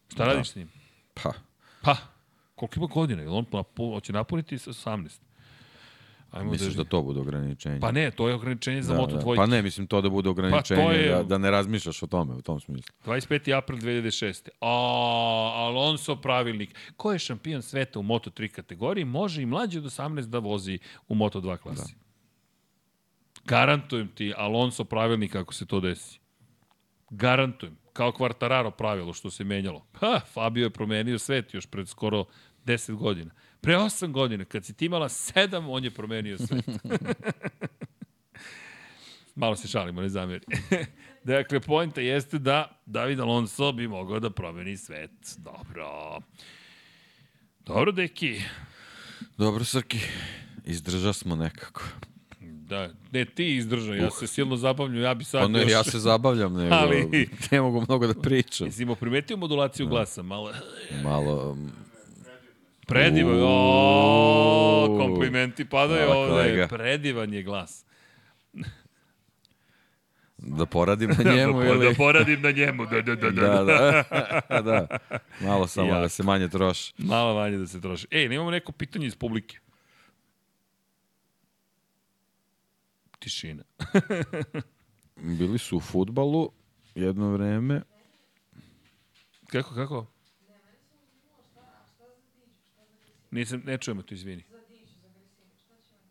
Šta 0.09 0.25
da. 0.25 0.33
radiš 0.33 0.51
s 0.51 0.57
njim? 0.57 0.69
Pa, 1.15 1.33
Pa, 1.83 1.97
koliko 2.57 2.75
ima 2.77 2.87
godina? 2.87 3.23
Jel 3.23 3.35
on 3.35 3.45
napu, 3.53 3.91
hoće 3.91 4.13
napuniti 4.13 4.59
sa 4.59 4.71
18? 4.71 5.21
Ajmo 6.31 6.51
misliš 6.51 6.75
da, 6.75 6.83
da 6.83 6.89
to 6.89 7.03
bude 7.03 7.21
ograničenje? 7.21 7.81
Pa 7.81 7.93
ne, 7.93 8.11
to 8.11 8.29
je 8.29 8.35
ograničenje 8.35 8.83
za 8.83 8.93
da, 8.93 9.01
Moto 9.01 9.15
da. 9.15 9.21
dvojke. 9.21 9.37
Pa 9.37 9.47
ne, 9.47 9.63
mislim 9.63 9.87
to 9.87 10.01
da 10.01 10.09
bude 10.11 10.29
ograničenje, 10.29 10.83
Pa 10.83 10.93
je- 10.93 11.09
da, 11.09 11.23
da 11.23 11.39
ne 11.39 11.51
razmišljaš 11.51 12.03
o 12.03 12.07
tome, 12.07 12.35
u 12.35 12.43
tom 12.43 12.61
smislu. 12.61 12.95
25. 13.05 13.53
april 13.53 13.79
2006. 13.79 14.49
A, 14.61 14.67
Alonso 15.57 16.17
pravilnik. 16.17 16.75
Ko 16.97 17.13
je 17.13 17.19
šampion 17.19 17.63
sveta 17.63 17.99
u 17.99 18.03
Moto3 18.03 18.49
kategoriji, 18.49 19.05
može 19.05 19.43
i 19.43 19.47
mlađi 19.47 19.79
od 19.79 19.85
18 19.85 20.21
da 20.23 20.39
vozi 20.39 20.79
u 21.09 21.15
Moto2 21.15 21.57
klasi. 21.57 21.95
Da. 21.95 22.01
Garantujem 23.47 24.09
ti 24.09 24.33
Alonso 24.37 24.85
pravilnik 24.85 25.35
ako 25.35 25.55
se 25.55 25.67
to 25.67 25.81
desi. 25.81 26.19
Garantujem. 27.11 27.77
Kao 27.93 28.13
Quartararo 28.13 28.71
pravilo 28.71 29.13
što 29.13 29.31
se 29.31 29.45
menjalo. 29.45 29.87
Ha, 29.93 30.21
Fabio 30.27 30.65
je 30.65 30.71
promenio 30.71 31.19
svet 31.19 31.55
još 31.55 31.67
pred 31.67 31.89
skoro 31.89 32.25
10 32.67 32.95
godina. 32.95 33.31
Pre 33.61 33.77
8 33.77 34.13
godina, 34.13 34.45
kad 34.45 34.65
si 34.65 34.75
ti 34.75 34.87
imala 34.87 35.09
7, 35.09 35.67
on 35.69 35.85
je 35.85 35.91
promenio 35.91 36.39
svet. 36.39 36.65
Malo 39.35 39.57
se 39.57 39.69
šalimo, 39.69 40.01
ne 40.01 40.09
zamjeri. 40.09 40.45
dakle, 41.25 41.61
pojenta 41.61 42.01
jeste 42.01 42.39
da 42.39 42.81
David 42.87 43.21
Alonso 43.21 43.73
bi 43.73 43.89
mogao 43.89 44.21
da 44.21 44.31
promeni 44.31 44.77
svet. 44.77 45.11
Dobro. 45.37 46.19
Dobro, 47.67 47.93
deki. 47.93 48.41
Dobro, 49.39 49.65
Srki, 49.65 49.99
izdrža 50.65 51.13
smo 51.13 51.37
nekako. 51.37 51.83
Da, 52.41 52.89
ne, 53.13 53.25
ti 53.25 53.57
izdržaj, 53.57 53.99
ja 53.99 54.11
se 54.11 54.27
silno 54.27 54.57
zabavljam, 54.57 55.03
ja 55.03 55.15
bi 55.15 55.25
sad 55.25 55.43
Pa 55.43 55.49
ne, 55.49 55.63
još... 55.63 55.71
ja 55.71 55.85
se 55.85 55.99
zabavljam, 55.99 56.55
nego 56.55 56.75
Ali- 56.81 57.29
ne 57.51 57.61
mogu 57.61 57.81
mnogo 57.89 58.07
da 58.07 58.21
pričam. 58.21 58.67
Jesi 58.67 58.83
imao 58.83 58.95
primetio 58.95 59.37
modulaciju 59.37 59.87
glasa? 59.87 60.23
Malo... 60.23 60.53
Malo, 61.03 61.57
Predivan, 62.87 63.41
o, 63.43 64.97
komplimenti 64.99 65.65
padaju 65.65 66.07
Hvala, 66.07 66.21
ovde. 66.21 66.33
kolega. 66.33 66.69
Predivan 66.69 67.35
je 67.35 67.43
glas. 67.43 67.85
da 70.39 70.67
poradim 70.67 71.11
na 71.11 71.33
njemu 71.35 71.61
da, 71.61 71.67
ili... 71.67 71.89
da 71.89 71.95
poradim 71.95 72.43
na 72.43 72.51
njemu, 72.51 72.87
da, 72.87 73.03
da, 73.03 73.15
da, 73.15 73.31
da. 73.31 73.65
Da, 73.65 74.05
da, 74.51 74.63
da. 74.63 74.87
Malo 75.47 75.67
samo 75.67 75.89
Jako. 75.89 76.01
da 76.01 76.09
se 76.09 76.23
manje 76.23 76.49
troši. 76.49 76.95
Malo 76.99 77.35
manje 77.35 77.57
da 77.59 77.67
se 77.67 77.81
troši. 77.81 78.07
Ej, 78.11 78.29
nemamo 78.29 78.51
neko 78.51 78.73
pitanje 78.73 79.07
iz 79.07 79.17
publike. 79.17 79.59
Tišina. 83.19 83.63
Bili 85.39 85.59
su 85.59 85.77
u 85.77 85.81
futbalu 85.81 86.51
jedno 86.95 87.31
vreme. 87.31 87.83
Kako, 89.47 89.75
kako? 89.75 90.07
Nisam, 93.37 93.63
ne 93.67 93.79
čujemo 93.79 94.03
to, 94.03 94.15
izvini. 94.15 94.43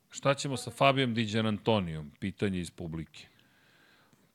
Šta 0.10 0.34
ćemo 0.34 0.58
sa 0.58 0.72
Fabijom 0.72 1.14
Diđan 1.14 1.46
Antonijom? 1.48 2.12
Pitanje 2.20 2.60
iz 2.60 2.72
publike. 2.72 3.28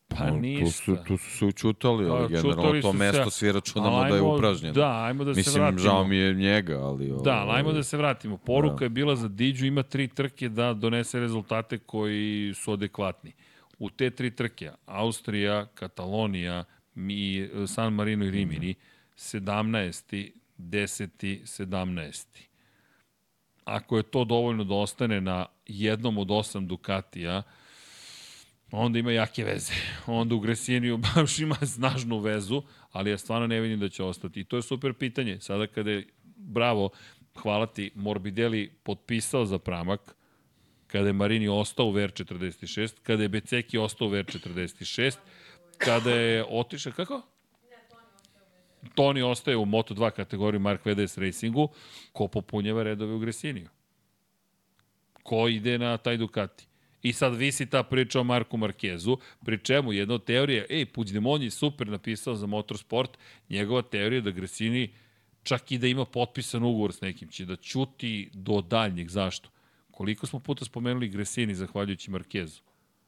Pa 0.09 0.29
Tu 0.29 0.37
ništa. 0.37 0.71
su, 0.73 0.97
tu 1.07 1.17
su 1.17 1.31
se 1.31 1.45
učutali, 1.45 2.07
ali 2.07 2.29
generalno 2.29 2.55
čutali 2.55 2.83
to 2.83 2.93
mesto 2.93 3.31
se, 3.31 3.39
svi 3.39 3.53
računamo 3.53 4.01
da 4.01 4.07
je 4.07 4.13
ajmo- 4.13 4.35
upražnjeno. 4.35 4.75
Da, 4.75 5.05
ajmo 5.05 5.25
da 5.25 5.35
se 5.35 5.39
Mislim, 5.39 5.55
vratimo. 5.55 5.79
žao 5.79 6.05
mi 6.05 6.17
je 6.17 6.35
njega, 6.35 6.79
ali... 6.79 7.07
Da, 7.07 7.15
ovaj, 7.15 7.31
ali 7.33 7.51
ajmo 7.53 7.73
da 7.73 7.83
se 7.83 7.97
vratimo. 7.97 8.37
Poruka 8.37 8.77
da. 8.79 8.85
je 8.85 8.89
bila 8.89 9.17
za 9.17 9.29
Diđu, 9.29 9.67
ima 9.67 9.83
tri 9.83 10.09
trke 10.09 10.49
da 10.49 10.75
donese 10.75 11.21
rezultate 11.21 11.79
koji 11.79 12.53
su 12.55 12.73
adekvatni. 12.73 13.33
U 13.79 13.91
te 13.91 14.11
tri 14.11 14.31
trke, 14.31 14.71
Austrija, 14.87 15.67
Katalonija, 15.67 16.65
mi, 16.95 17.49
San 17.67 17.93
Marino 17.93 18.25
i 18.25 18.31
Rimini, 18.31 18.75
17. 19.17 20.31
10. 20.59 21.09
17. 21.43 22.27
Ako 23.65 23.97
je 23.97 24.03
to 24.03 24.25
dovoljno 24.25 24.65
da 24.65 24.75
ostane 24.75 25.21
na 25.21 25.47
jednom 25.67 26.19
od 26.19 26.31
osam 26.31 26.67
Ducatija, 26.67 27.43
onda 28.73 28.99
ima 28.99 29.13
jake 29.13 29.45
veze. 29.45 29.73
Onda 30.07 30.35
u 30.35 30.41
Gresiniju 30.41 30.97
baš 31.15 31.39
ima 31.39 31.57
snažnu 31.67 32.19
vezu, 32.19 32.63
ali 32.93 33.11
ja 33.11 33.19
stvarno 33.19 33.47
ne 33.47 33.61
vidim 33.61 33.81
da 33.81 33.89
će 33.89 34.05
ostati. 34.05 34.41
I 34.41 34.45
to 34.45 34.57
je 34.57 34.63
super 34.63 34.93
pitanje. 34.93 35.41
Sada 35.41 35.67
kada 35.67 35.91
je, 35.91 36.07
bravo, 36.37 36.91
hvala 37.37 37.67
ti, 37.67 37.91
Morbidelli 37.95 38.73
potpisao 38.83 39.47
za 39.47 39.59
pramak, 39.59 40.15
kada 40.87 41.07
je 41.07 41.13
Marini 41.13 41.49
ostao 41.49 41.87
u 41.87 41.93
VR46, 41.93 42.93
kada 43.03 43.23
je 43.23 43.29
Beceki 43.29 43.79
ostao 43.79 44.09
u 44.09 44.11
VR46, 44.11 45.17
kada 45.79 46.11
je 46.11 46.45
otišao, 46.49 46.93
kako? 46.93 47.23
Toni 48.95 49.23
ostaje 49.23 49.57
u 49.57 49.67
Moto2 49.67 50.11
kategoriji 50.11 50.61
Mark 50.61 50.87
VDS 50.87 51.19
Racingu, 51.19 51.69
ko 52.13 52.29
popunjava 52.29 52.83
redove 52.83 53.15
u 53.15 53.19
Gresiniju? 53.19 53.69
Ko 55.23 55.49
ide 55.49 55.79
na 55.79 55.97
taj 55.97 56.17
Ducati? 56.17 56.67
I 57.03 57.13
sad 57.13 57.35
visi 57.35 57.67
ta 57.67 57.83
priča 57.83 58.21
o 58.21 58.25
Marku 58.25 58.57
Markezu, 58.57 59.17
pri 59.45 59.59
čemu 59.59 59.93
jedna 59.93 60.15
od 60.15 60.25
teorija, 60.25 60.65
ej, 60.71 60.87
Puđdemon 60.87 61.43
je 61.43 61.51
super 61.51 61.89
napisao 61.89 62.35
za 62.35 62.47
motorsport, 62.47 63.19
njegova 63.49 63.83
teorija 63.83 64.21
da 64.21 64.31
Gresini 64.31 64.91
čak 65.43 65.73
i 65.73 65.79
da 65.79 65.87
ima 65.87 66.05
potpisan 66.05 66.65
ugovor 66.65 66.93
s 66.93 67.01
nekim, 67.01 67.29
će 67.29 67.45
da 67.45 67.57
ćuti 67.57 68.31
do 68.33 68.61
daljnjeg. 68.61 69.09
Zašto? 69.09 69.51
Koliko 69.91 70.27
smo 70.27 70.41
puta 70.41 70.65
spomenuli 70.65 71.09
Gresini 71.09 71.55
zahvaljujući 71.55 72.11
Markezu? 72.11 72.61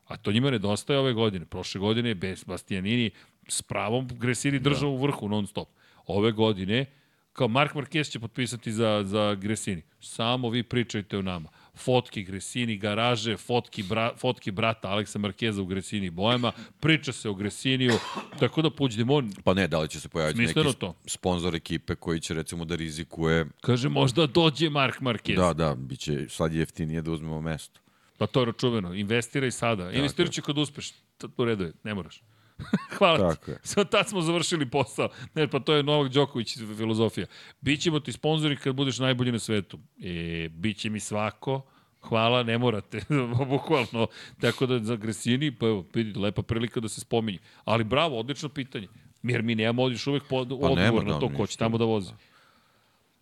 A 0.04 0.16
to 0.16 0.32
njima 0.32 0.50
nedostaje 0.50 0.98
ove 0.98 1.12
godine. 1.12 1.46
Prošle 1.46 1.78
godine 1.78 2.08
je 2.08 2.36
Bastianini 2.46 3.10
s 3.48 3.62
pravom 3.62 4.08
Gresini 4.08 4.58
držao 4.58 4.90
da. 4.90 4.96
u 4.96 5.02
vrhu 5.02 5.28
non 5.28 5.46
stop. 5.46 5.68
Ove 6.06 6.32
godine, 6.32 6.86
kao 7.32 7.48
Mark 7.48 7.74
Marquez 7.74 8.10
će 8.10 8.20
potpisati 8.20 8.72
za, 8.72 9.02
za 9.06 9.34
Gresini. 9.34 9.82
Samo 10.00 10.50
vi 10.50 10.62
pričajte 10.62 11.18
o 11.18 11.22
nama 11.22 11.48
fotki 11.74 12.22
Gresini 12.22 12.76
garaže, 12.76 13.36
fotki, 13.36 13.82
bra, 13.82 14.12
fotki 14.16 14.50
brata 14.50 14.88
Aleksa 14.88 15.18
Markeza 15.18 15.62
u 15.62 15.66
Gresini 15.66 16.10
bojama, 16.10 16.52
priča 16.80 17.12
se 17.12 17.28
o 17.28 17.34
Gresiniju, 17.34 17.92
tako 18.40 18.62
da 18.62 18.70
on... 19.08 19.32
Pa 19.44 19.54
ne, 19.54 19.68
da 19.68 19.80
li 19.80 19.88
će 19.88 20.00
se 20.00 20.08
pojaviti 20.08 20.40
neki 20.40 20.74
to. 20.78 20.94
sponsor 21.06 21.54
ekipe 21.54 21.94
koji 21.94 22.20
će 22.20 22.34
recimo 22.34 22.64
da 22.64 22.74
rizikuje... 22.74 23.46
Kaže, 23.60 23.88
možda 23.88 24.26
dođe 24.26 24.70
Mark 24.70 25.00
Marquez. 25.00 25.36
Da, 25.36 25.52
da, 25.52 25.74
bit 25.74 25.98
će 25.98 26.28
sad 26.28 26.54
jeftinije 26.54 27.02
da 27.02 27.10
uzmemo 27.10 27.40
mesto. 27.40 27.80
Pa 28.18 28.26
to 28.26 28.40
je 28.40 28.46
račuveno, 28.46 28.94
investiraj 28.94 29.50
sada. 29.50 29.92
Investiraj 29.92 30.30
će 30.30 30.42
kad 30.42 30.58
uspeš, 30.58 30.92
to 31.36 31.44
redu 31.44 31.64
je, 31.64 31.72
ne 31.84 31.94
moraš. 31.94 32.22
Hvala 32.98 33.18
Tako 33.18 33.44
ti. 33.44 33.50
Je. 33.50 33.58
Sad 33.62 33.90
tad 33.90 34.08
smo 34.08 34.20
završili 34.20 34.70
posao. 34.70 35.08
Ne, 35.34 35.48
pa 35.48 35.60
to 35.60 35.74
je 35.74 35.82
Novak 35.82 36.12
Đoković 36.12 36.58
filozofija. 36.76 37.26
Bićemo 37.60 38.00
ti 38.00 38.12
sponzori 38.12 38.56
kad 38.56 38.74
budeš 38.74 38.98
najbolji 38.98 39.32
na 39.32 39.38
svetu. 39.38 39.78
E, 40.02 40.48
biće 40.48 40.90
mi 40.90 41.00
svako. 41.00 41.62
Hvala, 42.00 42.42
ne 42.42 42.58
morate, 42.58 43.00
bukvalno. 43.50 44.06
Tako 44.40 44.66
da 44.66 44.78
za 44.78 44.96
Gresini, 44.96 45.52
pa 45.52 45.66
evo, 45.66 45.84
vidite, 45.94 46.18
lepa 46.18 46.42
prilika 46.42 46.80
da 46.80 46.88
se 46.88 47.00
spominje. 47.00 47.38
Ali 47.64 47.84
bravo, 47.84 48.18
odlično 48.18 48.48
pitanje. 48.48 48.88
Jer 49.22 49.42
mi 49.42 49.54
nemamo 49.54 49.88
još 49.88 50.06
uvek 50.06 50.22
pod, 50.28 50.48
pa 50.48 50.54
odgovor 50.54 51.06
na 51.06 51.18
to 51.18 51.30
ko 51.36 51.46
će 51.46 51.58
tamo 51.58 51.78
da 51.78 51.84
vozi. 51.84 52.12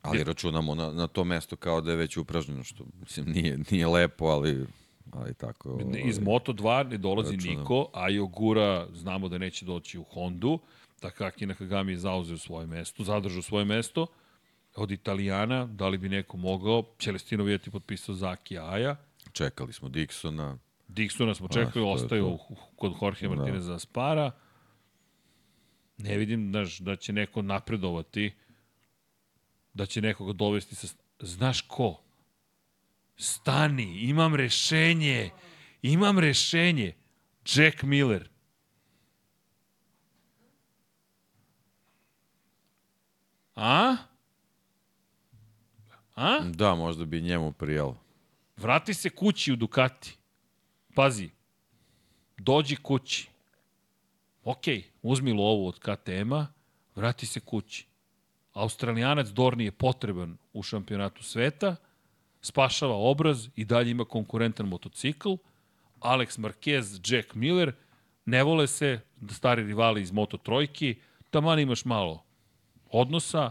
Ali 0.02 0.24
računamo 0.24 0.74
na, 0.74 0.90
na 0.90 1.06
to 1.06 1.24
mesto 1.24 1.56
kao 1.56 1.80
da 1.80 1.90
je 1.90 1.96
već 1.96 2.16
upražnjeno, 2.16 2.64
što 2.64 2.84
mislim, 3.00 3.26
nije, 3.26 3.58
nije 3.70 3.86
lepo, 3.86 4.24
ali 4.24 4.66
ali 5.12 5.34
tako... 5.34 5.70
Ovaj, 5.70 6.02
Iz 6.04 6.18
Moto2 6.18 6.90
ne 6.90 6.98
dolazi 6.98 7.36
računam. 7.36 7.58
niko, 7.58 7.86
a 7.94 8.08
Jogura 8.08 8.86
znamo 8.94 9.28
da 9.28 9.38
neće 9.38 9.64
doći 9.64 9.98
u 9.98 10.02
Hondu, 10.02 10.58
Takaki 11.00 11.46
Nakagami 11.46 11.92
je 11.92 11.98
zauzeo 11.98 12.38
svoje 12.38 12.66
mesto, 12.66 13.04
zadržao 13.04 13.42
svoje 13.42 13.64
mesto. 13.64 14.06
Od 14.76 14.90
Italijana, 14.90 15.66
da 15.66 15.88
li 15.88 15.98
bi 15.98 16.08
neko 16.08 16.36
mogao, 16.36 16.84
Celestino 16.98 17.44
Vijeti 17.44 17.70
potpisao 17.70 18.14
Zaki 18.14 18.58
Aja. 18.58 18.96
Čekali 19.32 19.72
smo 19.72 19.88
Dixona. 19.88 20.56
Dixona 20.88 21.34
smo 21.34 21.48
čekali, 21.48 21.84
ah, 21.84 21.88
ostaju 21.88 22.38
kod 22.76 22.92
Jorge 23.02 23.28
da. 23.28 23.34
Martineza 23.34 23.72
da. 23.72 23.78
Spara. 23.78 24.30
Ne 25.98 26.16
vidim 26.16 26.50
znaš, 26.50 26.78
da 26.78 26.96
će 26.96 27.12
neko 27.12 27.42
napredovati, 27.42 28.32
da 29.74 29.86
će 29.86 30.00
nekoga 30.00 30.32
dovesti 30.32 30.74
sa... 30.74 30.94
Znaš 31.20 31.60
ko? 31.60 32.00
Stani, 33.20 34.00
imam 34.00 34.34
rešenje. 34.34 35.30
Imam 35.82 36.18
rešenje. 36.18 36.94
Jack 37.54 37.82
Miller. 37.82 38.28
A? 43.54 43.96
A? 46.14 46.40
Da, 46.40 46.74
možda 46.74 47.04
bi 47.04 47.20
njemu 47.20 47.52
prijalo. 47.52 48.00
Vrati 48.56 48.94
se 48.94 49.10
kući 49.10 49.52
u 49.52 49.56
Ducati. 49.56 50.16
Pazi. 50.94 51.30
Dođi 52.38 52.76
kući. 52.76 53.28
Ok, 54.44 54.64
uzmi 55.02 55.32
lovu 55.32 55.66
od 55.66 55.78
KTM-a, 55.78 56.46
vrati 56.94 57.26
se 57.26 57.40
kući. 57.40 57.86
Australijanac 58.52 59.28
Dorni 59.28 59.64
je 59.64 59.72
potreban 59.72 60.36
u 60.52 60.62
šampionatu 60.62 61.22
sveta, 61.22 61.76
spašava 62.40 62.94
obraz 62.94 63.48
i 63.56 63.64
dalje 63.64 63.90
ima 63.90 64.04
konkurentan 64.04 64.68
motocikl. 64.68 65.34
Alex 66.00 66.38
Marquez, 66.38 67.00
Jack 67.04 67.34
Miller, 67.34 67.72
ne 68.24 68.42
vole 68.42 68.66
se 68.66 69.00
stari 69.30 69.62
rivali 69.62 70.02
iz 70.02 70.12
Moto 70.12 70.36
Trojki, 70.36 70.94
taman 71.30 71.58
imaš 71.58 71.84
malo 71.84 72.24
odnosa. 72.90 73.50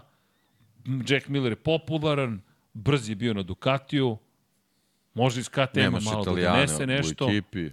Jack 1.07 1.27
Miller 1.27 1.51
je 1.51 1.55
popularan, 1.55 2.41
brz 2.73 3.09
je 3.09 3.15
bio 3.15 3.33
na 3.33 3.43
Ducatiju, 3.43 4.17
može 5.13 5.39
iz 5.39 5.49
KTM 5.49 6.03
malo 6.05 6.23
da 6.23 6.31
donese 6.31 6.87
nešto. 6.87 7.25
U 7.25 7.29
ekipi. 7.29 7.69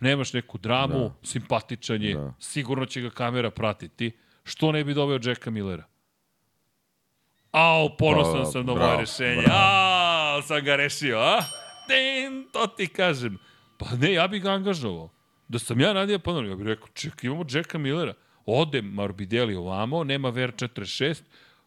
Nemaš 0.00 0.32
neku 0.32 0.58
dramu, 0.58 0.98
da. 0.98 1.14
simpatičan 1.22 2.02
je, 2.02 2.14
da. 2.14 2.34
sigurno 2.38 2.86
će 2.86 3.00
ga 3.00 3.10
kamera 3.10 3.50
pratiti. 3.50 4.12
Što 4.44 4.72
ne 4.72 4.84
bi 4.84 4.94
doveo 4.94 5.20
Jacka 5.22 5.50
Millera? 5.50 5.84
Ao, 7.50 7.96
ponosan 7.96 8.44
pa, 8.44 8.44
sam 8.44 8.66
na 8.66 8.74
moje 8.74 8.96
rešenje. 8.96 9.42
Bravo 9.46 9.97
ali 10.38 10.46
sam 10.46 10.64
ga 10.64 10.76
rešio, 10.76 11.18
a? 11.18 11.42
Ten, 11.88 12.46
to 12.52 12.66
ti 12.66 12.86
kažem. 12.86 13.38
Pa 13.78 13.86
ne, 14.00 14.12
ja 14.12 14.28
bih 14.28 14.42
ga 14.42 14.50
angažovao. 14.50 15.10
Da 15.48 15.58
sam 15.58 15.80
ja 15.80 15.92
radio 15.92 16.18
pa 16.18 16.30
ja 16.30 16.56
bih 16.56 16.66
rekao, 16.66 16.88
ček, 16.94 17.24
imamo 17.24 17.44
Jacka 17.50 17.78
Millera. 17.78 18.14
Ode 18.46 18.82
Morbidelli 18.82 19.54
ovamo, 19.54 20.04
nema 20.04 20.32
VR46, 20.32 21.22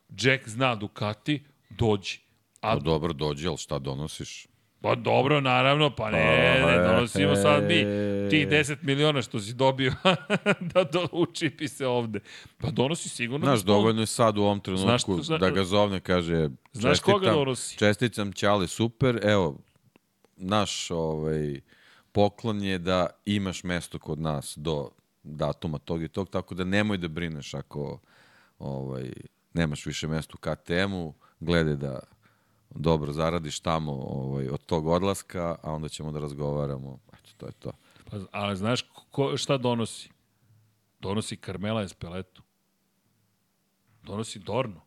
Jack 0.09 0.47
zna 0.47 0.75
Ducati, 0.75 1.43
dođi. 1.69 2.19
A, 2.61 2.73
pa 2.73 2.79
dobro, 2.79 3.13
dođi, 3.13 3.47
ali 3.47 3.57
šta 3.57 3.79
donosiš? 3.79 4.47
Pa 4.81 4.95
dobro, 4.95 5.41
naravno, 5.41 5.95
pa 5.95 6.11
ne, 6.11 6.59
pa, 6.63 6.71
ne 6.71 6.87
donosimo 6.87 7.35
sad 7.35 7.63
mi 7.63 7.77
ti 8.29 8.47
10 8.49 8.77
miliona 8.81 9.21
što 9.21 9.39
si 9.39 9.53
dobio 9.53 9.93
da 10.73 10.83
do, 10.83 11.07
učipi 11.11 11.67
se 11.67 11.87
ovde. 11.87 12.19
Pa 12.57 12.71
donosi 12.71 13.09
sigurno. 13.09 13.45
Znaš, 13.45 13.59
dovoljno 13.59 14.01
je 14.01 14.05
sad 14.05 14.37
u 14.37 14.41
ovom 14.41 14.59
trenutku 14.59 15.21
Znaš, 15.21 15.39
da 15.39 15.49
ga 15.49 15.63
zovne, 15.63 15.99
kaže 15.99 16.49
Znaš 16.73 16.99
koga 16.99 17.31
donosi? 17.31 17.77
Česticam 17.77 18.33
Ćale, 18.33 18.67
super, 18.67 19.19
evo, 19.23 19.57
naš 20.35 20.91
ovaj, 20.91 21.61
poklon 22.11 22.63
je 22.63 22.77
da 22.77 23.07
imaš 23.25 23.63
mesto 23.63 23.99
kod 23.99 24.19
nas 24.19 24.53
do 24.57 24.89
datuma 25.23 25.77
tog 25.77 26.03
i 26.03 26.07
tog, 26.07 26.29
tako 26.29 26.55
da 26.55 26.63
nemoj 26.63 26.97
da 26.97 27.07
brineš 27.07 27.53
ako 27.53 27.99
ovaj, 28.59 29.11
nemaš 29.53 29.85
više 29.85 30.07
mesto 30.07 30.37
u 30.37 30.41
KTM-u, 30.41 31.13
gledaj 31.39 31.75
da 31.75 31.99
dobro 32.75 33.13
zaradiš 33.13 33.59
tamo 33.59 33.91
ovaj, 33.91 34.47
od 34.49 34.65
tog 34.65 34.87
odlaska, 34.87 35.55
a 35.63 35.71
onda 35.71 35.89
ćemo 35.89 36.11
da 36.11 36.19
razgovaramo. 36.19 36.99
Eto, 37.13 37.29
to 37.37 37.45
je 37.45 37.51
to. 37.51 37.71
Pa, 38.11 38.17
ali 38.31 38.55
znaš 38.55 38.81
ko, 39.11 39.37
šta 39.37 39.57
donosi? 39.57 40.09
Donosi 40.99 41.35
Carmela 41.35 41.81
Espeletu. 41.81 42.43
Donosi 44.03 44.39
Dorno. 44.39 44.81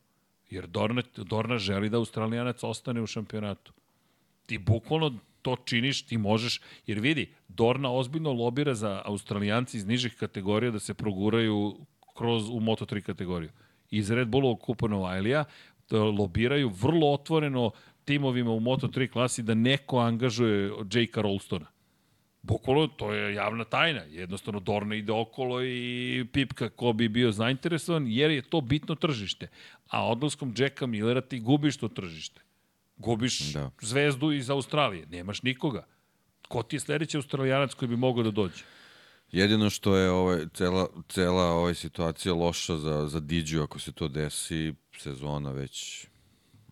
Jer 0.50 0.66
Dorna, 0.66 1.02
Dorna 1.16 1.58
želi 1.58 1.90
da 1.90 1.96
Australijanac 1.96 2.62
ostane 2.62 3.02
u 3.02 3.06
šampionatu. 3.06 3.72
Ti 4.46 4.58
bukvalno 4.58 5.18
to 5.42 5.56
činiš, 5.64 6.06
ti 6.06 6.18
možeš, 6.18 6.60
jer 6.86 7.00
vidi, 7.00 7.32
Dorna 7.48 7.92
ozbiljno 7.92 8.32
lobira 8.32 8.74
za 8.74 9.02
Australijanci 9.04 9.76
iz 9.76 9.86
nižih 9.86 10.16
kategorija 10.16 10.70
da 10.70 10.78
se 10.78 10.94
proguraju 10.94 11.76
kroz 12.16 12.48
u 12.48 12.60
Moto3 12.60 13.00
kategoriju. 13.00 13.50
Iz 13.90 14.10
Red 14.10 14.28
Bullovog 14.28 14.60
kupa 14.60 14.88
Novajlija 14.88 15.44
lobiraju 15.90 16.68
vrlo 16.68 17.12
otvoreno 17.12 17.70
timovima 18.04 18.50
u 18.50 18.60
Moto3 18.60 19.10
klasi 19.10 19.42
da 19.42 19.54
neko 19.54 19.98
angažuje 19.98 20.72
J.K. 20.92 21.22
Rolstona. 21.22 21.66
Bukvalo, 22.42 22.86
to 22.86 23.12
je 23.12 23.34
javna 23.34 23.64
tajna. 23.64 24.00
Jednostavno, 24.00 24.60
Dorna 24.60 24.94
ide 24.94 25.12
okolo 25.12 25.64
i 25.64 26.24
pipka 26.32 26.68
ko 26.68 26.92
bi 26.92 27.08
bio 27.08 27.32
zainteresovan, 27.32 28.06
jer 28.08 28.30
je 28.30 28.42
to 28.42 28.60
bitno 28.60 28.94
tržište. 28.94 29.48
A 29.88 30.06
odlaskom 30.08 30.54
Jacka 30.58 30.86
Millera 30.86 31.20
ti 31.20 31.40
gubiš 31.40 31.76
to 31.76 31.88
tržište. 31.88 32.40
Gubiš 32.96 33.52
da. 33.52 33.70
zvezdu 33.80 34.32
iz 34.32 34.50
Australije. 34.50 35.06
Nemaš 35.06 35.42
nikoga. 35.42 35.86
Ko 36.48 36.62
ti 36.62 36.76
je 36.76 36.80
sledeći 36.80 37.16
australijanac 37.16 37.74
koji 37.74 37.88
bi 37.88 37.96
mogao 37.96 38.22
da 38.22 38.30
dođe? 38.30 38.64
Jedino 39.34 39.70
što 39.70 39.96
je 39.96 40.10
ovaj, 40.10 40.46
cela, 40.54 40.88
cela 41.08 41.44
ovaj 41.44 41.74
situacija 41.74 42.34
loša 42.34 42.76
za, 42.76 43.08
za 43.08 43.20
Diđu 43.20 43.62
ako 43.62 43.78
se 43.78 43.92
to 43.92 44.08
desi, 44.08 44.74
sezona 44.98 45.50
već 45.50 46.06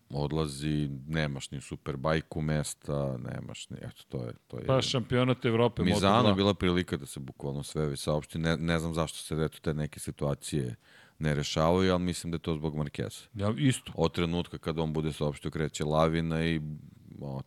odlazi, 0.09 0.89
nemaš 1.07 1.51
ni 1.51 1.61
Superbajku 1.61 2.41
mesta, 2.41 3.17
nemaš 3.17 3.69
ni, 3.69 3.77
eto, 3.81 4.03
to 4.09 4.17
je... 4.17 4.33
To 4.47 4.57
je 4.57 4.65
pa 4.65 4.81
šampionat 4.81 5.45
Evrope. 5.45 5.83
Mizano 5.83 6.29
je 6.29 6.35
bila 6.35 6.53
prilika 6.53 6.97
da 6.97 7.05
se 7.05 7.19
bukvalno 7.19 7.63
sve 7.63 7.87
već 7.87 7.99
saopšti, 7.99 8.37
ne, 8.37 8.57
ne 8.57 8.79
znam 8.79 8.93
zašto 8.93 9.17
se 9.17 9.35
eto 9.35 9.59
te 9.61 9.73
neke 9.73 9.99
situacije 9.99 10.75
ne 11.19 11.35
rešavaju, 11.35 11.93
ali 11.93 12.03
mislim 12.03 12.31
da 12.31 12.35
je 12.35 12.39
to 12.39 12.55
zbog 12.55 12.75
Markeza. 12.75 13.21
Ja, 13.33 13.53
isto. 13.57 13.91
Od 13.95 14.13
trenutka 14.13 14.57
kada 14.57 14.81
on 14.81 14.93
bude 14.93 15.13
saopštio 15.13 15.51
kreće 15.51 15.85
lavina 15.85 16.45
i 16.45 16.61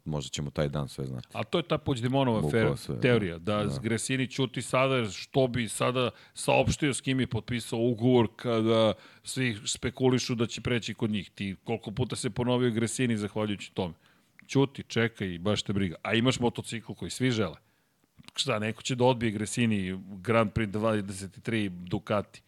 možda 0.04 0.30
ćemo 0.30 0.50
taj 0.50 0.68
dan 0.68 0.88
sve 0.88 1.06
znati. 1.06 1.28
A 1.32 1.44
to 1.44 1.58
je 1.58 1.62
ta 1.62 1.78
Puigdemonova 1.78 2.50
fer, 2.50 2.68
sve, 2.76 3.00
teorija, 3.00 3.38
da, 3.38 3.64
da. 3.64 3.78
Gresini 3.82 4.26
čuti 4.30 4.62
sada 4.62 5.10
što 5.10 5.46
bi 5.46 5.68
sada 5.68 6.10
saopštio 6.34 6.94
s 6.94 7.00
kim 7.00 7.20
je 7.20 7.26
potpisao 7.26 7.78
ugovor 7.78 8.28
kada 8.36 8.92
svi 9.24 9.58
spekulišu 9.66 10.34
da 10.34 10.46
će 10.46 10.60
preći 10.60 10.94
kod 10.94 11.10
njih. 11.10 11.30
Ti 11.30 11.56
koliko 11.64 11.90
puta 11.90 12.16
se 12.16 12.30
ponovio 12.30 12.70
Gresini 12.70 13.16
zahvaljujući 13.16 13.72
tome. 13.74 13.94
Čuti, 14.46 14.82
čekaj, 14.82 15.38
baš 15.38 15.62
te 15.62 15.72
briga. 15.72 15.96
A 16.02 16.14
imaš 16.14 16.40
motocikl 16.40 16.92
koji 16.92 17.10
svi 17.10 17.30
žele. 17.30 17.56
Šta, 18.34 18.58
neko 18.58 18.82
će 18.82 18.94
da 18.94 19.04
odbije 19.04 19.32
Gresini 19.32 19.98
Grand 20.06 20.52
Prix 20.52 20.70
23 20.70 21.68
Ducati. 21.68 22.42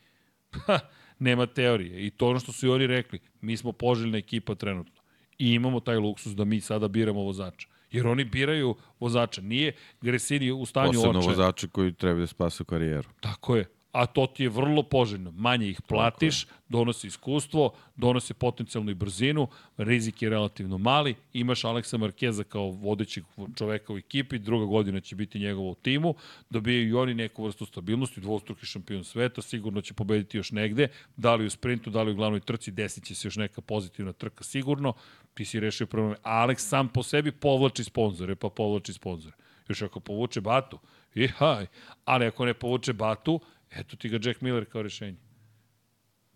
Nema 1.18 1.46
teorije. 1.46 2.06
I 2.06 2.10
to 2.10 2.28
ono 2.28 2.40
što 2.40 2.52
su 2.52 2.66
i 2.66 2.70
oni 2.70 2.86
rekli, 2.86 3.20
mi 3.40 3.56
smo 3.56 3.72
poželjna 3.72 4.18
ekipa 4.18 4.54
trenutno. 4.54 4.97
I 5.38 5.52
imamo 5.52 5.80
taj 5.80 5.96
luksus 5.96 6.32
da 6.34 6.44
mi 6.44 6.60
sada 6.60 6.88
biramo 6.88 7.20
vozača. 7.20 7.68
Jer 7.90 8.06
oni 8.06 8.24
biraju 8.24 8.76
vozača. 9.00 9.40
Nije 9.40 9.72
Gresini 10.00 10.50
u 10.52 10.66
stanju 10.66 10.86
Posebno 10.86 11.10
oče. 11.10 11.18
Posebno 11.18 11.44
vozače 11.44 11.68
koji 11.68 11.92
treba 11.92 12.20
da 12.20 12.26
spasu 12.26 12.64
karijeru. 12.64 13.08
Tako 13.20 13.56
je 13.56 13.66
a 13.98 14.06
to 14.06 14.26
ti 14.26 14.42
je 14.42 14.48
vrlo 14.48 14.82
poželjno. 14.82 15.30
Manje 15.30 15.68
ih 15.68 15.80
platiš, 15.82 16.46
donosi 16.68 17.06
iskustvo, 17.06 17.72
donosi 17.96 18.34
potencijalnu 18.34 18.90
i 18.90 18.94
brzinu, 18.94 19.48
rizik 19.76 20.22
je 20.22 20.30
relativno 20.30 20.78
mali, 20.78 21.14
imaš 21.32 21.64
Aleksa 21.64 21.98
Markeza 21.98 22.44
kao 22.44 22.70
vodećeg 22.70 23.24
čoveka 23.56 23.92
u 23.92 23.98
ekipi, 23.98 24.38
druga 24.38 24.66
godina 24.66 25.00
će 25.00 25.16
biti 25.16 25.38
njegovo 25.38 25.70
u 25.70 25.74
timu, 25.74 26.14
dobijaju 26.50 26.88
i 26.88 26.94
oni 26.94 27.14
neku 27.14 27.44
vrstu 27.44 27.66
stabilnosti, 27.66 28.20
dvostruki 28.20 28.66
šampion 28.66 29.04
sveta, 29.04 29.42
sigurno 29.42 29.80
će 29.80 29.94
pobediti 29.94 30.36
još 30.36 30.52
negde, 30.52 30.88
da 31.16 31.34
li 31.34 31.46
u 31.46 31.50
sprintu, 31.50 31.90
da 31.90 32.02
li 32.02 32.12
u 32.12 32.16
glavnoj 32.16 32.40
trci, 32.40 32.70
desit 32.70 33.04
će 33.04 33.14
se 33.14 33.28
još 33.28 33.36
neka 33.36 33.60
pozitivna 33.60 34.12
trka 34.12 34.44
sigurno, 34.44 34.92
ti 35.34 35.44
si 35.44 35.60
rešio 35.60 35.86
problem. 35.86 36.14
Aleks 36.22 36.68
sam 36.68 36.88
po 36.88 37.02
sebi 37.02 37.32
povlači 37.32 37.84
sponzore, 37.84 38.34
pa 38.34 38.48
povlači 38.48 38.92
sponzore. 38.92 39.36
Još 39.68 39.82
ako 39.82 40.00
povuče 40.00 40.40
batu, 40.40 40.78
i 41.14 41.28
haj, 41.28 41.66
ali 42.04 42.26
ako 42.26 42.46
ne 42.46 42.54
povuče 42.54 42.92
batu, 42.92 43.40
Eto 43.70 43.96
ti 43.96 44.08
ga 44.08 44.18
Jack 44.22 44.40
Miller 44.40 44.64
kao 44.64 44.82
rešenje. 44.82 45.16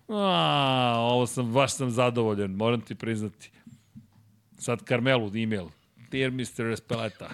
A, 0.08 0.96
ovo 0.98 1.26
sam, 1.26 1.52
baš 1.52 1.76
sam 1.76 1.90
zadovoljan, 1.90 2.50
moram 2.50 2.80
ti 2.80 2.94
priznati. 2.94 3.50
Sad 4.58 4.88
Carmelu 4.88 5.36
e-mail. 5.36 5.68
Dear 6.10 6.30
Mr. 6.30 6.72
Espeleta. 6.72 7.30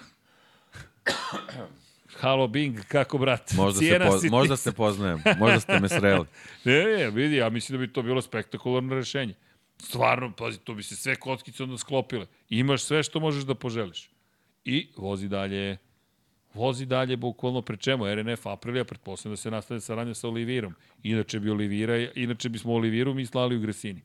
Halo 2.20 2.49
Bing, 2.49 2.81
kako 2.89 3.18
brat? 3.18 3.52
Možda, 3.52 3.78
Cijena 3.78 4.18
se, 4.18 4.28
po, 4.28 4.36
možda 4.36 4.57
se 4.57 4.73
poznajem, 4.73 5.23
možda 5.39 5.60
ste 5.60 5.81
me 5.81 5.89
sreli. 5.89 6.27
ne, 6.65 6.85
ne, 6.85 7.10
vidi, 7.10 7.36
ja 7.36 7.49
mislim 7.49 7.78
da 7.78 7.86
bi 7.86 7.93
to 7.93 8.02
bilo 8.02 8.23
spektakularno 8.23 8.94
rešenje. 8.94 9.35
Stvarno, 9.78 10.33
pazi, 10.33 10.59
to 10.59 10.75
bi 10.75 10.83
se 10.83 10.97
sve 10.97 11.17
kockice 11.17 11.62
onda 11.62 11.78
sklopile. 11.78 12.27
Imaš 12.49 12.83
sve 12.83 13.02
što 13.02 13.20
možeš 13.20 13.44
da 13.44 13.55
poželiš. 13.55 14.10
I 14.65 14.89
vozi 14.97 15.28
dalje 15.28 15.78
vozi 16.59 16.87
dalje 16.87 17.17
bukvalno 17.17 17.62
pre 17.62 17.77
čemu 17.77 18.05
RNF 18.15 18.47
Aprilija, 18.47 18.85
pretpostavljam 18.85 19.33
da 19.33 19.37
se 19.37 19.51
nastavlja 19.51 19.81
saradnja 19.81 20.15
sa 20.15 20.28
Olivirom. 20.28 20.75
Inače 21.03 21.41
bi 21.41 21.51
Olivira, 21.51 21.99
inače 22.15 22.49
bismo 22.49 22.73
Oliviru 22.73 23.15
mi 23.15 23.27
slali 23.27 23.57
u 23.57 23.61
Gresini. 23.61 24.03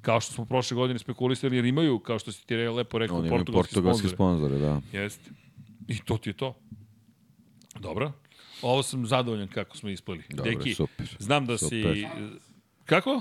Kao 0.00 0.20
što 0.20 0.32
smo 0.32 0.44
prošle 0.44 0.74
godine 0.74 0.98
spekulisali, 0.98 1.56
jer 1.56 1.64
imaju, 1.64 1.98
kao 1.98 2.18
što 2.18 2.32
si 2.32 2.46
ti 2.46 2.56
lepo 2.56 2.98
rekao, 2.98 3.18
Oni 3.18 3.28
portugalski, 3.28 3.74
portugalski 3.74 4.08
sponzore. 4.08 4.58
da. 4.58 4.80
Jeste. 4.92 5.30
I 5.88 5.98
to 6.04 6.18
ti 6.18 6.30
je 6.30 6.34
to. 6.34 6.54
Dobro. 7.80 8.12
Ovo 8.62 8.82
sam 8.82 9.06
zadovoljan 9.06 9.48
kako 9.48 9.76
smo 9.76 9.88
ispali. 9.88 10.22
Dobro, 10.30 10.52
Deki, 10.52 10.74
super. 10.74 11.16
Znam 11.18 11.46
da 11.46 11.58
super. 11.58 11.94
si... 11.94 12.06
Kako? 12.84 13.20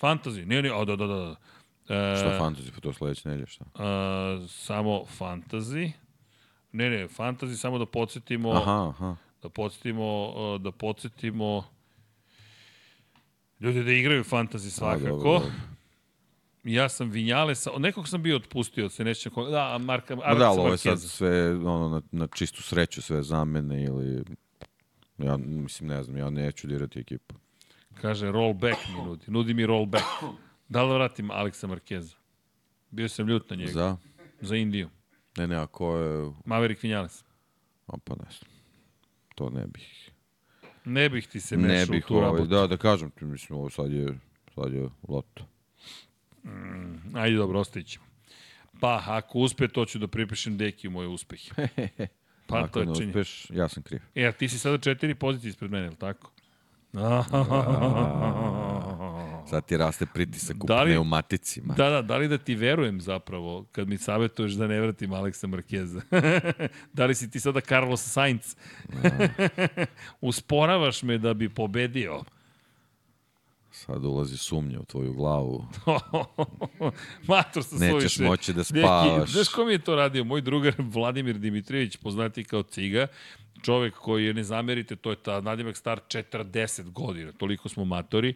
Fantasy. 0.00 0.44
Ne, 0.46 0.62
ne, 0.62 0.72
o, 0.72 0.84
da, 0.84 0.96
da, 0.96 1.06
da. 1.06 1.36
E, 1.88 2.16
šta 2.16 2.38
fantasy, 2.40 2.70
pa 2.74 2.80
to 2.80 2.92
sledeće 2.92 3.28
nedelje, 3.28 3.46
šta? 3.46 3.64
E, 3.64 4.48
samo 4.48 5.04
fantasy. 5.18 5.90
Ne, 6.76 6.90
ne, 6.90 7.08
fantasy 7.08 7.56
samo 7.56 7.78
da 7.78 7.86
podsjetimo... 7.86 8.50
Aha, 8.50 8.88
aha. 8.88 9.16
Da 9.42 9.48
podsjetimo, 9.48 10.28
uh, 10.28 10.60
da 10.60 10.72
podsjetimo 10.72 11.64
ljudi 13.60 13.84
da 13.84 13.92
igraju 13.92 14.24
fantasy 14.24 14.70
svakako. 14.70 15.06
A, 15.06 15.10
dobro, 15.10 15.22
dobro. 15.22 15.50
Ja 16.64 16.88
sam 16.88 17.10
Vinjalesa, 17.10 17.70
nekog 17.78 18.08
sam 18.08 18.22
bio 18.22 18.36
otpustio, 18.36 18.88
se 18.88 19.04
neće 19.04 19.30
da, 19.50 19.78
Marka, 19.78 20.16
Ma 20.16 20.34
da, 20.34 20.50
ovo 20.50 20.68
je 20.68 20.78
sad 20.78 21.00
sve 21.00 21.50
ono, 21.54 21.88
na, 21.88 22.02
na 22.12 22.26
čistu 22.26 22.62
sreću, 22.62 23.02
sve 23.02 23.22
zamene 23.22 23.84
ili, 23.84 24.24
ja 25.18 25.36
mislim, 25.36 25.88
ne 25.88 26.02
znam, 26.02 26.16
ja 26.16 26.30
neću 26.30 26.66
dirati 26.66 27.00
ekipu. 27.00 27.34
Kaže, 28.00 28.32
rollback 28.32 28.78
mi 28.88 29.04
nudi, 29.04 29.24
nudi 29.26 29.54
mi 29.54 29.66
rollback. 29.66 30.04
Da 30.68 30.82
li 30.82 30.94
vratim 30.94 31.30
Aleksa 31.30 31.66
Markeza? 31.66 32.16
Bio 32.90 33.08
sam 33.08 33.28
ljut 33.28 33.50
na 33.50 33.56
njega. 33.56 33.72
Za? 33.72 33.96
Za 34.40 34.56
Indiju. 34.56 34.88
Ne, 35.36 35.46
ne, 35.46 35.56
a 35.56 35.66
ko 35.66 35.96
je... 35.96 36.32
Maverick 36.44 36.82
Vinales. 36.82 37.24
A 37.86 37.98
pa 38.04 38.14
ne 38.14 38.30
znam. 38.30 38.50
To 39.34 39.50
ne 39.50 39.66
bih. 39.66 40.10
Ne 40.84 41.08
bih 41.08 41.28
ti 41.28 41.40
se 41.40 41.56
mešao 41.56 41.96
u 41.96 42.00
tu 42.00 42.16
ovaj, 42.16 42.26
rabotu. 42.26 42.46
Da, 42.46 42.66
da 42.66 42.76
kažem 42.76 43.10
ti, 43.10 43.24
mislim, 43.24 43.58
ovo 43.58 43.70
sad 43.70 43.92
je, 43.92 44.18
sad 44.54 44.72
je 44.72 44.88
loto. 45.08 45.46
Mm, 46.44 47.16
ajde, 47.16 47.36
dobro, 47.36 47.60
ostavit 47.60 47.86
ćemo. 47.86 48.04
Pa, 48.80 49.02
ako 49.06 49.38
uspe, 49.38 49.68
to 49.68 49.84
ću 49.84 49.98
da 49.98 50.06
pripišem 50.06 50.56
deki 50.56 50.88
u 50.88 50.90
moje 50.90 51.08
uspehe. 51.08 51.68
Pa, 52.46 52.58
ako 52.58 52.68
to 52.68 52.80
je 52.80 52.86
ne 52.86 52.94
činje. 52.94 53.08
uspeš, 53.08 53.50
ja 53.50 53.68
sam 53.68 53.82
kriv. 53.82 54.00
E, 54.14 54.26
a 54.26 54.32
ti 54.32 54.48
si 54.48 54.58
sada 54.58 54.78
četiri 54.78 55.14
pozicije 55.14 55.50
ispred 55.50 55.70
mene, 55.70 55.84
je 55.84 55.90
li 55.90 55.96
tako? 55.96 56.30
Sad 59.50 59.66
ti 59.66 59.76
raste 59.76 60.06
pritisak 60.06 60.64
u 60.64 60.66
da 60.66 60.82
li, 60.82 60.90
pneumaticima. 60.90 61.74
Da, 61.74 61.90
da, 61.90 62.02
da 62.02 62.16
li 62.16 62.28
da 62.28 62.38
ti 62.38 62.54
verujem 62.54 63.00
zapravo 63.00 63.64
kad 63.72 63.88
mi 63.88 63.98
savjetuješ 63.98 64.52
da 64.52 64.66
ne 64.66 64.80
vratim 64.80 65.12
Aleksa 65.12 65.46
Markeza? 65.46 66.00
da 66.92 67.06
li 67.06 67.14
si 67.14 67.30
ti 67.30 67.40
sada 67.40 67.60
Carlos 67.60 68.12
Sainz? 68.12 68.56
Usporavaš 70.20 71.02
me 71.02 71.18
da 71.18 71.34
bi 71.34 71.48
pobedio. 71.48 72.22
Sad 73.70 74.04
ulazi 74.04 74.36
sumnja 74.36 74.80
u 74.80 74.84
tvoju 74.84 75.12
glavu. 75.12 75.66
Mator 77.28 77.64
sa 77.64 77.76
Nećeš 77.76 77.90
suviše. 77.90 78.24
moći 78.24 78.52
da 78.52 78.64
spavaš. 78.64 79.30
Znaš 79.30 79.48
ko 79.48 79.64
mi 79.64 79.72
je 79.72 79.78
to 79.78 79.96
radio? 79.96 80.24
Moj 80.24 80.40
drugar 80.40 80.74
Vladimir 80.78 81.38
Dimitrijević, 81.38 81.96
poznati 81.96 82.44
kao 82.44 82.62
Ciga, 82.62 83.06
čovek 83.62 83.94
koji 83.94 84.24
je, 84.24 84.34
ne 84.34 84.44
zamerite, 84.44 84.96
to 84.96 85.10
je 85.10 85.16
ta 85.16 85.40
nadimak 85.40 85.76
star 85.76 86.00
40 86.08 86.92
godina, 86.92 87.32
toliko 87.32 87.68
smo 87.68 87.84
matori 87.84 88.34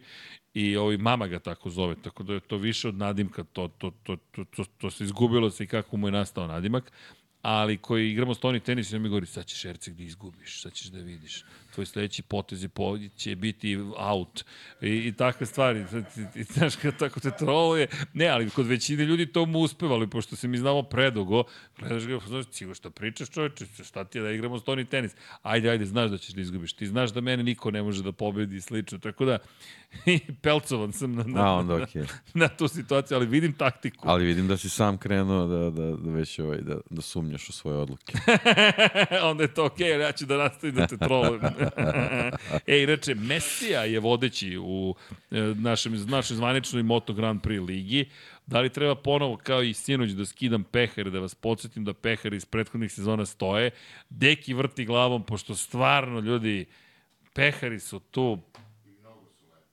i 0.53 0.77
ovaj 0.77 0.97
mama 0.97 1.27
ga 1.27 1.39
tako 1.39 1.69
zove, 1.69 1.95
tako 2.03 2.23
da 2.23 2.33
je 2.33 2.39
to 2.39 2.57
više 2.57 2.87
od 2.87 2.95
nadimka, 2.95 3.43
to, 3.43 3.67
to, 3.67 3.91
to, 4.03 4.15
to, 4.31 4.43
to, 4.43 4.63
to 4.77 4.91
se 4.91 5.03
izgubilo 5.03 5.49
se 5.49 5.63
i 5.63 5.67
kako 5.67 5.97
mu 5.97 6.07
je 6.07 6.11
nastao 6.11 6.47
nadimak, 6.47 6.91
ali 7.41 7.77
koji 7.77 8.11
igramo 8.11 8.33
stoni 8.33 8.59
tenis 8.59 8.91
i 8.91 8.95
on 8.95 9.01
mi 9.01 9.09
govori, 9.09 9.25
sad 9.25 9.45
ćeš 9.45 9.65
Erceg 9.65 9.93
da 9.93 10.03
izgubiš, 10.03 10.61
sad 10.61 10.73
ćeš 10.73 10.87
da 10.87 10.99
vidiš 10.99 11.45
tvoj 11.71 11.85
sledeći 11.85 12.21
potez 12.21 12.63
je 12.63 12.69
po, 12.69 12.97
će 13.15 13.35
biti 13.35 13.77
out 13.97 14.45
i, 14.81 14.87
i 14.87 15.13
takve 15.13 15.45
stvari. 15.45 15.85
I, 16.35 16.43
znaš, 16.43 16.75
kad 16.75 16.97
tako 16.97 17.19
te 17.19 17.31
troluje, 17.39 17.87
ne, 18.13 18.27
ali 18.27 18.49
kod 18.49 18.67
većine 18.67 19.05
ljudi 19.05 19.25
to 19.25 19.45
mu 19.45 19.59
uspevali, 19.59 20.09
pošto 20.09 20.35
se 20.35 20.47
mi 20.47 20.57
znamo 20.57 20.83
predugo, 20.83 21.43
gledaš 21.79 22.05
ga, 22.05 22.19
znaš, 22.27 22.45
cigo 22.45 22.73
što 22.73 22.89
pričaš 22.89 23.29
čoveče, 23.29 23.65
šta 23.83 24.03
ti 24.03 24.17
je 24.17 24.21
da 24.21 24.31
igramo 24.31 24.59
stoni 24.59 24.85
tenis? 24.85 25.15
Ajde, 25.41 25.69
ajde, 25.69 25.85
znaš 25.85 26.11
da 26.11 26.17
ćeš 26.17 26.33
da 26.33 26.41
izgubiš. 26.41 26.73
Ti 26.73 26.87
znaš 26.87 27.11
da 27.11 27.21
mene 27.21 27.43
niko 27.43 27.71
ne 27.71 27.83
može 27.83 28.03
da 28.03 28.11
pobedi 28.11 28.55
i 28.55 28.61
slično, 28.61 28.97
tako 28.97 29.25
da 29.25 29.37
pelcovan 30.43 30.91
sam 30.91 31.15
na, 31.15 31.23
na, 31.23 31.47
A, 31.47 31.53
onda, 31.53 31.73
okay. 31.73 31.99
na, 32.33 32.45
na, 32.45 32.47
tu 32.47 32.67
situaciju, 32.67 33.17
ali 33.17 33.25
vidim 33.25 33.53
taktiku. 33.53 34.09
Ali 34.09 34.25
vidim 34.25 34.47
da 34.47 34.57
si 34.57 34.69
sam 34.69 34.97
krenuo 34.97 35.47
da, 35.47 35.69
da, 35.69 35.95
da 35.95 36.11
već 36.11 36.39
ovaj, 36.39 36.57
da, 36.61 36.75
da 36.89 37.01
sumnjaš 37.01 37.49
u 37.49 37.51
svoje 37.51 37.77
odluke. 37.77 38.13
onda 39.31 39.43
je 39.43 39.53
to 39.53 39.65
okej, 39.65 39.87
okay, 39.87 39.99
ja 39.99 40.11
ću 40.11 40.25
da 40.25 40.37
nastavim 40.37 40.75
da 40.75 40.87
te 40.87 40.97
trolujem 40.97 41.41
e, 42.67 42.83
inače, 42.83 43.15
Mesija 43.15 43.83
je 43.83 43.99
vodeći 43.99 44.57
u 44.57 44.95
e, 45.31 45.39
našem, 45.55 46.05
našoj 46.07 46.35
zvaničnoj 46.37 46.83
Moto 46.83 47.13
Grand 47.13 47.41
Prix 47.41 47.67
ligi. 47.67 48.09
Da 48.45 48.59
li 48.59 48.69
treba 48.69 48.95
ponovo, 48.95 49.37
kao 49.37 49.63
i 49.63 49.73
sinoć, 49.73 50.09
da 50.09 50.25
skidam 50.25 50.63
pehar, 50.63 51.11
da 51.11 51.19
vas 51.19 51.35
podsjetim 51.35 51.85
da 51.85 51.93
pehar 51.93 52.33
iz 52.33 52.45
prethodnih 52.45 52.91
sezona 52.91 53.25
stoje. 53.25 53.71
Deki 54.09 54.53
vrti 54.53 54.85
glavom, 54.85 55.23
pošto 55.23 55.55
stvarno, 55.55 56.19
ljudi, 56.19 56.65
pehari 57.33 57.79
su 57.79 57.99
tu 57.99 58.39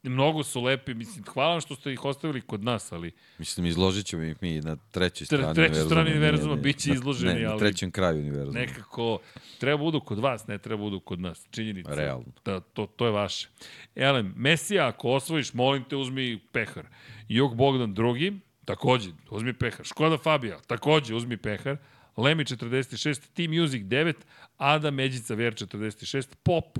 Mnogo 0.03 0.43
su 0.43 0.61
lepi, 0.61 0.95
mislim, 0.95 1.25
hvala 1.25 1.51
vam 1.51 1.61
što 1.61 1.75
ste 1.75 1.93
ih 1.93 2.05
ostavili 2.05 2.41
kod 2.41 2.65
nas, 2.65 2.93
ali... 2.93 3.13
Mislim, 3.39 3.67
izložit 3.67 4.07
ćemo 4.07 4.23
ih 4.23 4.37
mi 4.41 4.61
na 4.61 4.77
trećoj 4.91 5.25
strani 5.25 5.55
Tre, 5.55 5.67
trećoj 5.67 5.85
strani 5.85 6.11
univerzuma, 6.11 6.57
bit 6.57 6.79
će 6.79 6.93
izloženi, 6.93 7.41
ne, 7.41 7.45
ali... 7.45 7.53
na 7.53 7.59
trećem 7.59 7.91
kraju 7.91 8.21
univerzuma. 8.21 8.61
Nekako, 8.61 9.19
treba 9.61 9.79
budu 9.79 10.01
kod 10.01 10.19
vas, 10.19 10.47
ne 10.47 10.59
treba 10.59 10.83
budu 10.83 11.01
kod 11.01 11.21
nas. 11.21 11.47
Činjenica. 11.51 11.95
Realno. 11.95 12.33
Da, 12.45 12.61
to, 12.61 12.87
to 12.87 13.07
je 13.07 13.13
vaše. 13.13 13.49
Elem, 13.95 14.33
Mesija, 14.37 14.89
ako 14.89 15.11
osvojiš, 15.11 15.55
molim 15.55 15.85
te, 15.85 15.97
uzmi 15.97 16.41
pehar. 16.53 16.87
Jog 17.29 17.57
Bogdan 17.57 17.95
drugi, 17.95 18.41
takođe, 18.65 19.11
uzmi 19.31 19.53
pehar. 19.53 19.87
Škoda 19.87 20.19
Fabija, 20.19 20.59
takođe, 20.67 21.15
uzmi 21.15 21.37
pehar. 21.37 21.77
Lemi 22.17 22.45
46, 22.45 23.21
Team 23.35 23.51
Music 23.61 23.83
9, 23.83 24.15
Adam 24.57 24.95
Međica 24.95 25.35
VR 25.35 25.55
46, 25.55 26.35
Pop 26.43 26.79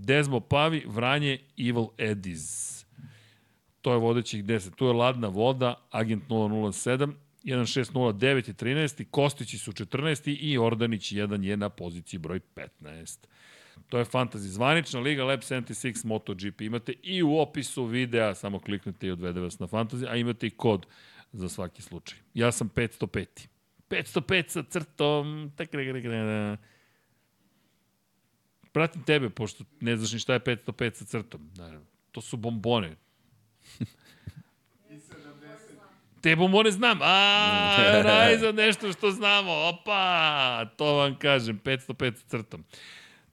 Desmo 0.00 0.40
Pavi, 0.40 0.84
Vranje, 0.86 1.38
Evil 1.58 1.86
Eddies. 1.98 2.80
To 3.80 3.92
je 3.92 3.98
vodećih 3.98 4.44
10. 4.44 4.74
Tu 4.74 4.86
je 4.86 4.92
Ladna 4.92 5.28
voda, 5.28 5.74
Agent 5.90 6.28
007, 6.28 7.12
1.6.09 7.44 8.48
je 8.48 8.54
13. 8.54 9.04
Kostići 9.10 9.58
su 9.58 9.72
14. 9.72 10.36
i 10.40 10.58
Ordanić 10.58 11.12
1 11.12 11.44
je 11.44 11.56
na 11.56 11.68
poziciji 11.68 12.18
broj 12.18 12.40
15. 12.80 13.26
To 13.88 13.98
je 13.98 14.04
Fantasy. 14.04 14.36
Zvanična 14.36 15.00
liga 15.00 15.24
Lab 15.24 15.40
76 15.40 16.06
MotoGP. 16.06 16.60
Imate 16.60 16.92
i 17.02 17.22
u 17.22 17.38
opisu 17.38 17.84
videa, 17.84 18.34
samo 18.34 18.58
kliknete 18.58 19.06
i 19.06 19.10
odvede 19.10 19.40
vas 19.40 19.58
na 19.58 19.66
Fantasy, 19.66 20.06
a 20.08 20.16
imate 20.16 20.46
i 20.46 20.50
kod 20.50 20.86
za 21.32 21.48
svaki 21.48 21.82
slučaj. 21.82 22.18
Ja 22.34 22.52
sam 22.52 22.70
505. 22.74 23.26
505 23.90 24.48
sa 24.48 24.62
crtom. 24.62 25.52
Pratim 28.72 29.02
tebe, 29.02 29.30
pošto 29.30 29.64
ne 29.80 29.96
znaš 29.96 30.12
ni 30.12 30.18
šta 30.18 30.32
je 30.32 30.40
505 30.40 30.94
sa 30.94 31.04
crtom. 31.04 31.50
Naravno. 31.56 31.86
To 32.12 32.20
su 32.20 32.36
bombone. 32.36 32.96
Te 36.20 36.36
bombone 36.36 36.70
znam. 36.70 36.98
A, 37.02 38.02
najzad 38.04 38.54
nešto 38.54 38.92
što 38.92 39.10
znamo. 39.10 39.52
Opa, 39.52 40.64
to 40.76 40.94
vam 40.94 41.18
kažem. 41.18 41.60
505 41.64 42.16
sa 42.16 42.24
crtom. 42.28 42.64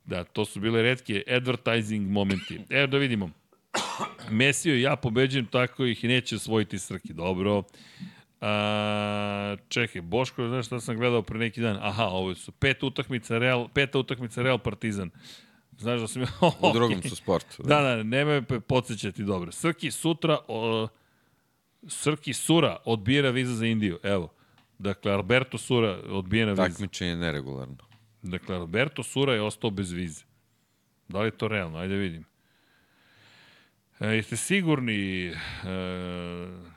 Da, 0.05 0.23
to 0.23 0.45
su 0.45 0.59
bile 0.59 0.81
redke 0.81 1.23
advertising 1.27 2.11
momenti. 2.11 2.59
Evo 2.69 2.87
da 2.87 2.97
vidimo. 2.97 3.29
Mesio 4.29 4.75
i 4.75 4.81
ja 4.81 4.95
pobeđujem, 4.95 5.45
tako 5.45 5.85
ih 5.85 6.03
neće 6.03 6.35
osvojiti 6.35 6.79
Srki. 6.79 7.13
Dobro. 7.13 7.63
A, 8.41 9.55
čekaj, 9.69 10.01
Boško, 10.01 10.47
znaš 10.47 10.65
šta 10.65 10.79
sam 10.79 10.97
gledao 10.97 11.21
pre 11.21 11.39
neki 11.39 11.61
dan? 11.61 11.77
Aha, 11.81 12.05
ovo 12.05 12.35
su 12.35 12.51
pet 12.51 12.83
utakmica 12.83 13.37
Real, 13.37 13.67
peta 13.67 13.99
utakmica 13.99 14.41
Real 14.41 14.59
Partizan. 14.59 15.09
Znaš 15.77 15.99
da 15.99 16.07
sam 16.07 16.21
ja... 16.21 16.27
U 16.69 16.73
drugom 16.73 17.01
su 17.03 17.15
sportu. 17.15 17.63
Da, 17.63 17.81
da, 17.81 18.03
nemoj 18.03 18.43
me 18.49 18.59
podsjećati, 18.59 19.23
dobro. 19.23 19.51
Srki 19.51 19.91
sutra, 19.91 20.37
o, 20.47 20.87
Srki 21.87 22.33
Sura 22.33 22.77
odbira 22.85 23.29
viza 23.29 23.53
za 23.53 23.65
Indiju, 23.65 23.99
evo. 24.03 24.33
Dakle, 24.79 25.11
Alberto 25.11 25.57
Sura 25.57 25.99
odbijena 26.09 26.51
viza. 26.51 26.63
Takmičenje 26.63 27.11
je 27.11 27.17
neregularno. 27.17 27.77
Dakle, 28.21 28.55
Alberto 28.55 29.03
Sura 29.03 29.33
je 29.33 29.41
ostao 29.41 29.69
bez 29.69 29.91
vize. 29.91 30.23
Da 31.07 31.19
li 31.19 31.27
je 31.27 31.37
to 31.37 31.47
realno? 31.47 31.79
Ajde 31.79 31.95
vidim. 31.95 32.25
E, 33.99 34.07
jeste 34.07 34.37
sigurni... 34.37 35.27
E, 35.27 36.76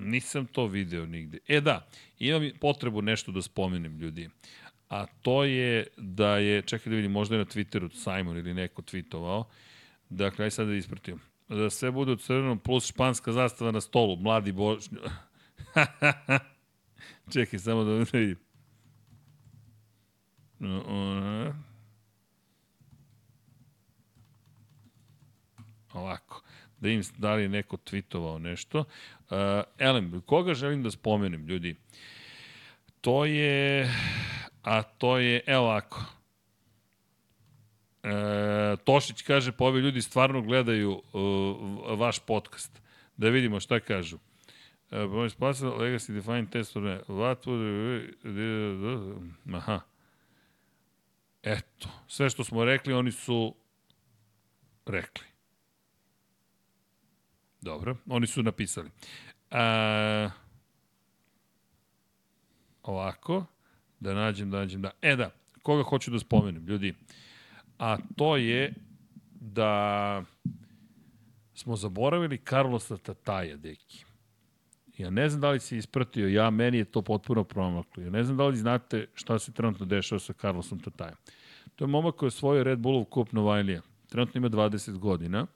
nisam 0.00 0.46
to 0.46 0.66
video 0.66 1.06
nigde. 1.06 1.38
E 1.48 1.60
da, 1.60 1.86
imam 2.18 2.50
potrebu 2.60 3.02
nešto 3.02 3.32
da 3.32 3.42
spomenem 3.42 3.98
ljudi. 3.98 4.28
A 4.88 5.06
to 5.06 5.44
je 5.44 5.86
da 5.96 6.36
je, 6.36 6.62
čekaj 6.62 6.90
da 6.90 6.96
vidim, 6.96 7.12
možda 7.12 7.34
je 7.34 7.38
na 7.38 7.44
Twitteru 7.44 7.90
Simon 7.94 8.38
ili 8.38 8.54
neko 8.54 8.82
tweetovao. 8.82 9.44
Dakle, 10.08 10.44
aj 10.44 10.50
sad 10.50 10.66
da 10.66 10.74
ispratim. 10.74 11.20
Da 11.48 11.70
sve 11.70 11.90
bude 11.90 12.12
u 12.12 12.16
crvenom 12.16 12.58
plus 12.58 12.86
španska 12.86 13.32
zastava 13.32 13.70
na 13.70 13.80
stolu. 13.80 14.16
Mladi 14.16 14.52
bož... 14.52 14.84
čekaj, 17.32 17.58
samo 17.58 17.84
da 17.84 18.04
vidim. 18.12 18.36
Ovako. 25.92 26.42
Da 26.80 26.88
im 26.88 27.02
da 27.18 27.34
li 27.34 27.42
je 27.42 27.48
neko 27.48 27.76
tweetovao 27.76 28.38
nešto. 28.38 28.78
Uh, 28.78 29.36
Elem, 29.78 30.22
koga 30.26 30.54
želim 30.54 30.82
da 30.82 30.90
spomenem, 30.90 31.46
ljudi? 31.46 31.76
To 33.00 33.24
je... 33.24 33.90
A 34.62 34.82
to 34.82 35.18
je, 35.18 35.40
evo 35.46 35.64
ovako. 35.64 36.04
E, 38.02 38.76
Tošić 38.84 39.22
kaže, 39.22 39.52
pa 39.52 39.64
ovi 39.64 39.80
ljudi 39.80 40.02
stvarno 40.02 40.42
gledaju 40.42 41.02
uh, 41.12 41.98
vaš 41.98 42.18
podcast. 42.18 42.82
Da 43.16 43.28
vidimo 43.28 43.60
šta 43.60 43.80
kažu. 43.80 44.16
Uh, 44.90 44.98
Legacy 44.98 46.12
Defined 46.12 46.50
Test 46.50 46.76
or 46.76 46.82
What 47.08 47.46
would... 47.46 48.14
Aha. 49.54 49.80
Eto, 51.42 51.88
sve 52.08 52.30
što 52.30 52.44
smo 52.44 52.64
rekli, 52.64 52.94
oni 52.94 53.12
su 53.12 53.54
rekli. 54.86 55.29
Dobro, 57.60 57.96
oni 58.06 58.26
su 58.26 58.42
napisali. 58.42 58.90
A, 59.50 60.30
ovako, 62.82 63.44
da 64.00 64.14
nađem, 64.14 64.50
da 64.50 64.58
nađem, 64.58 64.82
da. 64.82 64.90
E 65.02 65.16
da, 65.16 65.30
koga 65.62 65.82
hoću 65.82 66.10
da 66.10 66.18
spomenem, 66.18 66.66
ljudi. 66.66 66.94
A 67.78 67.96
to 68.16 68.36
je 68.36 68.74
da 69.40 70.24
smo 71.54 71.76
zaboravili 71.76 72.38
Carlosa 72.48 72.96
Tataja, 72.96 73.56
deki. 73.56 74.04
Ja 74.98 75.10
ne 75.10 75.28
znam 75.28 75.40
da 75.40 75.50
li 75.50 75.60
si 75.60 75.76
ispratio, 75.76 76.28
ja, 76.28 76.50
meni 76.50 76.78
je 76.78 76.84
to 76.84 77.02
potpuno 77.02 77.44
promaklo. 77.44 78.02
Ja 78.02 78.10
ne 78.10 78.24
znam 78.24 78.36
da 78.36 78.46
li 78.46 78.56
znate 78.56 79.06
šta 79.14 79.38
se 79.38 79.52
trenutno 79.52 79.86
dešava 79.86 80.18
sa 80.18 80.32
Carlosom 80.32 80.80
Tatajem. 80.80 81.16
To 81.76 81.84
je 81.84 81.88
momak 81.88 82.14
koji 82.14 82.26
je 82.26 82.30
svoj 82.30 82.64
Red 82.64 82.78
Bullov 82.78 83.04
kup 83.04 83.32
Novajlija. 83.32 83.82
Trenutno 84.08 84.38
ima 84.38 84.48
20 84.48 84.98
godina. 84.98 85.46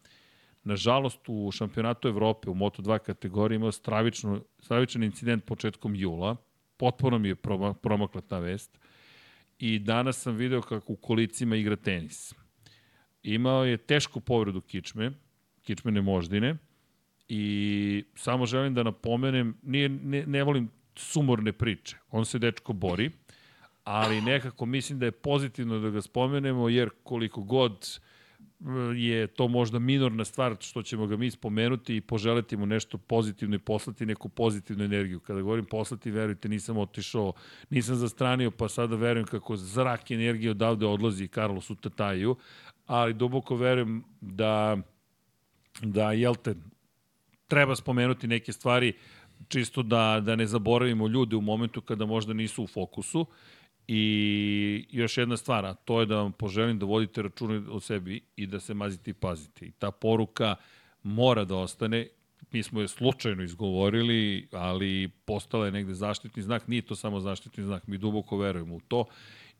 Nažalost, 0.65 1.21
u 1.29 1.51
šampionatu 1.53 2.09
Evrope 2.09 2.51
u 2.51 2.55
Moto2 2.55 2.99
kategoriji 2.99 3.57
imao 3.57 3.73
stravičnu, 3.73 4.41
stravičan 4.59 5.03
incident 5.03 5.45
početkom 5.45 5.95
jula. 5.95 6.37
Potpuno 6.77 7.19
mi 7.19 7.29
je 7.29 7.37
promakla 7.83 8.21
ta 8.21 8.39
vest. 8.39 8.79
I 9.59 9.79
danas 9.79 10.21
sam 10.21 10.37
video 10.37 10.63
kako 10.63 10.93
u 10.93 10.97
kolicima 10.97 11.57
igra 11.57 11.77
tenis. 11.77 12.35
Imao 13.23 13.65
je 13.65 13.77
tešku 13.77 14.21
povredu 14.21 14.61
kičme, 14.61 15.13
kičmene 15.63 16.03
moždine, 16.03 16.57
I 17.29 18.05
samo 18.15 18.47
želim 18.47 18.75
da 18.75 18.83
napomenem, 18.83 19.57
nije, 19.63 19.89
ne, 19.89 20.25
ne 20.27 20.43
volim 20.45 20.71
sumorne 20.97 21.53
priče. 21.53 21.97
On 22.11 22.25
se 22.25 22.39
dečko 22.39 22.73
bori, 22.73 23.11
ali 23.85 24.21
nekako 24.21 24.67
mislim 24.67 24.99
da 24.99 25.07
je 25.07 25.13
pozitivno 25.13 25.79
da 25.79 25.91
ga 25.91 26.03
spomenemo, 26.03 26.69
jer 26.69 26.91
koliko 27.03 27.43
god 27.43 27.73
eh, 27.73 28.14
je 28.97 29.27
to 29.27 29.49
možda 29.49 29.79
minorna 29.79 30.25
stvar 30.25 30.57
što 30.61 30.83
ćemo 30.83 31.07
ga 31.07 31.17
mi 31.17 31.31
spomenuti 31.31 31.97
i 31.97 32.01
poželiti 32.01 32.57
mu 32.57 32.67
nešto 32.67 32.99
pozitivno 32.99 33.57
i 33.57 33.59
poslati 33.59 34.07
neku 34.07 34.29
pozitivnu 34.29 34.85
energiju. 34.85 35.21
Kada 35.21 35.41
govorim 35.41 35.65
poslati, 35.65 36.11
verujte, 36.11 36.49
nisam 36.49 36.79
otišao, 36.79 37.33
nisam 37.71 37.97
zastranio, 37.97 38.51
pa 38.51 38.69
sada 38.69 38.97
verujem 38.97 39.27
kako 39.27 39.57
zrak 39.57 40.11
energije 40.11 40.51
odavde 40.51 40.87
odlazi 40.87 41.29
Carlosu 41.29 41.75
Tataju, 41.75 42.37
ali 42.87 43.15
duboko 43.15 43.57
verujem 43.57 44.05
da 44.21 44.77
da, 45.83 46.13
jel 46.13 46.35
te, 46.35 46.55
treba 47.49 47.77
spomenuti 47.77 48.27
neke 48.27 48.53
stvari 48.53 48.93
čisto 49.49 49.83
da, 49.83 50.21
da 50.23 50.37
ne 50.37 50.47
zaboravimo 50.47 51.09
ljude 51.09 51.37
u 51.37 51.41
momentu 51.41 51.81
kada 51.81 52.07
možda 52.07 52.33
nisu 52.33 52.63
u 52.63 52.67
fokusu. 52.67 53.27
I 53.89 54.87
još 54.91 55.19
jedna 55.19 55.37
stvar, 55.37 55.75
to 55.85 56.01
je 56.01 56.07
da 56.07 56.17
vam 56.17 56.33
poželim 56.33 56.79
da 56.79 56.87
vodite 56.87 57.23
račune 57.23 57.63
o 57.71 57.81
sebi 57.81 58.21
i 58.37 58.47
da 58.47 58.61
se 58.61 58.75
mazite 58.75 59.11
i 59.11 59.15
pazite. 59.15 59.67
I 59.67 59.71
ta 59.71 59.91
poruka 59.91 60.57
mora 61.03 61.45
da 61.45 61.57
ostane. 61.57 62.09
Mi 62.53 62.63
smo 62.63 62.81
je 62.81 62.89
slučajno 62.89 63.43
izgovorili, 63.43 64.49
ali 64.53 65.09
postala 65.25 65.67
je 65.67 65.73
negde 65.73 65.95
zaštitni 65.95 66.43
znak. 66.43 66.69
Nije 66.69 66.83
to 66.83 66.97
samo 66.97 67.21
zaštitni 67.21 67.65
znak, 67.65 67.87
mi 67.87 67.99
duboko 67.99 68.37
verujemo 68.37 68.75
u 68.75 68.81
to 68.81 69.05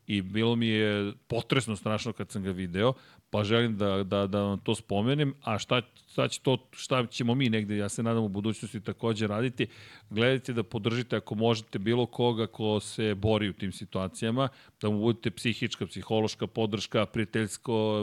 i 0.07 0.21
bilo 0.21 0.55
mi 0.55 0.67
je 0.67 1.13
potresno 1.27 1.75
strašno 1.75 2.13
kad 2.13 2.31
sam 2.31 2.43
ga 2.43 2.51
video, 2.51 2.93
pa 3.29 3.43
želim 3.43 3.77
da, 3.77 4.03
da, 4.03 4.27
da 4.27 4.41
vam 4.41 4.59
to 4.59 4.75
spomenem, 4.75 5.33
a 5.43 5.59
šta, 5.59 5.81
šta, 6.11 6.27
će 6.27 6.39
to, 6.41 6.69
šta 6.71 7.05
ćemo 7.05 7.35
mi 7.35 7.49
negde, 7.49 7.77
ja 7.77 7.89
se 7.89 8.03
nadam 8.03 8.23
u 8.23 8.29
budućnosti 8.29 8.81
takođe 8.81 9.27
raditi, 9.27 9.67
gledajte 10.09 10.53
da 10.53 10.63
podržite 10.63 11.15
ako 11.15 11.35
možete 11.35 11.79
bilo 11.79 12.05
koga 12.05 12.47
ko 12.47 12.79
se 12.79 13.15
bori 13.15 13.49
u 13.49 13.53
tim 13.53 13.71
situacijama, 13.71 14.49
da 14.81 14.89
mu 14.89 14.99
budete 14.99 15.31
psihička, 15.31 15.85
psihološka 15.85 16.47
podrška, 16.47 17.05
prijateljsko, 17.05 18.01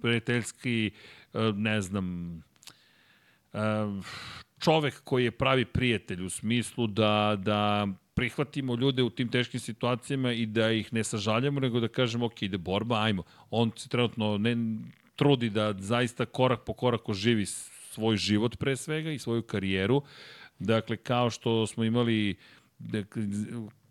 prijateljski, 0.00 0.90
ne 1.54 1.80
znam, 1.80 2.38
čovek 4.58 5.00
koji 5.04 5.24
je 5.24 5.30
pravi 5.30 5.64
prijatelj 5.64 6.24
u 6.24 6.30
smislu 6.30 6.86
da, 6.86 7.36
da 7.38 7.88
prihvatimo 8.18 8.74
ljude 8.74 9.02
u 9.02 9.10
tim 9.10 9.28
teškim 9.28 9.60
situacijama 9.60 10.32
i 10.32 10.46
da 10.46 10.70
ih 10.70 10.92
ne 10.92 11.04
sažaljamo, 11.04 11.60
nego 11.60 11.80
da 11.80 11.88
kažemo, 11.88 12.26
ok, 12.26 12.42
ide 12.42 12.58
borba, 12.58 13.02
ajmo. 13.02 13.22
On 13.50 13.70
se 13.76 13.88
trenutno 13.88 14.38
ne 14.38 14.56
trudi 15.16 15.50
da 15.50 15.74
zaista 15.78 16.26
korak 16.26 16.64
po 16.66 16.72
koraku 16.72 17.14
živi 17.14 17.46
svoj 17.92 18.16
život 18.16 18.56
pre 18.58 18.76
svega 18.76 19.10
i 19.10 19.18
svoju 19.18 19.42
karijeru. 19.42 20.02
Dakle, 20.58 20.96
kao 20.96 21.30
što 21.30 21.66
smo 21.66 21.84
imali 21.84 22.36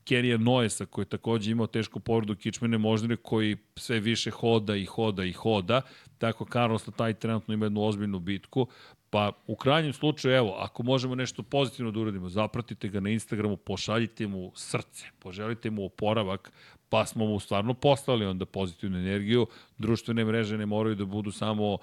Kerija 0.04 0.38
Noesa 0.38 0.86
koji 0.86 1.04
je 1.04 1.10
takođe 1.10 1.52
imao 1.52 1.68
tešku 1.68 2.00
povredu 2.00 2.36
kičmene 2.36 2.78
moždine 2.78 3.16
koji 3.16 3.58
sve 3.76 4.00
više 4.00 4.32
hoda 4.32 4.76
i 4.76 4.86
hoda 4.86 5.24
i 5.24 5.32
hoda. 5.32 5.82
Tako 6.18 6.46
Carlos 6.52 6.90
taj 6.98 7.14
trenutno 7.14 7.54
ima 7.54 7.66
jednu 7.66 7.84
ozbiljnu 7.84 8.20
bitku. 8.20 8.68
Pa 9.10 9.32
u 9.48 9.56
krajnjem 9.56 9.94
slučaju, 9.94 10.36
evo, 10.36 10.56
ako 10.60 10.84
možemo 10.84 11.16
nešto 11.16 11.44
pozitivno 11.44 11.92
da 11.92 12.00
uradimo, 12.00 12.30
zapratite 12.30 12.88
ga 12.88 13.00
na 13.00 13.10
Instagramu, 13.10 13.58
pošaljite 13.58 14.28
mu 14.28 14.52
srce, 14.56 15.06
poželite 15.20 15.70
mu 15.70 15.86
oporavak, 15.86 16.52
pa 16.90 17.06
smo 17.06 17.26
mu 17.26 17.40
stvarno 17.40 17.74
poslali 17.74 18.26
onda 18.26 18.46
pozitivnu 18.46 18.98
energiju. 18.98 19.48
Društvene 19.78 20.26
mreže 20.26 20.58
ne 20.58 20.66
moraju 20.66 20.96
da 20.96 21.06
budu 21.06 21.32
samo 21.32 21.78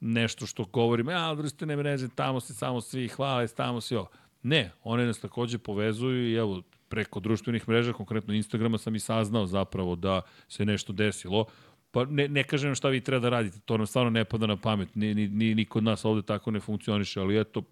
nešto 0.00 0.46
što 0.46 0.64
govorimo, 0.64 1.10
ja, 1.10 1.34
društvene 1.34 1.76
mreže, 1.76 2.08
tamo 2.08 2.40
se 2.40 2.54
samo 2.54 2.80
svi 2.80 3.08
hvale, 3.08 3.48
tamo 3.48 3.80
se 3.80 3.98
ovo. 3.98 4.08
Ne, 4.42 4.72
one 4.82 5.06
nas 5.06 5.20
takođe 5.20 5.58
povezuju 5.58 6.30
i 6.30 6.34
evo, 6.34 6.62
preko 6.88 7.20
društvenih 7.20 7.68
mreža, 7.68 7.92
konkretno 7.92 8.34
Instagrama, 8.34 8.78
sam 8.78 8.94
i 8.94 9.00
saznao 9.00 9.46
zapravo 9.46 9.96
da 9.96 10.22
se 10.48 10.64
nešto 10.64 10.92
desilo. 10.92 11.44
Pa 11.90 12.04
ne, 12.04 12.28
ne 12.28 12.42
kažem 12.42 12.74
šta 12.74 12.88
vi 12.88 13.00
treba 13.00 13.22
da 13.22 13.28
radite, 13.28 13.58
to 13.64 13.76
nam 13.76 13.86
stvarno 13.86 14.10
ne 14.10 14.24
pada 14.24 14.46
na 14.46 14.56
pamet, 14.56 14.94
ni, 14.94 15.14
ni, 15.14 15.28
ni, 15.28 15.54
ni 15.54 15.64
kod 15.64 15.84
nas 15.84 16.04
ovde 16.04 16.22
tako 16.22 16.50
ne 16.50 16.60
funkcioniše, 16.60 17.20
ali 17.20 17.40
eto, 17.40 17.62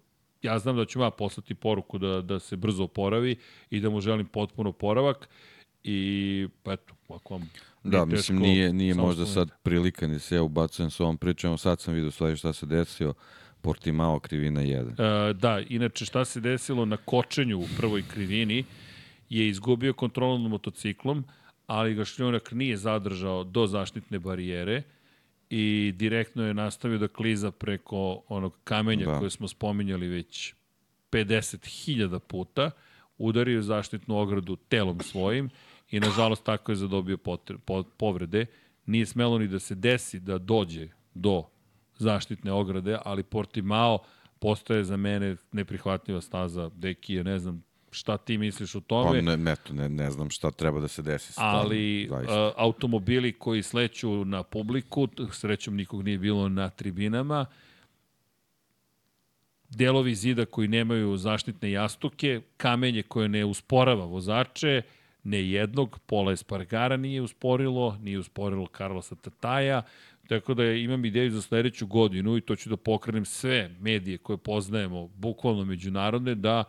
ja 0.41 0.59
znam 0.59 0.77
da 0.77 0.85
ću 0.85 1.01
ja 1.01 1.11
poslati 1.11 1.55
poruku 1.55 1.97
da, 1.97 2.21
da 2.21 2.39
se 2.39 2.55
brzo 2.55 2.83
oporavi 2.83 3.35
i 3.69 3.79
da 3.79 3.89
mu 3.89 4.01
želim 4.01 4.25
potpuno 4.25 4.69
oporavak 4.69 5.29
i 5.83 6.47
pa 6.63 6.73
eto, 6.73 6.93
ako 7.09 7.33
vam 7.33 7.49
Da, 7.83 8.05
mislim, 8.05 8.39
nije, 8.39 8.73
nije 8.73 8.93
možda 8.93 9.25
sad 9.25 9.49
prilika 9.63 10.07
ni 10.07 10.19
se 10.19 10.35
ja 10.35 10.43
ubacujem 10.43 10.89
s 10.91 10.99
ovom 10.99 11.17
pričom, 11.17 11.57
sad 11.57 11.81
sam 11.81 11.93
vidio 11.93 12.11
stvari 12.11 12.37
šta 12.37 12.53
se 12.53 12.65
desio, 12.65 13.13
Portimao 13.61 14.19
krivina 14.19 14.61
1. 14.61 15.29
Uh, 15.31 15.37
da, 15.37 15.59
inače 15.69 16.05
šta 16.05 16.25
se 16.25 16.39
desilo 16.39 16.85
na 16.85 16.97
kočenju 16.97 17.59
u 17.59 17.67
prvoj 17.77 18.03
krivini 18.13 18.63
je 19.29 19.47
izgubio 19.47 19.93
kontrolu 19.93 20.39
nad 20.39 20.51
motociklom, 20.51 21.23
ali 21.69 21.93
ga 21.93 22.05
šljunak 22.05 22.51
nije 22.51 22.77
zadržao 22.77 23.43
do 23.43 23.67
zaštitne 23.67 24.19
barijere 24.19 24.83
i 25.49 25.93
direktno 25.95 26.43
je 26.43 26.53
nastavio 26.53 26.97
da 26.97 27.07
kliza 27.07 27.51
preko 27.51 28.23
onog 28.27 28.57
kamenja 28.63 29.05
da. 29.05 29.19
koje 29.19 29.29
smo 29.29 29.47
spominjali 29.47 30.07
već 30.07 30.53
50.000 31.11 32.19
puta, 32.19 32.71
udario 33.17 33.61
zaštitnu 33.61 34.17
ogradu 34.17 34.55
telom 34.55 34.99
svojim 34.99 35.49
i 35.91 35.99
nažalost 35.99 36.43
tako 36.43 36.71
je 36.71 36.75
zadobio 36.75 37.17
potre, 37.17 37.57
po, 37.65 37.83
povrede. 37.83 38.45
Nije 38.85 39.05
smelo 39.05 39.37
ni 39.37 39.47
da 39.47 39.59
se 39.59 39.75
desi 39.75 40.19
da 40.19 40.37
dođe 40.37 40.87
do 41.13 41.43
zaštitne 41.97 42.51
ograde, 42.51 42.97
ali 43.05 43.23
Portimao 43.23 43.99
postoje 44.39 44.83
za 44.83 44.97
mene 44.97 45.35
neprihvatljiva 45.51 46.21
staza. 46.21 46.69
Deki 46.75 47.13
je, 47.13 47.23
ne 47.23 47.39
znam, 47.39 47.63
šta 47.91 48.17
ti 48.17 48.37
misliš 48.37 48.75
o 48.75 48.79
tome. 48.79 49.19
Pa 49.19 49.21
ne, 49.21 49.37
ne, 49.37 49.55
ne, 49.71 49.89
ne 49.89 50.11
znam 50.11 50.29
šta 50.29 50.51
treba 50.51 50.79
da 50.79 50.87
se 50.87 51.01
desi. 51.01 51.31
Stavno, 51.33 51.59
ali 51.59 52.09
uh, 52.11 52.19
automobili 52.57 53.33
koji 53.33 53.63
sleću 53.63 54.25
na 54.25 54.43
publiku, 54.43 55.07
srećom 55.31 55.75
nikog 55.75 56.03
nije 56.03 56.17
bilo 56.17 56.49
na 56.49 56.69
tribinama, 56.69 57.45
delovi 59.69 60.15
zida 60.15 60.45
koji 60.45 60.67
nemaju 60.67 61.17
zaštitne 61.17 61.71
jastuke, 61.71 62.41
kamenje 62.57 63.03
koje 63.03 63.29
ne 63.29 63.45
usporava 63.45 64.05
vozače, 64.05 64.81
ne 65.23 65.49
jednog, 65.49 65.99
Pola 66.05 66.31
Espargara 66.31 66.97
nije 66.97 67.21
usporilo, 67.21 67.97
nije 68.01 68.19
usporilo 68.19 68.67
Carlosa 68.77 69.15
Tataja, 69.15 69.81
tako 70.27 70.53
da 70.53 70.63
imam 70.63 71.05
ideju 71.05 71.31
za 71.31 71.41
sledeću 71.41 71.87
godinu 71.87 72.37
i 72.37 72.41
to 72.41 72.55
ću 72.55 72.69
da 72.69 72.77
pokrenem 72.77 73.25
sve 73.25 73.75
medije 73.79 74.17
koje 74.17 74.37
poznajemo, 74.37 75.07
bukvalno 75.07 75.65
međunarodne, 75.65 76.35
da 76.35 76.63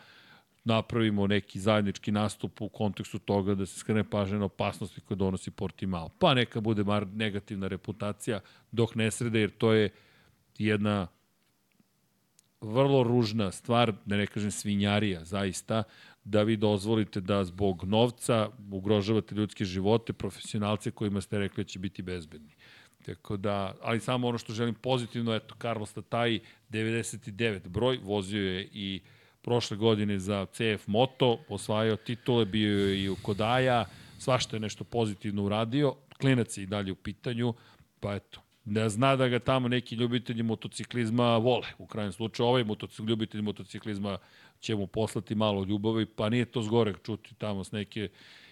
napravimo 0.65 1.27
neki 1.27 1.61
zajednički 1.61 2.13
nastup 2.13 2.61
u 2.61 2.69
kontekstu 2.69 3.19
toga 3.19 3.55
da 3.55 3.67
se 3.67 3.79
skrene 3.79 4.05
pažnje 4.11 4.39
na 4.39 4.45
opasnosti 4.45 5.01
koje 5.01 5.17
donosi 5.17 5.51
Portimao. 5.51 6.09
Pa 6.09 6.35
neka 6.35 6.61
bude 6.61 6.85
mar 6.85 7.07
negativna 7.07 7.69
reputacija 7.69 8.41
dok 8.73 8.95
ne 8.95 9.11
srede, 9.11 9.41
jer 9.41 9.51
to 9.51 9.73
je 9.73 9.91
jedna 10.59 11.07
vrlo 12.61 13.03
ružna 13.03 13.51
stvar, 13.51 13.93
da 14.05 14.17
ne 14.17 14.27
kažem 14.27 14.51
svinjarija, 14.51 15.25
zaista, 15.25 15.83
da 16.25 16.43
vi 16.43 16.57
dozvolite 16.57 17.21
da 17.21 17.45
zbog 17.45 17.85
novca 17.85 18.49
ugrožavate 18.71 19.35
ljudske 19.35 19.65
živote, 19.65 20.13
profesionalce 20.13 20.91
kojima 20.91 21.21
ste 21.21 21.39
rekli 21.39 21.65
da 21.65 21.69
će 21.69 21.79
biti 21.79 22.03
bezbedni. 22.03 22.55
Tako 23.07 23.37
da, 23.37 23.75
ali 23.83 24.01
samo 24.01 24.29
ono 24.29 24.39
što 24.39 24.53
želim 24.53 24.75
pozitivno, 24.75 25.35
eto, 25.35 25.55
Carlos 25.63 25.93
Tataj, 25.93 26.41
99 26.71 27.69
broj, 27.69 27.99
vozio 28.03 28.51
je 28.51 28.69
i 28.73 29.01
prošle 29.51 29.77
godine 29.77 30.19
za 30.19 30.47
CF 30.47 30.87
Moto, 30.87 31.39
osvajao 31.49 31.97
titule, 31.97 32.45
bio 32.45 32.87
je 32.87 33.03
i 33.03 33.09
u 33.09 33.17
Kodaja, 33.23 33.85
svašta 34.19 34.57
je 34.57 34.61
nešto 34.61 34.85
pozitivno 34.85 35.45
uradio, 35.45 35.95
klinac 36.21 36.59
je 36.59 36.63
i 36.63 36.67
dalje 36.67 36.93
u 36.93 36.95
pitanju, 36.95 37.55
pa 38.01 38.15
eto, 38.15 38.41
da 38.65 38.89
zna 38.89 39.17
da 39.17 39.29
ga 39.29 39.39
tamo 39.39 39.69
neki 39.69 39.95
ljubitelji 39.95 40.43
motociklizma 40.43 41.37
vole. 41.37 41.67
U 41.79 41.87
krajnjem 41.87 42.13
slučaju 42.13 42.47
ovaj 42.47 42.65
motocikl, 42.65 43.09
ljubitelji 43.09 43.43
motociklizma 43.43 44.19
će 44.61 44.77
mu 44.77 44.87
poslati 44.87 45.35
malo 45.35 45.65
ljubavi, 45.65 46.07
pa 46.07 46.29
nije 46.29 46.45
to 46.45 46.63
zgorek 46.63 47.03
čuti 47.03 47.35
tamo 47.35 47.65
s 47.65 47.73
neke, 47.73 48.09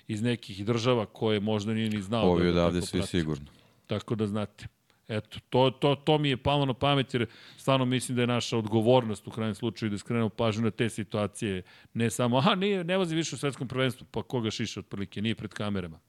iz 0.09 0.23
nekih 0.23 0.67
država 0.67 1.07
koje 1.07 1.41
možda 1.41 1.75
nije 1.75 1.91
ni 1.91 2.03
znao. 2.03 2.31
Ovi 2.31 2.45
da 2.45 2.51
odavde 2.51 2.83
svi 2.83 2.99
prati. 2.99 3.11
sigurno. 3.11 3.47
Tako 3.87 4.15
da 4.15 4.27
znate. 4.27 4.67
Eto, 5.09 5.39
to, 5.51 5.71
to, 5.71 5.95
to 5.95 6.19
mi 6.19 6.29
je 6.29 6.37
palo 6.37 6.67
na 6.67 6.75
pamet 6.75 7.15
jer 7.15 7.27
stvarno 7.57 7.85
mislim 7.85 8.17
da 8.17 8.23
je 8.23 8.27
naša 8.27 8.59
odgovornost 8.59 9.27
u 9.27 9.31
krajnjem 9.31 9.55
slučaju 9.55 9.91
da 9.91 9.99
skrenemo 9.99 10.29
pažnju 10.29 10.63
na 10.63 10.71
te 10.71 10.89
situacije. 10.89 11.63
Ne 11.95 12.11
samo, 12.11 12.39
aha, 12.39 12.55
nije, 12.55 12.85
ne 12.85 12.97
vozi 12.97 13.17
više 13.17 13.35
u 13.35 13.39
svetskom 13.39 13.69
prvenstvu, 13.69 14.07
pa 14.11 14.23
koga 14.23 14.51
šiša 14.51 14.81
otprilike, 14.81 15.23
nije 15.23 15.35
pred 15.35 15.55
kamerama. 15.55 16.01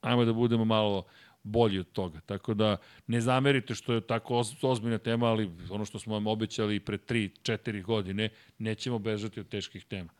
Ajmo 0.00 0.24
da 0.24 0.32
budemo 0.32 0.64
malo 0.64 1.04
bolji 1.42 1.78
od 1.78 1.92
toga. 1.92 2.20
Tako 2.20 2.54
da 2.54 2.76
ne 3.06 3.20
zamerite 3.20 3.74
što 3.74 3.92
je 3.92 4.00
tako 4.00 4.44
ozbiljna 4.62 4.98
tema, 4.98 5.26
ali 5.26 5.50
ono 5.70 5.84
što 5.84 5.98
smo 5.98 6.14
vam 6.14 6.26
obećali 6.26 6.80
pre 6.80 6.98
3-4 6.98 7.82
godine, 7.82 8.28
nećemo 8.58 8.98
bežati 8.98 9.40
od 9.40 9.48
teških 9.48 9.84
tema. 9.84 10.10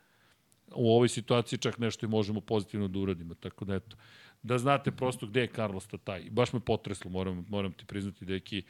U 0.74 0.94
ovoj 0.94 1.08
situaciji 1.08 1.58
čak 1.58 1.78
nešto 1.78 2.06
i 2.06 2.08
možemo 2.08 2.40
pozitivno 2.40 2.88
da 2.88 2.98
uradimo. 2.98 3.34
Tako 3.34 3.64
da 3.64 3.74
eto, 3.74 3.96
da 4.42 4.58
znate 4.58 4.90
prosto 4.90 5.26
gde 5.26 5.40
je 5.40 5.52
Carlos 5.56 5.86
Tataj. 5.86 6.30
Baš 6.30 6.52
me 6.52 6.60
potreslo, 6.60 7.10
moram, 7.10 7.46
moram 7.48 7.72
ti 7.72 7.84
priznati, 7.84 8.24
deki, 8.24 8.62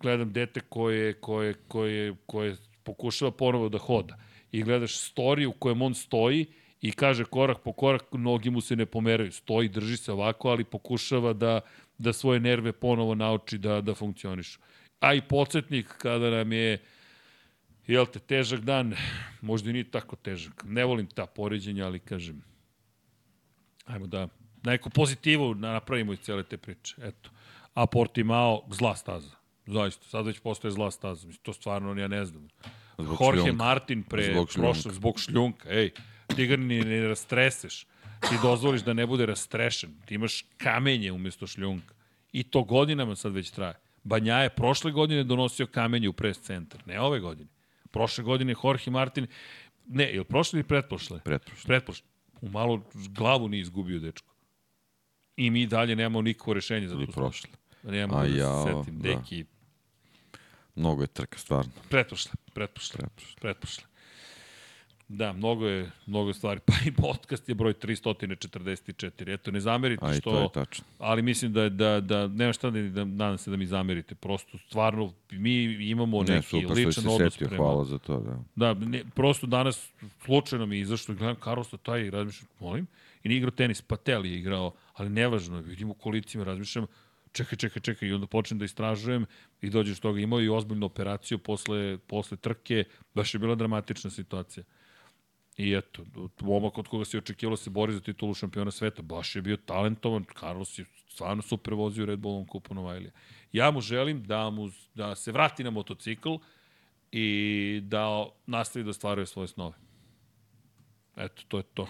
gledam 0.00 0.32
dete 0.32 0.60
koje, 0.60 1.12
koje, 1.12 1.54
koje, 1.54 2.14
koje 2.26 2.56
pokušava 2.82 3.30
ponovo 3.30 3.68
da 3.68 3.78
hoda 3.78 4.16
i 4.52 4.62
gledaš 4.62 4.96
storiju 4.96 5.50
u 5.50 5.52
kojem 5.52 5.82
on 5.82 5.94
stoji 5.94 6.46
i 6.80 6.92
kaže 6.92 7.24
korak 7.24 7.58
po 7.64 7.72
korak, 7.72 8.02
nogi 8.12 8.50
mu 8.50 8.60
se 8.60 8.76
ne 8.76 8.86
pomeraju. 8.86 9.32
Stoji, 9.32 9.68
drži 9.68 9.96
se 9.96 10.12
ovako, 10.12 10.48
ali 10.48 10.64
pokušava 10.64 11.32
da, 11.32 11.60
da 11.98 12.12
svoje 12.12 12.40
nerve 12.40 12.72
ponovo 12.72 13.14
nauči 13.14 13.58
da, 13.58 13.80
da 13.80 13.94
funkcionišu. 13.94 14.60
A 15.00 15.14
i 15.14 15.20
podsjetnik 15.20 15.88
kada 15.98 16.30
nam 16.30 16.52
je 16.52 16.78
jel 17.86 18.06
te, 18.06 18.18
težak 18.18 18.60
dan, 18.60 18.94
možda 19.40 19.70
i 19.70 19.72
nije 19.72 19.90
tako 19.90 20.16
težak. 20.16 20.64
Ne 20.66 20.84
volim 20.84 21.06
ta 21.06 21.26
poređenja, 21.26 21.86
ali 21.86 21.98
kažem, 21.98 22.42
ajmo 23.86 24.06
da 24.06 24.28
neku 24.70 24.90
pozitivu 24.90 25.54
da 25.54 25.72
napravimo 25.72 26.12
iz 26.12 26.20
cele 26.20 26.42
te 26.42 26.56
priče. 26.56 26.94
Eto. 27.02 27.30
A 27.74 27.86
Portimao, 27.86 28.62
zla 28.70 28.96
staza. 28.96 29.36
Zaista, 29.66 30.08
sad 30.08 30.26
već 30.26 30.40
postoje 30.40 30.72
zla 30.72 30.90
staza. 30.90 31.28
To 31.42 31.52
stvarno 31.52 32.00
ja 32.00 32.08
ne 32.08 32.24
znam. 32.24 32.48
Zbog 32.98 33.18
Jorge 33.20 33.40
šljunka. 33.40 33.64
Martin 33.64 34.02
pre 34.02 34.32
zbog 34.32 34.48
prošlog, 34.54 34.94
zbog 34.94 35.20
šljunka. 35.20 35.68
Ej, 35.70 35.90
ti 36.36 36.46
ga 36.46 36.56
ni 36.56 36.80
ne 36.80 37.00
rastreseš. 37.08 37.86
Ti 38.20 38.34
dozvoliš 38.42 38.82
da 38.82 38.92
ne 38.92 39.06
bude 39.06 39.26
rastrešen. 39.26 39.94
Ti 40.06 40.14
imaš 40.14 40.44
kamenje 40.56 41.12
umesto 41.12 41.46
šljunka. 41.46 41.94
I 42.32 42.42
to 42.42 42.62
godinama 42.62 43.16
sad 43.16 43.32
već 43.32 43.50
traje. 43.50 43.74
Banja 44.04 44.36
je 44.36 44.50
prošle 44.50 44.92
godine 44.92 45.24
donosio 45.24 45.66
kamenje 45.66 46.08
u 46.08 46.12
pres 46.12 46.40
centar, 46.40 46.80
ne 46.86 47.00
ove 47.00 47.20
godine. 47.20 47.50
Prošle 47.90 48.24
godine 48.24 48.54
Jorge 48.64 48.90
Martin, 48.90 49.26
ne, 49.86 50.04
je 50.04 50.18
li 50.18 50.24
prošle 50.24 50.58
ili 50.58 50.68
pretprošle? 50.68 51.20
Pretprošle. 51.24 51.66
Pretprošle. 51.66 52.06
U 52.40 52.48
malo 52.48 52.82
glavu 52.92 53.48
nije 53.48 53.60
izgubio 53.60 54.00
dečko. 54.00 54.34
I 55.38 55.50
mi 55.50 55.66
dalje 55.66 55.96
nemamo 55.96 56.22
nikakvo 56.22 56.54
rešenje 56.54 56.88
za 56.88 56.94
to. 56.94 57.02
I 57.02 57.06
prošle. 57.06 57.50
Nemamo 57.82 58.22
da 58.22 58.64
se 58.64 58.72
setim. 58.72 58.98
Da. 58.98 59.08
Deki. 59.08 59.44
Mnogo 60.74 61.02
je 61.02 61.06
trka, 61.06 61.38
stvarno. 61.38 61.70
Pretprošle, 61.88 62.32
pretprošle. 62.54 63.04
pretprošle. 63.40 63.84
Da, 65.08 65.32
mnogo 65.32 65.66
je, 65.66 65.90
mnogo 66.06 66.32
stvari. 66.32 66.60
Pa 66.66 66.72
i 66.86 66.92
podcast 66.92 67.48
je 67.48 67.54
broj 67.54 67.74
344. 67.74 69.34
Eto, 69.34 69.50
ne 69.50 69.60
zamerite 69.60 70.06
A, 70.06 70.14
što... 70.14 70.30
to 70.30 70.42
je 70.42 70.48
tačno. 70.52 70.84
Ali 70.98 71.22
mislim 71.22 71.52
da, 71.52 71.68
da, 71.68 72.00
da 72.00 72.26
nema 72.26 72.52
šta 72.52 72.70
da, 72.70 72.80
da, 72.80 73.04
nadam 73.04 73.38
se 73.38 73.50
da 73.50 73.56
mi 73.56 73.66
zamerite. 73.66 74.14
Prosto, 74.14 74.58
stvarno, 74.58 75.12
mi 75.30 75.62
imamo 75.90 76.22
ne, 76.22 76.34
neki 76.34 76.46
super, 76.48 76.76
ličan 76.76 77.06
odnos 77.06 77.32
setio, 77.32 77.48
prema... 77.48 77.64
Hvala 77.64 77.84
za 77.84 77.98
to, 77.98 78.20
da. 78.20 78.38
Da, 78.56 78.86
ne, 78.86 79.04
prosto 79.14 79.46
danas 79.46 79.88
slučajno 80.24 80.66
mi 80.66 80.76
je 80.76 80.80
izašlo 80.80 81.14
gledam 81.14 81.36
Karosta 81.36 81.76
taj 81.76 82.10
razmišljam, 82.10 82.48
molim, 82.60 82.86
i 83.22 83.28
nije 83.28 83.38
igrao 83.38 83.50
tenis, 83.50 83.82
Patel 83.82 84.26
je 84.26 84.38
igrao, 84.38 84.72
ali 84.92 85.10
nevažno, 85.10 85.60
vidim 85.60 85.90
u 85.90 85.94
kolicima, 85.94 86.44
razmišljam, 86.44 86.86
čekaj, 87.32 87.58
čekaj, 87.58 87.82
čekaj, 87.82 88.08
i 88.08 88.12
onda 88.12 88.26
počnem 88.26 88.58
da 88.58 88.64
istražujem 88.64 89.26
i 89.60 89.70
dođeš 89.70 90.00
toga, 90.00 90.20
imao 90.20 90.40
i 90.40 90.48
ozbiljnu 90.48 90.86
operaciju 90.86 91.38
posle, 91.38 91.98
posle 91.98 92.36
trke, 92.36 92.84
baš 93.14 93.34
je 93.34 93.40
bila 93.40 93.54
dramatična 93.54 94.10
situacija. 94.10 94.64
I 95.56 95.74
eto, 95.74 96.04
momak 96.40 96.78
od 96.78 96.88
koga 96.88 97.04
se 97.04 97.18
očekivalo 97.18 97.56
da 97.56 97.62
se 97.62 97.70
bori 97.70 97.92
za 97.92 98.00
titulu 98.00 98.34
šampiona 98.34 98.70
sveta, 98.70 99.02
baš 99.02 99.36
je 99.36 99.42
bio 99.42 99.56
talentovan, 99.56 100.24
Carlos 100.40 100.78
je 100.78 100.84
stvarno 101.08 101.42
super 101.42 101.74
vozio 101.74 102.06
Red 102.06 102.18
Bullom 102.18 102.46
kupu 102.46 102.74
Novajlija. 102.74 103.12
Ja 103.52 103.70
mu 103.70 103.80
želim 103.80 104.22
da, 104.24 104.50
mu, 104.50 104.70
da 104.94 105.14
se 105.14 105.32
vrati 105.32 105.64
na 105.64 105.70
motocikl 105.70 106.36
i 107.12 107.80
da 107.82 108.26
nastavi 108.46 108.84
da 108.84 108.92
stvaruje 108.92 109.26
svoje 109.26 109.48
snove. 109.48 109.74
Eto, 111.16 111.42
to 111.48 111.56
je 111.56 111.64
to. 111.74 111.88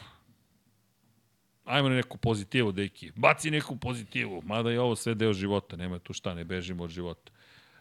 Ajmo 1.68 1.88
na 1.88 1.94
neku 1.94 2.18
pozitivu, 2.18 2.72
deki. 2.72 3.12
Baci 3.16 3.50
neku 3.50 3.76
pozitivu. 3.76 4.42
Mada 4.46 4.70
je 4.70 4.80
ovo 4.80 4.96
sve 4.96 5.14
deo 5.14 5.32
života, 5.32 5.76
nema 5.76 5.98
tu 5.98 6.12
šta, 6.12 6.34
ne 6.34 6.44
bežimo 6.44 6.84
od 6.84 6.90
života. 6.90 7.30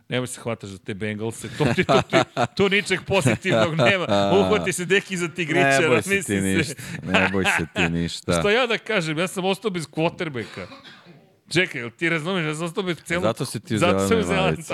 nemoj 0.09 0.27
se 0.27 0.41
hvataš 0.41 0.69
za 0.69 0.77
te 0.77 0.93
Bengalse, 0.93 1.49
to 1.57 1.65
ti, 1.75 1.83
to 1.83 2.01
ti, 2.01 2.17
tu 2.55 2.69
ničeg 2.69 2.99
pozitivnog 3.07 3.75
nema. 3.75 4.05
Uhvati 4.39 4.73
se 4.73 4.85
deki 4.85 5.17
za 5.17 5.27
tigrića, 5.27 5.79
ne 5.81 5.87
boj 5.87 6.01
se 6.01 6.23
ti 6.23 6.41
ništa, 6.41 6.73
ne 7.03 7.29
boj 7.31 7.45
se 7.45 7.65
ti 7.75 7.89
ništa. 7.99 8.39
Šta 8.39 8.51
ja 8.51 8.67
da 8.67 8.77
kažem, 8.77 9.17
ja 9.17 9.27
sam 9.27 9.45
ostao 9.45 9.71
bez 9.71 9.87
quarterbacka. 9.87 10.65
Čekaj, 11.49 11.89
ti 11.97 12.09
razumiješ, 12.09 12.45
ja 12.47 12.55
sam 12.55 12.65
ostao 12.65 12.83
bez 12.83 12.97
celog... 13.03 13.23
Zato 13.23 13.45
si 13.45 13.59
ti 13.59 13.75
u 13.75 13.77
zelenoj 13.77 14.23
majici. 14.41 14.73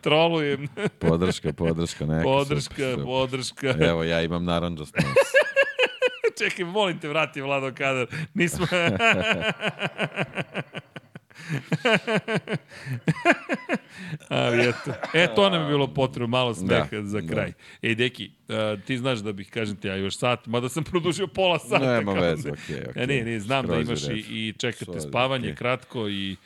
Trolujem. 0.00 0.68
podrška, 0.98 1.52
podrška, 1.52 2.06
neka. 2.06 2.24
Podrška, 2.30 2.74
super, 2.74 2.90
super. 2.90 3.04
podrška. 3.04 3.74
Evo, 3.80 4.04
ja 4.04 4.22
imam 4.22 4.44
naranđast 4.44 4.96
nos. 4.96 5.37
Čekaj, 6.38 6.64
molim 6.64 6.98
te, 6.98 7.08
vrati 7.08 7.40
Vlado 7.40 7.72
Kadar. 7.74 8.06
Nismo... 8.34 8.66
Ali 14.28 14.68
eto. 14.68 14.92
E, 15.14 15.34
to 15.34 15.50
nam 15.50 15.62
je 15.62 15.68
bilo 15.68 15.94
potrebno, 15.94 16.26
malo 16.26 16.54
smeha 16.54 16.86
da, 16.90 17.02
za 17.02 17.20
da. 17.20 17.28
kraj. 17.28 17.46
Da. 17.46 17.88
Ej, 17.88 17.94
Deki, 17.94 18.30
uh, 18.48 18.84
ti 18.84 18.98
znaš 18.98 19.18
da 19.18 19.32
bih, 19.32 19.50
kažem 19.50 19.76
ti, 19.76 19.88
ja 19.88 19.96
još 19.96 20.16
sat, 20.16 20.46
mada 20.46 20.68
sam 20.68 20.84
produžio 20.84 21.26
pola 21.26 21.58
sata. 21.58 21.96
Nema 21.96 22.12
veze, 22.12 22.50
okej, 22.50 22.76
okej. 22.90 23.02
Okay. 23.02 23.08
Ne, 23.08 23.32
ne, 23.32 23.40
znam 23.40 23.64
Skroz 23.64 23.76
da 23.76 23.82
imaš 23.82 24.02
i, 24.02 24.24
i 24.28 24.54
čekate 24.58 25.00
spavanje 25.00 25.48
okay. 25.48 25.54
kratko 25.54 26.08
i 26.08 26.36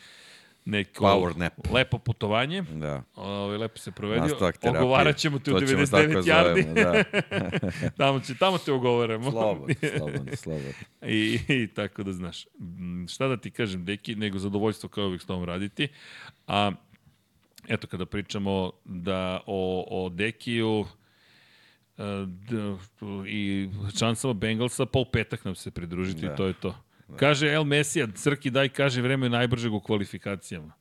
neko 0.64 1.04
Power 1.04 1.36
nap. 1.36 1.52
lepo 1.72 1.98
putovanje. 1.98 2.62
Da. 2.62 3.02
Ovo, 3.14 3.56
lepo 3.56 3.78
se 3.78 3.90
provedio. 3.90 4.22
Nastavak 4.22 4.58
terapije. 4.58 4.82
Ogovarat 4.82 5.16
ćemo 5.16 5.38
te 5.38 5.52
u 5.52 5.54
99 5.54 6.22
yardi. 6.22 6.74
Da. 6.74 7.90
tamo, 8.04 8.20
će, 8.20 8.34
tamo 8.34 8.58
te 8.58 8.72
ogovaramo. 8.72 9.30
Slobodno, 9.30 9.74
slobodno, 9.98 10.36
slobodno. 10.36 10.72
I, 11.02 11.38
I 11.48 11.68
tako 11.74 12.02
da 12.02 12.12
znaš. 12.12 12.46
Šta 13.08 13.28
da 13.28 13.36
ti 13.36 13.50
kažem, 13.50 13.84
Deki, 13.84 14.14
nego 14.14 14.38
zadovoljstvo 14.38 14.88
kao 14.88 15.06
uvijek 15.06 15.22
s 15.22 15.26
tom 15.26 15.44
raditi. 15.44 15.88
A, 16.46 16.72
eto, 17.68 17.86
kada 17.86 18.06
pričamo 18.06 18.72
da 18.84 19.40
o, 19.46 19.86
o 19.90 20.08
Dekiju, 20.08 20.86
i 23.26 23.68
šansama 23.98 24.34
Bengalsa, 24.34 24.86
pa 24.86 24.98
u 24.98 25.04
petak 25.04 25.44
nam 25.44 25.54
se 25.54 25.70
pridružiti 25.70 26.26
da. 26.26 26.32
i 26.32 26.36
to 26.36 26.46
je 26.46 26.52
to. 26.52 26.74
Kaže 27.16 27.48
El 27.48 27.64
Mesija, 27.64 28.06
Crki 28.14 28.50
daj 28.50 28.68
kaže 28.68 29.02
vreme 29.02 29.28
najbržeg 29.28 29.74
u 29.74 29.80
kvalifikacijama. 29.80 30.72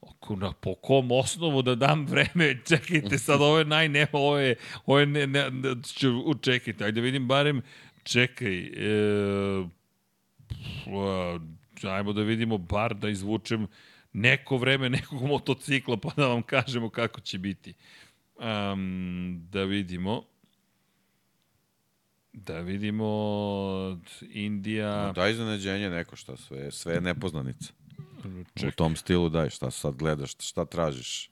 Oko, 0.00 0.36
na, 0.36 0.52
po 0.52 0.74
kom 0.74 1.12
osnovu 1.12 1.62
da 1.62 1.74
dam 1.74 2.06
vreme? 2.06 2.60
Čekajte, 2.68 3.18
sad 3.18 3.40
ovo 3.40 3.58
je 3.58 3.64
najne, 3.64 4.06
ovo 4.12 4.38
je, 4.38 4.56
ovo 4.86 4.98
je 4.98 5.06
ne, 5.06 5.26
ne, 5.26 5.50
ne 5.50 5.74
čekajte, 6.42 6.84
ajde 6.84 7.00
vidim 7.00 7.28
barem, 7.28 7.62
čekaj, 8.02 8.58
e, 8.58 9.64
ajmo 11.82 12.12
da 12.12 12.22
vidimo 12.22 12.58
bar 12.58 12.94
da 12.94 13.08
izvučem 13.08 13.66
neko 14.12 14.56
vreme 14.56 14.90
nekog 14.90 15.22
motocikla 15.22 15.96
pa 15.96 16.10
da 16.16 16.26
vam 16.26 16.42
kažemo 16.42 16.90
kako 16.90 17.20
će 17.20 17.38
biti. 17.38 17.74
Um, 18.36 19.46
da 19.50 19.64
vidimo. 19.64 20.22
Da 22.46 22.60
vidimo 22.60 23.08
Indija... 24.20 25.06
No, 25.06 25.12
daj 25.12 25.30
iznenađenje 25.30 25.90
neko 25.90 26.16
šta, 26.16 26.36
sve, 26.36 26.70
sve 26.70 26.94
je 26.94 27.00
nepoznanica. 27.00 27.72
Čekaj. 28.54 28.68
U 28.68 28.72
tom 28.72 28.96
stilu 28.96 29.28
daj, 29.28 29.50
šta 29.50 29.70
sad 29.70 29.94
gledaš, 29.94 30.34
šta 30.38 30.64
tražiš. 30.64 31.30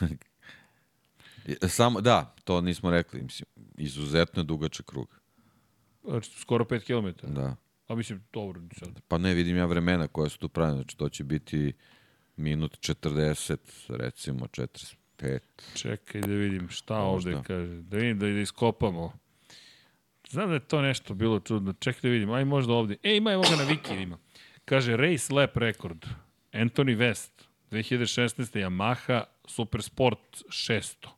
Samo, 1.68 2.00
da, 2.00 2.34
to 2.44 2.60
nismo 2.60 2.90
rekli, 2.90 3.22
mislim, 3.22 3.46
izuzetno 3.76 4.42
dugačak 4.42 4.86
krug. 4.86 5.20
Znači, 6.04 6.30
skoro 6.40 6.64
5 6.64 6.80
km. 6.84 7.34
Da. 7.34 7.56
A 7.88 7.94
mislim, 7.94 8.24
dobro. 8.32 8.60
Sad. 8.78 9.00
Pa 9.08 9.18
ne, 9.18 9.34
vidim 9.34 9.56
ja 9.56 9.66
vremena 9.66 10.08
koja 10.08 10.28
su 10.28 10.38
tu 10.38 10.48
pravene, 10.48 10.76
znači 10.76 10.96
to 10.96 11.08
će 11.08 11.24
biti 11.24 11.72
minut 12.36 12.78
40, 12.78 13.56
recimo 13.88 14.46
45. 14.46 15.38
Čekaj 15.74 16.20
da 16.20 16.26
vidim 16.26 16.68
šta 16.68 17.00
Možda. 17.00 17.30
ovde 17.30 17.42
kaže. 17.46 17.82
Da 17.82 17.96
vidim 17.96 18.18
da, 18.18 18.26
da 18.26 18.40
iskopamo. 18.40 19.12
Znam 20.28 20.48
da 20.48 20.54
je 20.54 20.60
to 20.60 20.82
nešto 20.82 21.14
bilo 21.14 21.40
čudno. 21.40 21.72
Čekaj 21.72 22.00
da 22.02 22.08
vidim. 22.08 22.30
Aj 22.30 22.44
možda 22.44 22.72
ovde. 22.72 22.96
E, 23.02 23.16
ima 23.16 23.32
evo 23.32 23.42
ga 23.42 23.56
na 23.56 23.70
Wiki 23.70 24.02
ima. 24.02 24.18
Kaže 24.64 24.96
Race 24.96 25.34
Lap 25.34 25.56
rekord. 25.56 26.06
Anthony 26.52 26.96
West. 26.96 27.30
2016. 27.70 28.58
Yamaha 28.58 29.22
Super 29.44 29.82
Sport 29.82 30.42
600. 30.48 31.08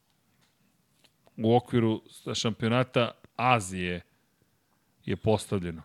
U 1.36 1.56
okviru 1.56 2.02
šampionata 2.34 3.10
Azije 3.36 4.00
je 5.04 5.16
postavljeno. 5.16 5.82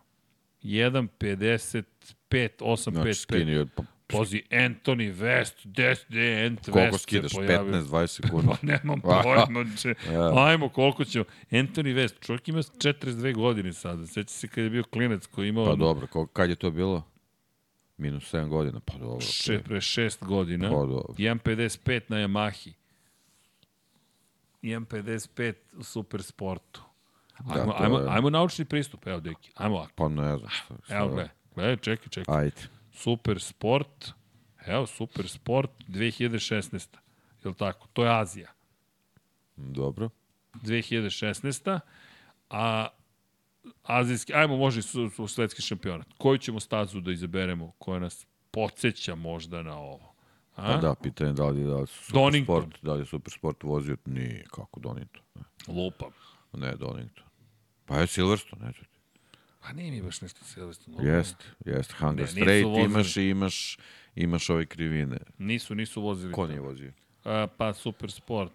1.55, 0.63 1.83
8.55. 2.31 2.91
Znači, 2.91 3.94
Pozi, 4.07 4.43
Anthony 4.51 5.11
West, 5.11 5.55
des, 5.63 6.05
de, 6.09 6.45
Ant 6.45 6.59
koliko 6.65 6.79
West 6.79 7.09
Koliko 7.09 7.29
skidaš, 7.29 7.31
15-20 7.31 8.07
sekundi? 8.07 8.47
pa 8.51 8.57
nemam 8.61 9.01
pojma, 9.01 9.65
ja. 10.13 10.45
ajmo, 10.45 10.69
koliko 10.69 11.05
ćemo. 11.05 11.25
Anthony 11.51 11.95
West, 11.95 12.25
čovjek 12.25 12.47
ima 12.47 12.59
42 12.59 13.35
godine 13.35 13.73
sada, 13.73 14.07
seća 14.07 14.29
se 14.29 14.47
kad 14.47 14.63
je 14.63 14.69
bio 14.69 14.83
klinec 14.83 15.27
koji 15.27 15.49
imao... 15.49 15.65
Pa 15.65 15.75
dobro, 15.75 16.25
kad 16.33 16.49
je 16.49 16.55
to 16.55 16.71
bilo? 16.71 17.03
Minus 17.97 18.33
7 18.33 18.47
godina, 18.47 18.79
pa 18.85 18.97
dobro. 18.97 19.21
Še, 19.21 19.59
pre 19.63 19.77
6 19.77 20.25
godina. 20.25 20.69
Pa 20.69 20.75
dobro. 20.75 21.13
1.55 21.17 22.01
na 22.07 22.17
Yamahi. 22.17 22.73
1.55 24.61 25.53
u 25.77 25.83
super 25.83 26.23
sportu. 26.23 26.81
Da, 27.39 27.61
ajmo, 27.61 27.73
ajmo, 27.77 27.99
je... 27.99 28.09
ajmo 28.09 28.29
naučni 28.29 28.65
pristup, 28.65 29.07
evo 29.07 29.19
deki, 29.19 29.51
ajmo 29.55 29.75
ovako. 29.75 29.91
Pa 29.95 30.07
ne 30.07 30.37
znam. 30.37 30.51
Evo 30.89 31.07
gledaj, 31.07 31.29
gledaj, 31.55 31.77
čekaj, 31.77 32.09
čekaj. 32.09 32.35
Ajde. 32.37 32.74
Super 32.95 33.41
Sport, 33.41 34.11
evo, 34.65 34.85
Super 34.85 35.27
Sport 35.29 35.71
2016. 35.87 36.87
Je 37.43 37.49
li 37.49 37.55
tako? 37.55 37.87
To 37.93 38.03
je 38.03 38.19
Azija. 38.19 38.51
Dobro. 39.55 40.09
2016. 40.53 41.79
A 42.49 42.87
azijski, 43.83 44.33
ajmo 44.33 44.57
može 44.57 44.81
su, 44.81 45.09
su 45.09 45.27
svetski 45.27 45.61
šampionat. 45.61 46.07
Koju 46.17 46.37
ćemo 46.37 46.59
stazu 46.59 47.01
da 47.01 47.11
izaberemo 47.11 47.71
koja 47.77 47.99
nas 47.99 48.27
podsjeća 48.51 49.15
možda 49.15 49.63
na 49.63 49.77
ovo? 49.77 50.13
A? 50.55 50.63
Pa 50.63 50.77
da, 50.77 50.95
pitanje 50.95 51.33
da 51.33 51.45
li, 51.47 51.63
da 51.63 51.75
li 51.75 51.87
su 51.87 52.03
super 52.03 52.21
Donington. 52.21 52.61
sport, 52.61 52.83
da 52.83 52.93
li 52.93 53.05
super 53.05 53.33
sport 53.33 53.63
vozio, 53.63 53.97
nije, 54.05 54.45
kako 54.51 54.79
Donington. 54.79 55.21
Ne. 55.35 55.41
Lupam. 55.67 56.09
Ne, 56.53 56.75
Donington. 56.75 57.23
Pa 57.85 57.97
je 57.97 58.07
Silverstone, 58.07 58.65
neću 58.67 58.81
ti. 58.81 58.94
Pa 59.65 59.73
nije 59.73 59.91
mi 59.91 60.01
baš 60.01 60.21
nešto 60.21 60.45
Silverstone. 60.45 61.09
Jest, 61.09 61.35
jest. 61.65 61.91
Hunger 61.91 62.25
ne, 62.25 62.27
Straight 62.27 62.85
imaš 62.85 63.17
i 63.17 63.23
imaš, 63.29 63.77
imaš 64.15 64.49
ove 64.49 64.65
krivine. 64.65 65.17
Nisu, 65.37 65.75
nisu 65.75 66.01
vozili. 66.01 66.33
Ko 66.33 66.47
nije 66.47 66.59
vozio? 66.59 66.91
A, 67.23 67.47
pa 67.57 67.73
Super 67.73 68.11
Sport. 68.11 68.53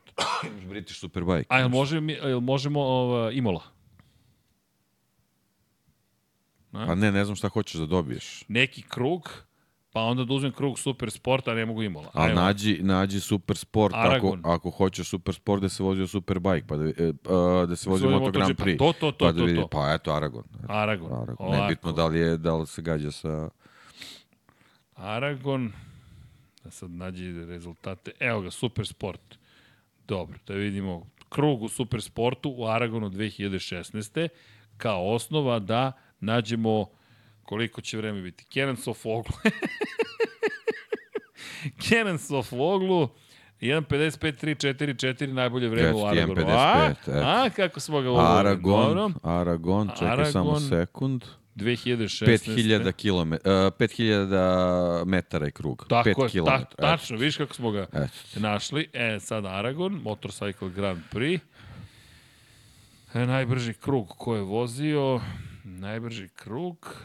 British 0.68 1.00
Superbike. 1.00 1.46
A 1.48 1.58
jel, 1.58 1.68
može, 1.68 2.00
jel 2.24 2.40
možemo 2.40 3.06
uh, 3.06 3.36
Imola? 3.36 3.62
A? 6.72 6.86
Pa 6.86 6.94
ne, 6.94 7.12
ne 7.12 7.24
znam 7.24 7.36
šta 7.36 7.48
hoćeš 7.48 7.80
da 7.80 7.86
dobiješ. 7.86 8.44
Neki 8.48 8.82
krug, 8.82 9.30
pa 9.92 10.00
onda 10.00 10.24
da 10.24 10.34
uzmem 10.34 10.52
krug 10.52 10.78
super 10.78 11.10
sporta, 11.10 11.50
a 11.50 11.54
ne 11.54 11.66
mogu 11.66 11.82
Imola. 11.82 12.10
A 12.14 12.28
nađi, 12.28 12.78
nađi 12.82 13.20
super 13.20 13.56
sport, 13.56 13.94
ako, 13.96 14.38
ako 14.44 14.70
hoćeš 14.70 15.08
super 15.08 15.34
sport 15.34 15.62
da 15.62 15.68
se 15.68 15.82
vozi 15.82 16.06
super 16.06 16.38
bike, 16.38 16.66
pa 16.66 16.76
da, 16.76 16.84
e, 16.84 17.12
da 17.66 17.76
se 17.76 17.90
vozi 17.90 18.06
Moto 18.06 18.30
Grand 18.30 18.56
Prix. 18.56 18.78
Pa 18.78 18.84
to, 18.84 18.92
to, 18.92 19.12
to, 19.12 19.24
pa, 19.24 19.32
da 19.32 19.44
vidi, 19.44 19.56
to, 19.56 19.62
to. 19.62 19.68
pa 19.68 19.92
eto, 19.94 20.12
Aragon. 20.12 20.44
Eto, 20.64 20.72
Aragon. 20.72 21.12
Aragon. 21.12 21.50
Nebitno 21.50 21.92
da 21.92 22.06
li, 22.06 22.18
je, 22.18 22.36
da 22.36 22.56
li 22.56 22.66
se 22.66 22.82
gađa 22.82 23.10
sa... 23.10 23.48
Aragon, 24.94 25.72
da 26.64 26.70
sad 26.70 26.90
nađi 26.90 27.44
rezultate. 27.44 28.12
Evo 28.20 28.40
ga, 28.40 28.50
super 28.50 28.86
sport. 28.86 29.38
Dobro, 30.08 30.38
da 30.46 30.54
vidimo 30.54 31.06
krug 31.28 31.62
u 31.62 31.68
super 31.68 32.02
sportu 32.02 32.54
u 32.56 32.66
Aragonu 32.66 33.10
2016. 33.10 34.28
kao 34.76 35.14
osnova 35.14 35.58
da 35.58 35.92
nađemo 36.20 36.86
koliko 37.50 37.80
će 37.80 37.96
vreme 37.96 38.22
biti. 38.22 38.44
Kenan 38.44 38.76
Sofoglu. 38.76 39.32
Kenan 41.88 42.18
Sofoglu, 42.18 43.08
1.55.3.4.4 43.60 45.32
najbolje 45.32 45.68
vreme 45.68 45.92
u 45.92 46.06
Aragonu. 46.06 46.44
A, 46.48 46.92
a, 47.06 47.50
kako 47.56 47.80
smo 47.80 48.00
ga 48.00 48.10
ugovorili. 48.10 48.38
Aragon, 48.38 49.14
Aragon, 49.22 49.88
čekaj 49.88 50.08
Aragon, 50.08 50.32
samo 50.32 50.60
sekund. 50.60 51.24
2016. 51.56 52.26
5000 52.26 52.92
km, 52.92 53.32
uh, 53.32 53.38
5000 53.42 55.04
metara 55.04 55.46
je 55.46 55.52
krug. 55.52 55.86
Tako 55.88 56.08
5 56.08 56.36
je, 56.36 56.44
ta, 56.44 56.64
tačno, 56.64 57.16
vidiš 57.16 57.36
kako 57.36 57.54
smo 57.54 57.70
ga 57.70 57.86
Eto. 57.92 58.40
našli. 58.40 58.88
E, 58.92 59.20
sad 59.20 59.46
Aragon, 59.46 60.00
Motorcycle 60.04 60.72
Grand 60.72 61.00
Prix. 61.12 61.40
E, 63.14 63.26
najbrži 63.26 63.74
krug 63.74 64.14
ko 64.18 64.34
je 64.34 64.42
vozio, 64.42 65.20
najbrži 65.64 66.28
krug, 66.28 66.96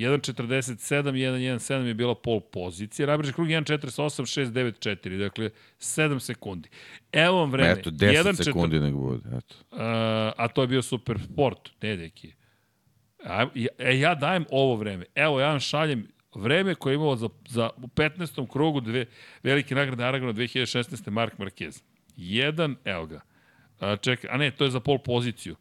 1.47, 0.00 1.12
1.17 1.12 1.86
je 1.86 1.94
bila 1.94 2.14
pol 2.14 2.40
pozicija. 2.40 3.06
Najbrži 3.06 3.32
krug 3.32 3.48
1.48, 3.48 4.50
6.94. 4.52 5.18
Dakle, 5.18 5.50
7 5.78 6.18
sekundi. 6.20 6.68
Evo 7.12 7.36
vam 7.36 7.50
vreme. 7.50 7.70
Eto, 7.70 7.90
10 7.90 8.24
1, 8.24 8.44
sekundi 8.44 8.76
4... 8.76 8.80
nek 8.80 8.94
bude. 8.94 9.28
Eto. 9.36 9.54
Uh, 9.70 9.78
a 10.36 10.48
to 10.48 10.62
je 10.62 10.68
bio 10.68 10.82
super 10.82 11.18
sport. 11.24 11.70
Ne, 11.82 11.96
deki. 11.96 12.32
A, 13.24 13.46
ja, 13.54 13.68
e, 13.78 13.98
ja 13.98 14.14
dajem 14.14 14.44
ovo 14.50 14.76
vreme. 14.76 15.04
Evo, 15.14 15.40
ja 15.40 15.48
vam 15.48 15.60
šaljem 15.60 16.06
vreme 16.34 16.74
koje 16.74 16.92
je 16.92 16.94
imao 16.94 17.16
za, 17.16 17.28
za 17.48 17.70
u 17.76 17.86
15. 17.86 18.48
krugu 18.48 18.80
dve, 18.80 19.06
velike 19.42 19.74
nagrade 19.74 20.04
Aragona 20.04 20.32
2016. 20.32 21.10
Mark 21.10 21.38
Marquez. 21.38 21.82
Jedan, 22.16 22.76
evo 22.84 23.06
ga. 23.06 23.20
A, 23.80 23.96
čekaj, 23.96 24.30
a 24.32 24.36
ne, 24.36 24.50
to 24.50 24.64
je 24.64 24.70
za 24.70 24.80
pol 24.80 24.98
poziciju. 24.98 25.56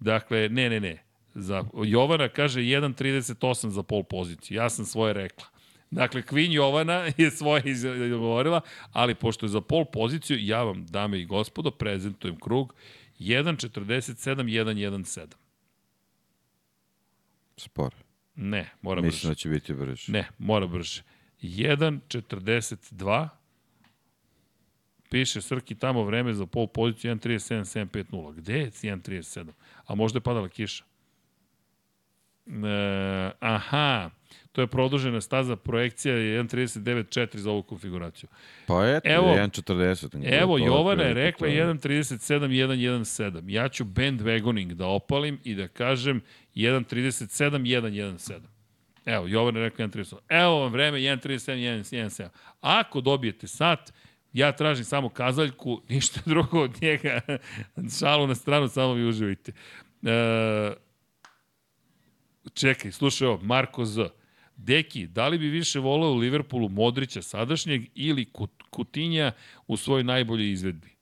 Dakle, 0.00 0.48
ne, 0.48 0.70
ne, 0.70 0.80
ne. 0.80 1.05
Za, 1.38 1.64
Jovana 1.84 2.28
kaže 2.28 2.60
1.38 2.60 3.68
za 3.68 3.82
pol 3.82 4.02
poziciju. 4.02 4.56
Ja 4.56 4.70
sam 4.70 4.84
svoje 4.84 5.12
rekla. 5.12 5.44
Dakle, 5.90 6.22
Queen 6.22 6.52
Jovana 6.52 7.10
je 7.16 7.30
svoje 7.30 7.62
izgovorila, 7.66 8.60
ali 8.92 9.14
pošto 9.14 9.46
je 9.46 9.50
za 9.50 9.60
pol 9.60 9.84
poziciju, 9.84 10.38
ja 10.40 10.62
vam, 10.62 10.86
dame 10.86 11.20
i 11.20 11.26
gospodo, 11.26 11.70
prezentujem 11.70 12.40
krug 12.40 12.74
1.47.117. 13.20 15.26
Spor. 17.56 17.94
Ne, 18.34 18.70
mora 18.82 19.00
Mislim 19.00 19.18
brže. 19.18 19.28
da 19.28 19.34
će 19.34 19.48
biti 19.48 19.74
brže. 19.74 20.12
Ne, 20.12 20.28
mora 20.38 20.66
brže. 20.66 21.02
1.42 21.42 23.28
piše 25.10 25.40
Srki 25.40 25.74
tamo 25.74 26.04
vreme 26.04 26.34
za 26.34 26.46
pol 26.46 26.66
poziciju 26.66 27.14
1.37.750. 27.14 28.34
Gde 28.34 28.58
je 28.58 28.70
1.37? 28.70 29.46
A 29.86 29.94
možda 29.94 30.16
je 30.16 30.20
padala 30.20 30.48
kiša. 30.48 30.84
E, 32.46 32.50
aha, 33.40 34.10
to 34.52 34.60
je 34.60 34.66
produžena 34.66 35.20
staza, 35.20 35.56
projekcija 35.56 36.14
je 36.14 36.42
1.39.4 36.42 37.36
za 37.36 37.50
ovu 37.50 37.62
konfiguraciju. 37.62 38.28
Pa 38.66 38.86
eto, 38.86 39.08
Evo- 39.08 39.34
1.40. 39.34 40.40
Evo, 40.42 40.58
Jovana 40.58 41.02
je 41.02 41.14
rekla 41.14 41.48
to. 41.48 41.54
1.37.117. 41.54 43.42
Ja 43.46 43.68
ću 43.68 43.84
bandwagoning 43.84 44.72
da 44.74 44.86
opalim 44.86 45.40
i 45.44 45.54
da 45.54 45.68
kažem 45.68 46.22
1.37.117. 46.54 48.40
Evo, 49.04 49.26
Jovana 49.26 49.58
je 49.58 49.64
rekla 49.64 49.86
1.37. 49.86 50.16
Evo 50.28 50.60
vam 50.60 50.72
vreme 50.72 50.98
1.37.117. 50.98 52.28
Ako 52.60 53.00
dobijete 53.00 53.46
sat, 53.48 53.92
ja 54.32 54.52
tražim 54.52 54.84
samo 54.84 55.08
kazaljku, 55.08 55.82
ništa 55.88 56.20
drugo 56.30 56.60
od 56.62 56.82
njega. 56.82 57.20
Šalu 57.98 58.26
na 58.26 58.34
stranu, 58.34 58.68
samo 58.68 58.92
vi 58.92 59.08
uživajte. 59.08 59.52
E, 60.02 60.74
čekaj, 62.54 62.92
slušaj 62.92 63.28
ovo, 63.28 63.42
Marko 63.42 63.84
Z. 63.84 64.08
Deki, 64.56 65.06
da 65.06 65.28
li 65.28 65.38
bi 65.38 65.48
više 65.48 65.78
voleo 65.80 66.10
u 66.10 66.16
Liverpoolu 66.16 66.68
Modrića 66.68 67.22
sadašnjeg 67.22 67.82
ili 67.94 68.26
Kut- 68.32 68.62
Kutinja 68.70 69.32
u 69.66 69.76
svojoj 69.76 70.04
najboljoj 70.04 70.52
izvedbi? 70.52 70.96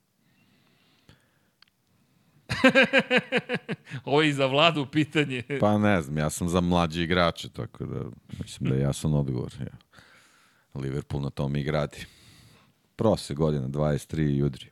Ovo 4.05 4.21
je 4.21 4.29
i 4.29 4.33
za 4.33 4.45
vladu 4.45 4.85
pitanje. 4.85 5.43
Pa 5.61 5.77
ne 5.77 6.01
znam, 6.01 6.17
ja 6.17 6.29
sam 6.29 6.49
za 6.49 6.61
mlađi 6.61 7.03
igrače, 7.03 7.49
tako 7.49 7.85
da 7.85 8.01
mislim 8.39 8.69
da 8.69 8.75
je 8.75 8.81
jasan 8.81 9.13
odgovor. 9.13 9.53
Ja. 9.59 9.77
Liverpool 10.81 11.23
na 11.23 11.29
tom 11.29 11.55
i 11.55 11.63
gradi. 11.63 12.05
Prose 12.95 13.33
godina, 13.33 13.67
23 13.67 14.37
i 14.37 14.43
udri. 14.43 14.69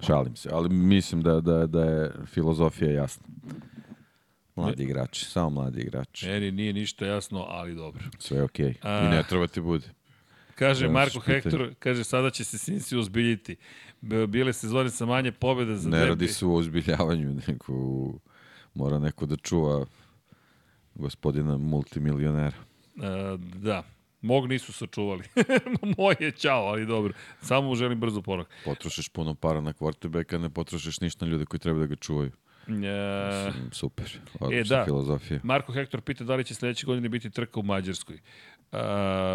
Šalim 0.00 0.36
se, 0.36 0.48
ali 0.52 0.68
mislim 0.68 1.22
da, 1.22 1.40
da, 1.40 1.66
da 1.66 1.84
je 1.84 2.10
filozofija 2.26 2.90
jasna. 2.92 3.26
Mladi 4.56 4.82
igrači, 4.82 5.24
samo 5.24 5.50
mladi 5.50 5.80
igrači. 5.80 6.26
Meni 6.26 6.50
nije 6.50 6.72
ništa 6.72 7.06
jasno, 7.06 7.40
ali 7.40 7.74
dobro. 7.74 8.02
Sve 8.18 8.36
je 8.36 8.42
okej. 8.42 8.74
A- 8.82 8.98
I 9.00 9.08
ne 9.08 9.22
treba 9.22 9.46
ti 9.46 9.60
bude. 9.60 9.86
Kaže 10.54 10.84
Evo, 10.84 10.92
Marko 10.94 11.20
pitanje. 11.20 11.34
Hektor, 11.34 11.74
kaže 11.78 12.04
sada 12.04 12.30
će 12.30 12.44
se 12.44 12.58
Sinsi 12.58 12.96
uzbiljiti. 12.96 13.56
Bile 14.28 14.52
sezone 14.52 14.90
sa 14.90 15.06
manje 15.06 15.32
pobjeda 15.32 15.76
za 15.76 15.88
Ne 15.88 15.96
derbi. 15.96 16.08
radi 16.10 16.28
se 16.28 16.46
o 16.46 16.50
uzbiljavanju, 16.50 17.36
nego 17.48 17.72
u- 17.72 18.20
mora 18.74 18.98
neko 18.98 19.26
da 19.26 19.36
čuva 19.36 19.86
gospodina 20.94 21.56
multimilionera. 21.56 22.56
E, 22.96 23.00
da, 23.54 23.82
mog 24.20 24.48
nisu 24.48 24.72
sačuvali. 24.72 25.24
Moj 25.98 26.14
je 26.20 26.30
čao, 26.30 26.64
ali 26.64 26.86
dobro. 26.86 27.12
Samo 27.42 27.68
mu 27.68 27.74
želim 27.74 28.00
brzo 28.00 28.22
porak. 28.22 28.48
Potrošiš 28.64 29.08
puno 29.08 29.34
para 29.34 29.60
na 29.60 29.72
quarterbacka, 29.72 30.38
ne 30.38 30.50
potrošiš 30.50 31.00
ništa 31.00 31.24
na 31.24 31.32
ljude 31.32 31.44
koji 31.44 31.60
treba 31.60 31.78
da 31.78 31.86
ga 31.86 31.96
čuvaju. 31.96 32.30
E, 32.68 33.52
Super. 33.72 34.18
Odlična 34.40 34.76
da. 34.76 34.84
filozofija. 34.84 35.40
Marko 35.42 35.72
Hektor 35.72 36.00
pita 36.00 36.24
da 36.24 36.34
li 36.34 36.44
će 36.44 36.54
sledeće 36.54 36.86
godine 36.86 37.08
biti 37.08 37.30
trka 37.30 37.60
u 37.60 37.62
Mađarskoj. 37.62 38.16
E, 38.16 38.20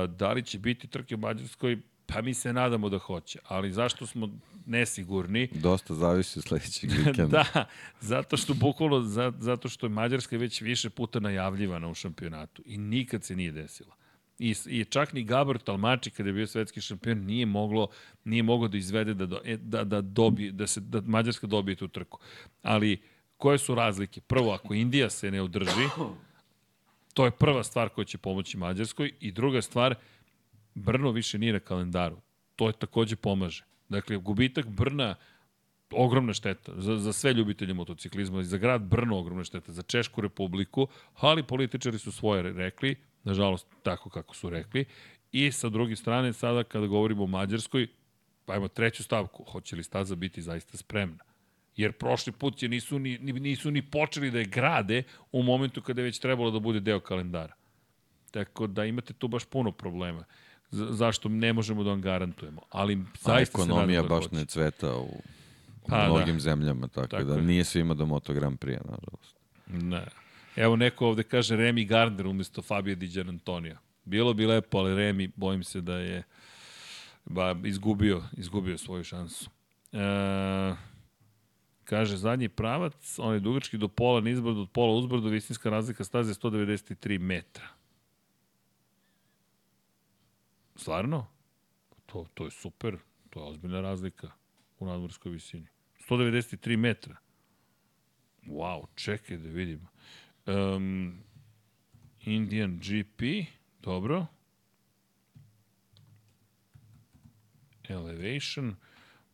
da 0.08 0.32
li 0.34 0.44
će 0.44 0.60
biti 0.60 0.88
trke 0.88 1.16
u 1.16 1.18
Mađarskoj? 1.18 1.82
Pa 2.06 2.22
mi 2.22 2.34
se 2.34 2.54
nadamo 2.54 2.90
da 2.90 2.98
hoće. 2.98 3.40
Ali 3.44 3.72
zašto 3.72 4.08
smo 4.08 4.30
nesigurni? 4.66 5.48
Dosta 5.54 5.94
zavisi 5.94 6.40
od 6.40 6.46
sledećeg 6.46 6.92
vikenda. 6.98 7.26
da, 7.26 7.66
zato 8.00 8.38
što 8.38 8.54
bukvalno, 8.54 9.02
za, 9.02 9.34
zato 9.40 9.70
što 9.70 9.86
je 9.86 9.90
Mađarska 9.90 10.38
već 10.38 10.62
više 10.62 10.90
puta 10.90 11.20
najavljivana 11.20 11.88
u 11.88 11.94
šampionatu 11.94 12.62
i 12.66 12.78
nikad 12.78 13.24
se 13.24 13.36
nije 13.36 13.52
desila. 13.52 13.96
I, 14.40 14.56
i 14.66 14.86
čak 14.86 15.14
ni 15.14 15.24
Gabor 15.24 15.58
Talmači 15.58 16.10
kada 16.10 16.30
je 16.30 16.34
bio 16.34 16.48
svetski 16.48 16.82
šampion 16.82 17.18
nije 17.18 17.46
moglo 17.46 17.88
nije 18.24 18.44
moglo 18.44 18.68
da 18.68 18.78
izvede 18.78 19.14
da 19.14 19.26
do, 19.26 19.40
e, 19.46 19.58
da 19.58 19.84
da 19.84 20.02
dobije 20.02 20.52
da 20.52 20.68
se 20.68 20.80
da 20.80 21.02
Mađarska 21.02 21.48
dobije 21.48 21.76
tu 21.76 21.88
trku. 21.88 22.20
Ali 22.62 23.02
koje 23.38 23.58
su 23.58 23.76
razlike? 23.76 24.22
Prvo 24.22 24.52
ako 24.52 24.74
Indija 24.74 25.10
se 25.10 25.32
ne 25.32 25.42
održi, 25.42 25.88
to 27.14 27.26
je 27.26 27.32
prva 27.32 27.64
stvar 27.64 27.90
koja 27.90 28.06
će 28.06 28.18
pomoći 28.18 28.58
Mađarskoj 28.58 29.12
i 29.20 29.32
druga 29.32 29.62
stvar 29.62 29.96
Brno 30.76 31.12
više 31.12 31.38
nije 31.38 31.54
na 31.54 31.60
kalendaru. 31.60 32.18
To 32.56 32.68
je 32.68 32.74
takođe 32.74 33.16
pomaže. 33.16 33.64
Dakle, 33.90 34.18
gubitak 34.18 34.68
Brna 34.68 35.16
ogromna 35.92 36.34
šteta 36.34 36.72
za, 36.78 36.98
za 36.98 37.14
sve 37.14 37.34
ljubitelje 37.34 37.74
motociklizma 37.74 38.40
i 38.40 38.44
za 38.44 38.58
grad 38.58 38.82
Brno 38.82 39.18
ogromna 39.18 39.44
šteta, 39.44 39.72
za 39.72 39.82
Češku 39.82 40.22
republiku, 40.22 40.88
ali 41.14 41.44
političari 41.44 42.00
su 42.00 42.12
svoje 42.12 42.42
rekli, 42.42 42.96
nažalost 43.26 43.68
tako 43.84 44.10
kako 44.10 44.36
su 44.36 44.50
rekli, 44.50 44.86
i 45.32 45.52
sa 45.52 45.70
druge 45.70 45.96
strane 45.96 46.34
sada 46.34 46.64
kada 46.64 46.88
govorimo 46.88 47.24
o 47.24 47.28
Mađarskoj, 47.28 47.88
pa 48.46 48.54
ajmo 48.54 48.68
treću 48.68 49.04
stavku, 49.04 49.44
hoće 49.44 49.76
li 49.76 49.84
staza 49.84 50.16
biti 50.16 50.42
zaista 50.42 50.78
spremna? 50.78 51.24
Jer 51.76 51.92
prošli 51.92 52.32
put 52.34 52.64
je 52.64 52.70
nisu 52.70 53.00
ni, 53.00 53.18
ni, 53.18 53.34
nisu 53.34 53.72
ni 53.72 53.82
počeli 53.82 54.32
da 54.32 54.40
je 54.40 54.46
grade 54.46 55.04
u 55.32 55.44
momentu 55.44 55.82
kada 55.82 56.02
je 56.02 56.06
već 56.06 56.20
trebalo 56.20 56.52
da 56.52 56.60
bude 56.60 56.80
deo 56.80 57.00
kalendara. 57.00 57.54
Tako 58.32 58.68
da 58.68 58.86
imate 58.86 59.14
tu 59.14 59.28
baš 59.28 59.46
puno 59.46 59.72
problema. 59.72 60.24
Z 60.72 60.86
zašto 60.92 61.30
ne 61.30 61.54
možemo 61.54 61.84
da 61.84 61.90
vam 61.90 62.02
garantujemo. 62.02 62.62
Ali 62.70 62.94
A 62.94 62.98
zaista 63.22 63.58
se 63.58 63.64
ekonomija 63.64 64.02
nadam 64.02 64.10
da 64.10 64.16
baš 64.16 64.24
hoće. 64.24 64.36
ne 64.36 64.46
cveta 64.46 64.96
u, 64.96 65.04
u 65.04 65.88
Pa, 65.90 65.98
da. 65.98 66.06
mnogim 66.06 66.40
zemljama, 66.40 66.88
tako, 66.88 67.08
Tako 67.08 67.24
da 67.24 67.36
je. 67.36 67.42
nije 67.42 67.64
svima 67.64 67.94
do 67.94 68.06
Moto 68.06 68.34
Grand 68.34 68.60
Prix, 68.60 68.78
nažalost. 68.86 69.36
Ne. 69.68 70.06
Evo 70.56 70.76
neko 70.76 71.08
ovde 71.08 71.24
kaže 71.24 71.56
Remy 71.56 71.88
Gardner 71.88 72.28
umesto 72.28 72.62
Fabio 72.62 72.96
Di 72.96 73.20
Antonija. 73.20 73.80
Bilo 74.06 74.34
bi 74.34 74.46
lepo, 74.46 74.78
ali 74.78 74.96
Remy, 74.96 75.32
bojim 75.36 75.64
se 75.64 75.82
da 75.82 75.98
je 75.98 76.24
ba, 77.26 77.56
izgubio, 77.64 78.24
izgubio 78.38 78.78
svoju 78.78 79.04
šansu. 79.04 79.50
E, 79.92 80.76
kaže, 81.84 82.18
zadnji 82.18 82.50
pravac, 82.50 83.20
on 83.20 83.34
je 83.34 83.40
dugački 83.40 83.78
do 83.78 83.88
pola, 83.88 84.22
nizbrdo, 84.22 84.62
od 84.62 84.72
pola 84.72 84.94
uzbrdo, 84.94 85.30
visinska 85.30 85.70
razlika 85.70 86.04
staze 86.04 86.34
193 86.34 87.20
metra. 87.20 87.68
Stvarno? 90.76 91.28
To, 92.06 92.26
to 92.34 92.46
je 92.46 92.52
super, 92.52 92.98
to 93.30 93.40
je 93.40 93.46
ozbiljna 93.46 93.82
razlika 93.82 94.32
u 94.80 94.86
nadmorskoj 94.86 95.32
visini. 95.32 95.68
193 96.10 96.78
metra. 96.78 97.16
Wow, 98.46 98.86
čekaj 98.96 99.38
da 99.38 99.50
vidimo. 99.50 99.88
Um, 100.46 101.14
Indian 102.26 102.80
GP, 102.80 103.46
dobro. 103.82 104.26
Elevation, 107.90 108.76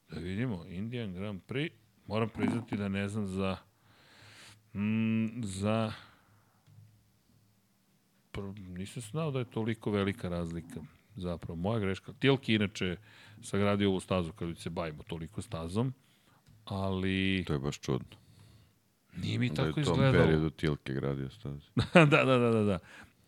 da 0.10 0.20
vidimo, 0.20 0.66
Indian 0.66 1.14
Grand 1.14 1.42
Prix. 1.48 1.74
Moram 2.08 2.30
priznati 2.30 2.78
da 2.78 2.88
ne 2.90 3.08
znam 3.08 3.28
za 3.28 3.58
mm, 4.74 5.44
za 5.44 5.94
pr- 8.34 8.78
nisam 8.78 9.02
znao 9.02 9.32
da 9.32 9.40
je 9.40 9.46
toliko 9.52 9.92
velika 9.92 10.30
razlika. 10.30 10.82
Zapravo, 11.16 11.56
moja 11.56 11.80
greška. 11.80 12.14
Tilki 12.20 12.54
inače 12.56 12.98
sagradio 13.44 13.90
ovu 13.90 14.00
stazu 14.00 14.34
kada 14.34 14.56
se 14.56 14.70
bavimo 14.70 15.04
toliko 15.04 15.42
stazom, 15.42 15.94
ali 16.66 17.44
To 17.48 17.54
je 17.54 17.60
baš 17.60 17.80
čudno. 17.80 18.21
Nije 19.18 19.40
mi 19.40 19.50
Da 19.50 19.62
je 19.62 19.68
tako 19.68 19.80
u 19.80 19.84
tom 19.84 19.94
izgledalo. 19.94 20.24
periodu 20.26 20.50
Tilke 20.50 20.94
gradio 20.94 21.30
stazu. 21.30 21.68
da, 21.94 22.06
da, 22.06 22.26
da, 22.26 22.50
da, 22.52 22.64
da. 22.64 22.80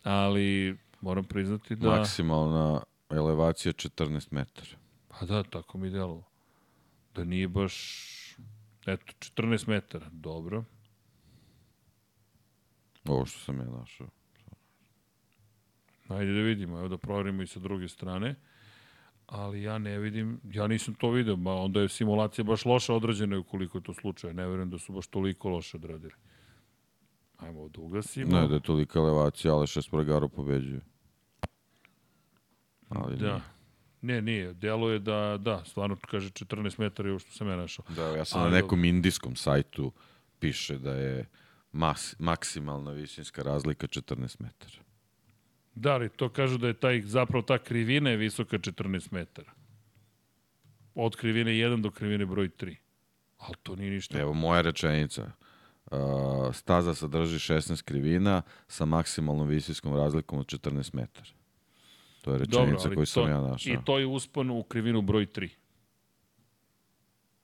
Ali 0.03 0.77
moram 1.01 1.23
priznati 1.23 1.75
da... 1.75 1.89
Maksimalna 1.89 2.81
elevacija 3.09 3.73
14 3.73 4.27
metara. 4.31 4.77
Pa 5.07 5.25
da, 5.25 5.43
tako 5.43 5.77
mi 5.77 5.89
delo. 5.89 6.23
Da 7.15 7.23
nije 7.23 7.47
baš... 7.47 7.75
Eto, 8.85 9.13
14 9.19 9.69
metara. 9.69 10.09
Dobro. 10.11 10.63
Ovo 13.07 13.25
što 13.25 13.39
sam 13.39 13.59
ja 13.59 13.65
našao. 13.65 14.07
Ajde 16.07 16.33
da 16.33 16.39
vidimo. 16.39 16.79
Evo 16.79 16.87
da 16.87 16.97
proverimo 16.97 17.41
i 17.41 17.47
sa 17.47 17.59
druge 17.59 17.87
strane. 17.87 18.35
Ali 19.25 19.63
ja 19.63 19.77
ne 19.77 19.99
vidim, 19.99 20.39
ja 20.43 20.67
nisam 20.67 20.93
to 20.93 21.09
video, 21.09 21.35
ma 21.35 21.55
onda 21.55 21.81
je 21.81 21.89
simulacija 21.89 22.45
baš 22.45 22.65
loša 22.65 22.93
odrađena 22.93 23.39
ukoliko 23.39 23.77
je 23.77 23.83
to 23.83 23.93
slučaj. 23.93 24.33
Ne 24.33 24.47
verujem 24.47 24.69
da 24.69 24.79
su 24.79 24.93
baš 24.93 25.07
toliko 25.07 25.49
loše 25.49 25.77
odradili. 25.77 26.13
Ajmo 27.37 27.69
da 27.69 27.81
ugasimo. 27.81 28.41
Ne, 28.41 28.47
da 28.47 28.53
je 28.53 28.61
tolika 28.61 28.99
elevacija, 28.99 29.55
ali 29.55 29.67
Šespargaro 29.67 30.27
pobeđuje. 30.27 30.81
Ali 32.89 33.17
Da. 33.17 33.25
nije. 33.25 33.41
Ne, 34.01 34.21
nije. 34.21 34.53
Delo 34.53 34.89
je 34.89 34.99
da, 34.99 35.37
da, 35.41 35.63
stvarno 35.65 35.97
kaže 36.11 36.29
14 36.29 36.79
metara 36.79 37.09
je 37.09 37.11
ovo 37.11 37.19
što 37.19 37.31
sam 37.31 37.47
ja 37.47 37.55
našao. 37.55 37.85
Da, 37.95 38.07
ja 38.07 38.25
sam 38.25 38.41
Ali 38.41 38.51
na 38.51 38.57
nekom 38.57 38.85
indijskom 38.85 39.35
sajtu 39.35 39.91
piše 40.39 40.77
da 40.77 40.93
je 40.93 41.29
mas, 41.71 42.15
maksimalna 42.19 42.91
visinska 42.91 43.41
razlika 43.41 43.87
14 43.87 44.41
metara. 44.41 44.83
Da, 45.75 45.93
ali 45.93 46.09
to 46.09 46.29
kažu 46.29 46.57
da 46.57 46.67
je 46.67 46.73
taj, 46.73 47.01
zapravo 47.01 47.41
ta 47.41 47.57
krivina 47.57 48.09
je 48.09 48.17
visoka 48.17 48.57
14 48.57 49.13
metara. 49.13 49.51
Od 50.95 51.15
krivine 51.15 51.51
1 51.51 51.81
do 51.81 51.91
krivine 51.91 52.25
broj 52.25 52.49
3. 52.49 52.75
Ali 53.37 53.55
to 53.63 53.75
nije 53.75 53.91
ništa. 53.91 54.19
Evo 54.19 54.33
moja 54.33 54.61
rečenica. 54.61 55.31
Uh, 55.91 56.55
staza 56.55 56.95
sadrži 56.95 57.53
16 57.53 57.83
krivina 57.83 58.41
sa 58.67 58.85
maksimalnom 58.85 59.47
visinskom 59.47 59.95
razlikom 59.95 60.39
od 60.39 60.45
14 60.45 60.95
metara. 60.95 61.29
To 62.21 62.31
je 62.31 62.39
rečenica 62.39 62.89
koju 62.95 63.05
sam 63.05 63.23
to, 63.23 63.29
ja 63.29 63.41
našao. 63.41 63.73
I 63.73 63.77
to 63.85 63.99
je 63.99 64.05
uspon 64.05 64.49
u 64.49 64.63
krivinu 64.63 65.01
broj 65.01 65.25
3. 65.25 65.49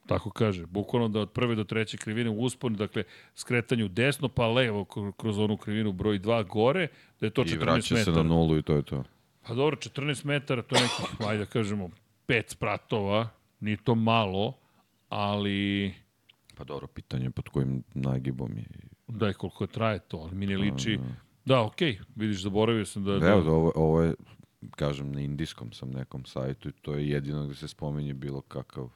Tako 0.10 0.30
kaže. 0.30 0.66
Bukvalno 0.66 1.08
da 1.08 1.20
od 1.20 1.32
prve 1.32 1.56
do 1.56 1.64
treće 1.64 1.98
krivine 1.98 2.30
uspon, 2.30 2.74
dakle, 2.74 3.04
skretanju 3.36 3.88
desno 3.88 4.30
pa 4.30 4.48
levo 4.48 4.84
kro- 4.84 5.12
kroz 5.18 5.40
onu 5.40 5.58
krivinu 5.58 5.92
broj 5.92 6.20
2 6.20 6.48
gore, 6.48 6.88
da 7.20 7.26
je 7.26 7.30
to 7.30 7.42
I 7.42 7.46
14 7.46 7.60
vraća 7.60 7.96
metara. 7.96 8.16
se 8.16 8.24
na 8.24 8.24
nulu 8.24 8.58
i 8.58 8.62
to 8.62 8.76
je 8.76 8.82
to. 8.82 9.04
Pa 9.48 9.54
dobro, 9.54 9.78
14 9.78 10.26
metara, 10.26 10.62
to 10.62 10.76
je 10.76 10.82
nekih, 10.82 11.28
ajde 11.28 11.46
da 11.46 11.52
kažemo, 11.52 11.90
5 12.28 12.44
spratova, 12.48 13.30
ni 13.60 13.78
to 13.78 13.96
malo, 13.96 14.54
ali 15.10 15.94
Pa 16.56 16.64
dobro, 16.64 16.88
pitanje 16.88 17.30
pod 17.30 17.50
kojim 17.50 17.84
nagibom 17.94 18.58
je. 18.58 18.66
daj 19.08 19.34
koliko 19.34 19.68
traje 19.68 20.00
to, 20.00 20.18
ali 20.18 20.36
mi 20.36 20.48
ne 20.48 20.58
liči. 20.58 21.00
Da, 21.46 21.62
okej, 21.62 21.94
okay, 21.94 22.04
vidiš, 22.16 22.42
zaboravio 22.42 22.86
sam 22.86 23.04
da... 23.04 23.12
Evo, 23.12 23.42
da, 23.42 23.52
ovo, 23.52 23.72
ovo 23.76 24.02
je, 24.02 24.14
kažem, 24.72 25.12
na 25.12 25.22
indijskom 25.22 25.72
sam 25.72 25.92
nekom 25.92 26.26
sajtu 26.26 26.70
i 26.70 26.72
to 26.72 26.94
je 26.94 27.10
jedino 27.10 27.46
gde 27.46 27.56
se 27.56 27.68
spominje 27.68 28.14
bilo 28.14 28.42
kakav 28.42 28.90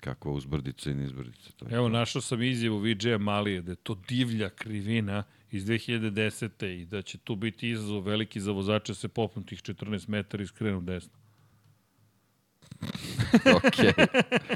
kakva 0.00 0.32
uzbrdica 0.32 0.90
i 0.90 0.94
nizbrdica. 0.94 1.50
To 1.56 1.66
Evo, 1.70 1.84
to. 1.84 1.88
našao 1.88 2.22
sam 2.22 2.42
izjavu 2.42 2.78
VJ 2.78 3.16
Malije 3.18 3.62
da 3.62 3.72
je 3.72 3.76
to 3.76 3.94
divlja 4.08 4.50
krivina 4.50 5.24
iz 5.50 5.64
2010. 5.66 6.66
i 6.66 6.84
da 6.84 7.02
će 7.02 7.18
tu 7.18 7.36
biti 7.36 7.70
izazov 7.70 8.00
veliki 8.00 8.40
za 8.40 8.52
vozače 8.52 8.92
da 8.92 8.94
se 8.94 9.08
popnu 9.08 9.42
tih 9.42 9.62
14 9.62 10.08
metara 10.08 10.42
i 10.42 10.46
skrenu 10.46 10.80
desno. 10.80 11.18
Okej. 13.56 13.92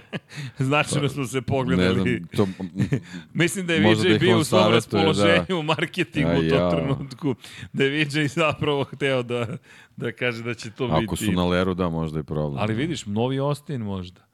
Značajno 0.58 1.08
smo 1.08 1.24
se 1.24 1.36
Ne 1.36 1.42
pogledali. 1.42 2.22
znam, 2.34 2.52
to, 2.54 2.64
Mislim 3.42 3.66
da 3.66 3.74
je 3.74 3.80
Možda 3.80 4.08
da 4.08 4.18
bio 4.18 4.38
u 4.38 4.44
svom 4.44 4.62
da. 4.62 4.68
raspoloženju 4.70 5.58
u 5.58 5.62
marketingu 5.62 6.30
A 6.30 6.38
u 6.38 6.48
tom 6.48 6.58
ja. 6.58 6.70
trenutku. 6.70 7.34
Da 7.72 7.84
je 7.84 8.04
VJ 8.04 8.26
zapravo 8.26 8.84
hteo 8.84 9.22
da, 9.22 9.56
da 9.96 10.12
kaže 10.12 10.42
da 10.42 10.54
će 10.54 10.70
to 10.70 10.88
biti... 10.88 11.04
ako 11.04 11.16
su 11.16 11.32
na 11.32 11.46
leru, 11.46 11.74
da, 11.74 11.88
možda 11.88 12.18
je 12.18 12.24
problem. 12.24 12.62
Ali 12.62 12.74
vidiš, 12.74 13.06
novi 13.06 13.38
Austin 13.38 13.80
možda. 13.80 14.31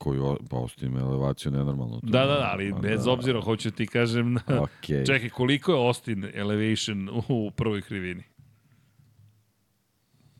Koji, 0.00 0.20
o- 0.20 0.38
pa 0.50 0.56
ima 0.82 1.00
elevaciju 1.00 1.52
nenormalno. 1.52 2.00
Da, 2.02 2.18
da, 2.20 2.26
da, 2.26 2.48
ali 2.52 2.70
Ma 2.70 2.78
bez 2.78 3.04
da. 3.04 3.10
obzira, 3.10 3.40
hoću 3.40 3.70
ti 3.70 3.86
kažem, 3.86 4.32
na, 4.32 4.62
Okej. 4.62 5.06
čekaj, 5.06 5.28
koliko 5.28 5.72
je 5.72 5.78
Austin 5.78 6.30
elevation 6.34 7.08
u 7.28 7.50
prvoj 7.50 7.82
krivini? 7.82 8.22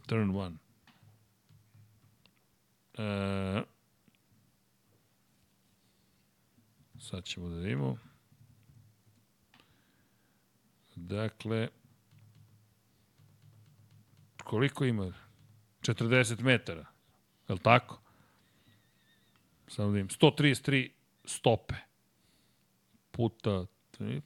Turn 0.06 0.36
one. 0.36 0.56
E, 2.98 3.62
sad 7.00 7.24
ćemo 7.24 7.48
da 7.48 7.56
vidimo. 7.56 7.96
Dakle, 10.96 11.68
koliko 14.44 14.84
ima? 14.84 15.12
40 15.80 16.42
metara. 16.42 16.86
Je 17.48 17.52
li 17.52 17.58
tako? 17.58 17.99
Samo 19.70 19.88
da 19.88 19.94
vidim. 19.94 20.08
133 20.08 20.88
stope. 21.24 21.74
Puta, 23.10 23.66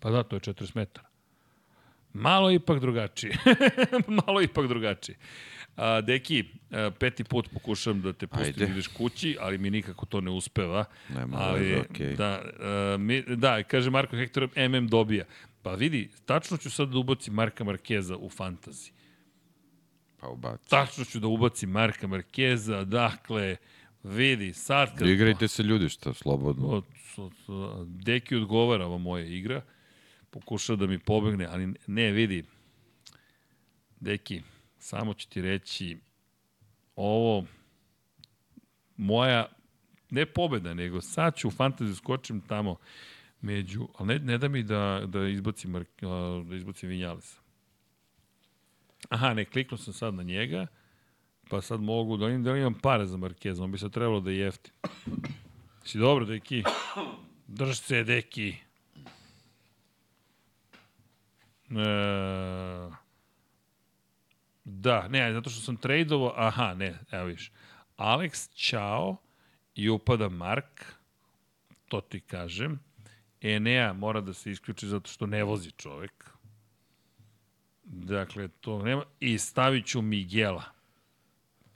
pa 0.01 0.11
da, 0.11 0.23
to 0.23 0.37
je 0.37 0.41
40 0.41 0.77
metara. 0.77 1.09
Malo 2.13 2.51
ipak 2.51 2.81
drugačije. 2.81 3.37
Malo 4.27 4.43
ipak 4.43 4.67
drugačije. 4.67 5.17
A, 5.77 6.01
deki, 6.01 6.45
a, 6.71 6.91
peti 6.99 7.25
put 7.25 7.49
pokušavam 7.53 8.03
da 8.03 8.13
te 8.13 8.27
pustim 8.27 8.47
Ajde. 8.47 8.67
da 8.67 8.73
ideš 8.73 8.87
kući, 8.87 9.37
ali 9.41 9.59
mi 9.59 9.71
nikako 9.71 10.07
to 10.07 10.21
ne 10.21 10.31
uspeva. 10.31 10.85
Nema 11.09 11.37
ali, 11.41 11.61
veze, 11.61 11.81
okej. 11.81 12.15
da, 12.17 12.43
a, 12.61 12.97
mi, 12.99 13.23
da, 13.23 13.63
kaže 13.63 13.91
Marko 13.91 14.17
Hektor, 14.17 14.49
MM 14.57 14.89
dobija. 14.89 15.25
Pa 15.63 15.75
vidi, 15.75 16.11
tačno 16.25 16.57
ću 16.57 16.71
sad 16.71 16.89
da 16.89 16.99
ubacim 16.99 17.35
Marka 17.35 17.65
Markeza 17.65 18.17
u 18.17 18.31
fantazi. 18.31 18.93
Pa 20.21 20.29
ubaci. 20.29 20.71
Tačno 20.71 21.05
ću 21.05 21.21
da 21.21 21.27
ubacim 21.27 21.71
Marka 21.71 22.07
Markeza, 22.07 22.85
dakle, 22.85 23.57
vidi, 24.05 24.53
sad 24.53 24.99
kad... 24.99 25.09
Igrajte 25.09 25.49
se 25.49 25.63
ljudi, 25.63 25.89
šta, 25.89 26.15
slobodno. 26.15 26.67
Od, 26.67 26.85
od, 27.17 27.33
od, 27.47 27.89
Deki 27.89 28.37
odgovara 28.37 28.87
ova 28.87 28.99
moja 28.99 29.25
igra. 29.25 29.63
Pokušao 30.31 30.77
da 30.77 30.87
mi 30.87 30.99
pobegne, 30.99 31.47
ali 31.47 31.75
ne, 31.87 32.11
vidi. 32.11 32.45
Deki, 34.01 34.43
samo 34.79 35.15
ću 35.15 35.29
ti 35.29 35.43
reći 35.43 35.99
ovo 36.97 37.45
moja 38.97 39.47
ne 40.11 40.27
pobeda, 40.27 40.75
nego 40.75 41.01
sad 41.01 41.37
ću 41.37 41.49
u 41.49 41.51
fantaziju 41.51 41.97
skočim 41.97 42.41
tamo 42.41 42.77
među, 43.41 43.89
ali 43.99 44.07
ne, 44.09 44.19
ne 44.19 44.39
da 44.39 44.49
mi 44.49 44.63
da, 44.63 45.03
da 45.07 45.29
izbacim, 45.29 45.85
da 46.49 46.57
izbacim 46.57 46.89
Vinjalesa. 46.89 47.41
Aha, 49.09 49.35
ne, 49.35 49.45
kliknuo 49.45 49.79
sam 49.79 49.93
sad 49.93 50.15
na 50.15 50.23
njega, 50.23 50.67
pa 51.51 51.61
sad 51.61 51.81
mogu 51.81 52.17
da 52.17 52.27
vidim 52.27 52.43
da 52.43 52.57
imam 52.57 52.75
pare 52.75 53.07
za 53.07 53.17
Markeza, 53.17 53.65
on 53.65 53.73
bi 53.73 53.79
sad 53.79 53.93
trebalo 53.93 54.21
da 54.21 54.31
je 54.31 54.39
jeftin. 54.39 54.73
Si 55.85 55.99
dobro, 55.99 56.25
deki? 56.25 56.63
Drž 57.47 57.79
se, 57.79 58.05
deki. 58.05 58.55
E, 61.71 61.85
da, 64.65 65.09
ne, 65.09 65.33
zato 65.33 65.51
što 65.51 65.61
sam 65.61 65.77
tradeovao, 65.77 66.33
aha, 66.37 66.75
ne, 66.75 66.99
evo 67.11 67.25
viš. 67.25 67.53
Alex, 67.97 68.49
čao, 68.55 69.17
i 69.75 69.91
upada 69.91 70.29
Mark, 70.29 70.85
to 71.89 72.01
ti 72.01 72.21
kažem. 72.21 72.81
Enea 73.41 73.93
mora 73.93 74.21
da 74.21 74.33
se 74.33 74.51
isključi 74.51 74.87
zato 74.87 75.11
što 75.11 75.27
ne 75.27 75.45
vozi 75.45 75.71
čovek. 75.71 76.31
Dakle, 77.85 78.49
to 78.49 78.83
nema. 78.83 79.03
I 79.21 79.39
stavit 79.39 79.87
ću 79.87 80.03
Miguela. 80.03 80.65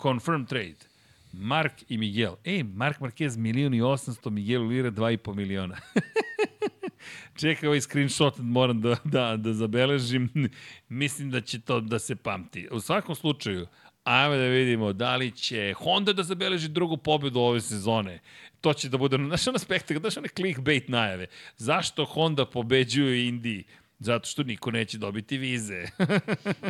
Confirm 0.03 0.47
trade. 0.47 0.89
Mark 1.33 1.73
i 1.89 1.99
Miguel. 1.99 2.37
Ej, 2.45 2.63
Mark 2.63 3.01
Marquez 3.01 3.37
milion 3.37 3.75
i 3.75 3.81
800, 3.81 4.31
Miguel 4.31 4.67
Lira 4.67 4.91
2,5 4.91 5.35
miliona. 5.35 5.77
Čekaj, 7.41 7.67
ovaj 7.67 7.81
screenshot 7.81 8.35
moram 8.39 8.81
da, 8.81 8.97
da, 9.05 9.37
da 9.37 9.53
zabeležim. 9.53 10.29
Mislim 10.89 11.31
da 11.31 11.41
će 11.41 11.61
to 11.61 11.81
da 11.81 11.99
se 11.99 12.17
pamti. 12.17 12.69
U 12.71 12.81
svakom 12.81 13.15
slučaju, 13.15 13.67
ajmo 14.05 14.37
da 14.37 14.43
vidimo 14.43 14.93
da 14.93 15.17
li 15.17 15.31
će 15.31 15.75
Honda 15.77 16.13
da 16.13 16.23
zabeleži 16.23 16.69
drugu 16.69 16.97
pobedu 16.97 17.41
ove 17.41 17.61
sezone. 17.61 18.21
To 18.61 18.73
će 18.73 18.89
da 18.89 18.99
bude, 18.99 19.17
znaš 19.17 19.47
ono 19.49 19.59
spektakl, 19.59 20.01
znaš 20.01 20.17
one 20.17 20.29
clickbait 20.29 20.89
najave. 20.89 21.27
Zašto 21.57 22.05
Honda 22.05 22.47
pobeđuje 22.47 23.29
Indiji? 23.29 23.65
Zato 23.99 24.29
što 24.29 24.43
niko 24.43 24.71
neće 24.71 24.99
dobiti 24.99 25.39
vize. 25.39 25.85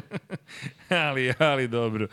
ali, 1.08 1.32
ali 1.39 1.68
dobro. 1.68 2.08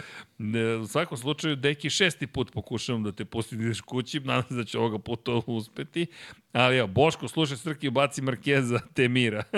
U 0.84 0.88
svakom 0.88 1.18
slučaju, 1.18 1.56
deki 1.56 1.90
šesti 1.90 2.27
put 2.27 2.52
pokušavam 2.52 3.03
da 3.03 3.11
te 3.11 3.26
pustim 3.26 3.74
kući, 3.85 4.19
nadam 4.19 4.50
se 4.50 4.56
da 4.56 4.64
će 4.64 4.80
ovoga 4.80 5.00
puta 5.00 5.32
uspeti. 5.45 6.06
Ali 6.52 6.77
evo, 6.77 6.88
Boško, 6.88 7.27
slušaj 7.27 7.58
Srki, 7.58 7.90
baci 7.90 8.22
Markeza 8.22 8.80
Temira. 8.94 9.44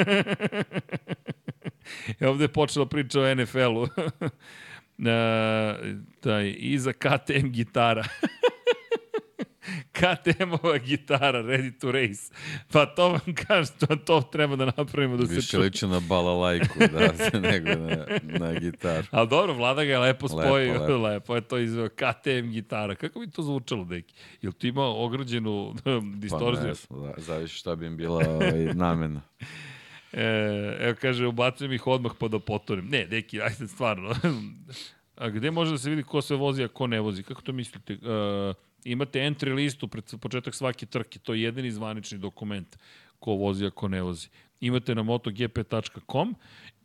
I 2.22 2.26
ovde 2.26 2.44
je 2.44 2.53
počela 2.53 2.86
priča 2.86 3.22
o 3.22 3.36
NFL-u. 3.36 3.88
E, 5.00 5.76
taj, 6.19 6.56
iza 6.58 6.94
KTM 6.94 7.48
gitara. 7.48 8.03
KTM-ova 9.92 10.78
gitara, 10.78 11.42
ready 11.42 11.80
to 11.80 11.92
race. 11.92 12.34
Pa 12.72 12.86
to 12.86 13.10
vam 13.10 13.36
kažem, 13.48 13.76
to, 13.80 13.96
to 13.96 14.22
treba 14.22 14.56
da 14.56 14.66
napravimo 14.66 15.18
da 15.18 15.28
se 15.28 15.36
Više 15.36 15.58
liči 15.58 15.88
na 15.88 16.00
balalajku, 16.00 16.80
da, 16.80 17.40
nego 17.50 17.70
na, 17.70 18.06
na 18.24 18.54
gitaru. 18.60 19.08
Ali 19.12 19.28
dobro, 19.28 19.54
Vlada 19.54 19.84
ga 19.84 19.92
je 19.92 20.00
lepo 20.00 20.28
spojio. 20.28 20.74
Lepo, 20.74 20.84
lepo. 20.84 20.98
lepo 21.08 21.36
je 21.36 21.42
to 21.42 21.58
izveo. 21.58 21.90
KTM 21.90 22.52
gitara. 22.52 22.96
Kako 22.96 23.20
bi 23.20 23.32
to 23.32 23.42
zvučalo, 23.42 23.86
deki? 23.86 24.14
Jel 24.42 24.52
ti 24.52 24.68
imao 24.68 25.06
ograđenu 25.06 25.74
Pa 25.84 25.92
distorziju? 26.16 26.68
ne, 26.68 26.74
znam, 26.74 27.02
da, 27.02 27.14
zavisi 27.18 27.56
šta 27.56 27.76
bi 27.76 27.86
im 27.86 27.98
bila 27.98 28.30
ovaj, 28.30 28.74
namena. 28.74 29.22
E, 30.14 30.78
evo 30.80 30.96
kaže, 31.02 31.28
ubacujem 31.28 31.74
ih 31.74 31.88
odmah 31.88 32.12
pa 32.20 32.28
da 32.28 32.40
potorim. 32.40 32.88
Ne, 32.90 33.06
deki, 33.06 33.42
ajde 33.42 33.68
stvarno. 33.68 34.16
A 35.16 35.30
gde 35.30 35.52
može 35.52 35.72
da 35.72 35.78
se 35.78 35.90
vidi 35.90 36.04
ko 36.04 36.22
se 36.22 36.36
vozi, 36.36 36.64
a 36.64 36.68
ko 36.68 36.88
ne 36.88 37.00
vozi? 37.00 37.24
Kako 37.24 37.42
to 37.42 37.54
mislite? 37.54 37.94
E, 37.94 38.54
imate 38.92 39.20
entry 39.20 39.54
listu 39.54 39.88
pred 39.88 40.14
početak 40.20 40.56
svake 40.56 40.86
trke, 40.86 41.20
to 41.20 41.34
je 41.34 41.42
jedini 41.42 41.72
zvanični 41.72 42.18
dokument 42.18 42.78
ko 43.20 43.34
vozi, 43.36 43.66
a 43.66 43.72
ko 43.72 43.88
ne 43.88 44.02
vozi. 44.02 44.30
Imate 44.60 44.96
na 44.96 45.04
motogp.com 45.04 46.36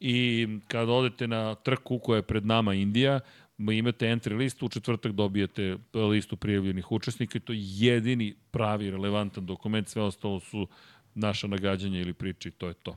i 0.01 0.49
kad 0.69 0.89
odete 0.89 1.27
na 1.29 1.55
trku 1.55 1.99
koja 1.99 2.17
je 2.17 2.23
pred 2.23 2.47
nama 2.47 2.75
Indija, 2.75 3.21
imate 3.59 4.07
entry 4.07 4.37
list, 4.37 4.63
u 4.63 4.69
četvrtak 4.69 5.13
dobijete 5.13 5.77
listu 5.95 6.37
prijavljenih 6.37 6.93
učesnika 6.93 7.39
i 7.39 7.41
to 7.41 7.53
je 7.53 7.61
jedini 7.63 8.35
pravi 8.51 8.91
relevantan 8.91 9.47
dokument, 9.47 9.89
sve 9.89 10.03
ostalo 10.03 10.41
su 10.41 10.69
naša 11.15 11.47
nagađanja 11.47 12.01
ili 12.01 12.13
priče 12.13 12.49
i 12.49 12.53
to 12.53 12.69
je 12.69 12.75
to. 12.75 12.97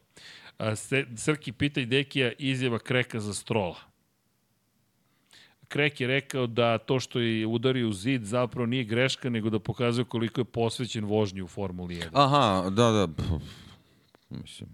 A, 0.58 0.76
Srki 1.16 1.52
pita 1.52 1.82
i 1.82 1.86
Dekija 1.86 2.32
izjava 2.40 2.80
Kreka 2.80 3.20
za 3.20 3.34
Strola. 3.34 3.95
Krek 5.76 6.02
je 6.02 6.08
rekao 6.08 6.48
da 6.48 6.78
to 6.78 7.00
što 7.00 7.20
je 7.20 7.48
udario 7.48 7.90
u 7.90 7.94
zid 7.94 8.24
zapravo 8.24 8.66
nije 8.66 8.84
greška, 8.84 9.30
nego 9.30 9.50
da 9.50 9.60
pokazuje 9.60 10.06
koliko 10.06 10.42
je 10.42 10.46
posvećen 10.46 11.06
vožnji 11.06 11.42
u 11.42 11.48
Formuli 11.48 11.96
1. 11.96 12.10
Aha, 12.14 12.70
da, 12.70 12.92
da. 12.92 13.08
Mislim, 14.30 14.70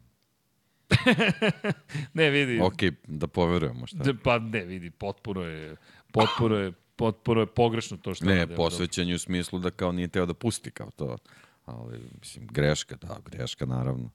ne, 2.13 2.30
vidi. 2.30 2.59
Ok, 2.61 2.75
da 3.07 3.27
poverujemo 3.27 3.88
šta. 3.88 4.13
Pa 4.23 4.39
ne, 4.39 4.65
vidi, 4.65 4.89
potpuno 4.91 5.41
je, 5.41 5.75
potpuno 6.11 6.55
je, 6.55 6.71
potpuno 6.95 7.41
je 7.41 7.47
pogrešno 7.47 7.97
to 7.97 8.13
što... 8.13 8.25
Ne, 8.25 8.55
posvećenju 8.55 9.15
u 9.15 9.19
smislu 9.19 9.59
da 9.59 9.69
kao 9.69 9.91
nije 9.91 10.07
teo 10.07 10.25
da 10.25 10.33
pusti 10.33 10.71
kao 10.71 10.91
to. 10.91 11.17
Ali, 11.65 11.99
mislim, 12.19 12.47
greška, 12.47 12.95
da, 12.95 13.17
greška 13.31 13.65
naravno. 13.65 14.09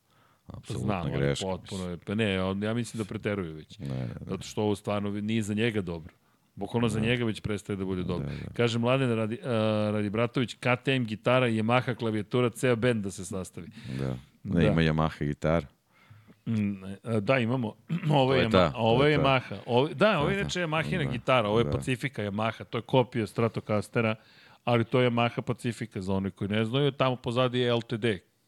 Apsolutna 0.46 1.02
Znam, 1.02 1.12
greška. 1.16 1.46
potpuno 1.46 1.90
je. 1.90 1.96
Pa 1.96 2.14
ne, 2.14 2.32
ja 2.62 2.74
mislim 2.74 3.02
da 3.02 3.04
preteruju 3.04 3.54
već. 3.54 3.78
Ne, 3.78 3.88
ne. 3.88 4.08
Zato 4.20 4.42
što 4.42 4.62
ovo 4.62 4.76
stvarno 4.76 5.10
nije 5.10 5.42
za 5.42 5.54
njega 5.54 5.82
dobro. 5.82 6.14
Bukvalno 6.56 6.88
za 6.88 7.00
njega 7.00 7.24
već 7.24 7.40
prestaje 7.40 7.76
da 7.76 7.84
bude 7.84 8.02
dobro. 8.02 8.26
Da, 8.26 8.32
da. 8.32 8.52
Kaže 8.54 8.78
Mladen 8.78 9.14
Radi, 9.14 9.38
uh, 9.42 9.48
Radi 9.94 10.10
Bratović, 10.10 10.54
KTM 10.54 11.04
gitara, 11.04 11.46
Yamaha 11.46 11.94
klavijatura, 11.94 12.50
ceo 12.50 12.76
bend 12.76 13.04
da 13.04 13.10
se 13.10 13.24
sastavi. 13.24 13.68
Da, 13.98 14.16
ne 14.44 14.60
da. 14.60 14.66
ima 14.66 14.82
Yamaha 14.82 15.24
gitara. 15.26 15.66
Mm, 16.46 16.84
e, 16.84 17.20
da, 17.20 17.38
imamo. 17.38 17.74
Ovo 18.10 18.34
je, 18.34 18.42
je, 18.42 18.50
ta, 18.50 18.72
ovo 18.76 19.04
je 19.04 19.18
Yamaha. 19.18 19.56
Ovo, 19.66 19.88
da, 19.88 20.20
ovo 20.20 20.30
je 20.30 20.40
inače 20.40 20.60
Yamahina 20.60 21.04
da, 21.04 21.12
gitara, 21.12 21.48
ovo 21.48 21.58
je 21.58 21.64
da. 21.64 21.70
Pacifica 21.70 22.22
Yamaha, 22.22 22.64
to 22.64 22.78
je 22.78 22.82
kopija 22.82 23.26
Stratocastera, 23.26 24.14
ali 24.64 24.84
to 24.84 25.00
je 25.00 25.10
Yamaha 25.10 25.42
Pacifica 25.42 26.00
za 26.00 26.14
one 26.14 26.30
koji 26.30 26.48
ne 26.48 26.64
znaju. 26.64 26.90
Tamo 26.90 27.16
pozadi 27.16 27.58
je 27.58 27.74
LTD 27.74 28.04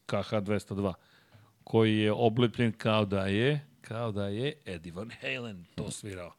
KH202, 0.07 0.93
koji 1.63 1.97
je 1.97 2.11
oblepljen 2.11 2.71
kao 2.71 3.05
da 3.05 3.25
je 3.25 3.69
kao 3.81 4.11
da 4.11 4.27
je 4.27 4.53
Eddie 4.65 4.91
Van 4.91 5.11
Halen 5.21 5.65
to 5.75 5.91
svirao. 5.91 6.31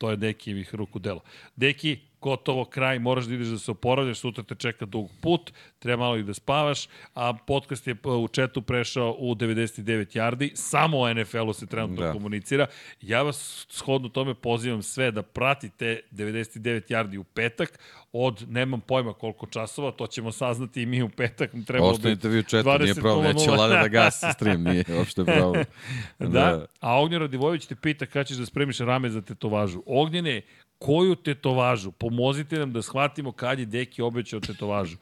To 0.00 0.10
je 0.10 0.16
Dekijevih 0.16 0.74
ruku 0.74 0.98
delo. 0.98 1.20
Deki, 1.56 1.98
gotovo 2.20 2.64
kraj, 2.64 2.98
moraš 2.98 3.24
da 3.24 3.34
ideš 3.34 3.48
da 3.48 3.58
se 3.58 3.70
oporavljaš, 3.70 4.18
sutra 4.18 4.44
te 4.44 4.54
čeka 4.54 4.86
dug 4.86 5.10
put, 5.20 5.52
treba 5.78 6.04
malo 6.04 6.16
i 6.16 6.22
da 6.22 6.34
spavaš, 6.34 6.88
a 7.14 7.34
podcast 7.46 7.86
je 7.86 7.96
u 8.04 8.28
četu 8.28 8.62
prešao 8.62 9.16
u 9.18 9.34
99 9.34 10.16
yardi, 10.18 10.50
samo 10.54 10.98
o 10.98 11.14
NFL-u 11.14 11.52
se 11.52 11.66
trenutno 11.66 12.06
da. 12.06 12.12
komunicira. 12.12 12.66
Ja 13.00 13.22
vas 13.22 13.66
shodno 13.70 14.08
tome 14.08 14.34
pozivam 14.34 14.82
sve 14.82 15.10
da 15.10 15.22
pratite 15.22 16.00
99 16.10 16.92
yardi 16.92 17.18
u 17.18 17.24
petak, 17.24 17.78
od 18.12 18.44
nemam 18.48 18.80
pojma 18.80 19.12
koliko 19.12 19.46
časova, 19.46 19.90
to 19.90 20.06
ćemo 20.06 20.32
saznati 20.32 20.82
i 20.82 20.86
mi 20.86 21.02
u 21.02 21.08
petak. 21.08 21.50
Treba 21.66 21.86
Ostanite 21.86 22.28
vi 22.28 22.38
u 22.38 22.42
četu, 22.42 22.68
nije 22.80 22.94
problem, 22.94 23.36
neće 23.36 23.50
vlada 23.50 23.74
da 23.74 23.88
gasi 23.88 24.26
stream, 24.34 24.62
nije 24.62 24.84
uopšte 24.98 25.24
problem. 25.24 25.64
da. 26.18 26.28
da, 26.28 26.66
a 26.80 27.00
Ognjen 27.00 27.20
Radivojević 27.20 27.66
te 27.66 27.74
pita 27.74 28.06
kada 28.06 28.24
ćeš 28.24 28.36
da 28.36 28.46
spremiš 28.46 28.78
rame 28.78 29.10
za 29.10 29.22
tetovažu. 29.22 29.82
Ognjene, 29.86 30.42
koju 30.80 31.14
tetovažu? 31.14 31.92
Pomozite 31.92 32.58
nam 32.58 32.72
da 32.72 32.82
shvatimo 32.82 33.32
kad 33.32 33.58
je 33.58 33.66
Deki 33.66 34.02
obećao 34.02 34.40
tetovažu. 34.40 34.96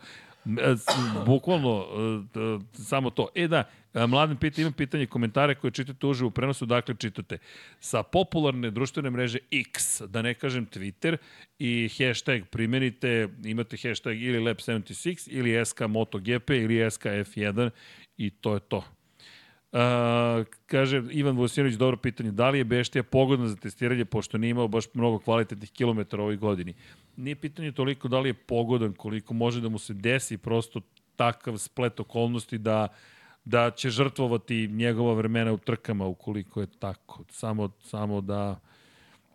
E, 0.46 0.74
bukvalno, 1.26 1.86
e, 2.36 2.82
samo 2.82 3.10
to. 3.10 3.28
E 3.34 3.48
da, 3.48 3.64
e, 3.94 4.06
Mladen 4.06 4.36
pita, 4.36 4.60
imam 4.60 4.72
pitanje, 4.72 5.06
komentare 5.06 5.54
koje 5.54 5.70
čitate 5.70 6.06
uživo 6.06 6.28
u 6.28 6.30
prenosu, 6.30 6.66
dakle 6.66 6.94
čitate. 6.98 7.38
Sa 7.80 8.02
popularne 8.02 8.70
društvene 8.70 9.10
mreže 9.10 9.38
X, 9.50 10.00
da 10.00 10.22
ne 10.22 10.34
kažem 10.34 10.66
Twitter, 10.66 11.16
i 11.58 11.88
hashtag 11.98 12.44
primenite, 12.50 13.28
imate 13.44 13.76
hashtag 13.76 14.22
ili 14.22 14.38
Lab76, 14.38 15.28
ili 15.30 15.66
SK 15.66 15.80
MotoGP, 15.80 16.50
ili 16.50 16.90
SK 16.90 17.04
F1, 17.04 17.70
i 18.16 18.30
to 18.30 18.54
je 18.54 18.60
to. 18.60 18.84
Uh, 19.72 20.46
kaže 20.66 21.02
Ivan 21.10 21.36
Vosinović, 21.36 21.74
dobro 21.74 21.96
pitanje, 21.96 22.30
da 22.30 22.50
li 22.50 22.58
je 22.58 22.64
Beštija 22.64 23.02
pogodna 23.02 23.48
za 23.48 23.56
testiranje, 23.56 24.04
pošto 24.04 24.38
nije 24.38 24.50
imao 24.50 24.68
baš 24.68 24.84
mnogo 24.94 25.18
kvalitetnih 25.18 25.70
kilometara 25.70 26.22
ovoj 26.22 26.36
godini? 26.36 26.74
Nije 27.16 27.36
pitanje 27.36 27.72
toliko 27.72 28.08
da 28.08 28.20
li 28.20 28.28
je 28.28 28.34
pogodan, 28.34 28.92
koliko 28.92 29.34
može 29.34 29.60
da 29.60 29.68
mu 29.68 29.78
se 29.78 29.94
desi 29.94 30.38
prosto 30.38 30.80
takav 31.16 31.58
splet 31.58 32.00
okolnosti 32.00 32.58
da 32.58 32.88
da 33.48 33.70
će 33.70 33.90
žrtvovati 33.90 34.66
njegova 34.66 35.14
vremena 35.14 35.52
u 35.52 35.58
trkama 35.58 36.06
ukoliko 36.06 36.60
je 36.60 36.66
tako. 36.78 37.24
Samo, 37.30 37.70
samo 37.82 38.20
da... 38.20 38.60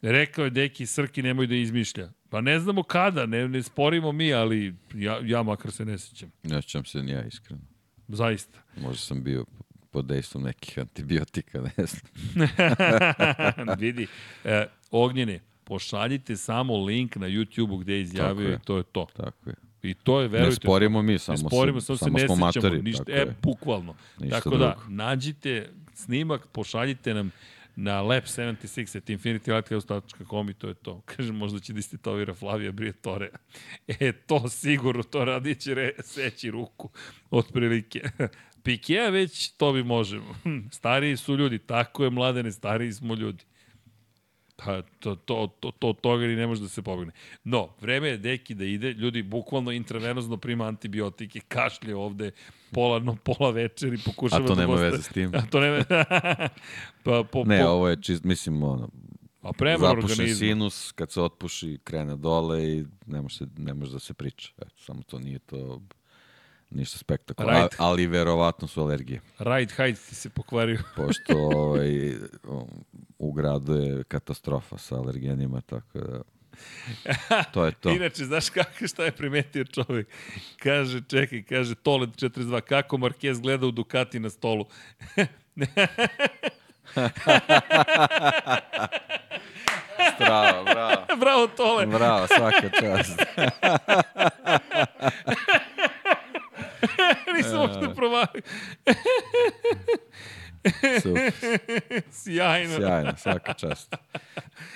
Rekao 0.02 0.46
je 0.46 0.50
Deki, 0.50 0.86
Srki 0.86 1.22
nemoj 1.22 1.48
da 1.48 1.56
izmišlja. 1.56 2.10
Pa 2.30 2.42
ne 2.42 2.60
znamo 2.60 2.84
kada, 2.84 3.26
ne, 3.26 3.48
ne 3.48 3.64
sporimo 3.64 4.12
mi, 4.12 4.34
ali 4.34 4.76
ja, 4.94 5.20
ja 5.24 5.44
makar 5.44 5.72
se 5.72 5.86
ne 5.86 5.98
sećam. 5.98 6.32
Ne 6.44 6.62
sećam 6.62 6.86
se 6.86 7.04
ni 7.04 7.12
ja 7.12 7.26
iskreno. 7.26 7.62
Zaista. 8.08 8.60
Možda 8.78 8.98
sam 8.98 9.24
bio 9.24 9.46
pod 9.94 10.06
dejstvom 10.06 10.44
nekih 10.44 10.80
antibiotika, 10.80 11.62
ne 11.62 11.86
znam. 11.86 12.48
Vidi, 13.80 14.08
e, 14.44 14.66
Ognjene, 14.92 15.40
pošaljite 15.64 16.38
samo 16.38 16.86
link 16.86 17.16
na 17.16 17.28
YouTube-u 17.28 17.78
gde 17.78 17.94
je 17.94 18.02
izjavio 18.02 18.54
i 18.54 18.60
to 18.66 18.78
je 18.78 18.84
to. 18.84 19.08
Tako 19.18 19.50
je. 19.50 19.56
I 19.84 19.94
to 19.94 20.22
je, 20.22 20.28
verujte... 20.28 20.50
Ne 20.50 20.56
sporimo 20.56 21.02
mi, 21.02 21.20
samo, 21.20 21.38
ne 21.44 21.50
sporimo, 21.50 21.82
samo, 21.82 21.98
samo 21.98 22.18
se 22.20 22.22
ne 22.22 22.28
smo 22.28 22.36
materi. 22.36 22.82
Ništa, 22.82 23.04
e, 23.08 23.26
bukvalno. 23.42 23.96
Ništa 24.20 24.36
tako 24.36 24.50
da, 24.50 24.58
drugo. 24.58 24.82
da, 24.88 25.06
nađite 25.06 25.70
snimak, 25.94 26.48
pošaljite 26.48 27.14
nam 27.14 27.32
na 27.76 28.02
lab76 28.04 28.98
at 28.98 29.10
infinitylighthouse.com 29.10 30.50
i 30.50 30.54
to 30.54 30.68
je 30.68 30.74
to. 30.74 31.02
Kažem, 31.16 31.36
možda 31.36 31.60
će 31.60 31.74
da 31.74 31.80
istitovira 31.80 32.34
Flavija 32.34 32.72
Briatore. 32.72 33.30
E, 34.00 34.12
to 34.12 34.50
sigurno, 34.50 35.04
to 35.04 35.26
radit 35.26 35.60
će 35.60 35.74
re, 35.74 35.92
seći 36.00 36.52
ruku, 36.52 36.90
otprilike. 37.32 38.02
Pikea 38.64 39.10
već, 39.10 39.50
to 39.50 39.74
bi 39.74 39.84
možemo. 39.84 40.34
Hm, 40.44 40.60
stariji 40.72 41.18
su 41.18 41.36
ljudi, 41.36 41.60
tako 41.60 42.04
je 42.04 42.10
mladene, 42.10 42.52
stariji 42.52 42.94
smo 42.94 43.16
ljudi. 43.16 43.44
Pa, 44.56 44.82
to, 45.00 45.16
to, 45.16 45.48
to, 45.60 45.72
to, 45.72 45.94
toga 45.94 46.28
ni 46.28 46.36
ne 46.36 46.48
može 46.48 46.62
da 46.62 46.68
se 46.68 46.82
pobegne. 46.82 47.14
No, 47.44 47.70
vreme 47.82 48.08
je 48.08 48.18
deki 48.18 48.54
da 48.54 48.66
ide, 48.66 48.94
ljudi 48.94 49.24
bukvalno 49.24 49.72
intravenozno 49.72 50.38
prima 50.38 50.66
antibiotike, 50.66 51.40
kašlje 51.48 51.96
ovde, 51.96 52.32
pola, 52.72 53.00
no, 53.00 53.16
pola 53.26 53.52
večeri, 53.52 53.98
pokušava 54.06 54.48
da... 54.48 54.54
A 54.54 54.56
to 54.56 54.62
nema 54.62 54.76
veze 54.76 55.04
s 55.04 55.08
tim. 55.08 55.32
A 55.36 55.42
to 55.42 55.60
nema... 55.60 55.84
pa, 57.04 57.24
po, 57.32 57.44
ne, 57.44 57.62
po... 57.62 57.68
ovo 57.68 57.88
je 57.90 58.02
čist, 58.02 58.24
mislim, 58.24 58.64
ono, 58.64 58.90
A 59.42 59.54
prema 59.54 59.88
Zapuše 59.88 60.36
sinus, 60.36 60.92
kad 60.92 61.12
se 61.12 61.22
otpuši, 61.22 61.80
krene 61.84 62.16
dole 62.16 62.64
i 62.68 62.86
ne 63.06 63.22
može, 63.22 63.46
ne 63.58 63.74
može 63.74 63.92
da 63.92 64.00
se 64.00 64.14
priča. 64.14 64.52
Eto, 64.58 64.76
samo 64.78 65.04
to 65.04 65.20
nije 65.20 65.40
to 65.40 65.82
Ništa 66.76 66.98
spektakularno, 66.98 67.62
right. 67.62 67.76
ali 67.78 68.08
verovatno 68.08 68.68
su 68.68 68.82
alergije. 68.82 69.22
Right 69.40 69.76
height 69.76 70.10
ti 70.10 70.16
se 70.16 70.30
pokvario. 70.30 70.80
Pošto 70.96 71.38
ovaj, 71.38 72.14
u 73.20 73.32
gradu 73.32 73.74
je 73.74 74.04
katastrofa 74.04 74.78
sa 74.78 74.96
alergenima, 74.96 75.62
tako 75.62 76.00
da... 76.00 76.22
To 77.54 77.66
je 77.66 77.72
to. 77.72 77.90
Inače, 77.96 78.26
znaš 78.26 78.50
kako, 78.50 78.88
šta 78.88 79.06
je 79.06 79.12
primetio 79.12 79.66
čovjek? 79.66 80.08
Kaže, 80.58 81.02
čekaj, 81.08 81.44
kaže, 81.44 81.76
Tolet 81.76 82.10
42, 82.10 82.62
kako 82.62 82.98
Marquez 82.98 83.42
gleda 83.42 83.68
u 83.68 83.72
Ducati 83.72 84.20
na 84.20 84.30
stolu? 84.30 84.66
Bravo, 90.20 90.64
bravo. 90.64 91.06
bravo, 91.18 91.48
Tole. 91.48 91.86
Bravo, 91.86 92.28
svaka 92.28 92.70
čast. 92.80 93.20
Nisam 97.38 97.60
uopšte 97.60 97.94
provalio. 97.96 98.42
Sjajno. 102.12 102.76
Sjajno, 102.76 103.14
svaka 103.18 103.54
čast. 103.54 103.96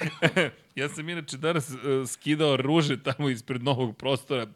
ja 0.76 0.90
sam 0.90 1.10
inače 1.10 1.38
danas 1.38 1.70
uh, 1.70 2.08
skidao 2.08 2.58
ruže 2.58 3.04
tamo 3.04 3.30
ispred 3.30 3.64
novog 3.64 3.98
prostora, 3.98 4.48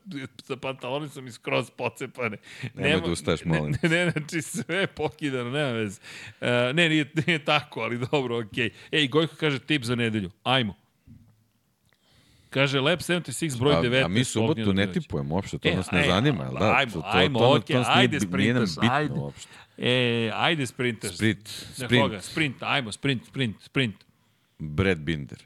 sa 0.44 0.56
pantaloni 0.56 1.10
sam 1.10 1.28
i 1.28 1.32
skroz 1.32 1.70
pocepane. 1.70 2.38
Nema, 2.74 3.06
da 3.06 3.12
ustaješ, 3.12 3.46
molim. 3.46 3.76
Ne, 3.84 3.90
ne, 3.90 4.12
znači 4.12 4.42
sve 4.42 4.88
pokidano, 4.88 5.50
nema 5.50 5.72
vez. 5.72 6.00
Uh, 6.42 6.48
ne, 6.74 6.90
nije, 6.90 7.12
nije 7.28 7.46
tako, 7.46 7.82
ali 7.82 7.98
dobro, 8.12 8.40
okej. 8.40 8.70
Okay. 8.70 8.72
Ej, 8.92 9.08
Gojko 9.08 9.36
kaže 9.36 9.60
tip 9.60 9.84
za 9.84 9.96
nedelju. 9.96 10.32
Ajmo. 10.44 10.81
Kaže 12.52 12.84
Lab 12.84 13.00
76 13.00 13.56
broj 13.56 13.80
19. 13.88 14.04
A, 14.04 14.06
a 14.06 14.12
mi 14.12 14.24
subotu 14.28 14.74
ne 14.76 14.84
tipujemo 14.92 15.36
uopšte, 15.40 15.56
to 15.58 15.70
e, 15.72 15.76
nas 15.80 15.88
ne 15.88 16.04
aj, 16.04 16.08
zanima, 16.12 16.44
jel 16.50 16.58
da? 16.60 16.72
Ajmo, 16.84 16.92
to, 17.00 17.04
ajmo, 17.08 17.40
to, 17.40 17.46
okay, 17.56 17.84
ajde 17.88 18.20
sprintaš, 18.20 18.76
ajde. 18.92 19.20
Uopšte. 19.20 19.56
E, 19.80 19.94
ajde 20.36 20.68
sprintaš. 20.68 21.16
Sprint, 21.16 21.48
sprint. 21.48 22.04
Koga? 22.04 22.22
Sprint, 22.22 22.64
ajmo, 22.64 22.92
sprint, 22.92 23.26
sprint, 23.32 23.56
sprint. 23.64 24.04
Brad 24.60 25.00
Binder. 25.00 25.40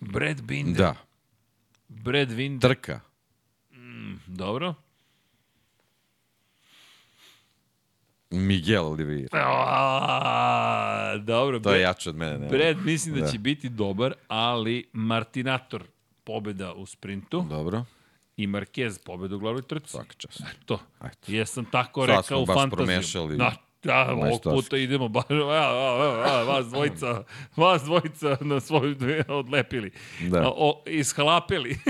Brad 0.00 0.40
Binder? 0.42 0.80
Da. 0.80 0.94
Brad 1.88 2.32
Binder. 2.32 2.70
Trka. 2.70 3.00
Mm, 3.76 4.16
dobro. 4.26 4.74
Miguel 8.30 8.86
Oliveira. 8.86 9.28
A, 9.32 11.16
dobro. 11.18 11.60
To 11.60 11.72
je 11.72 11.80
jače 11.80 12.10
od 12.10 12.16
mene. 12.16 12.38
Ne? 12.38 12.48
Brad 12.48 12.76
mislim 12.78 13.14
da, 13.14 13.20
Da. 13.20 13.26
će 13.26 13.38
biti 13.38 13.68
dobar, 13.68 14.14
ali 14.28 14.88
Martinator 14.92 15.82
pobeda 16.24 16.72
u 16.72 16.86
sprintu 16.86 17.44
Dobro, 17.48 17.84
i 18.36 18.46
Marquez 18.46 19.04
pobeda 19.04 19.36
u 19.36 19.38
glavnoj 19.38 19.62
trci. 19.62 19.88
svaka 19.90 20.14
čast. 20.14 20.42
To. 20.64 20.78
Eto. 21.04 21.32
Jesam 21.32 21.64
tako 21.64 22.00
Sad 22.00 22.08
rekao 22.08 22.22
smo 22.22 22.38
u 22.38 22.46
baš 22.46 22.54
fantaziju. 22.54 22.76
promešali 22.86 23.36
Da, 23.36 23.52
da, 23.82 24.12
ovog 24.12 24.40
puta 24.42 24.76
idemo 24.76 25.08
baš, 25.08 25.24
evo, 25.30 25.52
evo, 25.54 26.24
evo, 26.26 26.44
vas 26.44 26.66
dvojica, 26.66 27.24
vas 27.56 27.82
dvojica 27.82 28.36
na 28.40 28.60
svoju 28.60 28.96
odlepili. 29.28 29.90
Da. 30.20 30.38
A, 30.38 30.52
O, 30.56 30.82
ishalapili. 30.86 31.70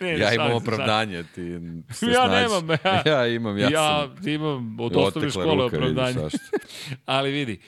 ne, 0.00 0.18
Ja 0.18 0.34
imam 0.34 0.52
opravdanje, 0.52 1.24
ti 1.24 1.42
se 1.90 2.06
Ja 2.06 2.26
snađi. 2.26 2.42
nemam, 2.42 2.68
ja- 2.84 3.02
ja 3.12 3.26
imam, 3.26 3.58
ja, 3.58 3.64
Ja, 3.64 4.08
sam... 4.08 4.28
imam 4.28 4.80
od 4.80 4.96
osnovne 4.96 5.30
škole 5.30 5.46
ruka, 5.54 5.64
opravdanje. 5.66 6.18
Ali 7.06 7.30
vidi, 7.30 7.60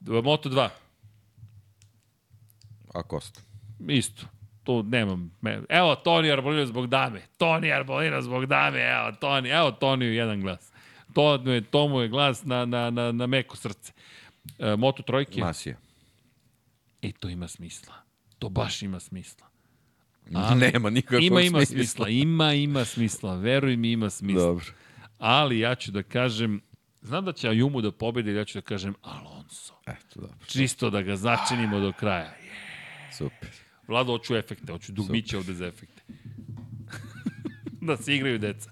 Moto2, 0.00 0.68
A 2.94 3.02
Kosta? 3.02 3.40
isto. 3.80 4.26
Tu 4.64 4.82
nemam. 4.82 5.30
Evo 5.68 5.94
Toni 5.94 6.30
Arbolino 6.30 6.66
zbog 6.66 6.86
dame. 6.86 7.22
Toni 7.38 7.72
Arbolino 7.72 8.22
zbog 8.22 8.46
dame. 8.46 8.78
Evo 8.80 9.12
Toni. 9.12 9.48
Evo 9.48 9.70
Toniju 9.70 10.12
jedan 10.12 10.40
glas. 10.40 10.72
To, 11.14 11.38
mu 11.38 11.50
je, 11.50 11.60
to 11.60 11.88
mu 11.88 12.00
je 12.00 12.08
glas 12.08 12.44
na, 12.44 12.64
na, 12.64 12.90
na, 12.90 13.12
na 13.12 13.26
meko 13.26 13.56
srce. 13.56 13.92
E, 14.58 14.76
Moto 14.76 15.02
trojke. 15.02 15.40
Masija. 15.40 15.76
E, 17.02 17.12
to 17.12 17.28
ima 17.28 17.48
smisla. 17.48 17.94
To 18.38 18.48
baš 18.48 18.82
ima 18.82 19.00
smisla. 19.00 19.45
Nema 20.72 20.90
nikakvog 20.90 21.22
Ima, 21.22 21.40
ima 21.40 21.58
smisla. 21.58 21.74
smisla. 21.76 22.08
Ima, 22.08 22.52
ima 22.52 22.84
smisla. 22.84 23.34
Veruj 23.36 23.76
mi, 23.76 23.92
ima 23.92 24.10
smisla. 24.10 24.42
Dobro. 24.42 24.64
Ali 25.18 25.58
ja 25.58 25.74
ću 25.74 25.90
da 25.90 26.02
kažem, 26.02 26.60
znam 27.02 27.24
da 27.24 27.32
će 27.32 27.48
Ajumu 27.48 27.80
da 27.80 27.92
pobedi, 27.92 28.34
ja 28.34 28.44
ću 28.44 28.58
da 28.58 28.62
kažem 28.62 28.94
Alonso. 29.02 29.74
Eto, 29.86 30.20
dobro. 30.20 30.36
Čisto 30.46 30.90
da 30.90 31.02
ga 31.02 31.16
začinimo 31.16 31.80
do 31.80 31.92
kraja. 31.92 32.34
Super. 33.18 33.48
Vlado, 33.88 34.12
hoću 34.12 34.36
efekte, 34.36 34.72
hoću 34.72 34.92
dugmiće 34.92 35.36
ovde 35.38 35.54
za 35.54 35.66
efekte. 35.66 36.02
da 37.88 37.96
se 37.96 38.14
igraju 38.16 38.38
deca. 38.38 38.70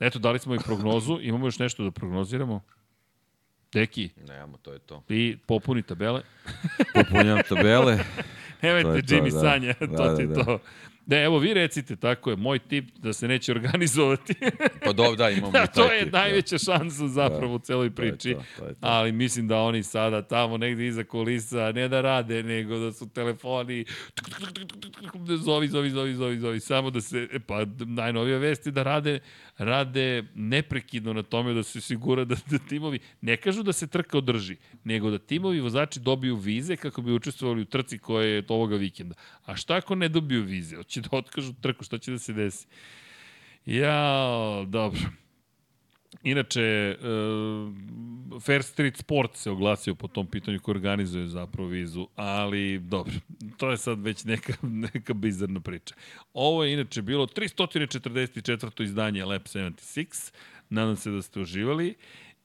Eto, 0.00 0.18
dali 0.18 0.38
smo 0.38 0.54
i 0.54 0.58
prognozu. 0.58 1.18
Imamo 1.22 1.46
još 1.46 1.58
nešto 1.58 1.84
da 1.84 1.90
prognoziramo. 1.90 2.62
Deki, 3.72 4.10
Nemamo, 4.28 4.56
to 4.56 4.72
je 4.72 4.78
to. 4.78 5.02
ti 5.08 5.38
popuni 5.46 5.82
tabele. 5.82 6.22
Popunjam 6.94 7.38
tabele. 7.48 7.98
Nemojte 8.62 9.14
Jimmy 9.14 9.30
da. 9.30 9.40
Sanja, 9.40 9.74
to 9.78 9.86
ti 9.86 9.92
da, 9.96 10.20
je 10.20 10.26
da. 10.26 10.44
to. 10.44 10.58
Da, 11.06 11.18
evo 11.18 11.38
vi 11.38 11.54
recite, 11.54 11.96
tako 11.96 12.30
je, 12.30 12.36
moj 12.36 12.58
tip 12.58 12.84
da 12.98 13.12
se 13.12 13.28
neće 13.28 13.52
organizovati. 13.52 14.34
Pa 14.84 14.92
dobro, 14.92 15.16
da, 15.16 15.30
imamo 15.30 15.52
taj 15.52 15.66
to 15.66 15.92
je 15.92 16.04
tip, 16.04 16.12
najveća 16.12 16.58
šansa 16.58 17.08
zapravo 17.08 17.54
u 17.54 17.58
celoj 17.58 17.88
To 17.90 17.94
priči. 17.94 18.34
to, 18.34 18.42
to 18.58 18.64
je 18.64 18.74
to. 18.74 18.78
Ali 18.80 19.12
mislim 19.12 19.48
da 19.48 19.60
oni 19.60 19.82
sada 19.82 20.22
tamo 20.22 20.56
negde 20.56 20.86
iza 20.86 21.04
kulisa 21.04 21.72
ne 21.72 21.88
da 21.88 22.00
rade, 22.00 22.42
nego 22.42 22.78
da 22.78 22.92
su 22.92 23.08
telefoni 23.08 23.84
zovi, 25.44 25.68
zovi, 25.68 25.90
zovi, 25.90 26.14
zovi, 26.14 26.38
zovi, 26.38 26.60
samo 26.60 26.90
da 26.90 27.00
se, 27.00 27.28
e, 27.32 27.38
pa 27.38 27.64
najnovija 27.86 28.38
vest 28.38 28.66
je 28.66 28.72
da 28.72 28.82
rade, 28.82 29.18
rade 29.58 30.24
neprekidno 30.34 31.12
na 31.12 31.22
tome 31.22 31.54
da 31.54 31.62
se 31.62 31.80
sigura 31.80 32.24
da, 32.24 32.34
da 32.50 32.58
timovi, 32.58 32.98
ne 33.20 33.36
kažu 33.36 33.62
da 33.62 33.72
se 33.72 33.86
trka 33.86 34.18
održi, 34.18 34.56
nego 34.84 35.10
da 35.10 35.18
timovi 35.18 35.60
vozači 35.60 36.00
dobiju 36.00 36.36
vize 36.36 36.76
kako 36.76 37.02
bi 37.02 37.12
učestvovali 37.12 37.62
u 37.62 37.64
trci 37.64 37.98
koje 37.98 38.30
je 38.30 38.44
ovoga 38.48 38.76
vikenda. 38.76 39.14
A 39.44 39.56
šta 39.56 39.76
ako 39.76 39.94
ne 39.94 40.08
dobiju 40.08 40.42
vize? 40.42 40.78
Hoće 40.90 41.00
da 41.00 41.16
otkažu 41.16 41.52
trku, 41.60 41.84
šta 41.84 41.98
će 41.98 42.10
da 42.10 42.18
se 42.18 42.32
desi? 42.32 42.66
Ja, 43.66 44.64
dobro. 44.66 45.00
Inače, 46.22 46.96
uh, 47.00 48.40
Fair 48.42 48.62
Street 48.62 48.96
Sport 48.96 49.36
se 49.36 49.50
oglasio 49.50 49.94
po 49.94 50.08
tom 50.08 50.26
pitanju 50.26 50.60
koji 50.60 50.74
organizuje 50.74 51.26
zapravo 51.26 51.68
vizu, 51.68 52.08
ali 52.16 52.78
dobro, 52.78 53.12
to 53.56 53.70
je 53.70 53.76
sad 53.76 54.00
već 54.02 54.24
neka, 54.24 54.52
neka 54.92 55.14
bizarna 55.14 55.60
priča. 55.60 55.94
Ovo 56.34 56.64
je 56.64 56.72
inače 56.72 57.02
bilo 57.02 57.26
344. 57.26 58.82
izdanje 58.82 59.24
Lab 59.24 59.42
76, 59.42 60.32
nadam 60.70 60.96
se 60.96 61.10
da 61.10 61.22
ste 61.22 61.40
uživali. 61.40 61.94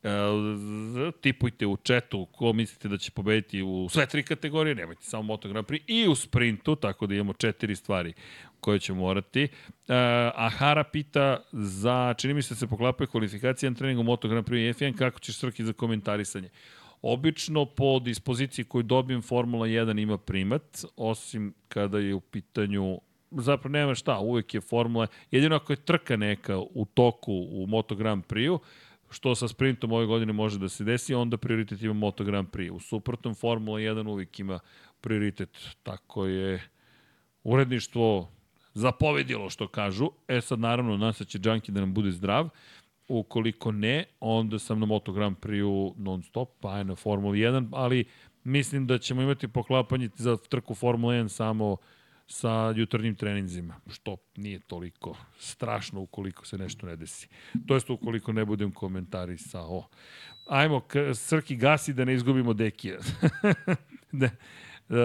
Uh, 0.06 1.14
tipujte 1.22 1.66
u 1.68 1.78
četu 1.78 2.26
ko 2.26 2.54
mislite 2.54 2.88
da 2.88 2.98
će 2.98 3.12
pobediti 3.12 3.62
u 3.62 3.88
sve 3.90 4.06
tri 4.06 4.24
kategorije, 4.24 4.76
nemojte 4.76 5.04
samo 5.04 5.24
Moto 5.24 5.50
Grand 5.50 5.68
Prix 5.68 5.82
i 5.88 6.08
u 6.08 6.16
sprintu, 6.16 6.76
tako 6.76 7.08
da 7.08 7.16
imamo 7.16 7.34
četiri 7.34 7.76
stvari 7.76 8.14
koje 8.60 8.80
će 8.80 8.94
morati. 8.94 9.44
Uh, 9.44 9.96
Ahara 10.36 10.84
pita 10.84 11.44
za, 11.52 12.14
čini 12.18 12.34
mi 12.34 12.42
se 12.42 12.54
da 12.54 12.58
se 12.58 12.68
poklapaju 12.68 13.08
kvalifikacije 13.08 13.70
na 13.70 13.76
treningu 13.76 14.04
Moto 14.04 14.28
Grand 14.28 14.48
Prix 14.48 14.70
i 14.70 14.74
F1, 14.74 14.98
kako 14.98 15.20
ćeš 15.20 15.38
srki 15.38 15.64
za 15.64 15.74
komentarisanje? 15.74 16.50
Obično 17.02 17.66
po 17.66 18.00
dispoziciji 18.00 18.66
koju 18.66 18.84
dobijem 18.84 19.22
Formula 19.22 19.68
1 19.68 20.02
ima 20.02 20.18
primat, 20.18 20.86
osim 20.96 21.54
kada 21.68 22.00
je 22.00 22.14
u 22.14 22.20
pitanju 22.20 23.00
zapravo 23.32 23.72
nema 23.72 23.96
šta, 23.96 24.20
uvek 24.20 24.54
je 24.54 24.62
Formula, 24.62 25.08
jedino 25.32 25.56
ako 25.56 25.74
je 25.74 25.78
trka 25.78 26.18
neka 26.18 26.58
u 26.58 26.86
toku 26.94 27.34
u 27.52 27.68
Moto 27.68 27.96
Grand 27.96 28.24
Prix-u, 28.26 28.60
što 29.16 29.36
sa 29.36 29.48
sprintom 29.48 29.92
ove 29.92 30.06
godine 30.06 30.34
može 30.34 30.60
da 30.60 30.70
se 30.70 30.84
desi, 30.84 31.14
onda 31.14 31.38
prioritet 31.38 31.82
ima 31.82 31.94
Moto 31.94 32.24
Grand 32.24 32.48
Prix. 32.48 32.72
U 32.72 32.80
suprotnom, 32.80 33.36
Formula 33.36 33.80
1 33.80 34.10
uvijek 34.10 34.40
ima 34.40 34.60
prioritet. 35.02 35.50
Tako 35.84 36.26
je 36.26 36.70
uredništvo 37.44 38.32
zapovedilo 38.74 39.50
što 39.50 39.68
kažu. 39.68 40.10
E 40.28 40.42
sad, 40.42 40.60
naravno, 40.60 40.98
nas 40.98 41.22
će 41.28 41.40
Džanki 41.40 41.72
da 41.72 41.80
nam 41.80 41.94
bude 41.94 42.12
zdrav. 42.12 42.50
Ukoliko 43.08 43.72
ne, 43.72 44.06
onda 44.20 44.60
sam 44.60 44.80
na 44.80 44.86
Moto 44.86 45.12
Grand 45.12 45.38
Prix-u 45.38 45.96
non 45.98 46.24
stop, 46.24 46.50
pa 46.60 46.78
je 46.78 46.84
na 46.84 46.96
Formula 46.96 47.36
1, 47.36 47.70
ali 47.72 48.06
mislim 48.44 48.88
da 48.88 48.98
ćemo 48.98 49.22
imati 49.22 49.48
poklapanje 49.48 50.10
za 50.16 50.38
trku 50.38 50.76
Formula 50.76 51.14
1 51.14 51.28
samo 51.28 51.78
sa 52.28 52.74
jutarnjim 52.76 53.16
treninzima, 53.16 53.76
što 53.88 54.18
nije 54.36 54.60
toliko 54.60 55.18
strašno 55.38 56.02
ukoliko 56.02 56.46
se 56.46 56.58
nešto 56.58 56.86
ne 56.88 56.96
desi. 56.96 57.28
To 57.68 57.74
jest 57.74 57.90
ukoliko 57.90 58.34
ne 58.34 58.46
budem 58.46 58.72
komentarisao. 58.72 59.88
Ajmo, 60.50 60.82
Srki 61.14 61.56
gasi 61.56 61.94
da 61.94 62.06
ne 62.06 62.14
izgubimo 62.14 62.54
Dekija. 62.54 62.98
ne. 64.12 64.30
Uh, 64.90 64.96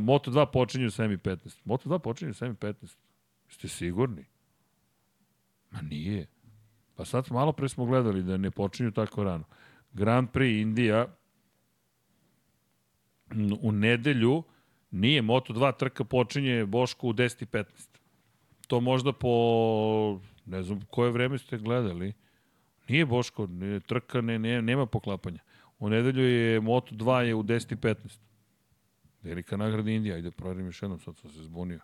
Moto2 0.00 0.46
počinje 0.52 0.86
u 0.86 0.90
7.15. 0.90 1.62
Moto2 1.64 1.98
počinje 1.98 2.30
u 2.30 2.34
7.15. 2.34 2.96
Ste 3.48 3.68
sigurni? 3.68 4.24
Ma 5.70 5.80
nije. 5.82 6.26
Pa 6.94 7.04
sad 7.04 7.26
malo 7.30 7.52
pre 7.52 7.68
smo 7.68 7.84
gledali 7.84 8.22
da 8.22 8.36
ne 8.36 8.50
počinju 8.50 8.90
tako 8.90 9.24
rano. 9.24 9.44
Grand 9.92 10.28
Prix 10.30 10.62
Indija 10.62 11.06
u 13.60 13.72
nedelju 13.72 14.42
nije 14.94 15.22
Moto2 15.22 15.76
trka 15.76 16.04
počinje 16.04 16.66
Boško 16.66 17.08
u 17.08 17.12
10.15. 17.12 17.64
To 18.66 18.80
možda 18.80 19.12
po 19.12 20.20
ne 20.46 20.62
znam 20.62 20.80
koje 20.90 21.10
vreme 21.10 21.38
ste 21.38 21.58
gledali. 21.58 22.12
Nije 22.88 23.06
Boško, 23.06 23.46
ne, 23.46 23.80
trka 23.80 24.20
ne, 24.20 24.38
ne, 24.38 24.62
nema 24.62 24.86
poklapanja. 24.86 25.38
U 25.78 25.88
nedelju 25.88 26.24
je 26.24 26.60
Moto2 26.60 27.18
je 27.18 27.34
u 27.34 27.42
10.15. 27.42 28.18
Velika 29.22 29.56
nagrada 29.56 29.90
Indija, 29.90 30.14
ajde 30.14 30.30
provjerim 30.30 30.66
još 30.66 30.82
jednom, 30.82 31.00
sad 31.00 31.16
sam 31.16 31.30
se 31.30 31.42
zbunio. 31.42 31.80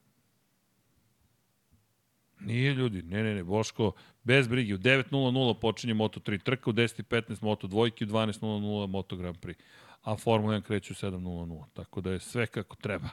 Nije 2.40 2.74
ljudi, 2.74 3.02
ne, 3.02 3.22
ne, 3.22 3.34
ne, 3.34 3.44
Boško, 3.44 3.92
bez 4.24 4.48
brige, 4.48 4.74
u 4.74 4.78
9.00 4.78 5.60
počinje 5.60 5.94
Moto3 5.94 6.42
trka, 6.42 6.70
u 6.70 6.72
10.15 6.72 7.42
Moto2, 7.42 8.04
u 8.04 8.06
12.00 8.06 8.86
Moto 8.86 9.16
Grand 9.16 9.36
Prix, 9.36 9.54
a 10.02 10.16
Formula 10.16 10.54
1 10.54 10.62
kreće 10.62 10.92
u 10.92 10.96
7.00, 10.96 11.64
tako 11.72 12.00
da 12.00 12.10
je 12.10 12.20
sve 12.20 12.46
kako 12.46 12.76
treba. 12.76 13.08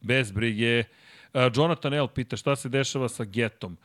Bez 0.00 0.30
brige. 0.30 0.84
Uh, 1.34 1.40
Jonathan 1.54 1.94
L. 1.94 2.08
pita 2.08 2.36
šta 2.36 2.56
se 2.56 2.68
dešava 2.68 3.08
sa 3.08 3.24
Getom. 3.24 3.76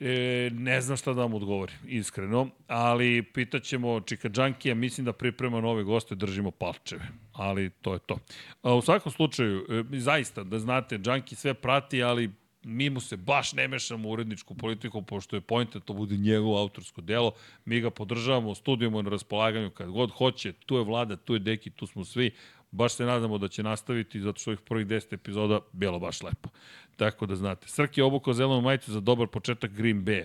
E, 0.00 0.50
ne 0.52 0.80
znam 0.80 0.96
šta 0.96 1.12
da 1.12 1.20
vam 1.20 1.34
odgovorim, 1.34 1.76
iskreno, 1.86 2.48
ali 2.66 3.22
pitaćemo 3.22 4.00
Čika 4.00 4.28
Džankija, 4.28 4.74
mislim 4.74 5.04
da 5.04 5.12
priprema 5.12 5.60
nove 5.60 5.82
goste, 5.82 6.14
držimo 6.14 6.50
palčeve, 6.50 7.08
ali 7.32 7.70
to 7.70 7.92
je 7.92 7.98
to. 7.98 8.18
A, 8.62 8.74
u 8.74 8.82
svakom 8.82 9.12
slučaju, 9.12 9.66
e, 9.68 9.98
zaista, 9.98 10.44
da 10.44 10.58
znate, 10.58 10.98
Džanki 10.98 11.34
sve 11.34 11.54
prati, 11.54 12.02
ali 12.02 12.30
mi 12.66 12.90
mu 12.90 13.00
se 13.00 13.16
baš 13.16 13.52
ne 13.52 13.68
mešamo 13.68 14.08
u 14.08 14.12
uredničku 14.12 14.54
politiku, 14.54 15.02
pošto 15.02 15.36
je 15.36 15.40
point 15.40 15.74
da 15.74 15.80
to 15.80 15.92
bude 15.92 16.16
njegovo 16.16 16.60
autorsko 16.60 17.00
delo, 17.00 17.32
mi 17.64 17.80
ga 17.80 17.90
podržavamo, 17.90 18.54
studijemo 18.54 19.02
na 19.02 19.10
raspolaganju 19.10 19.70
kad 19.70 19.90
god 19.90 20.10
hoće, 20.10 20.52
tu 20.52 20.76
je 20.76 20.84
vlada, 20.84 21.16
tu 21.16 21.34
je 21.34 21.38
deki, 21.38 21.70
tu 21.70 21.86
smo 21.86 22.04
svi, 22.04 22.30
baš 22.70 22.94
se 22.94 23.04
nadamo 23.04 23.38
da 23.38 23.48
će 23.48 23.62
nastaviti, 23.62 24.20
zato 24.20 24.40
što 24.40 24.50
ovih 24.50 24.60
prvih 24.60 24.86
10 24.86 25.14
epizoda 25.14 25.60
bilo 25.72 25.98
baš 25.98 26.22
lepo. 26.22 26.48
Tako 26.96 27.26
da 27.26 27.36
znate. 27.36 27.68
Srki 27.68 28.00
je 28.00 28.04
obukao 28.04 28.34
zelenu 28.34 28.60
majicu 28.60 28.92
za 28.92 29.00
dobar 29.00 29.28
početak 29.28 29.70
Green 29.70 30.04
Bay. 30.04 30.24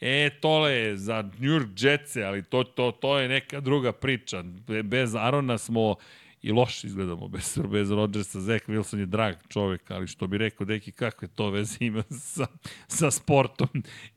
E, 0.00 0.30
tole 0.40 0.72
je 0.72 0.96
za 0.96 1.22
New 1.22 1.50
York 1.50 1.84
Jetse, 1.84 2.24
ali 2.24 2.42
to, 2.42 2.64
to, 2.64 2.90
to 2.92 3.18
je 3.18 3.28
neka 3.28 3.60
druga 3.60 3.92
priča. 3.92 4.42
Be- 4.42 4.82
Bez 4.82 5.14
Arona 5.14 5.58
smo 5.58 5.94
i 6.42 6.52
loše 6.52 6.86
izgledamo 6.86 7.28
bez, 7.28 7.58
bez 7.70 7.90
Rodgersa. 7.90 8.40
Zach 8.40 8.68
Wilson 8.68 8.98
je 8.98 9.06
drag 9.06 9.34
čovek, 9.48 9.90
ali 9.90 10.06
što 10.06 10.26
bi 10.26 10.38
rekao, 10.38 10.64
deki, 10.64 10.92
kakve 10.92 11.28
to 11.28 11.50
veze 11.50 11.76
ima 11.80 12.02
sa, 12.10 12.46
sa 12.88 13.10
sportom 13.10 13.68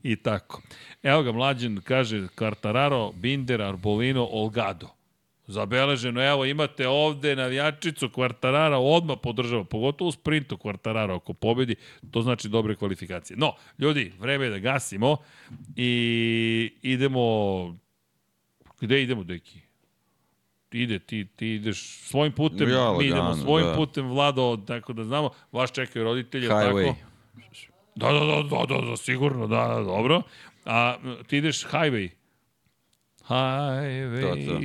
i 0.02 0.16
tako. 0.16 0.62
Evo 1.02 1.22
ga, 1.22 1.32
mlađen 1.32 1.80
kaže 1.84 2.28
Cartararo, 2.38 3.12
Binder, 3.12 3.62
Arbolino, 3.62 4.28
Olgado. 4.30 4.88
Zabeleženo, 5.46 6.22
evo 6.22 6.44
imate 6.44 6.88
ovde 6.88 7.36
navijačicu 7.36 8.08
Kvartarara, 8.08 8.78
odmah 8.78 9.16
podržava, 9.22 9.64
pogotovo 9.64 10.08
u 10.08 10.12
sprintu 10.12 10.56
Kvartarara 10.56 11.16
ako 11.16 11.32
pobedi, 11.32 11.74
to 12.10 12.22
znači 12.22 12.48
dobre 12.48 12.74
kvalifikacije. 12.74 13.36
No, 13.36 13.54
ljudi, 13.78 14.12
vreme 14.18 14.44
je 14.44 14.50
da 14.50 14.58
gasimo 14.58 15.16
i 15.76 16.72
idemo, 16.82 17.78
gde 18.80 19.02
idemo, 19.02 19.24
deki? 19.24 19.61
Ide, 20.74 20.98
ti, 20.98 21.26
ti 21.36 21.54
ideš 21.54 22.00
svojim 22.08 22.32
putem, 22.32 22.68
ja, 22.68 22.92
mi 22.98 23.04
idemo 23.04 23.34
svojim 23.34 23.68
da. 23.68 23.74
putem, 23.74 24.08
Vlado, 24.08 24.56
tako 24.66 24.92
da 24.92 25.04
znamo, 25.04 25.30
vas 25.52 25.72
čekaju 25.72 26.04
roditelji, 26.04 26.48
Highway. 26.48 26.86
tako? 26.86 27.12
Da, 27.94 28.12
da, 28.12 28.20
da, 28.20 28.42
da, 28.42 28.66
da, 28.68 28.90
da, 28.90 28.96
sigurno, 28.96 29.46
da, 29.46 29.66
da, 29.68 29.80
dobro. 29.80 30.22
A 30.64 30.96
ti 31.26 31.36
ideš 31.36 31.66
highway, 31.66 32.08
Highway... 33.32 34.22
To, 34.22 34.52
to. 34.52 34.60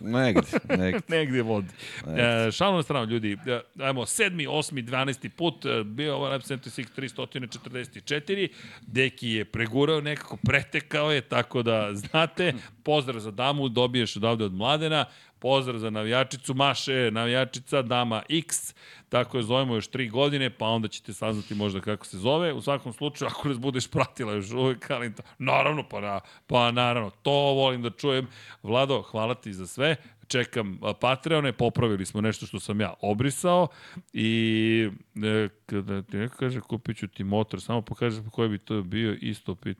Negde, 0.00 0.42
negde. 0.82 1.00
negde 1.08 1.42
vodi. 1.42 1.68
E, 2.06 2.50
šalno 2.50 2.76
na 2.76 2.82
stranu, 2.82 3.12
ljudi. 3.12 3.36
E, 3.46 3.60
ajmo, 3.78 4.06
sedmi, 4.06 4.46
osmi, 4.46 4.82
12. 4.82 5.28
put, 5.28 5.64
e, 5.64 5.84
bio 5.84 6.14
ovo 6.14 6.28
Lab 6.28 6.40
76 6.40 6.86
344. 6.96 8.48
Deki 8.80 9.28
je 9.28 9.44
pregurao 9.44 10.00
nekako, 10.00 10.36
pretekao 10.36 11.12
je, 11.12 11.20
tako 11.20 11.62
da 11.62 11.88
znate, 11.94 12.54
pozdrav 12.82 13.20
za 13.20 13.30
damu, 13.30 13.68
dobiješ 13.68 14.16
odavde 14.16 14.44
od 14.44 14.54
mladena, 14.54 15.04
pozdrav 15.38 15.78
za 15.78 15.90
navijačicu 15.90 16.54
Maše, 16.54 17.10
navijačica 17.12 17.82
Dama 17.82 18.22
X, 18.30 18.74
tako 19.12 19.36
je 19.36 19.42
zovemo 19.42 19.74
još 19.74 19.86
tri 19.86 20.08
godine, 20.08 20.50
pa 20.50 20.66
onda 20.66 20.88
ćete 20.88 21.12
saznati 21.12 21.54
možda 21.54 21.80
kako 21.80 22.06
se 22.06 22.18
zove. 22.18 22.52
U 22.52 22.62
svakom 22.62 22.92
slučaju, 22.92 23.28
ako 23.28 23.48
nas 23.48 23.58
budeš 23.58 23.90
pratila 23.90 24.32
još 24.32 24.50
uvek, 24.50 24.90
ali 24.90 25.12
naravno, 25.38 25.88
pa, 25.88 26.00
na, 26.00 26.20
pa 26.46 26.70
naravno, 26.70 27.10
to 27.10 27.30
volim 27.30 27.82
da 27.82 27.90
čujem. 27.90 28.26
Vlado, 28.62 29.02
hvala 29.02 29.34
ti 29.34 29.52
za 29.52 29.66
sve 29.66 29.96
čekam 30.32 30.78
Patreone, 31.00 31.52
popravili 31.52 32.06
smo 32.06 32.20
nešto 32.20 32.46
što 32.46 32.60
sam 32.60 32.80
ja 32.80 32.94
obrisao 33.00 33.68
i 34.12 34.88
e, 35.24 35.48
kada 35.66 36.02
ti 36.02 36.16
neko 36.16 36.36
kaže 36.36 36.60
kupit 36.60 36.96
ću 36.96 37.08
ti 37.08 37.24
motor, 37.24 37.60
samo 37.60 37.82
pokažem 37.82 38.30
koji 38.30 38.48
bi 38.48 38.58
to 38.58 38.82
bio 38.82 39.16
isto 39.20 39.54
pit. 39.54 39.78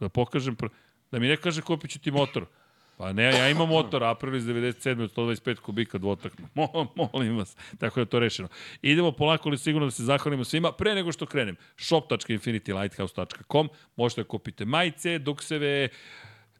Da 0.00 0.08
pokažem, 0.08 0.56
da 1.10 1.18
mi 1.18 1.28
neko 1.28 1.42
kaže 1.42 1.62
kupit 1.62 1.90
ću 1.90 1.98
ti 1.98 2.10
motor. 2.10 2.46
Pa 2.96 3.12
ne, 3.12 3.24
ja 3.24 3.50
imam 3.50 3.68
motor 3.68 4.04
Aprilis 4.04 4.44
97 4.44 5.02
od 5.02 5.14
125 5.14 5.60
kubika 5.60 5.98
dvotakno. 5.98 6.48
Mo, 6.54 6.68
molim 7.12 7.36
vas. 7.36 7.56
Tako 7.78 7.94
da 7.94 8.00
je 8.00 8.06
to 8.06 8.18
rešeno. 8.18 8.48
Idemo 8.82 9.12
polako 9.12 9.48
li 9.48 9.58
sigurno 9.58 9.86
da 9.86 9.90
se 9.90 10.04
zahvalimo 10.04 10.44
svima. 10.44 10.72
Pre 10.72 10.94
nego 10.94 11.12
što 11.12 11.26
krenem, 11.26 11.56
shop.infinitylighthouse.com 11.76 13.68
možete 13.96 14.22
da 14.22 14.28
kupite 14.28 14.64
majice, 14.64 15.18
dukseve, 15.18 15.88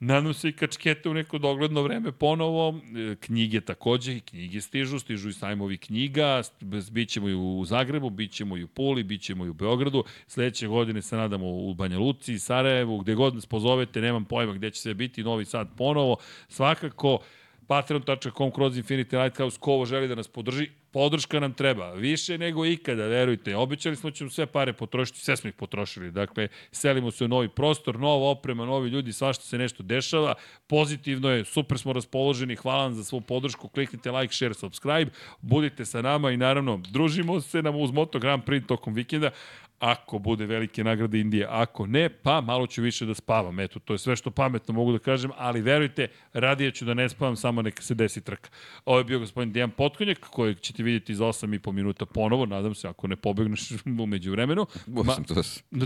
Nadam 0.01 0.35
se 0.35 0.49
i 0.49 0.53
kačkete 0.53 1.09
u 1.09 1.15
neko 1.15 1.39
dogledno 1.39 1.83
vreme 1.83 2.13
ponovo. 2.13 2.81
E, 2.97 3.17
knjige 3.21 3.61
takođe, 3.61 4.17
i 4.17 4.21
knjige 4.21 4.61
stižu, 4.61 4.99
stižu 4.99 5.29
i 5.29 5.33
sajmovi 5.33 5.79
knjiga, 5.79 6.43
bićemo 6.91 7.29
i 7.29 7.35
u 7.35 7.65
Zagrebu, 7.65 8.11
bićemo 8.11 8.57
i 8.57 8.65
u 8.65 8.69
Puli, 8.69 9.03
bićemo 9.03 9.47
i 9.47 9.49
u 9.49 9.55
Beogradu. 9.55 10.05
Sledeće 10.27 10.67
godine 10.67 11.03
se 11.03 11.17
nadamo 11.17 11.47
u 11.47 11.75
Banja 11.75 11.99
Luci, 11.99 12.39
Sarajevu, 12.39 12.99
gde 12.99 13.15
god 13.15 13.35
nas 13.35 13.47
pozovete, 13.47 14.01
nemam 14.01 14.25
pojma 14.25 14.53
gde 14.53 14.71
će 14.71 14.81
se 14.81 14.95
biti, 14.95 15.23
Novi 15.23 15.45
Sad 15.45 15.69
ponovo. 15.77 16.17
Svakako, 16.49 17.19
patreon.com 17.67 18.51
kroz 18.51 18.79
Infinity 18.79 19.23
Lighthouse, 19.23 19.59
ko 19.61 19.73
ovo 19.73 19.87
želi 19.87 20.09
da 20.09 20.15
nas 20.15 20.29
podrži, 20.29 20.71
podrška 20.97 21.41
nam 21.41 21.53
treba, 21.53 21.93
više 21.93 22.39
nego 22.39 22.67
ikada, 22.67 23.07
verujte. 23.07 23.57
Obećali 23.57 23.97
smo 23.97 24.11
da 24.11 24.17
ćemo 24.17 24.31
sve 24.31 24.47
pare 24.47 24.73
potrošiti, 24.73 25.21
sve 25.21 25.37
smo 25.37 25.49
ih 25.49 25.55
potrošili. 25.55 26.11
Dakle, 26.11 26.49
selimo 26.73 27.11
se 27.11 27.25
u 27.25 27.29
novi 27.29 27.49
prostor, 27.49 27.99
nova 28.01 28.31
oprema, 28.31 28.65
novi 28.65 28.91
ljudi, 28.91 29.13
svašta 29.13 29.45
se 29.45 29.59
nešto 29.59 29.83
dešava. 29.83 30.35
Pozitivno 30.67 31.31
je, 31.31 31.45
super 31.45 31.79
smo 31.79 31.93
raspoloženi, 31.93 32.57
hvala 32.57 32.83
vam 32.83 32.95
za 32.95 33.05
svu 33.05 33.21
podršku, 33.21 33.69
kliknite 33.69 34.11
like, 34.11 34.35
share, 34.35 34.55
subscribe, 34.55 35.11
budite 35.41 35.85
sa 35.85 36.03
nama 36.03 36.31
i 36.31 36.37
naravno, 36.37 36.81
družimo 36.91 37.41
se 37.41 37.63
nam 37.63 37.77
uz 37.77 37.91
Moto 37.91 38.19
Grand 38.19 38.45
Prix 38.45 38.67
tokom 38.67 38.95
vikenda 38.95 39.31
ako 39.79 40.19
bude 40.19 40.47
velike 40.47 40.85
nagrade 40.85 41.21
Indije, 41.21 41.47
ako 41.51 41.87
ne, 41.87 42.09
pa 42.09 42.41
malo 42.41 42.67
ću 42.67 42.83
više 42.83 43.07
da 43.07 43.15
spavam. 43.15 43.61
Eto, 43.61 43.79
to 43.79 43.95
je 43.95 43.99
sve 43.99 44.17
što 44.17 44.31
pametno 44.31 44.75
mogu 44.75 44.93
da 44.93 44.99
kažem, 44.99 45.31
ali 45.37 45.61
verujte, 45.61 46.09
radije 46.33 46.71
ću 46.71 46.85
da 46.85 46.95
ne 46.95 47.09
spavam, 47.09 47.37
samo 47.37 47.63
neka 47.63 47.83
se 47.83 47.95
desi 47.95 48.21
trka. 48.21 48.51
Ovo 48.85 48.99
je 48.99 49.05
bio 49.05 49.19
gospodin 49.19 49.53
Dejan 49.53 49.71
Potkonjak, 49.71 50.21
kojeg 50.21 50.61
ćete 50.61 50.83
vidjeti 50.83 51.15
za 51.15 51.25
8,5 51.25 51.73
minuta 51.73 52.07
ponovo, 52.07 52.47
nadam 52.47 52.75
se, 52.75 52.89
ako 52.89 53.07
ne 53.07 53.17
pobegneš 53.17 53.71
umeđu 54.05 54.31
vremenu. 54.31 54.67
Ma, 54.87 55.15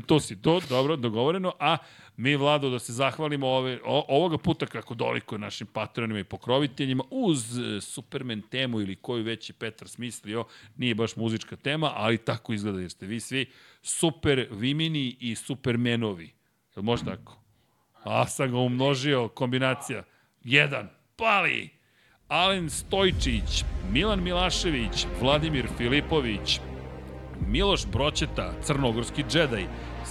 to, 0.07 0.21
si 0.21 0.43
to, 0.43 0.61
dobro, 0.69 0.97
dogovoreno, 0.97 1.53
a 1.59 1.77
mi, 2.21 2.37
Vlado, 2.37 2.71
da 2.71 2.79
se 2.79 2.93
zahvalimo 2.93 3.49
ove, 3.49 3.79
o, 3.85 4.05
ovoga 4.09 4.39
puta 4.39 4.67
kako 4.67 4.95
doliko 4.95 5.39
našim 5.39 5.67
patronima 5.67 6.21
i 6.21 6.25
pokroviteljima 6.25 7.05
uz 7.11 7.59
e, 7.59 7.81
Superman 7.81 8.43
temu 8.43 8.81
ili 8.81 8.97
koju 8.97 9.25
već 9.25 9.51
je 9.51 9.55
Petar 9.55 9.89
smislio, 9.89 10.45
nije 10.77 10.95
baš 10.95 11.17
muzička 11.17 11.57
tema, 11.57 11.93
ali 11.95 12.19
tako 12.19 12.53
izgleda 12.53 12.81
jer 12.81 12.91
ste 12.91 13.07
vi 13.07 13.21
svi 13.21 13.47
super 13.83 14.47
Vimini 14.51 15.17
i 15.21 15.35
Supermenovi. 15.35 16.33
Jel 16.77 16.83
može 16.83 17.05
tako? 17.05 17.39
A 18.05 18.27
sam 18.27 18.51
ga 18.51 18.59
umnožio, 18.59 19.29
kombinacija. 19.29 20.03
Jedan, 20.45 20.89
pali! 21.17 21.69
Alen 22.29 22.71
Stojčić, 22.71 23.65
Milan 23.93 24.23
Milašević, 24.23 25.07
Vladimir 25.21 25.67
Filipović, 25.77 26.61
Miloš 27.47 27.87
Broćeta, 27.87 28.53
Crnogorski 28.63 29.25
džedaj, 29.31 29.67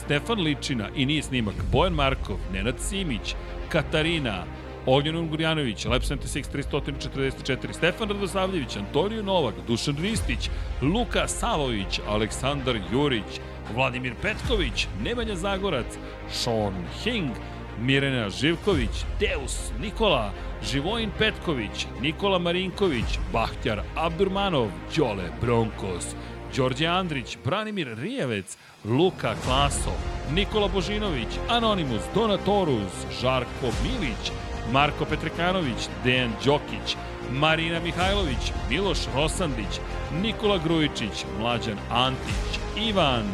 Stefan 0.09 0.39
Ličina 0.39 0.89
i 0.95 1.05
nije 1.05 1.23
snimak, 1.23 1.53
Bojan 1.71 1.93
Markov, 1.93 2.37
Nenad 2.53 2.75
Simić, 2.79 3.35
Katarina, 3.71 4.43
Ognjen 4.85 5.15
Ungurjanović, 5.15 5.85
Lep 5.85 6.03
76 6.03 6.51
344, 6.53 7.73
Stefan 7.73 8.09
Radosavljević, 8.09 8.75
Antonio 8.75 9.23
Novak, 9.23 9.53
Dušan 9.67 9.97
Ristić, 10.01 10.49
Luka 10.81 11.27
Savović, 11.27 11.99
Aleksandar 12.07 12.79
Jurić, 12.91 13.39
Vladimir 13.75 14.13
Petković, 14.21 14.87
Nemanja 15.03 15.35
Zagorac, 15.35 15.97
Sean 16.31 16.73
Hing, 17.03 17.31
Mirena 17.79 18.29
Živković, 18.29 19.05
Deus 19.19 19.71
Nikola, 19.81 20.31
Živojin 20.71 21.11
Petković, 21.17 21.87
Nikola 22.01 22.39
Marinković, 22.39 23.19
Bahtjar 23.33 23.81
Abdurmanov, 23.95 24.67
Đole 24.97 25.29
Bronkos, 25.41 26.15
Đorđe 26.55 26.87
Andrić, 26.87 27.37
Branimir 27.45 27.97
Rijevec, 27.97 28.57
Luka 28.85 29.35
Klaso, 29.45 29.91
Nikola 30.31 30.67
Božinović, 30.67 31.27
Anonimus, 31.49 32.01
Donatorus, 32.15 32.93
Žarko 33.21 33.67
Milić, 33.83 34.31
Marko 34.71 35.05
Petrekanović, 35.05 35.89
Dejan 36.03 36.31
Đokić, 36.45 36.95
Marina 37.31 37.79
Mihajlović, 37.79 38.51
Miloš 38.69 38.97
Rosandić, 39.15 39.79
Nikola 40.21 40.57
Grujičić, 40.63 41.25
Mlađan 41.39 41.77
Antić, 41.91 42.59
Ivan, 42.77 43.25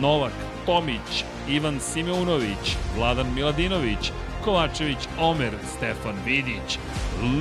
Novak 0.00 0.32
Tomić, 0.66 1.24
Ivan 1.48 1.80
Simeunović, 1.80 2.76
Vladan 2.96 3.34
Miladinović, 3.34 4.12
Kovačević 4.44 4.98
Omer, 5.20 5.52
Stefan 5.76 6.16
Vidić, 6.24 6.78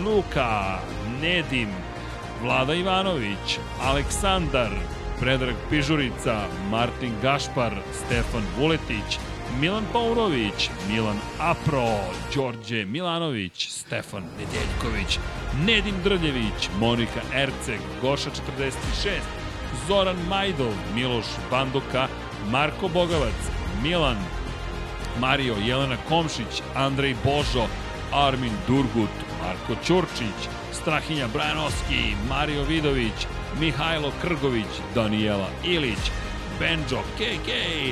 Luka, 0.06 0.80
Nedim, 1.22 1.70
Vlada 2.44 2.74
Ivanović, 2.74 3.60
Aleksandar, 3.82 4.72
Predrag 5.20 5.56
Pižurica, 5.70 6.48
Martin 6.70 7.14
Gašpar, 7.22 7.74
Stefan 7.94 8.44
Vuletić, 8.58 9.20
Milan 9.60 9.84
Paunović, 9.94 10.70
Milan 10.90 11.18
Apro, 11.40 12.00
Đorđe 12.36 12.86
Milanović, 12.86 13.70
Stefan 13.72 14.24
Nedeljković, 14.38 15.20
Nedim 15.66 15.96
Drljević, 16.04 16.70
Monika 16.80 17.22
Erceg, 17.34 17.80
Goša 18.02 18.30
46, 18.30 19.10
Zoran 19.88 20.16
Majdov, 20.30 20.74
Miloš 20.96 21.26
Bandoka, 21.52 22.08
Marko 22.52 22.88
Bogavac, 22.88 23.42
Milan, 23.84 24.18
Mario, 25.20 25.56
Jelena 25.66 25.98
Komšić, 26.10 26.62
Andrej 26.76 27.16
Božo, 27.24 27.68
Armin 28.14 28.54
Durgut, 28.68 29.16
Marko 29.42 29.82
Ćurčić, 29.86 30.50
Strahinja 30.74 31.28
Brajanovski, 31.28 32.16
Mario 32.30 32.64
Vidović, 32.64 33.28
Mihajlo 33.60 34.11
Krgović, 34.22 34.74
Danijela 34.95 35.48
Ilić, 35.66 36.11
Benđo 36.60 37.02
KK, 37.18 37.50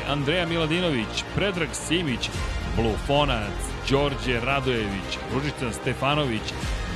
Andreja 0.10 0.46
Miladinović, 0.46 1.24
Predrag 1.36 1.70
Simić, 1.74 2.30
Blufonac, 2.76 3.54
Đorđe 3.90 4.40
Radojević, 4.40 5.18
Ružica 5.34 5.72
Stefanović, 5.72 6.42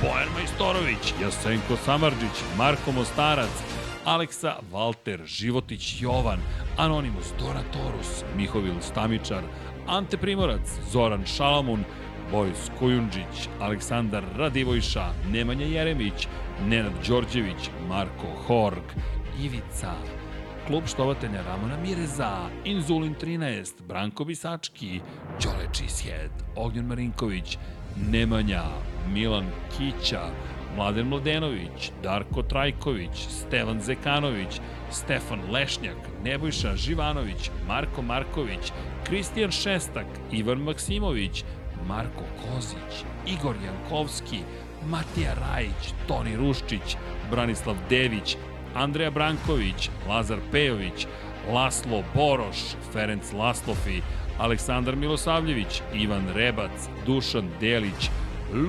Bojan 0.02 0.28
Majstorović, 0.34 1.14
Jasenko 1.22 1.76
Samarđić, 1.84 2.36
Marko 2.58 2.92
Mostarac, 2.92 3.50
Aleksa 4.04 4.56
Valter, 4.72 5.20
Životić 5.26 5.96
Jovan, 6.00 6.38
Anonimus 6.76 7.32
Donatorus, 7.38 8.24
Mihovil 8.36 8.80
Stamičar, 8.80 9.42
Ante 9.86 10.16
Primorac, 10.16 10.68
Zoran 10.92 11.26
Šalamun, 11.26 11.84
Boris 12.30 12.70
Kujundžić, 12.78 13.48
Aleksandar 13.60 14.24
Radivojša, 14.36 15.12
Nemanja 15.32 15.66
Jeremić, 15.66 16.28
Nenad 16.68 16.92
Đorđević, 17.08 17.70
Marko 17.88 18.26
Horg, 18.46 18.84
Ivica, 19.42 19.92
klub 20.66 20.86
štovatelja 20.86 21.42
Ramona 21.42 21.76
Mireza, 21.82 22.48
Inzulin 22.64 23.14
13, 23.14 23.82
Branko 23.88 24.24
Bisački, 24.24 25.00
Đole 25.42 25.66
Čisjed, 25.72 26.30
Ognjen 26.56 26.86
Marinković, 26.86 27.58
Nemanja, 28.10 28.62
Milan 29.12 29.46
Kića, 29.76 30.22
Mladen 30.76 31.06
Mladenović, 31.06 31.92
Darko 32.02 32.42
Trajković, 32.42 33.26
Stevan 33.28 33.80
Zekanović, 33.80 34.60
Stefan 34.90 35.40
Lešnjak, 35.50 35.96
Nebojša 36.24 36.76
Živanović, 36.76 37.50
Marko 37.68 38.02
Marković, 38.02 38.72
Kristijan 39.06 39.50
Šestak, 39.50 40.06
Ivan 40.32 40.58
Maksimović, 40.58 41.44
Marko 41.88 42.24
Kozić, 42.42 43.04
Igor 43.26 43.56
Jankovski, 43.64 44.40
Matija 44.86 45.34
Rajić, 45.34 45.94
Toni 46.08 46.36
Ruščić, 46.36 46.96
Branislav 47.30 47.76
Dević, 47.88 48.36
Andreja 48.74 49.10
Branković, 49.10 49.90
Lazar 50.08 50.38
Pejović, 50.52 51.06
Laslo 51.52 52.02
Boroš, 52.14 52.58
Ferenc 52.92 53.32
Laslofi, 53.32 54.02
Aleksandar 54.38 54.96
Milosavljević, 54.96 55.82
Ivan 55.94 56.28
Rebac, 56.34 56.88
Dušan 57.06 57.50
Delić, 57.60 58.10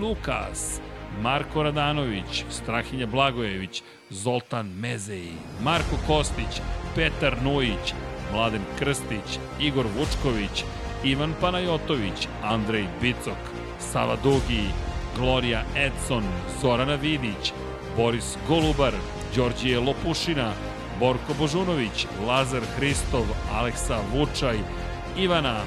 Lukas, 0.02 0.82
Marko 1.22 1.64
Radanović, 1.64 2.46
Strahinja 2.50 3.06
Blagojević, 3.08 3.84
Zoltan 4.10 4.68
Mezeji, 4.68 5.34
Marko 5.64 5.96
Kostić, 6.08 6.62
Petar 6.96 7.44
Nujić, 7.44 7.94
Mladen 8.34 8.62
Krstić, 8.80 9.40
Igor 9.60 9.86
Vučković, 9.98 10.64
Ivan 11.04 11.34
Panajotović, 11.42 12.28
Andrej 12.44 12.88
Bicok, 13.02 13.38
Sava 13.80 14.18
Dugi, 14.24 14.68
Gloria 15.18 15.64
Edson, 15.76 16.24
Zorana 16.62 16.96
Vidić, 16.96 17.54
Boris 17.98 18.38
Golubar, 18.48 18.94
Đorđije 19.36 19.80
Lopušina, 19.80 20.54
Borko 21.00 21.34
Božunović, 21.40 22.08
Lazar 22.28 22.62
Hristov, 22.76 23.26
Aleksa 23.54 24.00
Vučaj, 24.14 24.60
Ivana, 25.18 25.60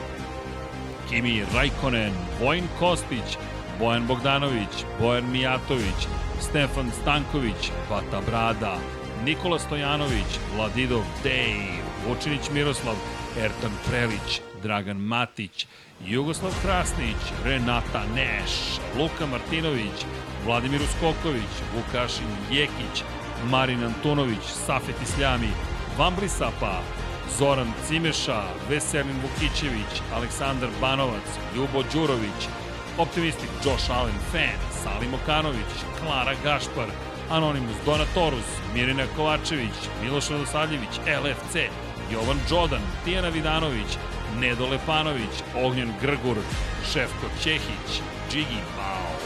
Kimi 1.08 1.42
Rajkonen, 1.54 2.12
Vojn 2.40 2.64
Kostić, 2.78 3.38
Bojan 3.78 4.06
Bogdanović, 4.06 4.84
Bojan 5.00 5.30
Mijatović, 5.32 6.08
Stefan 6.40 6.90
Stanković, 7.02 7.70
Bata 7.90 8.20
Brada, 8.26 8.76
Nikola 9.24 9.58
Stojanović, 9.58 10.38
Vladidov 10.56 11.02
Dej, 11.22 11.56
Vučinić 12.08 12.50
Miroslav, 12.52 12.94
Ertan 13.38 13.72
Prelić, 13.88 14.40
Dragan 14.64 14.96
Matić, 14.96 15.66
Jugoslav 16.06 16.52
Krasnić, 16.62 17.20
Renata 17.44 18.02
Neš, 18.14 18.80
Luka 18.98 19.26
Martinović, 19.26 19.98
Vladimir 20.44 20.80
Uskoković, 20.82 21.52
Vukašin 21.74 22.32
Jekić, 22.50 23.04
Marin 23.50 23.84
Antunović, 23.84 24.44
Safet 24.66 25.02
Isljami, 25.02 25.48
Vambli 25.98 26.28
Sapa, 26.28 26.82
Zoran 27.38 27.72
Cimeša, 27.88 28.42
Veselin 28.68 29.16
Vukićević, 29.22 29.92
Aleksandar 30.14 30.70
Banovac, 30.80 31.28
Ljubo 31.56 31.82
Đurović, 31.92 32.40
Optimistik 32.98 33.50
Josh 33.64 33.90
Allen 33.90 34.18
Fan, 34.32 34.58
Salim 34.82 35.14
Okanović, 35.14 35.72
Klara 36.00 36.34
Gašpar, 36.44 36.88
Anonimus 37.30 37.76
Donatorus, 37.86 38.48
Mirina 38.74 39.04
Kovačević, 39.16 39.76
Miloš 40.02 40.28
Radosavljević, 40.28 40.94
LFC, 41.22 41.56
Jovan 42.12 42.38
Đodan, 42.50 42.82
Tijana 43.04 43.28
Vidanović, 43.28 43.98
Nedo 44.40 44.66
Lepanović, 44.66 45.42
Ognjen 45.64 45.92
Grgur, 46.00 46.36
Šefko 46.92 47.26
Ćehić, 47.42 48.02
Džigi 48.30 48.60
Bao, 48.76 49.16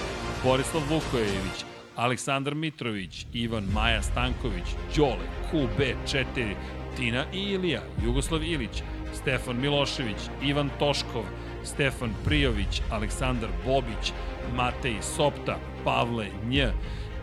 Borislav 0.45 0.83
Vukojević, 0.91 1.65
Aleksandar 1.97 2.55
Mitrović, 2.55 3.27
Ivan 3.33 3.65
Maja 3.75 4.03
Stanković, 4.03 4.65
Đole, 4.97 5.27
QB4, 5.53 6.55
Tina 6.97 7.25
i 7.33 7.39
Ilija, 7.39 7.83
Jugoslav 8.05 8.43
Ilić, 8.43 8.83
Stefan 9.15 9.61
Milošević, 9.61 10.19
Ivan 10.43 10.70
Toškov, 10.78 11.25
Stefan 11.65 12.15
Prijović, 12.25 12.83
Aleksandar 12.91 13.51
Bobić, 13.67 14.12
Matej 14.57 14.97
Sopta, 15.03 15.59
Pavle 15.85 16.27
Nj, 16.45 16.62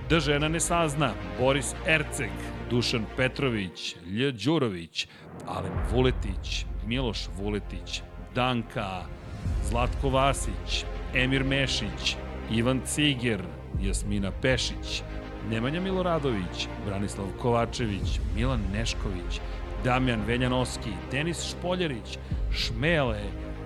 Da 0.09 0.19
žena 0.19 0.47
ne 0.47 0.59
sazna, 0.59 1.13
Boris 1.39 1.73
Erceg, 1.87 2.29
Dušan 2.69 3.05
Petrović, 3.17 3.95
Lj. 4.05 4.31
Đurović, 4.31 5.07
Alen 5.47 5.73
Vuletić, 5.91 6.65
Miloš 6.85 7.27
Vuletić, 7.37 8.01
Danka, 8.35 9.05
Zlatko 9.63 10.09
Vasić, 10.09 10.85
Emir 11.13 11.43
Mešić, 11.43 12.15
Ivan 12.51 12.81
Ciger, 12.85 13.41
Jasmina 13.81 14.31
Pešić, 14.41 15.03
Nemanja 15.49 15.81
Miloradović, 15.81 16.67
Branislav 16.85 17.27
Kovačević, 17.41 18.19
Milan 18.35 18.61
Nešković, 18.73 19.39
Damjan 19.83 20.21
Veljanoski, 20.27 20.89
Denis 21.11 21.43
Špoljarić, 21.49 22.17
Šmele, 22.51 23.21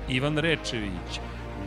Ivan 0.09 0.37
Rečević, 0.37 1.19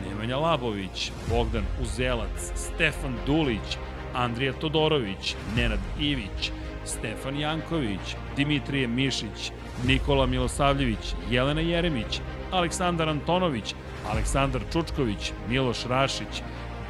Nemanja 0.09 0.37
Labović, 0.37 1.11
Bogdan 1.29 1.63
Uzelac, 1.81 2.51
Stefan 2.55 3.15
Dulić, 3.25 3.77
Andrija 4.13 4.53
Todorović, 4.53 5.35
Nenad 5.55 5.79
Ivić, 5.99 6.51
Stefan 6.85 7.39
Janković, 7.39 8.15
Dimitrije 8.35 8.87
Mišić, 8.87 9.51
Nikola 9.87 10.25
Milosavljević, 10.25 11.15
Jelena 11.29 11.61
Jeremić, 11.61 12.21
Aleksandar 12.51 13.09
Antonović, 13.09 13.75
Aleksandar 14.11 14.61
Čučković, 14.73 15.31
Miloš 15.49 15.85
Rašić, 15.85 16.41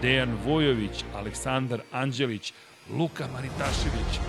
Dejan 0.01 0.37
Vujović, 0.45 1.03
Aleksandar 1.15 1.81
Anđelić, 1.91 2.53
Luka 2.97 3.27
Maritašević, 3.33 4.19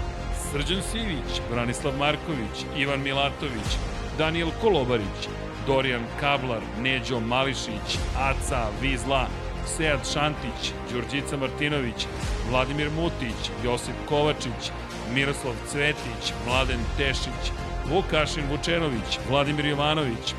Srđan 0.51 0.83
Sivić, 0.83 1.41
Branislav 1.51 1.99
Marković, 1.99 2.65
Ivan 2.77 3.03
Milatović, 3.03 3.71
Daniel 4.19 4.49
Kolobarić, 4.61 5.29
Dorijan 5.67 6.05
Kablar, 6.21 6.61
Neđo 6.81 7.21
Mališić, 7.21 7.99
Aca 8.19 8.67
Vizla, 8.83 9.27
Sead 9.67 10.01
Šantić, 10.13 10.73
Đurđica 10.93 11.37
Martinović, 11.37 12.07
Vladimir 12.51 12.91
Mutić, 12.91 13.51
Josip 13.65 13.95
Kovačić, 14.09 14.71
Miroslav 15.15 15.55
Cvetić, 15.71 16.33
Mladen 16.47 16.81
Tešić, 16.97 17.53
Vukašin 17.91 18.45
Vučenović, 18.51 19.19
Vladimir 19.31 19.67
Jovanović, 19.67 20.35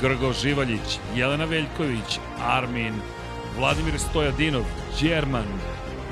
Grgo 0.00 0.32
Živaljić, 0.32 0.98
Jelena 1.16 1.44
Veljković, 1.44 2.18
Armin, 2.42 2.94
Vladimir 3.58 3.98
Stojadinov, 3.98 4.64
Đerman, 5.00 5.46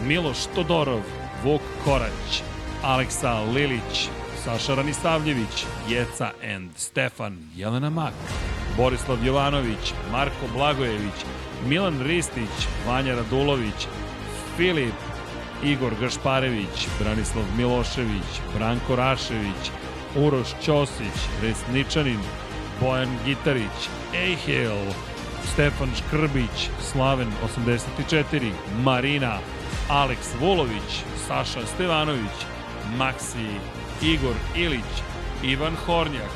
Miloš 0.02 0.46
Todorov, 0.54 1.02
Vuk 1.44 1.62
Korać, 1.84 2.42
Aleksa 2.82 3.40
Lilić, 3.54 4.08
Saša 4.44 4.74
Ranisavljević, 4.74 5.64
Jeca 5.88 6.30
and 6.54 6.70
Stefan, 6.76 7.36
Jelena 7.56 7.90
Mak, 7.90 8.14
Borislav 8.76 9.24
Jovanović, 9.24 9.92
Marko 10.12 10.46
Blagojević, 10.54 11.18
Milan 11.66 12.02
Ristić, 12.02 12.68
Vanja 12.86 13.14
Radulović, 13.14 13.86
Filip, 14.56 14.94
Igor 15.64 15.92
Gašparević, 16.00 16.88
Branislav 17.00 17.44
Milošević, 17.56 18.40
Branko 18.56 18.96
Rašević, 18.96 19.70
Uroš 20.16 20.48
Ćosić, 20.62 21.18
Resničanin, 21.42 22.20
Bojan 22.80 23.08
Gitarić, 23.24 23.88
Ejhel, 24.14 24.92
Stefan 25.52 25.88
Škrbić, 25.96 26.70
Slaven 26.80 27.28
84, 27.44 28.50
Marina, 28.84 29.38
Aleks 29.88 30.28
Vulović, 30.40 31.02
Saša 31.26 31.66
Stevanović, 31.66 32.36
Maksi, 32.98 33.48
Igor 34.02 34.34
Ilić, 34.56 34.92
Ivan 35.42 35.76
Hornjak, 35.86 36.30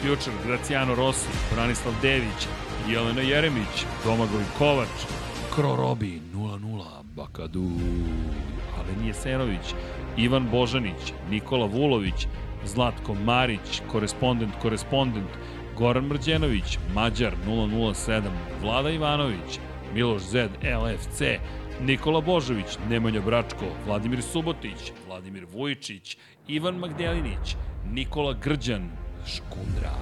Future 0.00 0.36
Graciano 0.46 0.94
Rossi, 0.94 1.28
Branislav 1.54 1.94
Dević, 2.02 2.46
Jelena 2.88 3.20
Jeremić, 3.20 3.86
Domagoj 4.04 4.44
Kovač, 4.58 4.88
Krorobi 5.54 6.20
00, 6.34 6.84
Bakadu, 7.16 7.70
Alen 8.78 9.06
Jesenović, 9.06 9.74
Ivan 10.16 10.48
Božanić, 10.50 11.12
Nikola 11.30 11.66
Vulović, 11.66 12.26
Zlatko 12.68 13.14
Marić, 13.14 13.82
korespondent, 13.92 14.52
korespondent, 14.62 15.30
Goran 15.76 16.04
Mrđenović, 16.04 16.78
Mađar 16.94 17.34
007, 17.46 18.22
Vlada 18.62 18.90
Ivanović, 18.90 19.58
Miloš 19.94 20.22
Zed, 20.22 20.50
LFC, 20.62 21.22
Nikola 21.80 22.20
Božović, 22.20 22.78
Nemanja 22.90 23.20
Bračko, 23.20 23.64
Vladimir 23.86 24.22
Subotić, 24.22 24.92
Vladimir 25.06 25.46
Vujičić, 25.52 26.16
Ivan 26.48 26.74
Magdelinić, 26.74 27.56
Nikola 27.92 28.32
Grđan, 28.32 28.90
Škundra, 29.26 29.94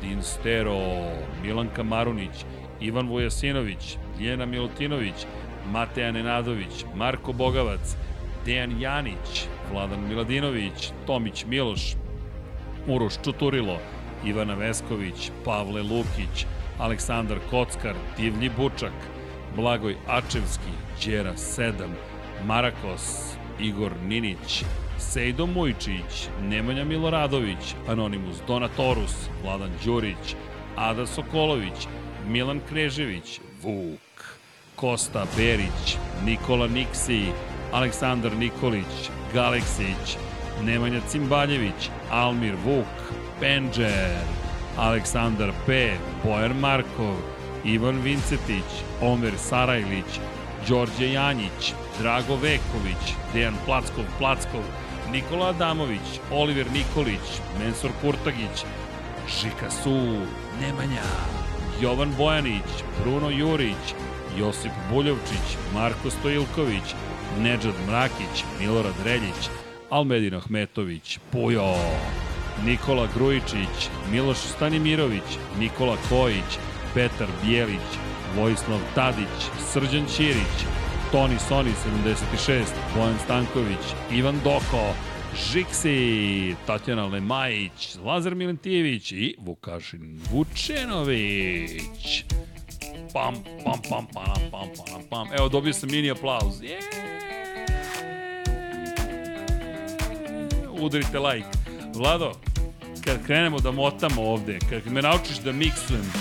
Din 0.00 0.22
Stero, 0.22 0.80
Milanka 1.42 1.82
Marunić, 1.82 2.44
Ivan 2.80 3.08
Vujasinović, 3.08 3.96
Ljena 4.20 4.46
Milutinović, 4.46 5.26
Mateja 5.72 6.12
Nenadović, 6.12 6.84
Marko 6.94 7.32
Bogavac, 7.32 7.96
Dejan 8.44 8.80
Janić, 8.80 9.48
Vladan 9.72 10.08
Miladinović, 10.08 10.92
Tomić 11.06 11.44
Miloš, 11.44 11.94
Uroš 12.86 13.14
Čuturilo, 13.24 13.78
Ivana 14.24 14.54
Vesković, 14.54 15.30
Pavle 15.44 15.82
Lukić, 15.82 16.46
Aleksandar 16.78 17.38
Kockar, 17.50 17.94
Divlji 18.16 18.50
Bučak, 18.56 18.92
Blagoj 19.56 19.96
Ačevski, 20.08 20.72
Đera 21.04 21.32
7, 21.32 21.72
Marakos, 22.46 23.36
Igor 23.60 23.92
Ninić, 24.08 24.64
Sejdo 24.98 25.46
Mujčić, 25.46 26.28
Nemanja 26.42 26.84
Miloradović, 26.84 27.74
Anonimus 27.88 28.36
Donatorus, 28.46 29.14
Vladan 29.42 29.70
Đurić, 29.84 30.34
Ada 30.76 31.06
Sokolović, 31.06 31.86
Milan 32.26 32.60
Krežević, 32.68 33.40
Vuk, 33.62 34.36
Kosta 34.76 35.26
Berić, 35.36 35.96
Nikola 36.24 36.66
Niksi, 36.66 37.24
Aleksandar 37.72 38.32
Nikolić, 38.36 39.10
Galeksić, 39.34 40.16
Nemanja 40.62 41.00
Cimbaljević, 41.08 41.90
Almir 42.10 42.54
Vuk, 42.64 43.14
Penđer, 43.40 44.16
Aleksandar 44.76 45.52
P, 45.66 45.90
Bojan 46.24 46.56
Markov, 46.58 47.16
Ivan 47.64 48.00
Vincetić, 48.02 48.70
Omer 49.02 49.32
Sarajlić, 49.38 50.20
Đorđe 50.68 51.12
Janjić, 51.12 51.74
Drago 51.98 52.34
Veković, 52.34 53.14
Dejan 53.32 53.54
Plackov 53.66 54.04
Plackov, 54.18 54.62
Nikola 55.12 55.48
Adamović, 55.48 56.20
Oliver 56.32 56.66
Nikolić, 56.72 57.40
Mensur 57.58 57.90
Kurtagić, 58.00 58.64
Žika 59.28 59.70
Su, 59.70 60.26
Nemanja, 60.60 61.02
Jovan 61.80 62.12
Bojanić, 62.18 62.70
Bruno 63.02 63.30
Jurić, 63.30 63.94
Josip 64.38 64.72
Buljovčić, 64.90 65.56
Marko 65.74 66.10
Stojilković, 66.10 66.94
Nedžad 67.38 67.74
Mrakić, 67.86 68.44
Milorad 68.60 68.94
Reljić, 69.04 69.48
Almedin 69.90 70.34
Ahmetović, 70.34 71.18
Pujo, 71.32 71.74
Nikola 72.64 73.08
Grujičić, 73.14 73.90
Miloš 74.10 74.38
Stanimirović, 74.38 75.38
Nikola 75.58 75.96
Kojić, 76.08 76.58
Petar 76.94 77.28
Bijelić, 77.44 77.90
Vojislav 78.36 78.78
Tadić, 78.94 79.38
Srđan 79.72 80.06
Ćirić, 80.16 80.56
Toni 81.12 81.38
Soni 81.48 81.70
76, 82.36 82.64
Bojan 82.94 83.18
Stanković, 83.24 83.84
Ivan 84.12 84.40
Doko, 84.44 84.94
Žiksi, 85.52 86.54
Tatjana 86.66 87.06
Lemajić, 87.06 87.96
Lazar 88.04 88.34
Milentijević 88.34 89.12
i 89.12 89.36
Vukašin 89.38 90.20
Vučenović. 90.30 92.24
Pam, 93.12 93.34
pam, 93.64 93.80
pam, 93.88 94.06
pam, 94.14 94.50
pam, 94.50 94.68
pam, 94.76 95.02
pam. 95.10 95.28
Evo, 95.38 95.48
dobio 95.48 95.72
sam 95.72 95.90
mini 95.90 96.10
aplauz. 96.10 96.60
Yeah! 96.60 96.80
Udarite 100.80 101.18
like. 101.18 101.48
Vlado, 101.94 102.32
kad 103.04 103.26
krenemo 103.26 103.58
da 103.58 103.70
motamo 103.70 104.22
ovde, 104.22 104.58
kad 104.70 104.92
me 104.92 105.02
naučiš 105.02 105.36
da 105.36 105.52
miksujem, 105.52 106.12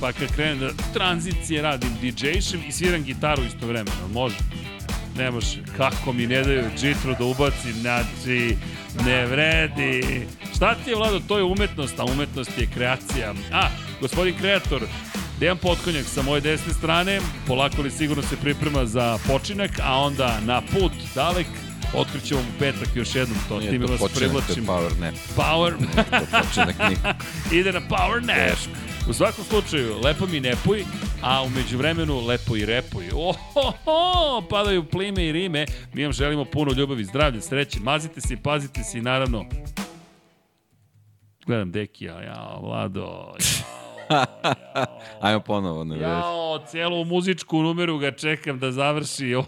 pa 0.00 0.12
kad 0.12 0.34
krenem 0.34 0.58
da 0.58 0.70
tranzicije 0.94 1.62
radim 1.62 1.90
DJ-šem 2.02 2.60
i 2.68 2.72
sviram 2.72 3.02
gitaru 3.02 3.42
istovremeno, 3.44 4.08
može? 4.12 4.36
Ne 5.16 5.30
može. 5.30 5.62
Kako 5.76 6.12
mi 6.12 6.26
ne 6.26 6.42
daju 6.42 6.64
džitru 6.78 7.14
da 7.18 7.24
ubacim, 7.24 7.72
znači, 7.72 8.56
ne 9.04 9.26
vredi. 9.26 10.26
Šta 10.56 10.74
ti 10.74 10.90
je, 10.90 10.96
Vlado, 10.96 11.20
to 11.28 11.38
je 11.38 11.44
umetnost, 11.44 11.98
a 11.98 12.04
umetnost 12.04 12.58
je 12.58 12.68
kreacija. 12.74 13.34
A, 13.52 13.68
gospodin 14.00 14.34
kreator, 14.38 14.82
Dejan 15.40 15.58
Potkonjak 15.58 16.04
sa 16.04 16.22
moje 16.22 16.40
desne 16.40 16.72
strane, 16.72 17.20
polako 17.46 17.82
li 17.82 17.90
sigurno 17.90 18.22
se 18.22 18.36
priprema 18.36 18.86
za 18.86 19.18
počinak, 19.26 19.70
a 19.82 19.98
onda 19.98 20.40
na 20.40 20.60
put 20.60 20.92
dalek 21.14 21.46
otkrićemo 21.94 22.40
mu 22.40 22.48
petak 22.58 22.88
još 22.94 23.14
jednom 23.14 23.38
to. 23.48 23.58
Nije 23.58 23.70
Time 23.70 23.86
to 23.86 23.92
vas 23.92 24.12
privlačim. 24.12 24.54
to 24.54 24.60
je 24.60 24.66
power 24.66 25.00
nap. 25.00 25.14
Power... 25.36 25.72
Nije 25.80 26.04
to 26.10 26.26
počinak 26.42 26.88
nikak. 26.88 27.16
Ide 27.58 27.72
na 27.72 27.80
power 27.80 28.24
nap. 28.24 28.36
Teško. 28.36 28.70
U 29.08 29.12
svakom 29.12 29.44
slučaju, 29.44 30.00
lepo 30.04 30.26
mi 30.26 30.40
nepuj, 30.40 30.84
a 31.22 31.42
umeđu 31.42 31.78
vremenu 31.78 32.26
lepo 32.26 32.56
i 32.56 32.66
repuj. 32.66 33.04
Ohoho, 33.14 34.42
padaju 34.50 34.84
plime 34.84 35.26
i 35.26 35.32
rime. 35.32 35.66
Mi 35.92 36.04
vam 36.04 36.12
želimo 36.12 36.44
puno 36.44 36.72
ljubavi, 36.72 37.04
zdravlja, 37.04 37.40
sreće. 37.40 37.80
Mazite 37.80 38.20
se 38.20 38.34
i 38.34 38.36
pazite 38.36 38.84
se 38.84 38.98
i 38.98 39.02
naravno 39.02 39.44
gledam 41.46 41.72
Dekija, 41.72 42.22
ja, 42.22 42.58
Vlado, 42.62 43.34
ja. 43.38 43.80
Ajmo 45.20 45.40
ponovo, 45.40 45.84
ne 45.84 45.98
Jao, 45.98 46.58
celu 46.66 47.04
muzičku 47.04 47.62
numeru 47.62 47.98
ga 47.98 48.10
čekam 48.10 48.58
da 48.58 48.72
završi. 48.72 49.34
O, 49.34 49.44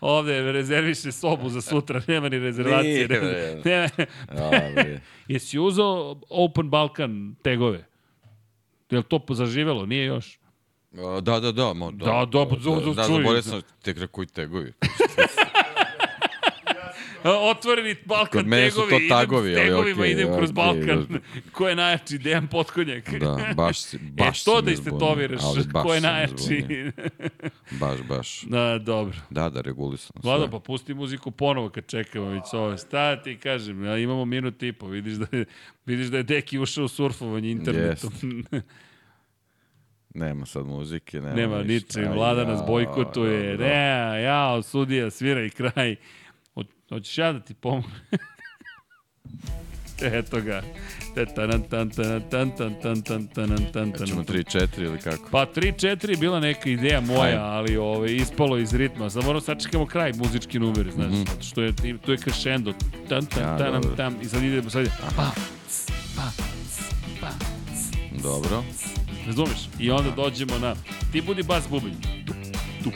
ovde 0.00 0.52
rezerviše 0.52 1.12
sobu 1.12 1.48
za 1.48 1.60
sutra, 1.60 2.02
nema 2.06 2.28
ni 2.28 2.38
rezervacije. 2.38 3.08
Nije, 3.08 3.62
nema. 3.64 3.88
nema. 4.32 4.98
Jesi 5.28 5.58
uzao 5.58 6.20
Open 6.30 6.70
Balkan 6.70 7.34
tegove? 7.42 7.84
Je 8.90 8.98
li 8.98 9.04
to 9.04 9.20
zaživelo? 9.28 9.86
Nije 9.86 10.04
još? 10.04 10.38
Da, 11.22 11.40
da, 11.40 11.52
da. 11.52 11.72
Mo, 11.74 11.90
da, 11.90 12.04
da, 12.04 12.12
da, 12.12 12.44
da, 12.44 12.44
da, 12.44 12.80
da, 12.80 12.94
da, 12.94 13.02
zaboravio 13.02 13.42
sam 13.42 13.60
tek 13.82 14.10
koji 14.10 14.26
tegovi. 14.26 14.72
otvoreni 17.24 17.96
Balkan 18.04 18.40
Kod 18.40 18.46
mene 18.46 18.70
su 18.70 18.80
to 18.80 18.98
tagovi, 19.08 19.50
idem 19.50 19.62
s 19.62 19.66
tegovima, 19.66 20.02
okay, 20.02 20.12
idem 20.12 20.36
kroz 20.36 20.50
okay, 20.50 20.54
Balkan. 20.54 21.20
Ko 21.52 21.68
je 21.68 21.76
najjači? 21.76 22.18
Dejan 22.18 22.46
Potkonjak. 22.46 23.10
Da, 23.10 23.52
baš 23.56 23.80
si, 23.80 23.98
baš 24.18 24.42
e, 24.42 24.44
to 24.44 24.60
da 24.60 24.70
istetoviraš, 24.70 25.42
ko 25.82 25.94
je 25.94 26.00
najjači? 26.00 26.64
baš, 27.80 27.98
baš. 28.08 28.42
Da, 28.58 28.78
dobro. 28.78 29.16
Da, 29.30 29.48
da, 29.48 29.60
regulisano. 29.60 30.20
Vlada, 30.24 30.48
pa 30.48 30.58
pusti 30.58 30.94
muziku 30.94 31.30
ponovo 31.30 31.70
kad 31.70 31.86
čekamo 31.86 32.26
već 32.26 32.44
ove. 32.52 32.78
Stati 32.78 33.36
kažem, 33.36 33.84
ja, 33.84 33.98
imamo 33.98 34.24
minut 34.24 34.62
i 34.62 34.72
po, 34.72 34.86
vidiš 34.86 35.14
da 35.14 35.36
je, 35.36 35.44
vidiš 35.86 36.06
da 36.06 36.16
je 36.16 36.22
Deki 36.22 36.58
ušao 36.58 36.84
u 36.84 36.88
surfovanje 36.88 37.50
internetom. 37.50 38.10
Yes. 38.10 38.62
Nema 40.14 40.46
sad 40.46 40.66
muzike, 40.66 41.20
nema, 41.20 41.34
nema 41.34 41.62
ničeg. 41.62 42.08
Vlada 42.14 42.44
nas 42.44 42.60
bojkotuje. 42.66 43.58
Ne, 43.58 44.22
ja, 44.22 44.62
sudija, 44.62 45.10
svira 45.10 45.44
i 45.44 45.50
kraj. 45.50 45.96
Hoćeš 46.88 47.18
ja 47.18 47.32
da 47.32 47.40
ti 47.40 47.54
pomogu? 47.54 47.88
Eto 50.02 50.40
ga. 50.40 50.62
Tan 51.14 51.26
tan 51.34 51.62
tan 51.62 51.90
tan 51.90 52.20
tan 52.30 52.50
tan 52.50 52.74
tan 52.76 53.02
tan 53.02 53.26
tan 53.26 53.72
tan 53.72 53.92
tan. 53.92 54.06
Ćemo 54.06 54.22
3-4 54.22 54.82
ili 54.82 54.98
kako? 54.98 55.28
Pa 55.30 55.46
3-4 55.46 56.10
je 56.10 56.16
bila 56.16 56.40
neka 56.40 56.70
ideja 56.70 57.00
moja, 57.00 57.44
ali 57.44 57.76
ove, 57.76 58.16
ispalo 58.16 58.58
iz 58.58 58.74
ritma. 58.74 59.10
Sad 59.10 59.24
moramo 59.24 59.40
sačekamo 59.40 59.86
kraj 59.86 60.12
muzički 60.12 60.58
numer, 60.58 60.90
znaš, 60.94 61.12
mm 61.12 61.24
-hmm. 61.24 61.50
što 61.50 61.62
je, 61.62 61.72
tu 62.04 62.12
je 62.12 62.18
crescendo. 62.18 62.72
Tan, 63.08 63.26
tan, 63.26 63.42
ja, 63.42 63.58
tan, 63.58 63.82
tam, 63.82 63.96
tam, 63.96 64.16
i 64.22 64.24
sad 64.24 64.42
idemo, 64.42 64.70
sad 64.70 64.82
ide. 64.82 64.92
Pa, 65.16 65.32
pa, 66.16 66.30
pa, 67.20 67.28
Dobro. 68.22 68.64
Razumeš? 69.26 69.68
I 69.78 69.90
onda 69.90 70.10
dođemo 70.10 70.58
na... 70.58 70.74
Ti 71.12 71.20
budi 71.22 71.42
bas 71.42 71.64
tup, 71.66 71.82
tup, 72.26 72.36
tup, 72.84 72.94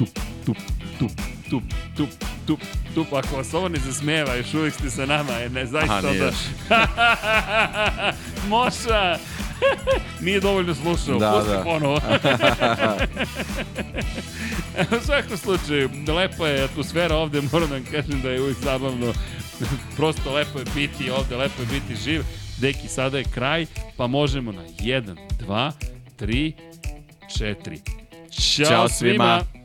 tup, 0.00 0.08
tup, 0.46 0.56
tup, 0.98 1.10
tup, 1.50 1.62
tup, 1.96 2.08
tup, 2.46 2.60
tup. 2.94 3.12
Ako 3.12 3.36
vas 3.36 3.54
ovo 3.54 3.68
ne 3.68 3.78
zasmeva, 3.78 4.34
još 4.34 4.54
uvijek 4.54 4.74
ste 4.74 4.90
sa 4.90 5.06
nama, 5.06 5.32
jer 5.32 5.52
ne 5.52 5.66
zaista 5.66 5.98
Aha, 5.98 6.12
da... 6.12 6.32
Moša! 8.48 9.18
Nije 10.24 10.40
dovoljno 10.40 10.74
slušao, 10.74 11.18
da, 11.18 11.32
pusti 11.32 11.50
da. 11.50 11.62
ponovo. 11.62 12.00
U 14.98 15.04
svakom 15.04 15.36
slučaju, 15.36 15.90
lepa 16.16 16.48
je 16.48 16.64
atmosfera 16.64 17.16
ovde, 17.16 17.40
moram 17.52 17.68
da 17.68 17.74
vam 17.74 17.84
kažem 17.84 18.20
da 18.22 18.30
je 18.30 18.40
uvijek 18.40 18.58
zabavno. 18.58 19.12
Prosto 19.96 20.32
lepo 20.32 20.58
je 20.58 20.64
biti 20.74 21.10
ovde, 21.10 21.36
lepo 21.36 21.62
je 21.62 21.66
biti 21.66 22.02
živ. 22.04 22.22
Deki, 22.58 22.88
sada 22.88 23.18
je 23.18 23.24
kraj, 23.24 23.66
pa 23.96 24.06
možemo 24.06 24.52
na 24.52 24.62
1, 24.62 25.16
2, 25.46 25.70
3, 26.20 26.52
4. 27.38 27.78
Ćao, 28.30 28.66
Ćao 28.66 28.88
svima! 28.88 29.40
svima. 29.44 29.59